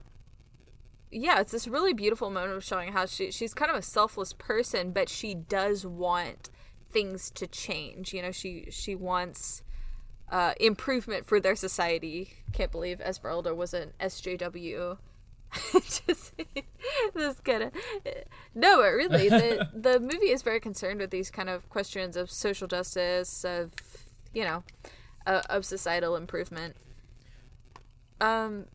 yeah, 1.12 1.40
it's 1.40 1.52
this 1.52 1.68
really 1.68 1.94
beautiful 1.94 2.30
moment 2.30 2.54
of 2.54 2.64
showing 2.64 2.94
how 2.94 3.06
she 3.06 3.32
she's 3.32 3.54
kind 3.54 3.70
of 3.70 3.78
a 3.78 3.82
selfless 3.82 4.34
person, 4.34 4.92
but 4.92 5.10
she 5.10 5.36
does 5.36 5.86
want 5.86 6.50
things 6.92 7.30
to 7.32 7.46
change. 7.46 8.14
You 8.14 8.22
know, 8.24 8.32
she 8.32 8.68
she 8.72 8.96
wants 8.96 9.63
uh, 10.34 10.54
improvement 10.60 11.28
for 11.28 11.40
their 11.40 11.56
society. 11.56 12.34
Can't 12.52 12.72
believe 12.72 13.00
Esmeralda 13.00 13.54
was 13.54 13.74
an 13.74 13.94
SJW. 14.00 14.98
Just 15.72 16.34
this 17.14 17.40
kind 17.42 17.64
of 17.64 17.72
no, 18.56 18.78
but 18.78 18.92
really, 18.94 19.30
the 19.30 19.70
the 19.76 20.00
movie 20.00 20.32
is 20.32 20.42
very 20.42 20.60
concerned 20.60 21.00
with 21.00 21.12
these 21.12 21.30
kind 21.30 21.48
of 21.48 21.70
questions 21.70 22.18
of 22.18 22.32
social 22.32 22.68
justice, 22.68 23.46
of 23.46 23.72
you 24.34 24.44
know, 24.44 24.64
uh, 25.28 25.44
of 25.52 25.64
societal 25.64 26.16
improvement. 26.16 26.76
Um, 28.20 28.66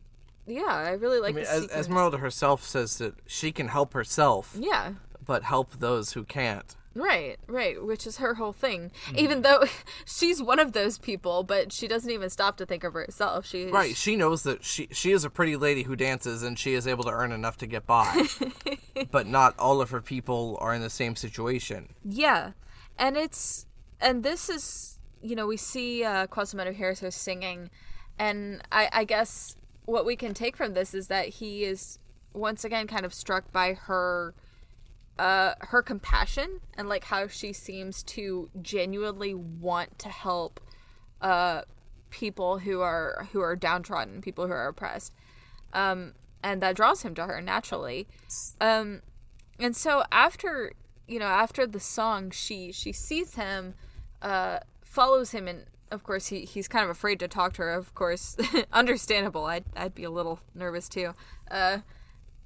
yeah, 0.47 0.63
I 0.67 0.91
really 0.91 1.19
like 1.19 1.31
I 1.33 1.35
mean, 1.35 1.43
the 1.43 1.51
Es- 1.51 1.71
Esmeralda 1.71 2.19
herself 2.19 2.63
says 2.63 2.97
that 2.99 3.15
she 3.27 3.51
can 3.51 3.67
help 3.67 3.93
herself, 3.93 4.55
Yeah, 4.57 4.93
but 5.25 5.43
help 5.43 5.79
those 5.79 6.13
who 6.13 6.23
can't. 6.23 6.77
Right, 6.95 7.37
right, 7.47 7.83
which 7.83 8.05
is 8.07 8.17
her 8.17 8.35
whole 8.35 8.53
thing. 8.53 8.91
Even 9.15 9.41
though 9.41 9.63
she's 10.05 10.41
one 10.41 10.59
of 10.59 10.73
those 10.73 10.97
people, 10.97 11.43
but 11.43 11.71
she 11.71 11.87
doesn't 11.87 12.11
even 12.11 12.29
stop 12.29 12.57
to 12.57 12.65
think 12.65 12.83
of 12.83 12.93
herself. 12.93 13.45
She 13.45 13.65
Right, 13.65 13.95
she 13.95 14.15
knows 14.15 14.43
that 14.43 14.63
she 14.63 14.87
she 14.91 15.11
is 15.11 15.23
a 15.23 15.29
pretty 15.29 15.55
lady 15.55 15.83
who 15.83 15.95
dances 15.95 16.43
and 16.43 16.57
she 16.57 16.73
is 16.73 16.87
able 16.87 17.03
to 17.05 17.11
earn 17.11 17.31
enough 17.31 17.57
to 17.57 17.67
get 17.67 17.85
by. 17.85 18.27
but 19.11 19.27
not 19.27 19.57
all 19.59 19.81
of 19.81 19.89
her 19.91 20.01
people 20.01 20.57
are 20.61 20.73
in 20.73 20.81
the 20.81 20.89
same 20.89 21.15
situation. 21.15 21.89
Yeah, 22.03 22.51
and 22.97 23.17
it's 23.17 23.65
and 24.01 24.23
this 24.23 24.49
is 24.49 24.99
you 25.21 25.35
know 25.35 25.47
we 25.47 25.57
see 25.57 26.03
uh, 26.03 26.27
Quasimodo 26.27 26.73
Harris 26.73 27.03
singing, 27.15 27.69
and 28.17 28.61
I, 28.71 28.89
I 28.91 29.03
guess 29.03 29.55
what 29.85 30.05
we 30.05 30.15
can 30.15 30.33
take 30.33 30.55
from 30.55 30.73
this 30.73 30.93
is 30.93 31.07
that 31.07 31.29
he 31.29 31.63
is 31.63 31.99
once 32.33 32.63
again 32.63 32.87
kind 32.87 33.05
of 33.05 33.13
struck 33.13 33.51
by 33.51 33.73
her 33.73 34.35
uh 35.19 35.53
her 35.59 35.81
compassion 35.81 36.61
and 36.75 36.87
like 36.87 37.03
how 37.03 37.27
she 37.27 37.51
seems 37.51 38.01
to 38.03 38.49
genuinely 38.61 39.33
want 39.33 39.99
to 39.99 40.07
help 40.07 40.61
uh 41.21 41.61
people 42.09 42.59
who 42.59 42.79
are 42.79 43.27
who 43.33 43.41
are 43.41 43.55
downtrodden 43.55 44.21
people 44.21 44.47
who 44.47 44.53
are 44.53 44.67
oppressed. 44.67 45.13
Um 45.73 46.13
and 46.41 46.61
that 46.61 46.77
draws 46.77 47.01
him 47.01 47.13
to 47.15 47.25
her 47.25 47.41
naturally. 47.41 48.07
Um 48.61 49.01
and 49.59 49.75
so 49.75 50.03
after 50.09 50.71
you 51.07 51.19
know 51.19 51.25
after 51.25 51.67
the 51.67 51.81
song 51.81 52.31
she 52.31 52.71
she 52.71 52.93
sees 52.93 53.35
him 53.35 53.73
uh 54.21 54.59
follows 54.85 55.31
him 55.31 55.49
and 55.49 55.65
of 55.91 56.03
course 56.03 56.27
he 56.27 56.45
he's 56.45 56.69
kind 56.69 56.85
of 56.85 56.89
afraid 56.89 57.19
to 57.19 57.27
talk 57.27 57.51
to 57.53 57.61
her. 57.61 57.73
Of 57.73 57.93
course 57.93 58.37
understandable. 58.71 59.45
I'd 59.45 59.65
i'd 59.75 59.93
be 59.93 60.05
a 60.05 60.09
little 60.09 60.39
nervous 60.55 60.87
too. 60.87 61.13
Uh 61.51 61.79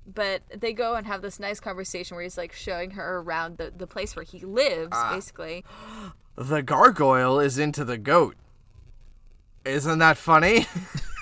but 0.06 0.42
they 0.56 0.74
go 0.74 0.96
and 0.96 1.08
have 1.08 1.22
this 1.22 1.40
nice 1.40 1.60
conversation 1.60 2.16
where 2.16 2.24
he's 2.24 2.38
like 2.38 2.52
showing 2.52 2.92
her 2.92 3.20
around 3.20 3.58
the, 3.58 3.72
the 3.76 3.88
place 3.88 4.16
where 4.16 4.26
he 4.26 4.40
lives 4.40 4.90
ah. 4.92 5.14
basically 5.14 5.64
The 6.36 6.64
gargoyle 6.64 7.40
is 7.40 7.60
into 7.60 7.86
the 7.86 7.98
goat. 7.98 8.36
Isn't 9.66 10.00
that 10.00 10.18
funny? 10.18 10.66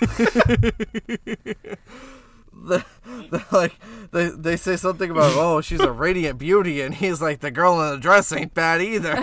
the, 2.52 2.84
the, 3.04 3.44
like 3.52 3.74
they, 4.10 4.30
they 4.30 4.56
say 4.56 4.76
something 4.76 5.10
about 5.10 5.32
oh 5.36 5.60
she's 5.60 5.80
a 5.80 5.92
radiant 5.92 6.38
beauty 6.38 6.80
and 6.80 6.94
he's 6.94 7.20
like 7.20 7.40
the 7.40 7.50
girl 7.50 7.80
in 7.82 7.90
the 7.90 7.98
dress 7.98 8.32
ain't 8.32 8.54
bad 8.54 8.80
either. 8.80 9.22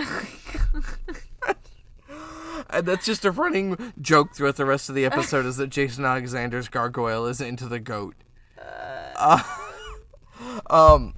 and 2.70 2.86
that's 2.86 3.04
just 3.04 3.24
a 3.24 3.32
running 3.32 3.92
joke 4.00 4.34
throughout 4.34 4.56
the 4.56 4.64
rest 4.64 4.88
of 4.88 4.94
the 4.94 5.04
episode 5.04 5.44
is 5.44 5.56
that 5.56 5.70
Jason 5.70 6.04
Alexander's 6.04 6.68
gargoyle 6.68 7.26
is 7.26 7.40
into 7.40 7.66
the 7.66 7.80
goat. 7.80 8.14
Uh, 9.16 9.42
um, 10.70 11.14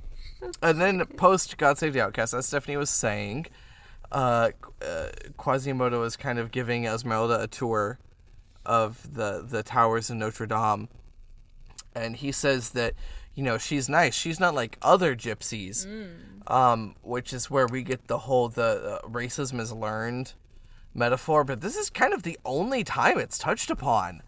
and 0.62 0.80
then 0.80 1.04
post 1.16 1.56
God 1.56 1.78
Save 1.78 1.92
the 1.92 2.00
Outcast, 2.00 2.34
as 2.34 2.46
Stephanie 2.46 2.76
was 2.76 2.90
saying, 2.90 3.46
uh, 4.10 4.50
uh, 4.84 5.08
Quasimodo 5.36 6.02
is 6.02 6.16
kind 6.16 6.38
of 6.38 6.50
giving 6.50 6.86
Esmeralda 6.86 7.40
a 7.40 7.46
tour 7.46 7.98
of 8.64 9.14
the 9.14 9.44
the 9.46 9.62
towers 9.62 10.10
in 10.10 10.18
Notre 10.18 10.46
Dame, 10.46 10.88
and 11.94 12.16
he 12.16 12.30
says 12.30 12.70
that 12.70 12.94
you 13.34 13.42
know 13.42 13.58
she's 13.58 13.88
nice. 13.88 14.14
She's 14.14 14.38
not 14.38 14.54
like 14.54 14.78
other 14.82 15.16
gypsies, 15.16 15.86
um, 16.46 16.94
which 17.02 17.32
is 17.32 17.50
where 17.50 17.66
we 17.66 17.82
get 17.82 18.06
the 18.06 18.18
whole 18.18 18.48
the 18.48 19.00
uh, 19.02 19.08
racism 19.08 19.60
is 19.60 19.72
learned 19.72 20.34
metaphor. 20.94 21.44
But 21.44 21.60
this 21.60 21.76
is 21.76 21.90
kind 21.90 22.12
of 22.12 22.22
the 22.22 22.38
only 22.44 22.84
time 22.84 23.18
it's 23.18 23.38
touched 23.38 23.70
upon. 23.70 24.22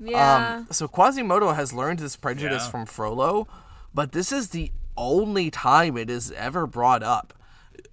Yeah 0.00 0.56
Um, 0.58 0.66
so 0.70 0.86
Quasimodo 0.88 1.52
has 1.54 1.72
learned 1.72 1.98
this 1.98 2.16
prejudice 2.16 2.64
Yeah. 2.64 2.70
from 2.70 2.86
Frollo, 2.86 3.46
but 3.94 4.12
this 4.12 4.32
is 4.32 4.50
the 4.50 4.70
only 4.96 5.50
time 5.50 5.96
it 5.96 6.10
is 6.10 6.30
ever 6.32 6.66
brought 6.66 7.02
up. 7.02 7.32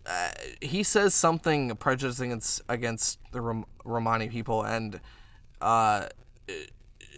Uh, 0.06 0.30
he 0.62 0.84
says 0.84 1.14
something 1.14 1.76
prejudice 1.78 2.20
against 2.20 2.62
against 2.70 3.20
the 3.32 3.42
Rom- 3.42 3.66
Romani 3.84 4.30
people, 4.30 4.64
and 4.64 5.00
uh, 5.62 6.08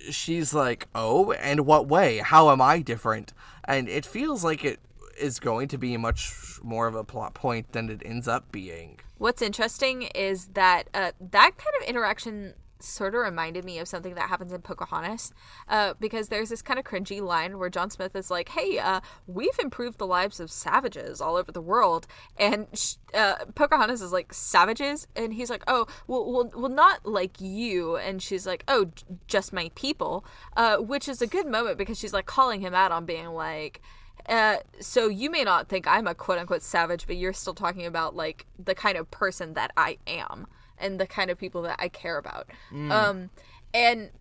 she's 0.10 0.54
like, 0.54 0.88
"Oh, 0.96 1.32
and 1.34 1.62
what 1.66 1.88
way? 1.88 2.18
How 2.20 2.50
am 2.52 2.62
I 2.62 2.80
different?" 2.80 3.34
And 3.66 3.90
it 3.90 4.06
feels 4.06 4.44
like 4.44 4.64
it 4.64 4.80
is 5.20 5.40
going 5.40 5.68
to 5.70 5.78
be 5.78 5.98
much 5.98 6.34
more 6.64 6.88
of 6.88 6.96
a 6.96 7.04
plot 7.04 7.34
point 7.34 7.72
than 7.74 7.90
it 7.90 8.02
ends 8.06 8.28
up 8.28 8.52
being. 8.52 9.00
What's 9.18 9.42
interesting 9.42 10.04
is 10.04 10.48
that 10.54 10.90
uh, 10.94 11.12
that 11.20 11.58
kind 11.58 11.76
of 11.82 11.88
interaction 11.90 12.54
sort 12.80 13.16
of 13.16 13.22
reminded 13.22 13.66
me 13.66 13.80
of 13.80 13.88
something 13.88 14.16
that 14.16 14.30
happens 14.30 14.52
in 14.52 14.62
Pocahontas, 14.62 15.32
uh, 15.68 15.94
because 16.00 16.30
there's 16.30 16.50
this 16.50 16.62
kind 16.62 16.80
of 16.80 16.86
cringy 16.86 17.22
line 17.22 17.58
where 17.58 17.70
John 17.70 17.90
Smith 17.90 18.16
is 18.16 18.30
like, 18.32 18.50
"Hey, 18.50 18.80
uh, 18.80 19.02
we've 19.26 19.58
improved 19.60 19.98
the 19.98 20.08
lives 20.08 20.40
of 20.40 20.52
savages 20.52 21.22
all 21.22 21.36
over 21.36 21.52
the 21.52 21.62
world," 21.62 22.08
and 22.38 22.68
sh- 22.74 22.96
uh, 23.14 23.46
Pocahontas 23.56 24.02
is 24.02 24.12
like, 24.12 24.34
"Savages," 24.34 25.08
and 25.16 25.34
he's 25.34 25.50
like, 25.50 25.64
"Oh, 25.68 25.88
well, 26.08 26.32
well, 26.32 26.52
well, 26.56 26.70
not 26.72 27.06
like 27.06 27.40
you," 27.42 27.96
and 27.98 28.22
she's 28.22 28.46
like, 28.46 28.64
"Oh, 28.68 28.86
j- 28.86 29.06
just 29.28 29.54
my 29.54 29.72
people," 29.76 30.26
uh, 30.56 30.78
which 30.78 31.08
is 31.08 31.22
a 31.22 31.28
good 31.28 31.48
moment 31.48 31.78
because 31.78 31.98
she's 31.98 32.14
like 32.14 32.26
calling 32.26 32.62
him 32.62 32.74
out 32.74 32.92
on 32.92 33.06
being 33.06 33.30
like. 33.30 33.82
Uh, 34.28 34.58
so 34.82 35.08
you 35.08 35.30
may 35.30 35.44
not 35.44 35.70
think 35.70 35.88
I'm 35.88 36.06
a 36.06 36.14
quote 36.14 36.38
unquote 36.38 36.62
savage, 36.62 37.08
but 37.08 37.16
you're 37.16 37.32
still 37.32 37.54
talking 37.54 37.86
about 37.86 38.16
like 38.16 38.46
the 38.60 38.76
kind 38.76 38.98
of 38.98 39.10
person 39.10 39.54
that 39.54 39.72
I 39.78 40.00
am 40.06 40.48
and 40.80 41.00
the 41.00 41.08
kind 41.08 41.30
of 41.32 41.38
people 41.38 41.62
that 41.64 41.76
I 41.80 41.88
care 41.90 42.18
about. 42.18 42.48
Um, 42.92 43.30
and 43.74 44.12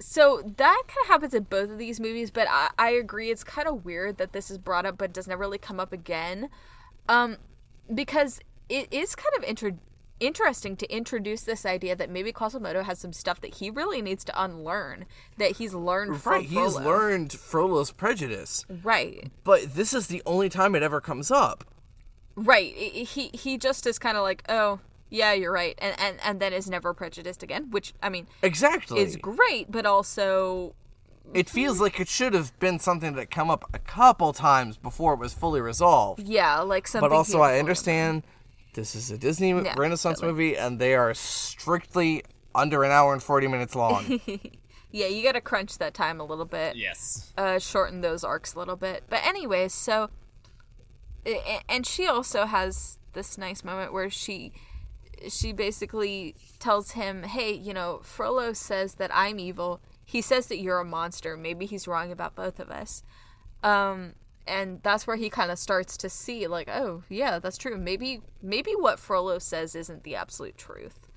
so 0.00 0.42
that 0.56 0.82
kind 0.86 1.00
of 1.02 1.06
happens 1.08 1.34
in 1.34 1.44
both 1.44 1.70
of 1.70 1.78
these 1.78 1.98
movies, 2.00 2.30
but 2.30 2.46
I, 2.50 2.70
I 2.78 2.90
agree 2.90 3.30
it's 3.30 3.42
kind 3.44 3.66
of 3.66 3.84
weird 3.84 4.18
that 4.18 4.32
this 4.32 4.50
is 4.50 4.58
brought 4.58 4.86
up 4.86 4.98
but 4.98 5.12
does 5.12 5.26
never 5.26 5.40
really 5.40 5.58
come 5.58 5.80
up 5.80 5.92
again. 5.92 6.48
Um, 7.08 7.38
because 7.92 8.38
it 8.68 8.86
is 8.92 9.16
kind 9.16 9.34
of 9.36 9.44
interesting 10.20 10.76
to 10.76 10.94
introduce 10.94 11.42
this 11.42 11.64
idea 11.64 11.96
that 11.96 12.10
maybe 12.10 12.32
Quasimodo 12.32 12.82
has 12.82 12.98
some 12.98 13.12
stuff 13.12 13.40
that 13.40 13.54
he 13.54 13.70
really 13.70 14.02
needs 14.02 14.24
to 14.24 14.42
unlearn 14.42 15.06
that 15.38 15.52
he's 15.52 15.74
learned 15.74 16.20
from 16.20 16.32
Right, 16.32 16.44
he's 16.44 16.74
Frollo. 16.74 16.84
learned 16.84 17.32
Frollo's 17.32 17.92
prejudice, 17.92 18.66
Right. 18.82 19.30
but 19.44 19.74
this 19.74 19.94
is 19.94 20.08
the 20.08 20.22
only 20.26 20.48
time 20.48 20.74
it 20.74 20.82
ever 20.82 21.00
comes 21.00 21.30
up. 21.30 21.64
Right. 22.36 22.72
He 22.74 23.30
he 23.32 23.58
just 23.58 23.84
is 23.86 23.98
kind 23.98 24.16
of 24.16 24.22
like, 24.22 24.44
oh, 24.48 24.78
yeah, 25.10 25.32
you're 25.32 25.52
right, 25.52 25.74
and 25.78 25.98
and 25.98 26.18
and 26.24 26.40
then 26.40 26.52
is 26.52 26.68
never 26.68 26.92
prejudiced 26.94 27.42
again, 27.42 27.70
which 27.70 27.94
I 28.02 28.08
mean 28.08 28.26
Exactly. 28.42 29.00
is 29.00 29.16
great, 29.16 29.70
but 29.70 29.86
also 29.86 30.74
it 31.34 31.48
feels 31.50 31.80
like 31.80 32.00
it 32.00 32.08
should 32.08 32.32
have 32.34 32.58
been 32.58 32.78
something 32.78 33.14
that 33.14 33.30
come 33.30 33.50
up 33.50 33.68
a 33.74 33.78
couple 33.78 34.32
times 34.32 34.76
before 34.78 35.12
it 35.14 35.18
was 35.20 35.34
fully 35.34 35.60
resolved. 35.60 36.20
Yeah, 36.26 36.60
like 36.60 36.88
something. 36.88 37.08
But 37.10 37.14
also, 37.14 37.40
I 37.40 37.58
understand 37.58 38.22
this 38.74 38.94
is 38.94 39.10
a 39.10 39.18
Disney 39.18 39.50
Yeah, 39.50 39.74
Renaissance 39.76 40.20
totally. 40.20 40.32
movie, 40.32 40.56
and 40.56 40.78
they 40.78 40.94
are 40.94 41.12
strictly 41.14 42.22
under 42.54 42.82
an 42.84 42.90
hour 42.90 43.12
and 43.12 43.22
forty 43.22 43.46
minutes 43.48 43.74
long. 43.74 44.20
Yeah, 44.90 45.06
you 45.08 45.22
got 45.22 45.32
to 45.32 45.42
crunch 45.42 45.76
that 45.78 45.92
time 45.92 46.18
a 46.18 46.24
little 46.24 46.46
bit. 46.46 46.74
Yes. 46.74 47.34
uh, 47.36 47.58
shorten 47.58 48.00
those 48.00 48.24
arcs 48.24 48.54
a 48.54 48.58
little 48.58 48.74
bit. 48.74 49.04
But 49.10 49.20
anyways, 49.22 49.74
so 49.74 50.08
and 51.68 51.86
she 51.86 52.06
also 52.06 52.46
has 52.46 52.98
this 53.12 53.36
nice 53.36 53.62
moment 53.62 53.92
where 53.92 54.08
she 54.08 54.52
she 55.28 55.52
basically 55.52 56.34
tells 56.58 56.92
him, 56.92 57.22
"Hey, 57.22 57.52
you 57.52 57.74
know, 57.74 58.00
Frollo 58.02 58.52
says 58.52 58.94
that 58.94 59.10
I'm 59.14 59.38
evil. 59.38 59.80
He 60.04 60.20
says 60.20 60.46
that 60.46 60.58
you're 60.58 60.80
a 60.80 60.84
monster. 60.84 61.36
Maybe 61.36 61.66
he's 61.66 61.88
wrong 61.88 62.10
about 62.12 62.34
both 62.34 62.60
of 62.60 62.70
us." 62.70 63.02
Um 63.62 64.14
and 64.46 64.82
that's 64.82 65.06
where 65.06 65.16
he 65.16 65.28
kind 65.28 65.50
of 65.50 65.58
starts 65.58 65.96
to 65.98 66.08
see 66.08 66.46
like, 66.46 66.68
"Oh, 66.68 67.02
yeah, 67.08 67.38
that's 67.38 67.58
true. 67.58 67.76
Maybe 67.76 68.22
maybe 68.42 68.72
what 68.72 68.98
Frollo 68.98 69.38
says 69.38 69.74
isn't 69.74 70.04
the 70.04 70.16
absolute 70.16 70.56
truth." 70.56 71.08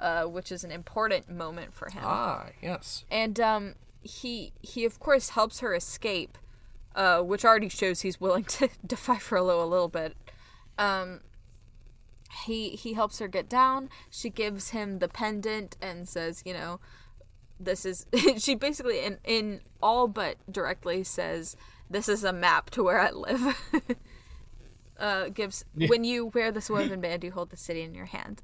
Uh, 0.00 0.22
which 0.26 0.52
is 0.52 0.62
an 0.62 0.70
important 0.70 1.28
moment 1.28 1.74
for 1.74 1.90
him 1.90 2.04
ah, 2.04 2.46
yes. 2.62 3.04
and 3.10 3.40
um, 3.40 3.74
he 4.00 4.52
he 4.62 4.84
of 4.84 5.00
course 5.00 5.30
helps 5.30 5.60
her 5.60 5.74
escape, 5.74 6.38
uh, 6.94 7.20
which 7.20 7.44
already 7.44 7.68
shows 7.68 8.02
he's 8.02 8.20
willing 8.20 8.44
to 8.58 8.68
defy 8.86 9.18
Frollo 9.18 9.62
a 9.62 9.66
little 9.66 9.88
bit. 9.88 10.16
Um, 10.78 11.20
he 12.44 12.70
he 12.70 12.94
helps 12.94 13.18
her 13.18 13.28
get 13.28 13.48
down. 13.48 13.88
She 14.10 14.30
gives 14.30 14.70
him 14.70 14.98
the 14.98 15.08
pendant 15.08 15.76
and 15.80 16.08
says, 16.08 16.42
you 16.44 16.52
know, 16.52 16.80
this 17.58 17.84
is. 17.84 18.06
she 18.38 18.54
basically 18.54 19.04
in 19.04 19.18
in 19.24 19.60
all 19.82 20.08
but 20.08 20.36
directly 20.50 21.04
says, 21.04 21.56
this 21.88 22.08
is 22.08 22.24
a 22.24 22.32
map 22.32 22.70
to 22.70 22.82
where 22.82 23.00
I 23.00 23.10
live. 23.10 23.72
uh, 24.98 25.28
gives 25.30 25.64
when 25.74 26.04
you 26.04 26.26
wear 26.26 26.52
this 26.52 26.68
woven 26.70 27.00
band, 27.00 27.24
you 27.24 27.32
hold 27.32 27.50
the 27.50 27.56
city 27.56 27.82
in 27.82 27.94
your 27.94 28.06
hand. 28.06 28.42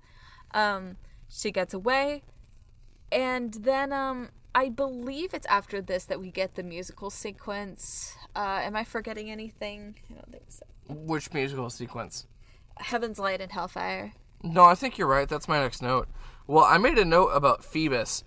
Um, 0.53 0.97
she 1.29 1.51
gets 1.51 1.75
away 1.75 2.23
and 3.15 3.55
then 3.55 3.93
um 3.93 4.31
I 4.55 4.69
believe 4.69 5.35
it's 5.35 5.47
after 5.47 5.81
this 5.81 6.05
that 6.05 6.21
we 6.21 6.31
get 6.31 6.55
the 6.55 6.63
musical 6.63 7.11
sequence. 7.11 8.15
Uh, 8.37 8.61
am 8.63 8.77
I 8.77 8.85
forgetting 8.85 9.29
anything? 9.29 9.97
I 10.09 10.15
don't 10.15 10.31
think 10.31 10.45
so. 10.49 10.63
Which 10.89 11.33
musical 11.33 11.71
sequence? 11.71 12.27
Heaven's 12.79 13.19
Light 13.19 13.41
and 13.41 13.53
Hellfire. 13.53 14.13
No, 14.43 14.65
I 14.65 14.75
think 14.75 14.99
you're 14.99 15.09
right. 15.09 15.29
That's 15.29 15.49
my 15.49 15.61
next 15.61 15.83
note. 15.83 16.09
Well, 16.47 16.65
I 16.65 16.77
made 16.79 16.99
a 16.99 17.05
note 17.05 17.29
about 17.29 17.65
Phoebus. 17.65 18.25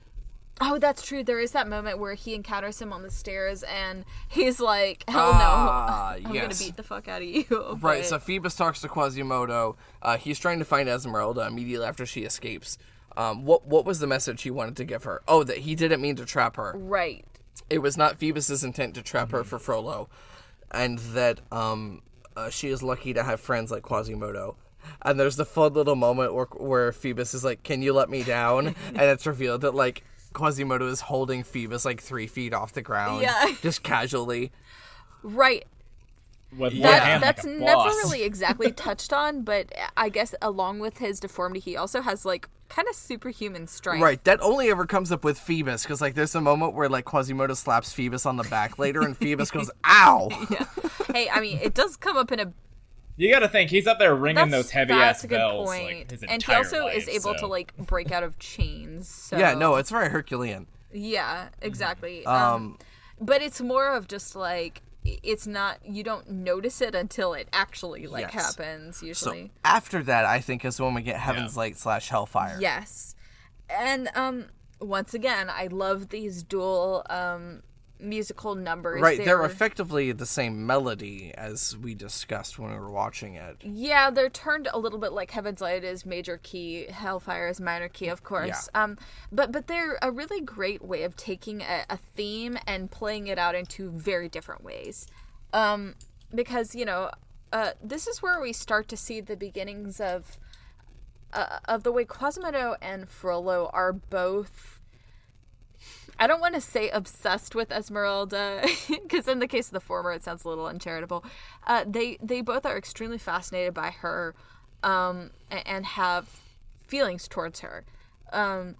Oh, 0.59 0.79
that's 0.79 1.03
true. 1.03 1.23
There 1.23 1.39
is 1.39 1.51
that 1.51 1.67
moment 1.67 1.99
where 1.99 2.15
he 2.15 2.33
encounters 2.33 2.81
him 2.81 2.91
on 2.91 3.03
the 3.03 3.11
stairs, 3.11 3.61
and 3.61 4.03
he's 4.27 4.59
like, 4.59 5.03
"Hell 5.07 5.29
Ah, 5.31 6.15
no, 6.19 6.25
I'm 6.29 6.33
yes. 6.35 6.43
gonna 6.59 6.67
beat 6.69 6.77
the 6.77 6.81
fuck 6.83 7.07
out 7.07 7.21
of 7.21 7.27
you." 7.27 7.77
Right, 7.81 8.03
so 8.03 8.17
Phoebus 8.17 8.55
talks 8.55 8.81
to 8.81 8.87
Quasimodo. 8.87 9.77
Uh, 10.01 10.17
he's 10.17 10.39
trying 10.39 10.57
to 10.57 10.65
find 10.65 10.89
Esmeralda 10.89 11.45
immediately 11.45 11.85
after 11.85 12.07
she 12.07 12.21
escapes. 12.23 12.79
Um, 13.15 13.45
what 13.45 13.67
what 13.67 13.85
was 13.85 13.99
the 13.99 14.07
message 14.07 14.41
he 14.41 14.49
wanted 14.49 14.75
to 14.77 14.83
give 14.85 15.03
her? 15.03 15.21
Oh, 15.27 15.43
that 15.43 15.59
he 15.59 15.75
didn't 15.75 16.01
mean 16.01 16.15
to 16.15 16.25
trap 16.25 16.55
her. 16.55 16.73
right. 16.75 17.23
It 17.69 17.79
was 17.79 17.95
not 17.97 18.17
Phoebus's 18.17 18.63
intent 18.63 18.95
to 18.95 19.01
trap 19.03 19.31
her 19.31 19.43
for 19.43 19.59
Frollo, 19.59 20.09
and 20.71 20.97
that 20.99 21.41
um, 21.51 22.01
uh, 22.37 22.49
she 22.49 22.69
is 22.69 22.81
lucky 22.83 23.13
to 23.13 23.23
have 23.23 23.39
friends 23.41 23.71
like 23.71 23.83
Quasimodo. 23.83 24.55
And 25.01 25.19
there's 25.19 25.35
the 25.35 25.43
fun 25.45 25.73
little 25.73 25.95
moment 25.95 26.33
where 26.33 26.45
where 26.45 26.91
Phoebus 26.93 27.33
is 27.33 27.43
like, 27.43 27.63
"Can 27.63 27.81
you 27.81 27.91
let 27.93 28.09
me 28.09 28.23
down?" 28.23 28.67
and 28.87 29.01
it's 29.01 29.25
revealed 29.25 29.61
that 29.61 29.73
like 29.75 30.03
Quasimodo 30.33 30.87
is 30.87 31.01
holding 31.01 31.43
Phoebus 31.43 31.83
like 31.83 31.99
three 32.01 32.27
feet 32.27 32.53
off 32.53 32.71
the 32.73 32.81
ground, 32.81 33.23
Yeah. 33.23 33.53
just 33.61 33.83
casually. 33.83 34.51
Right. 35.23 35.65
With 36.51 36.73
one 36.73 36.81
That, 36.81 37.03
hand 37.03 37.23
that's 37.23 37.43
like 37.45 37.55
a 37.55 37.59
never 37.59 37.73
boss. 37.75 37.95
really 38.05 38.23
exactly 38.31 38.71
touched 38.71 39.11
on, 39.11 39.41
but 39.43 39.71
I 39.97 40.09
guess 40.09 40.33
along 40.41 40.79
with 40.79 40.99
his 40.99 41.19
deformity, 41.19 41.59
he 41.59 41.75
also 41.75 42.01
has 42.01 42.23
like 42.25 42.47
kind 42.69 42.87
of 42.87 42.95
superhuman 42.95 43.67
strength. 43.67 44.01
Right, 44.01 44.23
that 44.23 44.39
only 44.41 44.69
ever 44.69 44.85
comes 44.85 45.11
up 45.11 45.23
with 45.23 45.37
Phoebus 45.39 45.83
because 45.83 45.99
like 46.01 46.15
there's 46.15 46.35
a 46.35 46.41
moment 46.41 46.73
where 46.73 46.87
like 46.89 47.05
Quasimodo 47.05 47.53
slaps 47.53 47.91
Phoebus 47.93 48.25
on 48.25 48.37
the 48.37 48.43
back 48.45 48.79
later, 48.79 49.01
and 49.01 49.15
Phoebus 49.17 49.51
goes, 49.51 49.69
"Ow!" 49.85 50.29
Yeah. 50.49 50.65
Hey, 51.13 51.29
I 51.29 51.41
mean, 51.41 51.59
it 51.61 51.73
does 51.73 51.97
come 51.97 52.15
up 52.17 52.31
in 52.31 52.39
a 52.39 52.53
You 53.17 53.29
got 53.31 53.39
to 53.39 53.49
think 53.49 53.69
he's 53.69 53.85
up 53.87 53.99
there 53.99 54.15
ringing 54.15 54.49
that's, 54.49 54.51
those 54.51 54.71
heavy 54.71 54.93
that's 54.93 55.19
ass 55.19 55.23
a 55.25 55.27
good 55.27 55.35
bells 55.37 55.67
point. 55.69 55.97
like 55.99 56.11
his 56.11 56.23
and 56.23 56.41
he 56.43 56.53
also 56.53 56.85
life, 56.85 56.97
is 56.97 57.07
able 57.09 57.33
so. 57.33 57.39
to 57.39 57.47
like 57.47 57.75
break 57.77 58.11
out 58.11 58.23
of 58.23 58.39
chains. 58.39 59.07
So 59.09 59.37
Yeah, 59.39 59.53
no, 59.53 59.75
it's 59.75 59.89
very 59.89 60.09
Herculean. 60.09 60.67
yeah, 60.93 61.49
exactly. 61.61 62.25
Um, 62.25 62.35
Um, 62.53 62.77
but 63.19 63.41
it's 63.41 63.59
more 63.61 63.89
of 63.93 64.07
just 64.07 64.35
like 64.35 64.81
i- 64.85 64.86
it's 65.23 65.47
not 65.47 65.77
you 65.85 66.03
don't 66.03 66.29
notice 66.29 66.81
it 66.81 66.93
until 66.95 67.33
it 67.33 67.47
actually 67.53 68.07
like 68.07 68.33
Yes. 68.33 68.55
happens 68.57 68.97
so 68.99 69.05
usually. 69.05 69.51
after 69.63 70.03
that, 70.03 70.25
I 70.25 70.39
think 70.39 70.65
is 70.65 70.79
when 70.81 70.93
we 70.93 71.01
get 71.01 71.17
Heaven's 71.17 71.53
Yeah. 71.55 71.59
Light 71.59 71.77
slash 71.77 72.09
Hellfire. 72.09 72.57
Yes. 72.59 73.15
And 73.69 74.09
um 74.15 74.45
once 74.79 75.13
again, 75.13 75.49
I 75.49 75.67
love 75.67 76.09
these 76.09 76.43
dual 76.43 77.05
um 77.09 77.63
musical 77.99 78.55
numbers. 78.55 79.01
Right, 79.01 79.17
they're 79.17 79.37
They're- 79.37 79.45
effectively 79.45 80.11
the 80.11 80.25
same 80.25 80.65
melody 80.65 81.33
as 81.35 81.75
we 81.75 81.95
discussed 81.95 82.59
when 82.59 82.71
we 82.71 82.77
were 82.77 82.89
watching 82.91 83.35
it. 83.35 83.57
Yeah, 83.61 84.09
they're 84.09 84.29
turned 84.29 84.67
a 84.73 84.77
little 84.79 84.99
bit 84.99 85.11
like 85.13 85.31
Heaven's 85.31 85.61
Light 85.61 85.83
is 85.83 86.05
major 86.05 86.39
key, 86.41 86.85
Hellfire 86.89 87.47
is 87.47 87.59
minor 87.59 87.89
key, 87.89 88.07
of 88.07 88.23
course. 88.23 88.69
Um, 88.75 88.97
but 89.31 89.51
but 89.51 89.67
they're 89.67 89.97
a 90.01 90.11
really 90.11 90.41
great 90.41 90.83
way 90.83 91.03
of 91.03 91.15
taking 91.15 91.61
a, 91.61 91.85
a 91.89 91.97
theme 92.15 92.57
and 92.67 92.91
playing 92.91 93.27
it 93.27 93.37
out 93.39 93.55
into 93.55 93.89
very 93.91 94.29
different 94.29 94.63
ways. 94.63 95.07
Um, 95.53 95.95
because 96.33 96.75
you 96.75 96.85
know, 96.85 97.09
uh, 97.51 97.71
this 97.83 98.07
is 98.07 98.21
where 98.21 98.39
we 98.39 98.53
start 98.53 98.87
to 98.89 98.97
see 98.97 99.21
the 99.21 99.35
beginnings 99.37 99.99
of 99.99 100.37
uh, 101.33 101.59
of 101.65 101.83
the 101.83 101.91
way 101.91 102.05
Quasimodo 102.05 102.75
and 102.81 103.09
Frollo 103.09 103.69
are 103.73 103.93
both. 103.93 104.76
I 106.19 106.27
don't 106.27 106.41
want 106.41 106.55
to 106.55 106.61
say 106.61 106.89
obsessed 106.89 107.53
with 107.55 107.71
Esmeralda, 107.71 108.65
because 108.89 109.27
in 109.27 109.39
the 109.39 109.47
case 109.47 109.67
of 109.67 109.73
the 109.73 109.79
former, 109.79 110.11
it 110.13 110.23
sounds 110.23 110.43
a 110.45 110.49
little 110.49 110.67
uncharitable. 110.67 111.23
Uh, 111.65 111.85
they 111.87 112.17
they 112.21 112.41
both 112.41 112.65
are 112.65 112.77
extremely 112.77 113.17
fascinated 113.17 113.73
by 113.73 113.91
her, 113.91 114.35
um, 114.83 115.31
and 115.51 115.85
have 115.85 116.27
feelings 116.87 117.27
towards 117.27 117.59
her. 117.59 117.85
Um, 118.33 118.75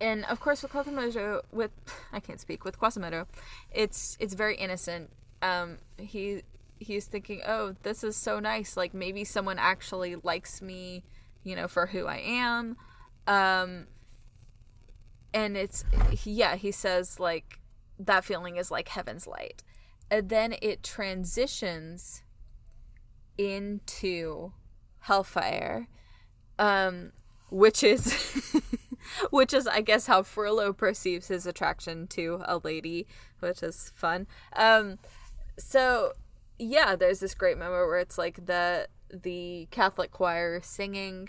and 0.00 0.24
of 0.26 0.40
course, 0.40 0.62
with 0.62 0.72
Quasimodo, 0.72 1.42
with 1.52 1.70
I 2.12 2.20
can't 2.20 2.40
speak 2.40 2.64
with 2.64 2.78
Quasimodo, 2.78 3.26
it's 3.70 4.16
it's 4.20 4.34
very 4.34 4.56
innocent. 4.56 5.10
Um, 5.42 5.78
he 5.98 6.42
he's 6.78 7.06
thinking, 7.06 7.42
oh, 7.46 7.74
this 7.82 8.04
is 8.04 8.16
so 8.16 8.40
nice. 8.40 8.76
Like 8.76 8.94
maybe 8.94 9.24
someone 9.24 9.58
actually 9.58 10.16
likes 10.16 10.60
me, 10.60 11.04
you 11.42 11.56
know, 11.56 11.68
for 11.68 11.86
who 11.86 12.06
I 12.06 12.18
am. 12.18 12.76
Um, 13.26 13.86
and 15.32 15.56
it's 15.56 15.84
yeah 16.24 16.56
he 16.56 16.70
says 16.70 17.20
like 17.20 17.60
that 17.98 18.24
feeling 18.24 18.56
is 18.56 18.70
like 18.70 18.88
heaven's 18.88 19.26
light. 19.26 19.62
And 20.10 20.28
then 20.28 20.54
it 20.62 20.82
transitions 20.82 22.22
into 23.38 24.52
hellfire 25.00 25.88
um 26.58 27.12
which 27.50 27.84
is 27.84 28.12
which 29.30 29.52
is 29.52 29.66
i 29.66 29.80
guess 29.80 30.06
how 30.06 30.22
frollo 30.22 30.72
perceives 30.72 31.28
his 31.28 31.46
attraction 31.46 32.06
to 32.06 32.40
a 32.46 32.58
lady 32.58 33.06
which 33.40 33.62
is 33.62 33.92
fun. 33.94 34.26
Um 34.54 34.98
so 35.58 36.12
yeah 36.58 36.96
there's 36.96 37.20
this 37.20 37.34
great 37.34 37.58
moment 37.58 37.86
where 37.86 37.98
it's 37.98 38.18
like 38.18 38.46
the 38.46 38.88
the 39.12 39.68
catholic 39.70 40.10
choir 40.10 40.60
singing. 40.62 41.28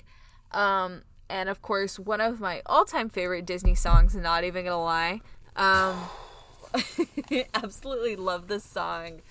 Um 0.51 1.03
and 1.29 1.49
of 1.49 1.61
course 1.61 1.99
one 1.99 2.21
of 2.21 2.39
my 2.39 2.61
all-time 2.65 3.09
favorite 3.09 3.45
disney 3.45 3.75
songs 3.75 4.15
not 4.15 4.43
even 4.43 4.65
gonna 4.65 4.81
lie 4.81 5.21
um 5.55 5.95
absolutely 7.53 8.15
love 8.15 8.47
this 8.47 8.63
song 8.63 9.21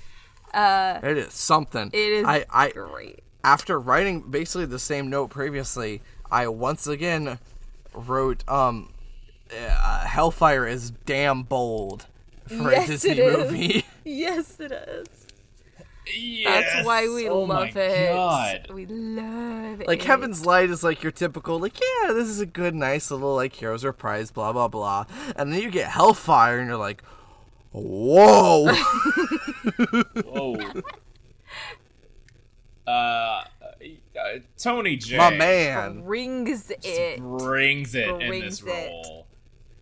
uh 0.55 1.01
It 1.03 1.19
is 1.19 1.33
something. 1.35 1.91
it 1.93 2.13
is 2.13 2.27
I, 2.27 2.45
I 2.51 2.71
great 2.71 3.21
after 3.45 3.79
writing 3.79 4.23
basically 4.23 4.67
the 4.67 4.79
same 4.81 5.09
note 5.09 5.31
previously, 5.31 6.03
I 6.31 6.49
once 6.49 6.87
again 6.89 7.39
wrote 7.95 8.47
um 8.49 8.93
uh, 9.57 10.05
Hellfire 10.07 10.67
is 10.67 10.91
damn 10.91 11.45
bold 11.45 12.07
for 12.49 12.73
Yes, 12.73 12.89
a 12.89 12.93
Disney 12.93 13.11
it 13.13 13.19
is. 13.19 13.37
movie. 13.53 13.85
yes 14.05 14.59
it 14.59 14.73
is 14.73 15.26
Yes! 16.15 16.73
that's 16.75 16.87
why 16.87 17.09
we 17.09 17.29
oh 17.29 17.41
love 17.43 17.75
my 17.75 17.81
it 17.83 18.13
God. 18.13 18.69
we 18.73 18.87
love 18.87 19.81
it 19.81 19.89
like 19.89 20.03
Heaven's 20.03 20.47
Light 20.47 20.71
is 20.71 20.85
like 20.85 21.03
your 21.03 21.11
typical 21.13 21.59
like 21.59 21.79
yeah, 21.81 22.13
this 22.13 22.29
is 22.29 22.39
a 22.41 22.47
good 22.47 22.75
nice 22.75 23.11
little 23.11 23.35
like 23.35 23.53
Heroes 23.55 23.85
Reprise 23.85 24.31
blah 24.31 24.53
blah 24.53 24.69
blah. 24.69 25.05
And 25.35 25.53
then 25.53 25.61
you 25.61 25.71
get 25.71 25.89
Hellfire 25.89 26.59
and 26.61 26.69
you're 26.69 26.77
like 26.77 27.03
whoa. 27.73 28.73
Whoa. 30.25 30.57
uh, 32.87 32.91
uh, 32.91 33.45
Tony 34.59 34.97
Jay. 34.97 35.17
My 35.17 35.31
man. 35.31 36.03
brings 36.03 36.73
it 36.83 37.21
brings 37.21 37.95
it 37.95 38.09
in 38.09 38.31
this 38.41 38.63
it. 38.63 38.67
role, 38.67 39.27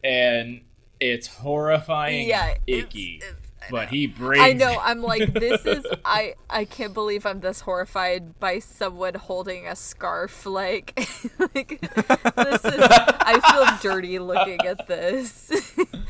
and 0.03 0.63
It's 1.01 1.27
horrifying, 1.27 2.29
Yeah, 2.29 2.55
icky, 2.67 3.17
it's- 3.23 3.33
I 3.33 3.44
but 3.71 3.89
he 3.89 4.07
brings. 4.07 4.43
I 4.43 4.53
know. 4.53 4.79
I'm 4.81 5.03
like, 5.03 5.33
this 5.35 5.65
is. 5.67 5.85
I 6.05 6.35
I 6.49 6.65
can't 6.65 6.95
believe 6.95 7.27
I'm 7.27 7.41
this 7.41 7.61
horrified 7.61 8.39
by 8.39 8.59
someone 8.59 9.15
holding 9.15 9.67
a 9.67 9.77
scarf. 9.77 10.47
Like, 10.47 10.93
like 11.39 11.81
this 11.81 12.65
is. 12.65 12.81
I 12.89 13.41
feel 13.53 13.91
dirty 13.91 14.19
looking 14.19 14.61
at 14.67 14.87
this. 14.87 15.53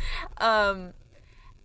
um, 0.38 0.92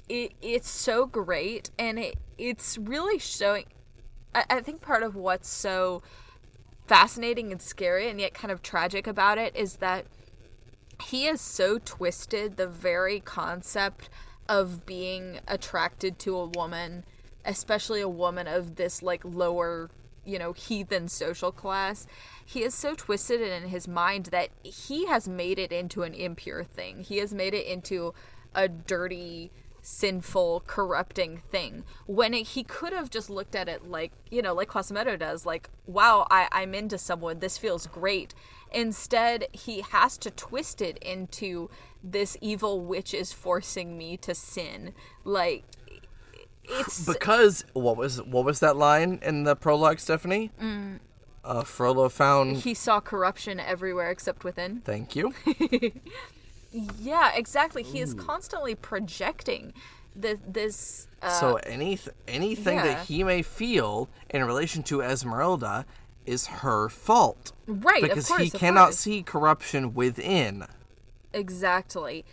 it 0.08 0.34
it's 0.42 0.70
so 0.70 1.06
great, 1.06 1.70
and 1.78 2.00
it 2.00 2.16
it's 2.38 2.78
really 2.78 3.20
showing. 3.20 3.66
I, 4.34 4.46
I 4.50 4.60
think 4.62 4.82
part 4.82 5.04
of 5.04 5.16
what's 5.16 5.50
so 5.50 6.02
fascinating 6.88 7.52
and 7.52 7.62
scary, 7.62 8.10
and 8.10 8.20
yet 8.20 8.34
kind 8.34 8.52
of 8.52 8.62
tragic 8.62 9.08
about 9.08 9.38
it, 9.38 9.56
is 9.56 9.78
that 9.78 10.06
he 11.04 11.28
is 11.28 11.40
so 11.40 11.80
twisted 11.80 12.58
the 12.58 12.68
very 12.68 13.20
concept 13.20 14.10
of 14.50 14.86
being 14.86 15.40
attracted 15.48 16.18
to 16.20 16.36
a 16.36 16.48
woman, 16.48 17.06
especially 17.46 18.02
a 18.02 18.10
woman 18.10 18.48
of 18.48 18.76
this 18.76 19.02
like 19.04 19.24
lower, 19.24 19.92
you 20.26 20.40
know, 20.40 20.52
heathen 20.54 21.08
social 21.08 21.52
class. 21.52 22.08
He 22.44 22.64
is 22.64 22.74
so 22.74 22.96
twisted 22.96 23.40
in 23.40 23.70
his 23.70 23.88
mind 23.88 24.26
that 24.28 24.50
he 24.64 25.06
has 25.06 25.30
made 25.30 25.60
it 25.60 25.72
into 25.72 26.02
an 26.02 26.16
impure 26.16 26.64
thing. 26.64 27.04
He 27.04 27.18
has 27.18 27.34
made 27.34 27.54
it 27.54 27.68
into 27.68 28.16
a 28.56 28.68
dirty 28.68 29.52
sinful 29.82 30.64
corrupting 30.68 31.38
thing 31.38 31.84
when 32.06 32.34
it, 32.34 32.48
he 32.48 32.64
could 32.64 32.92
have 32.92 33.10
just 33.10 33.30
looked 33.30 33.56
at 33.56 33.70
it 33.70 33.90
like 33.90 34.12
you 34.30 34.42
know 34.42 34.54
like 34.54 34.68
Quasimodo 34.68 35.16
does 35.16 35.46
like 35.46 35.70
wow 35.88 36.28
I, 36.30 36.50
i'm 36.52 36.76
into 36.76 36.98
someone 36.98 37.40
this 37.40 37.58
feels 37.58 37.88
great 37.88 38.36
instead 38.74 39.48
he 39.54 39.82
has 39.82 40.18
to 40.20 40.32
twist 40.32 40.82
it 40.82 40.98
into 40.98 41.70
this 42.04 42.38
evil 42.42 42.82
witch 42.82 43.14
is 43.14 43.34
forcing 43.34 43.98
me 43.98 44.18
to 44.18 44.34
sin 44.34 44.94
like 45.24 45.64
it's 46.64 47.06
Because 47.14 47.66
what 47.74 47.98
was 47.98 48.22
what 48.24 48.46
was 48.46 48.60
that 48.60 48.78
line 48.78 49.20
in 49.22 49.44
the 49.44 49.56
prologue, 49.56 50.00
Stephanie? 50.00 50.52
Mm. 50.62 51.00
Uh, 51.44 51.64
Frollo 51.64 52.10
found. 52.10 52.58
he 52.58 52.74
saw 52.74 53.00
corruption 53.00 53.60
everywhere 53.60 54.12
except 54.12 54.44
within 54.44 54.82
Thank 54.82 55.16
you. 55.16 55.34
yeah 57.00 57.32
exactly 57.34 57.82
he 57.82 58.00
is 58.00 58.14
constantly 58.14 58.76
projecting 58.76 59.74
the, 60.16 60.38
this 60.48 61.08
uh, 61.22 61.30
so 61.30 61.56
any 61.58 61.98
anything 62.28 62.76
yeah. 62.78 62.84
that 62.84 63.06
he 63.08 63.24
may 63.24 63.42
feel 63.42 64.10
in 64.30 64.44
relation 64.44 64.84
to 64.84 65.02
Esmeralda 65.02 65.86
is 66.30 66.48
her 66.48 66.90
fault. 66.90 67.52
Right, 67.66 68.02
Because 68.02 68.28
course, 68.28 68.42
he 68.42 68.50
cannot 68.52 68.86
course. 68.86 68.98
see 69.00 69.24
corruption 69.24 69.94
within. 69.94 70.66
Exactly. 71.34 72.26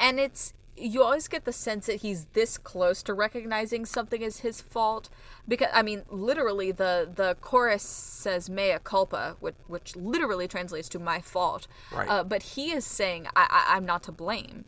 And 0.00 0.18
it's 0.18 0.52
you 0.78 1.02
always 1.02 1.26
get 1.26 1.44
the 1.46 1.52
sense 1.52 1.86
that 1.86 2.02
he's 2.02 2.26
this 2.34 2.58
close 2.58 3.02
to 3.02 3.14
recognizing 3.14 3.86
something 3.86 4.22
as 4.22 4.40
his 4.40 4.60
fault 4.60 5.08
because 5.48 5.68
I 5.72 5.82
mean 5.82 6.02
literally 6.10 6.70
the 6.70 7.10
the 7.14 7.36
chorus 7.40 7.82
says 7.82 8.50
mea 8.50 8.76
culpa 8.84 9.36
which 9.40 9.54
which 9.66 9.96
literally 9.96 10.46
translates 10.46 10.88
to 10.90 10.98
my 10.98 11.20
fault. 11.20 11.66
Right. 11.92 12.08
Uh, 12.08 12.24
but 12.24 12.42
he 12.42 12.72
is 12.72 12.84
saying 12.84 13.26
I, 13.34 13.46
I 13.50 13.76
I'm 13.76 13.86
not 13.86 14.02
to 14.04 14.12
blame. 14.12 14.64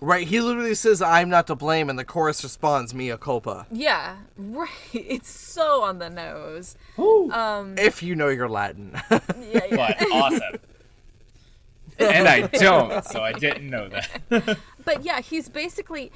Right, 0.00 0.26
he 0.26 0.40
literally 0.40 0.74
says, 0.74 1.02
I'm 1.02 1.28
not 1.28 1.46
to 1.48 1.54
blame, 1.54 1.90
and 1.90 1.98
the 1.98 2.04
chorus 2.04 2.42
responds, 2.42 2.94
mea 2.94 3.16
culpa. 3.18 3.66
Yeah, 3.70 4.16
right. 4.36 4.70
It's 4.94 5.28
so 5.28 5.82
on 5.82 5.98
the 5.98 6.08
nose. 6.08 6.76
If 7.78 8.02
you 8.02 8.14
know 8.14 8.28
your 8.28 8.48
Latin. 8.48 8.98
Yeah, 9.10 9.64
yeah. 9.70 9.76
but 9.76 10.10
awesome. 10.10 10.60
And 11.98 12.28
I 12.28 12.46
don't, 12.46 13.04
so 13.04 13.22
I 13.22 13.32
didn't 13.32 13.68
know 13.68 13.88
that. 13.88 14.58
But 14.84 15.04
yeah, 15.04 15.20
he's 15.20 15.48
basically, 15.48 16.12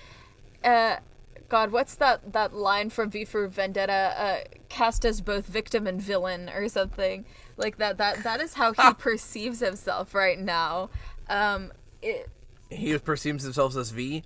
uh, 0.63 0.99
God, 1.49 1.73
what's 1.73 1.97
that 1.97 2.33
that 2.33 2.55
line 2.55 2.89
from 2.89 3.11
V 3.11 3.25
for 3.25 3.49
Vendetta? 3.49 4.15
Uh, 4.17 4.39
cast 4.69 5.05
as 5.05 5.21
both 5.21 5.47
victim 5.47 5.89
and 5.89 6.01
villain, 6.01 6.49
or 6.49 6.69
something 6.69 7.25
like 7.57 7.79
that. 7.79 7.99
That 7.99 8.23
that 8.23 8.41
is 8.41 8.55
how 8.55 8.73
he 8.73 8.95
perceives 8.95 9.59
himself 9.59 10.15
right 10.15 10.39
now. 10.39 10.91
Um, 11.29 11.73
it 12.01 12.29
he 12.71 12.97
perceives 12.99 13.43
himself 13.43 13.77
as 13.77 13.91
V. 13.91 14.23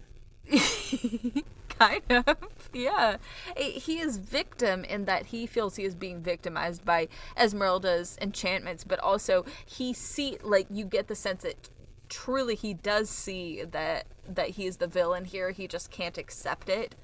kind 1.88 2.24
of, 2.26 2.36
yeah. 2.72 3.16
He 3.56 3.98
is 3.98 4.18
victim 4.18 4.84
in 4.84 5.04
that 5.04 5.26
he 5.26 5.46
feels 5.46 5.76
he 5.76 5.84
is 5.84 5.94
being 5.94 6.22
victimized 6.22 6.84
by 6.84 7.08
Esmeralda's 7.36 8.18
enchantments, 8.20 8.84
but 8.84 8.98
also 9.00 9.44
he 9.64 9.92
see 9.92 10.38
like 10.42 10.66
you 10.70 10.84
get 10.84 11.08
the 11.08 11.14
sense 11.14 11.42
that 11.42 11.70
truly 12.08 12.54
he 12.54 12.74
does 12.74 13.08
see 13.10 13.64
that 13.64 14.06
that 14.28 14.50
he 14.50 14.66
is 14.66 14.78
the 14.78 14.86
villain 14.86 15.24
here. 15.24 15.50
He 15.50 15.66
just 15.66 15.90
can't 15.90 16.18
accept 16.18 16.68
it. 16.68 16.94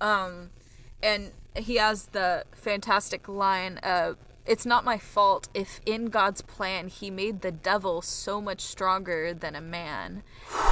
Um, 0.00 0.50
and 1.02 1.32
he 1.56 1.76
has 1.76 2.06
the 2.08 2.44
fantastic 2.52 3.28
line 3.28 3.78
uh, 3.82 4.14
it's 4.44 4.66
not 4.66 4.84
my 4.84 4.98
fault 4.98 5.48
if 5.54 5.80
in 5.86 6.06
god's 6.06 6.42
plan 6.42 6.88
he 6.88 7.10
made 7.10 7.42
the 7.42 7.52
devil 7.52 8.02
so 8.02 8.40
much 8.40 8.60
stronger 8.60 9.32
than 9.32 9.54
a 9.54 9.60
man 9.60 10.22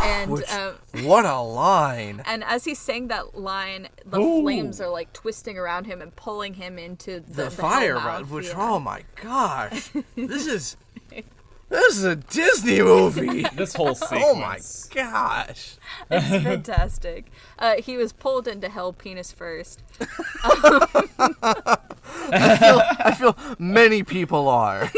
and 0.02 0.30
Which, 0.30 0.50
uh, 0.50 0.72
what 1.02 1.24
a 1.24 1.40
line. 1.40 2.22
and 2.26 2.44
as 2.44 2.64
he's 2.64 2.78
saying 2.78 3.08
that 3.08 3.38
line 3.38 3.88
the 4.04 4.20
Ooh. 4.20 4.42
flames 4.42 4.80
are 4.80 4.88
like 4.88 5.12
twisting 5.12 5.58
around 5.58 5.84
him 5.84 6.00
and 6.02 6.14
pulling 6.16 6.54
him 6.54 6.78
into 6.78 7.20
the, 7.20 7.32
The, 7.32 7.44
the 7.44 7.50
fire 7.50 7.94
rod, 7.94 8.30
which, 8.30 8.48
yeah. 8.48 8.54
oh 8.56 8.78
my 8.78 9.04
gosh. 9.22 9.90
this 10.16 10.46
is. 10.46 10.76
This 11.70 11.96
is 11.98 12.04
a 12.04 12.16
Disney 12.16 12.82
movie. 12.82 13.46
This 13.54 13.74
whole 13.74 13.94
sequence. 13.94 14.22
oh 14.26 14.34
my 14.34 14.58
gosh. 14.94 15.76
it's 16.10 16.44
fantastic 16.44 17.30
uh, 17.58 17.76
he 17.76 17.96
was 17.96 18.12
pulled 18.12 18.48
into 18.48 18.68
hell 18.68 18.92
penis 18.92 19.32
first 19.32 19.82
I 22.32 23.14
feel 23.18 23.36
many 23.58 24.02
people 24.02 24.48
are. 24.48 24.90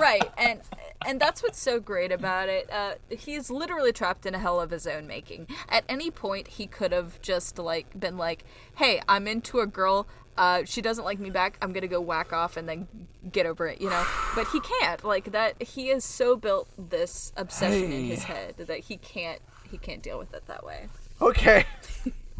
right 0.00 0.30
and 0.38 0.60
and 1.06 1.20
that's 1.20 1.42
what's 1.42 1.58
so 1.60 1.80
great 1.80 2.12
about 2.12 2.48
it 2.48 2.70
uh, 2.72 2.94
he's 3.10 3.50
literally 3.50 3.92
trapped 3.92 4.24
in 4.26 4.34
a 4.34 4.38
hell 4.38 4.60
of 4.60 4.70
his 4.70 4.86
own 4.86 5.06
making 5.06 5.46
at 5.68 5.84
any 5.88 6.10
point 6.10 6.48
he 6.48 6.66
could 6.66 6.92
have 6.92 7.20
just 7.20 7.58
like 7.58 7.98
been 7.98 8.16
like 8.16 8.44
hey 8.76 9.00
i'm 9.08 9.26
into 9.26 9.60
a 9.60 9.66
girl 9.66 10.06
uh, 10.38 10.62
she 10.64 10.80
doesn't 10.80 11.04
like 11.04 11.18
me 11.18 11.30
back 11.30 11.58
i'm 11.60 11.72
gonna 11.72 11.86
go 11.86 12.00
whack 12.00 12.32
off 12.32 12.56
and 12.56 12.68
then 12.68 12.88
get 13.30 13.44
over 13.46 13.66
it 13.66 13.80
you 13.80 13.90
know 13.90 14.04
but 14.34 14.46
he 14.48 14.60
can't 14.60 15.04
like 15.04 15.32
that 15.32 15.60
he 15.62 15.88
has 15.88 16.04
so 16.04 16.36
built 16.36 16.68
this 16.78 17.32
obsession 17.36 17.92
in 17.92 18.04
his 18.06 18.24
head 18.24 18.54
that 18.56 18.78
he 18.80 18.96
can't 18.96 19.40
he 19.70 19.76
can't 19.78 20.02
deal 20.02 20.18
with 20.18 20.32
it 20.34 20.46
that 20.46 20.64
way 20.64 20.88
Okay. 21.20 21.64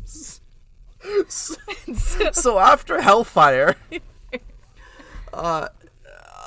so, 0.05 0.41
so 2.33 2.59
after 2.59 3.01
Hellfire, 3.01 3.77
uh, 5.33 5.69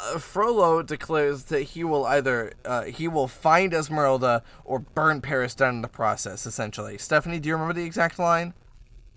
uh, 0.05 0.19
Frollo 0.19 0.81
declares 0.81 1.45
that 1.45 1.61
he 1.61 1.83
will 1.85 2.05
either 2.05 2.51
uh, 2.65 2.83
he 2.83 3.07
will 3.07 3.29
find 3.29 3.73
Esmeralda 3.73 4.43
or 4.65 4.79
burn 4.79 5.21
Paris 5.21 5.55
down 5.55 5.75
in 5.75 5.81
the 5.81 5.87
process. 5.87 6.45
Essentially, 6.45 6.97
Stephanie, 6.97 7.39
do 7.39 7.47
you 7.47 7.55
remember 7.55 7.73
the 7.73 7.85
exact 7.85 8.19
line? 8.19 8.53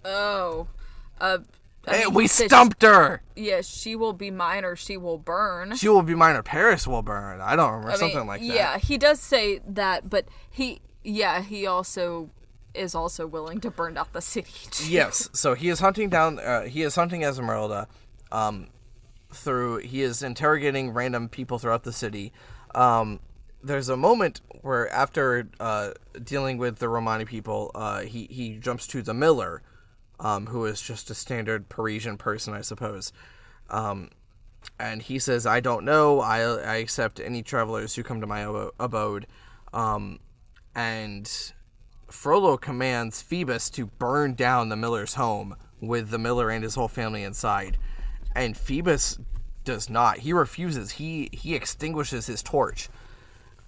oh 0.04 0.68
uh 1.20 1.38
I 1.90 2.04
mean, 2.04 2.14
we 2.14 2.26
stumped 2.26 2.82
her. 2.82 3.22
yeah 3.36 3.60
she 3.60 3.96
will 3.96 4.12
be 4.12 4.30
mine 4.30 4.64
or 4.64 4.76
she 4.76 4.96
will 4.96 5.18
burn 5.18 5.76
She 5.76 5.88
will 5.88 6.02
be 6.02 6.14
mine 6.14 6.36
or 6.36 6.42
Paris 6.42 6.86
will 6.86 7.02
burn. 7.02 7.40
I 7.40 7.56
don't 7.56 7.70
remember 7.70 7.88
I 7.88 7.92
mean, 7.92 7.98
something 8.00 8.26
like 8.26 8.40
that. 8.40 8.46
Yeah, 8.46 8.78
he 8.78 8.98
does 8.98 9.20
say 9.20 9.60
that, 9.66 10.08
but 10.10 10.26
he, 10.50 10.80
yeah, 11.04 11.42
he 11.42 11.66
also 11.66 12.30
is 12.74 12.94
also 12.94 13.26
willing 13.26 13.60
to 13.60 13.70
burn 13.70 13.96
out 13.96 14.12
the 14.12 14.20
city. 14.20 14.52
too. 14.70 14.90
yes 14.90 15.28
so 15.32 15.54
he 15.54 15.68
is 15.68 15.80
hunting 15.80 16.08
down 16.08 16.38
uh, 16.38 16.62
he 16.64 16.82
is 16.82 16.94
hunting 16.94 17.24
esmeralda 17.24 17.88
um, 18.30 18.68
through 19.32 19.78
he 19.78 20.02
is 20.02 20.22
interrogating 20.22 20.90
random 20.92 21.28
people 21.28 21.58
throughout 21.58 21.82
the 21.84 21.92
city 21.92 22.32
um, 22.74 23.20
there's 23.62 23.88
a 23.88 23.96
moment 23.96 24.40
where 24.62 24.88
after 24.92 25.48
uh, 25.58 25.90
dealing 26.22 26.58
with 26.58 26.78
the 26.78 26.88
romani 26.88 27.24
people 27.24 27.70
uh, 27.74 28.00
he, 28.00 28.28
he 28.30 28.56
jumps 28.56 28.86
to 28.86 29.02
the 29.02 29.14
miller 29.14 29.62
um, 30.20 30.46
who 30.46 30.64
is 30.64 30.80
just 30.80 31.10
a 31.10 31.14
standard 31.14 31.68
parisian 31.68 32.16
person 32.16 32.54
i 32.54 32.60
suppose 32.60 33.12
um, 33.70 34.10
and 34.78 35.02
he 35.02 35.18
says 35.18 35.46
i 35.46 35.60
don't 35.60 35.84
know 35.84 36.20
i, 36.20 36.40
I 36.40 36.76
accept 36.76 37.20
any 37.20 37.42
travelers 37.42 37.94
who 37.94 38.02
come 38.02 38.20
to 38.20 38.26
my 38.26 38.42
abo- 38.42 38.72
abode 38.78 39.26
um, 39.72 40.18
and 40.74 41.30
Frollo 42.10 42.56
commands 42.56 43.20
Phoebus 43.20 43.70
to 43.70 43.86
burn 43.86 44.34
down 44.34 44.68
the 44.68 44.76
miller's 44.76 45.14
home 45.14 45.56
with 45.80 46.10
the 46.10 46.18
miller 46.18 46.50
and 46.50 46.64
his 46.64 46.74
whole 46.74 46.88
family 46.88 47.22
inside. 47.22 47.76
And 48.34 48.56
Phoebus 48.56 49.18
does 49.64 49.90
not. 49.90 50.18
He 50.18 50.32
refuses. 50.32 50.92
He 50.92 51.28
he 51.32 51.54
extinguishes 51.54 52.26
his 52.26 52.42
torch. 52.42 52.88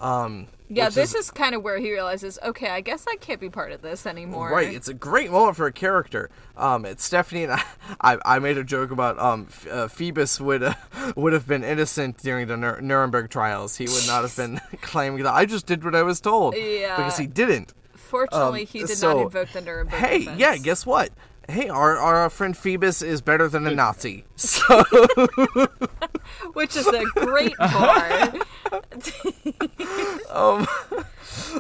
Um, 0.01 0.47
Yeah, 0.69 0.89
this 0.89 1.15
is, 1.15 1.31
kind 1.31 1.55
of 1.55 1.63
where 1.63 1.79
he 1.79 1.91
realizes, 1.93 2.39
okay, 2.43 2.71
I 2.71 2.81
guess 2.81 3.05
I 3.09 3.17
can't 3.17 3.41
be 3.41 3.51
part 3.51 3.73
of 3.73 3.83
this 3.83 4.07
anymore. 4.07 4.51
Right, 4.51 4.73
it's 4.73 4.89
a 4.89 4.95
great 4.95 5.31
moment 5.31 5.57
for 5.57 5.67
a 5.67 5.73
character. 5.73 6.31
Um, 6.57 6.87
it's 6.87 7.05
Stephanie 7.05 7.45
and 7.45 7.53
I. 7.53 7.63
I, 8.01 8.19
I 8.25 8.39
made 8.39 8.57
a 8.57 8.65
joke 8.65 8.91
about 8.93 9.19
um, 9.19 9.49
uh, 9.71 9.89
Phoebus 9.89 10.41
would 10.41 10.63
uh, 10.63 10.75
would 11.17 11.33
have 11.33 11.47
been 11.47 11.63
innocent 11.65 12.19
during 12.19 12.47
the 12.47 12.57
Nur- 12.57 12.81
Nuremberg 12.81 13.29
trials. 13.31 13.77
He 13.77 13.85
would 13.85 14.07
not 14.07 14.23
have 14.23 14.35
been 14.37 14.61
claiming 14.81 15.23
that 15.25 15.35
I 15.35 15.45
just 15.45 15.67
did 15.67 15.85
what 15.85 15.95
I 15.95 16.03
was 16.03 16.21
told. 16.21 16.55
Yeah. 16.57 16.97
because 16.97 17.19
he 17.19 17.27
didn't. 17.27 17.75
Fortunately, 17.95 18.63
Um, 18.63 18.67
he 18.67 18.79
did 18.81 18.89
so- 18.97 19.13
not 19.15 19.23
invoke 19.25 19.51
the 19.51 19.61
Nuremberg 19.61 19.99
Hey, 20.01 20.19
defense. 20.21 20.41
yeah, 20.41 20.57
guess 20.57 20.87
what? 20.87 21.11
Hey, 21.51 21.69
our, 21.69 21.97
our 21.99 22.31
friend 22.31 22.57
Phoebus 22.57 23.03
is 23.03 23.21
better 23.21 23.49
than 23.49 23.67
a 23.67 23.71
Nazi. 23.75 24.25
So 24.37 24.83
Which 26.55 26.77
is 26.77 26.87
a 26.87 27.05
great 27.17 27.57
bar. 27.59 28.33
um, 30.31 30.67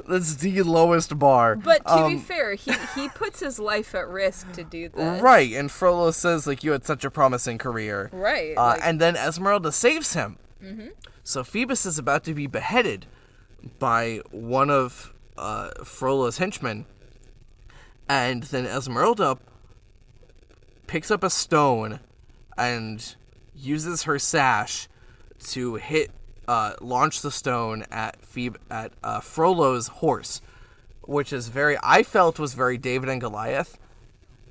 that's 0.08 0.36
the 0.36 0.62
lowest 0.62 1.18
bar. 1.18 1.56
But 1.56 1.86
to 1.86 2.06
be 2.08 2.14
Um, 2.14 2.20
fair, 2.20 2.54
he, 2.54 2.72
he 2.94 3.08
puts 3.10 3.40
his 3.40 3.58
life 3.58 3.94
at 3.94 4.08
risk 4.08 4.50
to 4.52 4.64
do 4.64 4.88
this. 4.88 5.20
Right, 5.22 5.52
and 5.52 5.70
Frollo 5.70 6.10
says 6.10 6.46
like 6.46 6.62
you 6.64 6.72
had 6.72 6.84
such 6.86 7.04
a 7.04 7.10
promising 7.10 7.58
career. 7.58 8.08
Right. 8.12 8.56
Uh, 8.56 8.62
like- 8.68 8.80
and 8.82 9.00
then 9.00 9.16
Esmeralda 9.16 9.72
saves 9.72 10.14
him. 10.14 10.38
So 11.24 11.42
Phoebus 11.42 11.86
is 11.86 11.98
about 11.98 12.22
to 12.24 12.34
be 12.34 12.46
beheaded 12.46 13.06
by 13.78 14.20
one 14.30 14.68
of 14.70 15.14
uh, 15.38 15.70
Frollo's 15.84 16.36
henchmen. 16.38 16.84
And 18.08 18.42
then 18.44 18.66
Esmeralda 18.66 19.38
picks 20.90 21.08
up 21.08 21.22
a 21.22 21.30
stone 21.30 22.00
and 22.58 23.14
uses 23.54 24.02
her 24.02 24.18
sash 24.18 24.88
to 25.38 25.76
hit, 25.76 26.10
uh, 26.48 26.72
launch 26.80 27.22
the 27.22 27.30
stone 27.30 27.84
at 27.92 28.20
Phoebe 28.24 28.58
at 28.68 28.92
uh, 29.04 29.20
Frollo's 29.20 29.86
horse, 29.86 30.42
which 31.02 31.32
is 31.32 31.46
very 31.46 31.78
I 31.80 32.02
felt 32.02 32.40
was 32.40 32.54
very 32.54 32.76
David 32.76 33.08
and 33.08 33.20
Goliath, 33.20 33.78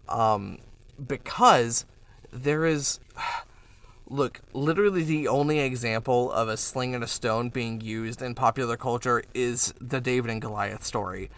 um, 0.07 0.59
because 1.05 1.83
there 2.31 2.65
is 2.65 3.01
look 4.09 4.39
literally 4.53 5.03
the 5.03 5.27
only 5.27 5.59
example 5.59 6.31
of 6.31 6.47
a 6.47 6.55
sling 6.55 6.95
and 6.95 7.03
a 7.03 7.07
stone 7.07 7.49
being 7.49 7.81
used 7.81 8.21
in 8.21 8.33
popular 8.33 8.77
culture 8.77 9.23
is 9.33 9.73
the 9.81 9.99
David 9.99 10.31
and 10.31 10.41
Goliath 10.41 10.85
story. 10.85 11.29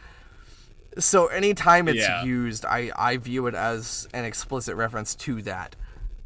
So 0.97 1.27
anytime 1.27 1.87
it's 1.87 1.99
Yeah. 1.99 2.23
used, 2.23 2.65
I 2.65 2.91
I 2.95 3.17
view 3.17 3.47
it 3.47 3.55
as 3.55 4.07
an 4.13 4.25
explicit 4.25 4.75
reference 4.75 5.15
to 5.15 5.41
that. 5.43 5.75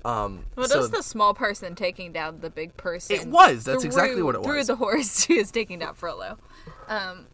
Um, 0.04 0.46
Well, 0.56 0.68
so 0.68 0.82
that's 0.82 0.96
the 0.98 1.04
small 1.04 1.34
person 1.34 1.74
taking 1.76 2.12
down 2.12 2.40
the 2.42 2.50
big 2.50 2.78
person. 2.78 3.16
It 3.16 3.28
was. 3.28 3.64
That's 3.64 3.82
through- 3.82 3.88
exactly 3.88 4.22
what 4.22 4.36
it 4.36 4.40
was. 4.42 4.48
Through 4.48 4.64
the 4.66 4.76
horse, 4.76 5.22
she 5.26 5.38
is 5.40 5.50
taking 5.52 5.80
down 5.80 5.96
Frollo. 5.96 6.38
Um, 6.88 7.26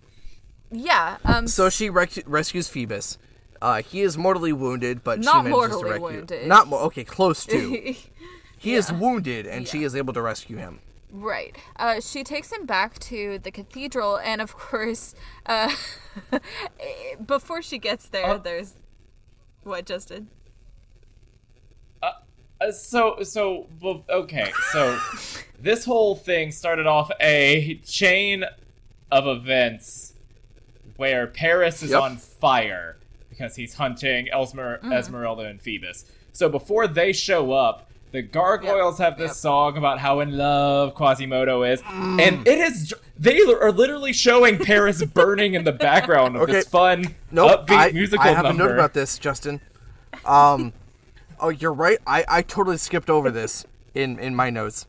yeah. 0.71 1.17
Um, 1.25 1.47
So 1.47 1.69
she 1.69 1.89
rec- 1.89 2.23
rescues 2.25 2.67
Phoebus. 2.69 3.17
Uh, 3.61 3.81
he 3.81 4.01
is 4.01 4.17
mortally 4.17 4.53
wounded, 4.53 5.03
but 5.03 5.19
Not 5.19 5.45
she 5.45 5.51
manages 5.51 5.51
to 5.51 5.57
mortally 5.83 5.89
rescue. 5.91 6.03
wounded. 6.17 6.47
Not 6.47 6.67
mo- 6.67 6.79
okay, 6.79 7.03
close 7.03 7.45
to. 7.45 7.93
he 8.57 8.73
is 8.73 8.91
wounded, 8.91 9.45
and 9.45 9.67
she 9.67 9.83
is 9.83 9.95
able 9.95 10.13
to 10.13 10.21
rescue 10.21 10.57
him. 10.57 10.79
Right. 11.11 11.57
Uh, 11.75 11.99
she 11.99 12.23
takes 12.23 12.51
him 12.51 12.65
back 12.65 12.97
to 12.99 13.37
the 13.39 13.51
cathedral, 13.51 14.17
and 14.17 14.39
of 14.41 14.55
course, 14.55 15.13
uh, 15.45 15.69
before 17.25 17.61
she 17.61 17.77
gets 17.77 18.07
there, 18.07 18.31
Oh. 18.31 18.37
there's 18.37 18.73
what 19.63 19.85
Justin. 19.85 20.29
Uh, 22.01 22.71
so 22.71 23.17
so 23.23 23.67
well, 23.81 24.03
okay 24.09 24.51
so 24.71 24.99
this 25.59 25.83
whole 25.85 26.15
thing 26.15 26.51
started 26.51 26.85
off 26.85 27.09
a 27.19 27.79
chain 27.85 28.45
of 29.11 29.25
events 29.27 30.13
where 30.97 31.25
paris 31.25 31.81
is 31.81 31.89
Yep. 31.91 32.01
on 32.01 32.17
fire 32.17 32.97
because 33.29 33.55
he's 33.55 33.73
hunting 33.75 34.27
Elsmer- 34.31 34.77
Mm-hmm. 34.79 34.91
esmeralda 34.93 35.43
and 35.45 35.59
phoebus 35.59 36.05
so 36.33 36.49
before 36.49 36.87
they 36.87 37.13
show 37.13 37.51
up 37.51 37.89
the 38.11 38.21
gargoyles 38.21 38.97
have 38.97 39.17
this 39.17 39.29
Yep. 39.29 39.35
song 39.35 39.77
about 39.77 39.99
how 39.99 40.19
in 40.19 40.37
love 40.37 40.93
quasimodo 40.95 41.63
is 41.63 41.81
Mm. 41.83 42.21
and 42.21 42.47
it 42.47 42.57
is. 42.59 42.93
They 43.17 43.39
are 43.41 43.71
literally 43.71 44.13
showing 44.13 44.57
paris 44.57 45.03
burning 45.13 45.53
in 45.53 45.63
the 45.63 45.71
background 45.71 46.35
of 46.35 46.47
this 46.47 46.65
Okay. 46.65 46.69
fun 46.69 47.15
Nope, 47.31 47.67
upbeat 47.67 47.77
I, 47.77 47.91
musical 47.91 48.27
I 48.27 48.33
have 48.33 48.43
number 48.45 48.63
a 48.63 48.67
note 48.67 48.73
about 48.75 48.93
this, 48.93 49.17
Justin. 49.17 49.61
Um, 50.25 50.73
oh, 51.39 51.49
you're 51.49 51.73
right. 51.73 51.99
I, 52.05 52.25
I 52.27 52.41
totally 52.41 52.77
skipped 52.77 53.09
over 53.09 53.31
this 53.31 53.65
in 53.93 54.19
in 54.19 54.35
my 54.35 54.49
notes. 54.49 54.87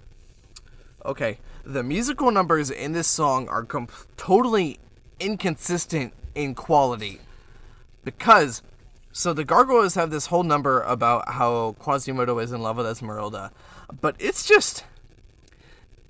Okay, 1.04 1.38
the 1.64 1.82
musical 1.82 2.30
numbers 2.30 2.70
in 2.70 2.92
this 2.92 3.06
song 3.06 3.48
are 3.48 3.62
com- 3.64 3.88
totally 4.16 4.78
inconsistent 5.20 6.12
in 6.34 6.54
quality 6.54 7.20
because 8.04 8.62
so 9.12 9.32
the 9.32 9.44
gargoyles 9.44 9.94
have 9.94 10.10
this 10.10 10.26
whole 10.26 10.42
number 10.42 10.80
about 10.82 11.28
how 11.28 11.76
Quasimodo 11.78 12.38
is 12.38 12.50
in 12.50 12.62
love 12.62 12.78
with 12.78 12.86
Esmeralda, 12.86 13.52
but 14.00 14.16
it's 14.18 14.46
just 14.46 14.84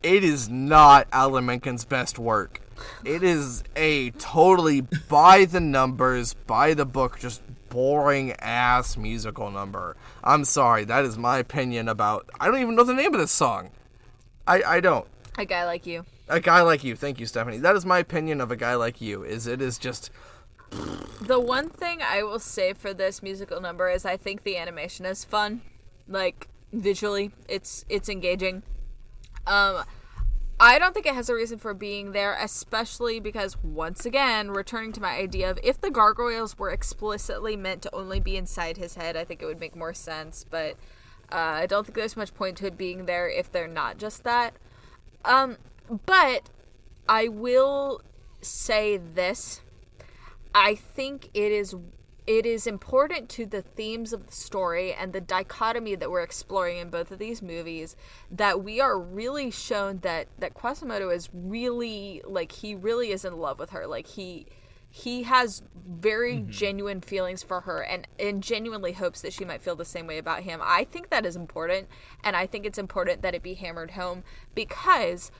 it 0.02 0.24
is 0.24 0.48
not 0.48 1.08
Alan 1.12 1.46
Menken's 1.46 1.84
best 1.84 2.18
work. 2.18 2.60
It 3.04 3.22
is 3.22 3.62
a 3.76 4.10
totally 4.12 4.80
by 4.80 5.44
the 5.44 5.60
numbers, 5.60 6.34
by 6.34 6.74
the 6.74 6.86
book, 6.86 7.18
just 7.18 7.42
boring 7.68 8.32
ass 8.40 8.96
musical 8.96 9.50
number. 9.50 9.96
I'm 10.22 10.44
sorry, 10.44 10.84
that 10.84 11.04
is 11.04 11.18
my 11.18 11.38
opinion 11.38 11.88
about. 11.88 12.28
I 12.40 12.46
don't 12.46 12.60
even 12.60 12.74
know 12.74 12.84
the 12.84 12.94
name 12.94 13.14
of 13.14 13.20
this 13.20 13.32
song. 13.32 13.70
I 14.46 14.62
I 14.62 14.80
don't. 14.80 15.06
A 15.38 15.44
guy 15.44 15.64
like 15.64 15.86
you. 15.86 16.04
A 16.28 16.40
guy 16.40 16.62
like 16.62 16.84
you, 16.84 16.96
thank 16.96 17.20
you, 17.20 17.26
Stephanie. 17.26 17.58
That 17.58 17.76
is 17.76 17.84
my 17.84 17.98
opinion 17.98 18.40
of 18.40 18.50
a 18.50 18.56
guy 18.56 18.74
like 18.74 19.00
you. 19.00 19.22
Is 19.22 19.46
it 19.46 19.60
is 19.60 19.78
just 19.78 20.10
The 21.20 21.38
one 21.38 21.68
thing 21.68 22.00
I 22.02 22.22
will 22.22 22.38
say 22.38 22.72
for 22.72 22.92
this 22.92 23.22
musical 23.22 23.60
number 23.60 23.88
is 23.88 24.04
I 24.04 24.16
think 24.16 24.42
the 24.42 24.56
animation 24.56 25.06
is 25.06 25.24
fun. 25.24 25.62
Like 26.08 26.48
visually, 26.72 27.30
it's 27.48 27.84
it's 27.88 28.08
engaging. 28.08 28.62
Um 29.46 29.84
I 30.58 30.78
don't 30.78 30.94
think 30.94 31.06
it 31.06 31.14
has 31.14 31.28
a 31.28 31.34
reason 31.34 31.58
for 31.58 31.74
being 31.74 32.12
there, 32.12 32.36
especially 32.40 33.18
because 33.18 33.56
once 33.62 34.04
again, 34.06 34.50
returning 34.50 34.92
to 34.92 35.00
my 35.00 35.10
idea 35.10 35.50
of 35.50 35.58
if 35.62 35.80
the 35.80 35.90
gargoyles 35.90 36.58
were 36.58 36.70
explicitly 36.70 37.56
meant 37.56 37.82
to 37.82 37.94
only 37.94 38.20
be 38.20 38.36
inside 38.36 38.76
his 38.76 38.94
head, 38.94 39.16
I 39.16 39.24
think 39.24 39.42
it 39.42 39.46
would 39.46 39.58
make 39.60 39.74
more 39.74 39.94
sense, 39.94 40.44
but 40.48 40.76
uh, 41.32 41.36
I 41.36 41.66
don't 41.66 41.84
think 41.84 41.96
there's 41.96 42.16
much 42.16 42.34
point 42.34 42.58
to 42.58 42.66
it 42.66 42.76
being 42.78 43.06
there 43.06 43.28
if 43.28 43.50
they're 43.50 43.68
not 43.68 43.98
just 43.98 44.24
that. 44.24 44.54
Um 45.24 45.56
but 46.06 46.50
I 47.08 47.28
will 47.28 48.00
say 48.40 48.96
this 48.96 49.60
I 50.54 50.74
think 50.74 51.30
it 51.34 51.52
is 51.52 51.74
it 52.24 52.46
is 52.46 52.68
important 52.68 53.28
to 53.28 53.46
the 53.46 53.62
themes 53.62 54.12
of 54.12 54.26
the 54.26 54.32
story 54.32 54.92
and 54.92 55.12
the 55.12 55.20
dichotomy 55.20 55.96
that 55.96 56.08
we're 56.10 56.22
exploring 56.22 56.78
in 56.78 56.88
both 56.88 57.10
of 57.10 57.18
these 57.18 57.42
movies 57.42 57.96
that 58.30 58.62
we 58.62 58.80
are 58.80 58.98
really 58.98 59.50
shown 59.50 59.98
that 60.00 60.28
that 60.38 60.54
Quasimodo 60.54 61.10
is 61.10 61.28
really 61.32 62.22
like 62.24 62.52
he 62.52 62.74
really 62.74 63.10
is 63.10 63.24
in 63.24 63.36
love 63.38 63.58
with 63.58 63.70
her 63.70 63.86
like 63.86 64.06
he 64.06 64.46
he 64.94 65.22
has 65.22 65.62
very 65.88 66.34
mm-hmm. 66.34 66.50
genuine 66.50 67.00
feelings 67.00 67.42
for 67.42 67.62
her 67.62 67.82
and 67.82 68.06
and 68.18 68.42
genuinely 68.42 68.92
hopes 68.92 69.22
that 69.22 69.32
she 69.32 69.44
might 69.44 69.62
feel 69.62 69.74
the 69.74 69.86
same 69.86 70.06
way 70.06 70.18
about 70.18 70.42
him. 70.42 70.60
I 70.62 70.84
think 70.84 71.08
that 71.08 71.24
is 71.24 71.34
important 71.34 71.88
and 72.22 72.36
I 72.36 72.46
think 72.46 72.66
it's 72.66 72.78
important 72.78 73.22
that 73.22 73.34
it 73.34 73.42
be 73.42 73.54
hammered 73.54 73.92
home 73.92 74.22
because 74.54 75.30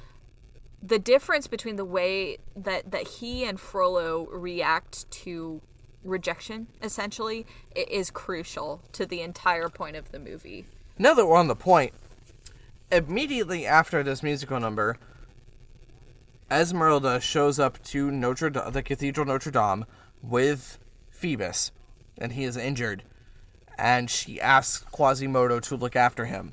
the 0.83 0.99
difference 0.99 1.47
between 1.47 1.77
the 1.77 1.85
way 1.85 2.39
that 2.57 2.91
that 2.91 3.07
he 3.07 3.45
and 3.45 3.61
Frollo 3.61 4.27
react 4.31 5.11
to 5.11 5.61
rejection 6.05 6.67
essentially 6.83 7.47
is 7.77 8.11
crucial 8.11 8.83
to 8.93 9.07
the 9.07 9.21
entire 9.21 9.69
point 9.69 9.95
of 9.95 10.11
the 10.11 10.19
movie. 10.19 10.67
now 10.99 11.15
that 11.15 11.27
we're 11.27 11.37
on 11.37 11.49
the 11.49 11.57
point. 11.57 11.93
Immediately 12.91 13.65
after 13.65 14.03
this 14.03 14.23
musical 14.23 14.61
number, 14.61 14.99
Esmeralda 16.51 17.21
shows 17.21 17.59
up 17.59 17.83
to 17.85 18.11
Notre 18.11 18.51
the 18.51 18.83
Cathedral 18.83 19.27
Notre 19.27 19.51
Dame 19.51 19.87
with 20.21 20.79
Phoebus, 21.11 21.71
and 22.19 22.33
he 22.33 22.45
is 22.45 22.57
injured, 22.57 23.05
and 23.79 24.11
she 24.11 24.41
asks 24.41 24.85
Quasimodo 24.91 25.61
to 25.61 25.77
look 25.77 25.97
after 25.97 26.27
him. 26.27 26.53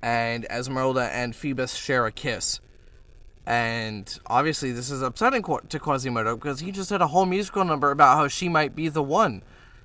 And 0.00 0.46
Esmeralda 0.46 1.10
and 1.12 1.36
Phoebus 1.36 1.74
share 1.74 2.06
a 2.06 2.12
kiss. 2.12 2.60
And 3.44 4.18
obviously, 4.26 4.72
this 4.72 4.90
is 4.90 5.02
upsetting 5.02 5.42
to 5.42 5.78
Quasimodo 5.78 6.36
because 6.36 6.60
he 6.60 6.70
just 6.70 6.90
had 6.90 7.02
a 7.02 7.08
whole 7.08 7.26
musical 7.26 7.64
number 7.64 7.90
about 7.90 8.16
how 8.16 8.28
she 8.28 8.48
might 8.48 8.76
be 8.76 8.88
the 8.88 9.02
one. 9.02 9.42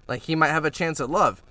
Like, 0.07 0.23
he 0.23 0.35
might 0.35 0.49
have 0.49 0.65
a 0.65 0.71
chance 0.71 0.99
at 0.99 1.09
love. 1.09 1.41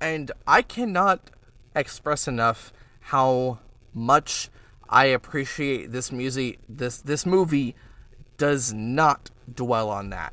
And 0.00 0.30
I 0.46 0.62
cannot 0.62 1.30
express 1.74 2.28
enough 2.28 2.72
how 3.06 3.58
much 3.92 4.48
I 4.88 5.06
appreciate 5.06 5.90
this 5.90 6.12
music. 6.12 6.58
This 6.68 6.98
this 6.98 7.24
movie 7.24 7.74
does 8.36 8.72
not 8.72 9.30
dwell 9.52 9.88
on 9.88 10.10
that. 10.10 10.32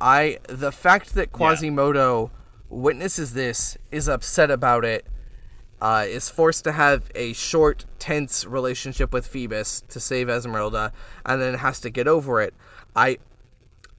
I 0.00 0.38
the 0.48 0.72
fact 0.72 1.14
that 1.14 1.32
Quasimodo 1.32 2.30
witnesses 2.68 3.34
this 3.34 3.78
is 3.90 4.08
upset 4.08 4.50
about 4.50 4.84
it 4.84 5.06
uh, 5.80 6.04
is 6.06 6.28
forced 6.28 6.64
to 6.64 6.72
have 6.72 7.10
a 7.14 7.32
short, 7.32 7.84
tense 7.98 8.44
relationship 8.44 9.12
with 9.12 9.26
Phoebus 9.26 9.82
to 9.88 10.00
save 10.00 10.28
Esmeralda, 10.28 10.92
and 11.24 11.40
then 11.40 11.54
has 11.54 11.80
to 11.80 11.90
get 11.90 12.08
over 12.08 12.40
it. 12.40 12.54
I 12.96 13.18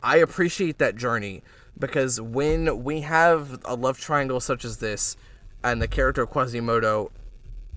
I 0.02 0.18
appreciate 0.18 0.78
that 0.78 0.96
journey 0.96 1.44
because 1.78 2.20
when 2.20 2.84
we 2.84 3.02
have 3.02 3.62
a 3.66 3.76
love 3.76 4.00
triangle 4.00 4.40
such 4.40 4.66
as 4.66 4.78
this, 4.78 5.16
and 5.64 5.82
the 5.82 5.88
character 5.88 6.26
Quasimodo 6.26 7.12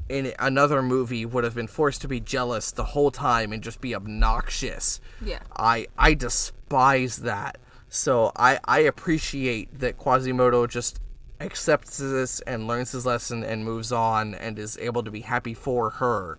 in 0.08 0.32
another 0.38 0.82
movie 0.82 1.24
would 1.24 1.44
have 1.44 1.54
been 1.54 1.66
forced 1.66 2.02
to 2.02 2.08
be 2.08 2.20
jealous 2.20 2.70
the 2.70 2.84
whole 2.84 3.10
time 3.10 3.52
and 3.52 3.62
just 3.62 3.80
be 3.80 3.94
obnoxious. 3.94 5.00
Yeah. 5.24 5.40
I 5.56 5.86
I 5.96 6.14
despise 6.14 7.18
that. 7.18 7.58
So 7.88 8.32
I 8.36 8.58
I 8.64 8.80
appreciate 8.80 9.78
that 9.80 9.96
Quasimodo 9.96 10.66
just 10.66 11.00
accepts 11.42 11.98
this 11.98 12.40
and 12.40 12.66
learns 12.66 12.92
his 12.92 13.04
lesson 13.06 13.42
and 13.44 13.64
moves 13.64 13.92
on 13.92 14.34
and 14.34 14.58
is 14.58 14.78
able 14.78 15.02
to 15.02 15.10
be 15.10 15.20
happy 15.22 15.54
for 15.54 15.90
her. 15.90 16.38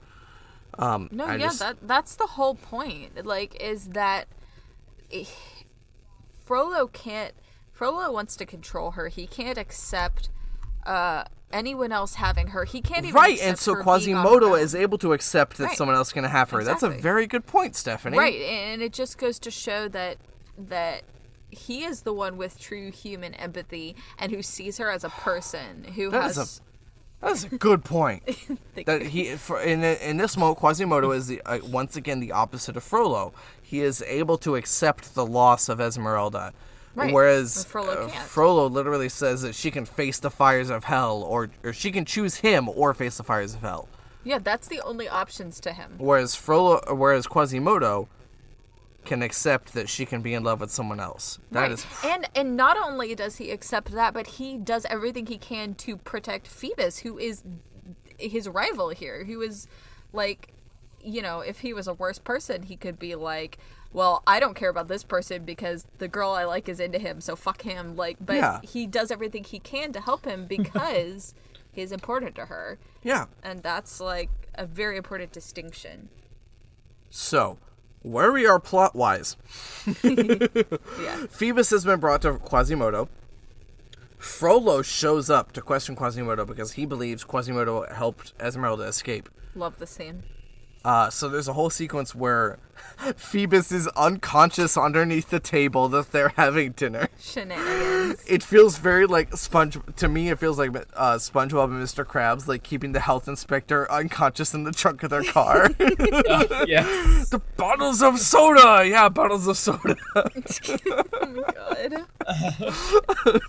Um, 0.79 1.09
No, 1.11 1.25
I 1.25 1.35
yeah, 1.35 1.47
just- 1.47 1.59
that 1.59 1.77
that's 1.83 2.15
the 2.15 2.27
whole 2.27 2.55
point. 2.55 3.25
Like, 3.25 3.55
is 3.61 3.89
that 3.89 4.27
Frollo 6.45 6.87
can't. 6.87 7.33
Frollo 7.71 8.11
wants 8.11 8.35
to 8.37 8.45
control 8.45 8.91
her. 8.91 9.07
He 9.07 9.25
can't 9.27 9.57
accept 9.57 10.29
uh, 10.85 11.23
anyone 11.51 11.91
else 11.91 12.15
having 12.15 12.47
her. 12.47 12.65
He 12.65 12.81
can't 12.81 13.05
even 13.05 13.15
right, 13.15 13.39
and 13.41 13.57
so 13.57 13.73
her 13.73 13.83
being 13.83 14.15
on 14.15 14.23
her 14.23 14.29
Quasimodo 14.29 14.55
is 14.55 14.75
able 14.75 14.97
to 14.99 15.13
accept 15.13 15.57
that 15.57 15.65
Right. 15.65 15.77
someone 15.77 15.95
else 15.95 16.11
can 16.13 16.23
have 16.23 16.51
her. 16.51 16.63
That's 16.63 16.83
a 16.83 16.89
very 16.89 17.25
good 17.27 17.45
point, 17.47 17.75
Stephanie. 17.75 18.17
right, 18.17 18.39
and 18.41 18.81
it 18.81 18.93
just 18.93 19.17
goes 19.17 19.39
to 19.39 19.51
show 19.51 19.87
that 19.89 20.17
that 20.57 21.03
he 21.53 21.83
is 21.83 22.01
the 22.01 22.13
one 22.13 22.37
with 22.37 22.59
true 22.59 22.91
human 22.91 23.33
empathy 23.35 23.95
and 24.17 24.31
who 24.31 24.41
sees 24.41 24.77
her 24.77 24.89
as 24.91 25.03
a 25.03 25.09
person 25.09 25.85
who 25.95 26.09
That 26.11 26.23
has. 26.23 26.37
is 26.37 26.61
That 27.21 27.31
is 27.31 27.43
a 27.45 27.49
good 27.57 27.83
point. 27.85 28.23
That 28.85 29.03
he 29.03 29.35
for, 29.35 29.61
in 29.61 29.83
in 29.83 30.17
this 30.17 30.35
moment 30.35 30.57
Quasimodo 30.59 31.11
is 31.11 31.27
the, 31.27 31.41
uh, 31.45 31.59
once 31.63 31.95
again 31.95 32.19
the 32.19 32.31
opposite 32.31 32.75
of 32.75 32.83
Frollo. 32.83 33.33
He 33.61 33.81
is 33.81 34.01
able 34.03 34.37
to 34.39 34.55
accept 34.55 35.15
the 35.15 35.25
loss 35.25 35.69
of 35.69 35.79
Esmeralda, 35.79 36.51
Right, 36.95 37.13
whereas 37.13 37.63
Frollo 37.65 38.07
uh. 38.07 38.09
Frollo 38.09 38.67
literally 38.67 39.09
says 39.09 39.41
that 39.43 39.55
she 39.55 39.71
can 39.71 39.85
face 39.85 40.19
the 40.19 40.29
fires 40.31 40.69
of 40.69 40.83
hell, 40.85 41.23
or 41.23 41.49
or 41.63 41.71
she 41.73 41.91
can 41.91 42.03
choose 42.05 42.37
him 42.37 42.67
or 42.67 42.93
face 42.93 43.17
the 43.17 43.23
fires 43.23 43.53
of 43.55 43.61
hell. 43.61 43.87
yeah, 44.25 44.39
that's 44.39 44.67
the 44.67 44.81
only 44.81 45.07
options 45.07 45.59
to 45.61 45.71
him. 45.73 45.93
Whereas 45.97 46.35
Frollo, 46.35 46.81
whereas 46.93 47.25
Quasimodo 47.27 48.07
can 49.05 49.21
accept 49.21 49.73
that 49.73 49.89
she 49.89 50.05
can 50.05 50.21
be 50.21 50.33
in 50.33 50.43
love 50.43 50.59
with 50.61 50.71
someone 50.71 50.99
else. 50.99 51.39
That 51.51 51.61
Right. 51.61 51.71
is 51.71 51.85
and 52.03 52.27
and 52.35 52.55
not 52.55 52.77
only 52.77 53.13
does 53.15 53.37
he 53.37 53.51
accept 53.51 53.91
that, 53.91 54.13
but 54.13 54.27
he 54.27 54.57
does 54.57 54.85
everything 54.89 55.25
he 55.27 55.37
can 55.37 55.75
to 55.75 55.97
protect 55.97 56.47
Phoebus, 56.47 56.99
who 56.99 57.17
is 57.17 57.43
his 58.17 58.47
rival 58.47 58.89
here, 58.89 59.25
who 59.25 59.41
is 59.41 59.67
like, 60.13 60.53
you 61.01 61.21
know, 61.21 61.39
if 61.41 61.59
he 61.59 61.73
was 61.73 61.87
a 61.87 61.93
worse 61.93 62.19
person, 62.19 62.63
he 62.63 62.75
could 62.77 62.97
be 62.99 63.15
like, 63.15 63.57
well, 63.91 64.23
I 64.25 64.39
don't 64.39 64.53
care 64.55 64.69
about 64.69 64.87
this 64.87 65.03
person 65.03 65.43
because 65.45 65.85
the 65.97 66.07
girl 66.07 66.31
I 66.31 66.45
like 66.45 66.67
is 66.69 66.79
into 66.79 66.97
him, 66.99 67.19
so 67.21 67.35
fuck 67.35 67.61
him. 67.63 67.95
Like, 67.95 68.17
but 68.19 68.37
Yeah. 68.37 68.59
he 68.63 68.87
does 68.87 69.11
everything 69.11 69.43
he 69.43 69.59
can 69.59 69.91
to 69.93 70.01
help 70.01 70.25
him 70.25 70.45
because 70.47 71.33
he's 71.71 71.91
important 71.91 72.35
to 72.35 72.45
her, 72.45 72.77
yeah. 73.03 73.25
and 73.43 73.61
that's 73.63 73.99
like 73.99 74.29
a 74.55 74.65
very 74.65 74.97
important 74.97 75.31
distinction. 75.31 76.09
So, 77.09 77.57
where 78.03 78.31
we 78.31 78.45
are 78.45 78.59
plot 78.59 78.95
wise, 78.95 79.35
Yeah. 80.03 81.25
Phoebus 81.29 81.71
has 81.71 81.83
been 81.85 81.99
brought 81.99 82.21
to 82.21 82.33
Quasimodo. 82.33 83.09
Frollo 84.17 84.81
shows 84.81 85.29
up 85.29 85.51
to 85.53 85.61
question 85.61 85.95
Quasimodo 85.95 86.45
because 86.45 86.73
he 86.73 86.85
believes 86.85 87.23
Quasimodo 87.25 87.91
helped 87.93 88.33
Esmeralda 88.39 88.83
escape. 88.83 89.27
Love 89.55 89.79
the 89.79 89.87
scene. 89.87 90.23
Uh, 90.85 91.09
so 91.09 91.29
there's 91.29 91.47
a 91.47 91.53
whole 91.53 91.69
sequence 91.69 92.13
where 92.13 92.59
Phoebus 93.15 93.71
is 93.71 93.87
unconscious 93.89 94.77
underneath 94.77 95.29
the 95.29 95.39
table 95.39 95.87
that 95.89 96.11
they're 96.11 96.33
having 96.35 96.71
dinner. 96.73 97.07
Shenanigans. 97.19 98.23
It 98.27 98.43
feels 98.43 98.77
very 98.77 99.05
like 99.05 99.35
Sponge. 99.35 99.77
To 99.97 100.07
me, 100.07 100.29
it 100.29 100.39
feels 100.39 100.57
like 100.57 100.75
uh, 100.95 101.15
SpongeBob 101.15 101.65
and 101.65 101.83
Mr. 101.83 102.05
Krabs, 102.05 102.47
like 102.47 102.63
keeping 102.63 102.91
the 102.91 102.99
health 102.99 103.27
inspector 103.27 103.89
unconscious 103.91 104.53
in 104.53 104.63
the 104.63 104.71
trunk 104.71 105.03
of 105.03 105.09
their 105.09 105.23
car. 105.23 105.69
yes. 105.79 107.29
the 107.29 107.41
bottles 107.57 108.01
of 108.01 108.19
soda, 108.19 108.85
yeah, 108.85 109.09
bottles 109.09 109.47
of 109.47 109.57
soda. 109.57 109.95
Oh 110.15 110.23
my 111.27 111.53
god. 111.53 112.05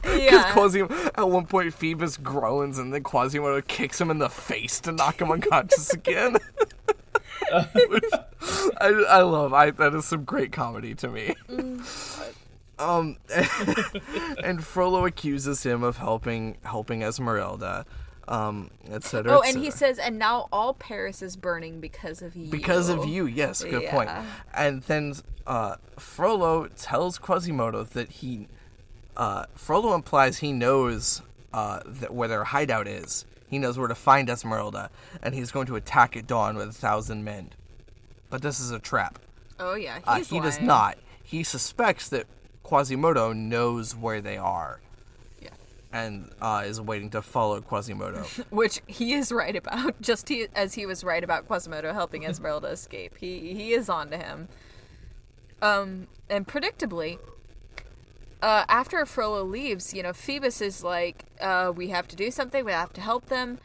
Because 0.02 0.20
yeah. 0.20 0.52
Quasimodo, 0.52 0.94
at 1.16 1.28
one 1.28 1.46
point, 1.46 1.74
Phoebus 1.74 2.16
groans 2.18 2.78
and 2.78 2.92
then 2.94 3.02
Quasimodo 3.02 3.60
kicks 3.62 4.00
him 4.00 4.10
in 4.10 4.18
the 4.18 4.30
face 4.30 4.80
to 4.80 4.92
knock 4.92 5.20
him 5.20 5.30
unconscious 5.30 5.92
again. 5.92 6.36
I, 7.52 9.04
I 9.08 9.22
love. 9.22 9.52
I 9.52 9.70
that 9.70 9.94
is 9.94 10.04
some 10.06 10.24
great 10.24 10.52
comedy 10.52 10.94
to 10.96 11.08
me. 11.08 11.34
Um, 12.78 13.18
and 14.44 14.64
Frollo 14.64 15.04
accuses 15.06 15.64
him 15.64 15.82
of 15.82 15.98
helping 15.98 16.56
helping 16.64 17.02
Esmeralda, 17.02 17.86
um, 18.28 18.70
etc. 18.90 19.32
Oh, 19.32 19.42
and 19.46 19.58
he 19.58 19.70
says, 19.70 19.98
and 19.98 20.18
now 20.18 20.48
all 20.52 20.74
Paris 20.74 21.22
is 21.22 21.36
burning 21.36 21.80
because 21.80 22.22
of 22.22 22.34
you. 22.34 22.50
because 22.50 22.88
of 22.88 23.04
you. 23.06 23.26
Yes, 23.26 23.62
good 23.62 23.86
point. 23.86 24.10
And 24.52 24.82
then 24.82 25.14
uh, 25.46 25.76
Frollo 25.98 26.68
tells 26.76 27.18
Quasimodo 27.18 27.84
that 27.84 28.10
he, 28.10 28.48
uh, 29.16 29.46
Frollo 29.54 29.94
implies 29.94 30.38
he 30.38 30.52
knows 30.52 31.22
uh, 31.52 31.80
that 31.86 32.12
where 32.14 32.28
their 32.28 32.44
hideout 32.44 32.88
is. 32.88 33.24
He 33.54 33.60
knows 33.60 33.78
where 33.78 33.86
to 33.86 33.94
find 33.94 34.28
Esmeralda, 34.28 34.90
and 35.22 35.32
he's 35.32 35.52
going 35.52 35.66
to 35.66 35.76
attack 35.76 36.16
at 36.16 36.26
dawn 36.26 36.56
with 36.56 36.70
a 36.70 36.72
thousand 36.72 37.22
men. 37.22 37.50
But 38.28 38.42
this 38.42 38.58
is 38.58 38.72
a 38.72 38.80
trap. 38.80 39.20
Oh 39.60 39.76
yeah, 39.76 40.00
Uh, 40.04 40.24
he 40.24 40.40
does 40.40 40.60
not. 40.60 40.98
He 41.22 41.44
suspects 41.44 42.08
that 42.08 42.26
Quasimodo 42.64 43.32
knows 43.32 43.94
where 43.94 44.20
they 44.20 44.36
are, 44.36 44.80
Yeah. 45.40 45.50
and 45.92 46.32
uh, 46.42 46.64
is 46.66 46.80
waiting 46.80 47.10
to 47.10 47.22
follow 47.22 47.60
Quasimodo. 47.60 48.24
Which 48.50 48.80
he 48.88 49.12
is 49.12 49.30
right 49.30 49.54
about, 49.54 50.00
just 50.00 50.28
he, 50.28 50.48
as 50.56 50.74
he 50.74 50.84
was 50.84 51.04
right 51.04 51.22
about 51.22 51.46
Quasimodo 51.46 51.92
helping 51.92 52.24
Esmeralda 52.26 52.66
escape. 52.66 53.16
He 53.18 53.54
he 53.54 53.72
is 53.72 53.88
on 53.88 54.10
to 54.10 54.18
him. 54.18 54.48
Um, 55.62 56.08
and 56.28 56.44
predictably, 56.44 57.20
uh, 58.44 58.62
after 58.68 59.06
Frollo 59.06 59.42
leaves, 59.42 59.94
you 59.94 60.02
know, 60.02 60.12
Phoebus 60.12 60.60
is 60.60 60.84
like, 60.84 61.24
uh, 61.40 61.72
we 61.74 61.88
have 61.88 62.06
to 62.08 62.14
do 62.14 62.30
something. 62.30 62.62
We 62.62 62.72
have 62.72 62.92
to 62.92 63.00
help 63.00 63.26
them. 63.26 63.58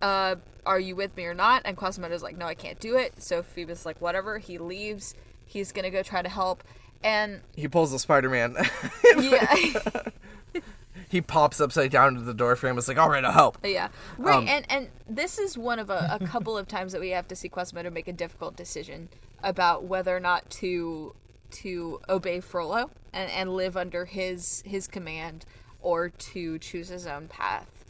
Uh, 0.00 0.36
are 0.64 0.78
you 0.78 0.94
with 0.94 1.16
me 1.16 1.24
or 1.24 1.34
not? 1.34 1.62
And 1.64 1.76
Quasimodo's 1.76 2.22
like, 2.22 2.38
no, 2.38 2.46
I 2.46 2.54
can't 2.54 2.78
do 2.78 2.96
it. 2.96 3.20
So 3.20 3.42
Phoebus 3.42 3.80
is 3.80 3.86
like, 3.86 4.00
whatever. 4.00 4.38
He 4.38 4.56
leaves. 4.56 5.16
He's 5.44 5.72
gonna 5.72 5.90
go 5.90 6.04
try 6.04 6.22
to 6.22 6.28
help. 6.28 6.62
And 7.02 7.40
he 7.56 7.66
pulls 7.66 7.90
the 7.90 7.98
Spider-Man. 7.98 8.54
yeah. 9.18 9.56
he 11.08 11.20
pops 11.20 11.60
upside 11.60 11.90
down 11.90 12.14
into 12.14 12.22
the 12.22 12.34
door 12.34 12.54
frame. 12.54 12.78
It's 12.78 12.86
like, 12.86 12.98
all 12.98 13.10
right, 13.10 13.24
I'll 13.24 13.32
help. 13.32 13.58
Yeah, 13.64 13.88
right. 14.16 14.36
Um, 14.36 14.46
and 14.46 14.64
and 14.70 14.88
this 15.08 15.40
is 15.40 15.58
one 15.58 15.80
of 15.80 15.90
a, 15.90 16.18
a 16.20 16.24
couple 16.24 16.56
of 16.56 16.68
times 16.68 16.92
that 16.92 17.00
we 17.00 17.10
have 17.10 17.26
to 17.28 17.34
see 17.34 17.48
Quasimodo 17.48 17.90
make 17.90 18.06
a 18.06 18.12
difficult 18.12 18.54
decision 18.54 19.08
about 19.42 19.82
whether 19.82 20.16
or 20.16 20.20
not 20.20 20.48
to 20.50 21.16
to 21.50 22.00
obey 22.08 22.40
Frollo 22.40 22.90
and, 23.12 23.30
and 23.30 23.54
live 23.54 23.76
under 23.76 24.04
his 24.04 24.62
his 24.66 24.86
command 24.86 25.44
or 25.82 26.08
to 26.08 26.58
choose 26.58 26.88
his 26.88 27.06
own 27.06 27.28
path. 27.28 27.84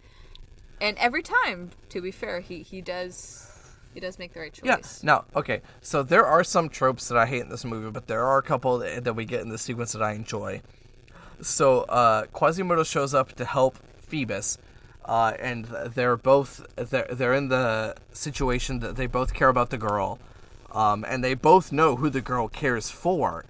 And 0.81 0.97
every 0.99 1.23
time, 1.23 1.71
to 1.91 2.01
be 2.01 2.11
fair, 2.11 2.41
he 2.41 2.63
he 2.63 2.81
does 2.81 3.47
he 3.93 4.01
does 4.01 4.19
make 4.19 4.33
the 4.33 4.41
right 4.41 4.53
choice. 4.53 5.03
Yeah. 5.03 5.07
Now, 5.07 5.25
okay. 5.35 5.63
So 5.81 6.03
there 6.03 6.25
are 6.25 6.45
some 6.45 6.69
tropes 6.69 7.09
that 7.09 7.19
I 7.19 7.27
hate 7.27 7.43
in 7.43 7.49
this 7.49 7.65
movie, 7.65 7.91
but 7.91 8.07
there 8.07 8.25
are 8.25 8.39
a 8.39 8.43
couple 8.43 8.79
that, 8.79 9.05
that 9.05 9.15
we 9.15 9.25
get 9.25 9.41
in 9.41 9.49
the 9.49 9.59
sequence 9.59 9.93
that 9.93 10.03
I 10.03 10.13
enjoy. 10.13 10.63
So 11.43 11.83
uh, 11.83 12.27
Quasimodo 12.27 12.85
shows 12.85 13.15
up 13.15 13.33
to 13.35 13.45
help 13.45 13.79
Phoebus, 14.01 14.59
uh, 15.05 15.33
and 15.39 15.65
they're 15.65 16.17
both 16.17 16.67
they're 16.77 17.09
they're 17.11 17.35
in 17.35 17.49
the 17.49 17.97
situation 18.13 18.79
that 18.81 18.97
they 18.97 19.07
both 19.07 19.35
care 19.35 19.49
about 19.49 19.71
the 19.71 19.79
girl, 19.79 20.19
um, 20.73 21.05
and 21.09 21.25
they 21.25 21.35
both 21.35 21.73
know 21.73 21.97
who 21.97 22.11
the 22.11 22.21
girl 22.21 22.49
cares 22.49 22.91
for, 22.91 23.45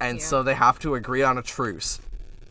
and 0.00 0.18
Yeah. 0.18 0.24
so 0.24 0.42
they 0.42 0.54
have 0.54 0.78
to 0.80 0.94
agree 0.94 1.22
on 1.22 1.38
a 1.38 1.42
truce. 1.42 2.00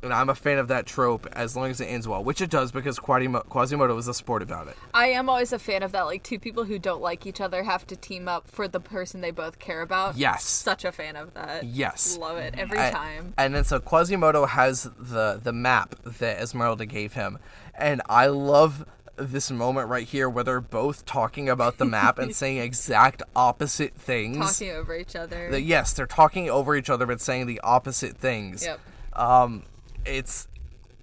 And 0.04 0.14
I'm 0.14 0.30
a 0.30 0.36
fan 0.36 0.60
of 0.60 0.68
that 0.68 0.86
trope 0.86 1.26
as 1.32 1.56
long 1.56 1.72
as 1.72 1.82
it 1.82 1.86
ends 1.86 2.08
well, 2.08 2.24
which 2.24 2.40
it 2.40 2.52
does 2.52 2.72
because 2.72 3.00
Quasimodo 3.00 3.98
is 3.98 4.08
a 4.08 4.14
sport 4.14 4.44
about 4.44 4.68
it. 4.68 4.78
I 4.94 5.08
am 5.08 5.30
always 5.30 5.52
a 5.52 5.58
fan 5.58 5.82
of 5.82 5.94
that. 5.94 6.04
Like 6.04 6.22
two 6.22 6.38
people 6.38 6.66
who 6.66 6.78
don't 6.78 7.02
like 7.02 7.26
each 7.26 7.42
other 7.42 7.64
have 7.64 7.88
to 7.88 7.96
team 7.96 8.28
up 8.28 8.48
for 8.48 8.68
the 8.68 8.80
person 8.80 9.22
they 9.22 9.32
both 9.32 9.58
care 9.58 9.82
about. 9.82 10.16
Yes. 10.16 10.44
such 10.44 10.86
a 10.86 10.92
fan 10.92 11.16
of 11.16 11.34
that. 11.34 11.64
Yes. 11.64 12.18
love 12.18 12.38
it 12.38 12.54
every 12.56 12.78
A- 12.78 12.92
time. 12.92 13.34
And 13.36 13.56
then 13.56 13.64
so 13.64 13.80
Quasimodo 13.80 14.46
has 14.46 14.84
the 15.00 15.40
the 15.42 15.54
map 15.54 15.96
that 16.04 16.38
Esmeralda 16.40 16.86
gave 16.86 17.14
him, 17.14 17.40
and 17.74 18.04
I 18.08 18.28
love 18.28 18.86
this 19.18 19.50
moment 19.52 19.90
right 19.90 20.08
here 20.08 20.30
where 20.30 20.44
they're 20.44 20.62
both 20.62 21.06
talking 21.06 21.50
about 21.50 21.78
the 21.78 21.86
map 21.86 22.20
and 22.20 22.36
saying 22.36 22.58
exact 22.62 23.24
opposite 23.36 23.96
things. 23.96 24.38
Talking 24.38 24.72
over 24.72 24.96
each 24.96 25.16
other. 25.16 25.50
The- 25.52 25.62
yes, 25.62 25.94
they're 25.94 26.08
talking 26.08 26.50
over 26.50 26.76
each 26.76 26.90
other 26.90 27.06
but 27.06 27.22
saying 27.22 27.48
the 27.48 27.60
opposite 27.62 28.18
things. 28.18 28.66
Yep. 28.66 28.80
Um, 29.14 29.64
it's 30.06 30.48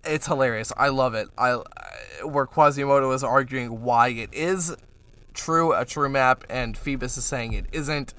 it's 0.04 0.26
hilarious. 0.26 0.72
I 0.76 0.88
love 0.88 1.14
it. 1.14 1.28
I 1.38 1.62
where 2.24 2.46
Quasimodo 2.46 3.10
is 3.12 3.24
arguing 3.24 3.82
why 3.82 4.08
it 4.08 4.30
is 4.32 4.76
true 5.34 5.72
a 5.72 5.84
true 5.84 6.08
map, 6.08 6.44
and 6.50 6.76
Phoebus 6.76 7.16
is 7.16 7.24
saying 7.24 7.52
it 7.54 7.66
isn't, 7.72 8.14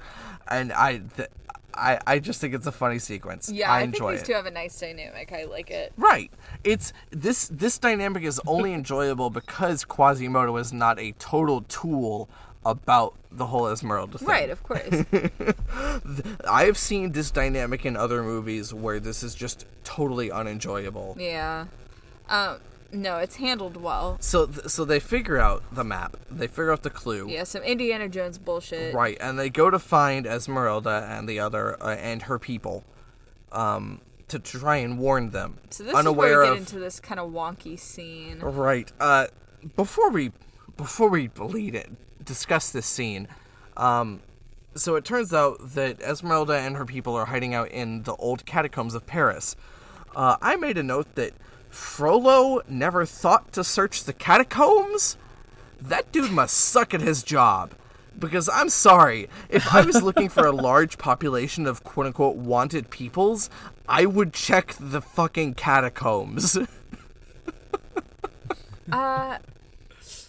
and 0.48 0.72
I. 0.72 0.98
Th- 1.16 1.28
I, 1.76 1.98
I 2.06 2.18
just 2.18 2.40
think 2.40 2.54
it's 2.54 2.66
a 2.66 2.72
funny 2.72 2.98
sequence. 2.98 3.50
Yeah, 3.50 3.70
I 3.70 3.80
I, 3.80 3.82
enjoy 3.82 3.98
think 4.10 4.10
these 4.12 4.22
it. 4.22 4.26
two 4.26 4.32
have 4.34 4.46
a 4.46 4.50
nice 4.50 4.78
dynamic. 4.78 5.32
I 5.32 5.44
like 5.44 5.70
it. 5.70 5.92
Right. 5.96 6.30
It's 6.62 6.92
this 7.10 7.48
this 7.48 7.78
dynamic 7.78 8.22
is 8.22 8.40
only 8.46 8.72
enjoyable 8.72 9.30
because 9.30 9.84
Quasimodo 9.84 10.56
is 10.56 10.72
not 10.72 10.98
a 10.98 11.12
total 11.12 11.62
tool 11.62 12.28
about 12.66 13.14
the 13.30 13.46
whole 13.46 13.68
Esmeralda 13.68 14.16
thing. 14.18 14.28
Right, 14.28 14.48
of 14.50 14.62
course. 14.62 15.04
I 16.48 16.64
have 16.64 16.78
seen 16.78 17.12
this 17.12 17.30
dynamic 17.30 17.84
in 17.84 17.96
other 17.96 18.22
movies 18.22 18.72
where 18.72 19.00
this 19.00 19.22
is 19.22 19.34
just 19.34 19.66
totally 19.84 20.30
unenjoyable. 20.30 21.16
yeah. 21.18 21.66
Um, 22.28 22.58
no, 22.94 23.18
it's 23.18 23.36
handled 23.36 23.76
well. 23.76 24.16
So 24.20 24.46
th- 24.46 24.68
so 24.68 24.84
they 24.84 25.00
figure 25.00 25.38
out 25.38 25.62
the 25.72 25.84
map. 25.84 26.16
They 26.30 26.46
figure 26.46 26.72
out 26.72 26.82
the 26.82 26.90
clue. 26.90 27.28
Yeah, 27.28 27.44
some 27.44 27.62
Indiana 27.62 28.08
Jones 28.08 28.38
bullshit. 28.38 28.94
Right, 28.94 29.18
and 29.20 29.38
they 29.38 29.50
go 29.50 29.70
to 29.70 29.78
find 29.78 30.26
Esmeralda 30.26 31.06
and 31.10 31.28
the 31.28 31.40
other 31.40 31.82
uh, 31.82 31.96
and 31.96 32.22
her 32.22 32.38
people 32.38 32.84
um 33.52 34.00
to 34.28 34.38
try 34.38 34.76
and 34.76 34.98
warn 34.98 35.30
them. 35.30 35.58
So 35.70 35.84
this 35.84 35.94
unaware 35.94 36.28
is 36.28 36.36
where 36.36 36.40
we 36.40 36.46
get 36.46 36.52
of 36.52 36.58
into 36.58 36.78
this 36.78 37.00
kind 37.00 37.20
of 37.20 37.30
wonky 37.30 37.78
scene. 37.78 38.40
Right. 38.40 38.90
Uh, 38.98 39.26
before 39.76 40.10
we 40.10 40.32
before 40.76 41.08
we 41.08 41.30
lead 41.38 41.74
it, 41.74 42.24
discuss 42.24 42.70
this 42.70 42.86
scene. 42.86 43.28
Um, 43.76 44.22
so 44.74 44.96
it 44.96 45.04
turns 45.04 45.32
out 45.32 45.58
that 45.74 46.00
Esmeralda 46.00 46.54
and 46.54 46.76
her 46.76 46.84
people 46.84 47.14
are 47.14 47.26
hiding 47.26 47.54
out 47.54 47.70
in 47.70 48.02
the 48.02 48.14
old 48.16 48.44
catacombs 48.44 48.94
of 48.94 49.06
Paris. 49.06 49.56
Uh, 50.16 50.36
I 50.40 50.56
made 50.56 50.78
a 50.78 50.82
note 50.82 51.14
that 51.14 51.34
Frollo 51.74 52.62
never 52.68 53.04
thought 53.04 53.52
to 53.52 53.64
search 53.64 54.04
the 54.04 54.12
catacombs. 54.12 55.16
That 55.80 56.10
dude 56.12 56.30
must 56.30 56.56
suck 56.56 56.94
at 56.94 57.00
his 57.00 57.22
job. 57.22 57.72
Because 58.16 58.48
I'm 58.48 58.68
sorry, 58.68 59.28
if 59.48 59.74
I 59.74 59.80
was 59.80 60.00
looking 60.00 60.28
for 60.28 60.46
a 60.46 60.52
large 60.70 60.98
population 60.98 61.66
of 61.66 61.82
quote 61.82 62.06
unquote 62.06 62.36
wanted 62.36 62.90
peoples, 62.90 63.50
I 63.88 64.06
would 64.06 64.32
check 64.32 64.76
the 64.78 65.00
fucking 65.00 65.54
catacombs. 65.54 66.58
Uh, 68.92 69.38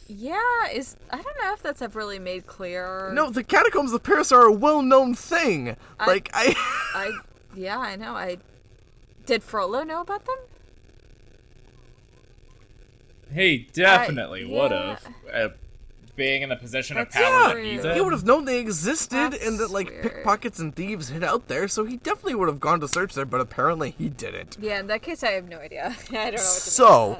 yeah, 0.08 0.40
is 0.72 0.96
I 1.12 1.22
don't 1.22 1.38
know 1.44 1.54
if 1.54 1.62
that's 1.62 1.82
ever 1.82 2.00
really 2.00 2.20
made 2.20 2.48
clear. 2.48 3.12
No, 3.14 3.30
the 3.30 3.44
catacombs 3.44 3.92
of 3.92 4.02
Paris 4.02 4.32
are 4.32 4.44
a 4.44 4.52
well-known 4.52 5.14
thing. 5.14 5.76
like 6.00 6.30
I, 6.34 6.56
I 6.96 7.12
yeah, 7.54 7.78
I 7.78 7.98
know. 7.98 8.16
I 8.16 8.38
did 9.26 9.44
Frollo 9.44 9.84
know 9.84 10.00
about 10.00 10.24
them? 10.24 10.38
He 13.36 13.68
definitely 13.74 14.46
yeah. 14.46 14.62
would 14.62 14.72
have. 14.72 15.08
Uh, 15.32 15.50
being 16.16 16.44
in 16.44 16.50
the 16.50 16.56
position 16.56 16.98
of 16.98 17.12
That's 17.12 17.18
power 17.18 17.48
that 17.48 17.52
true. 17.52 17.64
he's 17.64 17.84
he 17.84 18.00
would 18.00 18.14
have 18.14 18.24
known 18.24 18.46
they 18.46 18.60
existed 18.60 19.34
That's 19.34 19.46
and 19.46 19.60
that 19.60 19.70
like 19.70 19.90
weird. 19.90 20.02
pickpockets 20.04 20.60
and 20.60 20.74
thieves 20.74 21.10
hid 21.10 21.24
out 21.26 21.50
there, 21.50 21.68
so 21.68 21.84
he 21.84 21.98
definitely 21.98 22.36
would 22.36 22.48
have 22.48 22.62
gone 22.62 22.80
to 22.80 22.88
search 22.88 23.14
there. 23.14 23.26
But 23.26 23.42
apparently, 23.42 23.92
he 23.92 24.08
didn't. 24.08 24.58
Yeah, 24.62 24.80
in 24.80 24.88
that 24.88 25.02
case, 25.02 25.24
I 25.24 25.32
have 25.32 25.50
no 25.50 25.60
idea. 25.60 25.88
I 26.12 26.14
don't 26.14 26.16
know 26.16 26.22
what 26.22 26.32
to 26.32 26.40
So, 26.40 27.10
make 27.10 27.20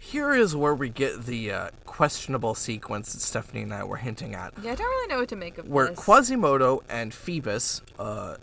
here 0.00 0.32
is 0.34 0.54
where 0.54 0.74
we 0.74 0.88
get 0.90 1.24
the 1.24 1.50
uh, 1.50 1.68
questionable 1.86 2.54
sequence 2.54 3.12
that 3.14 3.20
Stephanie 3.20 3.62
and 3.62 3.72
I 3.72 3.84
were 3.84 3.96
hinting 3.96 4.34
at. 4.34 4.52
Yeah, 4.62 4.72
I 4.72 4.74
don't 4.74 4.86
really 4.86 5.08
know 5.08 5.18
what 5.20 5.28
to 5.30 5.36
make 5.36 5.58
of 5.58 5.64
this. 5.64 5.72
where 5.72 5.88
this. 5.88 5.98
Quasimodo 5.98 6.82
and 6.88 7.12
Phoebus 7.12 7.80
uh, 7.98 8.36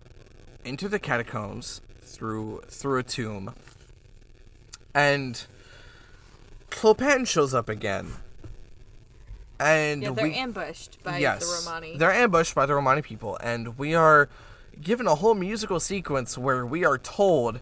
enter 0.66 0.88
the 0.88 1.00
catacombs 1.00 1.82
through 2.02 2.62
through 2.68 3.00
a 3.00 3.04
tomb, 3.04 3.54
and 4.94 5.46
Clopin 6.72 7.28
shows 7.28 7.54
up 7.54 7.70
again, 7.70 8.14
and 9.60 10.02
yeah, 10.02 10.12
they're 10.12 10.24
we 10.26 10.34
ambushed 10.36 11.04
by 11.04 11.20
yes, 11.20 11.46
the 11.46 11.70
Romani. 11.70 11.98
they're 11.98 12.12
ambushed 12.12 12.56
by 12.56 12.66
the 12.66 12.74
Romani 12.74 13.02
people, 13.02 13.38
and 13.44 13.78
we 13.78 13.94
are 13.94 14.30
given 14.82 15.06
a 15.06 15.16
whole 15.16 15.36
musical 15.36 15.80
sequence 15.80 16.38
where 16.38 16.66
we 16.66 16.84
are 16.84 16.98
told. 16.98 17.60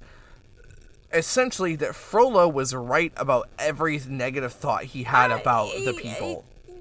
Essentially, 1.11 1.75
that 1.77 1.95
Frollo 1.95 2.47
was 2.47 2.75
right 2.75 3.11
about 3.17 3.49
every 3.57 3.99
negative 4.07 4.53
thought 4.53 4.83
he 4.83 5.03
had 5.03 5.31
about 5.31 5.71
the 5.83 5.93
people 5.93 6.45
Yeah, 6.67 6.75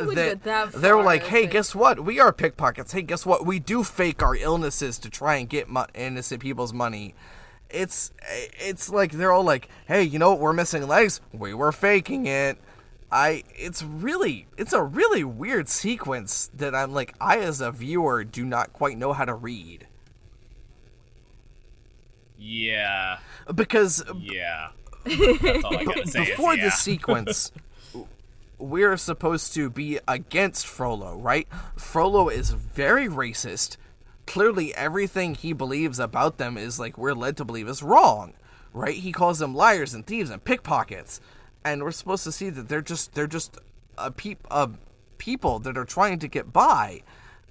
I 0.00 0.14
they, 0.14 0.28
go 0.30 0.34
that 0.36 0.72
they 0.72 0.92
were 0.92 1.02
like, 1.02 1.24
"Hey, 1.24 1.46
guess 1.46 1.74
what? 1.74 2.00
We 2.02 2.18
are 2.18 2.32
pickpockets. 2.32 2.92
Hey, 2.92 3.02
guess 3.02 3.26
what? 3.26 3.44
We 3.44 3.58
do 3.58 3.84
fake 3.84 4.22
our 4.22 4.34
illnesses 4.34 4.98
to 5.00 5.10
try 5.10 5.36
and 5.36 5.46
get 5.46 5.68
mo- 5.68 5.84
innocent 5.94 6.40
people's 6.40 6.72
money." 6.72 7.14
It's 7.72 8.10
it's 8.20 8.88
like 8.90 9.12
they're 9.12 9.32
all 9.32 9.44
like, 9.44 9.68
"Hey, 9.86 10.02
you 10.02 10.18
know 10.18 10.30
what? 10.30 10.40
We're 10.40 10.52
missing 10.52 10.86
legs. 10.86 11.20
We 11.32 11.54
were 11.54 11.72
faking 11.72 12.26
it." 12.26 12.58
I 13.12 13.42
it's 13.56 13.82
really 13.82 14.46
it's 14.56 14.72
a 14.72 14.82
really 14.84 15.24
weird 15.24 15.68
sequence 15.68 16.48
that 16.54 16.76
I'm 16.76 16.92
like 16.92 17.12
I 17.20 17.38
as 17.38 17.60
a 17.60 17.72
viewer 17.72 18.22
do 18.22 18.44
not 18.44 18.72
quite 18.72 18.96
know 18.96 19.12
how 19.12 19.24
to 19.24 19.34
read 19.34 19.88
Yeah. 22.38 23.18
because 23.54 24.04
Yeah. 24.16 24.68
That's 25.04 25.64
all 25.64 25.76
I 25.76 25.84
gotta 25.84 26.06
say. 26.06 26.24
before 26.26 26.52
is 26.52 26.58
yeah. 26.58 26.64
this 26.66 26.78
sequence, 26.78 27.52
we're 28.58 28.96
supposed 28.96 29.54
to 29.54 29.70
be 29.70 29.98
against 30.06 30.66
Frollo, 30.66 31.16
right? 31.18 31.48
Frollo 31.76 32.28
is 32.28 32.50
very 32.50 33.08
racist. 33.08 33.76
Clearly, 34.30 34.72
everything 34.76 35.34
he 35.34 35.52
believes 35.52 35.98
about 35.98 36.38
them 36.38 36.56
is 36.56 36.78
like 36.78 36.96
we're 36.96 37.14
led 37.14 37.36
to 37.38 37.44
believe 37.44 37.66
is 37.66 37.82
wrong, 37.82 38.34
right? 38.72 38.94
He 38.94 39.10
calls 39.10 39.40
them 39.40 39.56
liars 39.56 39.92
and 39.92 40.06
thieves 40.06 40.30
and 40.30 40.44
pickpockets, 40.44 41.20
and 41.64 41.82
we're 41.82 41.90
supposed 41.90 42.22
to 42.22 42.30
see 42.30 42.48
that 42.48 42.68
they're 42.68 42.80
just 42.80 43.14
they're 43.14 43.26
just 43.26 43.58
a 43.98 44.12
peop 44.12 44.46
a 44.48 44.70
people 45.18 45.58
that 45.58 45.76
are 45.76 45.84
trying 45.84 46.20
to 46.20 46.28
get 46.28 46.52
by. 46.52 47.02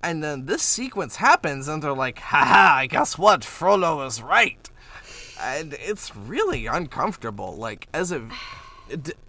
And 0.02 0.24
then 0.24 0.46
this 0.46 0.62
sequence 0.62 1.18
happens, 1.18 1.68
and 1.68 1.84
they're 1.84 1.92
like, 1.92 2.20
"Haha! 2.20 2.78
I 2.78 2.88
guess 2.88 3.18
what? 3.18 3.44
Frollo 3.44 4.06
is 4.06 4.22
right." 4.22 4.70
and 5.42 5.74
it's 5.74 6.16
really 6.16 6.66
uncomfortable. 6.66 7.56
Like 7.56 7.88
as 7.94 8.14
a 8.14 8.26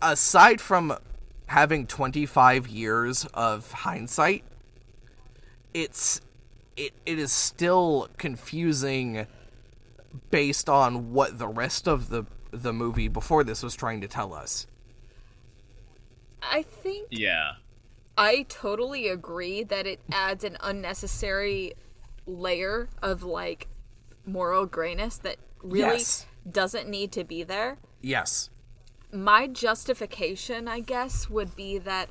aside 0.00 0.60
from 0.60 0.96
having 1.46 1.86
25 1.88 2.68
years 2.68 3.26
of 3.34 3.72
hindsight, 3.72 4.44
it's 5.74 6.20
it 6.80 6.92
it 7.04 7.18
is 7.18 7.30
still 7.32 8.08
confusing 8.16 9.26
based 10.30 10.68
on 10.68 11.12
what 11.12 11.38
the 11.38 11.46
rest 11.48 11.86
of 11.86 12.08
the 12.08 12.24
the 12.50 12.72
movie 12.72 13.08
before 13.08 13.44
this 13.44 13.62
was 13.62 13.74
trying 13.76 14.00
to 14.00 14.08
tell 14.08 14.32
us. 14.34 14.66
I 16.42 16.62
think 16.62 17.08
Yeah. 17.10 17.52
I 18.16 18.44
totally 18.48 19.08
agree 19.08 19.62
that 19.62 19.86
it 19.86 20.00
adds 20.10 20.42
an 20.44 20.56
unnecessary 20.60 21.74
layer 22.26 22.88
of 23.02 23.22
like 23.22 23.68
moral 24.26 24.66
grayness 24.66 25.16
that 25.18 25.36
really 25.62 25.98
Yes. 25.98 26.26
doesn't 26.50 26.88
need 26.88 27.12
to 27.12 27.24
be 27.24 27.42
there. 27.42 27.78
Yes. 28.00 28.50
My 29.12 29.46
justification, 29.46 30.66
I 30.68 30.80
guess, 30.80 31.28
would 31.28 31.54
be 31.56 31.78
that 31.78 32.08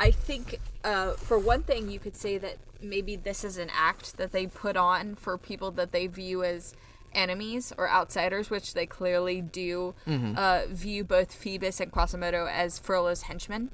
I 0.00 0.10
think, 0.10 0.58
uh, 0.82 1.12
for 1.12 1.38
one 1.38 1.62
thing, 1.62 1.88
you 1.90 2.00
could 2.00 2.16
say 2.16 2.36
that 2.38 2.56
maybe 2.84 3.16
this 3.16 3.44
is 3.44 3.56
an 3.58 3.70
act 3.72 4.16
that 4.16 4.32
they 4.32 4.46
put 4.46 4.76
on 4.76 5.14
for 5.14 5.36
people 5.38 5.70
that 5.72 5.92
they 5.92 6.06
view 6.06 6.44
as 6.44 6.74
enemies 7.12 7.72
or 7.78 7.88
outsiders, 7.88 8.50
which 8.50 8.74
they 8.74 8.86
clearly 8.86 9.40
do 9.40 9.94
uh, 10.36 10.62
view 10.68 11.04
both 11.04 11.32
Phoebus 11.34 11.80
and 11.80 11.90
Quasimodo 11.92 12.46
as 12.46 12.78
Frollo's 12.78 13.22
henchmen. 13.22 13.70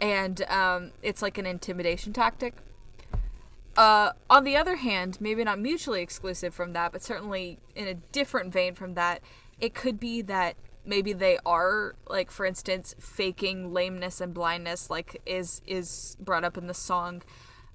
And 0.00 0.42
um, 0.42 0.92
it's 1.02 1.22
like 1.22 1.38
an 1.38 1.46
intimidation 1.46 2.12
tactic. 2.12 2.54
Uh, 3.76 4.12
on 4.30 4.44
the 4.44 4.56
other 4.56 4.76
hand, 4.76 5.18
maybe 5.20 5.44
not 5.44 5.58
mutually 5.58 6.00
exclusive 6.00 6.54
from 6.54 6.72
that, 6.72 6.92
but 6.92 7.02
certainly 7.02 7.58
in 7.74 7.86
a 7.86 7.94
different 7.94 8.52
vein 8.52 8.74
from 8.74 8.94
that, 8.94 9.20
it 9.60 9.74
could 9.74 10.00
be 10.00 10.22
that 10.22 10.56
maybe 10.86 11.12
they 11.12 11.36
are 11.44 11.94
like 12.08 12.30
for 12.30 12.46
instance 12.46 12.94
faking 13.00 13.72
lameness 13.72 14.20
and 14.20 14.32
blindness 14.32 14.88
like 14.88 15.20
is 15.26 15.60
is 15.66 16.16
brought 16.20 16.44
up 16.44 16.56
in 16.56 16.68
the 16.68 16.74
song 16.74 17.22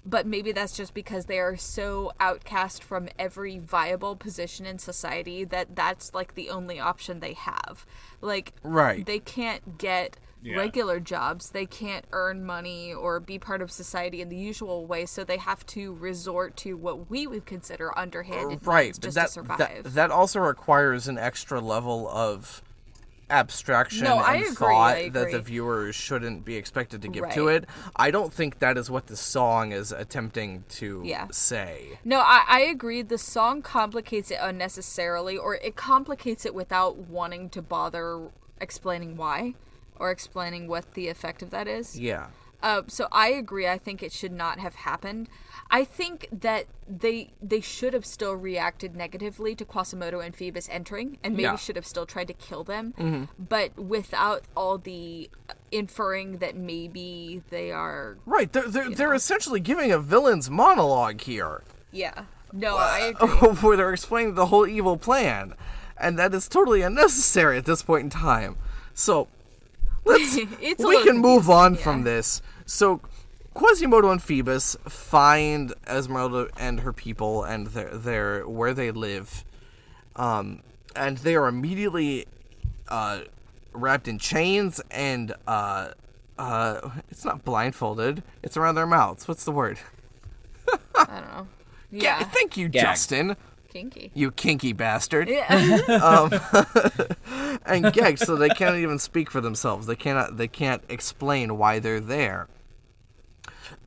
but 0.04 0.26
maybe 0.26 0.52
that's 0.52 0.76
just 0.76 0.94
because 0.94 1.26
they 1.26 1.38
are 1.38 1.56
so 1.56 2.12
outcast 2.18 2.82
from 2.82 3.08
every 3.18 3.58
viable 3.58 4.16
position 4.16 4.66
in 4.66 4.78
society 4.78 5.44
that 5.44 5.76
that's 5.76 6.12
like 6.14 6.34
the 6.34 6.50
only 6.50 6.80
option 6.80 7.20
they 7.20 7.34
have 7.34 7.86
like 8.20 8.52
Right. 8.62 9.04
they 9.06 9.18
can't 9.20 9.78
get 9.78 10.16
Yeah. 10.44 10.56
regular 10.56 10.98
jobs 10.98 11.50
they 11.50 11.66
can't 11.66 12.04
earn 12.10 12.44
money 12.44 12.92
or 12.92 13.20
be 13.20 13.38
part 13.38 13.62
of 13.62 13.70
society 13.70 14.20
in 14.20 14.28
the 14.28 14.36
usual 14.36 14.86
way 14.86 15.06
so 15.06 15.22
they 15.22 15.36
have 15.36 15.64
to 15.66 15.94
resort 15.94 16.56
to 16.58 16.76
what 16.76 17.08
we 17.08 17.28
would 17.28 17.46
consider 17.46 17.96
underhanded 17.96 18.66
right 18.66 18.86
means 18.86 18.98
just 18.98 19.14
that, 19.14 19.26
to 19.26 19.32
survive 19.32 19.58
that 19.58 19.84
that 19.84 20.10
also 20.10 20.40
requires 20.40 21.06
an 21.06 21.16
extra 21.16 21.60
level 21.60 22.08
of 22.08 22.60
abstraction 23.32 24.04
No, 24.04 24.20
and 24.22 24.42
agree, 24.42 24.54
thought 24.54 25.12
that 25.12 25.30
the 25.32 25.40
viewers 25.40 25.94
shouldn't 25.96 26.44
be 26.44 26.56
expected 26.56 27.02
to 27.02 27.08
give 27.08 27.28
to 27.30 27.48
it 27.48 27.64
i 27.96 28.10
don't 28.10 28.32
think 28.32 28.58
that 28.58 28.76
is 28.76 28.90
what 28.90 29.06
the 29.06 29.16
song 29.16 29.72
is 29.72 29.90
attempting 29.90 30.64
to 30.68 31.02
Yeah. 31.04 31.26
say 31.32 31.98
No, 32.04 32.18
I, 32.20 32.44
I 32.46 32.60
agree. 32.60 33.02
The 33.02 33.18
song 33.18 33.62
complicates 33.62 34.30
it 34.30 34.38
unnecessarily, 34.40 35.36
or 35.36 35.54
it 35.56 35.76
complicates 35.76 36.44
it 36.44 36.54
without 36.54 36.96
wanting 36.96 37.48
to 37.50 37.62
bother 37.62 38.28
explaining 38.60 39.16
why. 39.16 39.54
or 39.96 40.10
explaining 40.10 40.66
what 40.68 40.92
the 40.94 41.08
effect 41.08 41.42
of 41.42 41.50
that 41.50 41.66
is. 41.68 41.98
Yeah. 41.98 42.26
Uh, 42.62 42.82
so 42.88 43.06
I 43.12 43.28
agree. 43.28 43.66
I 43.68 43.78
think 43.78 44.02
it 44.02 44.12
should 44.12 44.32
not 44.32 44.58
have 44.58 44.74
happened. 44.74 45.28
I 45.74 45.84
think 45.84 46.28
that 46.30 46.66
they 46.86 47.30
they 47.40 47.62
should 47.62 47.94
have 47.94 48.04
still 48.04 48.34
reacted 48.34 48.94
negatively 48.94 49.54
to 49.54 49.64
Quasimodo 49.64 50.20
and 50.20 50.36
Phoebus 50.36 50.68
entering, 50.70 51.16
and 51.24 51.32
maybe 51.32 51.44
Yeah. 51.44 51.56
should 51.56 51.76
have 51.76 51.86
still 51.86 52.04
tried 52.04 52.28
to 52.28 52.34
kill 52.34 52.62
them, 52.62 52.92
mm-hmm. 52.98 53.24
but 53.38 53.74
without 53.78 54.42
all 54.54 54.76
the 54.76 55.30
inferring 55.70 56.38
that 56.38 56.54
maybe 56.56 57.42
they 57.48 57.72
are. 57.72 58.18
Right. 58.26 58.52
They're 58.52 58.68
they're, 58.68 58.90
they're 58.90 59.14
essentially 59.14 59.60
giving 59.60 59.90
a 59.90 59.98
villain's 59.98 60.50
monologue 60.50 61.22
here. 61.22 61.62
Yeah. 61.90 62.24
No, 62.52 62.76
I 62.76 63.14
agree. 63.20 63.48
where 63.48 63.76
they're 63.78 63.94
explaining 63.94 64.34
the 64.34 64.46
whole 64.46 64.66
evil 64.66 64.98
plan, 64.98 65.54
and 65.96 66.18
that 66.18 66.34
is 66.34 66.48
totally 66.48 66.82
unnecessary 66.82 67.56
at 67.56 67.64
this 67.64 67.82
point 67.82 68.04
in 68.04 68.10
time. 68.10 68.56
So 68.92 69.28
let's 70.04 70.36
It's 70.60 70.84
we 70.84 71.02
can 71.02 71.16
move 71.16 71.48
on 71.48 71.76
yeah. 71.76 71.80
from 71.80 72.02
this. 72.04 72.42
So 72.66 73.00
Quasimodo 73.54 74.10
and 74.10 74.22
Phoebus 74.22 74.76
find 74.88 75.74
Esmeralda 75.86 76.48
and 76.58 76.80
her 76.80 76.92
people 76.92 77.44
and 77.44 77.68
their 77.68 77.96
their 77.96 78.48
where 78.48 78.72
they 78.74 78.90
live, 78.90 79.44
um, 80.16 80.62
and 80.96 81.18
they 81.18 81.34
are 81.34 81.46
immediately 81.48 82.26
uh, 82.88 83.20
wrapped 83.72 84.08
in 84.08 84.18
chains 84.18 84.80
and 84.90 85.34
uh, 85.46 85.90
uh, 86.38 86.90
it's 87.10 87.24
not 87.24 87.44
blindfolded. 87.44 88.22
It's 88.42 88.56
around 88.56 88.74
their 88.74 88.86
mouths. 88.86 89.28
What's 89.28 89.44
the 89.44 89.52
word? 89.52 89.78
I 90.94 91.04
don't 91.06 91.28
know. 91.34 91.48
Yeah. 91.94 92.20
Yeah, 92.20 92.24
Thank 92.24 92.56
you, 92.56 92.70
Gag. 92.70 92.80
Justin. 92.82 93.36
kinky. 93.70 94.10
You 94.14 94.30
kinky 94.30 94.72
bastard. 94.72 95.28
Yeah. 95.28 95.46
and 97.66 97.92
gagged 97.92 98.18
so 98.18 98.34
they 98.34 98.48
can't 98.48 98.76
even 98.76 98.98
speak 98.98 99.30
for 99.30 99.42
themselves. 99.42 99.86
They 99.86 99.94
cannot 99.94 100.38
they 100.38 100.48
can't 100.48 100.82
explain 100.88 101.58
why 101.58 101.80
they're 101.80 102.00
there. 102.00 102.48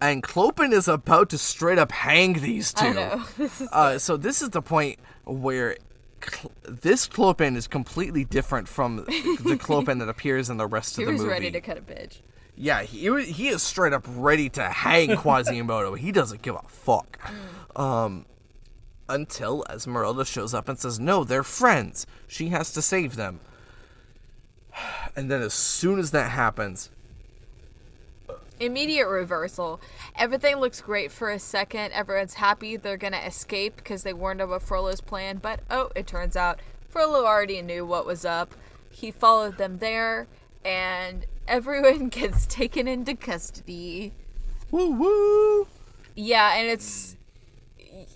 And 0.02 0.22
Clopin 0.22 0.72
is 0.74 0.88
about 0.88 1.30
to 1.30 1.38
straight 1.38 1.78
up 1.80 1.92
hang 1.92 2.34
these 2.34 2.74
two. 2.74 2.86
I 2.88 2.94
know. 2.94 3.24
This 3.38 3.62
is 3.62 3.70
Uh, 3.72 3.98
so 3.98 4.18
this 4.18 4.42
is 4.42 4.50
the 4.50 4.62
point 4.62 5.00
where 5.24 5.78
Cl- 6.22 6.52
this 6.68 7.08
Clopin 7.08 7.56
is 7.56 7.68
completely 7.68 8.26
different 8.26 8.68
from 8.68 8.98
the 8.98 9.04
Clopin 9.60 10.00
that 10.00 10.10
appears 10.10 10.50
in 10.50 10.58
the 10.58 10.68
rest 10.68 10.98
of 10.98 11.06
the 11.06 11.12
movie. 11.12 11.18
He 11.18 11.24
was 11.24 11.32
ready 11.32 11.52
to 11.52 11.62
cut 11.62 11.78
a 11.78 11.82
bitch. 11.82 12.22
Yeah, 12.58 12.84
he 12.84 13.24
he 13.32 13.48
is 13.50 13.62
straight 13.64 13.94
up 13.94 14.06
ready 14.08 14.50
to 14.52 14.64
hang 14.70 15.16
Quasimodo. 15.18 15.94
he 15.96 16.12
doesn't 16.12 16.42
give 16.42 16.56
a 16.56 16.62
fuck. 16.68 17.20
Um, 17.76 18.26
until 19.10 19.64
Esmeralda 19.70 20.26
shows 20.26 20.54
up 20.54 20.68
and 20.70 20.80
says, 20.80 21.00
"No, 21.00 21.24
they're 21.24 21.44
friends. 21.44 22.08
She 22.28 22.50
has 22.50 22.72
to 22.74 22.82
save 22.82 23.16
them." 23.16 23.40
And 25.18 25.32
then 25.32 25.42
as 25.42 25.54
soon 25.54 26.00
as 26.00 26.12
that 26.12 26.32
happens, 26.32 26.90
Immediate 28.60 29.08
reversal. 29.08 29.82
Everything 30.16 30.58
looks 30.58 30.82
great 30.82 31.12
for 31.12 31.30
a 31.30 31.40
second. 31.40 31.92
Everyone's 31.92 32.36
happy 32.36 32.78
they're 32.78 32.98
gonna 32.98 33.18
escape 33.18 33.76
because 33.76 34.04
they 34.04 34.14
warned 34.14 34.42
about 34.42 34.62
Frollo's 34.64 35.02
plan. 35.02 35.38
But 35.38 35.62
oh, 35.70 35.90
it 35.96 36.08
turns 36.08 36.36
out 36.36 36.62
Frollo 36.88 37.26
already 37.26 37.62
knew 37.62 37.86
what 37.86 38.06
was 38.06 38.24
up. 38.24 38.56
He 38.90 39.12
followed 39.12 39.58
them 39.58 39.80
there, 39.80 40.28
and 40.64 41.26
everyone 41.48 42.10
gets 42.10 42.46
taken 42.46 42.88
into 42.88 43.16
custody. 43.16 44.14
woo 44.72 44.92
woo. 44.92 45.68
Yeah, 46.16 46.56
and 46.56 46.68
it's 46.70 47.18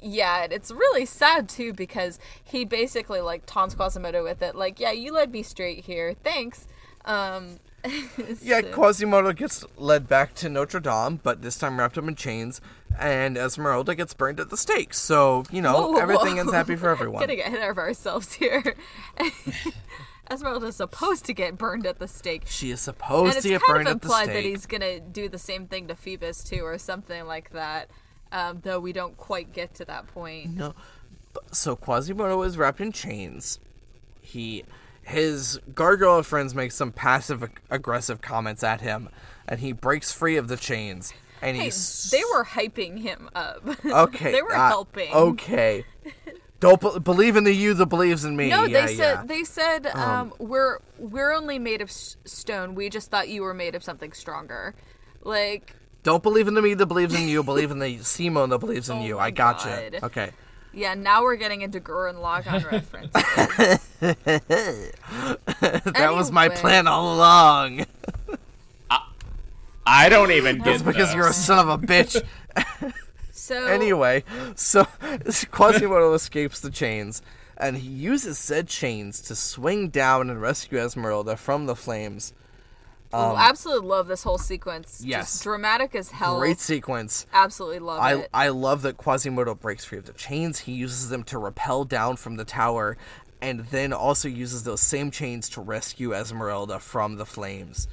yeah, 0.02 0.48
it's 0.50 0.72
really 0.72 1.06
sad 1.06 1.50
too 1.50 1.74
because 1.74 2.20
he 2.44 2.66
basically 2.66 3.22
like 3.22 3.46
taunts 3.46 3.76
Quasimodo 3.76 4.24
with 4.24 4.42
it, 4.42 4.56
like, 4.56 4.80
"Yeah, 4.80 4.92
you 4.92 5.12
led 5.12 5.32
me 5.32 5.44
straight 5.44 5.86
here. 5.86 6.14
Thanks." 6.24 6.68
Um, 7.06 7.60
Yeah, 8.42 8.62
Quasimodo 8.62 9.34
gets 9.34 9.66
led 9.78 10.08
back 10.08 10.34
to 10.36 10.50
Notre 10.50 10.80
Dame, 10.80 11.20
but 11.22 11.42
this 11.42 11.58
time 11.58 11.80
wrapped 11.80 11.98
up 11.98 12.08
in 12.08 12.16
chains, 12.16 12.62
and 12.98 13.38
Esmeralda 13.38 13.96
gets 13.96 14.14
burned 14.14 14.40
at 14.40 14.50
the 14.50 14.58
stake. 14.58 14.94
So 14.94 15.44
you 15.52 15.62
know 15.62 15.74
Whoa, 15.74 15.92
whoa, 15.92 16.00
everything 16.00 16.36
whoa. 16.36 16.42
ends 16.42 16.54
happy 16.54 16.76
for 16.76 16.90
everyone. 16.96 17.22
Getting 17.22 17.40
ahead 17.40 17.70
of 17.70 17.78
ourselves 17.78 18.34
here. 18.34 18.76
Esmeralda's 20.32 20.76
supposed 20.76 21.26
to 21.26 21.34
get 21.34 21.58
burned 21.58 21.88
at 21.88 21.98
the 21.98 22.08
stake. 22.08 22.44
She 22.46 22.70
is 22.70 22.82
supposed 22.82 23.42
to 23.42 23.50
get 23.50 23.62
burned 23.68 23.88
at 23.88 24.02
the 24.02 24.10
stake. 24.10 24.22
And 24.22 24.30
it's 24.30 24.36
implied 24.36 24.36
that 24.36 24.44
he's 24.44 24.66
gonna 24.66 25.00
do 25.00 25.28
the 25.28 25.40
same 25.40 25.68
thing 25.68 25.88
to 25.88 25.96
Phoebus 25.96 26.44
too, 26.44 26.62
or 26.64 26.78
something 26.78 27.26
like 27.26 27.52
that. 27.52 27.90
Um, 28.32 28.60
though 28.62 28.80
we 28.80 28.94
don't 28.94 29.18
quite 29.18 29.54
get 29.54 29.74
to 29.76 29.86
that 29.86 30.08
point. 30.08 30.56
No. 30.56 30.76
So 31.52 31.76
Quasimodo 31.76 32.42
is 32.44 32.58
wrapped 32.58 32.80
in 32.80 32.92
chains. 32.92 33.60
He 34.22 34.66
his 35.10 35.60
gargoyle 35.76 36.24
friends 36.24 36.56
make 36.56 36.72
some 36.72 36.92
passive 36.92 37.50
aggressive 37.70 38.22
comments 38.22 38.64
at 38.64 38.82
him 38.82 39.10
and 39.48 39.60
he 39.60 39.72
breaks 39.72 40.12
free 40.12 40.38
of 40.38 40.48
the 40.48 40.58
chains 40.58 41.14
and 41.42 41.56
Hey, 41.58 41.66
he's 41.66 42.12
they 42.12 42.22
were 42.34 42.46
hyping 42.46 43.00
him 43.00 43.30
up. 43.36 43.64
okay 43.86 44.32
they 44.32 44.42
were 44.42 44.56
uh, 44.56 44.68
helping. 44.70 45.12
okay 45.14 45.86
don't 46.60 46.82
be- 46.82 47.00
believe 47.00 47.36
in 47.38 47.44
the 47.46 47.54
you 47.54 47.74
that 47.74 47.86
believes 47.86 48.26
in 48.26 48.36
me 48.36 48.50
No, 48.50 48.66
yeah, 48.66 48.86
they 48.86 48.96
said 48.96 49.14
yeah. 49.14 49.24
they 49.26 49.44
said 49.44 49.88
um, 49.88 50.34
we're 50.40 50.80
we're 50.98 51.32
only 51.34 51.58
made 51.60 51.82
of 51.82 51.90
s- 51.90 52.18
stone. 52.26 52.76
We 52.76 52.90
just 52.90 53.10
thought 53.10 53.30
you 53.30 53.44
were 53.44 53.54
made 53.54 53.76
of 53.76 53.84
something 53.84 54.12
stronger. 54.12 54.76
Like 55.22 55.76
don't 56.04 56.22
believe 56.24 56.48
in 56.48 56.54
the 56.54 56.62
me 56.62 56.74
that 56.74 56.86
believes 56.86 57.14
in 57.16 57.28
you 57.30 57.44
believe 57.44 57.72
in 57.72 57.80
the 57.80 57.98
Simon 58.00 58.50
that 58.50 58.60
believes 58.60 58.90
in 58.90 58.98
Oh 58.98 59.06
you 59.06 59.18
I 59.20 59.32
gotcha 59.32 59.90
God. 59.94 60.04
okay 60.04 60.32
yeah, 60.74 60.94
now 60.94 61.24
we're 61.24 61.36
getting 61.36 61.62
into 61.62 61.80
Gurren 61.80 62.16
Lagann 62.16 62.70
references. 62.72 63.12
that 65.94 66.14
was 66.14 66.32
my 66.32 66.50
plan 66.50 66.88
all 66.88 67.16
along 67.16 67.86
I 69.92 70.08
don't 70.08 70.32
even 70.32 70.60
get 70.60 70.76
it's 70.76 70.84
because 70.84 71.08
those. 71.10 71.16
you're 71.16 71.28
a 71.28 71.34
son 71.34 71.68
of 71.68 71.84
a 71.84 71.86
bitch 71.86 72.24
So 73.32 73.66
Anyway, 73.68 74.24
so 74.56 74.86
Quasimodo 75.50 76.14
escapes 76.14 76.60
the 76.60 76.70
chains, 76.70 77.24
and 77.58 77.78
he 77.78 77.90
uses 77.90 78.38
said 78.38 78.68
chains 78.68 79.20
to 79.24 79.36
swing 79.36 79.90
down 79.90 80.30
and 80.30 80.40
rescue 80.40 80.78
Esmeralda 80.78 81.36
from 81.36 81.66
the 81.66 81.76
flames. 81.76 82.34
Oh, 83.14 83.36
absolutely 83.38 83.88
love 83.88 84.08
this 84.08 84.24
whole 84.24 84.38
sequence. 84.38 85.02
um, 85.02 85.08
yes. 85.08 85.34
Just 85.34 85.44
dramatic 85.44 85.96
as 85.96 86.12
hell. 86.12 86.40
Great 86.40 86.60
sequence. 86.60 87.26
Absolutely 87.34 87.80
love 87.80 88.00
I, 88.00 88.14
it. 88.16 88.30
I 88.34 88.50
love 88.50 88.82
that 88.84 88.98
Quasimodo 88.98 89.56
breaks 89.56 89.86
free 89.86 89.98
of 89.98 90.06
the 90.06 90.14
chains. 90.14 90.60
He 90.60 90.74
uses 90.74 91.10
them 91.10 91.24
to 91.24 91.38
rappel 91.38 91.86
down 91.86 92.18
from 92.18 92.38
the 92.38 92.46
tower, 92.46 92.98
and 93.42 93.62
then 93.68 93.94
also 93.94 94.28
uses 94.28 94.64
those 94.64 94.82
same 94.82 95.12
chains 95.12 95.50
to 95.50 95.62
rescue 95.62 96.14
Esmeralda 96.14 96.80
from 96.80 97.16
the 97.16 97.26
flames. 97.26 97.88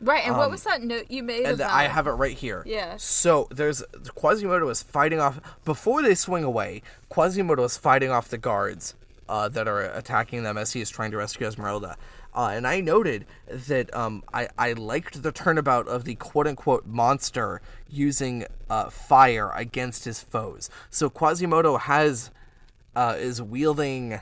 right, 0.00 0.26
and 0.26 0.36
what 0.36 0.50
was 0.50 0.64
that 0.64 0.82
note 0.82 1.10
you 1.10 1.22
made 1.22 1.44
um, 1.44 1.52
and 1.52 1.60
about 1.60 1.70
I 1.70 1.88
have 1.88 2.06
it 2.06 2.12
right 2.12 2.36
here. 2.36 2.62
Yeah. 2.66 2.96
So 2.96 3.48
there's 3.50 3.82
Quasimodo 4.14 4.68
is 4.68 4.82
fighting 4.82 5.20
off 5.20 5.40
before 5.64 6.02
they 6.02 6.14
swing 6.14 6.44
away. 6.44 6.82
Quasimodo 7.08 7.64
is 7.64 7.76
fighting 7.76 8.10
off 8.10 8.28
the 8.28 8.38
guards 8.38 8.94
uh, 9.28 9.48
that 9.48 9.68
are 9.68 9.82
attacking 9.82 10.42
them 10.42 10.56
as 10.56 10.72
he 10.72 10.80
is 10.80 10.90
trying 10.90 11.10
to 11.10 11.16
rescue 11.16 11.46
Esmeralda. 11.46 11.96
Uh, 12.36 12.50
and 12.52 12.66
I 12.66 12.80
noted 12.80 13.24
that 13.48 13.92
um, 13.96 14.22
I, 14.32 14.48
I 14.58 14.74
liked 14.74 15.22
the 15.22 15.32
turnabout 15.32 15.88
of 15.88 16.04
the 16.04 16.16
quote 16.16 16.46
unquote 16.46 16.84
monster 16.84 17.62
using 17.88 18.44
uh, 18.68 18.90
fire 18.90 19.50
against 19.56 20.04
his 20.04 20.22
foes. 20.22 20.68
So 20.90 21.08
Quasimodo 21.08 21.78
has 21.78 22.30
uh, 22.94 23.16
is 23.18 23.40
wielding 23.40 24.20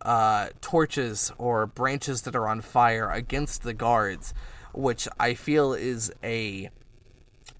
uh, 0.00 0.48
torches 0.62 1.32
or 1.36 1.66
branches 1.66 2.22
that 2.22 2.34
are 2.34 2.48
on 2.48 2.62
fire 2.62 3.10
against 3.10 3.62
the 3.62 3.74
guards, 3.74 4.32
which 4.72 5.06
I 5.20 5.34
feel 5.34 5.74
is 5.74 6.12
a. 6.22 6.70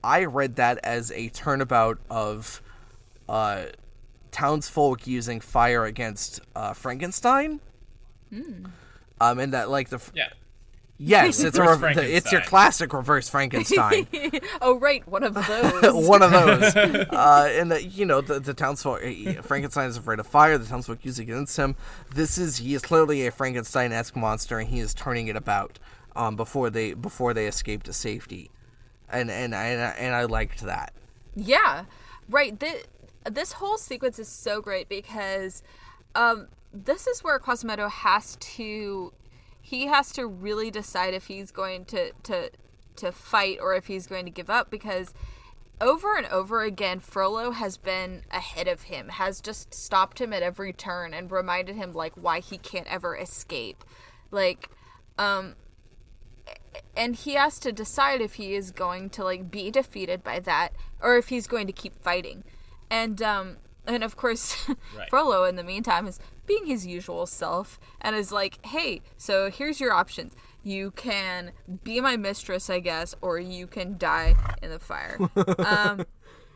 I 0.02 0.24
read 0.24 0.56
that 0.56 0.78
as 0.82 1.10
a 1.12 1.28
turnabout 1.28 1.98
of 2.08 2.62
uh, 3.28 3.66
townsfolk 4.30 5.06
using 5.06 5.40
fire 5.40 5.84
against 5.84 6.40
uh, 6.56 6.72
Frankenstein. 6.72 7.60
Um, 9.20 9.38
and 9.38 9.52
that 9.54 9.70
like 9.70 9.88
the 9.90 10.00
Yeah. 10.14 10.28
yes, 10.98 11.40
it's 11.40 11.56
a 11.56 11.60
Reverse 11.62 11.80
rev- 11.80 11.96
the- 11.96 12.16
it's 12.16 12.32
your 12.32 12.40
classic 12.42 12.92
reverse 12.92 13.28
Frankenstein. 13.28 14.06
Oh 14.60 14.78
right, 14.78 15.06
one 15.08 15.22
of 15.24 15.34
those. 15.46 15.92
one 16.08 16.22
of 16.22 16.30
those. 16.32 16.74
Uh, 16.76 17.48
and 17.52 17.70
the, 17.70 17.82
you 17.82 18.04
know 18.04 18.20
the 18.20 18.40
the 18.40 18.54
townsfolk. 18.54 19.02
uh, 19.04 19.42
Frankenstein 19.42 19.88
is 19.88 19.96
afraid 19.96 20.18
of 20.18 20.26
fire. 20.26 20.58
The 20.58 20.66
townsfolk 20.66 21.04
use 21.04 21.18
against 21.18 21.56
him. 21.56 21.76
This 22.14 22.38
is 22.38 22.58
he 22.58 22.74
is 22.74 22.82
clearly 22.82 23.26
a 23.26 23.30
Frankenstein-esque 23.30 24.16
monster, 24.16 24.58
and 24.58 24.68
he 24.68 24.80
is 24.80 24.94
turning 24.94 25.28
it 25.28 25.36
about 25.36 25.78
um, 26.16 26.36
before 26.36 26.70
they 26.70 26.94
before 26.94 27.34
they 27.34 27.46
escape 27.46 27.82
to 27.84 27.92
safety. 27.92 28.50
And 29.10 29.30
and 29.30 29.54
and 29.54 29.80
I, 29.80 29.88
and 29.98 30.14
I 30.14 30.24
liked 30.24 30.62
that. 30.62 30.92
Yeah, 31.36 31.84
right. 32.28 32.58
This, 32.58 32.84
this 33.30 33.52
whole 33.52 33.76
sequence 33.78 34.18
is 34.18 34.28
so 34.28 34.60
great 34.60 34.88
because 34.88 35.62
um, 36.14 36.48
this 36.74 37.06
is 37.06 37.22
where 37.22 37.38
Quasimodo 37.38 37.88
has 37.88 38.36
to 38.36 39.12
he 39.60 39.86
has 39.86 40.12
to 40.12 40.26
really 40.26 40.70
decide 40.70 41.14
if 41.14 41.26
he's 41.26 41.50
going 41.50 41.84
to 41.86 42.12
to 42.24 42.50
to 42.96 43.12
fight 43.12 43.58
or 43.60 43.74
if 43.74 43.86
he's 43.86 44.06
going 44.06 44.24
to 44.24 44.30
give 44.30 44.50
up 44.50 44.70
because 44.70 45.14
over 45.80 46.16
and 46.16 46.26
over 46.26 46.62
again 46.62 47.00
Frollo 47.00 47.52
has 47.52 47.76
been 47.76 48.22
ahead 48.30 48.68
of 48.68 48.82
him 48.82 49.08
has 49.08 49.40
just 49.40 49.72
stopped 49.74 50.20
him 50.20 50.32
at 50.32 50.42
every 50.42 50.72
turn 50.72 51.14
and 51.14 51.30
reminded 51.30 51.76
him 51.76 51.92
like 51.92 52.12
why 52.14 52.40
he 52.40 52.58
can't 52.58 52.86
ever 52.86 53.16
escape 53.16 53.84
like 54.30 54.68
um 55.18 55.54
and 56.96 57.16
he 57.16 57.34
has 57.34 57.58
to 57.60 57.72
decide 57.72 58.20
if 58.20 58.34
he 58.34 58.54
is 58.54 58.70
going 58.70 59.10
to 59.10 59.24
like 59.24 59.50
be 59.50 59.70
defeated 59.70 60.22
by 60.22 60.38
that 60.40 60.72
or 61.00 61.16
if 61.16 61.28
he's 61.28 61.46
going 61.46 61.66
to 61.66 61.72
keep 61.72 62.00
fighting. 62.02 62.44
And 62.90 63.20
um 63.22 63.56
and 63.86 64.04
of 64.04 64.16
course 64.16 64.68
Right. 64.96 65.08
Frollo 65.10 65.44
in 65.44 65.56
the 65.56 65.64
meantime 65.64 66.06
is 66.06 66.18
being 66.46 66.66
his 66.66 66.86
usual 66.86 67.26
self 67.26 67.78
and 68.00 68.14
is 68.16 68.32
like, 68.32 68.64
"Hey, 68.66 69.02
so 69.16 69.50
here's 69.50 69.80
your 69.80 69.92
options. 69.92 70.34
You 70.62 70.92
can 70.92 71.52
be 71.82 72.00
my 72.00 72.16
mistress, 72.16 72.70
I 72.70 72.80
guess, 72.80 73.14
or 73.20 73.38
you 73.38 73.66
can 73.66 73.98
die 73.98 74.34
in 74.62 74.70
the 74.70 74.78
fire." 74.78 75.18
um 75.58 76.06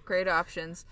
great 0.09 0.27
options. 0.27 0.87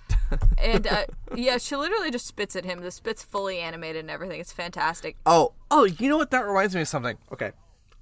And 0.58 0.86
uh, 0.86 1.06
yeah, 1.34 1.56
she 1.56 1.74
literally 1.74 2.10
just 2.10 2.26
spits 2.26 2.54
at 2.54 2.64
him. 2.64 2.80
The 2.80 2.90
spit's 2.90 3.22
fully 3.22 3.58
animated 3.58 4.00
and 4.00 4.10
everything. 4.10 4.40
It's 4.40 4.52
fantastic. 4.52 5.16
Oh, 5.24 5.54
oh, 5.70 5.84
you 5.84 6.08
know 6.10 6.18
what? 6.18 6.30
That 6.30 6.46
reminds 6.46 6.74
me 6.74 6.82
of 6.82 6.88
something. 6.88 7.16
Okay, 7.32 7.52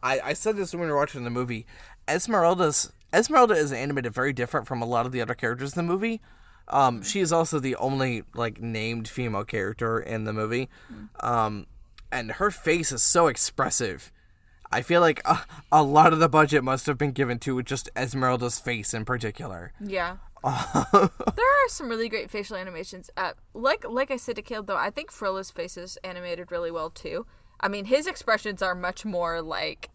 I, 0.03 0.21
I 0.21 0.33
said 0.33 0.57
this 0.57 0.73
when 0.73 0.83
we 0.83 0.89
were 0.89 0.97
watching 0.97 1.23
the 1.23 1.31
movie. 1.31 1.67
Esmeralda's 2.09 2.93
Esmeralda 3.13 3.55
is 3.55 3.73
animated 3.73 4.13
very 4.13 4.33
different 4.33 4.67
from 4.67 4.83
a 4.83 4.87
lot 4.87 5.07
of 5.07 5.13
the 5.13 5.21
other 5.21 5.35
characters 5.35 5.77
in 5.77 5.87
the 5.87 5.93
movie. 5.93 6.21
Um, 6.69 7.03
she 7.03 7.21
is 7.21 7.33
also 7.33 7.59
the 7.61 7.77
only 7.77 8.25
like 8.35 8.61
named 8.61 9.07
female 9.09 9.45
character 9.45 9.99
in 10.01 10.25
the 10.25 10.33
movie, 10.33 10.69
um, 11.21 11.67
and 12.11 12.33
her 12.33 12.51
face 12.51 12.91
is 12.93 13.03
so 13.03 13.27
expressive. 13.27 14.11
I 14.73 14.83
feel 14.83 15.01
like 15.01 15.21
a, 15.25 15.41
a 15.71 15.83
lot 15.83 16.13
of 16.13 16.19
the 16.19 16.29
budget 16.29 16.65
must 16.65 16.87
have 16.87 16.99
been 16.99 17.13
given 17.13 17.39
to 17.41 17.63
just 17.63 17.91
Esmeralda's 17.95 18.59
face 18.59 18.93
in 18.95 19.05
particular. 19.05 19.73
Yeah. 19.79 20.17
there 20.45 21.03
are 21.03 21.69
some 21.69 21.89
really 21.89 22.09
great 22.09 22.31
facial 22.31 22.57
animations. 22.57 23.09
Uh, 23.17 23.33
like 23.55 23.85
like 23.89 24.11
I 24.11 24.17
said 24.17 24.37
to 24.37 24.43
Caleb 24.43 24.67
though, 24.67 24.77
I 24.77 24.91
think 24.91 25.11
Frollo's 25.11 25.51
face 25.51 25.77
is 25.77 25.97
animated 26.05 26.51
really 26.51 26.71
well 26.71 26.91
too. 26.91 27.27
I 27.61 27.69
mean, 27.69 27.87
his 27.87 28.07
expressions 28.07 28.61
are 28.63 28.75
much 28.75 29.05
more 29.05 29.41
like 29.41 29.91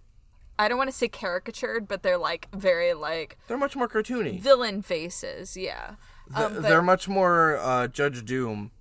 I 0.58 0.68
don't 0.68 0.78
want 0.78 0.90
to 0.90 0.96
say 0.96 1.08
caricatured, 1.08 1.88
but 1.88 2.04
they're 2.04 2.18
like 2.18 2.48
very 2.56 2.94
like 2.94 3.38
They're 3.48 3.58
much 3.58 3.76
more 3.76 3.88
cartoony. 3.88 4.40
villain 4.40 4.82
faces. 4.82 5.56
Yeah. 5.56 5.96
Th- 6.36 6.46
Um, 6.48 6.54
but 6.56 6.62
They're 6.64 6.82
much 6.82 7.08
more 7.08 7.58
uh, 7.58 7.88
Judge 7.88 8.24
Doom. 8.26 8.72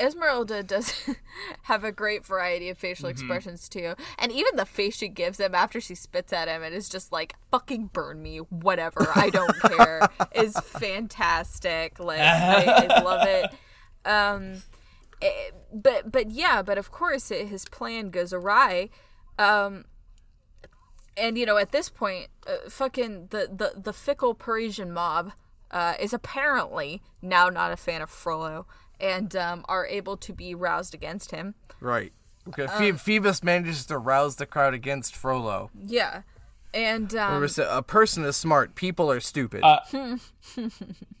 Esmeralda 0.00 0.62
does 0.62 0.92
have 1.62 1.82
a 1.82 1.90
great 1.90 2.24
variety 2.24 2.68
of 2.68 2.78
facial 2.78 3.08
expressions 3.08 3.68
too, 3.68 3.94
and 4.16 4.30
even 4.30 4.54
the 4.54 4.64
face 4.64 4.96
she 4.96 5.08
gives 5.08 5.40
him 5.40 5.56
after 5.56 5.80
she 5.80 5.96
spits 5.96 6.32
at 6.32 6.46
him 6.46 6.62
and 6.62 6.72
is 6.72 6.88
just 6.88 7.10
like 7.10 7.34
"fucking 7.50 7.86
burn 7.92 8.22
me," 8.22 8.38
whatever. 8.38 9.08
I 9.16 9.28
don't 9.30 9.58
care. 9.76 10.08
is 10.36 10.56
fantastic. 10.60 11.98
Like 11.98 12.20
I, 12.20 12.86
I 12.96 13.00
love 13.02 13.26
it. 13.26 13.50
Um, 14.08 14.62
eh, 15.20 15.50
but 15.72 16.12
but 16.12 16.30
yeah, 16.30 16.62
but 16.62 16.78
of 16.78 16.92
course 16.92 17.32
it, 17.32 17.48
his 17.48 17.64
plan 17.64 18.10
goes 18.10 18.32
awry. 18.32 18.90
Um, 19.36 19.84
and 21.16 21.36
you 21.36 21.44
know 21.44 21.56
at 21.56 21.72
this 21.72 21.88
point, 21.88 22.28
uh, 22.46 22.68
fucking 22.70 23.28
the 23.30 23.48
the 23.52 23.80
the 23.80 23.92
fickle 23.92 24.34
Parisian 24.34 24.92
mob 24.92 25.32
uh, 25.70 25.94
is 26.00 26.12
apparently 26.12 27.02
now 27.22 27.48
not 27.48 27.72
a 27.72 27.76
fan 27.76 28.02
of 28.02 28.10
Frollo 28.10 28.66
and 29.00 29.34
um, 29.36 29.64
are 29.68 29.86
able 29.86 30.16
to 30.16 30.32
be 30.32 30.54
roused 30.54 30.94
against 30.94 31.30
him. 31.30 31.54
Right. 31.80 32.12
Okay. 32.48 32.66
Phoe- 32.66 32.96
Phoebus 32.96 33.42
manages 33.42 33.86
to 33.86 33.98
rouse 33.98 34.36
the 34.36 34.46
crowd 34.46 34.74
against 34.74 35.14
Frollo. 35.14 35.70
Yeah, 35.78 36.22
and 36.72 37.14
um, 37.14 37.34
Remember, 37.42 37.62
a 37.68 37.82
person 37.82 38.24
is 38.24 38.36
smart. 38.36 38.74
People 38.74 39.10
are 39.10 39.20
stupid. 39.20 39.62
Uh, 39.62 39.80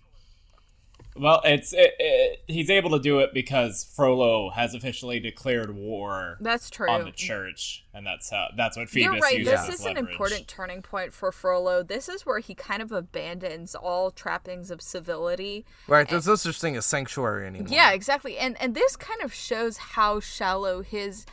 Well, 1.20 1.40
it's 1.44 1.72
it, 1.72 1.94
it, 1.98 2.42
he's 2.46 2.70
able 2.70 2.90
to 2.90 2.98
do 2.98 3.18
it 3.20 3.34
because 3.34 3.84
Frollo 3.94 4.50
has 4.50 4.74
officially 4.74 5.20
declared 5.20 5.74
war 5.74 6.38
that's 6.40 6.70
true. 6.70 6.88
on 6.88 7.04
the 7.04 7.10
church, 7.10 7.84
and 7.92 8.06
that's 8.06 8.30
how 8.30 8.48
that's 8.56 8.76
what 8.76 8.88
Phoebus 8.88 9.04
You're 9.04 9.20
right. 9.20 9.38
uses 9.38 9.52
This 9.52 9.68
as 9.68 9.80
is 9.80 9.86
an 9.86 9.96
important 9.96 10.48
turning 10.48 10.82
point 10.82 11.12
for 11.12 11.32
Frollo. 11.32 11.82
This 11.82 12.08
is 12.08 12.24
where 12.24 12.38
he 12.38 12.54
kind 12.54 12.82
of 12.82 12.92
abandons 12.92 13.74
all 13.74 14.10
trappings 14.10 14.70
of 14.70 14.80
civility. 14.80 15.64
right. 15.86 16.08
There's 16.08 16.26
no 16.26 16.36
such 16.36 16.60
thing 16.60 16.76
as 16.76 16.86
sanctuary 16.86 17.46
anymore. 17.46 17.68
Yeah, 17.70 17.92
exactly. 17.92 18.38
And 18.38 18.60
and 18.60 18.74
this 18.74 18.96
kind 18.96 19.22
of 19.22 19.32
shows 19.34 19.76
how 19.78 20.20
shallow 20.20 20.82
his 20.82 21.26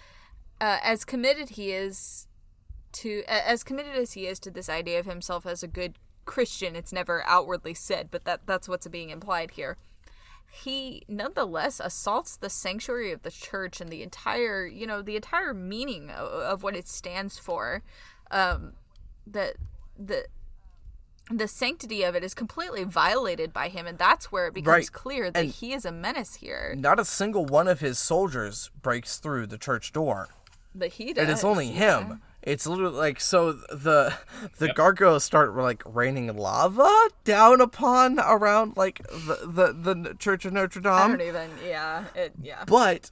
uh, 0.60 0.80
as 0.84 1.06
committed 1.06 1.50
he 1.50 1.72
is 1.72 2.28
to 2.94 3.24
as 3.28 3.64
committed 3.64 3.96
as 3.96 4.14
he 4.14 4.26
is 4.26 4.40
to 4.40 4.52
this 4.52 4.70
idea 4.70 5.00
of 5.00 5.06
himself 5.06 5.46
as 5.46 5.62
a 5.64 5.68
good 5.68 5.96
Christian. 6.26 6.76
It's 6.76 6.92
never 6.94 7.24
outwardly 7.26 7.74
said, 7.74 8.10
but 8.12 8.26
that 8.26 8.42
that's 8.45 8.68
what's 8.68 8.88
being 8.88 9.10
implied 9.10 9.52
here. 9.52 9.78
He 10.52 11.04
nonetheless 11.08 11.80
assaults 11.84 12.38
the 12.38 12.50
sanctuary 12.50 13.12
of 13.12 13.24
the 13.24 13.32
church 13.32 13.82
and 13.82 13.90
the 13.90 14.02
entire, 14.04 14.66
you 14.66 14.88
know, 14.88 15.02
the 15.02 15.16
entire 15.16 15.54
meaning 15.54 16.10
of, 16.10 16.28
of 16.28 16.64
what 16.64 16.76
it 16.76 16.88
stands 16.88 17.38
for. 17.38 17.82
Um, 18.32 18.74
that 19.28 19.56
the 19.98 20.26
the 21.32 21.48
sanctity 21.48 22.04
of 22.04 22.16
it 22.16 22.24
is 22.24 22.36
completely 22.36 22.84
violated 22.84 23.52
by 23.52 23.68
him, 23.68 23.88
and 23.88 23.98
that's 23.98 24.32
where 24.32 24.48
it 24.48 24.54
becomes 24.54 24.72
Right. 24.72 24.92
clear 24.92 25.32
that 25.32 25.40
And- 25.45 25.50
he 25.52 25.74
is 25.74 25.84
a 25.84 25.92
menace 25.92 26.36
here. 26.36 26.76
Not 26.78 27.00
a 27.00 27.06
single 27.06 27.45
one 27.45 27.68
of 27.68 27.80
his 27.80 27.98
soldiers 27.98 28.70
breaks 28.82 29.18
through 29.18 29.48
the 29.48 29.58
church 29.58 29.92
door. 29.92 30.30
That 30.76 30.94
he 30.94 31.14
does. 31.14 31.24
It 31.28 31.32
is 31.32 31.44
only 31.44 31.68
yeah. 31.72 32.18
Him. 32.45 32.53
It's 32.53 32.67
literally 32.67 32.95
like 32.95 33.19
so 33.19 33.51
the 33.53 34.14
the 34.57 34.74
gargoyles 34.74 35.24
start 35.24 35.56
like 35.56 35.83
raining 35.85 36.35
lava 36.35 37.09
down 37.24 37.61
upon 37.61 38.19
around 38.19 38.77
like 38.77 39.06
the 39.07 39.74
the, 39.74 39.93
the 39.93 40.14
Church 40.15 40.45
of 40.45 40.53
Notre 40.53 40.82
Dame. 40.82 40.91
I 40.93 41.07
Dame. 41.07 41.17
don't 41.17 41.27
even. 41.27 41.49
Yeah. 41.65 42.06
It. 42.15 42.33
Yeah. 42.41 42.64
But 42.65 43.09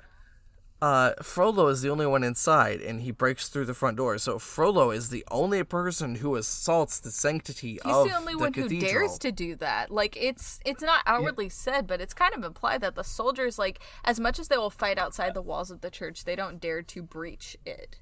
uh, 0.82 1.14
Frollo 1.22 1.68
is 1.70 1.82
the 1.82 1.90
only 1.90 2.06
one 2.06 2.26
inside, 2.26 2.82
and 2.82 3.00
he 3.02 3.12
breaks 3.12 3.48
through 3.48 3.64
the 3.64 3.74
front 3.74 3.96
door. 3.96 4.18
So 4.18 4.38
Frollo 4.38 4.92
is 4.92 5.10
the 5.10 5.24
only 5.32 5.64
person 5.64 6.16
who 6.16 6.36
assaults 6.36 7.00
the 7.00 7.10
sanctity 7.10 7.80
He's 7.86 7.86
of 7.86 7.86
the 7.86 7.92
only 7.94 8.10
the 8.10 8.16
only 8.18 8.36
one 8.36 8.52
cathedral. 8.52 8.82
who 8.82 8.88
dares 8.88 9.18
to 9.20 9.32
do 9.32 9.56
that. 9.56 9.92
Like 9.92 10.18
it's 10.20 10.60
it's 10.66 10.84
not 10.84 11.02
outwardly 11.06 11.48
said, 11.48 11.88
but 11.88 12.02
it's 12.02 12.14
kind 12.14 12.34
of 12.36 12.44
implied 12.44 12.82
that 12.82 12.96
the 12.96 13.04
soldiers, 13.04 13.58
like 13.58 13.80
as 14.04 14.20
much 14.20 14.40
as 14.40 14.50
they 14.50 14.58
will 14.58 14.70
fight 14.70 14.98
outside 14.98 15.34
the 15.34 15.42
walls 15.42 15.72
of 15.72 15.80
the 15.80 15.90
church, 15.90 16.26
they 16.26 16.36
don't 16.36 16.60
dare 16.60 16.82
to 16.82 17.02
breach 17.02 17.56
it. 17.66 18.00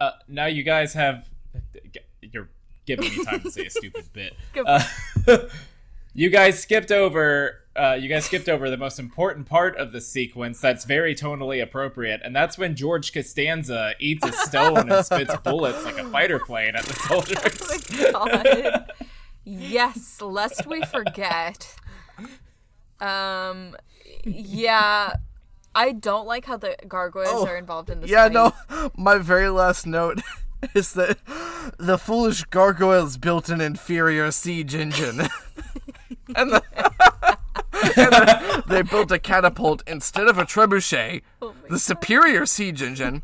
Uh, 0.00 0.12
now 0.28 0.46
you 0.46 0.62
guys 0.62 0.94
have. 0.94 1.26
You're 2.22 2.48
giving 2.86 3.10
me 3.16 3.24
time 3.24 3.40
to 3.42 3.50
say 3.50 3.66
a 3.66 3.70
stupid 3.70 4.04
bit. 4.12 4.34
Uh, 4.66 4.82
you 6.14 6.30
guys 6.30 6.60
skipped 6.60 6.90
over. 6.90 7.56
Uh, 7.76 7.96
you 8.00 8.08
guys 8.08 8.24
skipped 8.24 8.48
over 8.48 8.68
the 8.68 8.76
most 8.76 8.98
important 8.98 9.46
part 9.46 9.76
of 9.76 9.92
the 9.92 10.00
sequence 10.00 10.60
that's 10.60 10.84
very 10.84 11.14
tonally 11.14 11.62
appropriate, 11.62 12.20
and 12.24 12.34
that's 12.34 12.58
when 12.58 12.74
George 12.74 13.12
Costanza 13.12 13.92
eats 14.00 14.26
a 14.26 14.32
stone 14.32 14.90
and 14.90 15.04
spits 15.06 15.36
bullets 15.44 15.84
like 15.84 15.98
a 15.98 16.04
fighter 16.10 16.40
plane 16.40 16.74
at 16.74 16.84
the 16.84 16.94
soldiers. 16.94 18.12
Oh 18.14 18.26
my 18.26 18.42
God. 18.42 18.92
yes, 19.44 20.20
lest 20.20 20.66
we 20.66 20.82
forget. 20.82 21.76
Um, 23.00 23.76
yeah, 24.24 25.14
I 25.74 25.92
don't 25.92 26.26
like 26.26 26.44
how 26.46 26.56
the 26.56 26.76
gargoyles 26.88 27.28
Oh, 27.30 27.46
are 27.46 27.56
involved 27.56 27.90
in 27.90 28.00
this. 28.00 28.10
Yeah, 28.10 28.24
fight. 28.28 28.32
no. 28.32 28.90
My 28.96 29.18
very 29.18 29.48
last 29.48 29.86
note 29.86 30.20
is 30.74 30.92
that 30.94 31.18
the 31.78 31.96
foolish 31.98 32.44
gargoyles 32.44 33.16
built 33.16 33.48
an 33.48 33.60
inferior 33.60 34.30
siege 34.30 34.74
engine, 34.74 35.20
and, 36.36 36.50
the, 36.52 36.62
and 37.72 38.12
the- 38.12 38.64
they 38.66 38.82
built 38.82 39.10
a 39.12 39.18
catapult 39.18 39.82
instead 39.86 40.26
of 40.28 40.38
a 40.38 40.44
trebuchet, 40.44 41.22
Oh 41.40 41.54
the 41.68 41.78
superior 41.78 42.46
siege 42.46 42.82
engine, 42.82 43.22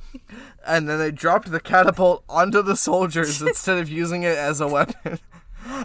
and 0.66 0.88
then 0.88 0.98
they 0.98 1.10
dropped 1.10 1.50
the 1.50 1.60
catapult 1.60 2.24
onto 2.28 2.62
the 2.62 2.76
soldiers 2.76 3.42
instead 3.42 3.78
of 3.78 3.88
using 3.88 4.22
it 4.22 4.36
as 4.38 4.60
a 4.60 4.68
weapon. 4.68 5.18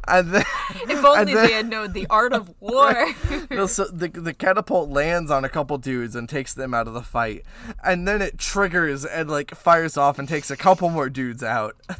And 0.07 0.29
then, 0.33 0.45
If 0.89 1.03
only 1.03 1.33
then- 1.33 1.47
they 1.47 1.53
had 1.53 1.69
known 1.69 1.93
the 1.93 2.07
art 2.09 2.33
of 2.33 2.53
war. 2.59 3.07
no, 3.51 3.65
so 3.65 3.85
the 3.85 4.07
the 4.07 4.33
catapult 4.33 4.89
lands 4.89 5.31
on 5.31 5.43
a 5.45 5.49
couple 5.49 5.77
dudes 5.77 6.15
and 6.15 6.27
takes 6.29 6.53
them 6.53 6.73
out 6.73 6.87
of 6.87 6.93
the 6.93 7.01
fight, 7.01 7.43
and 7.83 8.07
then 8.07 8.21
it 8.21 8.37
triggers 8.37 9.05
and 9.05 9.29
like 9.29 9.55
fires 9.55 9.97
off 9.97 10.19
and 10.19 10.27
takes 10.27 10.49
a 10.51 10.57
couple 10.57 10.89
more 10.89 11.09
dudes 11.09 11.43
out. 11.43 11.75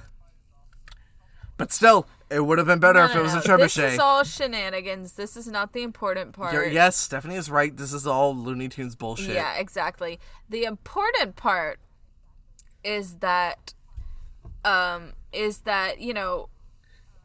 But 1.58 1.72
still, 1.72 2.08
it 2.32 2.40
would 2.44 2.58
have 2.58 2.66
been 2.66 2.80
better 2.80 3.04
if 3.04 3.16
it 3.16 3.22
was 3.22 3.36
a 3.36 3.40
trebuchet. 3.42 3.58
This 3.60 3.78
is 3.78 4.00
all 4.00 4.24
shenanigans. 4.24 5.14
This 5.14 5.38
is 5.38 5.48
not 5.48 5.74
the 5.74 5.84
important 5.84 6.34
part. 6.34 6.54
You're- 6.54 6.74
yes, 6.74 6.98
Stephanie 6.98 7.36
is 7.36 7.52
right. 7.52 7.78
This 7.78 7.94
is 7.94 8.08
all 8.08 8.36
Looney 8.36 8.68
Tunes 8.68 8.96
bullshit. 8.96 9.36
Yeah, 9.36 9.54
exactly. 9.58 10.20
The 10.50 10.64
important 10.64 11.36
part 11.36 11.80
is 12.84 13.18
that 13.18 13.76
um 14.66 15.14
is 15.32 15.60
that, 15.60 16.02
you 16.02 16.16
know, 16.16 16.50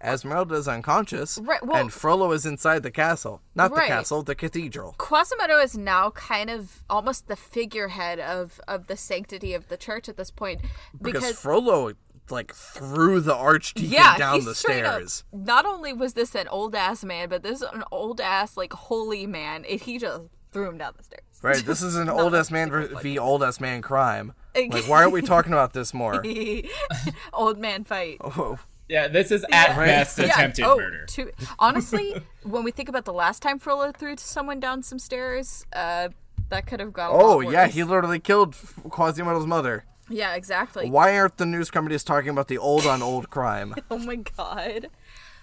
Esmeralda 0.03 0.55
is 0.57 0.69
unconscious, 0.69 1.39
Right, 1.39 1.65
well- 1.65 1.77
and 1.81 1.93
Frollo 1.93 2.33
is 2.33 2.45
inside 2.45 2.83
the 2.83 2.91
castle. 2.91 3.41
Not 3.55 3.71
Right. 3.73 3.83
the 3.83 3.87
castle, 3.95 4.23
the 4.23 4.35
cathedral. 4.35 4.95
Quasimodo 4.99 5.59
is 5.59 5.77
now 5.77 6.11
kind 6.11 6.51
of 6.51 6.85
almost 6.91 7.29
the 7.29 7.37
figurehead 7.37 8.19
of 8.21 8.61
of 8.69 8.87
the 8.89 8.97
sanctity 8.97 9.55
of 9.55 9.69
the 9.69 9.77
church 9.77 10.09
at 10.09 10.17
this 10.17 10.31
point 10.31 10.61
Because, 11.01 11.23
because 11.23 11.39
Frollo 11.39 11.93
like 12.29 12.53
threw 12.55 13.21
the 13.21 13.35
archdeacon 13.35 13.91
yeah, 13.93 14.19
down 14.19 14.45
the 14.45 14.55
straight 14.55 14.85
up- 14.85 14.95
stairs. 14.97 15.25
not 15.33 15.65
only 15.65 15.93
was 15.93 16.15
this 16.15 16.35
an 16.35 16.49
old 16.49 16.75
ass 16.75 17.05
man, 17.05 17.29
but 17.29 17.43
this 17.43 17.63
is 17.63 17.69
an 17.73 17.85
old 17.93 18.21
ass 18.21 18.57
like 18.57 18.73
holy 18.73 19.27
man. 19.27 19.65
It, 19.67 19.83
he 19.83 19.97
just 19.99 20.27
threw 20.53 20.69
him 20.69 20.77
down 20.79 20.95
the 20.97 21.05
stairs. 21.05 21.23
Right, 21.43 21.65
this 21.65 21.83
is 21.83 21.95
an 21.97 22.09
old 22.11 22.35
ass 22.35 22.51
man 22.51 22.71
v, 22.71 22.89
v 23.01 23.19
old 23.19 23.43
ass 23.45 23.61
man 23.61 23.81
crime. 23.81 24.33
Like, 24.57 24.89
why 24.89 25.03
aren't 25.03 25.13
we 25.13 25.23
talking 25.35 25.53
about 25.53 25.73
this 25.75 25.93
more? 25.95 26.23
Old 27.33 27.59
man 27.59 27.85
fight. 27.85 28.17
Oh, 28.23 28.59
Yeah, 28.89 29.09
this 29.09 29.31
is 29.31 29.45
at 29.51 29.77
Right. 29.77 29.87
best 29.87 30.19
attempted 30.19 30.65
oh, 30.65 30.77
murder. 30.77 31.07
to- 31.07 31.33
honestly, 31.59 32.21
when 32.45 32.63
we 32.65 32.71
think 32.71 32.89
about 32.89 33.05
the 33.05 33.13
last 33.13 33.43
time 33.43 33.59
Frollo 33.59 33.91
threw 33.93 34.15
someone 34.17 34.61
down 34.61 34.83
some 34.83 34.99
stairs, 34.99 35.67
uh, 35.73 36.09
that 36.49 36.67
could 36.67 36.79
have 36.79 36.93
gone. 36.93 37.11
oh 37.13 37.39
lot 37.39 37.51
yeah, 37.53 37.65
worse. 37.65 37.75
he 37.75 37.83
literally 37.85 38.21
killed 38.21 38.55
Quasimodo's 38.89 39.47
mother. 39.47 39.85
Yeah, 40.09 40.35
exactly. 40.37 40.89
Why 40.89 41.19
aren't 41.19 41.37
the 41.39 41.47
news 41.47 41.69
companies 41.71 42.05
talking 42.05 42.29
about 42.31 42.47
the 42.47 42.59
old 42.59 42.87
on 42.87 43.03
old 43.03 43.29
crime? 43.31 43.75
Oh 43.91 43.99
my 43.99 44.17
god. 44.17 44.89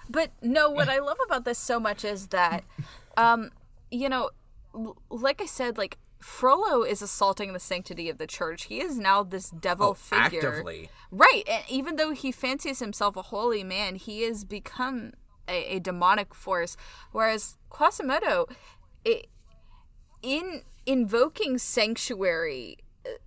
But 0.10 0.32
no, 0.42 0.70
what 0.70 0.88
I 0.88 1.00
love 1.00 1.18
about 1.26 1.44
this 1.44 1.58
so 1.60 1.80
much 1.80 2.06
is 2.06 2.28
that, 2.28 2.64
um, 3.18 3.52
you 3.92 4.08
know, 4.08 4.30
l- 4.74 4.96
like 5.10 5.42
I 5.42 5.46
said, 5.46 5.78
like 5.78 5.98
Frollo 6.24 6.84
is 6.84 7.02
assaulting 7.02 7.54
the 7.54 7.60
sanctity 7.60 8.10
of 8.10 8.18
the 8.18 8.28
church. 8.28 8.64
He 8.66 8.80
is 8.80 8.98
now 8.98 9.24
this 9.24 9.50
devil 9.50 9.90
Oh, 9.90 9.94
figure. 9.94 10.48
actively. 10.50 10.90
Right. 11.12 11.44
And 11.50 11.64
even 11.70 11.96
though 11.98 12.12
he 12.12 12.32
fancies 12.32 12.80
himself 12.80 13.16
a 13.16 13.24
holy 13.24 13.64
man, 13.64 13.96
he 13.96 14.24
has 14.24 14.44
become 14.46 15.12
a, 15.48 15.76
a 15.76 15.80
demonic 15.80 16.34
force. 16.34 16.78
Whereas 17.12 17.58
Quasimodo, 17.70 18.48
it, 19.04 19.28
in 20.22 20.62
invoking 20.86 21.58
sanctuary, 21.58 22.78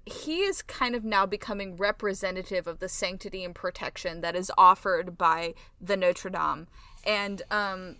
he 0.07 0.41
is 0.41 0.62
kind 0.62 0.94
of 0.94 1.05
now 1.05 1.26
becoming 1.26 1.76
representative 1.76 2.66
of 2.66 2.78
the 2.78 2.89
sanctity 2.89 3.44
and 3.44 3.55
protection 3.55 4.23
that 4.23 4.34
is 4.34 4.50
offered 4.57 5.18
by 5.18 5.52
the 5.81 5.97
Notre 5.97 6.31
Dame. 6.31 6.66
And 7.05 7.42
um, 7.50 7.97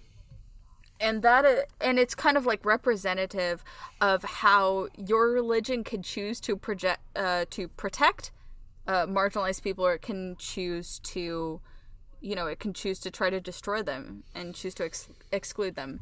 and 1.01 1.23
that 1.23 1.69
and 1.81 1.99
it's 1.99 2.15
kind 2.15 2.37
of 2.37 2.47
like 2.47 2.65
representative 2.65 3.63
of 4.01 4.25
how 4.25 4.89
your 4.97 5.31
religion 5.31 5.85
can 5.85 6.03
choose 6.03 6.41
to 6.41 6.57
project 6.57 7.01
uh, 7.17 7.45
to 7.51 7.69
protect 7.69 8.33
uh, 8.87 9.07
marginalized 9.07 9.63
people 9.63 9.85
or 9.87 9.95
it 9.95 10.03
can 10.03 10.37
choose 10.39 10.99
to 11.01 11.61
you 12.21 12.35
know 12.35 12.47
it 12.47 12.59
can 12.59 12.73
choose 12.73 12.99
to 13.01 13.11
try 13.11 13.31
to 13.31 13.41
destroy 13.41 13.83
them 13.83 14.25
and 14.35 14.55
choose 14.55 14.75
to 14.75 14.85
ex- 14.85 15.09
exclude 15.33 15.75
them. 15.75 16.01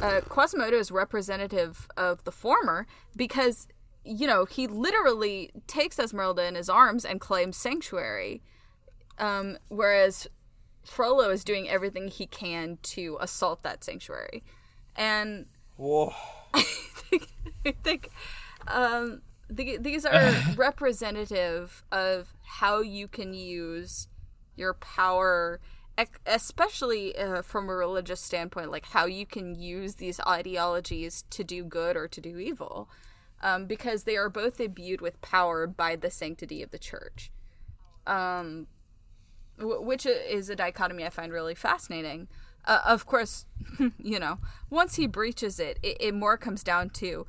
Uh, 0.00 0.20
Quasimodo 0.22 0.78
is 0.78 0.90
representative 0.90 1.86
of 1.96 2.24
the 2.24 2.32
former 2.32 2.86
because 3.14 3.68
you 4.04 4.26
know 4.26 4.44
he 4.44 4.66
literally 4.66 5.50
takes 5.66 5.98
Esmeralda 5.98 6.46
in 6.46 6.54
his 6.54 6.68
arms 6.68 7.04
and 7.04 7.20
claims 7.20 7.56
sanctuary. 7.56 8.42
Um, 9.18 9.58
whereas 9.68 10.28
Frollo 10.90 11.30
is 11.30 11.44
doing 11.44 11.68
everything 11.68 12.08
he 12.08 12.26
can 12.26 12.76
to 12.82 13.16
assault 13.20 13.62
that 13.62 13.84
sanctuary. 13.84 14.42
And 14.96 15.46
Whoa. 15.76 16.12
I 16.52 17.74
think 17.84 18.10
um, 18.66 19.22
the, 19.48 19.76
these 19.76 20.04
are 20.04 20.34
representative 20.56 21.84
of 21.92 22.34
how 22.42 22.80
you 22.80 23.06
can 23.06 23.34
use 23.34 24.08
your 24.56 24.74
power, 24.74 25.60
especially 26.26 27.16
uh, 27.16 27.42
from 27.42 27.68
a 27.68 27.74
religious 27.74 28.20
standpoint, 28.20 28.72
like 28.72 28.86
how 28.86 29.06
you 29.06 29.26
can 29.26 29.54
use 29.54 29.94
these 29.94 30.18
ideologies 30.26 31.22
to 31.30 31.44
do 31.44 31.62
good 31.62 31.96
or 31.96 32.08
to 32.08 32.20
do 32.20 32.36
evil. 32.38 32.90
Um, 33.42 33.66
because 33.66 34.02
they 34.02 34.16
are 34.16 34.28
both 34.28 34.60
imbued 34.60 35.00
with 35.00 35.22
power 35.22 35.68
by 35.68 35.94
the 35.94 36.10
sanctity 36.10 36.64
of 36.64 36.72
the 36.72 36.78
church. 36.80 37.30
Um, 38.08 38.66
which 39.60 40.06
is 40.06 40.50
a 40.50 40.56
dichotomy 40.56 41.04
I 41.04 41.10
find 41.10 41.32
really 41.32 41.54
fascinating. 41.54 42.28
Uh, 42.64 42.80
of 42.86 43.06
course, 43.06 43.46
you 44.02 44.18
know, 44.18 44.38
once 44.68 44.96
he 44.96 45.06
breaches 45.06 45.58
it, 45.58 45.78
it, 45.82 45.96
it 46.00 46.14
more 46.14 46.36
comes 46.36 46.62
down 46.62 46.90
to 46.90 47.26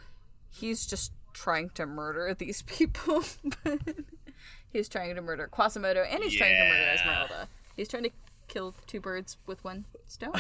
he's 0.50 0.86
just 0.86 1.12
trying 1.34 1.70
to 1.72 1.86
murder 1.86 2.34
these 2.38 2.62
people. 2.64 3.24
he's 4.74 4.90
trying 4.90 5.16
to 5.16 5.22
murder 5.22 5.48
Quasimodo 5.48 6.04
and 6.04 6.24
he's 6.24 6.36
trying 6.36 6.56
to 6.56 6.70
murder 6.70 6.90
Esmeralda. 6.94 7.48
He's 7.76 7.88
trying 7.88 8.04
to 8.04 8.12
kill 8.48 8.76
two 8.86 9.00
birds 9.00 9.38
with 9.46 9.64
one 9.64 9.86
stone. 10.08 10.34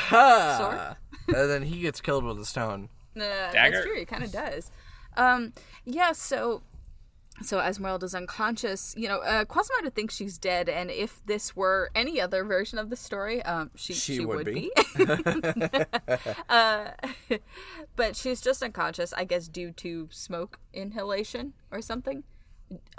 And 1.28 1.50
then 1.50 1.64
he 1.64 1.80
gets 1.80 2.02
killed 2.02 2.26
with 2.26 2.40
a 2.40 2.45
stone. 2.45 2.90
Uh, 3.16 3.20
Dagger. 3.52 3.72
that's 3.72 3.86
true. 3.86 4.00
He 4.00 4.06
kind 4.06 4.24
of 4.24 4.32
does. 4.32 4.72
Um, 5.16 5.53
yeah. 5.86 6.11
So, 6.11 6.61
so 7.44 7.60
Esmeralda's 7.60 8.14
unconscious. 8.16 8.94
You 8.98 9.08
know, 9.10 9.20
uh, 9.22 9.45
Quasimodo 9.45 9.90
thinks 9.94 10.16
she's 10.16 10.38
dead, 10.38 10.70
and 10.70 10.90
if 10.92 11.22
this 11.26 11.56
were 11.56 11.90
any 11.95 12.20
other 12.22 12.44
version 12.44 12.78
of 12.80 12.90
the 12.90 12.95
story, 12.95 13.42
um, 13.44 13.72
she 13.76 13.94
She 13.94 14.16
she, 14.16 14.26
would 14.26 14.38
would, 14.38 14.45
be. 14.45 14.72
be. 14.95 15.06
uh, 16.50 16.90
but 17.95 18.16
she's 18.16 18.42
just 18.42 18.61
unconscious, 18.64 19.14
I 19.14 19.24
guess, 19.24 19.48
due 19.48 19.72
to 19.72 20.08
smoke 20.11 20.60
inhalation 20.74 21.53
or 21.72 21.82
something. 21.82 22.24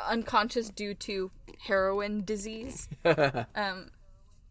Unconscious 0.06 0.68
due 0.68 0.94
to 0.94 1.30
heroin 1.66 2.24
disease. 2.24 2.88
um, 3.04 3.90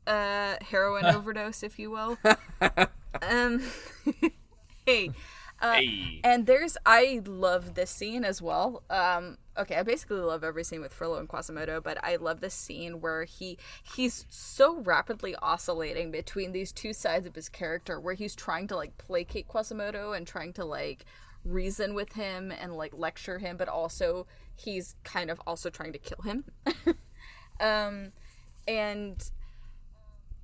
uh, 0.08 0.56
heroin 0.62 1.06
overdose, 1.06 1.62
if 1.64 1.78
you 1.78 1.92
will. 1.92 2.18
Um, 3.22 3.62
hey. 4.86 5.12
Uh, 5.62 5.74
Hey. 5.76 6.20
And 6.24 6.46
there's 6.48 6.78
I 6.86 7.22
love 7.26 7.76
this 7.76 7.92
scene 7.92 8.26
as 8.26 8.42
well. 8.42 8.84
Um 8.90 9.38
okay, 9.58 9.76
I 9.76 9.84
basically 9.84 10.18
love 10.20 10.44
every 10.44 10.64
scene 10.64 10.82
with 10.82 10.94
Frollo 10.94 11.20
and 11.20 11.30
Quasimodo, 11.30 11.82
but 11.82 12.04
I 12.04 12.16
love 12.16 12.40
this 12.42 12.54
scene 12.54 13.00
where 13.02 13.24
he 13.26 13.58
he's 13.96 14.26
so 14.30 14.80
rapidly 14.82 15.36
oscillating 15.42 16.10
between 16.12 16.52
these 16.52 16.72
two 16.72 16.94
sides 16.94 17.28
of 17.28 17.36
his 17.36 17.50
character 17.50 18.00
where 18.00 18.16
he's 18.16 18.36
trying 18.36 18.68
to 18.70 18.76
like 18.76 18.98
placate 18.98 19.48
Quasimodo 19.48 20.14
and 20.14 20.26
trying 20.26 20.54
to 20.54 20.66
like 20.66 21.06
reason 21.46 21.94
with 21.94 22.14
him 22.14 22.52
and 22.52 22.74
like 22.76 22.94
lecture 22.96 23.40
him, 23.40 23.58
but 23.58 23.68
also 23.68 24.26
he's 24.56 24.96
kind 25.04 25.30
of 25.30 25.42
also 25.46 25.70
trying 25.70 25.94
to 25.94 26.00
kill 26.00 26.22
him. 26.24 26.46
um 27.60 28.12
and 28.68 29.32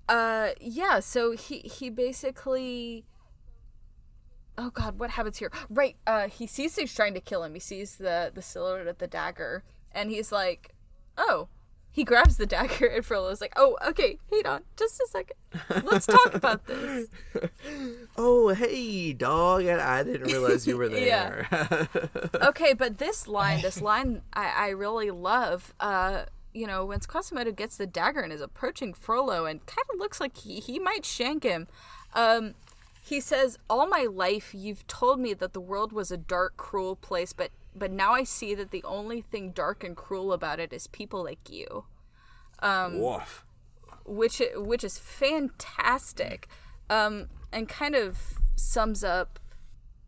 uh 0.10 0.50
yeah, 0.60 1.00
so 1.00 1.32
he 1.32 1.60
he 1.60 1.90
basically 1.90 3.06
oh 4.58 4.70
god 4.72 5.00
what 5.00 5.12
happens 5.12 5.38
here? 5.38 5.52
Right 5.70 5.96
uh 6.06 6.28
he 6.28 6.48
sees 6.48 6.76
he's 6.76 6.94
trying 6.94 7.14
to 7.14 7.22
kill 7.22 7.44
him. 7.44 7.54
He 7.54 7.60
sees 7.60 7.96
the 7.96 8.32
the 8.34 8.42
silhouette 8.42 8.88
of 8.88 8.98
the 8.98 9.08
dagger 9.08 9.64
and 9.92 10.10
he's 10.12 10.32
like 10.32 10.74
oh. 11.18 11.48
He 11.90 12.04
grabs 12.04 12.38
the 12.38 12.46
dagger 12.46 12.86
and 12.86 13.04
Frollo's 13.04 13.42
like 13.42 13.54
oh 13.56 13.76
okay 13.88 14.20
hold 14.30 14.46
on 14.46 14.62
just 14.78 15.00
a 15.00 15.08
second. 15.10 15.36
Let's 15.84 16.06
talk 16.06 16.36
about 16.36 16.66
this. 16.68 17.08
Oh, 18.20 18.50
hey, 18.50 19.14
dog. 19.14 19.66
I, 19.68 20.00
I 20.00 20.04
didn't 20.04 20.24
realize 20.28 20.66
you 20.66 20.76
were 20.78 20.90
there. 20.90 21.48
okay 22.42 22.74
but 22.74 22.98
this 22.98 23.28
line 23.28 23.62
this 23.62 23.82
line 23.82 24.22
i 24.34 24.48
i 24.48 24.70
really 24.70 25.12
love 25.12 25.74
uh 25.80 26.26
you 26.54 26.66
know 26.66 26.86
when 26.86 27.00
Quasimodo 27.00 27.52
gets 27.52 27.78
the 27.78 27.86
dagger 27.88 28.22
and 28.22 28.34
is 28.34 28.42
approaching 28.42 28.94
Frollo 28.94 29.46
and 29.46 29.64
kind 29.66 29.86
of 29.94 30.00
looks 30.00 30.20
like 30.20 30.38
he, 30.38 30.60
he 30.60 30.80
might 30.80 31.06
shank 31.06 31.44
him 31.44 31.68
um 32.14 32.56
he 33.08 33.22
says 33.22 33.58
all 33.70 33.88
my 33.88 34.04
life 34.04 34.54
you've 34.54 34.86
told 34.88 35.20
me 35.20 35.34
that 35.34 35.54
the 35.54 35.62
world 35.62 35.94
was 35.94 36.12
a 36.12 36.18
dark 36.18 36.58
cruel 36.58 36.96
place 36.96 37.32
but 37.34 37.52
but 37.76 37.92
now 37.92 38.14
i 38.14 38.24
see 38.24 38.54
that 38.54 38.72
the 38.72 38.84
only 38.84 39.22
thing 39.22 39.52
dark 39.52 39.84
and 39.84 39.96
cruel 39.96 40.34
about 40.34 40.60
it 40.60 40.74
is 40.74 40.88
people 40.88 41.24
like 41.24 41.50
you. 41.50 41.86
Woof. 43.00 43.46
which 44.06 44.42
which 44.56 44.84
is 44.84 44.98
fantastic, 44.98 46.48
um, 46.90 47.28
and 47.52 47.70
kind 47.70 47.96
of 47.96 48.18
sums 48.56 49.04
up 49.04 49.40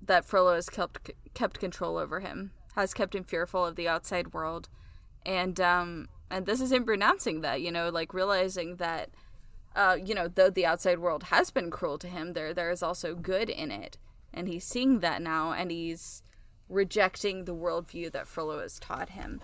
that 0.02 0.26
Frollo 0.26 0.56
has 0.56 0.68
kept 0.70 1.12
kept 1.36 1.60
control 1.60 1.98
over 1.98 2.22
him, 2.22 2.52
has 2.76 2.96
kept 2.96 3.14
him 3.14 3.24
fearful 3.24 3.64
of 3.64 3.76
the 3.76 3.88
outside 3.88 4.34
world, 4.34 4.68
and 5.26 5.62
um, 5.62 6.08
and 6.32 6.46
this 6.46 6.62
is 6.62 6.72
him 6.72 6.86
renouncing 6.86 7.42
that, 7.42 7.62
you 7.62 7.72
know, 7.72 7.90
like 7.90 8.14
realizing 8.14 8.76
that, 8.78 9.10
uh, 9.76 9.98
you 10.04 10.16
know, 10.16 10.28
though 10.28 10.50
the 10.50 10.66
outside 10.66 11.00
world 11.00 11.24
has 11.24 11.52
been 11.52 11.70
cruel 11.70 11.98
to 12.00 12.08
him, 12.08 12.34
there 12.34 12.54
there 12.54 12.72
is 12.72 12.84
also 12.84 13.16
good 13.16 13.50
in 13.50 13.72
it, 13.72 13.98
and 14.34 14.48
he's 14.48 14.66
seeing 14.66 15.00
that 15.00 15.22
now, 15.22 15.52
and 15.52 15.72
he's 15.72 16.24
rejecting 16.68 17.46
the 17.46 17.56
worldview 17.56 18.12
that 18.12 18.28
Frollo 18.28 18.60
has 18.62 18.80
taught 18.80 19.10
him, 19.10 19.42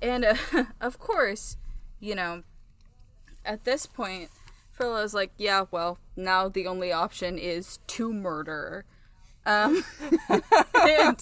and 0.00 0.24
uh, 0.24 0.36
of 0.80 0.98
course, 0.98 1.56
you 2.00 2.14
know, 2.14 2.42
at 3.44 3.64
this 3.64 3.86
point, 3.86 4.30
Frollo's 4.70 5.14
like, 5.14 5.32
yeah, 5.36 5.66
well, 5.70 5.98
now 6.16 6.48
the 6.48 6.66
only 6.66 6.92
option 6.92 7.38
is 7.38 7.78
to 7.88 8.12
murder. 8.12 8.84
Um, 9.46 9.84
and, 10.30 11.20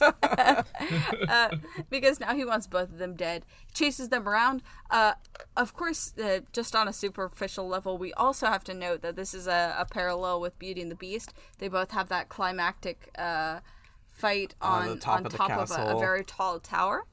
uh, 1.28 1.56
because 1.90 2.20
now 2.20 2.34
he 2.34 2.44
wants 2.44 2.66
both 2.66 2.90
of 2.90 2.98
them 2.98 3.14
dead. 3.14 3.44
Chases 3.74 4.10
them 4.10 4.28
around. 4.28 4.62
Uh, 4.90 5.14
of 5.56 5.74
course, 5.74 6.14
uh, 6.18 6.40
just 6.52 6.76
on 6.76 6.86
a 6.88 6.92
superficial 6.92 7.66
level, 7.66 7.98
we 7.98 8.12
also 8.14 8.46
have 8.46 8.64
to 8.64 8.74
note 8.74 9.02
that 9.02 9.16
this 9.16 9.34
is 9.34 9.46
a, 9.46 9.74
a 9.78 9.84
parallel 9.84 10.40
with 10.40 10.58
Beauty 10.58 10.82
and 10.82 10.90
the 10.90 10.96
Beast. 10.96 11.34
They 11.58 11.68
both 11.68 11.90
have 11.90 12.08
that 12.08 12.28
climactic 12.28 13.10
uh, 13.18 13.60
fight 14.08 14.54
On 14.60 14.88
on, 14.88 14.98
top 14.98 15.18
on 15.18 15.26
of 15.26 15.32
the 15.32 15.38
top 15.38 15.50
of 15.50 15.70
a, 15.70 15.96
a 15.96 15.98
very 15.98 16.24
tall 16.24 16.60
tower 16.60 17.06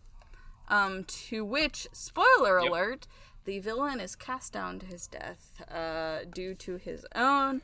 um, 0.69 1.03
to 1.05 1.43
which, 1.43 1.87
spoiler 1.91 2.57
alert, 2.57 3.07
the 3.45 3.59
villain 3.59 3.99
is 3.99 4.15
cast 4.15 4.53
down 4.53 4.79
to 4.79 4.85
his 4.85 5.07
death 5.07 5.63
uh, 5.71 6.19
due 6.31 6.53
to 6.55 6.77
his 6.77 7.05
own 7.15 7.61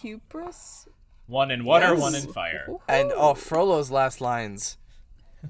hubris. 0.00 0.88
One 1.26 1.50
in 1.50 1.64
water, 1.64 1.92
Yes. 1.92 2.00
one 2.00 2.14
in 2.14 2.32
fire. 2.32 2.66
And 2.88 3.12
oh, 3.14 3.34
Frollo's 3.34 3.90
last 3.90 4.20
lines. 4.20 4.78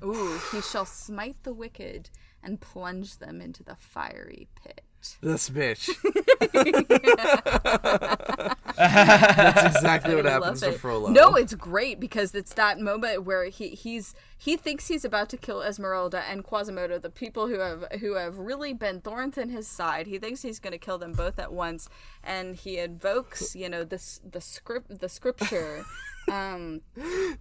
Ooh, 0.02 0.38
he 0.52 0.60
shall 0.60 0.86
smite 0.86 1.42
the 1.42 1.52
wicked 1.52 2.10
and 2.42 2.60
plunge 2.60 3.18
them 3.18 3.40
into 3.40 3.62
the 3.62 3.76
fiery 3.76 4.48
pit. 4.62 4.82
This 5.20 5.50
bitch. 5.50 5.90
That's 8.76 9.76
exactly 9.76 10.14
what 10.14 10.24
happens 10.24 10.60
to. 10.60 10.72
Frollo. 10.72 11.10
No, 11.10 11.34
it's 11.34 11.54
great 11.54 12.00
because 12.00 12.34
it's 12.34 12.54
that 12.54 12.80
moment 12.80 13.24
where 13.24 13.44
he 13.44 13.70
he's 13.70 14.14
he 14.36 14.56
thinks 14.56 14.88
he's 14.88 15.04
about 15.04 15.28
to 15.30 15.36
kill 15.36 15.62
Esmeralda 15.62 16.22
and 16.28 16.44
Quasimodo, 16.44 16.98
the 16.98 17.10
people 17.10 17.48
who 17.48 17.58
have 17.60 17.84
who 18.00 18.14
have 18.14 18.38
really 18.38 18.74
been 18.74 19.00
thorns 19.00 19.38
in 19.38 19.50
his 19.50 19.66
side. 19.66 20.06
He 20.06 20.18
thinks 20.18 20.42
he's 20.42 20.58
going 20.58 20.72
to 20.72 20.78
kill 20.78 20.98
them 20.98 21.12
both 21.12 21.38
at 21.38 21.52
once, 21.52 21.88
and 22.22 22.56
he 22.56 22.78
invokes, 22.78 23.54
you 23.56 23.68
know, 23.68 23.84
this 23.84 24.20
the 24.28 24.40
script 24.40 25.00
the 25.00 25.08
scripture. 25.08 25.84
Um, 26.28 26.80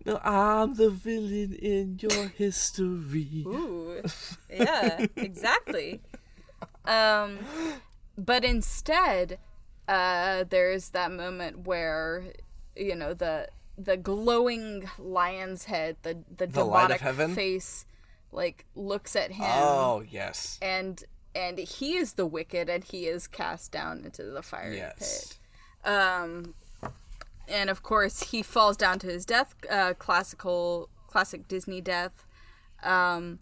No, 0.06 0.20
I'm 0.24 0.76
the 0.76 0.92
villain 0.92 1.54
in 1.54 1.98
your 2.00 2.28
history. 2.28 3.44
ooh, 3.48 4.04
yeah, 4.48 5.08
exactly. 5.16 6.02
Um, 6.88 7.40
but 8.18 8.44
instead, 8.46 9.40
uh, 9.88 10.46
there's 10.50 10.90
that 10.92 11.12
moment 11.12 11.66
where 11.68 12.24
you 12.76 12.96
know 12.96 13.14
the 13.14 13.50
the 13.78 13.98
glowing 13.98 14.90
lion's 15.00 15.66
head, 15.66 15.98
the 16.04 16.18
the, 16.38 16.48
The 16.48 16.64
light 16.64 16.84
of 16.84 16.98
demonic 16.98 17.02
heaven? 17.02 17.36
face, 17.36 17.86
like 18.32 18.66
looks 18.76 19.16
at 19.16 19.32
him, 19.32 19.46
Oh 19.50 20.04
yes. 20.10 20.58
and 20.62 21.04
and 21.36 21.58
he 21.58 21.98
is 21.98 22.14
the 22.14 22.26
wicked, 22.26 22.70
and 22.70 22.84
he 22.84 23.08
is 23.08 23.28
cast 23.28 23.72
down 23.72 24.04
into 24.06 24.24
the 24.24 24.42
fiery 24.42 24.78
Yes. 24.78 25.38
pit. 25.84 25.92
Um, 25.92 26.56
and 27.48 27.70
of 27.70 27.84
course 27.84 28.32
he 28.32 28.42
falls 28.42 28.78
down 28.78 28.98
to 29.00 29.08
his 29.08 29.26
death, 29.26 29.54
uh, 29.70 29.94
classical 30.00 30.90
classic 31.08 31.48
Disney 31.48 31.82
death. 31.82 32.26
Um, 32.84 33.40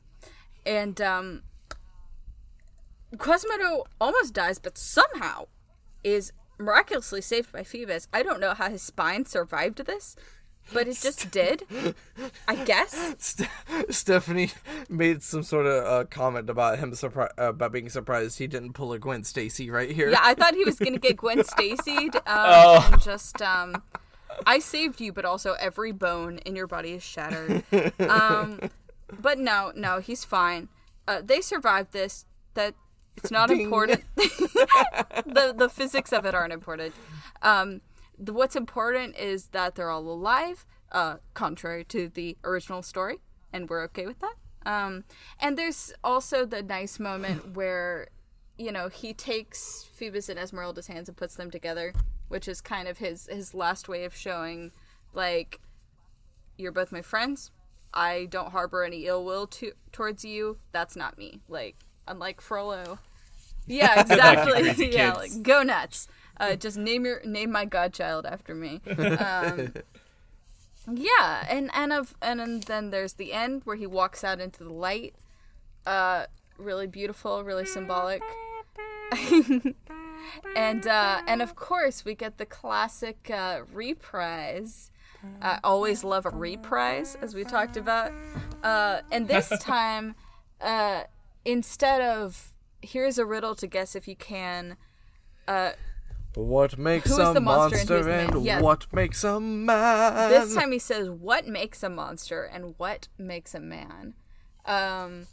and 0.65 0.99
um, 1.01 1.43
Quasimodo 3.17 3.83
almost 4.01 4.33
dies, 4.33 4.59
but 4.59 4.77
somehow 4.77 5.45
is 6.03 6.32
miraculously 6.59 7.22
saved 7.22 7.51
by 7.51 7.64
Phoebus. 7.64 8.08
I 8.14 8.24
don't 8.24 8.40
know 8.40 8.53
how 8.53 8.69
his 8.69 8.82
spine 8.82 9.25
survived 9.25 9.85
this, 9.85 10.16
but 10.72 10.88
it 10.88 10.98
just 11.01 11.30
did. 11.32 11.64
I 12.48 12.56
guess. 12.56 13.16
St- 13.19 13.50
Stephanie 13.90 14.51
made 14.90 15.22
some 15.24 15.43
sort 15.43 15.66
of 15.66 15.83
uh, 15.85 16.06
comment 16.09 16.50
about 16.50 16.80
him 16.80 16.92
surpri- 16.92 17.32
uh, 17.38 17.50
about 17.50 17.72
being 17.72 17.90
surprised 17.90 18.38
he 18.40 18.48
didn't 18.48 18.74
pull 18.74 18.93
a 18.93 19.00
Gwen 19.00 19.24
Stacy 19.24 19.69
right 19.69 19.92
here. 19.92 20.09
Yeah, 20.09 20.22
I 20.22 20.33
thought 20.33 20.56
he 20.56 20.64
was 20.64 20.77
gonna 20.80 21.00
get 21.00 21.17
Gwen 21.17 21.43
Stacy 21.43 22.09
um, 22.11 22.22
Oh. 22.27 22.90
and 22.93 23.01
just 23.01 23.42
um, 23.42 23.82
I 24.45 24.59
saved 24.59 25.01
you, 25.01 25.11
but 25.11 25.25
also 25.25 25.53
every 25.59 25.92
bone 25.92 26.38
in 26.40 26.56
your 26.56 26.67
body 26.67 26.92
is 26.93 27.03
shattered. 27.03 27.64
Um, 28.00 28.59
but 29.19 29.38
no, 29.38 29.72
no, 29.75 30.00
he's 30.00 30.24
fine. 30.24 30.69
Uh, 31.08 31.22
they 31.24 31.42
survived 31.42 31.92
this. 31.92 32.25
That 32.56 32.74
it's 33.17 33.32
not 33.32 33.50
Ding. 33.50 33.61
important. 33.61 34.03
the 34.16 35.53
the 35.56 35.69
physics 35.69 36.11
of 36.11 36.25
it 36.25 36.33
aren't 36.33 36.53
important. 36.53 36.93
Um, 37.42 37.82
the, 38.17 38.33
what's 38.33 38.56
important 38.56 39.17
is 39.17 39.48
that 39.48 39.75
they're 39.75 39.90
all 39.90 40.08
alive, 40.08 40.66
uh, 40.92 41.17
contrary 41.33 41.83
to 41.85 42.09
the 42.09 42.38
original 42.43 42.82
story, 42.82 43.19
and 43.51 43.69
we're 43.69 43.83
okay 43.83 44.06
with 44.06 44.19
that. 44.19 44.35
Um, 44.66 45.03
and 45.40 45.58
there's 45.58 45.93
also 46.03 46.45
the 46.45 46.64
nice 46.64 47.00
moment 47.00 47.51
where, 47.56 48.08
you 48.58 48.72
know, 48.72 48.88
he 48.88 49.14
takes 49.14 49.90
Phoebus 49.93 50.30
and 50.30 50.40
Esmeralda's 50.40 50.88
hands 50.88 51.09
and 51.09 51.17
puts 51.17 51.35
them 51.35 51.51
together, 51.51 51.93
which 52.27 52.48
is 52.48 52.61
kind 52.61 52.88
of 52.88 52.98
his 52.98 53.27
his 53.32 53.53
last 53.53 53.88
way 53.88 54.06
of 54.06 54.16
showing, 54.16 54.72
like, 55.14 55.59
you're 56.58 56.72
both 56.72 56.92
my 56.92 57.01
friends. 57.01 57.51
I 57.93 58.25
don't 58.30 58.51
harbor 58.51 58.83
any 58.83 59.06
ill 59.06 59.24
will 59.24 59.45
to 59.48 59.74
towards 59.92 60.25
you. 60.25 60.58
That's 60.72 60.95
not 60.95 61.17
me. 61.17 61.42
Like, 61.48 61.75
unlike 62.07 62.41
Frollo. 62.41 62.99
Yeah, 63.65 64.01
exactly. 64.01 64.90
yeah, 64.91 65.14
like 65.14 65.41
go 65.41 65.64
nuts. 65.64 66.09
Uh, 66.38 66.57
just 66.57 66.75
name 66.75 67.06
your 67.06 67.22
name 67.23 67.49
my 67.49 67.64
godchild 67.64 68.25
after 68.25 68.53
me. 68.53 68.82
Um, 68.85 69.73
yeah, 70.91 71.45
and 71.49 71.72
and 71.73 71.93
of 71.93 72.14
and, 72.22 72.41
and 72.41 72.64
then 72.64 72.90
there's 72.90 73.14
the 73.14 73.32
end 73.32 73.61
where 73.64 73.77
he 73.77 73.88
walks 73.88 74.22
out 74.22 74.41
into 74.41 74.65
the 74.65 74.73
light. 74.73 75.15
Uh, 75.85 76.25
really 76.57 76.88
beautiful, 76.88 77.41
really 77.45 77.65
symbolic. 77.65 78.22
and 80.57 80.85
uh, 80.85 81.22
and 81.25 81.41
of 81.41 81.56
course 81.56 82.03
we 82.03 82.15
get 82.15 82.38
the 82.38 82.45
classic 82.45 83.32
uh, 83.33 83.61
reprise. 83.72 84.91
I 85.41 85.59
always 85.64 86.03
love 86.03 86.25
a 86.25 86.32
reprise, 86.32 87.17
as 87.22 87.33
we 87.33 87.43
talked 87.45 87.77
about. 87.77 88.11
Uh, 88.61 89.01
and 89.11 89.27
this 89.27 89.48
time, 89.59 90.15
uh, 90.59 91.03
instead 91.45 92.01
of 92.01 92.53
here's 92.81 93.17
a 93.17 93.25
riddle 93.25 93.55
to 93.55 93.67
guess 93.67 93.95
if 93.95 94.07
you 94.07 94.15
can, 94.15 94.75
uh, 95.47 95.72
What 96.35 96.77
makes 96.77 97.11
a 97.11 97.33
the 97.33 97.39
monster 97.39 97.39
and 97.39 97.45
monster 97.45 97.77
who's 97.77 98.05
the 98.05 98.11
man? 98.11 98.33
and 98.35 98.45
Yeah. 98.45 98.59
what 98.61 98.91
makes 98.91 99.23
a 99.23 99.39
man? 99.39 100.30
this 100.30 100.53
time 100.55 100.72
he 100.72 100.80
says 100.80 101.09
what 101.09 101.47
makes 101.47 101.83
a 101.83 101.89
monster 101.89 102.43
and 102.43 102.73
what 102.77 103.07
makes 103.17 103.53
a 103.53 103.59
man 103.59 104.15
um 104.65 105.27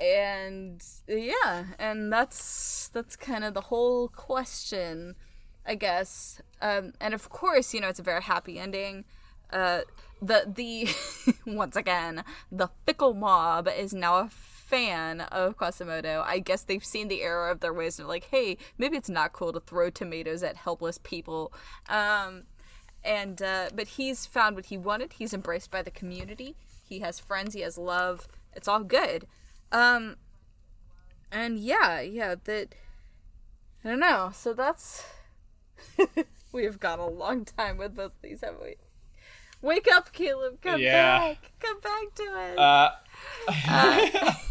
and 0.00 0.82
yeah 1.06 1.64
and 1.78 2.10
that's 2.12 2.88
that's 2.88 3.16
kind 3.16 3.44
of 3.44 3.52
the 3.52 3.60
whole 3.62 4.08
question 4.08 5.14
i 5.66 5.74
guess 5.74 6.40
um 6.62 6.92
and 7.00 7.12
of 7.12 7.28
course 7.28 7.74
you 7.74 7.80
know 7.80 7.88
it's 7.88 7.98
a 7.98 8.02
very 8.02 8.22
happy 8.22 8.58
ending 8.58 9.04
uh 9.52 9.80
the 10.22 10.44
the 10.54 10.88
once 11.46 11.76
again 11.76 12.24
the 12.50 12.68
fickle 12.86 13.12
mob 13.12 13.68
is 13.68 13.92
now 13.92 14.14
a 14.16 14.28
fan 14.70 15.20
of 15.22 15.56
Quasimodo. 15.56 16.22
I 16.24 16.38
guess 16.38 16.62
they've 16.62 16.84
seen 16.84 17.08
the 17.08 17.22
error 17.22 17.48
of 17.50 17.60
their 17.60 17.72
ways 17.74 17.98
and 17.98 18.06
are 18.06 18.08
like, 18.08 18.28
hey, 18.30 18.56
maybe 18.78 18.96
it's 18.96 19.08
not 19.08 19.32
cool 19.32 19.52
to 19.52 19.60
throw 19.60 19.90
tomatoes 19.90 20.42
at 20.42 20.56
helpless 20.56 20.98
people. 20.98 21.52
Um, 21.88 22.44
and 23.04 23.42
uh, 23.42 23.70
but 23.74 23.88
he's 23.88 24.26
found 24.26 24.56
what 24.56 24.66
he 24.66 24.78
wanted. 24.78 25.14
He's 25.14 25.34
embraced 25.34 25.70
by 25.70 25.82
the 25.82 25.90
community. 25.90 26.54
He 26.88 27.00
has 27.00 27.18
friends. 27.18 27.54
He 27.54 27.60
has 27.62 27.76
love. 27.76 28.28
It's 28.54 28.68
all 28.68 28.84
good. 28.84 29.26
Um, 29.72 30.16
and 31.32 31.58
yeah, 31.58 32.00
yeah. 32.00 32.34
That 32.44 32.74
I 33.84 33.88
don't 33.90 34.00
know. 34.00 34.30
So 34.34 34.52
that's 34.52 35.04
we 36.52 36.64
have 36.64 36.78
gone 36.78 36.98
a 36.98 37.08
long 37.08 37.44
time 37.44 37.76
with 37.76 37.94
both 37.96 38.12
of 38.16 38.22
these, 38.22 38.40
haven't 38.42 38.62
we? 38.62 38.76
Wake 39.62 39.88
up, 39.92 40.12
Caleb. 40.12 40.60
Come 40.62 40.80
Yeah. 40.80 41.18
back. 41.18 41.52
Come 41.60 41.80
back 41.80 42.14
to 42.14 42.22
us. 42.34 42.58
Uh, 42.58 44.32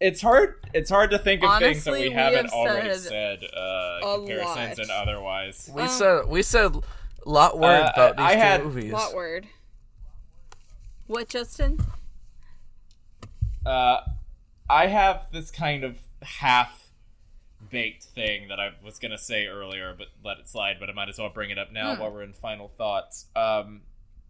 it's 0.00 0.20
hard. 0.20 0.54
It's 0.72 0.90
hard 0.90 1.10
to 1.10 1.18
think 1.18 1.42
of 1.44 1.58
things 1.58 1.84
that 1.84 1.92
we 1.92 2.08
we 2.08 2.10
haven't 2.10 2.46
have 2.46 2.52
already 2.54 2.94
said 2.94 3.40
said, 3.40 3.44
uh, 3.54 4.00
comparisons 4.02 4.78
lot. 4.78 4.78
and 4.78 4.90
otherwise. 4.90 5.70
we 5.74 5.86
said 5.88 6.26
we 6.28 6.42
said 6.42 6.74
a 6.74 7.28
lot 7.28 7.58
word 7.58 7.82
Uh, 7.82 7.92
about 7.94 8.16
these 8.16 8.26
I 8.26 8.34
two 8.34 8.40
had- 8.40 8.64
movies. 8.64 8.92
what 8.92 9.14
word? 9.14 9.46
What, 11.06 11.28
Justin? 11.28 11.80
Uh, 13.66 14.00
I 14.68 14.86
have 14.86 15.26
this 15.32 15.50
kind 15.50 15.84
of 15.84 15.98
half 16.22 16.90
baked 17.70 18.04
thing 18.04 18.48
that 18.48 18.58
I 18.58 18.70
was 18.82 18.98
gonna 18.98 19.18
say 19.18 19.46
earlier, 19.46 19.94
but 19.96 20.08
let 20.24 20.38
it 20.38 20.48
slide. 20.48 20.76
But 20.80 20.88
I 20.88 20.92
might 20.92 21.08
as 21.08 21.18
well 21.18 21.28
bring 21.28 21.50
it 21.50 21.58
up 21.58 21.72
now 21.72 21.94
Hmm. 21.94 22.00
while 22.00 22.12
we're 22.12 22.22
in 22.22 22.32
final 22.32 22.68
thoughts. 22.68 23.26
Um, 23.36 23.82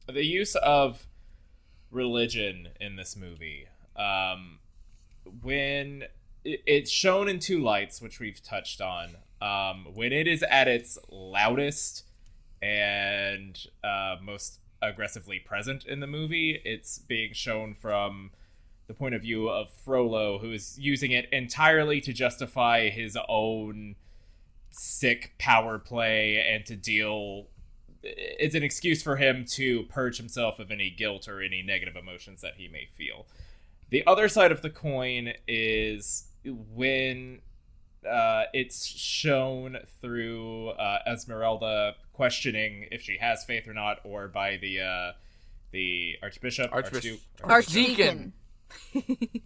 the 0.06 0.24
use 0.24 0.54
of 0.56 1.06
religion 1.90 2.70
in 2.80 2.96
this 2.96 3.14
movie. 3.16 3.68
Um, 3.96 4.58
when 5.42 6.04
it's 6.44 6.90
shown 6.90 7.28
in 7.28 7.38
two 7.38 7.60
lights, 7.60 8.00
which 8.00 8.20
we've 8.20 8.42
touched 8.42 8.80
on. 8.80 9.16
Um, 9.42 9.86
when 9.94 10.12
it 10.12 10.26
is 10.26 10.42
at 10.42 10.68
its 10.68 10.98
loudest 11.10 12.04
and 12.62 13.58
uh, 13.82 14.16
most 14.22 14.58
aggressively 14.82 15.38
present 15.38 15.84
in 15.86 16.00
the 16.00 16.06
movie, 16.06 16.60
it's 16.64 16.98
being 16.98 17.32
shown 17.32 17.74
from 17.74 18.30
the 18.86 18.94
point 18.94 19.14
of 19.14 19.22
view 19.22 19.48
of 19.48 19.70
Frollo, 19.70 20.38
who 20.38 20.52
is 20.52 20.78
using 20.78 21.12
it 21.12 21.28
entirely 21.32 22.00
to 22.00 22.12
justify 22.12 22.88
his 22.90 23.16
own 23.28 23.94
sick 24.70 25.34
power 25.38 25.78
play 25.78 26.44
and 26.44 26.66
to 26.66 26.76
deal. 26.76 27.46
It's 28.02 28.54
an 28.54 28.62
excuse 28.62 29.02
for 29.02 29.16
him 29.16 29.44
to 29.52 29.84
purge 29.84 30.16
himself 30.16 30.58
of 30.58 30.70
any 30.70 30.90
guilt 30.90 31.28
or 31.28 31.40
any 31.40 31.62
negative 31.62 31.96
emotions 31.96 32.40
that 32.40 32.54
he 32.56 32.66
may 32.66 32.88
feel. 32.96 33.26
The 33.90 34.06
other 34.06 34.28
side 34.28 34.52
of 34.52 34.62
the 34.62 34.70
coin 34.70 35.32
is 35.48 36.28
when 36.44 37.40
uh, 38.08 38.44
it's 38.52 38.86
shown 38.86 39.78
through 40.00 40.70
uh, 40.70 40.98
Esmeralda 41.06 41.94
questioning 42.12 42.86
if 42.90 43.02
she 43.02 43.18
has 43.18 43.44
faith 43.44 43.66
or 43.66 43.74
not, 43.74 43.98
or 44.04 44.28
by 44.28 44.56
the 44.56 44.80
uh, 44.80 45.12
the 45.72 46.16
Archbishop, 46.22 46.70
Archbishop- 46.72 47.20
Archduke, 47.42 47.98
Archdeacon. 47.98 48.32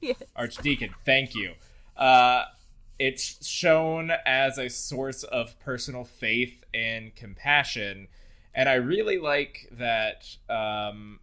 yes. 0.00 0.22
Archdeacon. 0.34 0.94
Thank 1.04 1.34
you. 1.34 1.52
Uh, 1.96 2.44
it's 2.98 3.46
shown 3.46 4.10
as 4.24 4.56
a 4.58 4.68
source 4.68 5.22
of 5.22 5.58
personal 5.60 6.04
faith 6.04 6.64
and 6.72 7.14
compassion, 7.14 8.08
and 8.54 8.68
I 8.68 8.74
really 8.74 9.18
like 9.18 9.68
that. 9.72 10.36
Um, 10.48 11.20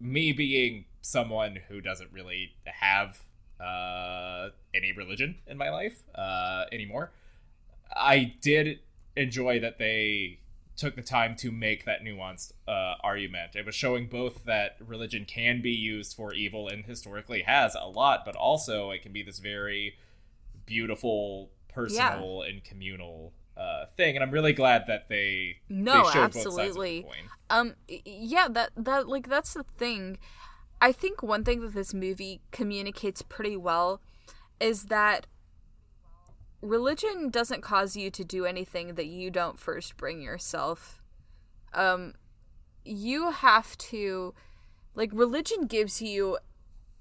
me 0.00 0.30
being 0.32 0.84
someone 1.00 1.58
who 1.68 1.80
doesn't 1.80 2.12
really 2.12 2.52
have 2.66 3.22
uh, 3.60 4.50
any 4.74 4.92
religion 4.92 5.36
in 5.46 5.56
my 5.56 5.70
life 5.70 6.02
uh, 6.14 6.64
anymore, 6.72 7.10
I 7.94 8.34
did 8.40 8.80
enjoy 9.16 9.60
that 9.60 9.78
they 9.78 10.38
took 10.76 10.94
the 10.94 11.02
time 11.02 11.34
to 11.34 11.50
make 11.50 11.84
that 11.84 12.04
nuanced 12.04 12.52
uh, 12.68 12.94
argument. 13.02 13.56
It 13.56 13.66
was 13.66 13.74
showing 13.74 14.06
both 14.06 14.44
that 14.44 14.76
religion 14.80 15.24
can 15.24 15.60
be 15.60 15.72
used 15.72 16.14
for 16.14 16.32
evil 16.32 16.68
and 16.68 16.84
historically 16.84 17.42
has 17.42 17.74
a 17.74 17.88
lot, 17.88 18.22
but 18.24 18.36
also 18.36 18.90
it 18.92 19.02
can 19.02 19.12
be 19.12 19.24
this 19.24 19.40
very 19.40 19.96
beautiful, 20.66 21.50
personal, 21.68 22.42
yeah. 22.44 22.50
and 22.50 22.64
communal 22.64 23.32
uh, 23.56 23.86
thing. 23.96 24.14
And 24.14 24.22
I'm 24.22 24.30
really 24.30 24.52
glad 24.52 24.84
that 24.86 25.08
they 25.08 25.56
no, 25.68 26.08
they 26.12 26.20
absolutely. 26.20 27.04
Um, 27.50 27.74
yeah, 27.88 28.46
that 28.48 28.70
that 28.76 29.08
like 29.08 29.28
that's 29.28 29.54
the 29.54 29.64
thing. 29.64 30.18
I 30.80 30.92
think 30.92 31.22
one 31.22 31.44
thing 31.44 31.60
that 31.60 31.74
this 31.74 31.92
movie 31.92 32.40
communicates 32.52 33.22
pretty 33.22 33.56
well 33.56 34.00
is 34.60 34.84
that 34.84 35.26
religion 36.60 37.30
doesn't 37.30 37.62
cause 37.62 37.96
you 37.96 38.10
to 38.10 38.24
do 38.24 38.44
anything 38.44 38.94
that 38.94 39.06
you 39.06 39.30
don't 39.30 39.58
first 39.58 39.96
bring 39.96 40.20
yourself. 40.20 41.00
Um, 41.72 42.14
you 42.84 43.30
have 43.30 43.76
to, 43.78 44.34
like, 44.94 45.10
religion 45.12 45.66
gives 45.66 46.00
you 46.00 46.38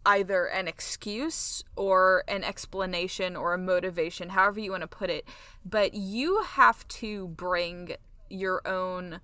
either 0.05 0.45
an 0.45 0.67
excuse 0.67 1.63
or 1.75 2.23
an 2.27 2.43
explanation 2.43 3.35
or 3.35 3.53
a 3.53 3.57
motivation, 3.57 4.29
however 4.29 4.59
you 4.59 4.71
want 4.71 4.81
to 4.81 4.87
put 4.87 5.09
it, 5.09 5.27
but 5.65 5.93
you 5.93 6.41
have 6.43 6.87
to 6.87 7.27
bring 7.27 7.91
your 8.29 8.65
own 8.67 9.19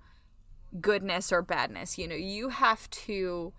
goodness 0.80 1.32
or 1.32 1.42
badness. 1.42 1.96
You 1.96 2.08
know, 2.08 2.14
you 2.14 2.50
have 2.50 2.90
to 2.90 3.52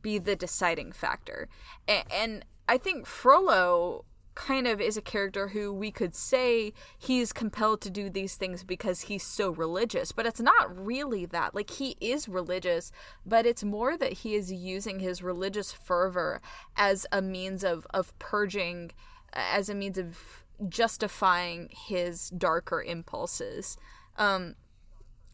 be 0.00 0.18
the 0.18 0.36
deciding 0.36 0.92
factor. 0.92 1.48
And, 1.86 2.04
and 2.12 2.44
I 2.68 2.78
think 2.78 3.06
Frollo 3.06 4.04
kind 4.34 4.66
of 4.66 4.80
is 4.80 4.96
a 4.96 5.02
character 5.02 5.48
who 5.48 5.72
we 5.72 5.90
could 5.90 6.14
say 6.14 6.72
he's 6.98 7.32
compelled 7.32 7.80
to 7.82 7.90
do 7.90 8.08
these 8.08 8.36
things 8.36 8.64
because 8.64 9.02
he's 9.02 9.22
so 9.22 9.50
religious, 9.50 10.12
but 10.12 10.26
it's 10.26 10.40
not 10.40 10.84
really 10.84 11.26
that. 11.26 11.54
Like 11.54 11.70
he 11.70 11.96
is 12.00 12.28
religious, 12.28 12.92
but 13.26 13.46
it's 13.46 13.62
more 13.62 13.96
that 13.96 14.12
he 14.12 14.34
is 14.34 14.52
using 14.52 15.00
his 15.00 15.22
religious 15.22 15.72
fervor 15.72 16.40
as 16.76 17.06
a 17.12 17.20
means 17.20 17.62
of 17.62 17.86
of 17.90 18.18
purging 18.18 18.92
as 19.32 19.68
a 19.68 19.74
means 19.74 19.98
of 19.98 20.44
justifying 20.68 21.68
his 21.70 22.30
darker 22.30 22.82
impulses. 22.82 23.76
Um 24.16 24.54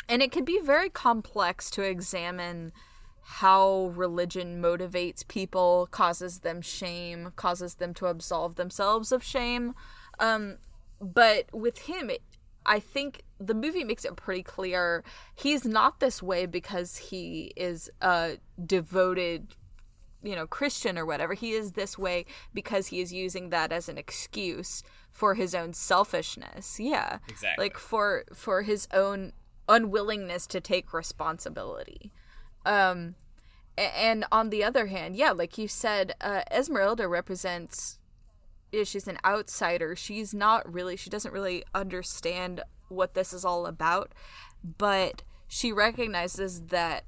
and 0.09 0.23
it 0.23 0.33
can 0.33 0.45
be 0.45 0.59
very 0.59 0.89
complex 0.89 1.71
to 1.73 1.83
examine 1.83 2.73
how 3.31 3.93
religion 3.95 4.61
motivates 4.61 5.27
people, 5.29 5.87
causes 5.91 6.39
them 6.39 6.63
shame, 6.63 7.31
causes 7.37 7.75
them 7.75 7.93
to 7.93 8.07
absolve 8.07 8.55
themselves 8.55 9.13
of 9.13 9.23
shame. 9.23 9.75
Um, 10.19 10.57
but 10.99 11.45
with 11.53 11.81
him, 11.81 12.09
it, 12.09 12.23
I 12.65 12.81
think 12.81 13.25
the 13.39 13.53
movie 13.53 13.85
makes 13.85 14.07
it 14.07 14.17
pretty 14.17 14.43
clear 14.43 15.05
he's 15.35 15.67
not 15.67 16.01
this 16.01 16.23
way 16.23 16.47
because 16.47 16.97
he 16.97 17.53
is 17.55 17.91
a 18.01 18.39
devoted, 18.65 19.55
you 20.23 20.35
know, 20.35 20.47
Christian 20.47 20.97
or 20.99 21.05
whatever. 21.05 21.35
He 21.35 21.51
is 21.51 21.73
this 21.73 21.99
way 21.99 22.25
because 22.55 22.87
he 22.87 23.01
is 23.01 23.13
using 23.13 23.51
that 23.51 23.73
as 23.73 23.91
an 23.91 23.99
excuse 23.99 24.83
for 25.11 25.35
his 25.35 25.55
own 25.55 25.75
selfishness. 25.75 26.81
Yeah. 26.81 27.19
Exactly. 27.29 27.63
Like 27.63 27.77
for 27.77 28.25
for 28.33 28.63
his 28.63 28.89
own 28.91 29.35
unwillingness 29.69 30.47
to 30.47 30.63
take 30.63 30.95
responsibility. 30.95 32.11
Um, 32.65 33.15
and 33.77 34.25
on 34.33 34.51
the 34.51 34.65
other 34.65 34.87
hand, 34.87 35.15
yeah, 35.17 35.31
like 35.31 35.57
you 35.57 35.69
said, 35.69 36.15
uh, 36.21 36.43
Esmeralda 36.51 37.07
represents. 37.07 37.99
Yeah, 38.73 38.85
she's 38.85 39.09
an 39.09 39.19
outsider. 39.25 39.97
She's 39.97 40.35
not 40.35 40.71
really. 40.71 40.97
She 40.97 41.11
doesn't 41.11 41.33
really 41.33 41.65
understand 41.75 42.63
what 42.89 43.15
this 43.15 43.33
is 43.33 43.45
all 43.45 43.67
about, 43.67 44.13
but 44.77 45.23
she 45.47 45.73
recognizes 45.73 46.63
that, 46.67 47.05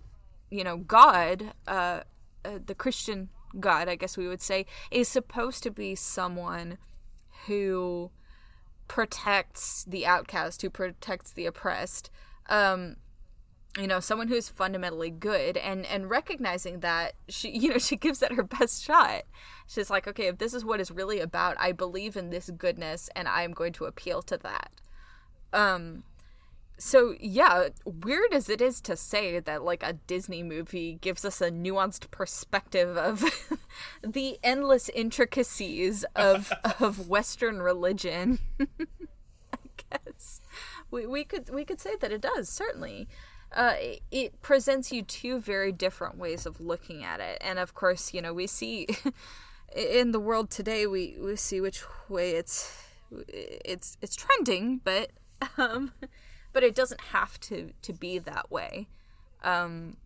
you 0.50 0.64
know, 0.64 0.78
God, 0.78 1.52
uh, 1.66 2.00
uh, 2.44 2.58
the 2.64 2.74
Christian 2.74 3.28
God, 3.58 3.88
I 3.88 3.96
guess 3.96 4.16
we 4.16 4.28
would 4.28 4.42
say, 4.42 4.66
is 4.90 5.08
supposed 5.08 5.62
to 5.64 5.70
be 5.70 5.94
someone 5.94 6.78
who 7.46 8.10
protects 8.88 9.84
the 9.84 10.06
outcast, 10.06 10.62
who 10.62 10.70
protects 10.70 11.32
the 11.32 11.46
oppressed. 11.46 12.10
Um, 12.48 12.96
you 13.78 13.86
know 13.86 14.00
someone 14.00 14.28
who's 14.28 14.48
fundamentally 14.48 15.10
good 15.10 15.56
and 15.56 15.86
and 15.86 16.10
recognizing 16.10 16.80
that 16.80 17.14
she 17.28 17.50
you 17.56 17.70
know 17.70 17.78
she 17.78 17.96
gives 17.96 18.22
it 18.22 18.32
her 18.32 18.42
best 18.42 18.82
shot. 18.82 19.22
She's 19.66 19.90
like 19.90 20.08
okay 20.08 20.26
if 20.26 20.38
this 20.38 20.54
is 20.54 20.64
what 20.64 20.80
is 20.80 20.90
really 20.90 21.20
about 21.20 21.56
i 21.60 21.72
believe 21.72 22.16
in 22.16 22.30
this 22.30 22.50
goodness 22.50 23.08
and 23.14 23.28
i'm 23.28 23.52
going 23.52 23.72
to 23.74 23.84
appeal 23.84 24.22
to 24.22 24.36
that. 24.38 24.70
Um 25.52 26.04
so 26.78 27.14
yeah 27.20 27.68
weird 27.84 28.32
as 28.32 28.48
it 28.48 28.62
is 28.62 28.80
to 28.80 28.96
say 28.96 29.38
that 29.38 29.62
like 29.62 29.82
a 29.82 29.92
disney 29.92 30.42
movie 30.42 30.96
gives 31.02 31.26
us 31.26 31.42
a 31.42 31.50
nuanced 31.50 32.10
perspective 32.10 32.96
of 32.96 33.22
the 34.02 34.38
endless 34.42 34.88
intricacies 34.88 36.06
of 36.16 36.50
of 36.80 37.06
western 37.08 37.60
religion 37.60 38.38
i 38.58 39.58
guess. 39.76 40.40
We, 40.90 41.06
we 41.06 41.24
could 41.24 41.50
we 41.50 41.64
could 41.64 41.80
say 41.80 41.96
that 42.00 42.12
it 42.12 42.22
does 42.22 42.48
certainly 42.48 43.08
uh, 43.52 43.74
it 44.10 44.40
presents 44.42 44.92
you 44.92 45.02
two 45.02 45.40
very 45.40 45.72
different 45.72 46.16
ways 46.16 46.46
of 46.46 46.60
looking 46.60 47.04
at 47.04 47.20
it. 47.20 47.38
And 47.40 47.58
of 47.58 47.74
course, 47.74 48.14
you 48.14 48.22
know, 48.22 48.32
we 48.32 48.46
see 48.46 48.88
in 49.74 50.12
the 50.12 50.20
world 50.20 50.50
today, 50.50 50.86
we, 50.86 51.16
we 51.20 51.36
see 51.36 51.60
which 51.60 51.82
way 52.08 52.32
it's 52.32 52.86
it's 53.36 53.96
it's 54.00 54.14
trending, 54.14 54.80
but 54.84 55.10
um, 55.58 55.92
but 56.52 56.62
it 56.62 56.74
doesn't 56.74 57.00
have 57.12 57.40
to 57.40 57.72
to 57.82 57.92
be 57.92 58.18
that 58.18 58.50
way. 58.50 58.88
Um, 59.42 59.96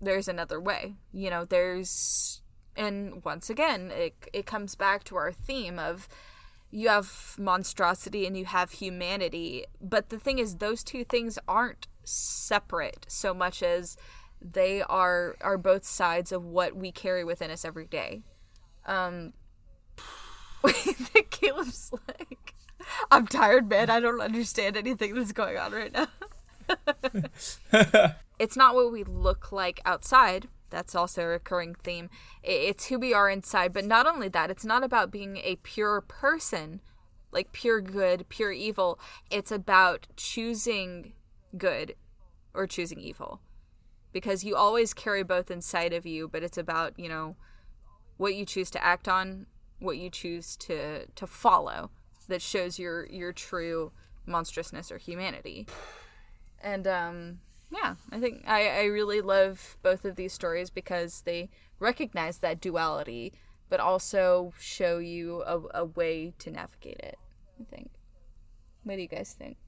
there's 0.00 0.28
another 0.28 0.60
way. 0.60 0.94
You 1.12 1.30
know, 1.30 1.44
there's 1.44 2.42
and 2.76 3.24
once 3.24 3.50
again, 3.50 3.90
it 3.92 4.14
it 4.32 4.46
comes 4.46 4.74
back 4.74 5.04
to 5.04 5.16
our 5.16 5.32
theme 5.32 5.78
of 5.78 6.08
you 6.70 6.88
have 6.88 7.34
monstrosity 7.38 8.26
and 8.26 8.36
you 8.36 8.44
have 8.44 8.72
humanity. 8.72 9.64
But 9.80 10.10
the 10.10 10.18
thing 10.18 10.38
is, 10.38 10.56
those 10.56 10.84
two 10.84 11.04
things 11.04 11.38
aren't 11.48 11.86
separate 12.08 13.06
so 13.08 13.34
much 13.34 13.62
as 13.62 13.96
they 14.40 14.82
are 14.82 15.36
are 15.40 15.58
both 15.58 15.84
sides 15.84 16.32
of 16.32 16.44
what 16.44 16.76
we 16.76 16.92
carry 16.92 17.24
within 17.24 17.50
us 17.50 17.64
every 17.64 17.86
day. 17.86 18.22
Um, 18.86 19.32
Caleb's 21.30 21.92
like, 22.08 22.54
I'm 23.10 23.26
tired, 23.26 23.68
man. 23.68 23.90
I 23.90 24.00
don't 24.00 24.20
understand 24.20 24.76
anything 24.76 25.14
that's 25.14 25.32
going 25.32 25.56
on 25.56 25.72
right 25.72 25.92
now. 25.92 26.08
it's 28.38 28.56
not 28.56 28.74
what 28.74 28.92
we 28.92 29.04
look 29.04 29.52
like 29.52 29.80
outside. 29.84 30.48
That's 30.70 30.94
also 30.94 31.22
a 31.22 31.26
recurring 31.26 31.74
theme. 31.82 32.10
It's 32.42 32.86
who 32.86 32.98
we 32.98 33.14
are 33.14 33.30
inside. 33.30 33.72
But 33.72 33.84
not 33.84 34.06
only 34.06 34.28
that, 34.28 34.50
it's 34.50 34.64
not 34.64 34.84
about 34.84 35.10
being 35.10 35.38
a 35.38 35.56
pure 35.56 36.00
person, 36.02 36.80
like 37.32 37.52
pure 37.52 37.80
good, 37.80 38.28
pure 38.28 38.52
evil. 38.52 38.98
It's 39.30 39.52
about 39.52 40.06
choosing 40.16 41.14
good 41.56 41.94
or 42.54 42.66
choosing 42.66 43.00
evil. 43.00 43.40
Because 44.12 44.42
you 44.42 44.56
always 44.56 44.94
carry 44.94 45.22
both 45.22 45.50
inside 45.50 45.92
of 45.92 46.06
you, 46.06 46.28
but 46.28 46.42
it's 46.42 46.58
about, 46.58 46.98
you 46.98 47.08
know, 47.08 47.36
what 48.16 48.34
you 48.34 48.44
choose 48.44 48.70
to 48.70 48.84
act 48.84 49.06
on, 49.06 49.46
what 49.78 49.98
you 49.98 50.10
choose 50.10 50.56
to 50.56 51.06
to 51.06 51.26
follow 51.26 51.90
that 52.28 52.42
shows 52.42 52.78
your 52.78 53.06
your 53.06 53.32
true 53.32 53.92
monstrousness 54.26 54.92
or 54.92 54.98
humanity. 54.98 55.66
And 56.60 56.86
um 56.86 57.40
yeah, 57.70 57.96
I 58.10 58.18
think 58.18 58.44
I, 58.46 58.68
I 58.68 58.84
really 58.84 59.20
love 59.20 59.78
both 59.82 60.04
of 60.04 60.16
these 60.16 60.32
stories 60.32 60.70
because 60.70 61.22
they 61.22 61.50
recognize 61.78 62.38
that 62.38 62.60
duality, 62.60 63.32
but 63.68 63.78
also 63.78 64.52
show 64.58 64.98
you 64.98 65.42
a, 65.42 65.60
a 65.74 65.84
way 65.84 66.32
to 66.38 66.50
navigate 66.50 66.98
it. 67.00 67.18
I 67.60 67.64
think. 67.64 67.90
What 68.84 68.96
do 68.96 69.02
you 69.02 69.08
guys 69.08 69.34
think? 69.38 69.58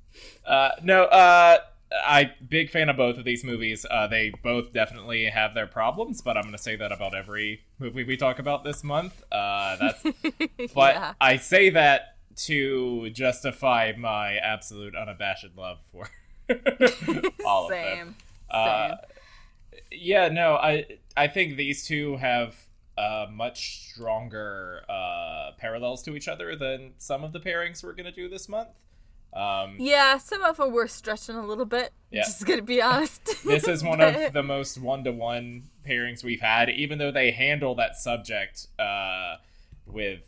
Uh, 0.47 0.71
no, 0.83 1.05
uh, 1.05 1.59
I 1.93 2.33
big 2.47 2.71
fan 2.71 2.89
of 2.89 2.97
both 2.97 3.19
of 3.19 3.25
these 3.25 3.43
movies. 3.45 3.85
Uh, 3.91 4.07
they 4.07 4.33
both 4.43 4.73
definitely 4.73 5.27
have 5.27 5.55
their 5.55 5.67
problems, 5.67 6.21
but 6.21 6.37
I'm 6.37 6.45
going 6.45 6.53
to 6.53 6.63
say 6.63 6.77
that 6.77 6.93
about 6.93 7.15
every 7.15 7.63
movie 7.79 8.05
we 8.05 8.17
talk 8.17 8.39
about 8.39 8.65
this 8.65 8.85
month. 8.85 9.23
Uh, 9.33 9.77
that's, 9.77 10.03
but 10.75 10.95
yeah. 10.95 11.15
I 11.21 11.37
say 11.37 11.71
that 11.71 12.17
to 12.37 13.11
justify 13.11 13.93
my 13.97 14.37
absolute 14.37 14.95
unabashed 14.95 15.57
love 15.57 15.79
for 15.91 16.09
all 17.45 17.69
Same. 17.69 17.91
of 17.91 17.99
them. 17.99 18.17
Uh, 18.51 18.97
yeah, 19.91 20.29
no, 20.29 20.55
I 20.55 20.87
I 21.17 21.27
think 21.27 21.57
these 21.57 21.87
two 21.87 22.17
have 22.17 22.57
uh, 22.97 23.27
much 23.31 23.91
stronger 23.91 24.83
uh, 24.89 25.53
parallels 25.59 26.03
to 26.05 26.15
each 26.17 26.29
other 26.29 26.55
than 26.57 26.93
some 26.99 27.25
of 27.25 27.33
the 27.33 27.41
pairings 27.41 27.83
we're 27.83 27.93
going 27.93 28.07
to 28.07 28.13
do 28.13 28.29
this 28.29 28.49
month. 28.49 28.69
Um, 29.33 29.77
Yeah, 29.79 30.19
some 30.19 30.43
of 30.43 30.57
them 30.57 30.73
were 30.73 30.89
stretching 30.89 31.37
a 31.37 31.47
little 31.47 31.65
bit. 31.65 31.93
Yeah. 32.11 32.23
Just 32.23 32.45
gonna 32.47 32.63
be 32.63 32.83
honest. 32.83 33.25
this 33.45 33.69
is 33.69 33.85
one 33.85 33.99
But- 34.01 34.17
of 34.17 34.33
the 34.33 34.43
most 34.43 34.79
one-to-one 34.79 35.71
pairings 35.87 36.25
we've 36.25 36.41
had, 36.41 36.69
even 36.71 36.99
though 36.99 37.13
they 37.13 37.31
handle 37.31 37.75
that 37.77 37.97
subject 37.97 38.67
uh, 38.79 39.37
with 39.87 40.23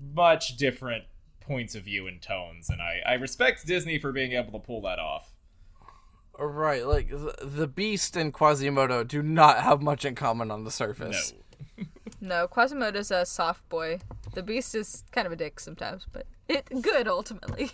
much 0.00 0.56
different 0.56 1.04
points 1.40 1.74
of 1.74 1.84
view 1.84 2.06
and 2.06 2.22
tones, 2.22 2.70
and 2.70 2.80
I, 2.80 3.00
I 3.06 3.14
respect 3.14 3.66
Disney 3.66 3.98
for 3.98 4.12
being 4.12 4.32
able 4.32 4.52
to 4.52 4.58
pull 4.64 4.80
that 4.82 4.98
off. 4.98 5.30
Right, 6.38 6.86
like 6.86 7.10
the, 7.10 7.34
the 7.42 7.66
Beast 7.66 8.16
and 8.16 8.32
Quasimodo 8.32 9.04
do 9.04 9.22
not 9.22 9.58
have 9.62 9.82
much 9.82 10.04
in 10.04 10.14
common 10.14 10.50
on 10.50 10.64
the 10.64 10.70
surface. 10.70 11.34
No, 11.76 11.84
Quasimodo's 12.46 13.10
a 13.10 13.26
soft 13.26 13.68
boy. 13.68 13.98
The 14.34 14.42
Beast 14.42 14.74
is 14.76 15.02
kind 15.10 15.26
of 15.26 15.32
a 15.32 15.36
dick 15.36 15.58
sometimes, 15.58 16.06
but 16.10 16.26
it 16.48 16.66
good 16.80 17.08
ultimately. 17.08 17.72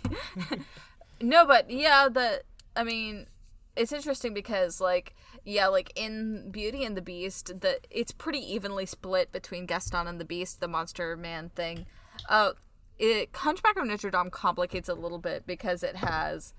no, 1.21 1.45
but 1.45 1.69
yeah, 1.69 2.09
the 2.09 2.41
I 2.75 2.83
mean, 2.83 3.27
it's 3.75 3.91
interesting 3.91 4.33
because 4.33 4.81
like 4.81 5.15
yeah, 5.45 5.67
like 5.67 5.93
in 5.95 6.49
Beauty 6.49 6.83
and 6.83 6.97
the 6.97 7.01
Beast, 7.01 7.61
the 7.61 7.79
it's 7.91 8.11
pretty 8.11 8.39
evenly 8.39 8.87
split 8.87 9.31
between 9.31 9.67
Gaston 9.67 10.07
and 10.07 10.19
the 10.19 10.25
Beast, 10.25 10.59
the 10.61 10.67
monster 10.67 11.15
man 11.15 11.49
thing. 11.49 11.85
Uh, 12.27 12.53
it 12.97 13.29
Hunchback 13.33 13.77
of 13.77 13.85
Notre 13.85 14.09
Dame 14.09 14.31
complicates 14.31 14.89
a 14.89 14.95
little 14.95 15.19
bit 15.19 15.45
because 15.45 15.83
it 15.83 15.95
has 15.97 16.53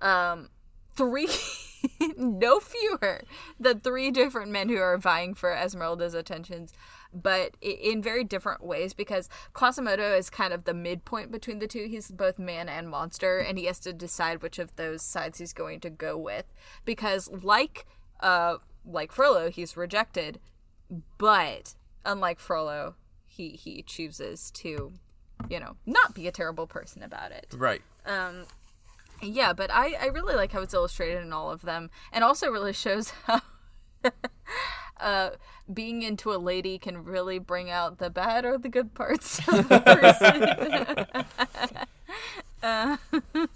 um 0.00 0.50
three 0.94 1.28
no 2.16 2.60
fewer 2.60 3.22
than 3.58 3.80
three 3.80 4.10
different 4.10 4.50
men 4.50 4.68
who 4.68 4.78
are 4.78 4.96
vying 4.96 5.34
for 5.34 5.52
Esmeralda's 5.52 6.14
attentions, 6.14 6.72
but 7.14 7.56
in 7.60 8.02
very 8.02 8.24
different 8.24 8.64
ways 8.64 8.92
because 8.92 9.28
Quasimodo 9.52 10.14
is 10.16 10.28
kind 10.28 10.52
of 10.52 10.64
the 10.64 10.74
midpoint 10.74 11.30
between 11.30 11.60
the 11.60 11.68
two. 11.68 11.86
He's 11.86 12.10
both 12.10 12.38
man 12.38 12.68
and 12.68 12.88
monster, 12.88 13.38
and 13.38 13.56
he 13.56 13.66
has 13.66 13.78
to 13.80 13.92
decide 13.92 14.42
which 14.42 14.58
of 14.58 14.74
those 14.76 15.02
sides 15.02 15.38
he's 15.38 15.52
going 15.52 15.80
to 15.80 15.90
go 15.90 16.18
with. 16.18 16.52
Because 16.84 17.30
like 17.42 17.86
uh 18.20 18.56
like 18.84 19.12
Frollo, 19.12 19.50
he's 19.50 19.76
rejected, 19.76 20.40
but 21.18 21.74
unlike 22.04 22.38
Frollo, 22.38 22.96
he 23.26 23.50
he 23.50 23.82
chooses 23.82 24.50
to, 24.52 24.92
you 25.48 25.60
know, 25.60 25.76
not 25.86 26.14
be 26.14 26.26
a 26.26 26.32
terrible 26.32 26.66
person 26.66 27.02
about 27.02 27.30
it. 27.30 27.46
Right. 27.56 27.82
Um. 28.04 28.44
Yeah, 29.22 29.52
but 29.52 29.70
I, 29.70 29.94
I 29.94 30.06
really 30.06 30.34
like 30.34 30.52
how 30.52 30.60
it's 30.60 30.74
illustrated 30.74 31.22
in 31.22 31.32
all 31.32 31.50
of 31.50 31.62
them, 31.62 31.88
and 32.12 32.24
also 32.24 32.50
really 32.50 32.72
shows 32.72 33.10
how 33.26 33.40
uh, 35.00 35.30
being 35.72 36.02
into 36.02 36.32
a 36.32 36.36
lady 36.36 36.78
can 36.78 37.04
really 37.04 37.38
bring 37.38 37.70
out 37.70 37.98
the 37.98 38.10
bad 38.10 38.44
or 38.44 38.58
the 38.58 38.68
good 38.68 38.94
parts 38.94 39.46
of 39.48 39.70
a 39.70 39.80
person. 39.80 41.26
Uh, 42.62 42.96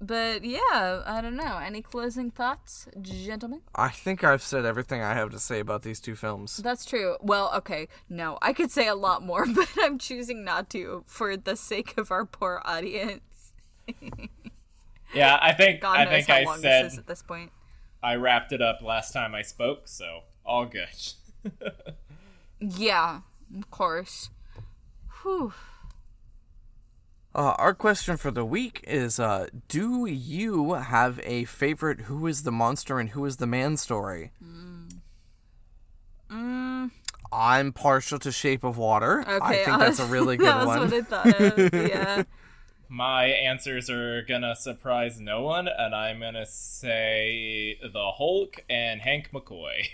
but 0.00 0.42
yeah, 0.42 1.02
I 1.04 1.20
don't 1.20 1.36
know. 1.36 1.58
Any 1.58 1.82
closing 1.82 2.30
thoughts, 2.30 2.88
gentlemen? 3.02 3.60
I 3.74 3.90
think 3.90 4.24
I've 4.24 4.42
said 4.42 4.64
everything 4.64 5.02
I 5.02 5.12
have 5.12 5.30
to 5.32 5.38
say 5.38 5.60
about 5.60 5.82
these 5.82 6.00
two 6.00 6.16
films. 6.16 6.56
That's 6.56 6.86
true. 6.86 7.16
Well, 7.20 7.52
okay, 7.56 7.86
no, 8.08 8.38
I 8.40 8.54
could 8.54 8.70
say 8.70 8.88
a 8.88 8.94
lot 8.94 9.22
more, 9.22 9.44
but 9.54 9.68
I'm 9.82 9.98
choosing 9.98 10.42
not 10.42 10.70
to 10.70 11.04
for 11.06 11.36
the 11.36 11.54
sake 11.54 11.98
of 11.98 12.10
our 12.10 12.24
poor 12.24 12.62
audience. 12.64 13.52
Yeah, 15.14 15.38
I 15.40 15.52
think 15.52 15.80
God 15.80 15.98
I 15.98 16.04
knows 16.04 16.12
think 16.12 16.28
how 16.28 16.36
I 16.36 16.44
long 16.44 16.60
said 16.60 16.84
this 16.84 16.92
is 16.94 16.98
at 16.98 17.06
this 17.06 17.22
point. 17.22 17.50
I 18.02 18.14
wrapped 18.14 18.52
it 18.52 18.62
up 18.62 18.80
last 18.82 19.12
time 19.12 19.34
I 19.34 19.42
spoke, 19.42 19.88
so 19.88 20.20
all 20.44 20.66
good. 20.66 20.88
Yeah, 22.60 23.20
of 23.56 23.70
course. 23.70 24.30
Whew. 25.22 25.52
Uh, 27.32 27.54
our 27.56 27.72
question 27.72 28.16
for 28.16 28.32
the 28.32 28.44
week 28.44 28.82
is 28.84 29.20
uh, 29.20 29.46
Do 29.68 30.06
you 30.06 30.72
have 30.74 31.20
a 31.22 31.44
favorite 31.44 32.00
Who 32.02 32.26
is 32.26 32.42
the 32.42 32.50
Monster 32.50 32.98
and 32.98 33.10
Who 33.10 33.24
is 33.26 33.36
the 33.36 33.46
Man 33.46 33.76
story? 33.76 34.32
Mm, 36.32 36.90
I'm 37.30 37.72
partial 37.72 38.18
to 38.20 38.32
Shape 38.32 38.64
of 38.64 38.76
Water. 38.76 39.20
okay, 39.20 39.38
I 39.40 39.64
think 39.64 39.78
that's 39.78 40.00
a 40.04 40.06
really 40.06 40.36
good 40.36 40.46
that 40.48 40.66
was 40.66 40.66
one. 40.66 40.80
what 40.80 40.94
I 40.94 41.02
thought 41.02 41.40
of. 41.58 41.74
Yeah. 41.74 42.22
My 42.88 43.26
answers 43.26 43.90
are 43.90 44.22
gonna 44.22 44.56
surprise 44.56 45.20
no 45.20 45.42
one, 45.42 45.68
and 45.68 45.94
I'm 45.94 46.20
gonna 46.20 46.46
say 46.46 47.78
the 47.82 48.12
Hulk 48.12 48.64
and 48.68 49.02
Hank 49.02 49.30
McCoy. 49.30 49.88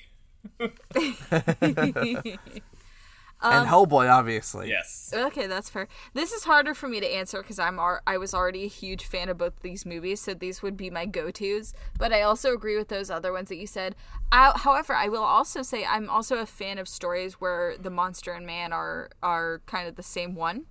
and 3.44 3.68
Hellboy, 3.68 4.10
obviously. 4.10 4.68
Yes. 4.68 5.12
Okay, 5.14 5.46
that's 5.46 5.68
fair. 5.68 5.88
This 6.12 6.32
is 6.32 6.44
harder 6.44 6.72
for 6.74 6.88
me 6.88 7.00
to 7.00 7.06
answer 7.06 7.42
because 7.42 7.58
I'm 7.58 7.78
ar- 7.78 8.02
I 8.06 8.16
was 8.16 8.32
already 8.32 8.64
a 8.64 8.68
huge 8.68 9.04
fan 9.04 9.28
of 9.28 9.38
both 9.38 9.60
these 9.62 9.84
movies, 9.84 10.20
so 10.20 10.34
these 10.34 10.62
would 10.62 10.76
be 10.76 10.88
my 10.90 11.04
go-tos. 11.06 11.74
But 11.98 12.12
I 12.12 12.22
also 12.22 12.54
agree 12.54 12.76
with 12.76 12.88
those 12.88 13.10
other 13.10 13.32
ones 13.32 13.48
that 13.48 13.56
you 13.56 13.66
said. 13.66 13.96
I, 14.32 14.52
however, 14.56 14.94
I 14.94 15.08
will 15.08 15.22
also 15.24 15.62
say 15.62 15.84
I'm 15.84 16.08
also 16.08 16.38
a 16.38 16.46
fan 16.46 16.78
of 16.78 16.88
stories 16.88 17.34
where 17.34 17.76
the 17.76 17.90
monster 17.90 18.32
and 18.32 18.46
man 18.46 18.72
are 18.72 19.10
are 19.22 19.62
kind 19.66 19.88
of 19.88 19.96
the 19.96 20.02
same 20.02 20.34
one. 20.34 20.66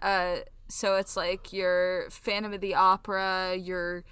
Uh, 0.00 0.38
so 0.72 0.96
it's 0.96 1.18
like 1.18 1.52
your 1.52 2.08
Phantom 2.08 2.54
of 2.54 2.62
the 2.62 2.74
Opera, 2.74 3.54
your 3.56 4.04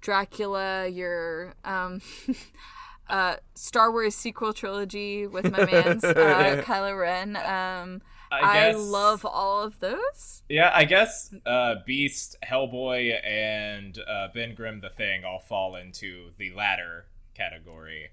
Dracula, 0.00 0.86
your 0.86 1.54
um, 1.64 2.00
uh, 3.08 3.36
Star 3.54 3.90
Wars 3.90 4.14
sequel 4.14 4.52
trilogy 4.52 5.26
with 5.26 5.50
my 5.50 5.64
man's 5.64 6.04
uh, 6.04 6.62
Kylo 6.64 6.98
Ren. 6.98 7.36
Um, 7.36 8.00
I 8.30 8.68
I, 8.68 8.72
love 8.72 9.26
all 9.26 9.62
of 9.62 9.80
those. 9.80 10.42
Yeah, 10.48 10.70
I 10.72 10.84
guess 10.84 11.34
uh, 11.44 11.76
Beast, 11.84 12.36
Hellboy, 12.48 13.18
and 13.24 13.98
uh, 14.08 14.28
Ben 14.32 14.54
Grimm 14.54 14.80
the 14.80 14.90
Thing 14.90 15.24
all 15.24 15.40
fall 15.40 15.74
into 15.74 16.30
the 16.38 16.52
latter 16.52 17.06
category. 17.34 18.10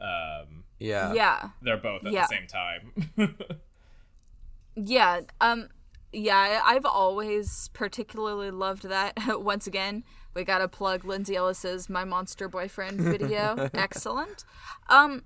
Um, 0.00 0.64
Yeah. 0.78 1.12
Yeah, 1.12 1.48
they're 1.60 1.76
both 1.76 2.06
at 2.06 2.12
Yeah. 2.12 2.22
the 2.22 2.28
same 2.28 2.46
time. 2.46 3.36
yeah, 4.74 5.20
um, 5.40 5.68
yeah. 6.14 6.60
I've 6.64 6.86
always 6.86 7.68
particularly 7.72 8.50
loved 8.50 8.84
that. 8.84 9.14
Once 9.40 9.66
again, 9.66 10.04
we 10.34 10.44
gotta 10.44 10.68
plug 10.68 11.04
Lindsay 11.04 11.36
Ellis's 11.36 11.88
"My 11.88 12.04
Monster 12.04 12.48
Boyfriend" 12.48 13.00
video. 13.00 13.68
Excellent. 13.74 14.44
Um, 14.88 15.22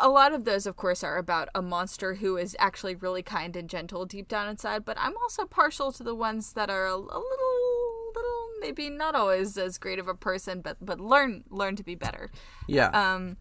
a 0.00 0.08
lot 0.08 0.32
of 0.32 0.44
those, 0.44 0.66
of 0.66 0.76
course, 0.76 1.04
are 1.04 1.18
about 1.18 1.48
a 1.54 1.60
monster 1.60 2.14
who 2.14 2.36
is 2.36 2.56
actually 2.58 2.94
really 2.94 3.22
kind 3.22 3.54
and 3.56 3.68
gentle 3.68 4.06
deep 4.06 4.26
down 4.28 4.48
inside. 4.48 4.84
But 4.84 4.96
I'm 4.98 5.16
also 5.18 5.44
partial 5.44 5.92
to 5.92 6.02
the 6.02 6.14
ones 6.14 6.54
that 6.54 6.70
are 6.70 6.86
a, 6.86 6.94
a 6.94 6.96
little, 6.96 8.12
little, 8.14 8.48
maybe 8.60 8.88
not 8.88 9.14
always 9.14 9.58
as 9.58 9.76
great 9.76 9.98
of 9.98 10.08
a 10.08 10.14
person, 10.14 10.60
but 10.60 10.78
but 10.80 11.00
learn 11.00 11.44
learn 11.50 11.76
to 11.76 11.82
be 11.82 11.94
better. 11.94 12.30
Yeah. 12.66 12.88
Um, 12.88 13.36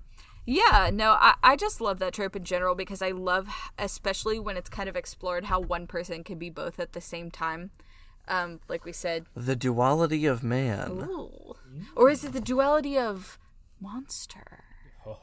yeah, 0.45 0.89
no, 0.93 1.11
I, 1.11 1.35
I 1.43 1.55
just 1.55 1.81
love 1.81 1.99
that 1.99 2.13
trope 2.13 2.35
in 2.35 2.43
general 2.43 2.75
because 2.75 3.01
I 3.01 3.11
love, 3.11 3.47
especially 3.77 4.39
when 4.39 4.57
it's 4.57 4.69
kind 4.69 4.87
of 4.87 4.95
explored 4.95 5.45
how 5.45 5.59
one 5.59 5.87
person 5.87 6.23
can 6.23 6.37
be 6.37 6.49
both 6.49 6.79
at 6.79 6.93
the 6.93 7.01
same 7.01 7.31
time. 7.31 7.71
Um, 8.27 8.59
like 8.67 8.85
we 8.85 8.91
said, 8.91 9.25
the 9.35 9.55
duality 9.55 10.25
of 10.25 10.43
man. 10.43 10.91
ooh. 10.91 11.55
or 11.95 12.09
is 12.09 12.23
it 12.23 12.33
the 12.33 12.41
duality 12.41 12.97
of 12.97 13.37
monster? 13.79 14.63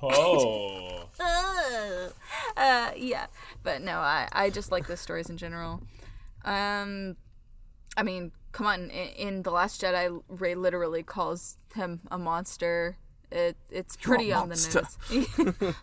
oh, 0.03 1.09
Uh, 2.57 2.91
yeah, 2.97 3.27
but 3.63 3.83
no, 3.83 3.99
I, 3.99 4.29
I 4.31 4.51
just 4.51 4.71
like 4.71 4.87
the 4.87 4.97
stories 4.97 5.31
in 5.31 5.37
general. 5.37 5.83
Um, 6.45 7.17
I 7.97 8.03
mean, 8.03 8.33
come 8.53 8.67
on, 8.67 8.91
in, 8.91 9.09
in 9.09 9.43
the 9.43 9.51
Last 9.51 9.83
Jedi, 9.83 10.23
Rey 10.29 10.55
literally 10.55 11.03
calls 11.03 11.57
him 11.75 12.01
a 12.11 12.19
monster. 12.19 12.97
It 13.33 13.57
it's 13.71 13.97
You're 14.01 14.17
pretty 14.17 14.33
on 14.33 14.51
the 14.51 14.85
nose. 15.11 15.75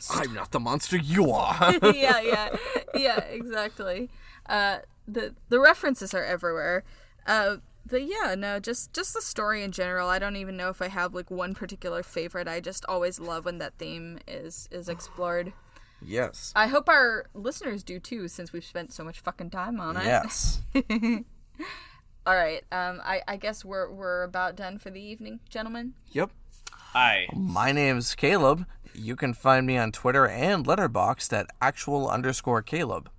I'm 0.10 0.34
not 0.34 0.50
the 0.52 0.60
monster, 0.60 0.98
you 0.98 1.30
are. 1.30 1.74
yeah, 1.94 2.20
yeah, 2.20 2.56
yeah, 2.94 3.18
exactly. 3.20 4.10
Uh, 4.46 4.78
the 5.06 5.34
the 5.48 5.58
references 5.58 6.12
are 6.12 6.24
everywhere. 6.24 6.84
Uh, 7.26 7.56
but 7.86 8.02
yeah, 8.06 8.34
no, 8.36 8.60
just 8.60 8.92
just 8.92 9.14
the 9.14 9.22
story 9.22 9.62
in 9.62 9.72
general. 9.72 10.08
I 10.10 10.18
don't 10.18 10.36
even 10.36 10.56
know 10.56 10.68
if 10.68 10.82
I 10.82 10.88
have 10.88 11.14
like 11.14 11.30
one 11.30 11.54
particular 11.54 12.02
favorite. 12.02 12.46
I 12.46 12.60
just 12.60 12.84
always 12.86 13.18
love 13.18 13.46
when 13.46 13.56
that 13.58 13.74
theme 13.78 14.18
is 14.28 14.68
is 14.70 14.88
explored. 14.88 15.54
yes. 16.04 16.52
I 16.54 16.66
hope 16.66 16.88
our 16.88 17.26
listeners 17.32 17.82
do 17.82 17.98
too, 17.98 18.28
since 18.28 18.52
we've 18.52 18.64
spent 18.64 18.92
so 18.92 19.02
much 19.02 19.20
fucking 19.20 19.50
time 19.50 19.80
on 19.80 19.96
it. 19.96 20.04
Yes. 20.04 20.60
All 22.26 22.34
right. 22.34 22.62
Um, 22.70 23.00
I 23.02 23.22
I 23.26 23.36
guess 23.38 23.64
we're 23.64 23.90
we're 23.90 24.22
about 24.24 24.54
done 24.56 24.78
for 24.78 24.90
the 24.90 25.00
evening, 25.00 25.40
gentlemen. 25.48 25.94
Yep. 26.12 26.30
I 26.94 27.26
My 27.34 27.72
name's 27.72 28.14
Caleb. 28.14 28.66
You 28.94 29.14
can 29.14 29.34
find 29.34 29.66
me 29.66 29.76
on 29.76 29.92
Twitter 29.92 30.26
and 30.26 30.66
Letterboxd 30.66 31.32
at 31.32 31.50
actual 31.60 32.08
underscore 32.08 32.62
Caleb. 32.62 33.10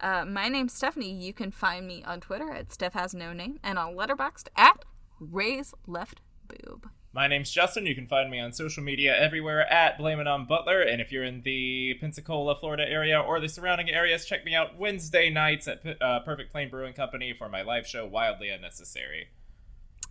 Uh, 0.00 0.24
my 0.24 0.48
name's 0.48 0.72
Stephanie. 0.72 1.12
You 1.12 1.32
can 1.32 1.50
find 1.50 1.86
me 1.86 2.02
on 2.04 2.20
Twitter 2.20 2.50
at 2.50 2.72
Steph 2.72 2.94
has 2.94 3.14
no 3.14 3.32
name 3.32 3.60
and 3.62 3.78
on 3.78 3.94
Letterboxd 3.94 4.48
at 4.56 4.84
Ray's 5.20 5.74
Left 5.86 6.20
Boob. 6.48 6.88
My 7.12 7.28
name's 7.28 7.50
Justin. 7.50 7.86
You 7.86 7.94
can 7.94 8.08
find 8.08 8.28
me 8.28 8.40
on 8.40 8.52
social 8.52 8.82
media 8.82 9.16
everywhere 9.16 9.70
at 9.72 9.96
Blame 9.96 10.18
It 10.18 10.26
On 10.26 10.46
Butler. 10.46 10.80
And 10.80 11.00
if 11.00 11.12
you're 11.12 11.22
in 11.22 11.42
the 11.42 11.94
Pensacola, 12.00 12.56
Florida 12.56 12.88
area 12.88 13.20
or 13.20 13.38
the 13.38 13.48
surrounding 13.48 13.88
areas, 13.88 14.24
check 14.24 14.44
me 14.44 14.54
out 14.54 14.76
Wednesday 14.76 15.30
nights 15.30 15.68
at 15.68 16.02
uh, 16.02 16.20
Perfect 16.20 16.50
Plain 16.50 16.70
Brewing 16.70 16.92
Company 16.92 17.32
for 17.32 17.48
my 17.48 17.62
live 17.62 17.86
show, 17.86 18.04
Wildly 18.04 18.48
Unnecessary. 18.48 19.28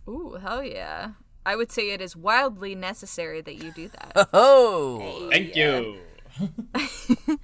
Ooh, 0.08 0.38
hell 0.40 0.64
yeah. 0.64 1.10
I 1.46 1.56
would 1.56 1.70
say 1.70 1.90
it 1.90 2.00
is 2.00 2.16
wildly 2.16 2.74
necessary 2.74 3.40
that 3.42 3.62
you 3.62 3.70
do 3.72 3.88
that. 3.88 4.28
Oh, 4.32 5.28
Thank 5.30 5.54
you. 5.56 5.98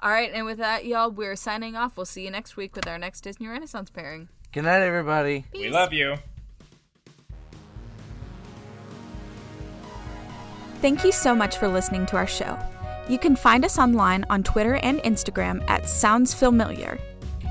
All 0.00 0.10
right, 0.10 0.30
and 0.32 0.44
with 0.44 0.58
that, 0.58 0.84
y'all, 0.84 1.10
we're 1.10 1.36
signing 1.36 1.74
off. 1.74 1.96
We'll 1.96 2.06
see 2.06 2.24
you 2.24 2.30
next 2.30 2.56
week 2.56 2.76
with 2.76 2.86
our 2.86 2.98
next 2.98 3.22
Disney 3.22 3.48
Renaissance 3.48 3.90
pairing. 3.90 4.28
good 4.52 4.64
night, 4.64 4.82
everybody. 4.82 5.46
We 5.54 5.70
love 5.70 5.92
you. 5.92 6.16
Thank 10.82 11.02
you 11.04 11.10
so 11.12 11.34
much 11.34 11.56
for 11.58 11.68
listening 11.68 12.06
to 12.06 12.16
our 12.16 12.26
show. 12.26 12.58
You 13.08 13.18
can 13.18 13.34
find 13.36 13.64
us 13.64 13.78
online 13.78 14.24
on 14.28 14.42
Twitter 14.42 14.74
and 14.76 14.98
Instagram 15.00 15.64
at 15.68 15.88
Sounds 15.88 16.34
Familiar. 16.34 16.98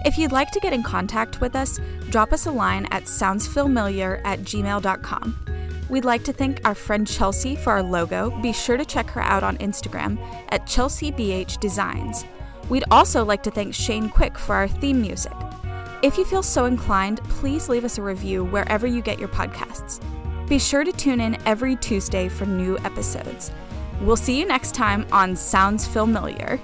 If 0.06 0.18
you'd 0.18 0.32
like 0.32 0.52
to 0.52 0.60
get 0.60 0.72
in 0.74 0.84
contact 0.84 1.42
with 1.42 1.56
us, 1.56 1.80
drop 2.10 2.32
us 2.32 2.46
a 2.46 2.52
line 2.52 2.86
at 2.92 3.06
soundsfamiliar 3.06 4.22
at 4.24 4.42
gmail.com. 4.42 5.75
We'd 5.90 6.06
like 6.06 6.24
to 6.24 6.34
thank 6.34 6.66
our 6.66 6.74
friend 6.74 7.06
Chelsea 7.06 7.56
for 7.56 7.72
our 7.72 7.84
logo. 7.84 8.32
Be 8.42 8.52
sure 8.52 8.76
to 8.76 8.86
check 8.86 9.10
her 9.12 9.22
out 9.22 9.44
on 9.44 9.58
Instagram 9.58 10.18
at 10.50 10.66
ChelseaBH 10.66 11.60
Designs. 11.60 12.26
We'd 12.70 12.86
also 12.90 13.24
like 13.24 13.44
to 13.44 13.52
thank 13.52 13.76
Shane 13.76 14.10
Quick 14.10 14.38
for 14.38 14.56
our 14.56 14.68
theme 14.68 15.00
music. 15.00 15.34
If 16.02 16.18
you 16.18 16.26
feel 16.26 16.44
so 16.44 16.66
inclined, 16.66 17.24
please 17.26 17.70
leave 17.70 17.86
us 17.86 17.98
a 17.98 18.02
review 18.02 18.44
wherever 18.46 18.88
you 18.88 19.02
get 19.02 19.20
your 19.20 19.30
podcasts. 19.30 20.02
Be 20.48 20.58
sure 20.58 20.84
to 20.84 20.92
tune 20.92 21.22
in 21.22 21.38
every 21.46 21.76
Tuesday 21.76 22.30
for 22.30 22.46
new 22.46 22.78
episodes. 22.80 23.52
We'll 24.02 24.16
see 24.16 24.40
you 24.40 24.46
next 24.46 24.74
time 24.74 25.06
on 25.12 25.36
Sounds 25.36 25.88
Familiar. 25.88 26.60